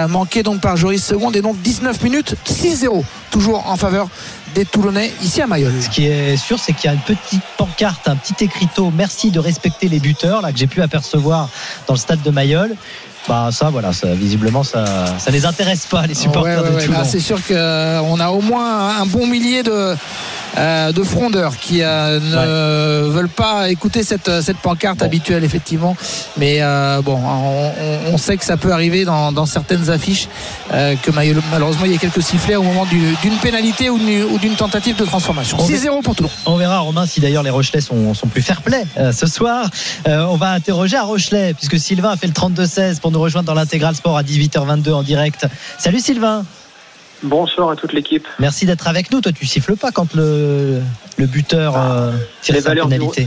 manquées 0.08 0.42
donc 0.42 0.62
par 0.62 0.78
Joris 0.78 1.04
Seconde 1.04 1.36
et 1.36 1.42
donc 1.42 1.60
19 1.60 2.00
minutes, 2.02 2.36
6-0, 2.46 3.04
toujours 3.30 3.68
en 3.68 3.76
faveur 3.76 4.08
des 4.54 4.64
Toulonnais 4.64 5.12
ici 5.22 5.42
à 5.42 5.46
Mayol. 5.46 5.72
Ce 5.80 5.88
qui 5.88 6.06
est 6.06 6.36
sûr, 6.36 6.58
c'est 6.58 6.72
qu'il 6.72 6.86
y 6.86 6.88
a 6.88 6.94
une 6.94 7.00
petite 7.00 7.42
pancarte, 7.56 8.08
un 8.08 8.16
petit 8.16 8.44
écriteau. 8.44 8.92
Merci 8.94 9.30
de 9.30 9.40
respecter 9.40 9.88
les 9.88 9.98
buteurs, 9.98 10.40
là 10.42 10.52
que 10.52 10.58
j'ai 10.58 10.66
pu 10.66 10.80
apercevoir 10.80 11.48
dans 11.86 11.94
le 11.94 11.98
stade 11.98 12.22
de 12.22 12.30
Mayol. 12.30 12.74
Bah 13.26 13.48
ça, 13.50 13.70
voilà, 13.70 13.92
ça, 13.92 14.14
visiblement, 14.14 14.62
ça, 14.62 14.84
ça 15.18 15.30
les 15.30 15.46
intéresse 15.46 15.86
pas 15.86 16.06
les 16.06 16.14
supporters 16.14 16.62
Ouais, 16.62 16.68
ouais, 16.68 16.70
de 16.70 16.76
ouais, 16.76 16.84
Toulon. 16.84 16.98
là, 16.98 17.04
c'est 17.04 17.20
sûr 17.20 17.38
qu'on 17.46 18.20
a 18.20 18.28
au 18.28 18.42
moins 18.42 19.00
un 19.00 19.06
bon 19.06 19.26
millier 19.26 19.62
de, 19.62 19.96
euh, 20.56 20.92
de 20.92 21.02
frondeurs 21.02 21.56
qui 21.58 21.82
euh, 21.82 22.20
ne 22.20 23.08
veulent 23.08 23.28
pas 23.28 23.68
écouter 23.70 24.02
cette, 24.02 24.30
cette 24.42 24.58
pancarte 24.58 24.98
Bon. 24.98 25.04
habituelle, 25.06 25.44
effectivement. 25.44 25.96
Mais 26.36 26.58
euh, 26.60 27.02
bon, 27.02 27.18
on, 28.12 28.16
sait 28.18 28.36
que 28.36 28.44
ça 28.44 28.56
peut 28.56 28.72
arriver 28.72 29.04
dans, 29.04 29.32
dans 29.32 29.46
certaines 29.46 29.90
affiches, 29.90 30.28
euh, 30.72 30.94
que 31.02 31.10
mal- 31.10 31.42
malheureusement, 31.50 31.84
il 31.86 31.92
y 31.92 31.94
a 31.94 31.98
quelques 31.98 32.22
sifflets 32.22 32.56
au 32.56 32.62
moment 32.62 32.84
du- 32.86 33.14
d'une 33.22 33.36
pénalité 33.42 33.90
ou 33.90 33.98
d'une- 33.98 34.54
tentative 34.56 34.96
de 34.96 35.04
transformation. 35.04 35.56
On 35.60 35.66
6-0 35.66 36.02
pour 36.02 36.14
Toulon. 36.14 36.30
On 36.46 36.56
verra, 36.56 36.78
Romain, 36.78 37.06
si 37.06 37.20
d'ailleurs 37.20 37.42
les 37.42 37.50
Rochelais 37.50 37.80
sont, 37.80 38.14
sont 38.14 38.28
plus 38.28 38.42
fair-play 38.42 38.86
euh, 38.98 39.10
ce 39.12 39.26
soir. 39.26 39.68
Euh, 40.06 40.26
on 40.30 40.36
va 40.36 40.50
interroger 40.52 40.96
à 40.96 41.02
Rochelet, 41.02 41.54
puisque 41.54 41.78
Sylvain 41.78 42.10
a 42.10 42.16
fait 42.16 42.28
le 42.28 42.32
32-16 42.32 43.00
pour 43.00 43.10
nous 43.10 43.20
rejoindre 43.20 43.46
dans 43.46 43.54
l'intégral 43.54 43.94
sport 43.96 44.16
à 44.16 44.22
18h22 44.22 44.92
en 44.92 45.02
direct. 45.02 45.46
Salut 45.78 45.98
Sylvain, 46.00 46.44
Bonsoir 47.22 47.70
à 47.70 47.76
toute 47.76 47.92
l'équipe. 47.92 48.26
merci 48.38 48.66
d'être 48.66 48.86
avec 48.86 49.10
nous. 49.10 49.20
Toi, 49.20 49.32
tu 49.32 49.46
siffles 49.46 49.76
pas 49.76 49.92
quand 49.92 50.14
le, 50.14 50.80
le 51.16 51.26
buteur 51.26 51.74
euh, 51.76 52.12
tire 52.42 52.54
Les 52.56 52.60
sa 52.60 52.68
valeurs 52.70 52.86
du- 52.88 52.94
pénalité. 52.96 53.26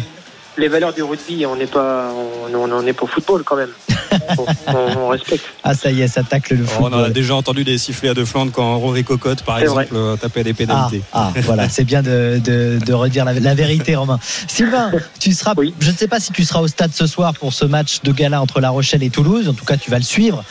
Les 0.60 0.68
valeurs 0.70 0.92
du 0.92 1.04
rugby, 1.04 1.46
on 1.46 1.56
n'est 1.56 1.68
pas, 1.68 2.12
on, 2.52 2.56
on 2.56 2.72
en 2.72 2.86
est 2.88 2.94
pas 2.94 3.04
au 3.04 3.08
football 3.08 3.44
quand 3.44 3.56
même. 3.58 3.70
on, 4.40 4.98
on 5.02 5.08
respecte. 5.10 5.46
Ah, 5.64 5.76
ça 5.76 5.92
y 5.92 6.02
est, 6.02 6.08
ça 6.08 6.24
tacle 6.24 6.56
le 6.56 6.64
On 6.64 6.86
a 6.88 6.90
football. 6.90 7.14
déjà 7.14 7.36
entendu 7.36 7.64
des 7.64 7.78
sifflets 7.78 8.10
à 8.10 8.16
deux 8.16 8.26
Flandres 8.26 8.52
quand 8.52 8.78
Rory 8.80 9.04
Cocotte, 9.04 9.44
par 9.44 9.56
vrai. 9.58 9.64
exemple, 9.66 9.88
euh, 9.94 10.16
tapait 10.16 10.44
des 10.44 10.52
Ah, 10.52 10.54
pénalités. 10.56 11.02
ah, 11.14 11.32
voilà, 11.44 11.70
c'est 11.70 11.84
bien 11.84 12.02
de, 12.02 12.42
de, 12.44 12.80
de 12.84 12.94
redire 12.94 13.24
la, 13.24 13.34
la 13.34 13.54
vérité, 13.54 13.96
Romain. 13.96 14.20
Sylvain, 14.48 14.92
tu 15.20 15.32
seras, 15.34 15.54
Oui. 15.58 15.76
je 15.80 15.92
ne 15.92 15.96
sais 15.96 16.08
pas 16.08 16.20
si 16.20 16.32
tu 16.32 16.44
seras 16.44 16.62
au 16.62 16.68
stade 16.68 16.92
ce 16.92 17.06
soir 17.06 17.34
pour 17.36 17.54
ce 17.54 17.66
match 17.66 18.02
de 18.04 18.12
gala 18.12 18.42
entre 18.42 18.60
La 18.60 18.72
Rochelle 18.72 19.04
et 19.04 19.12
Toulouse. 19.12 19.48
En 19.50 19.54
tout 19.54 19.66
cas, 19.66 19.78
tu 19.78 19.92
vas 19.92 19.98
le 19.98 20.04
suivre. 20.04 20.44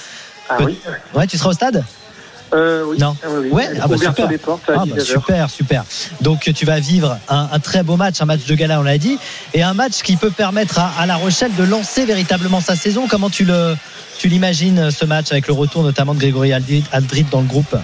Ah 0.48 0.58
oui. 0.64 0.78
Ouais, 1.14 1.26
tu 1.26 1.36
seras 1.36 1.50
au 1.50 1.54
stade? 1.54 1.84
Euh, 2.54 2.84
oui. 2.86 2.98
Non. 2.98 3.16
Ah 3.22 3.26
oui, 3.30 3.38
oui. 3.44 3.50
Ouais, 3.50 3.68
ah 3.82 3.88
bah 3.88 3.96
super. 3.98 4.28
des 4.28 4.38
portes 4.38 4.68
à 4.70 4.74
Ah 4.76 4.84
bah 4.86 4.96
19h. 4.96 5.04
super, 5.04 5.50
super. 5.50 5.84
Donc 6.20 6.50
tu 6.54 6.64
vas 6.64 6.78
vivre 6.80 7.18
un, 7.28 7.48
un 7.52 7.58
très 7.58 7.82
beau 7.82 7.96
match, 7.96 8.20
un 8.20 8.24
match 8.26 8.44
de 8.46 8.54
gala, 8.54 8.78
on 8.80 8.82
l'a 8.84 8.98
dit, 8.98 9.18
et 9.54 9.62
un 9.62 9.74
match 9.74 10.02
qui 10.02 10.16
peut 10.16 10.30
permettre 10.30 10.78
à, 10.78 10.92
à 10.98 11.06
La 11.06 11.16
Rochelle 11.16 11.54
de 11.56 11.64
lancer 11.64 12.04
véritablement 12.04 12.60
sa 12.60 12.76
saison. 12.76 13.06
Comment 13.08 13.30
tu 13.30 13.44
le, 13.44 13.76
tu 14.18 14.28
l'imagines 14.28 14.90
ce 14.90 15.04
match 15.04 15.32
avec 15.32 15.46
le 15.48 15.54
retour 15.54 15.82
notamment 15.82 16.14
de 16.14 16.20
Grégory 16.20 16.52
Aldrit, 16.52 16.84
dans 17.30 17.40
le 17.40 17.46
groupe? 17.46 17.74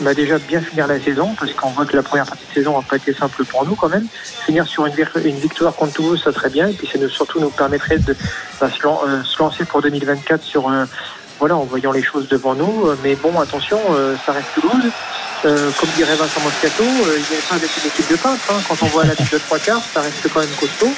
Bah 0.00 0.12
déjà 0.12 0.38
bien 0.38 0.60
finir 0.60 0.88
la 0.88 0.98
saison 1.00 1.36
parce 1.38 1.52
qu'on 1.52 1.70
voit 1.70 1.86
que 1.86 1.94
la 1.96 2.02
première 2.02 2.26
partie 2.26 2.42
de 2.48 2.52
saison 2.52 2.76
n'a 2.76 2.84
pas 2.84 2.96
été 2.96 3.14
simple 3.14 3.44
pour 3.44 3.64
nous 3.64 3.76
quand 3.76 3.88
même. 3.88 4.06
Finir 4.44 4.66
sur 4.66 4.84
une, 4.86 4.92
victoire 5.38 5.72
contre 5.72 5.92
Toulouse, 5.92 6.20
ça 6.24 6.32
serait 6.32 6.50
bien 6.50 6.66
et 6.66 6.72
puis 6.72 6.88
ça 6.92 6.98
nous, 6.98 7.08
surtout 7.08 7.38
nous 7.38 7.50
permettrait 7.50 7.98
de 7.98 8.16
bah, 8.60 8.68
se, 8.76 8.82
lan- 8.82 9.00
euh, 9.06 9.22
se 9.22 9.38
lancer 9.38 9.64
pour 9.64 9.82
2024 9.82 10.42
sur 10.42 10.68
euh, 10.68 10.84
voilà 11.44 11.58
en 11.58 11.64
voyant 11.64 11.92
les 11.92 12.02
choses 12.02 12.26
devant 12.28 12.54
nous. 12.54 12.86
Euh, 12.86 12.96
Mais 13.02 13.16
bon 13.16 13.38
attention, 13.38 13.78
euh, 13.90 14.16
ça 14.24 14.32
reste 14.32 14.46
Toulouse. 14.54 14.90
Euh, 15.44 15.70
comme 15.78 15.90
dirait 15.90 16.16
Vincent 16.16 16.40
Moscato, 16.40 16.82
euh, 16.82 17.18
il 17.18 17.20
n'y 17.20 17.38
a 17.38 17.46
pas 17.46 17.56
une 17.56 17.86
équipe 17.86 18.10
de 18.10 18.16
peintres. 18.16 18.42
hein. 18.48 18.62
Quand 18.66 18.82
on 18.82 18.86
voit 18.86 19.04
la 19.04 19.14
de 19.14 19.38
trois 19.38 19.58
quarts, 19.58 19.82
ça 19.92 20.00
reste 20.00 20.26
quand 20.32 20.40
même 20.40 20.48
costaud. 20.58 20.88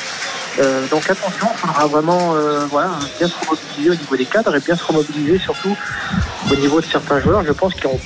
Euh, 0.60 0.86
donc 0.86 1.10
attention, 1.10 1.48
il 1.52 1.58
faudra 1.58 1.86
vraiment 1.88 2.36
voilà, 2.70 2.90
bien 3.18 3.26
se 3.26 3.34
remobiliser 3.40 3.90
au 3.90 3.94
niveau 3.96 4.16
des 4.16 4.24
cadres 4.24 4.54
et 4.54 4.60
bien 4.60 4.76
se 4.76 4.84
remobiliser 4.84 5.40
surtout 5.40 5.76
au 6.48 6.54
niveau 6.54 6.80
de 6.80 6.86
certains 6.86 7.18
joueurs, 7.18 7.44
je 7.44 7.50
pense, 7.50 7.74
qui 7.74 7.88
ont 7.88 8.00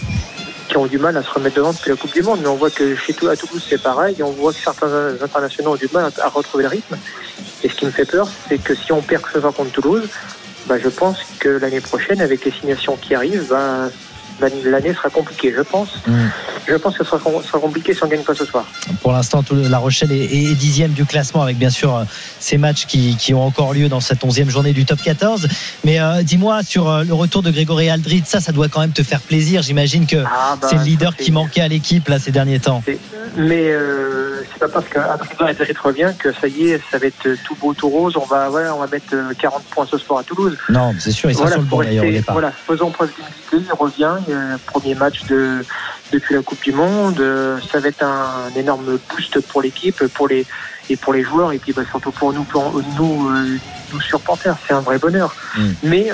qui 0.70 0.76
ont 0.78 0.86
du 0.86 0.98
mal 0.98 1.14
à 1.18 1.22
se 1.22 1.30
remettre 1.30 1.56
devant 1.56 1.72
depuis 1.72 1.90
la 1.90 1.96
Coupe 1.96 2.14
du 2.14 2.22
Monde. 2.22 2.38
Mais 2.40 2.48
on 2.48 2.54
voit 2.54 2.70
que 2.70 2.96
chez 2.96 3.12
tout, 3.12 3.28
à 3.28 3.36
Toulouse, 3.36 3.62
c'est 3.68 3.82
pareil. 3.82 4.14
Et 4.18 4.22
on 4.22 4.30
voit 4.30 4.54
que 4.54 4.60
certains 4.60 5.12
internationaux 5.20 5.72
ont 5.72 5.76
du 5.76 5.88
mal 5.92 6.10
à, 6.22 6.28
retrouver 6.28 6.62
le 6.62 6.70
rythme. 6.70 6.96
Et 7.62 7.68
ce 7.68 7.74
qui 7.74 7.84
me 7.84 7.90
fait 7.90 8.06
peur, 8.06 8.28
c'est 8.48 8.56
que 8.56 8.74
si 8.74 8.92
on 8.92 9.02
perd 9.02 9.24
ce 9.30 9.40
soir 9.40 9.52
contre 9.52 9.72
Toulouse, 9.72 10.08
bah, 10.70 10.78
je 10.78 10.88
pense 10.88 11.18
que 11.40 11.48
l'année 11.48 11.80
prochaine, 11.80 12.20
avec 12.20 12.44
les 12.44 12.52
signations 12.52 12.96
qui 12.96 13.12
arrivent, 13.12 13.48
bah, 13.50 13.90
l'année 14.64 14.94
sera 14.94 15.08
compliquée, 15.10 15.52
je 15.56 15.62
pense. 15.62 15.88
Mm. 16.06 16.12
Je 16.68 16.74
pense 16.76 16.96
que 16.96 17.04
ce 17.04 17.10
sera, 17.10 17.18
sera 17.42 17.58
compliqué 17.58 17.94
si 17.94 18.04
on 18.04 18.06
gagne 18.08 18.22
pas 18.22 18.34
ce 18.34 18.44
soir. 18.44 18.64
Pour 19.02 19.12
l'instant, 19.12 19.42
La 19.52 19.78
Rochelle 19.78 20.12
est, 20.12 20.24
est 20.24 20.54
dixième 20.54 20.92
du 20.92 21.04
classement 21.04 21.42
avec 21.42 21.56
bien 21.58 21.70
sûr 21.70 21.96
euh, 21.96 22.04
ces 22.38 22.58
matchs 22.58 22.86
qui, 22.86 23.16
qui 23.16 23.34
ont 23.34 23.44
encore 23.44 23.72
lieu 23.74 23.88
dans 23.88 24.00
cette 24.00 24.22
onzième 24.24 24.50
journée 24.50 24.72
du 24.72 24.84
top 24.84 25.00
14. 25.02 25.48
Mais 25.84 26.00
euh, 26.00 26.22
dis-moi 26.22 26.62
sur 26.62 26.88
euh, 26.88 27.02
le 27.02 27.14
retour 27.14 27.42
de 27.42 27.50
Grégory 27.50 27.88
Aldrit, 27.90 28.22
ça, 28.26 28.40
ça 28.40 28.52
doit 28.52 28.68
quand 28.68 28.80
même 28.80 28.92
te 28.92 29.02
faire 29.02 29.20
plaisir. 29.20 29.62
J'imagine 29.62 30.06
que 30.06 30.16
Ah, 30.24 30.56
bah, 30.60 30.68
c'est 30.70 30.76
le 30.76 30.84
leader 30.84 31.16
qui 31.16 31.32
manquait 31.32 31.62
à 31.62 31.68
l'équipe 31.68 32.06
là 32.08 32.18
ces 32.18 32.30
derniers 32.30 32.60
temps. 32.60 32.82
Mais 33.36 33.70
euh, 33.70 34.42
c'est 34.52 34.58
pas 34.58 34.68
parce 34.68 34.86
Aldrit 35.40 35.74
revient 35.82 36.12
que 36.18 36.32
ça 36.32 36.46
y 36.48 36.68
est, 36.70 36.80
ça 36.90 36.98
va 36.98 37.06
être 37.06 37.28
tout 37.44 37.54
beau, 37.60 37.74
tout 37.74 37.88
rose. 37.88 38.16
On 38.16 38.24
va, 38.26 38.48
voilà, 38.48 38.74
on 38.74 38.78
va 38.80 38.86
mettre 38.86 39.14
euh, 39.14 39.32
40 39.38 39.62
points 39.70 39.86
ce 39.90 39.98
soir 39.98 40.20
à 40.20 40.22
Toulouse. 40.24 40.56
Non, 40.68 40.94
c'est 40.98 41.10
sûr, 41.12 41.30
il 41.30 41.34
sera 41.34 41.46
Voilà, 41.46 41.56
sur 41.56 41.62
le 41.62 41.68
banc 41.68 41.78
d'ailleurs 41.82 42.04
au 42.04 42.06
rester- 42.06 42.20
départ. 42.20 42.32
Voilà, 42.34 42.52
faisons 42.52 42.90
preuve 42.90 43.10
d'humilité. 43.14 43.68
Il 43.68 43.72
revient. 43.78 44.16
Premier 44.66 44.94
match 44.94 45.24
de, 45.26 45.64
depuis 46.12 46.34
la 46.34 46.42
Coupe 46.42 46.62
du 46.62 46.72
Monde. 46.72 47.20
Euh, 47.20 47.58
Ça 47.72 47.80
va 47.80 47.88
être 47.88 48.02
un, 48.02 48.50
énorme 48.56 48.98
boost 49.10 49.40
pour 49.40 49.62
l'équipe, 49.62 50.06
pour 50.14 50.28
les 50.28 50.46
et 50.88 50.96
pour 50.96 51.12
les 51.12 51.22
joueurs 51.22 51.52
et 51.52 51.58
puis 51.58 51.72
bah, 51.72 51.82
surtout 51.88 52.10
pour 52.10 52.32
nous, 52.32 52.42
pour 52.42 52.82
nous, 52.98 53.30
euh, 53.30 53.58
nous 53.92 54.00
supporters. 54.00 54.56
C'est 54.66 54.74
un 54.74 54.80
vrai 54.80 54.98
bonheur. 54.98 55.34
Mm. 55.56 55.70
Mais 55.84 56.08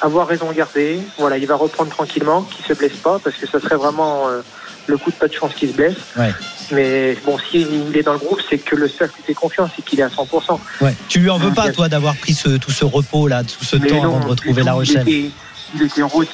avoir 0.00 0.26
raison 0.26 0.50
garder. 0.52 1.00
Voilà, 1.18 1.38
il 1.38 1.46
va 1.46 1.56
reprendre 1.56 1.90
tranquillement, 1.90 2.42
qu'il 2.42 2.64
se 2.64 2.72
blesse 2.72 2.96
pas 2.96 3.18
parce 3.22 3.36
que 3.36 3.46
ça 3.46 3.60
serait 3.60 3.76
vraiment 3.76 4.28
euh, 4.28 4.40
le 4.86 4.96
coup 4.96 5.10
de 5.10 5.16
pas 5.16 5.28
de 5.28 5.32
chance 5.32 5.52
qu'il 5.54 5.70
se 5.70 5.74
blesse. 5.74 5.96
Ouais. 6.16 6.32
Mais 6.72 7.16
bon, 7.24 7.38
s'il 7.38 7.96
est 7.96 8.02
dans 8.02 8.12
le 8.12 8.18
groupe, 8.18 8.40
c'est 8.48 8.58
que 8.58 8.76
le 8.76 8.88
staff 8.88 9.10
lui 9.16 9.22
fait 9.24 9.34
confiance 9.34 9.70
et 9.78 9.82
qu'il 9.82 10.00
est 10.00 10.04
à 10.04 10.08
100%. 10.08 10.58
Ouais. 10.80 10.94
Tu 11.08 11.18
lui 11.18 11.30
en 11.30 11.38
veux 11.38 11.50
Mm, 11.50 11.54
pas 11.54 11.70
toi 11.70 11.88
d'avoir 11.88 12.14
pris 12.16 12.34
ce, 12.34 12.56
tout 12.56 12.70
ce 12.70 12.84
repos 12.84 13.28
là, 13.28 13.42
tout 13.42 13.64
ce 13.64 13.76
Mais 13.76 13.88
temps 13.88 13.96
non, 13.96 14.04
avant 14.04 14.20
de 14.20 14.26
retrouver 14.26 14.62
La. 14.62 14.72
Rochelle. 14.72 15.04
Il 15.08 15.26
était, 15.26 15.30
il 15.74 15.82
était 15.82 16.02
en 16.02 16.08
route, 16.08 16.28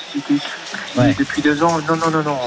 Ouais. 0.97 1.15
depuis 1.19 1.43
deux 1.43 1.63
ans. 1.63 1.79
Non, 1.89 1.97
non, 1.97 2.11
non, 2.11 2.23
non. 2.23 2.39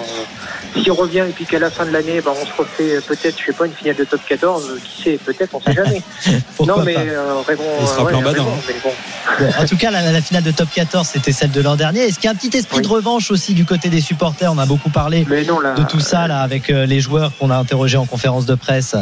S'il 0.74 0.92
revient 0.92 1.26
et 1.30 1.32
puis 1.32 1.46
qu'à 1.46 1.60
la 1.60 1.70
fin 1.70 1.86
de 1.86 1.92
l'année, 1.92 2.20
bah, 2.22 2.32
on 2.40 2.46
se 2.46 2.52
refait 2.58 2.96
euh, 2.96 3.02
peut-être, 3.02 3.40
je 3.40 3.46
sais 3.46 3.54
pas, 3.54 3.66
une 3.68 3.74
finale 3.74 3.96
de 3.96 4.04
top 4.06 4.22
14, 4.28 4.70
euh, 4.70 4.80
qui 4.84 5.04
sait, 5.04 5.18
peut-être, 5.24 5.54
on 5.54 5.62
sait 5.62 5.74
jamais. 5.74 6.02
Non, 6.66 6.84
mais 6.84 6.96
euh, 6.98 7.42
Raymond, 7.48 7.64
Il 7.82 7.88
sera 7.88 8.02
euh, 8.02 8.06
ouais, 8.06 8.16
Raymond, 8.16 8.48
hein. 8.50 8.62
mais 8.68 8.76
bon. 8.84 8.92
Bon, 9.40 9.52
en 9.62 9.66
tout 9.66 9.78
cas, 9.78 9.92
la, 9.92 10.12
la 10.12 10.22
finale 10.22 10.44
de 10.44 10.52
top 10.52 10.70
14, 10.74 11.08
c'était 11.08 11.32
celle 11.32 11.52
de 11.52 11.62
l'an 11.62 11.76
dernier. 11.76 12.02
Est-ce 12.02 12.16
qu'il 12.16 12.26
y 12.26 12.28
a 12.28 12.32
un 12.32 12.36
petit 12.36 12.56
esprit 12.58 12.78
Oui. 12.78 12.84
de 12.84 12.88
revanche 12.88 13.32
aussi 13.32 13.54
du 13.54 13.66
côté 13.66 13.90
des 13.90 14.02
supporters? 14.02 14.52
On 14.52 14.58
a 14.58 14.66
beaucoup 14.66 14.90
parlé 14.90 15.26
Mais 15.30 15.44
non, 15.44 15.60
là, 15.60 15.74
de 15.74 15.84
tout 15.84 16.00
ça 16.00 16.28
là 16.28 16.42
avec 16.42 16.68
les 16.70 17.00
joueurs 17.00 17.32
qu'on 17.40 17.50
a 17.52 17.58
interrogés 17.58 17.98
en 17.98 18.06
conférence 18.06 18.46
de 18.46 18.56
presse. 18.56 18.96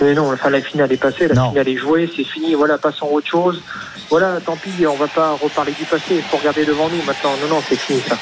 Mais 0.00 0.14
non, 0.14 0.32
enfin, 0.32 0.50
la 0.50 0.60
finale 0.60 0.92
est 0.92 0.96
passée, 0.96 1.26
la 1.28 1.34
Non. 1.34 1.50
finale 1.50 1.68
est 1.68 1.76
jouée, 1.76 2.10
c'est 2.14 2.24
fini, 2.24 2.54
voilà, 2.54 2.78
passons 2.78 3.06
à 3.06 3.10
autre 3.10 3.26
chose. 3.28 3.60
Voilà, 4.10 4.40
tant 4.40 4.56
pis, 4.56 4.86
on 4.86 4.94
va 4.94 5.06
pas 5.06 5.32
reparler 5.32 5.72
du 5.72 5.84
passé, 5.84 6.16
il 6.16 6.22
faut 6.22 6.38
regarder 6.38 6.64
devant 6.64 6.88
nous 6.88 7.02
maintenant. 7.02 7.36
Non, 7.42 7.56
non, 7.56 7.62
c'est 7.68 7.76
fini 7.76 8.00
ça. 8.00 8.16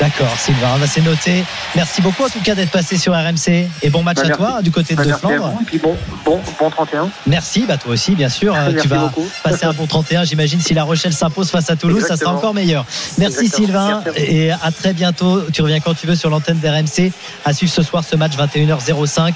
D'accord, 0.00 0.34
Sylvain, 0.38 0.76
bah, 0.80 0.86
c'est 0.88 1.00
noté. 1.02 1.44
Merci 1.76 2.02
beaucoup 2.02 2.24
en 2.24 2.28
tout 2.28 2.40
cas 2.40 2.54
d'être 2.54 2.70
passé 2.72 2.96
sur 2.98 3.12
RMC 3.14 3.68
et 3.82 3.90
bon 3.90 4.02
match 4.02 4.16
Bah, 4.18 4.22
à 4.26 4.36
toi 4.36 4.62
du 4.62 4.70
côté 4.72 4.94
de, 4.94 4.98
Bah, 4.98 5.04
De 5.06 5.12
Flandre. 5.12 5.52
et 5.60 5.64
puis 5.64 5.78
bon, 5.78 5.96
bon, 6.24 6.40
bon 6.58 6.68
31. 6.70 7.08
Merci, 7.26 7.64
bah 7.66 7.76
toi 7.76 7.92
aussi 7.92 8.14
bien 8.16 8.28
sûr. 8.28 8.54
Euh, 8.54 8.70
Merci 8.70 8.82
tu 8.82 8.88
vas 8.88 8.98
beaucoup. 8.98 9.26
passer 9.44 9.64
un 9.66 9.72
bon 9.72 9.86
31. 9.86 10.24
J'imagine 10.24 10.60
si 10.60 10.74
La 10.74 10.82
Rochelle 10.82 11.12
s'impose 11.12 11.48
face 11.50 11.70
à 11.70 11.76
Toulouse, 11.76 12.04
ça 12.06 12.16
sera 12.16 12.32
encore 12.32 12.54
meilleur. 12.54 12.84
Merci 13.18 13.44
Exactement. 13.44 13.66
Sylvain 13.66 14.02
Merci 14.04 14.08
à 14.08 14.12
vous. 14.12 14.30
et 14.32 14.50
à 14.50 14.70
très 14.72 14.92
bientôt. 14.94 15.42
Tu 15.52 15.62
reviens 15.62 15.78
quand 15.80 15.94
tu 15.94 16.06
veux 16.08 16.16
sur 16.16 16.28
l'antenne 16.28 16.58
d'RMC. 16.58 17.12
À 17.44 17.52
suivre 17.52 17.72
ce 17.72 17.82
soir 17.82 18.02
ce 18.04 18.16
match 18.16 18.32
21h05. 18.36 19.32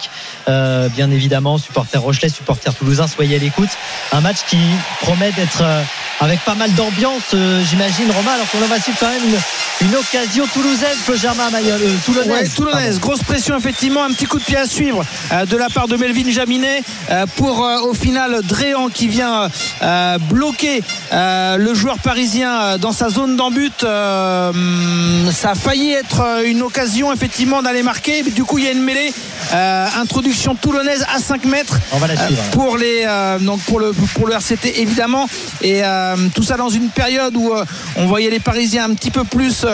Euh, 0.49 0.89
bien 0.89 1.11
évidemment, 1.11 1.59
supporters 1.59 2.03
Rochelais, 2.03 2.29
supporters 2.29 2.75
toulousains, 2.75 3.07
soyez 3.07 3.37
à 3.37 3.39
l'écoute. 3.39 3.71
Un 4.13 4.21
match 4.21 4.39
qui 4.49 4.59
promet 5.03 5.31
d'être 5.33 5.63
euh, 5.63 5.83
avec 6.21 6.41
pas 6.41 6.55
mal 6.57 6.73
d'ambiance, 6.75 7.23
euh, 7.35 7.63
j'imagine, 7.71 8.11
Romain, 8.11 8.33
alors 8.33 8.49
qu'on 8.51 8.59
va 8.59 8.81
suivre 8.81 8.99
quand 8.99 9.09
même 9.09 9.23
une, 9.25 9.89
une 9.89 9.95
occasion 9.95 10.47
toulousaine, 10.53 10.97
Flo 11.05 11.15
Germain 11.17 11.51
Mayol, 11.51 11.81
euh, 11.83 11.95
toulonnaise. 12.05 12.31
Ouais, 12.31 12.49
toulonnaise, 12.49 13.01
grosse 13.01 13.23
pression 13.23 13.57
effectivement, 13.57 14.05
un 14.05 14.11
petit 14.11 14.27
coup 14.27 14.39
de 14.39 14.45
pied 14.45 14.57
à 14.57 14.67
suivre 14.67 15.05
euh, 15.33 15.47
de 15.47 15.57
la 15.57 15.69
part 15.69 15.89
de 15.89 15.97
Melvin 15.97 16.31
Jaminet 16.31 16.83
euh, 17.11 17.27
pour 17.37 17.65
euh, 17.65 17.81
au 17.81 17.95
final 17.95 18.41
Dréan 18.45 18.89
qui 18.89 19.09
vient 19.09 19.49
euh, 19.83 20.19
bloquer 20.31 20.83
euh, 21.13 21.57
le 21.57 21.75
joueur 21.75 21.99
parisien 21.99 22.61
euh, 22.61 22.79
dans 22.79 22.93
sa 22.93 23.09
zone 23.09 23.37
d'embut. 23.37 23.73
Euh, 23.85 24.51
hum, 24.51 25.31
ça 25.33 25.51
a 25.51 25.55
failli 25.55 25.93
être 25.93 26.43
une 26.45 26.63
occasion 26.63 27.13
effectivement 27.13 27.63
d'aller 27.63 27.83
marquer, 27.83 28.23
mais 28.25 28.31
du 28.31 28.45
coup 28.45 28.59
il 28.59 28.65
y 28.65 28.69
a 28.69 28.73
une 28.73 28.83
mêlée. 28.83 29.13
Euh, 29.55 29.87
introduction 29.99 30.55
toulonnaise 30.55 31.07
à 31.15 31.21
5 31.21 31.47
mètres 31.47 31.79
On 31.93 31.99
va 31.99 32.07
la 32.09 32.21
euh, 32.21 32.27
suivre. 32.27 32.43
pour 32.51 32.77
les 32.77 33.05
euh, 33.07 33.39
donc 33.39 33.61
pour 33.61 33.81
le 33.81 33.93
pour 34.15 34.27
le 34.27 34.35
RCT 34.35 34.79
évidemment 34.81 35.27
et 35.63 35.81
euh, 35.85 36.17
tout 36.35 36.43
ça 36.43 36.59
dans 36.59 36.69
une 36.69 36.91
période 36.91 37.35
où 37.35 37.55
euh, 37.55 37.65
on 37.97 38.07
voyait 38.07 38.29
les 38.29 38.41
Parisiens 38.41 38.85
un 38.91 38.95
petit 38.95 39.11
peu 39.11 39.25
plus 39.25 39.65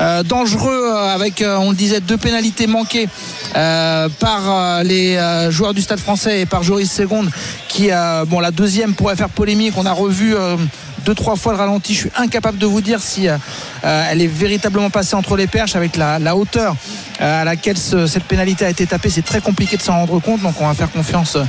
euh, 0.00 0.19
dangereux 0.22 0.82
euh, 0.84 1.14
avec 1.14 1.42
euh, 1.42 1.56
on 1.56 1.70
le 1.70 1.76
disait 1.76 2.00
deux 2.00 2.16
pénalités 2.16 2.66
manquées 2.66 3.08
euh, 3.56 4.08
par 4.18 4.40
euh, 4.46 4.82
les 4.82 5.16
euh, 5.16 5.50
joueurs 5.50 5.74
du 5.74 5.82
Stade 5.82 5.98
Français 5.98 6.40
et 6.40 6.46
par 6.46 6.62
Joris 6.62 6.90
Segonde 6.90 7.30
qui 7.68 7.90
euh, 7.90 8.24
bon 8.26 8.40
la 8.40 8.50
deuxième 8.50 8.94
pourrait 8.94 9.16
faire 9.16 9.28
polémique. 9.28 9.74
On 9.76 9.86
a 9.86 9.92
revu 9.92 10.34
euh, 10.34 10.56
deux 11.04 11.14
trois 11.14 11.36
fois 11.36 11.52
le 11.52 11.58
ralenti 11.58 11.94
je 11.94 11.98
suis 12.00 12.10
incapable 12.16 12.58
de 12.58 12.66
vous 12.66 12.80
dire 12.80 13.00
si 13.00 13.28
euh, 13.28 13.36
elle 13.82 14.20
est 14.22 14.26
véritablement 14.26 14.90
passée 14.90 15.14
entre 15.16 15.36
les 15.36 15.46
perches 15.46 15.76
avec 15.76 15.96
la, 15.96 16.36
hauteur 16.36 16.74
euh, 17.20 17.42
à 17.42 17.44
laquelle 17.44 17.76
ce- 17.78 18.06
cette 18.06 18.24
pénalité 18.24 18.64
a 18.64 18.70
été 18.70 18.86
tapée 18.86 19.10
c'est 19.10 19.22
très 19.24 19.40
compliqué 19.40 19.76
de 19.76 19.82
s'en 19.82 19.94
rendre 19.94 20.20
compte 20.20 20.40
donc 20.42 20.54
on 20.60 20.66
va 20.66 20.74
faire 20.74 20.90
confiance 20.90 21.36
euh, 21.36 21.44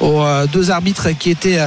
aux 0.00 0.46
deux 0.48 0.70
arbitres 0.70 1.10
qui 1.18 1.30
étaient 1.30 1.58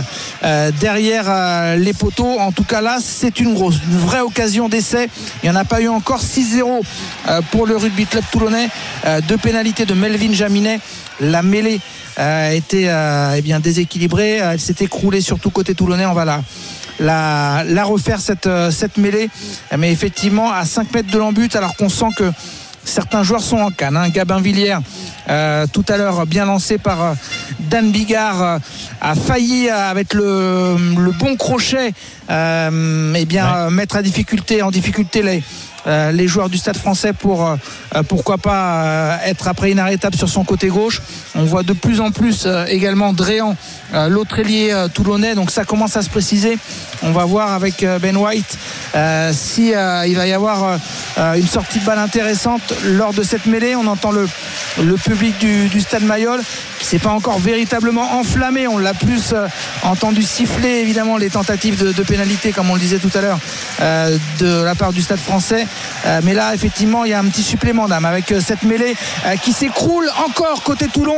derrière 0.81 1.77
les 1.77 1.93
poteaux. 1.93 2.39
En 2.39 2.51
tout 2.51 2.65
cas 2.65 2.81
là, 2.81 2.97
c'est 3.01 3.39
une 3.39 3.53
grosse, 3.53 3.75
une 3.89 3.97
vraie 3.97 4.19
occasion 4.19 4.67
d'essai. 4.67 5.09
Il 5.41 5.49
n'y 5.49 5.55
en 5.55 5.59
a 5.59 5.63
pas 5.65 5.79
eu 5.81 5.87
encore 5.87 6.21
6-0 6.21 6.81
euh, 7.29 7.41
pour 7.51 7.65
le 7.65 7.77
rugby 7.77 8.05
club 8.05 8.23
toulonnais. 8.31 8.69
Deux 9.27 9.37
pénalités 9.37 9.85
de 9.85 9.93
Melvin 9.93 10.33
Jaminet. 10.33 10.79
La 11.21 11.41
mêlée 11.41 11.79
était 12.51 12.89
eh 13.35 13.41
bien 13.41 13.59
déséquilibrée. 13.59 14.35
Elle 14.35 14.59
s'est 14.59 14.75
écroulée 14.81 15.21
surtout 15.21 15.49
côté 15.49 15.73
toulonnais. 15.73 16.05
On 16.05 16.13
va 16.13 16.25
la 16.25 16.41
la, 16.99 17.63
la 17.65 17.83
refaire 17.83 18.19
cette, 18.19 18.47
euh, 18.47 18.71
cette 18.71 18.97
mêlée 18.97 19.29
mais 19.77 19.91
effectivement 19.91 20.51
à 20.51 20.65
5 20.65 20.93
mètres 20.93 21.11
de 21.11 21.17
l'embut 21.17 21.55
alors 21.55 21.75
qu'on 21.75 21.89
sent 21.89 22.09
que 22.17 22.31
certains 22.87 23.23
joueurs 23.23 23.41
sont 23.41 23.57
en 23.57 23.69
canne. 23.69 23.97
Hein. 23.97 24.09
Gabin 24.09 24.39
Villiers, 24.39 24.77
euh, 25.29 25.67
tout 25.71 25.85
à 25.89 25.97
l'heure 25.97 26.25
bien 26.25 26.45
lancé 26.45 26.77
par 26.77 27.03
euh, 27.03 27.13
Dan 27.59 27.91
Bigard, 27.91 28.41
euh, 28.41 28.57
a 29.01 29.15
failli 29.15 29.69
avec 29.69 30.13
le, 30.13 30.75
le 30.97 31.11
bon 31.11 31.35
crochet, 31.35 31.93
euh, 32.29 33.13
eh 33.15 33.25
bien 33.25 33.69
mettre 33.69 33.97
à 33.97 34.01
difficulté, 34.01 34.61
en 34.61 34.71
difficulté 34.71 35.21
les 35.21 35.43
euh, 35.87 36.11
les 36.11 36.27
joueurs 36.27 36.49
du 36.49 36.57
Stade 36.57 36.75
Français 36.75 37.13
pour 37.13 37.45
euh, 37.45 37.55
euh, 37.95 38.03
pourquoi 38.03 38.37
pas 38.37 39.19
être 39.25 39.47
après 39.47 39.71
inarrêtable 39.71 40.17
sur 40.17 40.27
son 40.27 40.43
côté 40.43 40.67
gauche. 40.67 41.01
On 41.35 41.43
voit 41.45 41.63
de 41.63 41.73
plus 41.73 42.01
en 42.01 42.11
plus 42.11 42.47
également 42.67 43.13
Dréan, 43.13 43.55
l'autre 44.09 44.39
ailier 44.39 44.75
toulonnais. 44.93 45.35
Donc 45.35 45.51
ça 45.51 45.63
commence 45.65 45.95
à 45.95 46.01
se 46.01 46.09
préciser. 46.09 46.57
On 47.03 47.11
va 47.11 47.25
voir 47.25 47.53
avec 47.53 47.85
Ben 48.01 48.17
White 48.17 48.57
si 49.31 49.67
il 49.67 50.15
va 50.15 50.27
y 50.27 50.33
avoir 50.33 50.79
une 51.35 51.47
sortie 51.47 51.79
de 51.79 51.85
balle 51.85 51.99
intéressante 51.99 52.73
lors 52.85 53.13
de 53.13 53.23
cette 53.23 53.45
mêlée. 53.45 53.75
On 53.75 53.85
entend 53.87 54.11
le, 54.11 54.27
le 54.81 54.95
public 54.95 55.37
du, 55.39 55.79
Stade 55.79 56.03
Mayol 56.03 56.41
qui 56.79 56.85
s'est 56.85 56.99
pas 56.99 57.11
encore 57.11 57.39
véritablement 57.39 58.17
enflammé. 58.17 58.67
On 58.67 58.77
l'a 58.77 58.93
plus 58.93 59.35
entendu 59.83 60.23
siffler 60.23 60.79
évidemment 60.79 61.17
les 61.17 61.29
tentatives 61.29 61.83
de, 61.83 61.91
de 61.91 62.03
pénalité 62.03 62.51
comme 62.51 62.69
on 62.71 62.75
le 62.75 62.81
disait 62.81 62.99
tout 62.99 63.11
à 63.13 63.21
l'heure 63.21 63.39
de 64.39 64.63
la 64.63 64.75
part 64.75 64.93
du 64.93 65.01
Stade 65.01 65.19
Français. 65.19 65.67
Euh, 66.05 66.21
mais 66.23 66.33
là 66.33 66.53
effectivement 66.53 67.05
il 67.05 67.11
y 67.11 67.13
a 67.13 67.19
un 67.19 67.25
petit 67.25 67.43
supplément 67.43 67.87
d'âme 67.87 68.05
avec 68.05 68.31
euh, 68.31 68.41
cette 68.45 68.63
mêlée 68.63 68.95
euh, 69.25 69.35
qui 69.37 69.53
s'écroule 69.53 70.09
encore 70.25 70.63
côté 70.63 70.87
Toulon. 70.87 71.17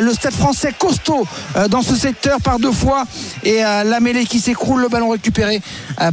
Le 0.00 0.12
Stade 0.12 0.34
Français 0.34 0.72
costaud 0.76 1.26
dans 1.68 1.82
ce 1.82 1.94
secteur 1.94 2.40
par 2.40 2.58
deux 2.58 2.72
fois 2.72 3.04
et 3.42 3.60
la 3.60 4.00
mêlée 4.00 4.24
qui 4.24 4.38
s'écroule, 4.38 4.82
le 4.82 4.88
ballon 4.88 5.10
récupéré 5.10 5.60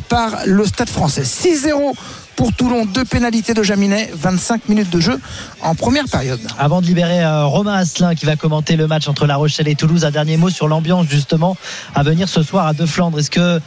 par 0.10 0.40
le 0.46 0.66
Stade 0.66 0.90
Français. 0.90 1.24
6-0 1.24 1.94
pour 2.38 2.54
Toulon, 2.54 2.86
deux 2.86 3.04
pénalités 3.04 3.54
de 3.56 3.64
Jaminet, 3.64 4.12
25 4.14 4.70
minutes 4.70 4.92
de 4.92 5.00
jeu 5.00 5.20
en 5.62 5.74
première 5.76 6.06
période. 6.06 6.40
Avant 6.60 6.82
de 6.82 6.86
libérer 6.86 7.24
euh, 7.24 7.46
Romain 7.46 7.74
Asselin 7.74 8.14
qui 8.14 8.26
va 8.28 8.36
commenter 8.36 8.76
le 8.76 8.86
match 8.88 9.08
entre 9.08 9.26
La 9.26 9.36
Rochelle 9.38 9.68
et 9.68 9.74
Toulouse, 9.76 10.06
un 10.06 10.12
dernier 10.12 10.38
mot 10.38 10.50
sur 10.52 10.68
l'ambiance 10.68 11.08
justement 11.10 11.58
à 11.96 12.04
venir 12.04 12.30
ce 12.30 12.44
soir 12.44 12.68
à 12.68 12.74
De 12.74 12.86
Flandre. 12.86 13.18
Est-ce 13.20 13.32
que, 13.32 13.40
euh, 13.40 13.60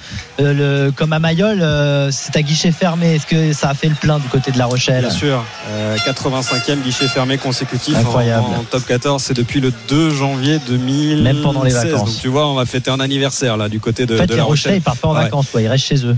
le, 0.86 0.92
comme 0.92 1.12
à 1.12 1.18
Mayol, 1.18 1.60
euh, 1.60 2.10
c'est 2.12 2.36
à 2.36 2.42
guichet 2.42 2.70
fermé? 2.70 3.16
Est-ce 3.16 3.26
que 3.26 3.52
ça 3.52 3.70
a 3.70 3.74
fait 3.74 3.88
le 3.88 3.96
plein 3.96 4.20
du 4.20 4.28
côté 4.28 4.52
de 4.52 4.58
La 4.58 4.66
Rochelle? 4.66 5.00
Bien 5.02 5.10
sûr, 5.10 5.44
Euh, 5.68 5.96
85e 6.06 6.80
guichet 6.82 7.08
fermé 7.08 7.38
consécutif 7.38 7.96
en- 7.96 8.00
Incroyable. 8.00 8.46
En, 8.56 8.62
top 8.62 8.86
14, 8.86 9.20
c'est 9.22 9.34
depuis 9.34 9.60
le 9.60 9.72
2 9.88 10.10
janvier 10.10 10.60
2016. 10.68 11.22
Même 11.24 11.42
pendant 11.42 11.64
les 11.64 11.72
vacances. 11.72 12.04
Donc 12.10 12.20
tu 12.20 12.28
vois, 12.28 12.46
on 12.48 12.54
va 12.54 12.66
fêter 12.66 12.90
un 12.92 13.00
anniversaire 13.00 13.56
là 13.56 13.68
du 13.68 13.80
côté 13.80 14.06
de, 14.06 14.14
En 14.14 14.18
fait, 14.18 14.26
de 14.26 14.32
les 14.32 14.36
la 14.38 14.44
Rochelais, 14.44 14.70
Rochelle. 14.70 14.76
ils 14.76 14.82
partent 14.82 15.00
pas 15.00 15.08
en 15.08 15.14
Ouais. 15.16 15.24
vacances, 15.24 15.46
quoi. 15.50 15.60
ils 15.60 15.66
restent 15.68 15.86
chez 15.86 16.06
eux. 16.06 16.16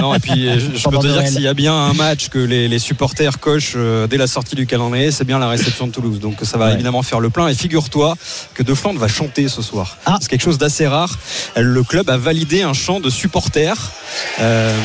Non, 0.00 0.14
et 0.14 0.18
puis 0.18 0.48
je, 0.58 0.76
je 0.78 0.88
peux 0.88 0.98
te 0.98 1.06
dire 1.06 1.22
que 1.22 1.28
s'il 1.28 1.42
y 1.42 1.48
a 1.48 1.54
bien 1.54 1.74
un 1.74 1.92
match 1.94 2.28
que 2.28 2.38
les, 2.38 2.68
les 2.68 2.78
supporters 2.78 3.38
cochent 3.40 3.74
euh, 3.76 4.06
dès 4.06 4.16
la 4.16 4.26
sortie 4.26 4.54
du 4.54 4.66
calendrier, 4.66 5.10
c'est 5.10 5.24
bien 5.24 5.38
la 5.38 5.48
réception 5.48 5.86
de 5.86 5.92
Toulouse. 5.92 6.20
Donc 6.20 6.36
ça 6.42 6.58
va 6.58 6.66
Ouais. 6.66 6.74
évidemment 6.74 7.02
faire 7.02 7.20
le 7.20 7.30
plein. 7.30 7.48
Et 7.48 7.54
figure-toi 7.54 8.16
que 8.54 8.62
De 8.62 8.74
Flandre 8.74 8.98
va 8.98 9.08
chanter 9.08 9.48
ce 9.48 9.62
soir. 9.62 9.96
Ah. 10.06 10.18
C'est 10.20 10.28
quelque 10.28 10.42
chose 10.42 10.58
d'assez 10.58 10.86
rare. 10.86 11.16
Le 11.56 11.82
club 11.82 12.10
a 12.10 12.16
validé 12.16 12.62
un 12.62 12.72
chant 12.72 12.98
de 13.00 13.08
supporters, 13.10 13.92
euh, 14.40 14.76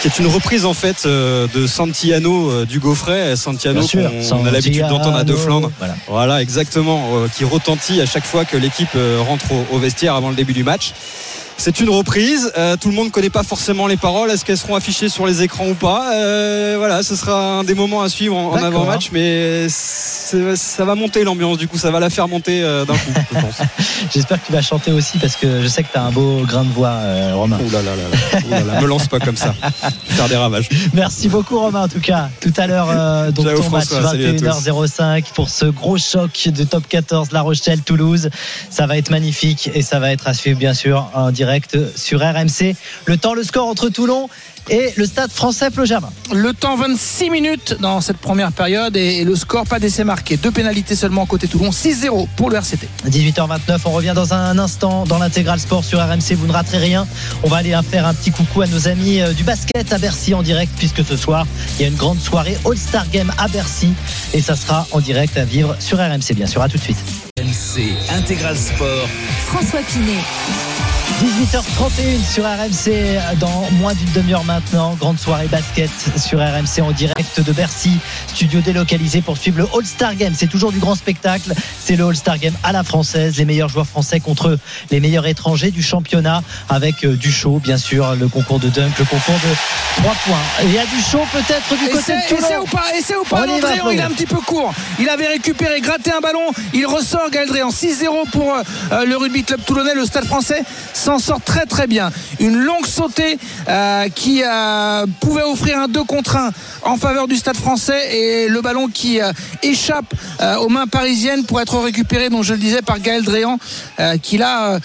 qui 0.00 0.08
est 0.08 0.18
une 0.18 0.26
reprise 0.28 0.64
en 0.64 0.74
fait 0.74 1.04
euh, 1.06 1.46
de 1.54 1.66
Santiano 1.66 2.64
du 2.64 2.78
Gaufret. 2.78 3.36
Santiano 3.36 3.80
qu'on 3.86 4.46
a 4.46 4.50
l'habitude 4.50 4.86
d'entendre 4.88 5.16
à 5.16 5.24
De 5.24 5.34
Flandre. 5.34 5.70
Voilà. 5.78 5.94
Voilà, 6.08 6.42
exactement, 6.42 7.10
qui 7.36 7.44
retentit 7.44 8.00
à 8.00 8.06
chaque 8.06 8.24
fois 8.26 8.44
que 8.44 8.56
l'équipe 8.56 8.96
rentre 9.26 9.46
au, 9.52 9.66
au 9.76 9.78
vestiaire 9.78 10.14
avant 10.14 10.30
le 10.30 10.36
début 10.36 10.52
du 10.52 10.64
match. 10.64 10.92
C'est 11.56 11.80
une 11.80 11.90
reprise. 11.90 12.52
euh, 12.56 12.76
tout 12.76 12.88
le 12.88 12.94
monde 12.94 13.06
ne 13.06 13.10
connaît 13.10 13.30
pas 13.30 13.42
forcément 13.42 13.86
les 13.86 13.96
paroles. 13.96 14.30
Est-ce 14.30 14.44
qu'elles 14.44 14.58
seront 14.58 14.74
affichées 14.74 15.08
sur 15.08 15.26
les 15.26 15.42
écrans 15.42 15.68
ou 15.68 15.74
pas 15.74 16.12
Euh, 16.14 16.74
Voilà, 16.78 17.02
ce 17.02 17.16
sera 17.16 17.58
un 17.58 17.64
des 17.64 17.74
moments 17.74 18.02
à 18.02 18.08
suivre 18.08 18.36
en, 18.36 18.54
avant-match, 18.56 19.10
mais 19.12 19.68
ça 19.68 20.84
va 20.84 20.94
monter 20.94 21.24
l'ambiance. 21.24 21.58
Du 21.58 21.68
coup, 21.68 21.78
ça 21.78 21.90
va 21.90 22.00
la 22.00 22.10
faire 22.10 22.28
monter 22.28 22.62
euh, 22.62 22.84
d'un 22.84 22.94
coup, 22.94 23.12
je 23.32 23.40
pense. 23.40 23.58
J'espère 24.12 24.40
que 24.40 24.46
tu 24.46 24.52
vas 24.52 24.62
chanter 24.62 24.92
aussi 24.92 25.18
parce 25.18 25.36
que 25.36 25.62
je 25.62 25.68
sais 25.68 25.82
que 25.82 25.92
tu 25.92 25.98
as 25.98 26.02
un 26.02 26.10
beau 26.10 26.42
grain 26.44 26.64
de 26.64 26.72
voix, 26.72 26.88
euh, 26.88 27.32
Romain. 27.34 27.58
Ouh 27.64 27.70
là 27.70 27.82
là 27.82 27.92
là 27.96 28.02
là. 28.10 28.38
Ouh 28.46 28.50
là 28.50 28.74
là, 28.74 28.80
me 28.80 28.86
lance 28.86 29.06
pas 29.06 29.20
comme 29.20 29.36
ça. 29.36 29.54
Faire 30.08 30.28
des 30.28 30.36
ravages. 30.36 30.68
Merci 30.92 31.28
beaucoup 31.28 31.58
Romain 31.58 31.82
en 31.82 31.88
tout 31.88 32.00
cas. 32.00 32.28
Tout 32.40 32.52
à 32.56 32.66
l'heure 32.66 32.88
euh, 32.90 33.30
donc 33.30 33.46
Ciao, 33.46 33.58
ton 33.58 33.70
match 33.70 33.86
François, 33.86 34.10
salut 34.10 34.26
à 34.26 34.32
tous. 34.32 34.44
21h05 34.44 35.24
pour 35.34 35.48
ce 35.48 35.66
gros 35.66 35.98
choc 35.98 36.48
de 36.48 36.64
top 36.64 36.86
14 36.88 37.30
La 37.32 37.42
Rochelle 37.42 37.80
Toulouse. 37.80 38.30
Ça 38.70 38.86
va 38.86 38.98
être 38.98 39.10
magnifique 39.10 39.70
et 39.72 39.82
ça 39.82 39.98
va 40.00 40.12
être 40.12 40.26
à 40.26 40.34
suivre 40.34 40.58
bien 40.58 40.74
sûr 40.74 41.10
en 41.14 41.30
direct 41.30 41.43
sur 41.96 42.20
RMC. 42.20 42.74
Le 43.06 43.16
temps, 43.16 43.34
le 43.34 43.42
score 43.42 43.68
entre 43.68 43.88
Toulon 43.88 44.28
et 44.70 44.92
le 44.96 45.04
stade 45.06 45.30
français 45.30 45.70
Flo 45.70 45.84
Germain. 45.84 46.10
Le 46.32 46.52
temps 46.52 46.76
26 46.76 47.30
minutes 47.30 47.76
dans 47.80 48.00
cette 48.00 48.16
première 48.16 48.52
période 48.52 48.96
et, 48.96 49.18
et 49.18 49.24
le 49.24 49.36
score 49.36 49.66
pas 49.66 49.78
d'essai 49.78 50.04
marqué. 50.04 50.36
Deux 50.36 50.50
pénalités 50.50 50.96
seulement 50.96 51.26
côté 51.26 51.48
Toulon. 51.48 51.70
6-0 51.70 52.28
pour 52.36 52.50
le 52.50 52.56
RCT. 52.56 52.88
18h29, 53.08 53.78
on 53.84 53.90
revient 53.90 54.12
dans 54.14 54.32
un 54.34 54.58
instant 54.58 55.04
dans 55.04 55.18
l'intégral 55.18 55.60
sport 55.60 55.84
sur 55.84 55.98
RMC. 56.00 56.34
Vous 56.36 56.46
ne 56.46 56.52
raterez 56.52 56.78
rien. 56.78 57.06
On 57.42 57.48
va 57.48 57.58
aller 57.58 57.76
faire 57.90 58.06
un 58.06 58.14
petit 58.14 58.30
coucou 58.30 58.62
à 58.62 58.66
nos 58.66 58.88
amis 58.88 59.20
euh, 59.20 59.32
du 59.32 59.44
basket 59.44 59.92
à 59.92 59.98
Bercy 59.98 60.34
en 60.34 60.42
direct, 60.42 60.72
puisque 60.78 61.04
ce 61.04 61.16
soir, 61.16 61.46
il 61.78 61.82
y 61.82 61.84
a 61.84 61.88
une 61.88 61.96
grande 61.96 62.20
soirée 62.20 62.56
All-Star 62.64 63.08
Game 63.10 63.32
à 63.38 63.48
Bercy. 63.48 63.92
Et 64.32 64.40
ça 64.40 64.56
sera 64.56 64.86
en 64.92 65.00
direct 65.00 65.36
à 65.36 65.44
vivre 65.44 65.76
sur 65.78 65.98
RMC, 65.98 66.34
bien 66.34 66.46
sûr. 66.46 66.62
À 66.62 66.68
tout 66.68 66.78
de 66.78 66.82
suite. 66.82 66.98
RMC 67.38 67.92
Intégral 68.10 68.56
Sport. 68.56 69.08
François 69.46 69.80
Pinet. 69.80 70.20
18h31 71.20 72.24
sur 72.24 72.44
RMC 72.44 73.38
dans 73.38 73.70
moins 73.72 73.94
d'une 73.94 74.10
demi-heure 74.12 74.44
maintenant. 74.44 74.94
Grande 74.94 75.18
soirée 75.18 75.48
basket 75.48 75.90
sur 76.16 76.38
RMC 76.40 76.82
en 76.82 76.92
direct 76.92 77.40
de 77.40 77.52
Bercy. 77.52 77.98
Studio 78.28 78.60
délocalisé 78.60 79.20
pour 79.20 79.36
suivre 79.36 79.58
le 79.58 79.66
All-Star 79.74 80.16
Game. 80.16 80.32
C'est 80.34 80.48
toujours 80.48 80.72
du 80.72 80.78
grand 80.78 80.94
spectacle. 80.94 81.52
C'est 81.78 81.96
le 81.96 82.06
All-Star 82.06 82.38
Game 82.38 82.54
à 82.62 82.72
la 82.72 82.82
française. 82.82 83.36
Les 83.36 83.44
meilleurs 83.44 83.68
joueurs 83.68 83.86
français 83.86 84.18
contre 84.18 84.58
les 84.90 85.00
meilleurs 85.00 85.26
étrangers 85.26 85.70
du 85.70 85.82
championnat 85.82 86.42
avec 86.68 87.04
euh, 87.04 87.16
du 87.16 87.30
show, 87.30 87.60
bien 87.62 87.78
sûr. 87.78 88.14
Le 88.16 88.28
concours 88.28 88.58
de 88.58 88.68
dunk, 88.68 88.92
le 88.98 89.04
concours 89.04 89.34
de 89.34 90.02
3 90.02 90.14
points. 90.26 90.36
Il 90.64 90.72
y 90.72 90.78
a 90.78 90.86
du 90.86 91.00
show 91.00 91.20
peut-être 91.32 91.76
du 91.78 91.90
côté 91.90 92.12
de 92.12 92.28
Toulon. 92.28 92.46
essai 92.46 92.56
ou 92.56 92.66
pas 92.66 92.84
Essai 92.98 93.16
ou 93.16 93.24
pas 93.24 93.46
il 93.46 93.98
est 93.98 94.02
un 94.02 94.10
petit 94.10 94.26
peu 94.26 94.40
court. 94.40 94.72
Il 94.98 95.08
avait 95.08 95.28
récupéré, 95.28 95.80
gratté 95.80 96.12
un 96.12 96.20
ballon. 96.20 96.50
Il 96.72 96.86
ressort 96.86 97.30
Galdréan. 97.30 97.70
6-0 97.70 98.30
pour 98.30 98.54
euh, 98.54 99.04
le 99.04 99.16
rugby 99.16 99.44
club 99.44 99.60
toulonnais. 99.64 99.94
Le 99.94 100.06
stade 100.06 100.24
français 100.24 100.62
s'en 100.96 101.18
sort 101.18 101.40
très 101.40 101.66
très 101.66 101.86
bien. 101.86 102.10
Une 102.40 102.56
longue 102.56 102.86
sautée 102.86 103.38
euh, 103.68 104.08
qui 104.08 104.42
euh, 104.44 105.06
pouvait 105.20 105.42
offrir 105.42 105.78
un 105.78 105.88
2 105.88 106.04
contre 106.04 106.36
1 106.36 106.50
en 106.82 106.96
faveur 106.96 107.28
du 107.28 107.36
stade 107.36 107.56
français 107.56 108.16
et 108.16 108.48
le 108.48 108.60
ballon 108.60 108.88
qui 108.88 109.20
euh, 109.20 109.32
échappe 109.62 110.14
aux 110.60 110.68
mains 110.68 110.86
parisiennes 110.86 111.44
pour 111.44 111.60
être 111.60 111.78
récupéré, 111.78 112.28
donc 112.28 112.44
je 112.44 112.52
le 112.52 112.58
disais, 112.58 112.82
par 112.82 113.00
Gaël 113.00 113.22
Dréan, 113.22 113.58
qui 114.22 114.36
là 114.36 114.78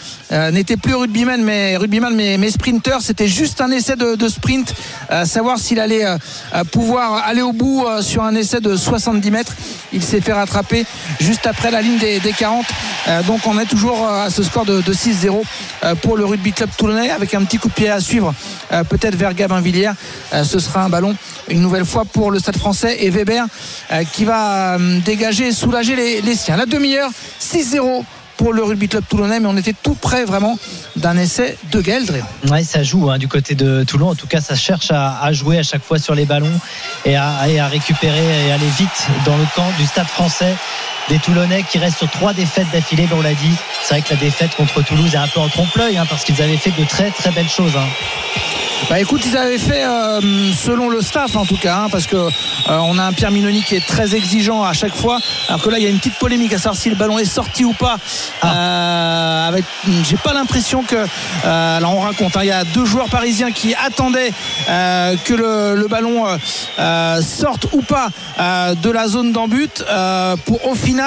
n'était 0.51 0.77
plus 0.77 0.95
rugbyman 0.95 1.41
mais 1.43 1.75
rugbyman 1.75 2.15
mais, 2.15 2.37
mais 2.37 2.49
sprinter. 2.49 3.01
C'était 3.01 3.27
juste 3.27 3.59
un 3.61 3.69
essai 3.71 3.95
de 3.95 4.27
sprint, 4.27 4.73
euh, 5.11 5.25
savoir 5.25 5.57
s'il 5.57 5.79
allait 5.79 6.05
euh, 6.05 6.17
pouvoir 6.71 7.23
aller 7.25 7.41
au 7.41 7.53
bout 7.53 7.85
euh, 7.85 8.01
sur 8.01 8.23
un 8.23 8.35
essai 8.35 8.59
de 8.59 8.75
70 8.75 9.31
mètres. 9.31 9.53
Il 9.91 10.03
s'est 10.03 10.21
fait 10.21 10.33
rattraper 10.33 10.85
juste 11.19 11.47
après 11.47 11.71
la 11.71 11.81
ligne 11.81 11.97
des, 11.97 12.19
des 12.19 12.33
40. 12.33 12.65
Euh, 13.07 13.23
donc 13.23 13.41
on 13.47 13.57
est 13.59 13.65
toujours 13.65 14.07
à 14.07 14.29
ce 14.29 14.43
score 14.43 14.65
de, 14.65 14.81
de 14.81 14.93
6-0 14.93 15.43
euh, 15.83 15.95
pour 15.95 16.17
le 16.17 16.25
rugby 16.25 16.51
club 16.51 16.69
toulonnais 16.77 17.09
avec 17.09 17.33
un 17.33 17.43
petit 17.43 17.57
coup 17.57 17.69
de 17.69 17.73
pied 17.73 17.89
à 17.89 17.99
suivre 17.99 18.33
peut-être 18.89 19.15
vers 19.15 19.33
Gabin 19.33 19.61
Villiers. 19.61 19.91
Euh, 20.33 20.43
ce 20.43 20.59
sera 20.59 20.83
un 20.83 20.89
ballon 20.89 21.15
une 21.47 21.61
nouvelle 21.61 21.85
fois 21.85 22.05
pour 22.05 22.29
le 22.29 22.39
stade 22.39 22.57
français 22.57 22.97
et 22.99 23.09
Weber 23.09 23.45
qui 24.13 24.25
va 24.25 24.77
dégager 25.03 25.47
et 25.47 25.51
soulager 25.51 26.21
les 26.21 26.35
siens. 26.35 26.55
La 26.55 26.67
demi-heure 26.67 27.09
6-0 27.41 28.03
pour 28.39 28.53
le 28.53 28.63
rugby 28.63 28.87
club 28.87 29.03
toulonnais 29.05 29.41
mais 29.41 29.47
on 29.47 29.57
était 29.57 29.73
tout 29.73 29.95
près 29.95 30.23
vraiment 30.23 30.57
d'un 30.95 31.17
essai 31.17 31.57
de 31.73 31.81
Gaël 31.81 32.05
Dréan. 32.05 32.25
Ouais, 32.49 32.63
ça 32.63 32.83
joue 32.83 33.11
hein, 33.11 33.17
du 33.17 33.27
côté 33.27 33.53
de 33.53 33.83
Toulon. 33.83 34.07
En 34.11 34.15
tout 34.15 34.27
cas, 34.27 34.39
ça 34.39 34.55
cherche 34.55 34.91
à, 34.91 35.33
jouer 35.33 35.59
à 35.59 35.63
chaque 35.63 35.83
fois 35.83 35.99
sur 35.99 36.15
les 36.15 36.23
ballons 36.23 36.57
et 37.03 37.17
à 37.17 37.67
récupérer 37.67 38.47
et 38.47 38.51
aller 38.53 38.69
vite 38.77 39.07
dans 39.25 39.35
le 39.35 39.43
camp 39.55 39.69
du 39.77 39.85
Stade 39.85 40.07
français. 40.07 40.55
Des 41.09 41.17
Toulonnais 41.19 41.63
qui 41.63 41.79
restent 41.79 41.97
sur 41.97 42.09
trois 42.09 42.33
défaites 42.33 42.69
d'affilée, 42.71 43.07
ben, 43.07 43.17
on 43.17 43.21
l'a 43.21 43.33
dit. 43.33 43.51
C'est 43.81 43.95
vrai 43.95 44.01
que 44.03 44.13
la 44.13 44.19
défaite 44.19 44.55
contre 44.55 44.83
Toulouse 44.83 45.13
est 45.15 45.17
un 45.17 45.27
peu 45.27 45.39
en 45.39 45.49
trompe-l'œil 45.49 45.97
hein, 45.97 46.05
parce 46.07 46.23
qu'ils 46.23 46.41
avaient 46.41 46.57
fait 46.57 46.71
de 46.71 46.83
très 46.85 47.09
très 47.09 47.31
belles 47.31 47.49
choses. 47.49 47.75
hein. 47.75 47.87
Bah 48.89 48.97
écoute, 48.99 49.21
ils 49.25 49.35
avaient 49.35 49.57
fait 49.57 49.83
euh, 49.83 50.21
selon 50.53 50.87
le 50.87 51.01
staff 51.01 51.35
en 51.35 51.45
tout 51.45 51.57
cas, 51.57 51.75
hein, 51.75 51.87
parce 51.91 52.07
que 52.07 52.15
euh, 52.15 52.29
on 52.67 52.97
a 52.97 53.03
un 53.03 53.11
Pierre 53.11 53.29
Minoni 53.29 53.61
qui 53.61 53.75
est 53.75 53.85
très 53.85 54.15
exigeant 54.15 54.63
à 54.63 54.71
chaque 54.71 54.95
fois. 54.95 55.19
Alors 55.49 55.61
que 55.61 55.69
là, 55.69 55.77
il 55.79 55.83
y 55.83 55.87
a 55.87 55.89
une 55.89 55.97
petite 55.97 56.17
polémique 56.17 56.53
à 56.53 56.57
savoir 56.57 56.75
si 56.81 56.89
le 56.89 56.95
ballon 56.95 57.19
est 57.19 57.25
sorti 57.25 57.65
ou 57.65 57.73
pas. 57.73 57.97
Euh, 58.45 59.47
avec, 59.49 59.65
j'ai 60.03 60.15
pas 60.17 60.33
l'impression 60.33 60.83
que. 60.83 60.95
euh, 60.95 61.77
alors 61.77 61.93
on 61.97 61.99
raconte, 61.99 62.37
hein, 62.37 62.41
il 62.43 62.47
y 62.47 62.51
a 62.51 62.63
deux 62.63 62.85
joueurs 62.85 63.09
parisiens 63.09 63.51
qui 63.51 63.75
attendaient 63.75 64.31
euh, 64.69 65.15
que 65.25 65.33
le, 65.33 65.75
le 65.75 65.87
ballon 65.87 66.25
euh, 66.27 66.37
euh, 66.79 67.21
sorte 67.21 67.67
ou 67.73 67.81
pas 67.81 68.07
euh, 68.39 68.75
de 68.75 68.89
la 68.89 69.07
zone 69.09 69.33
d'embut 69.33 69.83
euh, 69.89 70.35
pour 70.45 70.65
au 70.65 70.75
final. 70.75 70.98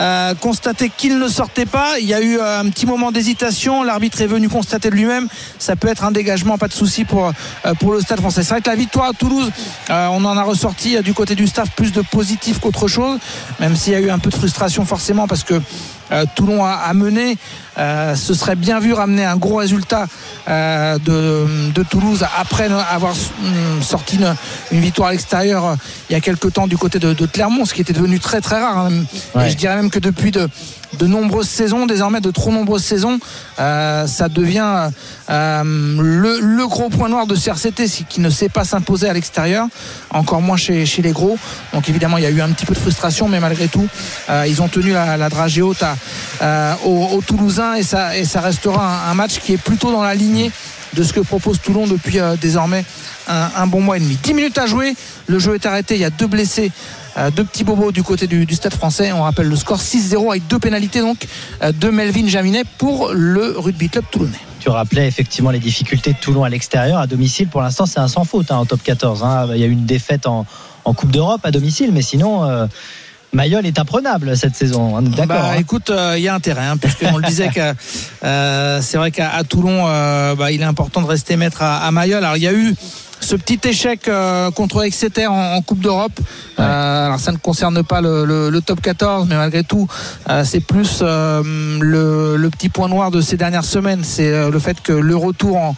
Euh, 0.00 0.34
constater 0.34 0.90
qu'il 0.94 1.18
ne 1.18 1.28
sortait 1.28 1.66
pas. 1.66 1.98
Il 2.00 2.06
y 2.06 2.14
a 2.14 2.20
eu 2.20 2.38
euh, 2.38 2.60
un 2.60 2.68
petit 2.70 2.86
moment 2.86 3.12
d'hésitation. 3.12 3.82
L'arbitre 3.82 4.20
est 4.20 4.26
venu 4.26 4.48
constater 4.48 4.90
de 4.90 4.94
lui-même. 4.94 5.28
Ça 5.58 5.76
peut 5.76 5.88
être 5.88 6.04
un 6.04 6.10
dégagement, 6.10 6.58
pas 6.58 6.68
de 6.68 6.72
souci 6.72 7.04
pour, 7.04 7.26
euh, 7.26 7.72
le 7.92 8.00
stade 8.00 8.20
français. 8.20 8.42
C'est 8.42 8.50
vrai 8.50 8.60
que 8.60 8.70
la 8.70 8.76
victoire 8.76 9.10
à 9.10 9.12
Toulouse, 9.12 9.50
on 9.88 10.24
en 10.24 10.36
a 10.36 10.42
ressorti 10.42 11.00
du 11.02 11.14
côté 11.14 11.34
du 11.34 11.46
staff 11.46 11.70
plus 11.76 11.92
de 11.92 12.02
positif 12.02 12.58
qu'autre 12.58 12.88
chose, 12.88 13.18
même 13.60 13.76
s'il 13.76 13.92
y 13.92 13.96
a 13.96 14.00
eu 14.00 14.10
un 14.10 14.18
peu 14.18 14.30
de 14.30 14.34
frustration 14.34 14.84
forcément 14.84 15.28
parce 15.28 15.44
que 15.44 15.60
Toulon 16.34 16.64
a, 16.64 16.70
a 16.70 16.94
mené. 16.94 17.36
Euh, 17.76 18.14
ce 18.14 18.34
serait 18.34 18.54
bien 18.54 18.78
vu 18.78 18.92
ramener 18.92 19.24
un 19.24 19.36
gros 19.36 19.56
résultat 19.56 20.06
euh, 20.48 20.96
de, 20.98 21.72
de 21.72 21.82
Toulouse 21.82 22.24
après 22.38 22.68
avoir 22.70 23.12
hum, 23.42 23.82
sorti 23.82 24.16
une, 24.16 24.34
une 24.70 24.80
victoire 24.80 25.08
à 25.08 25.12
l'extérieur 25.12 25.64
euh, 25.64 25.74
il 26.08 26.12
y 26.12 26.16
a 26.16 26.20
quelques 26.20 26.52
temps 26.52 26.68
du 26.68 26.76
côté 26.76 27.00
de, 27.00 27.14
de 27.14 27.26
Clermont, 27.26 27.64
ce 27.64 27.74
qui 27.74 27.80
était 27.80 27.92
devenu 27.92 28.20
très 28.20 28.40
très 28.40 28.60
rare. 28.62 28.78
hein. 28.78 28.90
Ouais. 29.34 29.48
Et 29.48 29.50
je 29.50 29.56
dirais 29.56 29.74
même 29.74 29.90
que 29.90 29.98
depuis 29.98 30.30
de, 30.30 30.48
de 30.98 31.06
nombreuses 31.06 31.48
saisons, 31.48 31.86
désormais 31.86 32.20
de 32.20 32.30
trop 32.30 32.50
nombreuses 32.50 32.84
saisons, 32.84 33.18
euh, 33.58 34.06
ça 34.06 34.28
devient 34.28 34.90
euh, 35.30 35.62
le, 35.64 36.66
gros 36.66 36.88
point 36.88 37.08
noir 37.08 37.26
de 37.26 37.36
CRCT 37.36 37.84
qui 38.08 38.20
ne 38.20 38.30
sait 38.30 38.48
pas 38.48 38.64
s'imposer 38.64 39.08
à 39.08 39.12
l'extérieur, 39.12 39.66
encore 40.10 40.40
moins 40.40 40.56
chez, 40.56 40.84
les 40.98 41.12
gros. 41.12 41.38
Donc 41.72 41.88
évidemment, 41.88 42.18
il 42.18 42.24
y 42.24 42.26
a 42.26 42.30
eu 42.30 42.40
un 42.40 42.50
petit 42.50 42.66
peu 42.66 42.74
de 42.74 42.78
frustration, 42.78 43.28
mais 43.28 43.40
malgré 43.40 43.68
tout, 43.68 43.86
euh, 44.30 44.46
ils 44.48 44.62
ont 44.62 44.68
tenu 44.68 44.92
la, 44.92 45.16
la 45.16 45.28
dragée 45.28 45.62
haute 45.62 45.84
aux, 46.84 47.22
Toulousains 47.26 47.74
et 47.74 47.82
ça, 47.82 48.10
restera 48.40 49.10
un, 49.10 49.14
match 49.14 49.38
qui 49.38 49.52
est 49.52 49.58
plutôt 49.58 49.92
dans 49.92 50.02
la 50.02 50.14
lignée 50.14 50.50
de 50.94 51.02
ce 51.02 51.12
que 51.12 51.20
propose 51.20 51.60
Toulon 51.60 51.86
depuis 51.86 52.18
désormais 52.40 52.84
un, 53.28 53.50
un 53.56 53.66
bon 53.66 53.80
mois 53.80 53.96
et 53.96 54.00
demi. 54.00 54.18
10 54.22 54.34
minutes 54.34 54.58
à 54.58 54.66
jouer, 54.66 54.94
le 55.26 55.38
jeu 55.38 55.54
est 55.54 55.66
arrêté, 55.66 55.94
il 55.94 56.00
y 56.00 56.04
a 56.04 56.10
deux 56.10 56.26
blessés. 56.26 56.70
Euh, 57.16 57.30
deux 57.30 57.44
petits 57.44 57.64
bobos 57.64 57.92
du 57.92 58.02
côté 58.02 58.26
du, 58.26 58.46
du 58.46 58.54
stade 58.54 58.74
français. 58.74 59.12
On 59.12 59.22
rappelle 59.22 59.48
le 59.48 59.56
score 59.56 59.78
6-0 59.80 60.30
avec 60.30 60.46
deux 60.46 60.58
pénalités 60.58 61.00
donc 61.00 61.26
euh, 61.62 61.72
de 61.72 61.88
Melvin 61.90 62.26
Jaminet 62.26 62.64
pour 62.78 63.10
le 63.12 63.54
rugby 63.58 63.88
club 63.88 64.04
toulonnais. 64.10 64.38
Tu 64.60 64.70
rappelais 64.70 65.06
effectivement 65.06 65.50
les 65.50 65.58
difficultés 65.58 66.12
de 66.14 66.18
Toulon 66.18 66.42
à 66.42 66.48
l'extérieur, 66.48 66.98
à 66.98 67.06
domicile. 67.06 67.48
Pour 67.48 67.60
l'instant, 67.60 67.84
c'est 67.86 68.00
un 68.00 68.08
sans 68.08 68.24
faute 68.24 68.50
hein, 68.50 68.56
en 68.56 68.64
top 68.64 68.82
14. 68.82 69.22
hein. 69.22 69.48
Il 69.54 69.58
y 69.60 69.62
a 69.64 69.66
eu 69.66 69.70
une 69.72 69.84
défaite 69.84 70.26
en, 70.26 70.46
en 70.86 70.94
Coupe 70.94 71.10
d'Europe 71.10 71.40
à 71.44 71.50
domicile, 71.50 71.90
mais 71.92 72.02
sinon. 72.02 72.44
euh, 72.48 72.66
Mayol 73.34 73.66
est 73.66 73.80
imprenable 73.80 74.36
cette 74.36 74.54
saison. 74.54 74.94
On 74.94 75.04
est 75.04 75.08
D'accord. 75.08 75.26
Bah, 75.26 75.50
hein. 75.54 75.58
écoute, 75.58 75.90
il 76.16 76.22
y 76.22 76.28
a 76.28 76.34
intérêt, 76.36 76.66
hein, 76.66 76.76
le 77.02 77.26
disait 77.26 77.48
que 77.48 77.74
euh, 78.22 78.80
c'est 78.80 78.96
vrai 78.96 79.10
qu'à 79.10 79.42
Toulon, 79.42 79.86
euh, 79.88 80.36
bah, 80.36 80.52
il 80.52 80.60
est 80.60 80.64
important 80.64 81.02
de 81.02 81.08
rester 81.08 81.36
maître 81.36 81.60
à, 81.60 81.78
à 81.84 81.90
Mayol. 81.90 82.22
Alors 82.22 82.36
il 82.36 82.44
y 82.44 82.46
a 82.46 82.52
eu 82.52 82.76
ce 83.24 83.36
petit 83.36 83.58
échec 83.64 84.06
euh, 84.08 84.50
contre 84.50 84.82
Exeter 84.84 85.26
en, 85.26 85.54
en 85.54 85.62
Coupe 85.62 85.80
d'Europe. 85.80 86.12
Euh, 86.60 87.06
alors 87.06 87.18
ça 87.18 87.32
ne 87.32 87.36
concerne 87.38 87.82
pas 87.82 88.00
le, 88.00 88.24
le- 88.24 88.50
le 88.50 88.60
top 88.60 88.80
14, 88.80 89.26
mais 89.28 89.36
malgré 89.36 89.64
tout, 89.64 89.88
euh, 90.28 90.44
c'est 90.44 90.60
plus 90.60 90.98
euh, 91.02 91.42
le, 91.80 92.36
le 92.36 92.50
petit 92.50 92.68
point 92.68 92.88
noir 92.88 93.10
de 93.10 93.20
ces 93.20 93.36
dernières 93.36 93.64
semaines, 93.64 94.04
c'est 94.04 94.28
euh, 94.30 94.50
le 94.50 94.58
fait 94.58 94.80
que 94.80 94.92
le 94.92 95.16
retour 95.16 95.56
en 95.56 95.74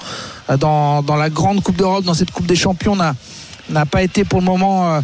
dans, 0.59 1.02
dans 1.02 1.16
la 1.16 1.28
grande 1.31 1.60
Coupe 1.62 1.77
d'Europe, 1.77 2.05
dans 2.05 2.14
cette 2.14 2.31
Coupe 2.31 2.47
des 2.47 2.56
Champions, 2.56 2.94
n'a 2.97 3.14
n'a 3.68 3.85
pas 3.85 4.05
été 4.05 4.23
pour 4.24 4.39
le 4.39 4.44
moment 4.47 4.94
euh, 4.94 5.01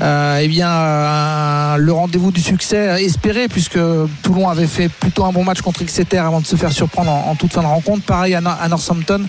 euh, 0.00 0.38
eh 0.40 0.48
bien 0.48 0.70
euh, 0.70 1.76
le 1.76 1.92
rendez-vous 1.92 2.30
du 2.32 2.40
succès 2.40 3.04
espéré 3.04 3.46
puisque 3.46 3.78
Toulon 4.22 4.48
avait 4.48 4.66
fait 4.66 4.88
plutôt 4.88 5.26
un 5.26 5.32
bon 5.32 5.44
match 5.44 5.60
contre 5.60 5.82
Exeter 5.82 6.16
avant 6.16 6.40
de 6.40 6.46
se 6.46 6.56
faire 6.56 6.72
surprendre 6.72 7.10
en, 7.10 7.30
en 7.32 7.34
toute 7.34 7.52
fin 7.52 7.60
de 7.60 7.66
rencontre. 7.66 8.04
Pareil 8.06 8.34
à, 8.34 8.38
à 8.38 8.68
Northampton. 8.68 9.20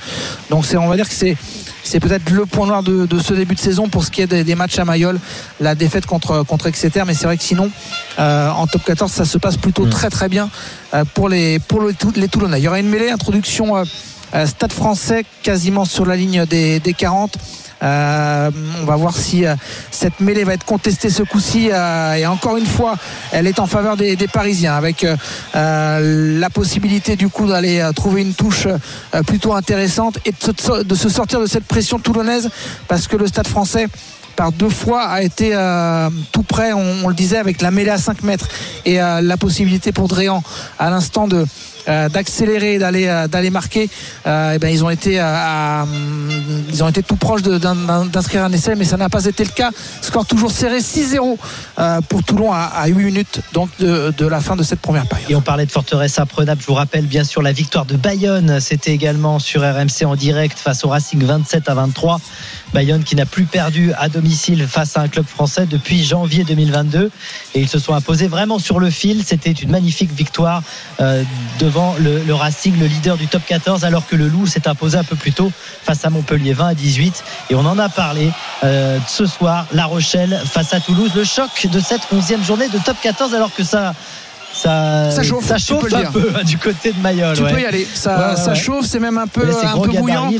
Donc 0.49 0.65
c'est 0.65 0.77
on 0.77 0.87
va 0.87 0.95
dire 0.95 1.09
que 1.09 1.13
c'est 1.13 1.35
c'est 1.87 1.99
peut-être 1.99 2.29
le 2.29 2.45
point 2.45 2.67
noir 2.67 2.83
de, 2.83 3.05
de, 3.05 3.19
ce 3.19 3.33
début 3.33 3.55
de 3.55 3.59
saison 3.59 3.87
pour 3.87 4.03
ce 4.03 4.11
qui 4.11 4.21
est 4.21 4.27
des, 4.27 4.43
des, 4.43 4.55
matchs 4.55 4.77
à 4.77 4.85
Mayol, 4.85 5.19
la 5.59 5.73
défaite 5.73 6.05
contre, 6.05 6.43
contre 6.43 6.67
Exeter. 6.67 7.03
Mais 7.05 7.13
c'est 7.13 7.25
vrai 7.25 7.37
que 7.37 7.43
sinon, 7.43 7.71
euh, 8.19 8.49
en 8.49 8.67
top 8.67 8.83
14, 8.83 9.11
ça 9.11 9.25
se 9.25 9.37
passe 9.37 9.57
plutôt 9.57 9.85
mmh. 9.85 9.89
très 9.89 10.09
très 10.09 10.29
bien 10.29 10.49
euh, 10.93 11.05
pour, 11.13 11.29
les, 11.29 11.59
pour 11.59 11.81
les, 11.81 11.95
les 12.15 12.27
Toulonnais. 12.27 12.59
Il 12.59 12.63
y 12.63 12.67
aura 12.67 12.79
une 12.79 12.89
mêlée, 12.89 13.09
introduction 13.09 13.77
euh, 13.77 14.45
stade 14.45 14.73
français 14.73 15.23
quasiment 15.43 15.85
sur 15.85 16.05
la 16.05 16.15
ligne 16.17 16.45
des, 16.45 16.79
des 16.79 16.93
40. 16.93 17.37
Euh, 17.83 18.49
on 18.81 18.85
va 18.85 18.95
voir 18.95 19.15
si 19.15 19.45
euh, 19.45 19.55
cette 19.91 20.19
mêlée 20.19 20.43
va 20.43 20.53
être 20.53 20.65
contestée 20.65 21.09
ce 21.09 21.23
coup-ci. 21.23 21.69
Euh, 21.71 22.13
et 22.13 22.25
encore 22.25 22.57
une 22.57 22.65
fois, 22.65 22.95
elle 23.31 23.47
est 23.47 23.59
en 23.59 23.67
faveur 23.67 23.97
des, 23.97 24.15
Parisiens 24.27 24.75
avec 24.75 25.05
la 25.53 26.49
possibilité 26.53 27.15
du 27.15 27.29
coup 27.29 27.47
d'aller 27.47 27.87
trouver 27.95 28.21
une 28.21 28.33
touche 28.33 28.67
plutôt 29.25 29.53
intéressante 29.53 30.19
et 30.25 30.31
de 30.31 30.95
se, 30.95 31.09
sortir 31.09 31.39
de 31.39 31.45
cette 31.45 31.63
pression 31.63 31.97
toulonnaise 31.97 32.49
parce 32.87 33.07
que 33.07 33.15
le 33.15 33.25
stade 33.25 33.47
français 33.47 33.87
par 34.35 34.51
deux 34.51 34.69
fois 34.69 35.03
a 35.03 35.21
été 35.21 35.51
tout 36.31 36.43
près, 36.43 36.73
on, 36.73 37.07
le 37.07 37.13
disait, 37.15 37.37
avec 37.37 37.61
la 37.61 37.71
mêlée 37.71 37.89
à 37.89 37.97
5 37.97 38.23
mètres 38.23 38.47
et 38.85 39.01
euh, 39.01 39.21
la 39.21 39.37
possibilité 39.37 39.91
pour 39.91 40.07
Dréan 40.07 40.43
à 40.79 40.89
l'instant 40.89 41.27
de 41.27 41.45
d'accélérer 41.87 42.77
d'aller 42.77 43.25
d'aller 43.31 43.49
marquer 43.49 43.83
et 44.25 44.57
ben 44.59 44.67
ils 44.67 44.83
ont 44.83 44.89
été 44.89 45.19
à, 45.19 45.85
ils 46.69 46.83
ont 46.83 46.89
été 46.89 47.01
tout 47.01 47.15
proches 47.15 47.41
d'inscrire 47.41 48.43
un 48.43 48.51
essai 48.51 48.75
mais 48.75 48.85
ça 48.85 48.97
n'a 48.97 49.09
pas 49.09 49.25
été 49.25 49.43
le 49.43 49.51
cas. 49.51 49.71
Score 50.01 50.25
toujours 50.25 50.51
serré 50.51 50.79
6-0 50.79 51.37
pour 52.09 52.23
Toulon 52.23 52.51
à, 52.51 52.71
à, 52.75 52.87
8 52.87 52.93
minutes 53.03 53.41
donc 53.53 53.69
de, 53.79 54.13
de, 54.17 54.27
la 54.27 54.41
fin 54.41 54.55
de 54.55 54.63
cette 54.63 54.79
première 54.81 55.07
période. 55.07 55.31
Et 55.31 55.35
on 55.35 55.41
parlait 55.41 55.65
de 55.65 55.71
forteresse 55.71 56.19
imprenable 56.19 56.61
je 56.61 56.67
vous 56.67 56.73
rappelle 56.73 57.05
bien 57.05 57.23
sûr 57.23 57.41
la 57.41 57.51
victoire 57.51 57.85
de 57.85 57.95
Bayonne. 57.95 58.59
C'était 58.59 58.91
également 58.91 59.39
sur 59.39 59.61
RMC 59.61 60.05
en 60.05 60.15
direct 60.15 60.57
face 60.57 60.83
au 60.83 60.89
Racing 60.89 61.23
27 61.23 61.69
à 61.69 61.73
23 61.73 62.19
Bayonne 62.73 63.03
qui 63.03 63.15
n'a 63.15 63.25
plus 63.25 63.45
perdu 63.45 63.93
à 63.97 64.09
domicile 64.09 64.67
face 64.67 64.97
à 64.97 65.01
un 65.01 65.07
club 65.07 65.25
français 65.25 65.65
depuis 65.65 66.03
janvier 66.03 66.43
2022 66.43 67.11
et 67.55 67.59
ils 67.59 67.69
se 67.69 67.79
sont 67.79 67.93
imposés 67.93 68.27
vraiment 68.27 68.59
sur 68.59 68.79
le 68.79 68.89
fil. 68.89 69.23
C'était 69.23 69.51
une 69.51 69.71
magnifique 69.71 70.11
victoire 70.11 70.61
euh, 70.99 71.23
devant 71.77 71.95
le, 71.99 72.23
le, 72.23 72.33
Racing, 72.33 72.79
le 72.79 72.87
leader 72.87 73.17
du 73.17 73.27
top 73.27 73.43
14, 73.45 73.85
alors 73.85 74.07
que 74.07 74.15
le 74.15 74.27
Loup 74.27 74.47
s'est 74.47 74.67
imposé 74.67 74.97
un 74.97 75.03
peu 75.03 75.15
plus 75.15 75.31
tôt 75.31 75.51
face 75.83 76.03
à 76.05 76.09
Montpellier 76.09 76.53
20 76.53 76.69
à 76.69 76.73
18. 76.73 77.23
Et 77.51 77.55
on 77.55 77.59
en 77.59 77.77
a 77.77 77.87
parlé 77.87 78.31
euh, 78.63 78.97
ce 79.07 79.27
soir, 79.27 79.67
La 79.73 79.85
Rochelle 79.85 80.41
face 80.43 80.73
à 80.73 80.79
Toulouse, 80.79 81.11
le 81.15 81.23
choc 81.23 81.67
de 81.71 81.79
cette 81.79 82.01
11e 82.11 82.43
journée 82.43 82.67
de 82.69 82.79
top 82.79 82.97
14 83.01 83.35
alors 83.35 83.53
que 83.53 83.63
ça 83.63 83.93
ça, 84.53 85.11
ça 85.11 85.21
chauffe, 85.21 85.45
ça 85.45 85.59
chauffe 85.59 85.93
un 85.93 86.11
peu 86.11 86.31
hein, 86.35 86.43
du 86.43 86.57
côté 86.57 86.91
de 86.91 86.99
Mayol. 86.99 87.35
Tu 87.35 87.43
ouais. 87.43 87.53
peux 87.53 87.61
y 87.61 87.65
aller. 87.65 87.87
Ça, 87.93 88.29
ouais, 88.29 88.35
ça 88.37 88.55
chauffe, 88.55 88.87
c'est 88.87 88.99
même 88.99 89.19
un 89.19 89.27
peu, 89.27 89.47
un 89.63 89.79
peu 89.79 89.91
bouillant. 89.91 90.31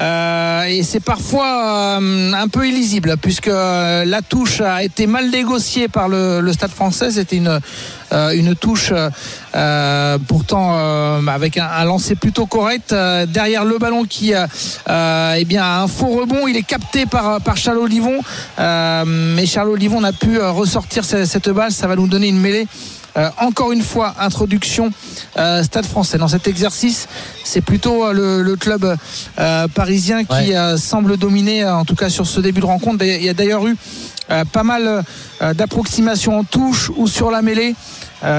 Euh, 0.00 0.64
et 0.64 0.82
c'est 0.82 1.00
parfois 1.00 1.98
euh, 1.98 2.32
un 2.32 2.48
peu 2.48 2.68
illisible 2.68 3.14
puisque 3.16 3.46
la 3.46 4.20
touche 4.28 4.60
a 4.60 4.82
été 4.82 5.06
mal 5.06 5.30
négociée 5.30 5.88
par 5.88 6.08
le, 6.08 6.40
le 6.40 6.52
Stade 6.52 6.72
français. 6.72 7.12
C'était 7.12 7.36
une, 7.36 7.58
une 8.34 8.54
touche 8.54 8.92
pourtant 10.28 10.74
avec 11.26 11.58
un, 11.58 11.66
un, 11.66 11.84
lancer 11.84 12.14
plutôt 12.14 12.46
correct. 12.46 12.94
derrière 13.28 13.64
le 13.64 13.78
ballon 13.78 14.04
qui 14.04 14.32
eh 14.32 15.44
bien, 15.44 15.64
a 15.64 15.80
un 15.82 15.88
faux 15.88 16.08
rebond. 16.08 16.46
Il 16.46 16.56
est 16.56 16.62
capté 16.62 17.06
par, 17.06 17.40
par 17.40 17.56
Charles 17.56 17.78
Olivon. 17.78 18.20
mais 18.58 19.46
Charles 19.46 19.70
Olivon 19.70 20.00
n'a 20.00 20.12
pu 20.12 20.38
ressortir 20.40 21.04
cette, 21.04 21.26
cette 21.26 21.50
balle. 21.50 21.72
Ça 21.72 21.86
va 21.86 21.96
nous 21.96 22.08
donner 22.08 22.28
une 22.28 22.40
mêlée. 22.40 22.66
Euh, 23.16 23.30
encore 23.38 23.70
une 23.70 23.82
fois, 23.82 24.14
introduction 24.18 24.90
euh, 25.36 25.62
Stade 25.62 25.86
français. 25.86 26.18
Dans 26.18 26.28
cet 26.28 26.48
exercice, 26.48 27.06
c'est 27.44 27.60
plutôt 27.60 28.04
euh, 28.04 28.12
le, 28.12 28.42
le, 28.42 28.56
club 28.56 28.96
euh, 29.38 29.68
parisien 29.68 30.24
qui 30.24 30.52
ouais. 30.52 30.76
semble 30.76 31.16
dominer, 31.16 31.64
en 31.64 31.84
tout 31.84 31.94
cas 31.94 32.08
sur 32.08 32.26
ce 32.26 32.40
début 32.40 32.60
de 32.60 32.66
rencontre. 32.66 33.04
Il 33.04 33.24
y 33.24 33.28
a 33.28 33.34
d'ailleurs 33.34 33.66
eu 33.66 33.76
pas 34.52 34.62
mal 34.62 35.04
d'approximations 35.54 36.38
en 36.38 36.44
touche 36.44 36.90
ou 36.96 37.06
sur 37.06 37.30
la 37.30 37.42
mêlée 37.42 37.74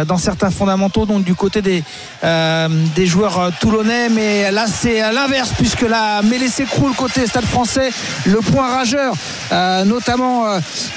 dans 0.07 0.17
certains 0.17 0.49
fondamentaux, 0.49 1.05
donc 1.05 1.23
du 1.23 1.35
côté 1.35 1.61
des, 1.61 1.83
euh, 2.23 2.67
des 2.95 3.05
joueurs 3.05 3.51
toulonnais. 3.59 4.09
Mais 4.09 4.51
là, 4.51 4.65
c'est 4.67 5.01
à 5.01 5.11
l'inverse, 5.11 5.51
puisque 5.57 5.81
la 5.81 6.21
mêlée 6.21 6.47
s'écroule 6.47 6.93
côté 6.95 7.25
Stade 7.27 7.45
français. 7.45 7.89
Le 8.25 8.39
point 8.39 8.67
rageur, 8.67 9.13
euh, 9.51 9.83
notamment 9.85 10.45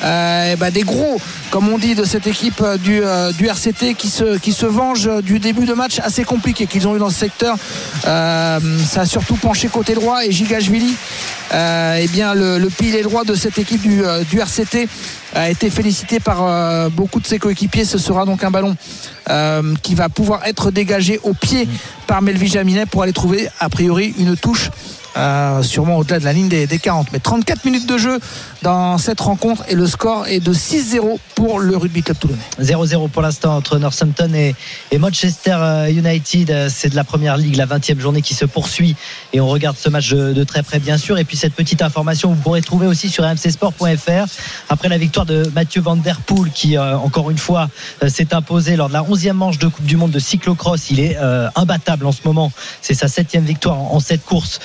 euh, 0.04 0.56
bah, 0.56 0.70
des 0.70 0.82
gros, 0.82 1.20
comme 1.50 1.68
on 1.68 1.78
dit, 1.78 1.94
de 1.94 2.04
cette 2.04 2.26
équipe 2.26 2.62
du, 2.82 3.02
du 3.36 3.46
RCT 3.46 3.94
qui 3.94 4.08
se, 4.08 4.38
qui 4.38 4.52
se 4.52 4.66
venge 4.66 5.10
du 5.22 5.38
début 5.38 5.66
de 5.66 5.74
match 5.74 6.00
assez 6.00 6.24
compliqué 6.24 6.66
qu'ils 6.66 6.86
ont 6.88 6.96
eu 6.96 6.98
dans 6.98 7.10
ce 7.10 7.18
secteur. 7.18 7.56
ça 8.04 8.60
a 9.00 9.06
surtout 9.06 9.36
penché 9.36 9.68
côté 9.68 9.94
droit 9.94 10.24
et 10.24 10.32
Gigashvili, 10.32 10.94
eh 11.52 12.08
bien, 12.08 12.34
le, 12.34 12.58
le 12.58 12.68
pilier 12.68 13.02
droit 13.02 13.24
de 13.24 13.34
cette 13.34 13.58
équipe 13.58 13.82
du, 13.82 14.02
du 14.30 14.40
RCT 14.40 14.88
a 15.34 15.50
été 15.50 15.70
félicité 15.70 16.20
par 16.20 16.42
euh, 16.42 16.88
beaucoup 16.88 17.20
de 17.20 17.26
ses 17.26 17.38
coéquipiers. 17.38 17.84
Ce 17.84 17.98
sera 17.98 18.24
donc 18.24 18.44
un 18.44 18.50
ballon 18.50 18.76
euh, 19.28 19.74
qui 19.82 19.94
va 19.94 20.08
pouvoir 20.08 20.46
être 20.46 20.70
dégagé 20.70 21.20
au 21.22 21.34
pied 21.34 21.68
par 22.06 22.22
Melvin 22.22 22.46
Jaminet 22.46 22.86
pour 22.86 23.02
aller 23.02 23.12
trouver 23.12 23.48
a 23.60 23.68
priori 23.68 24.14
une 24.18 24.36
touche. 24.36 24.70
Euh, 25.18 25.62
sûrement 25.62 25.96
au-delà 25.96 26.20
de 26.20 26.24
la 26.24 26.32
ligne 26.32 26.48
des, 26.48 26.66
des, 26.66 26.78
40. 26.78 27.08
Mais 27.12 27.18
34 27.18 27.64
minutes 27.64 27.88
de 27.88 27.98
jeu 27.98 28.20
dans 28.62 28.98
cette 28.98 29.20
rencontre 29.20 29.64
et 29.68 29.74
le 29.74 29.86
score 29.86 30.26
est 30.28 30.40
de 30.40 30.52
6-0 30.52 31.18
pour 31.34 31.58
le 31.58 31.76
Rugby 31.76 32.02
Club 32.02 32.18
Toulonnais. 32.18 32.40
0-0 32.60 33.08
pour 33.08 33.22
l'instant 33.22 33.56
entre 33.56 33.78
Northampton 33.78 34.32
et, 34.34 34.54
Manchester 34.98 35.86
United. 35.90 36.68
C'est 36.68 36.90
de 36.90 36.96
la 36.96 37.04
première 37.04 37.36
ligue, 37.36 37.56
la 37.56 37.66
20e 37.66 37.98
journée 37.98 38.22
qui 38.22 38.34
se 38.34 38.44
poursuit 38.44 38.96
et 39.32 39.40
on 39.40 39.48
regarde 39.48 39.76
ce 39.76 39.88
match 39.88 40.10
de, 40.10 40.44
très 40.44 40.62
près 40.62 40.78
bien 40.78 40.98
sûr. 40.98 41.18
Et 41.18 41.24
puis 41.24 41.36
cette 41.36 41.54
petite 41.54 41.82
information, 41.82 42.30
vous 42.30 42.40
pourrez 42.40 42.62
trouver 42.62 42.86
aussi 42.86 43.08
sur 43.08 43.24
mcsport.fr 43.24 44.26
après 44.68 44.88
la 44.88 44.98
victoire 44.98 45.26
de 45.26 45.50
Mathieu 45.54 45.80
Van 45.80 45.96
Der 45.96 46.20
Poel 46.20 46.50
qui 46.52 46.76
euh, 46.76 46.96
encore 46.96 47.30
une 47.30 47.38
fois 47.38 47.68
euh, 48.02 48.08
s'est 48.08 48.34
imposé 48.34 48.76
lors 48.76 48.88
de 48.88 48.94
la 48.94 49.02
11e 49.02 49.32
manche 49.32 49.58
de 49.58 49.68
Coupe 49.68 49.86
du 49.86 49.96
Monde 49.96 50.10
de 50.10 50.18
cyclocross. 50.18 50.90
Il 50.90 51.00
est 51.00 51.16
euh, 51.18 51.48
imbattable 51.54 52.06
en 52.06 52.12
ce 52.12 52.20
moment. 52.24 52.52
C'est 52.82 52.94
sa 52.94 53.08
septième 53.08 53.44
victoire 53.44 53.78
en 53.78 54.00
cette 54.00 54.24
course 54.24 54.60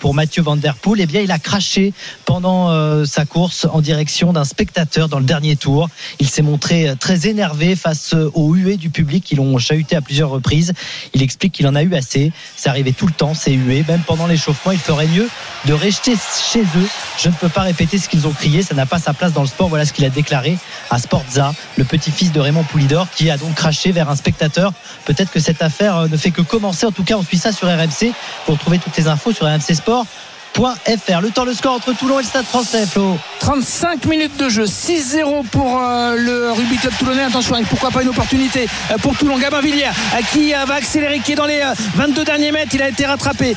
pour 0.00 0.14
Mathieu 0.14 0.42
Van 0.42 0.56
Der 0.56 0.74
Poel. 0.74 1.00
Eh 1.00 1.06
bien 1.06 1.20
il 1.20 1.30
a 1.30 1.38
craché 1.38 1.92
pendant 2.24 3.04
sa 3.04 3.24
course 3.24 3.66
en 3.70 3.80
direction 3.80 4.32
d'un 4.32 4.44
spectateur 4.44 5.08
dans 5.08 5.18
le 5.18 5.24
dernier 5.24 5.56
tour. 5.56 5.88
Il 6.20 6.28
s'est 6.28 6.42
montré 6.42 6.94
très 6.98 7.26
énervé 7.26 7.76
face 7.76 8.14
aux 8.34 8.54
huées 8.54 8.76
du 8.76 8.90
public 8.90 9.24
qui 9.24 9.34
l'ont 9.34 9.58
chahuté 9.58 9.96
à 9.96 10.00
plusieurs 10.00 10.30
reprises. 10.30 10.72
Il 11.14 11.22
explique 11.22 11.52
qu'il 11.52 11.66
en 11.66 11.74
a 11.74 11.82
eu 11.82 11.94
assez. 11.94 12.32
C'est 12.56 12.68
arrivé 12.68 12.92
tout 12.92 13.06
le 13.06 13.12
temps, 13.12 13.34
ces 13.34 13.52
huées. 13.52 13.84
Même 13.88 14.02
pendant 14.06 14.26
l'échauffement, 14.26 14.72
il 14.72 14.78
ferait 14.78 15.06
mieux 15.06 15.28
de 15.66 15.72
rester 15.72 16.14
chez 16.52 16.62
eux. 16.62 16.88
Je 17.18 17.28
ne 17.28 17.34
peux 17.34 17.48
pas 17.48 17.62
répéter 17.62 17.98
ce 17.98 18.08
qu'ils 18.08 18.26
ont 18.26 18.32
crié. 18.32 18.62
Ça 18.62 18.74
n'a 18.74 18.86
pas 18.86 18.98
sa 18.98 19.12
place 19.14 19.32
dans 19.32 19.42
le 19.42 19.46
sport. 19.46 19.68
Voilà 19.68 19.84
ce 19.84 19.92
qu'il 19.92 20.04
a 20.04 20.10
déclaré 20.10 20.58
à 20.90 20.98
Sportza, 20.98 21.54
le 21.76 21.84
petit-fils 21.84 22.32
de 22.32 22.40
Raymond 22.40 22.64
Poulidor, 22.64 23.08
qui 23.10 23.30
a 23.30 23.36
donc 23.36 23.54
craché 23.54 23.92
vers 23.92 24.10
un 24.10 24.16
spectateur. 24.16 24.72
Peut-être 25.04 25.30
que 25.30 25.40
cette 25.40 25.62
affaire 25.62 26.08
ne 26.08 26.16
fait 26.16 26.30
que 26.30 26.42
commencer. 26.42 26.86
En 26.86 26.92
tout 26.92 27.04
cas, 27.04 27.16
on 27.16 27.22
suit 27.22 27.38
ça 27.38 27.52
sur 27.52 27.68
RMC. 27.68 28.12
Pour 28.46 28.58
trouver 28.58 28.78
toutes 28.78 28.96
les 28.96 29.06
infos 29.08 29.32
RMC 29.44 29.76
Sport. 29.76 30.08
.fr. 30.54 31.20
Le 31.20 31.30
temps, 31.30 31.44
le 31.44 31.54
score 31.54 31.74
entre 31.74 31.92
Toulon 31.92 32.18
et 32.18 32.22
le 32.22 32.28
Stade 32.28 32.44
français, 32.44 32.86
Flo. 32.86 33.16
35 33.40 34.04
minutes 34.06 34.36
de 34.36 34.48
jeu, 34.48 34.64
6-0 34.64 35.46
pour 35.50 35.80
euh, 35.80 36.14
le 36.16 36.52
Rugby 36.52 36.76
Club 36.76 36.92
Toulonnais. 36.98 37.24
Attention, 37.24 37.56
pourquoi 37.68 37.90
pas 37.90 38.02
une 38.02 38.10
opportunité 38.10 38.68
euh, 38.90 38.98
pour 38.98 39.16
Toulon. 39.16 39.38
Gabin 39.38 39.60
Villière 39.60 39.94
euh, 40.14 40.20
qui 40.32 40.52
va 40.52 40.74
accélérer, 40.74 41.18
qui 41.20 41.32
est 41.32 41.36
dans 41.36 41.46
les 41.46 41.60
22 41.96 42.24
derniers 42.24 42.52
mètres. 42.52 42.70
Il 42.74 42.82
a 42.82 42.88
été 42.88 43.06
rattrapé 43.06 43.56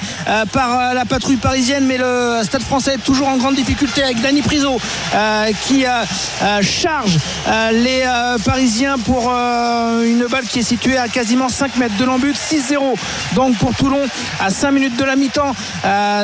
par 0.51 0.93
la 0.93 1.05
patrouille 1.05 1.35
parisienne, 1.35 1.85
mais 1.85 1.97
le 1.97 2.41
Stade 2.43 2.63
français 2.63 2.95
est 2.95 3.03
toujours 3.03 3.27
en 3.27 3.37
grande 3.37 3.55
difficulté 3.55 4.01
avec 4.01 4.21
Dani 4.21 4.41
Priso 4.41 4.79
qui 5.67 5.85
charge 6.61 7.17
les 7.73 8.03
Parisiens 8.43 8.97
pour 8.97 9.29
une 9.29 10.25
balle 10.29 10.45
qui 10.45 10.59
est 10.59 10.63
située 10.63 10.97
à 10.97 11.07
quasiment 11.07 11.49
5 11.49 11.75
mètres 11.77 11.97
de 11.97 12.05
l'embut. 12.05 12.33
6-0 12.33 12.95
donc 13.33 13.57
pour 13.57 13.75
Toulon 13.75 14.01
à 14.39 14.49
5 14.49 14.71
minutes 14.71 14.97
de 14.97 15.03
la 15.03 15.15
mi-temps. 15.15 15.55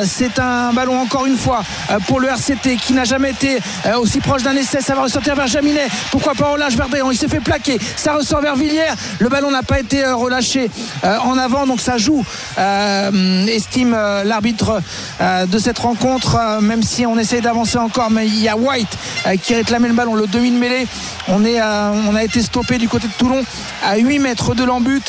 C'est 0.04 0.38
un 0.38 0.61
un 0.62 0.72
ballon 0.72 0.98
encore 0.98 1.26
une 1.26 1.36
fois 1.36 1.62
pour 2.06 2.20
le 2.20 2.28
RCT 2.28 2.76
qui 2.76 2.92
n'a 2.92 3.04
jamais 3.04 3.30
été 3.30 3.58
euh, 3.86 3.96
aussi 3.98 4.20
proche 4.20 4.42
d'un 4.42 4.56
essai. 4.56 4.80
Ça 4.80 4.94
va 4.94 5.02
ressortir 5.02 5.34
vers 5.34 5.46
Jaminet. 5.46 5.88
Pourquoi 6.10 6.34
pas 6.34 6.46
relâche 6.46 6.74
vers 6.74 6.88
Béron 6.88 7.10
Il 7.10 7.16
s'est 7.18 7.28
fait 7.28 7.40
plaquer. 7.40 7.78
Ça 7.96 8.14
ressort 8.14 8.40
vers 8.40 8.56
Villiers. 8.56 8.92
Le 9.18 9.28
ballon 9.28 9.50
n'a 9.50 9.62
pas 9.62 9.80
été 9.80 10.04
euh, 10.04 10.14
relâché 10.14 10.70
euh, 11.04 11.18
en 11.18 11.38
avant, 11.38 11.66
donc 11.66 11.80
ça 11.80 11.98
joue. 11.98 12.24
euh, 12.58 13.46
estime 13.46 13.94
euh, 13.96 14.24
l'arbitre 14.24 14.80
euh, 15.20 15.46
de 15.46 15.58
cette 15.58 15.78
rencontre, 15.78 16.36
euh, 16.40 16.60
même 16.60 16.82
si 16.82 17.06
on 17.06 17.18
essaye 17.18 17.40
d'avancer 17.40 17.78
encore, 17.78 18.10
mais 18.10 18.26
il 18.26 18.40
y 18.40 18.48
a 18.48 18.56
White 18.56 18.88
euh, 19.26 19.36
qui 19.36 19.54
réclamait 19.54 19.88
le 19.88 19.94
ballon, 19.94 20.14
le 20.14 20.26
demi 20.26 20.50
de 20.50 20.56
mêlée. 20.56 20.86
On, 21.28 21.44
est, 21.44 21.60
euh, 21.60 21.92
on 22.08 22.14
a 22.14 22.24
été 22.24 22.42
stoppé 22.42 22.78
du 22.78 22.88
côté 22.88 23.06
de 23.08 23.12
Toulon 23.12 23.42
à 23.84 23.96
8 23.96 24.18
mètres 24.18 24.54
de 24.54 24.64
l'embut. 24.64 25.02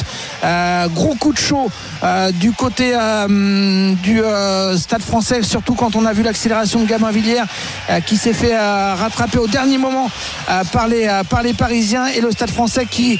Euh, 0.43 0.87
gros 0.89 1.15
coup 1.15 1.33
de 1.33 1.37
chaud 1.37 1.69
euh, 2.03 2.31
du 2.31 2.51
côté 2.51 2.93
euh, 2.93 3.93
du 3.95 4.21
euh, 4.21 4.75
stade 4.77 5.01
français, 5.01 5.41
surtout 5.41 5.73
quand 5.73 5.95
on 5.95 6.05
a 6.05 6.11
vu 6.11 6.21
l'accélération 6.21 6.81
de 6.81 6.85
Gabin 6.85 7.11
Villiers 7.11 7.43
euh, 7.89 8.01
qui 8.01 8.17
s'est 8.17 8.33
fait 8.33 8.57
rattraper 8.57 9.37
au 9.37 9.47
dernier 9.47 9.77
moment 9.77 10.09
par, 10.71 10.87
les, 10.87 11.09
par 11.29 11.43
les 11.43 11.53
Parisiens 11.53 12.07
et 12.07 12.19
le 12.19 12.31
stade 12.31 12.49
français 12.49 12.85
qui 12.89 13.19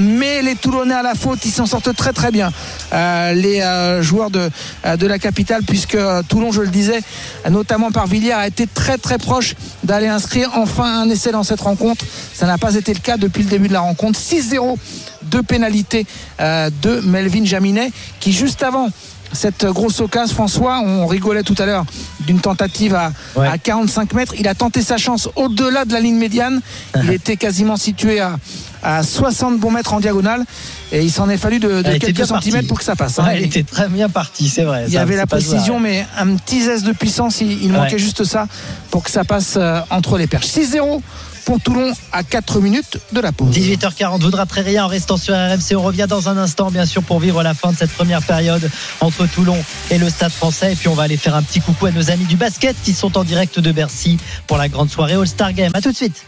met 0.00 0.42
les 0.42 0.54
Toulonnais 0.56 0.94
à 0.94 1.02
la 1.02 1.14
faute. 1.14 1.44
Ils 1.44 1.50
s'en 1.50 1.66
sortent 1.66 1.94
très 1.94 2.12
très 2.12 2.30
bien, 2.30 2.50
les 2.92 3.62
joueurs 4.00 4.30
de, 4.30 4.50
la 4.84 5.18
capitale, 5.18 5.62
puisque 5.66 5.96
Toulon, 6.28 6.52
je 6.52 6.62
le 6.62 6.68
disais, 6.68 7.00
notamment 7.48 7.90
par 7.90 8.06
Villiers, 8.06 8.32
a 8.32 8.46
été 8.46 8.66
très 8.66 8.98
très 8.98 9.18
proche 9.18 9.54
d'aller 9.84 10.08
inscrire 10.08 10.50
enfin 10.54 11.02
un 11.02 11.08
essai 11.08 11.32
dans 11.32 11.42
cette 11.42 11.60
rencontre. 11.60 12.04
Ça 12.34 12.46
n'a 12.46 12.58
pas 12.58 12.74
été 12.74 12.92
le 12.92 13.00
cas 13.00 13.16
depuis 13.16 13.42
le 13.42 13.48
début 13.48 13.68
de 13.68 13.72
la 13.72 13.80
rencontre. 13.80 14.18
6-0 14.18 14.76
de 15.22 15.40
pénalité 15.40 16.06
euh, 16.40 16.70
de 16.82 17.00
Melvin 17.00 17.44
Jaminet 17.44 17.90
qui 18.20 18.32
juste 18.32 18.62
avant 18.62 18.88
cette 19.30 19.66
grosse 19.66 20.00
occasion, 20.00 20.34
François, 20.34 20.80
on 20.80 21.06
rigolait 21.06 21.42
tout 21.42 21.54
à 21.58 21.66
l'heure 21.66 21.84
d'une 22.20 22.40
tentative 22.40 22.94
à, 22.94 23.12
Ouais. 23.36 23.46
à 23.46 23.58
45 23.58 24.14
mètres. 24.14 24.32
Il 24.38 24.48
a 24.48 24.54
tenté 24.54 24.80
sa 24.80 24.96
chance 24.96 25.28
au-delà 25.36 25.84
de 25.84 25.92
la 25.92 26.00
ligne 26.00 26.16
médiane. 26.16 26.62
Il 27.02 27.10
était 27.12 27.36
quasiment 27.36 27.76
situé 27.76 28.20
à, 28.20 28.38
à 28.82 29.02
60 29.02 29.58
bons 29.60 29.70
mètres 29.70 29.92
en 29.92 30.00
diagonale. 30.00 30.46
Et 30.92 31.02
il 31.02 31.10
s'en 31.12 31.28
est 31.28 31.36
fallu 31.36 31.58
de, 31.58 31.82
quelques 31.98 32.24
centimètres 32.26 32.68
pour 32.68 32.78
que 32.78 32.84
ça 32.84 32.96
passe. 32.96 33.18
hein. 33.18 33.24
Ouais, 33.26 33.36
elle 33.36 33.44
était 33.44 33.64
très 33.64 33.88
bien 33.88 34.08
partie, 34.08 34.48
c'est 34.48 34.64
vrai. 34.64 34.84
Il 34.88 34.94
y 34.94 34.96
avait 34.96 35.16
la 35.16 35.26
précision, 35.26 35.78
mais 35.78 36.06
un 36.16 36.34
petit 36.36 36.62
zeste 36.62 36.86
de 36.86 36.92
puissance. 36.92 37.42
Il, 37.42 37.62
il 37.64 37.70
Ouais. 37.70 37.76
manquait 37.76 37.98
juste 37.98 38.24
ça 38.24 38.46
pour 38.90 39.02
que 39.04 39.10
ça 39.10 39.24
passe 39.24 39.56
euh, 39.58 39.80
entre 39.90 40.16
les 40.16 40.26
perches. 40.26 40.46
6-0 40.46 41.02
pour 41.48 41.62
Toulon 41.62 41.94
à 42.12 42.24
4 42.24 42.60
minutes 42.60 42.98
de 43.12 43.20
la 43.20 43.32
pause. 43.32 43.56
18h40, 43.56 44.20
vous 44.20 44.30
ne 44.30 44.36
raterez 44.36 44.60
rien 44.60 44.84
en 44.84 44.86
restant 44.86 45.16
sur 45.16 45.32
RMC. 45.34 45.76
On 45.76 45.80
revient 45.80 46.04
dans 46.06 46.28
un 46.28 46.36
instant, 46.36 46.70
bien 46.70 46.84
sûr, 46.84 47.02
pour 47.02 47.20
vivre 47.20 47.42
la 47.42 47.54
fin 47.54 47.72
de 47.72 47.76
cette 47.78 47.90
première 47.90 48.20
période 48.20 48.70
entre 49.00 49.24
Toulon 49.24 49.56
et 49.90 49.96
le 49.96 50.10
Stade 50.10 50.30
français. 50.30 50.74
Et 50.74 50.76
puis, 50.76 50.88
on 50.88 50.94
va 50.94 51.04
aller 51.04 51.16
faire 51.16 51.34
un 51.34 51.42
petit 51.42 51.60
coucou 51.60 51.86
à 51.86 51.90
nos 51.90 52.10
amis 52.10 52.26
du 52.26 52.36
basket 52.36 52.76
qui 52.84 52.92
sont 52.92 53.16
en 53.16 53.24
direct 53.24 53.60
de 53.60 53.72
Bercy 53.72 54.18
pour 54.46 54.58
la 54.58 54.68
grande 54.68 54.90
soirée 54.90 55.14
All-Star 55.14 55.54
Game. 55.54 55.70
À 55.72 55.80
tout 55.80 55.90
de 55.90 55.96
suite. 55.96 56.22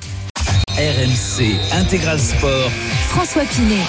RMC 0.78 1.54
Intégral 1.72 2.18
Sport. 2.18 2.70
François 3.10 3.44
Pinet. 3.44 3.84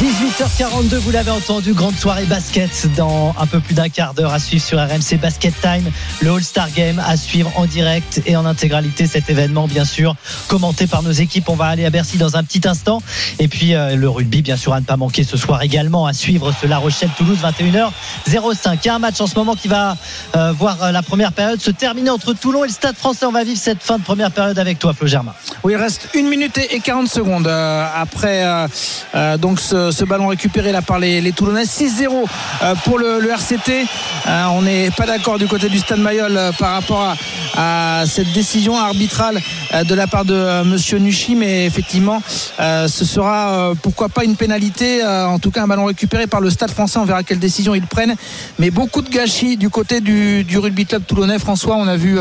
18h42, 0.00 0.94
vous 0.96 1.10
l'avez 1.10 1.30
entendu, 1.30 1.74
grande 1.74 1.94
soirée 1.94 2.24
basket 2.24 2.88
dans 2.96 3.34
un 3.38 3.46
peu 3.46 3.60
plus 3.60 3.74
d'un 3.74 3.90
quart 3.90 4.14
d'heure 4.14 4.32
à 4.32 4.38
suivre 4.38 4.64
sur 4.64 4.78
RMC 4.78 5.18
Basket 5.20 5.52
Time, 5.60 5.90
le 6.22 6.30
All-Star 6.30 6.70
Game 6.70 6.98
à 7.06 7.18
suivre 7.18 7.52
en 7.56 7.66
direct 7.66 8.22
et 8.24 8.34
en 8.34 8.46
intégralité 8.46 9.06
cet 9.06 9.28
événement 9.28 9.68
bien 9.68 9.84
sûr 9.84 10.16
commenté 10.48 10.86
par 10.86 11.02
nos 11.02 11.10
équipes. 11.10 11.50
On 11.50 11.54
va 11.54 11.66
aller 11.66 11.84
à 11.84 11.90
Bercy 11.90 12.16
dans 12.16 12.38
un 12.38 12.44
petit 12.44 12.66
instant 12.66 13.02
et 13.38 13.46
puis 13.46 13.74
euh, 13.74 13.94
le 13.94 14.08
rugby 14.08 14.40
bien 14.40 14.56
sûr 14.56 14.72
à 14.72 14.80
ne 14.80 14.86
pas 14.86 14.96
manquer 14.96 15.22
ce 15.22 15.36
soir 15.36 15.60
également 15.60 16.06
à 16.06 16.14
suivre 16.14 16.50
ce 16.58 16.66
La 16.66 16.78
Rochelle 16.78 17.10
Toulouse 17.18 17.40
21h05. 17.42 18.78
Il 18.82 18.86
y 18.86 18.88
a 18.88 18.94
un 18.94 18.98
match 18.98 19.20
en 19.20 19.26
ce 19.26 19.34
moment 19.34 19.54
qui 19.54 19.68
va 19.68 19.98
euh, 20.34 20.52
voir 20.52 20.82
euh, 20.82 20.92
la 20.92 21.02
première 21.02 21.32
période 21.32 21.60
se 21.60 21.70
terminer 21.70 22.08
entre 22.08 22.32
Toulon 22.32 22.64
et 22.64 22.68
le 22.68 22.72
Stade 22.72 22.96
Français. 22.96 23.26
On 23.26 23.32
va 23.32 23.44
vivre 23.44 23.60
cette 23.60 23.82
fin 23.82 23.98
de 23.98 24.02
première 24.02 24.30
période 24.30 24.58
avec 24.58 24.78
toi 24.78 24.94
Flo 24.94 25.06
Germain. 25.06 25.34
Oui, 25.62 25.74
il 25.74 25.76
reste 25.76 26.08
1 26.16 26.22
minute 26.22 26.56
et 26.56 26.80
40 26.80 27.06
secondes 27.06 27.46
euh, 27.46 27.86
après 27.94 28.44
euh, 28.46 28.66
euh, 29.14 29.36
donc 29.36 29.60
ce, 29.60 29.89
ce 29.90 30.04
ballon 30.04 30.28
récupéré 30.28 30.72
là 30.72 30.82
par 30.82 30.98
les, 30.98 31.32
Toulonnais. 31.32 31.64
6-0 31.64 32.24
euh, 32.62 32.74
pour 32.84 32.98
le, 32.98 33.30
RCT. 33.30 33.86
Euh, 34.26 34.44
on 34.52 34.62
n'est 34.62 34.90
pas 34.90 35.06
d'accord 35.06 35.38
du 35.38 35.46
côté 35.46 35.68
du 35.68 35.78
Stade 35.78 36.00
Mayol 36.00 36.36
euh, 36.36 36.52
par 36.52 36.72
rapport 36.72 37.14
à, 37.56 38.04
cette 38.06 38.32
décision 38.32 38.76
arbitrale 38.78 39.40
euh, 39.74 39.84
de 39.84 39.94
la 39.94 40.06
part 40.06 40.24
de 40.24 40.34
euh, 40.34 40.64
Monsieur 40.64 40.98
Nuchy, 40.98 41.34
mais 41.34 41.66
effectivement, 41.66 42.22
euh, 42.58 42.88
ce 42.88 43.04
sera 43.04 43.70
euh, 43.70 43.74
pourquoi 43.80 44.08
pas 44.08 44.24
une 44.24 44.36
pénalité. 44.36 45.02
euh, 45.04 45.26
en 45.26 45.38
tout 45.38 45.50
cas, 45.50 45.62
un 45.62 45.66
ballon 45.66 45.84
récupéré 45.84 46.26
par 46.26 46.40
le 46.40 46.50
Stade 46.50 46.70
Français. 46.70 46.98
On 46.98 47.04
verra 47.04 47.22
quelle 47.22 47.38
décision 47.38 47.74
ils 47.74 47.86
prennent. 47.86 48.14
Mais 48.58 48.70
beaucoup 48.70 49.02
de 49.02 49.10
gâchis 49.10 49.56
du 49.56 49.70
côté 49.70 50.00
du 50.00 50.58
rugby 50.58 50.86
club 50.86 51.04
toulonnais. 51.06 51.38
François, 51.38 51.76
on 51.76 51.86
a 51.86 51.96
vu. 51.96 52.18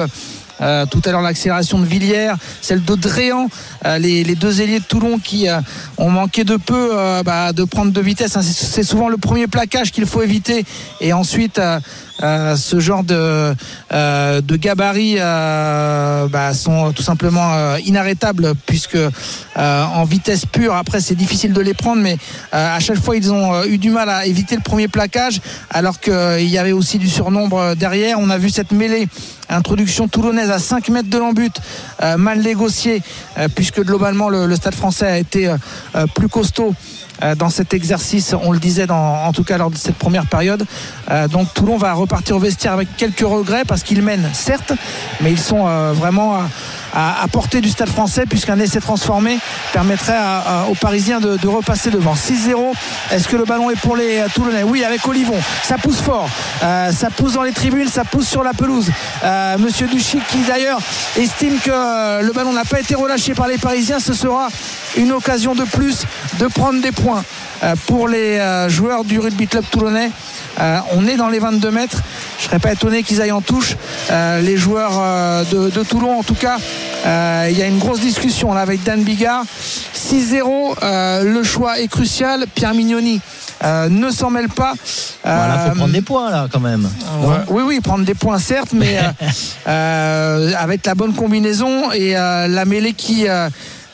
Euh, 0.61 0.85
tout 0.85 1.01
à 1.05 1.11
l'heure 1.11 1.21
l'accélération 1.21 1.79
de 1.79 1.85
Villiers, 1.85 2.33
celle 2.61 2.83
de 2.83 2.95
Dréan, 2.95 3.49
euh, 3.85 3.97
les, 3.97 4.23
deux 4.35 4.61
ailiers 4.61 4.79
de 4.79 4.85
Toulon 4.85 5.19
qui 5.19 5.47
euh, 5.47 5.59
ont 5.97 6.09
manqué 6.09 6.43
de 6.43 6.57
peu 6.57 6.91
bah, 7.25 7.53
de 7.53 7.63
prendre 7.63 7.91
de 7.91 8.01
vitesse. 8.01 8.35
hein. 8.37 8.41
C'est 8.41 8.65
c'est 8.65 8.83
souvent 8.83 9.09
le 9.09 9.17
premier 9.17 9.47
plaquage 9.47 9.91
qu'il 9.91 10.05
faut 10.05 10.21
éviter 10.21 10.65
et 11.01 11.13
ensuite 11.13 11.59
euh, 12.21 12.55
ce 12.55 12.79
genre 12.79 13.03
de, 13.03 13.55
euh, 13.93 14.41
de 14.41 14.55
gabarits 14.55 15.15
euh, 15.19 16.27
bah, 16.27 16.53
sont 16.53 16.91
tout 16.91 17.03
simplement 17.03 17.53
euh, 17.53 17.77
inarrêtables 17.85 18.53
puisque 18.65 18.95
euh, 18.95 19.09
en 19.55 20.03
vitesse 20.03 20.45
pure 20.45 20.75
après 20.75 21.01
c'est 21.01 21.15
difficile 21.15 21.53
de 21.53 21.61
les 21.61 21.73
prendre 21.73 22.01
mais 22.01 22.17
à 22.51 22.79
chaque 22.79 22.99
fois 22.99 23.15
ils 23.15 23.31
ont 23.31 23.63
eu 23.63 23.77
du 23.77 23.89
mal 23.89 24.09
à 24.09 24.25
éviter 24.25 24.55
le 24.55 24.61
premier 24.61 24.87
plaquage 24.87 25.41
alors 25.69 25.99
qu'il 25.99 26.47
y 26.47 26.57
avait 26.57 26.71
aussi 26.71 26.97
du 26.97 27.07
surnombre 27.07 27.75
derrière. 27.75 28.19
On 28.19 28.29
a 28.29 28.37
vu 28.37 28.49
cette 28.49 28.71
mêlée 28.71 29.07
introduction 29.49 30.07
toulonnaise 30.07 30.51
à 30.51 30.59
5 30.59 30.89
mètres 30.89 31.09
de 31.09 31.17
l'embut, 31.17 31.51
euh, 32.03 32.17
mal 32.17 32.39
négociée, 32.39 33.01
puisque 33.55 33.81
globalement 33.81 34.29
le, 34.29 34.45
le 34.45 34.55
stade 34.55 34.75
français 34.75 35.07
a 35.07 35.17
été 35.17 35.47
euh, 35.47 36.05
plus 36.13 36.29
costaud 36.29 36.73
dans 37.37 37.49
cet 37.49 37.73
exercice, 37.73 38.33
on 38.41 38.51
le 38.51 38.59
disait 38.59 38.89
en 38.89 39.31
tout 39.33 39.43
cas 39.43 39.57
lors 39.57 39.71
de 39.71 39.77
cette 39.77 39.95
première 39.95 40.25
période. 40.25 40.65
Euh, 41.11 41.27
donc 41.27 41.53
Toulon 41.53 41.77
va 41.77 41.93
repartir 41.93 42.35
au 42.35 42.39
vestiaire 42.39 42.73
avec 42.73 42.95
quelques 42.97 43.19
regrets 43.19 43.65
parce 43.65 43.83
qu'ils 43.83 44.01
mènent, 44.01 44.29
certes, 44.33 44.73
mais 45.21 45.31
ils 45.31 45.39
sont 45.39 45.67
euh, 45.67 45.91
vraiment 45.93 46.37
à, 46.93 47.25
portée 47.31 47.61
du 47.61 47.69
stade 47.69 47.89
français 47.89 48.25
puisqu'un 48.27 48.59
essai 48.59 48.79
transformé 48.79 49.39
permettrait 49.73 50.17
aux 50.69 50.75
Parisiens 50.75 51.19
de, 51.19 51.47
repasser 51.47 51.89
devant. 51.89 52.13
6-0, 52.13 52.73
est-ce 53.11 53.27
que 53.27 53.35
le 53.35 53.45
ballon 53.45 53.69
est 53.69 53.79
pour 53.79 53.95
les 53.95 54.19
euh, 54.19 54.27
Toulonnais? 54.33 54.63
Oui, 54.63 54.83
avec 54.83 55.07
Olivon, 55.07 55.39
ça 55.63 55.77
pousse 55.77 56.01
fort, 56.01 56.29
Euh, 56.63 56.91
ça 56.91 57.09
pousse 57.09 57.33
dans 57.33 57.43
les 57.43 57.51
tribunes, 57.51 57.87
ça 57.87 58.03
pousse 58.03 58.27
sur 58.27 58.43
la 58.43 58.53
pelouse. 58.53 58.91
Euh, 59.23 59.57
Monsieur 59.57 59.87
Duchy 59.87 60.19
qui 60.29 60.39
d'ailleurs 60.39 60.79
estime 61.17 61.57
que 61.59 62.21
le 62.21 62.31
ballon 62.33 62.53
n'a 62.53 62.65
pas 62.65 62.79
été 62.79 62.95
relâché 62.95 63.33
par 63.33 63.47
les 63.47 63.57
Parisiens, 63.57 63.99
ce 63.99 64.13
sera 64.13 64.49
une 64.97 65.11
occasion 65.11 65.55
de 65.55 65.63
plus 65.63 66.05
de 66.39 66.47
prendre 66.47 66.81
des 66.81 66.91
points 66.91 67.23
pour 67.87 68.07
les 68.07 68.37
euh, 68.37 68.69
joueurs 68.69 69.03
du 69.03 69.19
rugby 69.19 69.47
club 69.47 69.65
toulonnais. 69.69 70.11
Euh, 70.59 70.77
on 70.95 71.07
est 71.07 71.15
dans 71.15 71.29
les 71.29 71.39
22 71.39 71.71
mètres. 71.71 72.01
Je 72.39 72.45
serais 72.45 72.59
pas 72.59 72.73
étonné 72.73 73.03
qu'ils 73.03 73.21
aillent 73.21 73.31
en 73.31 73.41
touche. 73.41 73.75
Euh, 74.11 74.41
les 74.41 74.57
joueurs 74.57 74.91
euh, 74.97 75.43
de, 75.45 75.69
de 75.69 75.83
Toulon, 75.83 76.19
en 76.19 76.23
tout 76.23 76.33
cas, 76.35 76.57
euh, 77.05 77.47
il 77.49 77.57
y 77.57 77.61
a 77.61 77.67
une 77.67 77.79
grosse 77.79 77.99
discussion 78.01 78.53
là 78.53 78.61
avec 78.61 78.83
Dan 78.83 79.03
Bigard. 79.03 79.43
6-0, 79.95 80.75
euh, 80.81 81.23
le 81.23 81.43
choix 81.43 81.79
est 81.79 81.87
crucial. 81.87 82.45
Pierre 82.55 82.73
Mignoni 82.73 83.21
euh, 83.63 83.87
ne 83.89 84.09
s'en 84.11 84.29
mêle 84.29 84.49
pas. 84.49 84.73
Voilà, 85.23 85.59
faut 85.59 85.71
Euh, 85.71 85.75
prendre 85.75 85.93
des 85.93 86.01
points 86.01 86.29
là 86.31 86.47
quand 86.51 86.59
même. 86.59 86.89
Oui, 87.49 87.63
oui, 87.65 87.79
prendre 87.81 88.03
des 88.05 88.15
points 88.15 88.39
certes, 88.39 88.73
mais 88.73 88.97
euh, 89.67 89.69
euh, 89.69 90.53
avec 90.57 90.85
la 90.85 90.95
bonne 90.95 91.13
combinaison 91.13 91.91
et 91.91 92.17
euh, 92.17 92.47
la 92.47 92.65
mêlée 92.65 92.93
qui, 92.93 93.27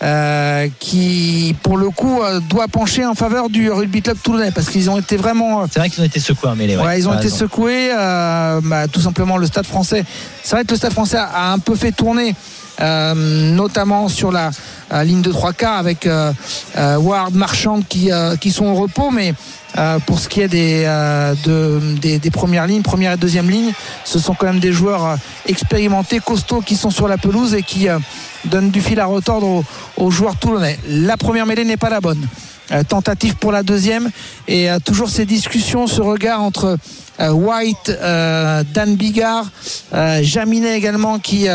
euh, 0.05 0.67
qui 0.79 1.55
pour 1.63 1.77
le 1.77 1.89
coup, 1.89 2.21
euh, 2.21 2.39
doit 2.39 2.67
pencher 2.67 3.05
en 3.05 3.15
faveur 3.15 3.49
du 3.49 3.71
rugby 3.71 4.01
club 4.03 4.17
toulonnais 4.21 4.51
parce 4.51 4.69
qu'ils 4.69 4.89
ont 4.89 4.99
été 4.99 5.17
vraiment. 5.17 5.63
euh, 5.63 5.65
C'est 5.71 5.79
vrai 5.79 5.89
qu'ils 5.89 6.03
ont 6.03 6.05
été 6.05 6.19
secoués 6.19 6.49
en 6.49 6.55
mêlée. 6.55 6.77
Ouais, 6.77 6.99
ils 6.99 7.09
ont 7.09 7.13
été 7.13 7.23
raison. 7.23 7.37
secoués. 7.37 7.89
euh, 7.91 8.61
bah, 8.63 8.87
tout 8.87 9.01
simplement, 9.01 9.37
le 9.37 9.47
Stade 9.47 9.65
Français. 9.65 10.05
C'est 10.43 10.55
vrai 10.55 10.63
que 10.63 10.71
le 10.71 10.77
Stade 10.77 10.93
Français 10.93 11.17
a 11.17 11.51
un 11.51 11.59
peu 11.59 11.75
fait 11.75 11.91
tourner, 11.91 12.35
euh, 12.81 13.13
notamment 13.55 14.07
sur 14.07 14.31
la 14.31 14.51
ligne 14.91 15.21
de 15.21 15.31
trois 15.31 15.53
quarts 15.53 15.77
avec 15.77 16.05
euh, 16.05 16.31
euh, 16.77 16.97
Ward, 16.97 17.33
Marchand 17.33 17.81
qui, 17.87 18.11
euh, 18.11 18.35
qui 18.35 18.51
sont 18.51 18.65
au 18.65 18.75
repos, 18.75 19.11
mais 19.11 19.33
euh, 19.77 19.99
pour 19.99 20.19
ce 20.19 20.29
qui 20.29 20.41
est 20.41 20.47
des, 20.47 20.83
euh, 20.85 21.33
de- 21.43 21.97
des, 21.99 22.19
des 22.19 22.31
premières 22.31 22.67
lignes, 22.67 22.81
première 22.81 23.11
et 23.13 23.17
deuxième 23.17 23.49
ligne, 23.49 23.71
ce 24.05 24.19
sont 24.19 24.33
quand 24.33 24.45
même 24.45 24.59
des 24.59 24.71
joueurs 24.71 25.05
euh, 25.05 25.15
expérimentés, 25.47 26.19
costauds 26.19 26.61
qui 26.61 26.75
sont 26.75 26.91
sur 26.91 27.07
la 27.07 27.17
pelouse 27.17 27.53
et 27.55 27.63
qui 27.63 27.89
euh, 27.89 27.99
donnent 28.45 28.69
du 28.71 28.81
fil 28.81 28.99
à 28.99 29.05
retordre 29.05 29.47
aux, 29.47 29.63
aux 29.97 30.11
joueurs 30.11 30.35
toulonnais. 30.37 30.79
La 30.87 31.17
première 31.17 31.45
mêlée 31.45 31.65
n'est 31.65 31.77
pas 31.77 31.89
la 31.89 31.99
bonne. 32.01 32.25
Euh, 32.71 32.81
tentative 32.83 33.35
pour 33.35 33.51
la 33.51 33.61
deuxième 33.61 34.09
et 34.47 34.71
euh, 34.71 34.79
toujours 34.83 35.09
ces 35.09 35.25
discussions, 35.25 35.85
ce 35.85 36.01
regard 36.01 36.41
entre 36.41 36.77
euh, 37.19 37.29
White, 37.29 37.89
euh, 37.89 38.63
Dan 38.73 38.95
Bigard, 38.95 39.45
euh, 39.93 40.19
Jaminet 40.23 40.75
également 40.75 41.19
qui 41.19 41.47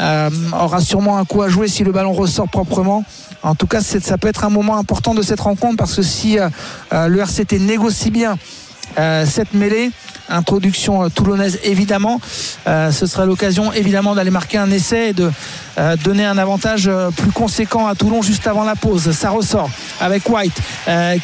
euh, 0.00 0.30
aura 0.52 0.80
sûrement 0.80 1.18
un 1.18 1.24
coup 1.24 1.42
à 1.42 1.48
jouer 1.48 1.68
si 1.68 1.84
le 1.84 1.92
ballon 1.92 2.12
ressort 2.12 2.48
proprement. 2.48 3.04
En 3.42 3.54
tout 3.54 3.66
cas, 3.66 3.80
ça 3.80 4.18
peut 4.18 4.28
être 4.28 4.44
un 4.44 4.50
moment 4.50 4.76
important 4.76 5.14
de 5.14 5.22
cette 5.22 5.40
rencontre 5.40 5.76
parce 5.76 5.94
que 5.94 6.02
si 6.02 6.38
euh, 6.38 6.48
euh, 6.92 7.08
le 7.08 7.20
RCT 7.20 7.58
négocie 7.60 8.10
bien 8.10 8.36
euh, 8.98 9.26
cette 9.26 9.54
mêlée, 9.54 9.90
introduction 10.28 11.04
euh, 11.04 11.08
toulonnaise 11.08 11.58
évidemment. 11.62 12.20
Ce 12.66 13.06
sera 13.06 13.24
l'occasion 13.24 13.72
évidemment 13.72 14.14
d'aller 14.14 14.30
marquer 14.30 14.58
un 14.58 14.70
essai 14.70 15.10
et 15.10 15.12
de 15.12 15.30
donner 16.04 16.26
un 16.26 16.36
avantage 16.36 16.90
plus 17.16 17.30
conséquent 17.30 17.86
à 17.86 17.94
Toulon 17.94 18.20
juste 18.20 18.46
avant 18.46 18.64
la 18.64 18.76
pause. 18.76 19.10
Ça 19.12 19.30
ressort 19.30 19.70
avec 20.00 20.28
White 20.28 20.60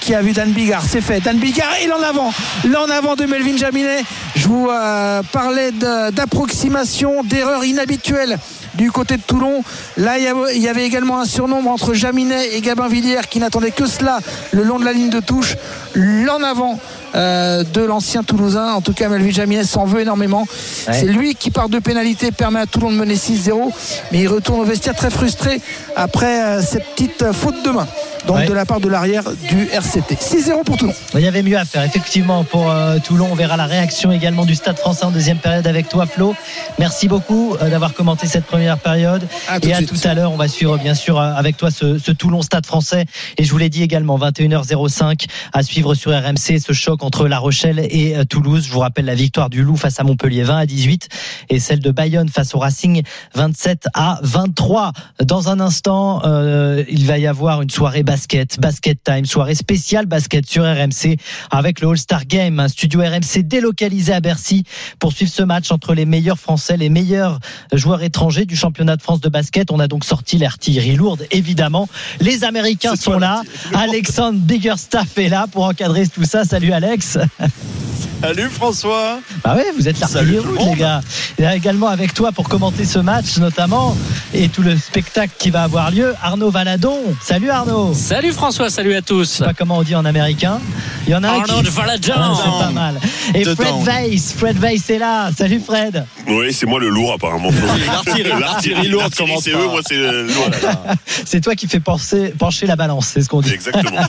qui 0.01 0.15
a 0.15 0.23
vu 0.23 0.33
Dan 0.33 0.53
Bigard. 0.53 0.85
C'est 0.89 1.03
fait. 1.03 1.21
Dan 1.21 1.37
Bigard 1.39 1.75
et 1.83 1.87
l'en 1.87 2.03
avant. 2.03 2.33
L'en 2.65 2.89
avant 2.89 3.15
de 3.15 3.27
Melvin 3.27 3.59
Jaminet. 3.59 4.05
Je 4.37 4.49
vous 4.49 4.69
euh, 4.69 5.23
parlais 5.33 5.71
d'approximation, 5.71 7.23
d'erreur 7.23 7.65
inhabituelle 7.65 8.39
du 8.75 8.91
côté 8.91 9.17
de 9.17 9.23
Toulon. 9.23 9.63
Là, 9.97 10.19
il 10.19 10.61
y 10.61 10.69
avait- 10.69 10.85
également 10.85 11.21
un 11.21 11.25
surnombre 11.25 11.71
entre 11.71 11.95
Jaminet 11.95 12.55
et 12.55 12.61
Gabin 12.61 12.89
Villière 12.89 13.29
qui 13.29 13.39
n'attendait 13.39 13.71
que 13.71 13.87
cela 13.87 14.19
le 14.53 14.63
long 14.63 14.79
de 14.79 14.85
la 14.85 14.93
ligne 14.93 15.11
de 15.11 15.21
touche. 15.21 15.57
L'en 15.95 16.43
avant 16.43 16.79
euh, 17.15 17.63
de 17.63 17.81
l'ancien 17.81 18.25
Toulousain. 18.25 18.73
En 18.73 18.81
tout 18.81 18.93
cas, 18.93 19.09
Melvin 19.09 19.31
Jaminet 19.31 19.63
s'en 19.63 19.85
veut 19.85 20.01
énormément. 20.01 20.47
C'est 20.93 21.05
lui 21.07 21.37
qui, 21.37 21.53
par 21.53 21.69
deux 21.69 21.81
pénalités, 21.81 22.33
permet 22.33 22.59
à 22.61 22.67
Toulon 22.67 22.91
de 22.91 22.97
mener 22.97 23.15
6-0. 23.15 23.71
Mais 24.11 24.19
il 24.21 24.27
retourne 24.27 24.59
au 24.61 24.65
vestiaire 24.65 24.97
très 24.97 25.11
frustré 25.11 25.61
après 25.95 26.43
euh, 26.43 26.61
cette 26.61 26.85
petite 26.97 27.23
euh, 27.23 27.33
faute 27.33 27.63
de 27.65 27.71
main. 27.71 27.87
Donc 28.27 28.37
Ouais. 28.39 28.47
de 28.47 28.53
la 28.55 28.65
part 28.65 28.81
de 28.81 28.89
l'arrière 28.89 29.25
du 29.49 29.69
RCT. 29.71 30.17
6-0 30.19 30.65
pour 30.65 30.77
Toulon. 30.77 30.95
Il 31.15 31.21
y 31.21 31.27
avait 31.29 31.43
mieux 31.43 31.59
à 31.59 31.65
faire, 31.65 31.83
effectivement, 31.83 32.43
pour 32.45 32.71
euh, 32.71 32.99
Toulon. 32.99 33.29
On 33.31 33.35
verra 33.35 33.57
la 33.57 33.67
réaction 33.67 34.11
également 34.13 34.45
du 34.47 34.55
Stade 34.55 34.79
français 34.79 35.05
en 35.05 35.11
deuxième 35.11 35.39
période 35.39 35.67
avec 35.67 35.89
toi, 35.89 36.07
Flo. 36.07 36.35
Merci 36.79 37.07
beaucoup 37.07 37.55
euh, 37.61 37.69
d'avoir 37.69 37.93
commenté 37.95 38.27
cette 38.27 38.47
première 38.47 38.79
période. 38.79 39.27
À 39.49 39.59
et 39.63 39.73
à 39.73 39.77
suite. 39.77 39.91
tout 39.91 40.09
à 40.09 40.15
l'heure, 40.15 40.33
on 40.33 40.37
va 40.37 40.49
suivre, 40.49 40.79
bien 40.79 40.95
sûr, 40.95 41.19
euh, 41.19 41.33
avec 41.35 41.57
toi 41.57 41.71
ce, 41.71 41.99
ce 41.99 42.11
Toulon 42.13 42.41
Stade 42.43 42.65
français. 42.67 43.05
Et 43.37 43.45
je 43.45 43.51
vous 43.51 43.59
l'ai 43.59 43.69
dit 43.69 43.83
également, 43.83 44.19
21h05 44.19 45.27
à 45.53 45.63
suivre 45.63 45.95
sur 45.95 46.11
RMC 46.13 46.59
ce 46.59 46.73
choc 46.73 47.03
entre 47.05 47.29
La 47.29 47.39
Rochelle 47.39 47.79
et 47.91 48.17
euh, 48.17 48.25
Toulouse. 48.25 48.65
Je 48.67 48.73
vous 48.73 48.81
rappelle 48.81 49.05
la 49.05 49.15
victoire 49.15 49.51
du 49.51 49.63
Loup 49.63 49.77
face 49.77 50.01
à 50.01 50.05
Montpellier 50.05 50.43
20 50.45 50.57
à 50.59 50.67
18 50.67 51.09
et 51.51 51.59
celle 51.61 51.81
de 51.81 51.91
Bayonne 51.91 52.29
face 52.29 52.55
au 52.55 52.59
Racing 52.59 53.03
27 53.35 53.89
à 53.95 54.19
23. 54.23 54.93
Dans 55.23 55.49
un 55.51 55.61
instant, 55.61 56.23
euh, 56.25 56.83
il 56.89 57.07
va 57.07 57.19
y 57.19 57.27
avoir 57.27 57.61
une 57.63 57.71
soirée 57.71 58.03
basket, 58.15 58.61
basket 58.61 59.03
time, 59.03 59.25
soirée 59.27 59.57
spéciale 59.57 60.07
basket 60.07 60.49
sur 60.49 60.63
RMC 60.63 61.17
avec 61.51 61.81
le 61.81 61.89
All-Star 61.89 62.27
Game, 62.27 62.61
un 62.61 62.69
studio 62.69 63.01
RMC 63.01 63.43
délocalisé 63.43 64.13
à 64.13 64.21
Bercy 64.21 64.63
pour 65.01 65.13
suivre 65.13 65.33
ce 65.33 65.43
match 65.43 65.73
entre 65.73 65.95
les 65.95 66.07
meilleurs 66.07 66.39
Français, 66.39 66.77
les 66.77 66.91
meilleurs 66.91 67.41
joueurs 67.73 68.05
étrangers 68.05 68.45
du 68.45 68.55
championnat 68.55 68.97
de 68.97 69.03
France 69.03 69.21
de 69.21 69.29
basket. 69.29 69.73
On 69.73 69.81
a 69.81 69.89
donc 69.89 70.05
sorti 70.05 70.39
l'artillerie 70.39 70.95
lourde, 70.95 71.27
évidemment. 71.33 71.89
Les 72.21 72.45
Américains 72.45 72.95
sont 72.95 73.19
là. 73.19 73.43
Alexandre 73.75 74.39
Biggerstaff 74.39 75.19
est 75.19 75.29
là 75.29 75.49
pour 75.51 75.65
encadrer 75.65 76.07
tout 76.07 76.25
ça. 76.25 76.45
Salut 76.45 76.71
Alex. 76.71 77.19
Salut 78.25 78.49
François 78.49 79.21
Bah 79.45 79.55
ouais, 79.55 79.67
vous 79.77 79.87
êtes 79.87 80.01
l'artillerie 80.01 80.37
le 80.37 80.41
lourde, 80.41 80.71
les 80.71 80.77
gars. 80.77 81.03
Et 81.39 81.45
également 81.45 81.89
avec 81.89 82.15
toi 82.15 82.33
pour 82.33 82.49
commenter 82.49 82.87
ce 82.87 82.99
match, 82.99 83.37
notamment, 83.37 83.95
et 84.33 84.49
tout 84.49 84.63
le 84.63 84.79
spectacle 84.79 85.35
qui 85.39 85.51
va 85.51 85.65
avoir 85.65 85.91
lieu, 85.91 86.15
Arnaud 86.23 86.49
Valadon. 86.49 86.97
Salut 87.21 87.51
Arnaud. 87.51 87.93
Salut 87.93 88.33
François, 88.33 88.71
salut 88.71 88.95
à 88.95 89.03
tous. 89.03 89.31
Je 89.31 89.37
sais 89.39 89.45
pas 89.45 89.53
comment 89.53 89.77
on 89.77 89.83
dit 89.83 89.95
en 89.95 90.07
américain. 90.07 90.59
Il 91.07 91.13
y 91.13 91.15
en 91.15 91.23
a 91.23 91.29
un 91.29 91.41
Arnaud 91.41 91.61
qui... 91.61 91.69
Valadon. 91.69 92.13
Ah, 92.17 92.33
c'est 92.43 92.65
pas 92.65 92.71
mal. 92.71 92.99
Et 93.35 93.45
Dedans. 93.45 93.63
Fred 93.63 93.85
Weiss, 93.85 94.33
Fred 94.33 94.59
Weiss 94.59 94.89
est 94.89 94.99
là. 94.99 95.31
Salut 95.37 95.61
Fred. 95.61 96.07
Oui, 96.27 96.51
c'est 96.55 96.65
moi 96.65 96.81
le 96.81 96.89
lourd 96.89 97.13
apparemment. 97.13 97.51
L'artillerie- 98.41 98.89
lourde, 98.89 99.13
comment 99.15 99.39
c'est 99.39 99.51
eux, 99.51 99.69
moi 99.69 99.81
c'est 99.87 99.99
le 99.99 100.29
lourd. 100.29 100.49
C'est 101.27 101.41
toi 101.41 101.55
qui 101.55 101.67
fais 101.69 101.81
pencher, 101.81 102.33
pencher 102.39 102.67
la 102.67 102.77
balance, 102.77 103.07
c'est 103.07 103.23
ce 103.23 103.29
qu'on 103.29 103.41
dit. 103.41 103.53
Exactement. 103.53 104.01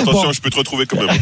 Attention, 0.00 0.32
je 0.32 0.40
peux 0.40 0.50
te 0.50 0.56
retrouver 0.56 0.86
quand 0.86 0.98
même. 0.98 1.16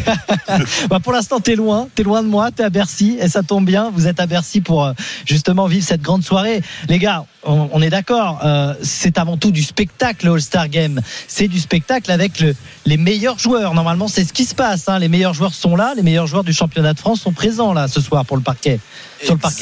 Bah, 0.89 0.99
pour 0.99 1.11
l'instant, 1.11 1.39
t'es 1.39 1.55
loin, 1.55 1.87
t'es 1.95 2.03
loin 2.03 2.23
de 2.23 2.27
moi, 2.27 2.51
t'es 2.51 2.63
à 2.63 2.69
Bercy, 2.69 3.17
et 3.19 3.27
ça 3.29 3.43
tombe 3.43 3.65
bien. 3.65 3.91
Vous 3.93 4.07
êtes 4.07 4.19
à 4.19 4.25
Bercy 4.25 4.61
pour 4.61 4.85
euh, 4.85 4.93
justement 5.25 5.67
vivre 5.67 5.85
cette 5.85 6.01
grande 6.01 6.23
soirée. 6.23 6.61
Les 6.89 6.99
gars, 6.99 7.25
on, 7.43 7.81
est 7.81 7.89
d'accord. 7.89 8.39
euh, 8.43 8.73
c'est 8.83 9.17
avant 9.17 9.35
tout 9.37 9.51
du 9.51 9.63
spectacle, 9.63 10.27
le 10.27 10.33
All-Star 10.33 10.69
Game. 10.69 11.01
C'est 11.27 11.47
du 11.47 11.59
spectacle 11.59 12.11
avec 12.11 12.39
le- 12.39 12.55
les 12.85 12.97
meilleurs 12.97 13.39
joueurs. 13.39 13.73
Normalement, 13.73 14.07
c'est 14.07 14.23
ce 14.23 14.31
qui 14.33 14.45
se 14.45 14.53
passe. 14.55 14.87
hein. 14.89 14.99
Les 14.99 15.07
meilleurs 15.07 15.33
joueurs 15.33 15.53
sont 15.53 15.75
là, 15.75 15.93
les 15.95 16.03
meilleurs 16.03 16.27
joueurs 16.27 16.43
du 16.43 16.53
championnat 16.53 16.93
de 16.93 16.99
France 16.99 17.21
sont 17.21 17.33
présents 17.33 17.73
là 17.73 17.87
ce 17.87 17.99
soir 18.01 18.25
pour 18.25 18.37
le 18.37 18.43
parquet. 18.43 18.79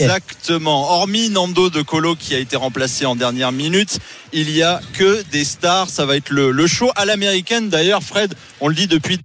Exactement. 0.06 0.92
Hormis 0.92 1.30
Nando 1.30 1.70
de 1.70 1.82
Colo 1.82 2.16
qui 2.16 2.36
a 2.36 2.40
été 2.40 2.56
remplacé 2.58 3.06
en 3.06 3.16
dernière 3.16 3.52
minute, 3.52 4.00
il 4.34 4.50
y 4.52 4.62
a 4.64 4.82
que 4.94 5.24
des 5.32 5.44
stars. 5.44 5.90
Ça 5.90 6.06
va 6.06 6.16
être 6.18 6.30
le 6.32 6.68
show 6.68 6.92
à 6.96 7.06
l'américaine. 7.06 7.70
D'ailleurs, 7.70 8.04
Fred, 8.04 8.34
on 8.62 8.68
le 8.68 8.76
dit 8.76 8.88
depuis 8.88 9.20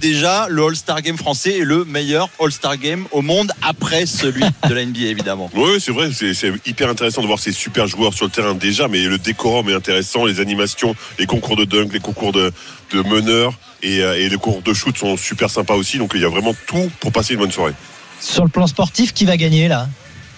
déjà, 0.00 0.46
le 0.48 0.62
All-Star 0.62 1.02
Game 1.02 1.16
français 1.16 1.58
est 1.58 1.64
le 1.64 1.84
meilleur 1.84 2.28
All-Star 2.40 2.76
Game 2.76 3.06
au 3.10 3.22
monde 3.22 3.50
après 3.62 4.06
celui 4.06 4.44
de 4.68 4.74
la 4.74 4.84
NBA 4.84 5.06
évidemment. 5.06 5.50
Oui, 5.54 5.80
c'est 5.80 5.92
vrai, 5.92 6.10
c'est 6.12 6.52
hyper 6.66 6.88
intéressant 6.88 7.22
de 7.22 7.26
voir 7.26 7.38
ces 7.38 7.52
super 7.52 7.86
joueurs 7.86 8.14
sur 8.14 8.24
le 8.26 8.30
terrain 8.30 8.54
déjà, 8.54 8.86
mais 8.86 9.02
le 9.04 9.18
décorum 9.18 9.68
est 9.68 9.74
intéressant, 9.74 10.26
les 10.26 10.40
animations, 10.40 10.94
les 11.18 11.26
concours 11.26 11.56
de 11.56 11.64
dunk, 11.64 11.92
les 11.92 12.00
concours 12.00 12.32
de, 12.32 12.52
de 12.92 13.02
meneurs 13.02 13.54
et, 13.82 14.00
euh, 14.00 14.18
et 14.18 14.28
les 14.28 14.36
concours 14.36 14.62
de 14.62 14.74
shoot 14.74 14.96
sont 14.96 15.16
super 15.16 15.50
sympas 15.50 15.74
aussi, 15.74 15.98
donc 15.98 16.12
il 16.14 16.20
y 16.20 16.24
a 16.24 16.28
vraiment 16.28 16.54
tout 16.66 16.90
pour 17.00 17.12
passer 17.12 17.34
une 17.34 17.40
bonne 17.40 17.52
soirée. 17.52 17.74
Sur 18.20 18.44
le 18.44 18.50
plan 18.50 18.66
sportif, 18.66 19.12
qui 19.12 19.24
va 19.24 19.36
gagner 19.36 19.68
là? 19.68 19.88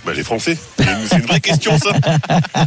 Bah, 0.07 0.12
les 0.15 0.23
Français, 0.23 0.57
c'est 0.78 1.17
une, 1.18 1.26
vraie 1.26 1.41
question 1.41 1.76
ça. 1.78 1.91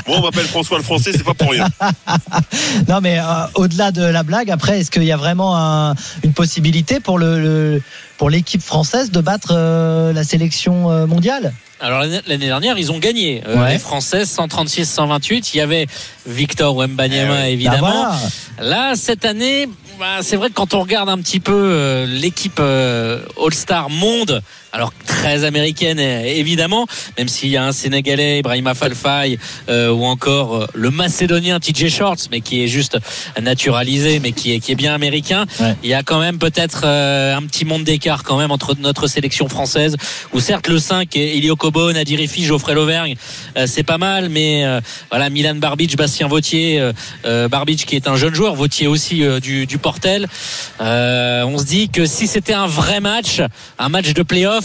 Moi 0.08 0.18
on 0.18 0.22
m'appelle 0.24 0.43
François 0.45 0.77
le 0.77 0.84
Français, 0.84 1.11
c'est 1.14 1.24
pas 1.24 1.34
pour 1.34 1.51
rien. 1.51 1.68
Non, 2.88 3.00
mais 3.01 3.18
euh, 3.19 3.24
au-delà 3.56 3.92
de 3.92 4.03
la 4.03 4.24
blague, 4.24 4.51
après, 4.51 4.80
est-ce 4.80 4.92
qu'il 4.92 5.03
y 5.03 5.11
a 5.11 5.18
vraiment 5.18 5.56
un- 5.58 5.95
une 6.24 6.34
possibilité 6.34 7.00
pour 7.00 7.18
le, 7.18 7.40
le- 7.40 7.82
pour 8.18 8.30
l'équipe 8.30 8.61
française 8.61 9.09
de 9.11 9.22
battre 9.22 9.53
euh, 9.56 10.11
la 10.14 10.24
sélection 10.24 10.92
euh, 10.92 11.06
mondiale? 11.08 11.53
Alors 11.82 12.01
l'année 12.01 12.38
dernière, 12.45 12.77
ils 12.77 12.92
ont 12.92 13.00
gagné. 13.00 13.42
Euh, 13.48 13.56
Ouais. 13.58 13.74
Les 13.74 13.80
Français 13.80 14.24
136-128. 14.24 15.51
Il 15.53 15.58
y 15.58 15.61
avait 15.61 15.88
Victor 16.27 16.76
Wembanyama 16.76 17.34
Bah 17.35 17.48
évidemment. 17.50 17.77
voilà. 17.80 18.16
Là, 18.59 18.93
cette 18.95 19.24
année, 19.24 19.69
bah, 19.98 20.18
c'est 20.22 20.35
vrai 20.35 20.50
que 20.50 20.56
quand 20.56 20.74
on 20.74 20.82
regarde 20.82 21.08
un 21.09 21.18
petit 21.19 21.40
peu 21.40 21.53
euh, 21.56 22.06
l'équipe 22.06 22.59
euh, 22.59 23.22
All-Star 23.42 23.90
Monde, 23.90 24.42
alors 24.72 24.94
très 25.06 25.44
américaine 25.44 26.00
euh, 26.00 26.24
évidemment, 26.24 26.86
même 27.18 27.28
s'il 27.28 27.50
y 27.50 27.58
a 27.58 27.66
un 27.66 27.72
Sénégalais, 27.72 28.40
Ibrahima 28.40 28.74
Falfay, 28.74 29.38
euh, 29.70 29.90
ou 29.92 30.06
encore 30.06 30.56
euh, 30.56 30.68
le 30.74 30.92
Macédonien 30.92 31.60
TJ 31.60 31.90
Shorts, 31.90 32.30
mais 32.32 32.42
qui 32.42 32.64
est 32.64 32.68
juste 32.68 32.98
naturalisé, 33.42 34.20
mais 34.20 34.32
qui 34.32 34.54
est, 34.54 34.60
qui 34.60 34.72
est 34.72 34.76
bien 34.76 34.94
américain. 34.94 35.46
Ouais. 35.60 35.76
Il 35.84 35.90
y 35.90 35.94
a 35.94 36.04
quand 36.04 36.20
même 36.20 36.40
peut-être 36.40 36.82
euh, 36.86 37.36
un 37.36 37.44
petit 37.44 37.66
monde 37.66 37.84
d'écart 37.84 38.24
quand 38.24 38.38
même 38.38 38.52
entre 38.52 38.76
notre 38.80 39.08
sélection 39.08 39.50
française, 39.50 39.96
où 40.34 40.40
certes 40.40 40.68
le 40.68 40.80
5, 40.80 41.16
Elio 41.16 41.56
Cobo, 41.56 41.92
Nadir 41.92 42.20
Geoffrey 42.20 42.74
Lauvergne, 42.74 43.16
euh, 43.58 43.66
c'est 43.68 43.84
pas 43.84 43.98
mal, 43.98 44.30
mais 44.30 44.66
euh, 44.66 44.82
voilà, 45.10 45.30
Milan 45.30 45.56
Barbic, 45.56 45.96
Bastien 45.98 46.28
Vautier, 46.28 46.82
Barbic 47.24 47.86
qui 47.86 47.96
est 47.96 48.08
un 48.08 48.16
jeune 48.16 48.34
joueur, 48.34 48.56
Vautier 48.56 48.88
aussi 48.88 49.24
euh, 49.24 49.40
du, 49.40 49.66
du 49.66 49.78
Portel. 49.78 50.28
Euh, 50.82 51.44
on 51.44 51.58
se 51.58 51.66
dit 51.66 51.90
que 51.90 52.06
si 52.06 52.28
c'était 52.28 52.54
un 52.54 52.68
vrai 52.68 53.00
match, 53.00 53.42
un 53.78 53.90
match 53.90 54.14
de 54.14 54.24
playoff, 54.24 54.59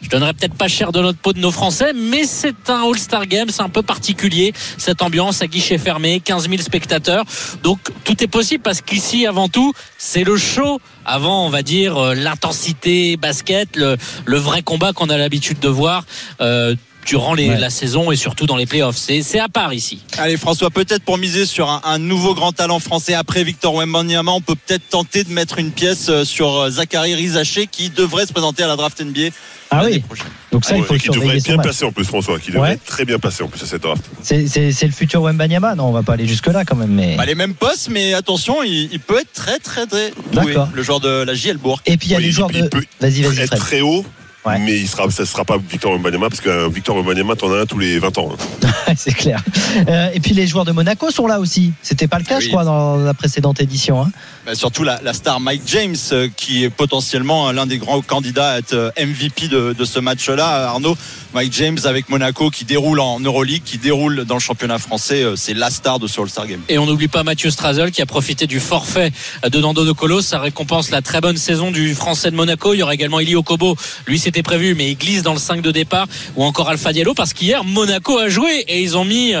je 0.00 0.08
donnerais 0.08 0.34
peut-être 0.34 0.54
pas 0.54 0.68
cher 0.68 0.92
de 0.92 1.00
notre 1.00 1.18
peau 1.18 1.32
de 1.32 1.38
nos 1.38 1.50
Français, 1.50 1.92
mais 1.94 2.24
c'est 2.24 2.70
un 2.70 2.82
All-Star 2.88 3.26
Game, 3.26 3.48
c'est 3.50 3.62
un 3.62 3.68
peu 3.68 3.82
particulier, 3.82 4.52
cette 4.76 5.02
ambiance 5.02 5.42
à 5.42 5.46
guichet 5.46 5.78
fermé, 5.78 6.20
15 6.20 6.48
000 6.48 6.62
spectateurs. 6.62 7.24
Donc 7.62 7.78
tout 8.04 8.22
est 8.22 8.28
possible 8.28 8.62
parce 8.62 8.80
qu'ici, 8.80 9.26
avant 9.26 9.48
tout, 9.48 9.72
c'est 9.96 10.24
le 10.24 10.36
show. 10.36 10.80
Avant, 11.04 11.46
on 11.46 11.48
va 11.48 11.62
dire, 11.62 11.96
euh, 11.96 12.14
l'intensité 12.14 13.16
basket, 13.16 13.76
le, 13.76 13.96
vrai 14.26 14.62
combat 14.62 14.92
qu'on 14.92 15.08
a 15.08 15.16
l'habitude 15.16 15.58
de 15.58 15.68
voir. 15.68 16.04
euh, 16.40 16.74
durant 17.08 17.32
les- 17.34 17.48
Ouais. 17.48 17.58
la 17.58 17.70
saison 17.70 18.12
et 18.12 18.16
surtout 18.16 18.44
dans 18.46 18.56
les 18.56 18.66
playoffs. 18.66 18.96
C'est 18.98 19.40
à 19.40 19.48
part 19.48 19.72
ici. 19.72 20.00
Allez 20.18 20.36
François, 20.36 20.68
peut-être 20.70 21.02
pour 21.02 21.16
miser 21.16 21.46
sur 21.46 21.70
un, 21.70 21.80
un 21.84 21.98
nouveau 21.98 22.34
grand 22.34 22.52
talent 22.52 22.78
français 22.80 23.14
après 23.14 23.44
Victor 23.44 23.74
Wembanyama, 23.74 24.30
on 24.32 24.42
peut 24.42 24.54
peut-être 24.54 24.86
tenter 24.90 25.24
de 25.24 25.32
mettre 25.32 25.58
une 25.58 25.70
pièce 25.70 26.08
euh, 26.10 26.24
sur 26.24 26.54
euh, 26.54 26.70
Zachary 26.70 27.14
Rizaché 27.14 27.66
qui 27.66 27.88
devrait 27.88 28.26
se 28.26 28.32
présenter 28.32 28.62
à 28.62 28.66
la 28.66 28.76
draft 28.76 29.00
NBA 29.00 29.30
Ah 29.70 29.82
oui, 29.86 30.00
prochaine. 30.00 30.26
donc 30.52 30.64
ça, 30.66 30.76
il 30.76 30.82
Ouais, 30.82 30.86
faut 30.86 30.94
qui 30.96 31.08
devrait 31.08 31.38
être 31.38 31.44
bien 31.44 31.56
match. 31.56 31.64
placé 31.64 31.84
en 31.86 31.92
plus 31.92 32.04
François, 32.04 32.38
qui 32.38 32.50
devrait 32.50 32.68
Ouais. 32.68 32.74
être 32.74 32.84
très 32.84 33.04
bien 33.06 33.18
placé 33.18 33.42
en 33.42 33.48
plus 33.48 33.62
à 33.62 33.66
cette 33.66 33.82
draft. 33.82 34.02
C'est 34.22 34.82
le 34.82 34.92
futur 34.92 35.22
Wembanyama 35.22 35.74
Non, 35.76 35.84
on 35.84 35.92
va 35.92 36.02
pas 36.02 36.12
aller 36.12 36.26
jusque-là 36.28 36.64
quand 36.66 36.76
même. 36.76 36.90
Mais... 36.92 37.16
Pas 37.16 37.24
les 37.26 37.34
mêmes 37.34 37.54
postes, 37.54 37.88
mais 37.90 38.12
attention, 38.14 38.62
il, 38.62 38.90
il 38.92 39.00
peut 39.00 39.18
être 39.20 39.32
très 39.32 39.58
très 39.58 39.86
très 39.86 40.10
doué, 40.32 40.44
D'accord. 40.44 40.68
le 40.74 40.82
joueur 40.82 41.00
de 41.00 41.08
la 41.08 41.34
JL 41.34 41.56
Bourg. 41.56 41.80
Et 41.86 41.96
puis 41.96 42.08
il 42.08 42.12
y 42.12 42.14
a 42.14 42.18
Oui, 42.18 42.24
les 42.24 42.30
joueurs 42.32 42.50
il 42.52 42.62
de. 42.64 42.68
peut 42.68 42.84
Vas-y, 43.00 43.22
vas-y, 43.22 43.48
très 43.48 43.80
haut. 43.80 44.04
Ouais. 44.48 44.58
Mais 44.60 44.78
il 44.78 44.88
sera, 44.88 45.10
ça 45.10 45.22
ne 45.22 45.26
sera 45.26 45.44
pas 45.44 45.56
Victor 45.58 45.92
Wembanyama 45.92 46.28
parce 46.28 46.40
qu'un 46.40 46.68
Victor 46.68 46.96
Wembanyama, 46.96 47.36
t'en 47.36 47.52
as 47.52 47.60
un 47.60 47.66
tous 47.66 47.78
les 47.78 47.98
20 47.98 48.18
ans. 48.18 48.30
hein. 48.64 48.68
c'est 48.96 49.14
clair. 49.14 49.42
Euh, 49.88 50.08
et 50.14 50.20
puis 50.20 50.34
les 50.34 50.46
joueurs 50.46 50.64
de 50.64 50.72
Monaco 50.72 51.10
sont 51.10 51.26
là 51.26 51.40
aussi. 51.40 51.72
C'était 51.82 52.08
pas 52.08 52.18
le 52.18 52.24
cas, 52.24 52.40
je 52.40 52.48
crois, 52.48 52.64
dans 52.64 52.96
la 52.96 53.14
précédente 53.14 53.60
édition. 53.60 54.00
hein. 54.02 54.10
Bah, 54.46 54.54
surtout 54.54 54.82
la, 54.84 55.00
la 55.02 55.12
star 55.12 55.40
Mike 55.40 55.62
James, 55.66 55.96
euh, 56.12 56.28
qui 56.36 56.64
est 56.64 56.70
potentiellement 56.70 57.52
l'un 57.52 57.66
des 57.66 57.78
grands 57.78 58.00
candidats 58.00 58.52
à 58.52 58.58
être 58.58 58.72
euh, 58.72 58.90
MVP 58.98 59.48
de, 59.48 59.74
de 59.78 59.84
ce 59.84 59.98
match-là. 60.00 60.68
Arnaud, 60.68 60.96
Mike 61.34 61.52
James 61.52 61.78
avec 61.84 62.08
Monaco 62.08 62.50
qui 62.50 62.64
déroule 62.64 63.00
en 63.00 63.20
Euroleague, 63.20 63.62
qui 63.64 63.78
déroule 63.78 64.24
dans 64.24 64.34
le 64.34 64.40
championnat 64.40 64.78
français, 64.78 65.22
euh, 65.22 65.36
c'est 65.36 65.54
la 65.54 65.70
star 65.70 65.98
de 65.98 66.06
ce 66.06 66.20
All-Star 66.20 66.46
Game. 66.46 66.60
Et 66.68 66.78
on 66.78 66.86
n'oublie 66.86 67.08
pas 67.08 67.22
Mathieu 67.24 67.50
Strazel 67.50 67.90
qui 67.90 68.00
a 68.02 68.06
profité 68.06 68.46
du 68.46 68.60
forfait 68.60 69.12
de 69.46 69.60
Nando 69.60 69.84
de 69.84 69.92
Colo. 69.92 70.20
Ça 70.22 70.38
récompense 70.40 70.90
la 70.90 71.02
très 71.02 71.20
bonne 71.20 71.36
saison 71.36 71.70
du 71.70 71.94
Français 71.94 72.30
de 72.30 72.36
Monaco. 72.36 72.72
Il 72.74 72.78
y 72.78 72.82
aura 72.82 72.94
également 72.94 73.20
Ili 73.20 73.34
Okobo. 73.36 73.76
Lui, 74.06 74.18
c'était 74.18 74.37
était 74.38 74.44
prévu, 74.44 74.76
mais 74.76 74.92
il 74.92 74.96
glisse 74.96 75.22
dans 75.24 75.32
le 75.32 75.40
5 75.40 75.62
de 75.62 75.72
départ, 75.72 76.06
ou 76.36 76.44
encore 76.44 76.68
Alpha 76.68 76.92
Diallo, 76.92 77.12
parce 77.12 77.32
qu'hier 77.32 77.64
Monaco 77.64 78.18
a 78.18 78.28
joué 78.28 78.64
et 78.68 78.80
ils 78.80 78.96
ont 78.96 79.04
mis 79.04 79.32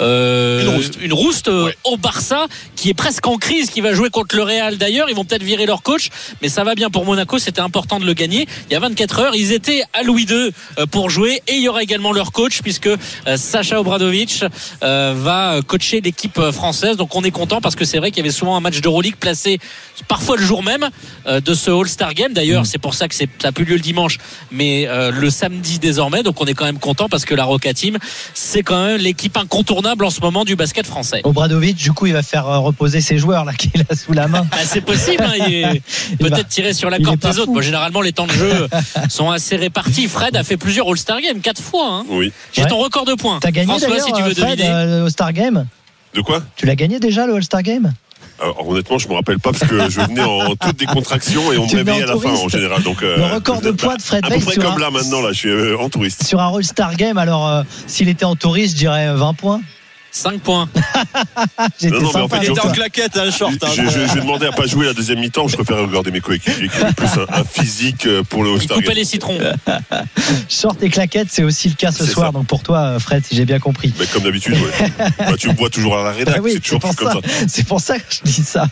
euh, 0.00 0.80
une 1.00 1.12
rouste, 1.14 1.48
euh, 1.48 1.72
au 1.84 1.96
Barça, 1.96 2.48
qui 2.76 2.90
est 2.90 2.94
presque 2.94 3.26
en 3.26 3.38
crise, 3.38 3.70
qui 3.70 3.80
va 3.80 3.94
jouer 3.94 4.10
contre 4.10 4.36
le 4.36 4.42
Real 4.42 4.76
d'ailleurs. 4.76 5.08
Ils 5.08 5.16
vont 5.16 5.24
peut-être 5.24 5.42
virer 5.42 5.64
leur 5.64 5.82
coach, 5.82 6.10
mais 6.42 6.50
ça 6.50 6.64
va 6.64 6.74
bien 6.74 6.90
pour 6.90 7.06
Monaco. 7.06 7.38
C'était 7.38 7.62
important 7.62 7.98
de 7.98 8.04
le 8.04 8.12
gagner. 8.12 8.46
Il 8.68 8.74
y 8.74 8.76
a 8.76 8.80
24 8.80 9.20
heures, 9.20 9.34
ils 9.34 9.52
étaient 9.52 9.84
à 9.94 10.02
Louis 10.02 10.26
II 10.28 10.50
euh, 10.78 10.86
pour 10.86 11.08
jouer, 11.08 11.40
et 11.48 11.54
il 11.54 11.62
y 11.62 11.68
aura 11.68 11.82
également 11.82 12.12
leur 12.12 12.32
coach, 12.32 12.60
puisque 12.60 12.90
Sacha 13.36 13.80
Obradovic 13.80 14.44
va 14.82 15.60
coacher 15.66 16.02
l'équipe 16.02 16.38
française. 16.50 16.96
Donc 16.96 17.14
on 17.16 17.24
est 17.24 17.30
content 17.30 17.60
parce 17.62 17.74
que 17.74 17.86
c'est 17.86 17.98
vrai 17.98 18.10
qu'il 18.10 18.18
y 18.18 18.26
avait 18.26 18.30
souvent 18.30 18.56
un 18.56 18.60
match 18.60 18.80
de 18.80 18.88
Euroleague 18.88 19.16
placé 19.16 19.58
parfois 20.08 20.36
le 20.36 20.44
jour 20.44 20.62
même 20.62 20.90
de 21.26 21.54
ce 21.54 21.70
All-Star 21.70 22.14
Game. 22.14 22.32
D'ailleurs, 22.32 22.66
c'est 22.66 22.78
pour 22.78 22.94
ça 22.94 23.08
que 23.08 23.14
ça 23.14 23.24
a 23.44 23.52
plus 23.52 23.64
lieu 23.64 23.74
le 23.74 23.80
dimanche, 23.80 24.18
mais 24.50 24.86
euh, 24.88 25.10
le 25.10 25.30
samedi 25.30 25.78
désormais. 25.78 26.22
Donc 26.22 26.40
on 26.40 26.44
est 26.46 26.54
quand 26.54 26.64
même 26.64 26.78
content 26.78 27.08
parce 27.08 27.24
que 27.24 27.34
la 27.34 27.44
Roca 27.44 27.72
Team, 27.74 27.98
c'est 28.34 28.62
quand 28.62 28.84
même 28.84 28.98
l'équipe 29.00 29.36
incontournable 29.36 30.04
en 30.04 30.10
ce 30.10 30.20
moment 30.20 30.44
du 30.44 30.56
basket 30.56 30.86
français. 30.86 31.20
Obradovic, 31.24 31.76
du 31.76 31.92
coup, 31.92 32.06
il 32.06 32.12
va 32.12 32.22
faire 32.22 32.46
euh, 32.48 32.58
reposer 32.58 33.00
ses 33.00 33.18
joueurs 33.18 33.44
là 33.44 33.52
qu'il 33.58 33.70
a 33.88 33.94
sous 33.94 34.12
la 34.12 34.28
main. 34.28 34.46
Bah, 34.50 34.58
c'est 34.64 34.80
possible, 34.80 35.24
hein, 35.24 35.32
est 35.48 35.82
peut-être 36.18 36.48
tiré 36.48 36.72
sur 36.72 36.90
la 36.90 36.98
corde 36.98 37.18
des 37.18 37.38
autres. 37.38 37.60
généralement, 37.62 38.00
les 38.00 38.12
temps 38.12 38.26
de 38.26 38.32
jeu 38.32 38.68
sont 39.08 39.30
assez 39.30 39.56
répartis. 39.56 40.08
Fred 40.08 40.36
a 40.36 40.44
fait 40.44 40.56
plusieurs 40.56 40.88
All-Star 40.88 41.20
Games, 41.20 41.40
quatre 41.40 41.62
fois. 41.62 41.88
hein. 41.88 42.04
Oui. 42.08 42.32
J'ai 42.52 42.62
Ouais. 42.62 42.68
ton 42.68 42.78
record 42.78 43.04
de 43.04 43.14
points. 43.14 43.38
T'as 43.40 43.50
gagné 43.50 43.78
François, 43.78 44.00
si 44.00 44.12
tu 44.12 44.22
veux 44.22 44.34
Fred, 44.34 44.56
deviner. 44.58 44.68
euh, 44.70 44.98
le 44.98 45.04
All-Star 45.04 45.32
Game 45.32 45.66
De 46.14 46.20
quoi? 46.20 46.42
Tu 46.56 46.66
l'as 46.66 46.74
gagné 46.76 47.00
déjà 47.00 47.26
le 47.26 47.34
All-Star 47.34 47.62
Game? 47.62 47.92
Alors, 48.42 48.68
honnêtement, 48.68 48.98
je 48.98 49.08
me 49.08 49.14
rappelle 49.14 49.38
pas 49.38 49.52
parce 49.52 49.64
que 49.70 49.88
je 49.88 50.00
venais 50.00 50.22
en 50.22 50.56
toute 50.56 50.76
décontraction 50.76 51.52
et 51.52 51.58
on 51.58 51.66
me 51.66 51.70
réveillait 51.76 52.02
à 52.02 52.06
la 52.06 52.16
fin 52.18 52.30
en 52.30 52.48
général. 52.48 52.82
Donc, 52.82 53.02
euh, 53.02 53.16
Le 53.16 53.34
record 53.34 53.60
de 53.60 53.70
points 53.70 53.96
de 53.96 54.02
Fred 54.02 54.24
à 54.24 54.30
peu 54.30 54.40
près 54.40 54.56
comme 54.56 54.66
un- 54.74 54.78
là 54.78 54.90
maintenant, 54.90 55.20
là, 55.20 55.28
je 55.32 55.38
suis 55.38 55.48
euh, 55.50 55.78
en 55.78 55.88
touriste. 55.88 56.24
sur 56.24 56.40
un 56.40 56.52
All-Star 56.54 56.96
Game. 56.96 57.18
Alors, 57.18 57.48
euh, 57.48 57.62
s'il 57.86 58.08
était 58.08 58.24
en 58.24 58.34
touriste, 58.34 58.72
je 58.74 58.78
dirais 58.78 59.06
euh, 59.08 59.14
20 59.16 59.34
points. 59.34 59.60
5 60.14 60.40
points. 60.42 60.68
J'étais 61.80 61.94
Non, 61.96 62.02
non, 62.02 62.10
mais 62.14 62.20
en 62.20 62.28
fait, 62.28 62.36
Il 62.44 62.50
était 62.50 62.60
en 62.60 62.70
claquette, 62.70 63.16
hein, 63.16 63.30
short. 63.30 63.52
hein. 63.62 63.68
Je, 63.74 63.82
je, 63.84 63.90
je 64.06 64.14
vais 64.14 64.20
demander 64.20 64.46
à 64.46 64.52
pas 64.52 64.66
jouer 64.66 64.84
la 64.86 64.92
deuxième 64.92 65.20
mi-temps. 65.20 65.48
Je 65.48 65.56
préfère 65.56 65.78
regarder 65.78 66.10
mes 66.10 66.20
coéquipiers 66.20 66.68
qui 66.68 66.82
ont 66.84 66.92
plus 66.92 67.08
un, 67.18 67.26
un 67.40 67.44
physique 67.44 68.06
euh, 68.06 68.22
pour 68.22 68.44
le 68.44 68.50
Il 68.60 68.68
coupait 68.68 68.82
Game. 68.88 68.94
les 68.96 69.04
citrons. 69.06 69.38
Short 70.50 70.82
et 70.82 70.90
claquettes, 70.90 71.28
c'est 71.30 71.42
aussi 71.42 71.68
le 71.70 71.74
cas 71.76 71.92
ce 71.92 72.04
soir. 72.04 72.26
ça. 72.26 72.32
Donc 72.32 72.46
pour 72.46 72.62
toi, 72.62 72.78
euh, 72.80 72.98
Fred, 72.98 73.24
si 73.24 73.34
j'ai 73.36 73.46
bien 73.46 73.58
compris. 73.58 73.92
Mais 73.98 74.06
comme 74.06 74.22
d'habitude, 74.22 74.54
ouais. 74.54 74.90
Bah, 75.18 75.32
tu 75.38 75.48
me 75.48 75.54
vois 75.54 75.70
toujours 75.70 75.96
à 75.98 76.04
la 76.04 76.10
rédac, 76.12 76.34
Ah 76.38 76.40
oui, 76.42 76.52
c'est 76.54 76.60
toujours 76.60 76.80
pour 76.80 76.94
comme 76.94 77.12
ça. 77.12 77.18
C'est 77.48 77.66
pour 77.66 77.80
ça 77.80 77.98
que 77.98 78.04
je 78.10 78.20
dis 78.30 78.42
ça. 78.42 78.66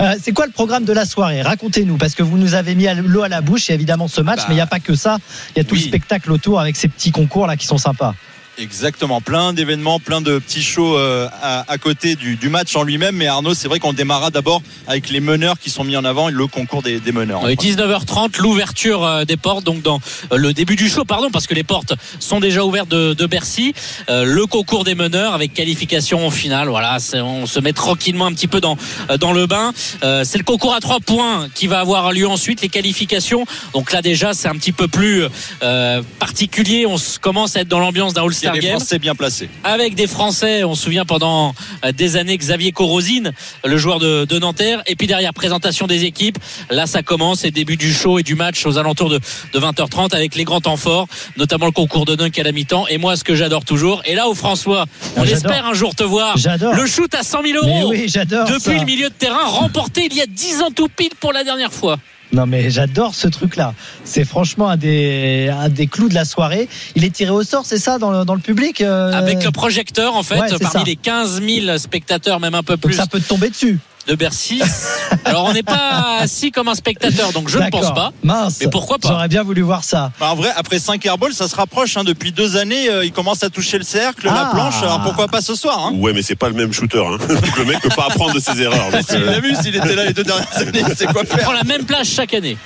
Euh, 0.00 0.14
c'est 0.22 0.32
quoi 0.32 0.46
le 0.46 0.52
programme 0.52 0.84
de 0.84 0.92
la 0.92 1.04
soirée? 1.04 1.42
Racontez-nous, 1.42 1.96
parce 1.98 2.14
que 2.14 2.22
vous 2.22 2.38
nous 2.38 2.54
avez 2.54 2.74
mis 2.74 2.86
l'eau 3.04 3.22
à 3.22 3.28
la 3.28 3.40
bouche, 3.42 3.68
et 3.70 3.74
évidemment 3.74 4.08
ce 4.08 4.20
match, 4.22 4.38
Bah, 4.38 4.44
mais 4.48 4.54
il 4.54 4.58
n'y 4.58 4.62
a 4.62 4.66
pas 4.66 4.80
que 4.80 4.94
ça. 4.94 5.18
Il 5.54 5.58
y 5.58 5.60
a 5.60 5.64
tout 5.64 5.74
oui. 5.74 5.80
le 5.82 5.86
spectacle 5.88 6.32
autour 6.32 6.58
avec 6.60 6.76
ces 6.76 6.88
petits 6.88 7.10
concours 7.12 7.46
là 7.46 7.56
qui 7.56 7.66
sont 7.66 7.78
sympas. 7.78 8.14
Exactement, 8.58 9.20
plein 9.20 9.52
d'événements, 9.52 10.00
plein 10.00 10.20
de 10.20 10.38
petits 10.38 10.62
shows 10.62 10.96
euh, 10.96 11.28
à, 11.42 11.70
à 11.70 11.78
côté 11.78 12.16
du, 12.16 12.36
du 12.36 12.48
match 12.48 12.74
en 12.74 12.82
lui-même. 12.82 13.16
Mais 13.16 13.26
Arnaud, 13.26 13.54
c'est 13.54 13.68
vrai 13.68 13.78
qu'on 13.78 13.92
démarra 13.92 14.30
d'abord 14.30 14.62
avec 14.86 15.10
les 15.10 15.20
meneurs 15.20 15.58
qui 15.58 15.68
sont 15.70 15.84
mis 15.84 15.96
en 15.96 16.04
avant 16.04 16.28
et 16.28 16.32
le 16.32 16.46
concours 16.46 16.82
des, 16.82 16.98
des 17.00 17.12
meneurs. 17.12 17.42
Oui, 17.42 17.54
19h30, 17.54 18.40
l'ouverture 18.40 19.04
euh, 19.04 19.24
des 19.24 19.36
portes, 19.36 19.64
donc 19.64 19.82
dans 19.82 20.00
euh, 20.32 20.36
le 20.36 20.52
début 20.54 20.76
du 20.76 20.88
show, 20.88 21.04
pardon, 21.04 21.30
parce 21.30 21.46
que 21.46 21.54
les 21.54 21.64
portes 21.64 21.94
sont 22.18 22.40
déjà 22.40 22.64
ouvertes 22.64 22.88
de, 22.88 23.14
de 23.14 23.26
Bercy. 23.26 23.74
Euh, 24.08 24.24
le 24.24 24.46
concours 24.46 24.84
des 24.84 24.94
meneurs 24.94 25.34
avec 25.34 25.52
qualification 25.52 26.26
au 26.26 26.30
final. 26.30 26.68
Voilà, 26.68 26.98
on 27.14 27.46
se 27.46 27.60
met 27.60 27.72
tranquillement 27.72 28.26
un 28.26 28.32
petit 28.32 28.48
peu 28.48 28.60
dans 28.60 28.76
dans 29.20 29.32
le 29.32 29.46
bain. 29.46 29.72
Euh, 30.02 30.24
c'est 30.24 30.38
le 30.38 30.44
concours 30.44 30.74
à 30.74 30.80
trois 30.80 31.00
points 31.00 31.48
qui 31.54 31.66
va 31.66 31.80
avoir 31.80 32.12
lieu 32.12 32.28
ensuite, 32.28 32.60
les 32.62 32.68
qualifications. 32.68 33.44
Donc 33.74 33.92
là 33.92 34.02
déjà, 34.02 34.34
c'est 34.34 34.48
un 34.48 34.56
petit 34.56 34.72
peu 34.72 34.88
plus 34.88 35.24
euh, 35.62 36.02
particulier. 36.18 36.86
On 36.86 36.96
commence 37.20 37.56
à 37.56 37.60
être 37.60 37.68
dans 37.68 37.80
l'ambiance 37.80 38.14
d'un 38.14 38.24
Il 38.45 38.45
des 38.52 38.68
Français 38.68 38.98
bien 38.98 39.14
placés. 39.14 39.48
avec 39.64 39.94
des 39.94 40.06
Français. 40.06 40.64
On 40.64 40.74
se 40.74 40.84
souvient 40.84 41.04
pendant 41.04 41.54
euh, 41.84 41.92
des 41.92 42.16
années 42.16 42.36
Xavier 42.36 42.72
Corosine, 42.72 43.32
le 43.64 43.76
joueur 43.78 43.98
de, 43.98 44.24
de 44.24 44.38
Nanterre. 44.38 44.82
Et 44.86 44.96
puis 44.96 45.06
derrière, 45.06 45.32
présentation 45.34 45.86
des 45.86 46.04
équipes. 46.04 46.38
Là, 46.70 46.86
ça 46.86 47.02
commence 47.02 47.44
et 47.44 47.50
début 47.50 47.76
du 47.76 47.92
show 47.92 48.18
et 48.18 48.22
du 48.22 48.34
match 48.34 48.64
aux 48.66 48.78
alentours 48.78 49.10
de, 49.10 49.18
de 49.52 49.58
20h30 49.60 50.14
avec 50.14 50.34
les 50.34 50.44
grands 50.44 50.60
temps 50.60 50.76
forts, 50.76 51.06
notamment 51.36 51.66
le 51.66 51.72
concours 51.72 52.04
de 52.04 52.14
dunk 52.14 52.38
à 52.38 52.42
la 52.42 52.52
mi-temps. 52.52 52.86
Et 52.88 52.98
moi, 52.98 53.16
ce 53.16 53.24
que 53.24 53.34
j'adore 53.34 53.64
toujours. 53.64 54.02
Et 54.06 54.14
là, 54.14 54.28
où 54.28 54.34
François, 54.34 54.86
on 55.16 55.24
espère 55.24 55.66
un 55.66 55.74
jour 55.74 55.94
te 55.94 56.02
voir. 56.04 56.36
J'adore. 56.36 56.74
Le 56.74 56.86
shoot 56.86 57.12
à 57.14 57.22
100 57.22 57.42
000 57.42 57.64
Mais 57.64 57.80
euros. 57.80 57.90
oui, 57.90 58.04
j'adore 58.08 58.46
Depuis 58.46 58.60
ça. 58.60 58.72
le 58.74 58.84
milieu 58.84 59.08
de 59.08 59.14
terrain, 59.14 59.44
remporté 59.44 60.06
il 60.10 60.16
y 60.16 60.20
a 60.22 60.26
10 60.26 60.62
ans 60.62 60.70
tout 60.74 60.88
pile 60.88 61.10
pour 61.20 61.32
la 61.32 61.44
dernière 61.44 61.72
fois. 61.72 61.98
Non 62.36 62.44
mais 62.44 62.68
j'adore 62.70 63.14
ce 63.14 63.28
truc-là. 63.28 63.72
C'est 64.04 64.24
franchement 64.26 64.68
un 64.68 64.76
des, 64.76 65.48
un 65.50 65.70
des 65.70 65.86
clous 65.86 66.10
de 66.10 66.14
la 66.14 66.26
soirée. 66.26 66.68
Il 66.94 67.02
est 67.02 67.10
tiré 67.10 67.30
au 67.30 67.42
sort, 67.42 67.64
c'est 67.64 67.78
ça, 67.78 67.96
dans 67.98 68.10
le, 68.10 68.26
dans 68.26 68.34
le 68.34 68.42
public 68.42 68.82
euh, 68.82 69.10
Avec 69.12 69.42
le 69.42 69.50
projecteur, 69.50 70.14
en 70.16 70.22
fait, 70.22 70.38
Ouais, 70.38 70.48
parmi 70.60 70.66
ça. 70.66 70.82
les 70.84 70.96
15 70.96 71.40
000 71.42 71.78
spectateurs, 71.78 72.38
même 72.38 72.54
un 72.54 72.62
peu 72.62 72.74
Donc 72.74 72.82
plus. 72.82 72.94
ça 72.94 73.06
peut 73.06 73.20
tomber 73.20 73.48
dessus. 73.48 73.78
De 74.06 74.14
Bercy. 74.14 74.62
Alors 75.24 75.44
on 75.44 75.52
n'est 75.52 75.62
pas 75.62 76.18
assis 76.20 76.50
comme 76.50 76.68
un 76.68 76.74
spectateur, 76.74 77.32
donc 77.32 77.48
je 77.48 77.58
ne 77.58 77.68
pense 77.70 77.92
pas. 77.94 78.12
Mince. 78.22 78.58
Mais 78.60 78.68
pourquoi 78.68 78.98
pas 78.98 79.08
J'aurais 79.08 79.28
bien 79.28 79.42
voulu 79.42 79.62
voir 79.62 79.84
ça. 79.84 80.12
Bah, 80.20 80.30
en 80.30 80.34
vrai, 80.36 80.50
après 80.56 80.78
5 80.78 81.04
airballs, 81.06 81.32
ça 81.34 81.48
se 81.48 81.56
rapproche. 81.56 81.96
hein. 81.96 82.04
Depuis 82.04 82.32
deux 82.32 82.56
années, 82.56 82.88
euh, 82.88 83.04
il 83.04 83.12
commence 83.12 83.42
à 83.42 83.50
toucher 83.50 83.78
le 83.78 83.84
cercle, 83.84 84.26
la 84.26 84.48
Ah. 84.48 84.50
planche. 84.52 84.82
Alors 84.82 85.02
pourquoi 85.02 85.28
pas 85.28 85.40
ce 85.40 85.54
soir 85.54 85.86
hein 85.86 85.92
Ouais, 85.96 86.12
mais 86.12 86.22
c'est 86.22 86.36
pas 86.36 86.48
le 86.48 86.54
même 86.54 86.72
shooter. 86.72 86.98
Hein. 87.04 87.16
Donc, 87.28 87.56
le 87.58 87.64
mec 87.64 87.80
peut 87.80 87.88
pas 87.88 88.06
apprendre 88.06 88.34
de 88.34 88.40
ses 88.40 88.60
erreurs. 88.62 88.90
donc, 88.90 89.02
S'il 89.08 89.22
euh, 89.22 89.30
l'a 89.30 89.40
vu, 89.40 89.54
s'il 89.56 89.74
était 89.76 89.94
là 89.94 90.04
les 90.04 90.12
deux 90.12 90.24
dernières 90.24 90.56
années, 90.56 90.82
c'est 90.96 91.06
quoi 91.06 91.22
Il 91.22 91.28
prend 91.28 91.38
faire 91.38 91.52
la 91.52 91.64
même 91.64 91.84
place 91.84 92.08
chaque 92.08 92.34
année. 92.34 92.56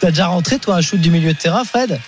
T'as 0.00 0.10
déjà 0.10 0.26
rentré 0.26 0.58
toi 0.58 0.76
un 0.76 0.80
shoot 0.80 1.00
du 1.00 1.10
milieu 1.10 1.32
de 1.32 1.38
terrain, 1.38 1.64
Fred? 1.64 1.98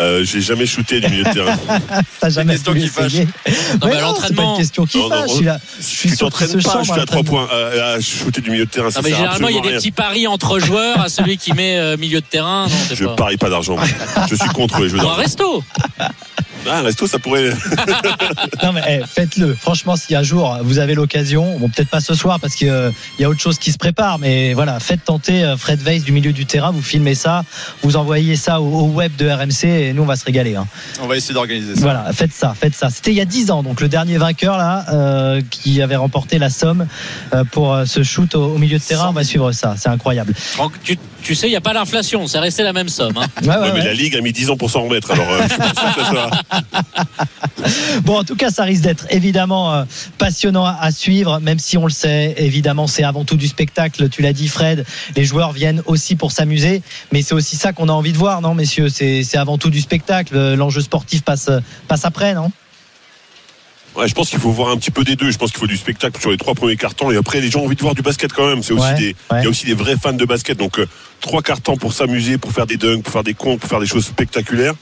Euh, 0.00 0.24
J'ai 0.24 0.40
jamais 0.40 0.66
shooté 0.66 1.00
du 1.00 1.08
milieu 1.08 1.24
de 1.24 1.32
terrain. 1.32 1.56
T'as 2.20 2.30
jamais 2.30 2.54
question 2.54 2.74
qui 2.74 2.88
fâche. 2.88 3.14
Non, 3.14 3.20
mais 3.24 3.52
c'est 3.52 3.84
à 3.84 3.88
pas 3.88 4.00
l'entraînement- 4.00 4.52
une 4.54 4.58
question 4.58 4.86
qui 4.86 4.98
Non, 4.98 5.08
non, 5.08 5.16
fâche. 5.16 5.30
on- 5.36 5.40
il 5.40 5.48
a- 5.48 5.60
Je 5.80 5.84
suis 5.84 6.08
tu 6.10 6.16
sûr 6.16 6.16
qu'il 6.16 6.18
t'entraînes 6.18 6.48
se 6.48 6.58
je 6.58 6.60
suis 6.60 6.68
à 6.68 6.72
à 6.72 6.82
3 6.84 6.96
l'entraînement. 6.98 7.24
points. 7.24 7.48
euh, 7.52 7.96
à 7.96 8.00
shooter 8.00 8.40
du 8.40 8.50
milieu 8.50 8.64
de 8.64 8.70
terrain, 8.70 8.90
ça 8.90 9.00
Non, 9.00 9.08
mais 9.08 9.14
généralement, 9.14 9.48
il 9.48 9.54
y 9.56 9.58
a 9.58 9.62
des 9.62 9.68
rien. 9.68 9.78
petits 9.78 9.90
paris 9.90 10.26
entre 10.26 10.58
joueurs 10.58 11.00
à 11.00 11.08
celui 11.08 11.36
qui 11.38 11.52
met 11.52 11.78
euh, 11.78 11.96
milieu 11.96 12.20
de 12.20 12.26
terrain. 12.26 12.66
Non, 12.66 12.74
Je 12.94 13.04
pas. 13.04 13.14
parie 13.16 13.36
pas 13.36 13.50
d'argent. 13.50 13.76
Je 14.30 14.34
suis 14.34 14.48
contre 14.50 14.80
les 14.80 14.88
jeux 14.88 14.98
un 14.98 15.02
d'argent. 15.02 15.16
resto. 15.16 15.64
Ah, 16.70 16.80
un 16.80 16.82
resto, 16.82 17.06
ça 17.06 17.18
pourrait. 17.18 17.50
Non 18.62 18.72
mais 18.72 18.82
eh, 18.88 19.06
faites-le. 19.06 19.54
Franchement, 19.54 19.96
si 19.96 20.14
un 20.14 20.22
jour 20.22 20.58
vous 20.62 20.78
avez 20.78 20.94
l'occasion, 20.94 21.58
bon 21.58 21.68
peut-être 21.68 21.88
pas 21.88 22.00
ce 22.00 22.14
soir 22.14 22.40
parce 22.40 22.54
qu'il 22.54 22.92
y 23.18 23.24
a 23.24 23.28
autre 23.28 23.40
chose 23.40 23.58
qui 23.58 23.72
se 23.72 23.78
prépare, 23.78 24.18
mais 24.18 24.52
voilà, 24.54 24.80
faites 24.80 25.04
tenter 25.04 25.44
euh, 25.44 25.56
Fred 25.56 25.80
Weiss 25.82 26.04
du 26.04 26.12
milieu 26.12 26.32
du 26.32 26.44
terrain. 26.46 26.70
Vous 26.72 26.82
filmez 26.82 27.14
ça, 27.14 27.44
vous 27.82 27.96
envoyez 27.96 28.36
ça 28.36 28.60
au, 28.60 28.66
au 28.66 28.86
web 28.88 29.14
de 29.16 29.28
RMC 29.30 29.64
et 29.64 29.87
nous 29.92 30.02
on 30.02 30.06
va 30.06 30.16
se 30.16 30.24
régaler. 30.24 30.56
hein. 30.56 30.66
On 31.02 31.06
va 31.06 31.16
essayer 31.16 31.34
d'organiser 31.34 31.74
ça. 31.74 31.80
Voilà, 31.80 32.12
faites 32.12 32.32
ça, 32.32 32.54
faites 32.58 32.74
ça. 32.74 32.90
C'était 32.90 33.10
il 33.10 33.16
y 33.16 33.20
a 33.20 33.24
10 33.24 33.50
ans, 33.50 33.62
donc 33.62 33.80
le 33.80 33.88
dernier 33.88 34.18
vainqueur 34.18 34.56
là, 34.58 34.84
euh, 34.92 35.42
qui 35.50 35.80
avait 35.82 35.96
remporté 35.96 36.38
la 36.38 36.50
somme 36.50 36.86
euh, 37.34 37.44
pour 37.44 37.74
euh, 37.74 37.84
ce 37.84 38.02
shoot 38.02 38.34
au, 38.34 38.54
au 38.54 38.58
milieu 38.58 38.78
de 38.78 38.82
terrain. 38.82 39.08
On 39.08 39.12
va 39.12 39.24
suivre 39.24 39.52
ça, 39.52 39.74
c'est 39.76 39.88
incroyable. 39.88 40.34
Tu, 40.84 40.98
tu 41.22 41.34
sais, 41.34 41.46
il 41.46 41.50
n'y 41.50 41.56
a 41.56 41.60
pas 41.60 41.74
d'inflation. 41.74 42.26
C'est 42.26 42.38
resté 42.38 42.62
la 42.62 42.72
même 42.72 42.88
somme. 42.88 43.16
hein. 43.16 43.26
Ouais, 43.42 43.48
ouais, 43.48 43.56
Ouais, 43.56 43.72
mais 43.72 43.80
ouais. 43.80 43.84
la 43.84 43.94
Ligue 43.94 44.16
a 44.16 44.20
mis 44.20 44.32
10 44.32 44.50
ans 44.50 44.56
pour 44.56 44.70
s'en 44.70 44.82
remettre. 44.84 45.10
Alors, 45.10 45.30
euh, 45.30 45.42
je 45.42 45.48
suis 45.48 45.58
pas 45.58 45.72
sûr 45.74 45.94
que 45.94 46.00
ça 46.02 46.10
soit- 46.10 46.30
Bon, 48.04 48.18
en 48.18 48.24
tout 48.24 48.36
cas, 48.36 48.50
ça 48.50 48.62
risque 48.64 48.82
d'être 48.82 49.06
évidemment 49.10 49.74
euh, 49.74 49.84
passionnant 50.16 50.64
à, 50.64 50.78
à 50.80 50.90
suivre, 50.92 51.40
même 51.40 51.58
si 51.58 51.76
on 51.76 51.84
le 51.84 51.90
sait, 51.90 52.34
évidemment, 52.38 52.86
c'est 52.86 53.02
avant 53.04 53.24
tout 53.24 53.36
du 53.36 53.48
spectacle. 53.48 54.08
Tu 54.08 54.22
l'as 54.22 54.32
dit, 54.32 54.48
Fred. 54.48 54.84
Les 55.16 55.24
joueurs 55.24 55.52
viennent 55.52 55.82
aussi 55.86 56.16
pour 56.16 56.32
s'amuser, 56.32 56.82
mais 57.12 57.22
c'est 57.22 57.34
aussi 57.34 57.56
ça 57.56 57.72
qu'on 57.72 57.88
a 57.88 57.92
envie 57.92 58.12
de 58.12 58.18
voir, 58.18 58.40
non, 58.40 58.54
messieurs? 58.54 58.88
C'est 58.88 59.22
c'est 59.24 59.38
avant 59.38 59.58
tout 59.58 59.70
du 59.70 59.80
spectacle. 59.80 60.34
Euh, 60.36 60.56
L'enjeu 60.56 60.80
sportif 60.80 61.22
passe, 61.22 61.50
passe 61.88 62.04
après, 62.04 62.34
non? 62.34 62.50
Ouais, 63.96 64.06
je 64.06 64.14
pense 64.14 64.30
qu'il 64.30 64.38
faut 64.38 64.52
voir 64.52 64.68
un 64.70 64.76
petit 64.76 64.92
peu 64.92 65.02
des 65.02 65.16
deux. 65.16 65.30
Je 65.32 65.38
pense 65.38 65.50
qu'il 65.50 65.58
faut 65.58 65.66
du 65.66 65.76
spectacle 65.76 66.20
sur 66.20 66.30
les 66.30 66.36
trois 66.36 66.54
premiers 66.54 66.76
cartons 66.76 67.10
et 67.10 67.16
après 67.16 67.40
les 67.40 67.50
gens 67.50 67.60
ont 67.60 67.64
envie 67.64 67.74
de 67.74 67.80
voir 67.82 67.96
du 67.96 68.02
basket 68.02 68.32
quand 68.32 68.46
même. 68.46 68.62
C'est 68.62 68.72
aussi 68.72 68.84
Ouais, 68.84 68.94
des, 68.94 69.06
ouais. 69.32 69.40
il 69.40 69.42
y 69.42 69.46
a 69.46 69.48
aussi 69.48 69.66
des 69.66 69.74
vrais 69.74 69.96
fans 69.96 70.12
de 70.12 70.24
basket. 70.24 70.56
Donc 70.56 70.78
euh, 70.78 70.86
trois 71.20 71.42
cartons 71.42 71.76
pour 71.76 71.92
s'amuser, 71.92 72.38
pour 72.38 72.52
faire 72.52 72.66
des 72.66 72.76
dunks, 72.76 73.02
pour 73.02 73.12
faire 73.12 73.24
des 73.24 73.34
comptes, 73.34 73.60
pour 73.60 73.68
faire 73.68 73.80
des 73.80 73.86
choses 73.86 74.06
spectaculaires. 74.06 74.74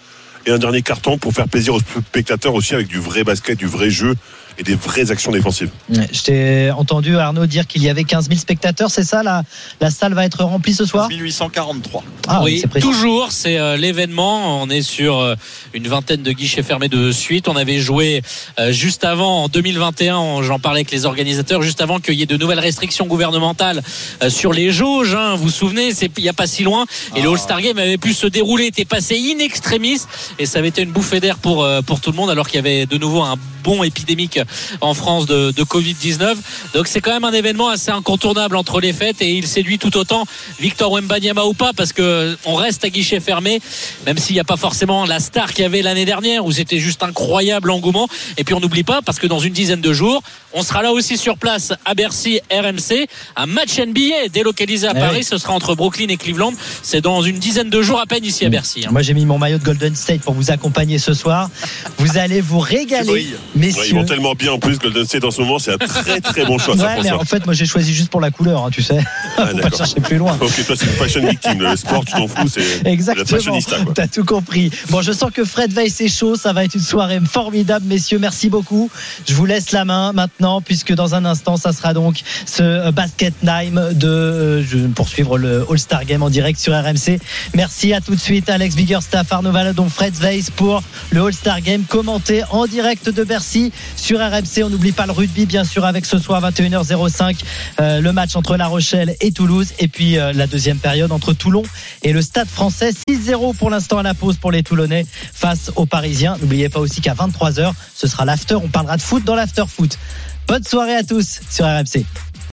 Et 0.46 0.50
un 0.50 0.58
dernier 0.58 0.82
carton 0.82 1.18
pour 1.18 1.32
faire 1.32 1.48
plaisir 1.48 1.74
aux 1.74 1.80
spectateurs 1.80 2.54
aussi 2.54 2.74
avec 2.74 2.86
du 2.86 2.98
vrai 2.98 3.24
basket, 3.24 3.58
du 3.58 3.66
vrai 3.66 3.90
jeu 3.90 4.14
et 4.58 4.62
des 4.62 4.74
vraies 4.74 5.10
actions 5.10 5.30
défensives. 5.32 5.70
Je 5.90 6.22
t'ai 6.22 6.70
entendu, 6.70 7.16
Arnaud, 7.16 7.46
dire 7.46 7.66
qu'il 7.66 7.82
y 7.82 7.88
avait 7.88 8.04
15 8.04 8.28
000 8.28 8.38
spectateurs, 8.40 8.90
c'est 8.90 9.04
ça 9.04 9.22
la, 9.22 9.42
la 9.80 9.90
salle 9.90 10.14
va 10.14 10.24
être 10.24 10.42
remplie 10.44 10.72
ce 10.74 10.84
soir? 10.84 11.08
1843. 11.08 12.02
Ah 12.28 12.42
oui, 12.42 12.62
toujours, 12.80 13.32
c'est 13.32 13.58
euh, 13.58 13.76
l'événement. 13.76 14.62
On 14.62 14.68
est 14.70 14.82
sur 14.82 15.18
euh, 15.18 15.34
une 15.74 15.86
vingtaine 15.88 16.22
de 16.22 16.32
guichets 16.32 16.62
fermés 16.62 16.88
de 16.88 17.12
suite. 17.12 17.48
On 17.48 17.56
avait 17.56 17.78
joué 17.78 18.22
euh, 18.58 18.72
juste 18.72 19.04
avant, 19.04 19.44
en 19.44 19.48
2021, 19.48 20.16
on- 20.16 20.42
j'en 20.42 20.58
parlais 20.58 20.78
avec 20.80 20.90
les 20.90 21.04
organisateurs, 21.06 21.62
juste 21.62 21.80
avant 21.80 22.00
qu'il 22.00 22.14
y 22.14 22.22
ait 22.22 22.26
de 22.26 22.36
nouvelles 22.36 22.58
restrictions 22.60 23.06
gouvernementales 23.06 23.82
euh, 24.22 24.30
sur 24.30 24.52
les 24.52 24.70
jauges. 24.72 25.14
hein. 25.14 25.34
vous 25.36 25.44
vous 25.44 25.50
souvenez, 25.50 25.92
c'est 25.92 26.10
il 26.16 26.22
n'y 26.22 26.28
a 26.28 26.32
pas 26.32 26.46
si 26.46 26.62
loin. 26.64 26.86
Et 27.14 27.20
le 27.22 27.28
All-Star 27.30 27.60
Game 27.60 27.78
avait 27.78 27.98
pu 27.98 28.12
se 28.14 28.26
dérouler, 28.26 28.66
était 28.66 28.84
passé 28.84 29.16
in 29.16 29.38
extremis. 29.38 30.00
Et 30.38 30.46
ça 30.46 30.58
avait 30.60 30.68
été 30.68 30.82
une 30.82 30.90
bouffée 30.92 31.20
d'air 31.20 31.36
pour, 31.38 31.62
euh, 31.62 31.82
pour 31.82 32.00
tout 32.00 32.10
le 32.10 32.16
monde, 32.16 32.30
alors 32.30 32.46
qu'il 32.48 32.56
y 32.56 32.58
avait 32.58 32.86
de 32.86 32.96
nouveau 32.98 33.22
un 33.22 33.36
bond 33.62 33.82
épidémique 33.84 34.40
en 34.80 34.94
France 34.94 35.26
de, 35.26 35.50
de 35.50 35.62
Covid-19. 35.64 36.36
Donc 36.74 36.86
c'est 36.86 37.00
quand 37.00 37.12
même 37.12 37.24
un 37.24 37.32
événement 37.32 37.68
assez 37.68 37.90
incontournable 37.90 38.56
entre 38.56 38.80
les 38.80 38.92
fêtes 38.92 39.20
et 39.20 39.32
il 39.32 39.46
séduit 39.46 39.78
tout 39.78 39.96
autant 39.96 40.24
Victor 40.60 40.92
Wembanyama 40.92 41.44
ou 41.44 41.54
pas 41.54 41.72
parce 41.72 41.92
que 41.92 42.36
on 42.44 42.54
reste 42.54 42.84
à 42.84 42.90
guichet 42.90 43.20
fermé, 43.20 43.60
même 44.06 44.18
s'il 44.18 44.34
n'y 44.34 44.40
a 44.40 44.44
pas 44.44 44.56
forcément 44.56 45.04
la 45.04 45.20
star 45.20 45.52
qu'il 45.52 45.62
y 45.62 45.66
avait 45.66 45.82
l'année 45.82 46.04
dernière 46.04 46.44
où 46.44 46.52
c'était 46.52 46.78
juste 46.78 47.02
incroyable 47.02 47.70
engouement. 47.70 48.08
Et 48.36 48.44
puis 48.44 48.54
on 48.54 48.60
n'oublie 48.60 48.84
pas 48.84 49.02
parce 49.02 49.18
que 49.18 49.26
dans 49.26 49.38
une 49.38 49.52
dizaine 49.52 49.80
de 49.80 49.92
jours, 49.92 50.22
on 50.56 50.62
sera 50.62 50.82
là 50.82 50.90
aussi 50.92 51.16
sur 51.16 51.36
place 51.38 51.72
à 51.84 51.94
Bercy 51.94 52.40
RMC, 52.50 53.06
un 53.36 53.46
match 53.46 53.78
NBA 53.78 54.28
délocalisé 54.32 54.88
à 54.88 54.92
Eh 54.96 55.00
Paris. 55.00 55.16
oui. 55.18 55.24
Ce 55.24 55.38
sera 55.38 55.52
entre 55.52 55.74
Brooklyn 55.74 56.08
et 56.08 56.16
Cleveland. 56.16 56.52
C'est 56.82 57.00
dans 57.00 57.22
une 57.22 57.38
dizaine 57.38 57.70
de 57.70 57.82
jours 57.82 58.00
à 58.00 58.06
peine 58.06 58.24
ici 58.24 58.44
à 58.44 58.48
Bercy. 58.48 58.84
hein. 58.86 58.88
Moi, 58.90 59.02
j'ai 59.02 59.14
mis 59.14 59.26
mon 59.26 59.38
maillot 59.38 59.58
de 59.58 59.64
Golden 59.64 59.94
State 59.94 60.22
pour 60.22 60.34
vous 60.34 60.50
accompagner 60.50 60.98
ce 60.98 61.14
soir. 61.14 61.50
Vous 61.98 62.18
allez 62.18 62.40
vous 62.40 62.58
régaler, 62.58 63.08
Ouais, 63.10 63.26
ils 63.54 63.60
messieurs. 63.60 63.94
vont 63.96 64.04
tellement 64.04 64.32
bien 64.34 64.52
en 64.52 64.58
plus. 64.58 64.78
Golden 64.78 65.04
State 65.04 65.24
en 65.24 65.30
ce 65.30 65.40
moment, 65.42 65.58
c'est 65.58 65.72
un 65.72 65.78
très 65.78 66.20
très 66.20 66.44
bon 66.46 66.58
choix. 66.58 66.76
ça, 66.76 66.96
mais 67.02 67.10
en 67.12 67.24
fait, 67.24 67.44
moi, 67.44 67.54
j'ai 67.54 67.66
choisi 67.66 67.94
juste 67.94 68.08
pour 68.10 68.20
la 68.20 68.30
couleur, 68.30 68.64
hein, 68.64 68.70
tu 68.72 68.82
sais. 68.82 68.98
Ah, 69.36 69.46
Faut 69.52 69.58
pas 69.58 69.70
chercher 69.76 70.00
plus 70.00 70.16
loin. 70.16 70.36
Ok, 70.40 70.64
toi 70.66 70.74
c'est 70.76 70.86
une 70.86 70.92
fashion 70.92 71.26
victime. 71.28 71.60
Le 71.62 71.76
sport, 71.76 72.04
tu 72.04 72.12
t'en 72.12 72.26
fous, 72.28 72.48
c'est 72.48 72.82
la 72.84 72.90
Exactement. 72.90 73.58
T'as 73.94 74.06
tout 74.08 74.24
compris. 74.24 74.70
Bon, 74.90 75.02
je 75.02 75.12
sens 75.12 75.30
que 75.32 75.44
Fred 75.44 75.72
Veil 75.72 75.90
c'est 75.90 76.08
chaud. 76.08 76.34
Ça 76.36 76.52
va 76.52 76.64
être 76.64 76.74
une 76.74 76.80
soirée 76.80 77.20
formidable, 77.30 77.84
messieurs. 77.86 78.18
Merci 78.18 78.48
beaucoup. 78.48 78.90
Je 79.28 79.34
vous 79.34 79.44
laisse 79.46 79.72
la 79.72 79.84
main 79.84 80.12
maintenant, 80.12 80.45
puisque 80.64 80.94
dans 80.94 81.14
un 81.14 81.24
instant, 81.24 81.56
ça 81.56 81.72
sera 81.72 81.92
donc 81.92 82.20
ce 82.44 82.62
euh, 82.62 82.92
basket 82.92 83.34
time 83.40 83.80
de 83.92 84.08
euh, 84.08 84.62
je, 84.62 84.78
pour 84.86 85.08
suivre 85.08 85.38
le 85.38 85.66
All-Star 85.70 86.04
Game 86.04 86.22
en 86.22 86.30
direct 86.30 86.58
sur 86.58 86.72
RMC. 86.72 87.18
Merci 87.54 87.92
à 87.92 88.00
tout 88.00 88.14
de 88.14 88.20
suite, 88.20 88.48
Alex 88.48 88.76
Biggerstaff, 88.76 89.32
Arnaud 89.32 89.52
Valadon, 89.52 89.88
Fred 89.88 90.14
Weiss 90.16 90.50
pour 90.50 90.82
le 91.10 91.22
All-Star 91.22 91.60
Game 91.60 91.84
commenté 91.84 92.42
en 92.50 92.66
direct 92.66 93.08
de 93.08 93.24
Bercy 93.24 93.72
sur 93.96 94.20
RMC. 94.20 94.64
On 94.64 94.70
n'oublie 94.70 94.92
pas 94.92 95.06
le 95.06 95.12
rugby, 95.12 95.46
bien 95.46 95.64
sûr, 95.64 95.84
avec 95.84 96.06
ce 96.06 96.18
soir 96.18 96.42
21h05 96.42 97.36
euh, 97.80 98.00
le 98.00 98.12
match 98.12 98.36
entre 98.36 98.56
La 98.56 98.66
Rochelle 98.66 99.16
et 99.20 99.32
Toulouse, 99.32 99.72
et 99.78 99.88
puis 99.88 100.14
la 100.14 100.46
deuxième 100.46 100.78
période 100.78 101.12
entre 101.12 101.32
Toulon 101.32 101.62
et 102.02 102.12
le 102.12 102.22
Stade 102.22 102.48
Français. 102.48 102.90
6-0 103.08 103.56
pour 103.56 103.70
l'instant 103.70 103.98
à 103.98 104.02
la 104.02 104.14
pause 104.14 104.36
pour 104.36 104.52
les 104.52 104.62
Toulonnais 104.62 105.06
face 105.32 105.70
aux 105.76 105.86
Parisiens. 105.86 106.36
N'oubliez 106.40 106.68
pas 106.68 106.80
aussi 106.80 107.00
qu'à 107.00 107.14
23h, 107.14 107.72
ce 107.94 108.06
sera 108.06 108.24
l'after. 108.24 108.54
On 108.54 108.68
parlera 108.68 108.96
de 108.96 109.02
foot 109.02 109.24
dans 109.24 109.34
l'after 109.34 109.64
foot. 109.68 109.98
Bonne 110.46 110.62
soirée 110.62 110.94
à 110.94 111.02
tous 111.02 111.40
sur 111.50 111.64
RMC. 111.64 112.04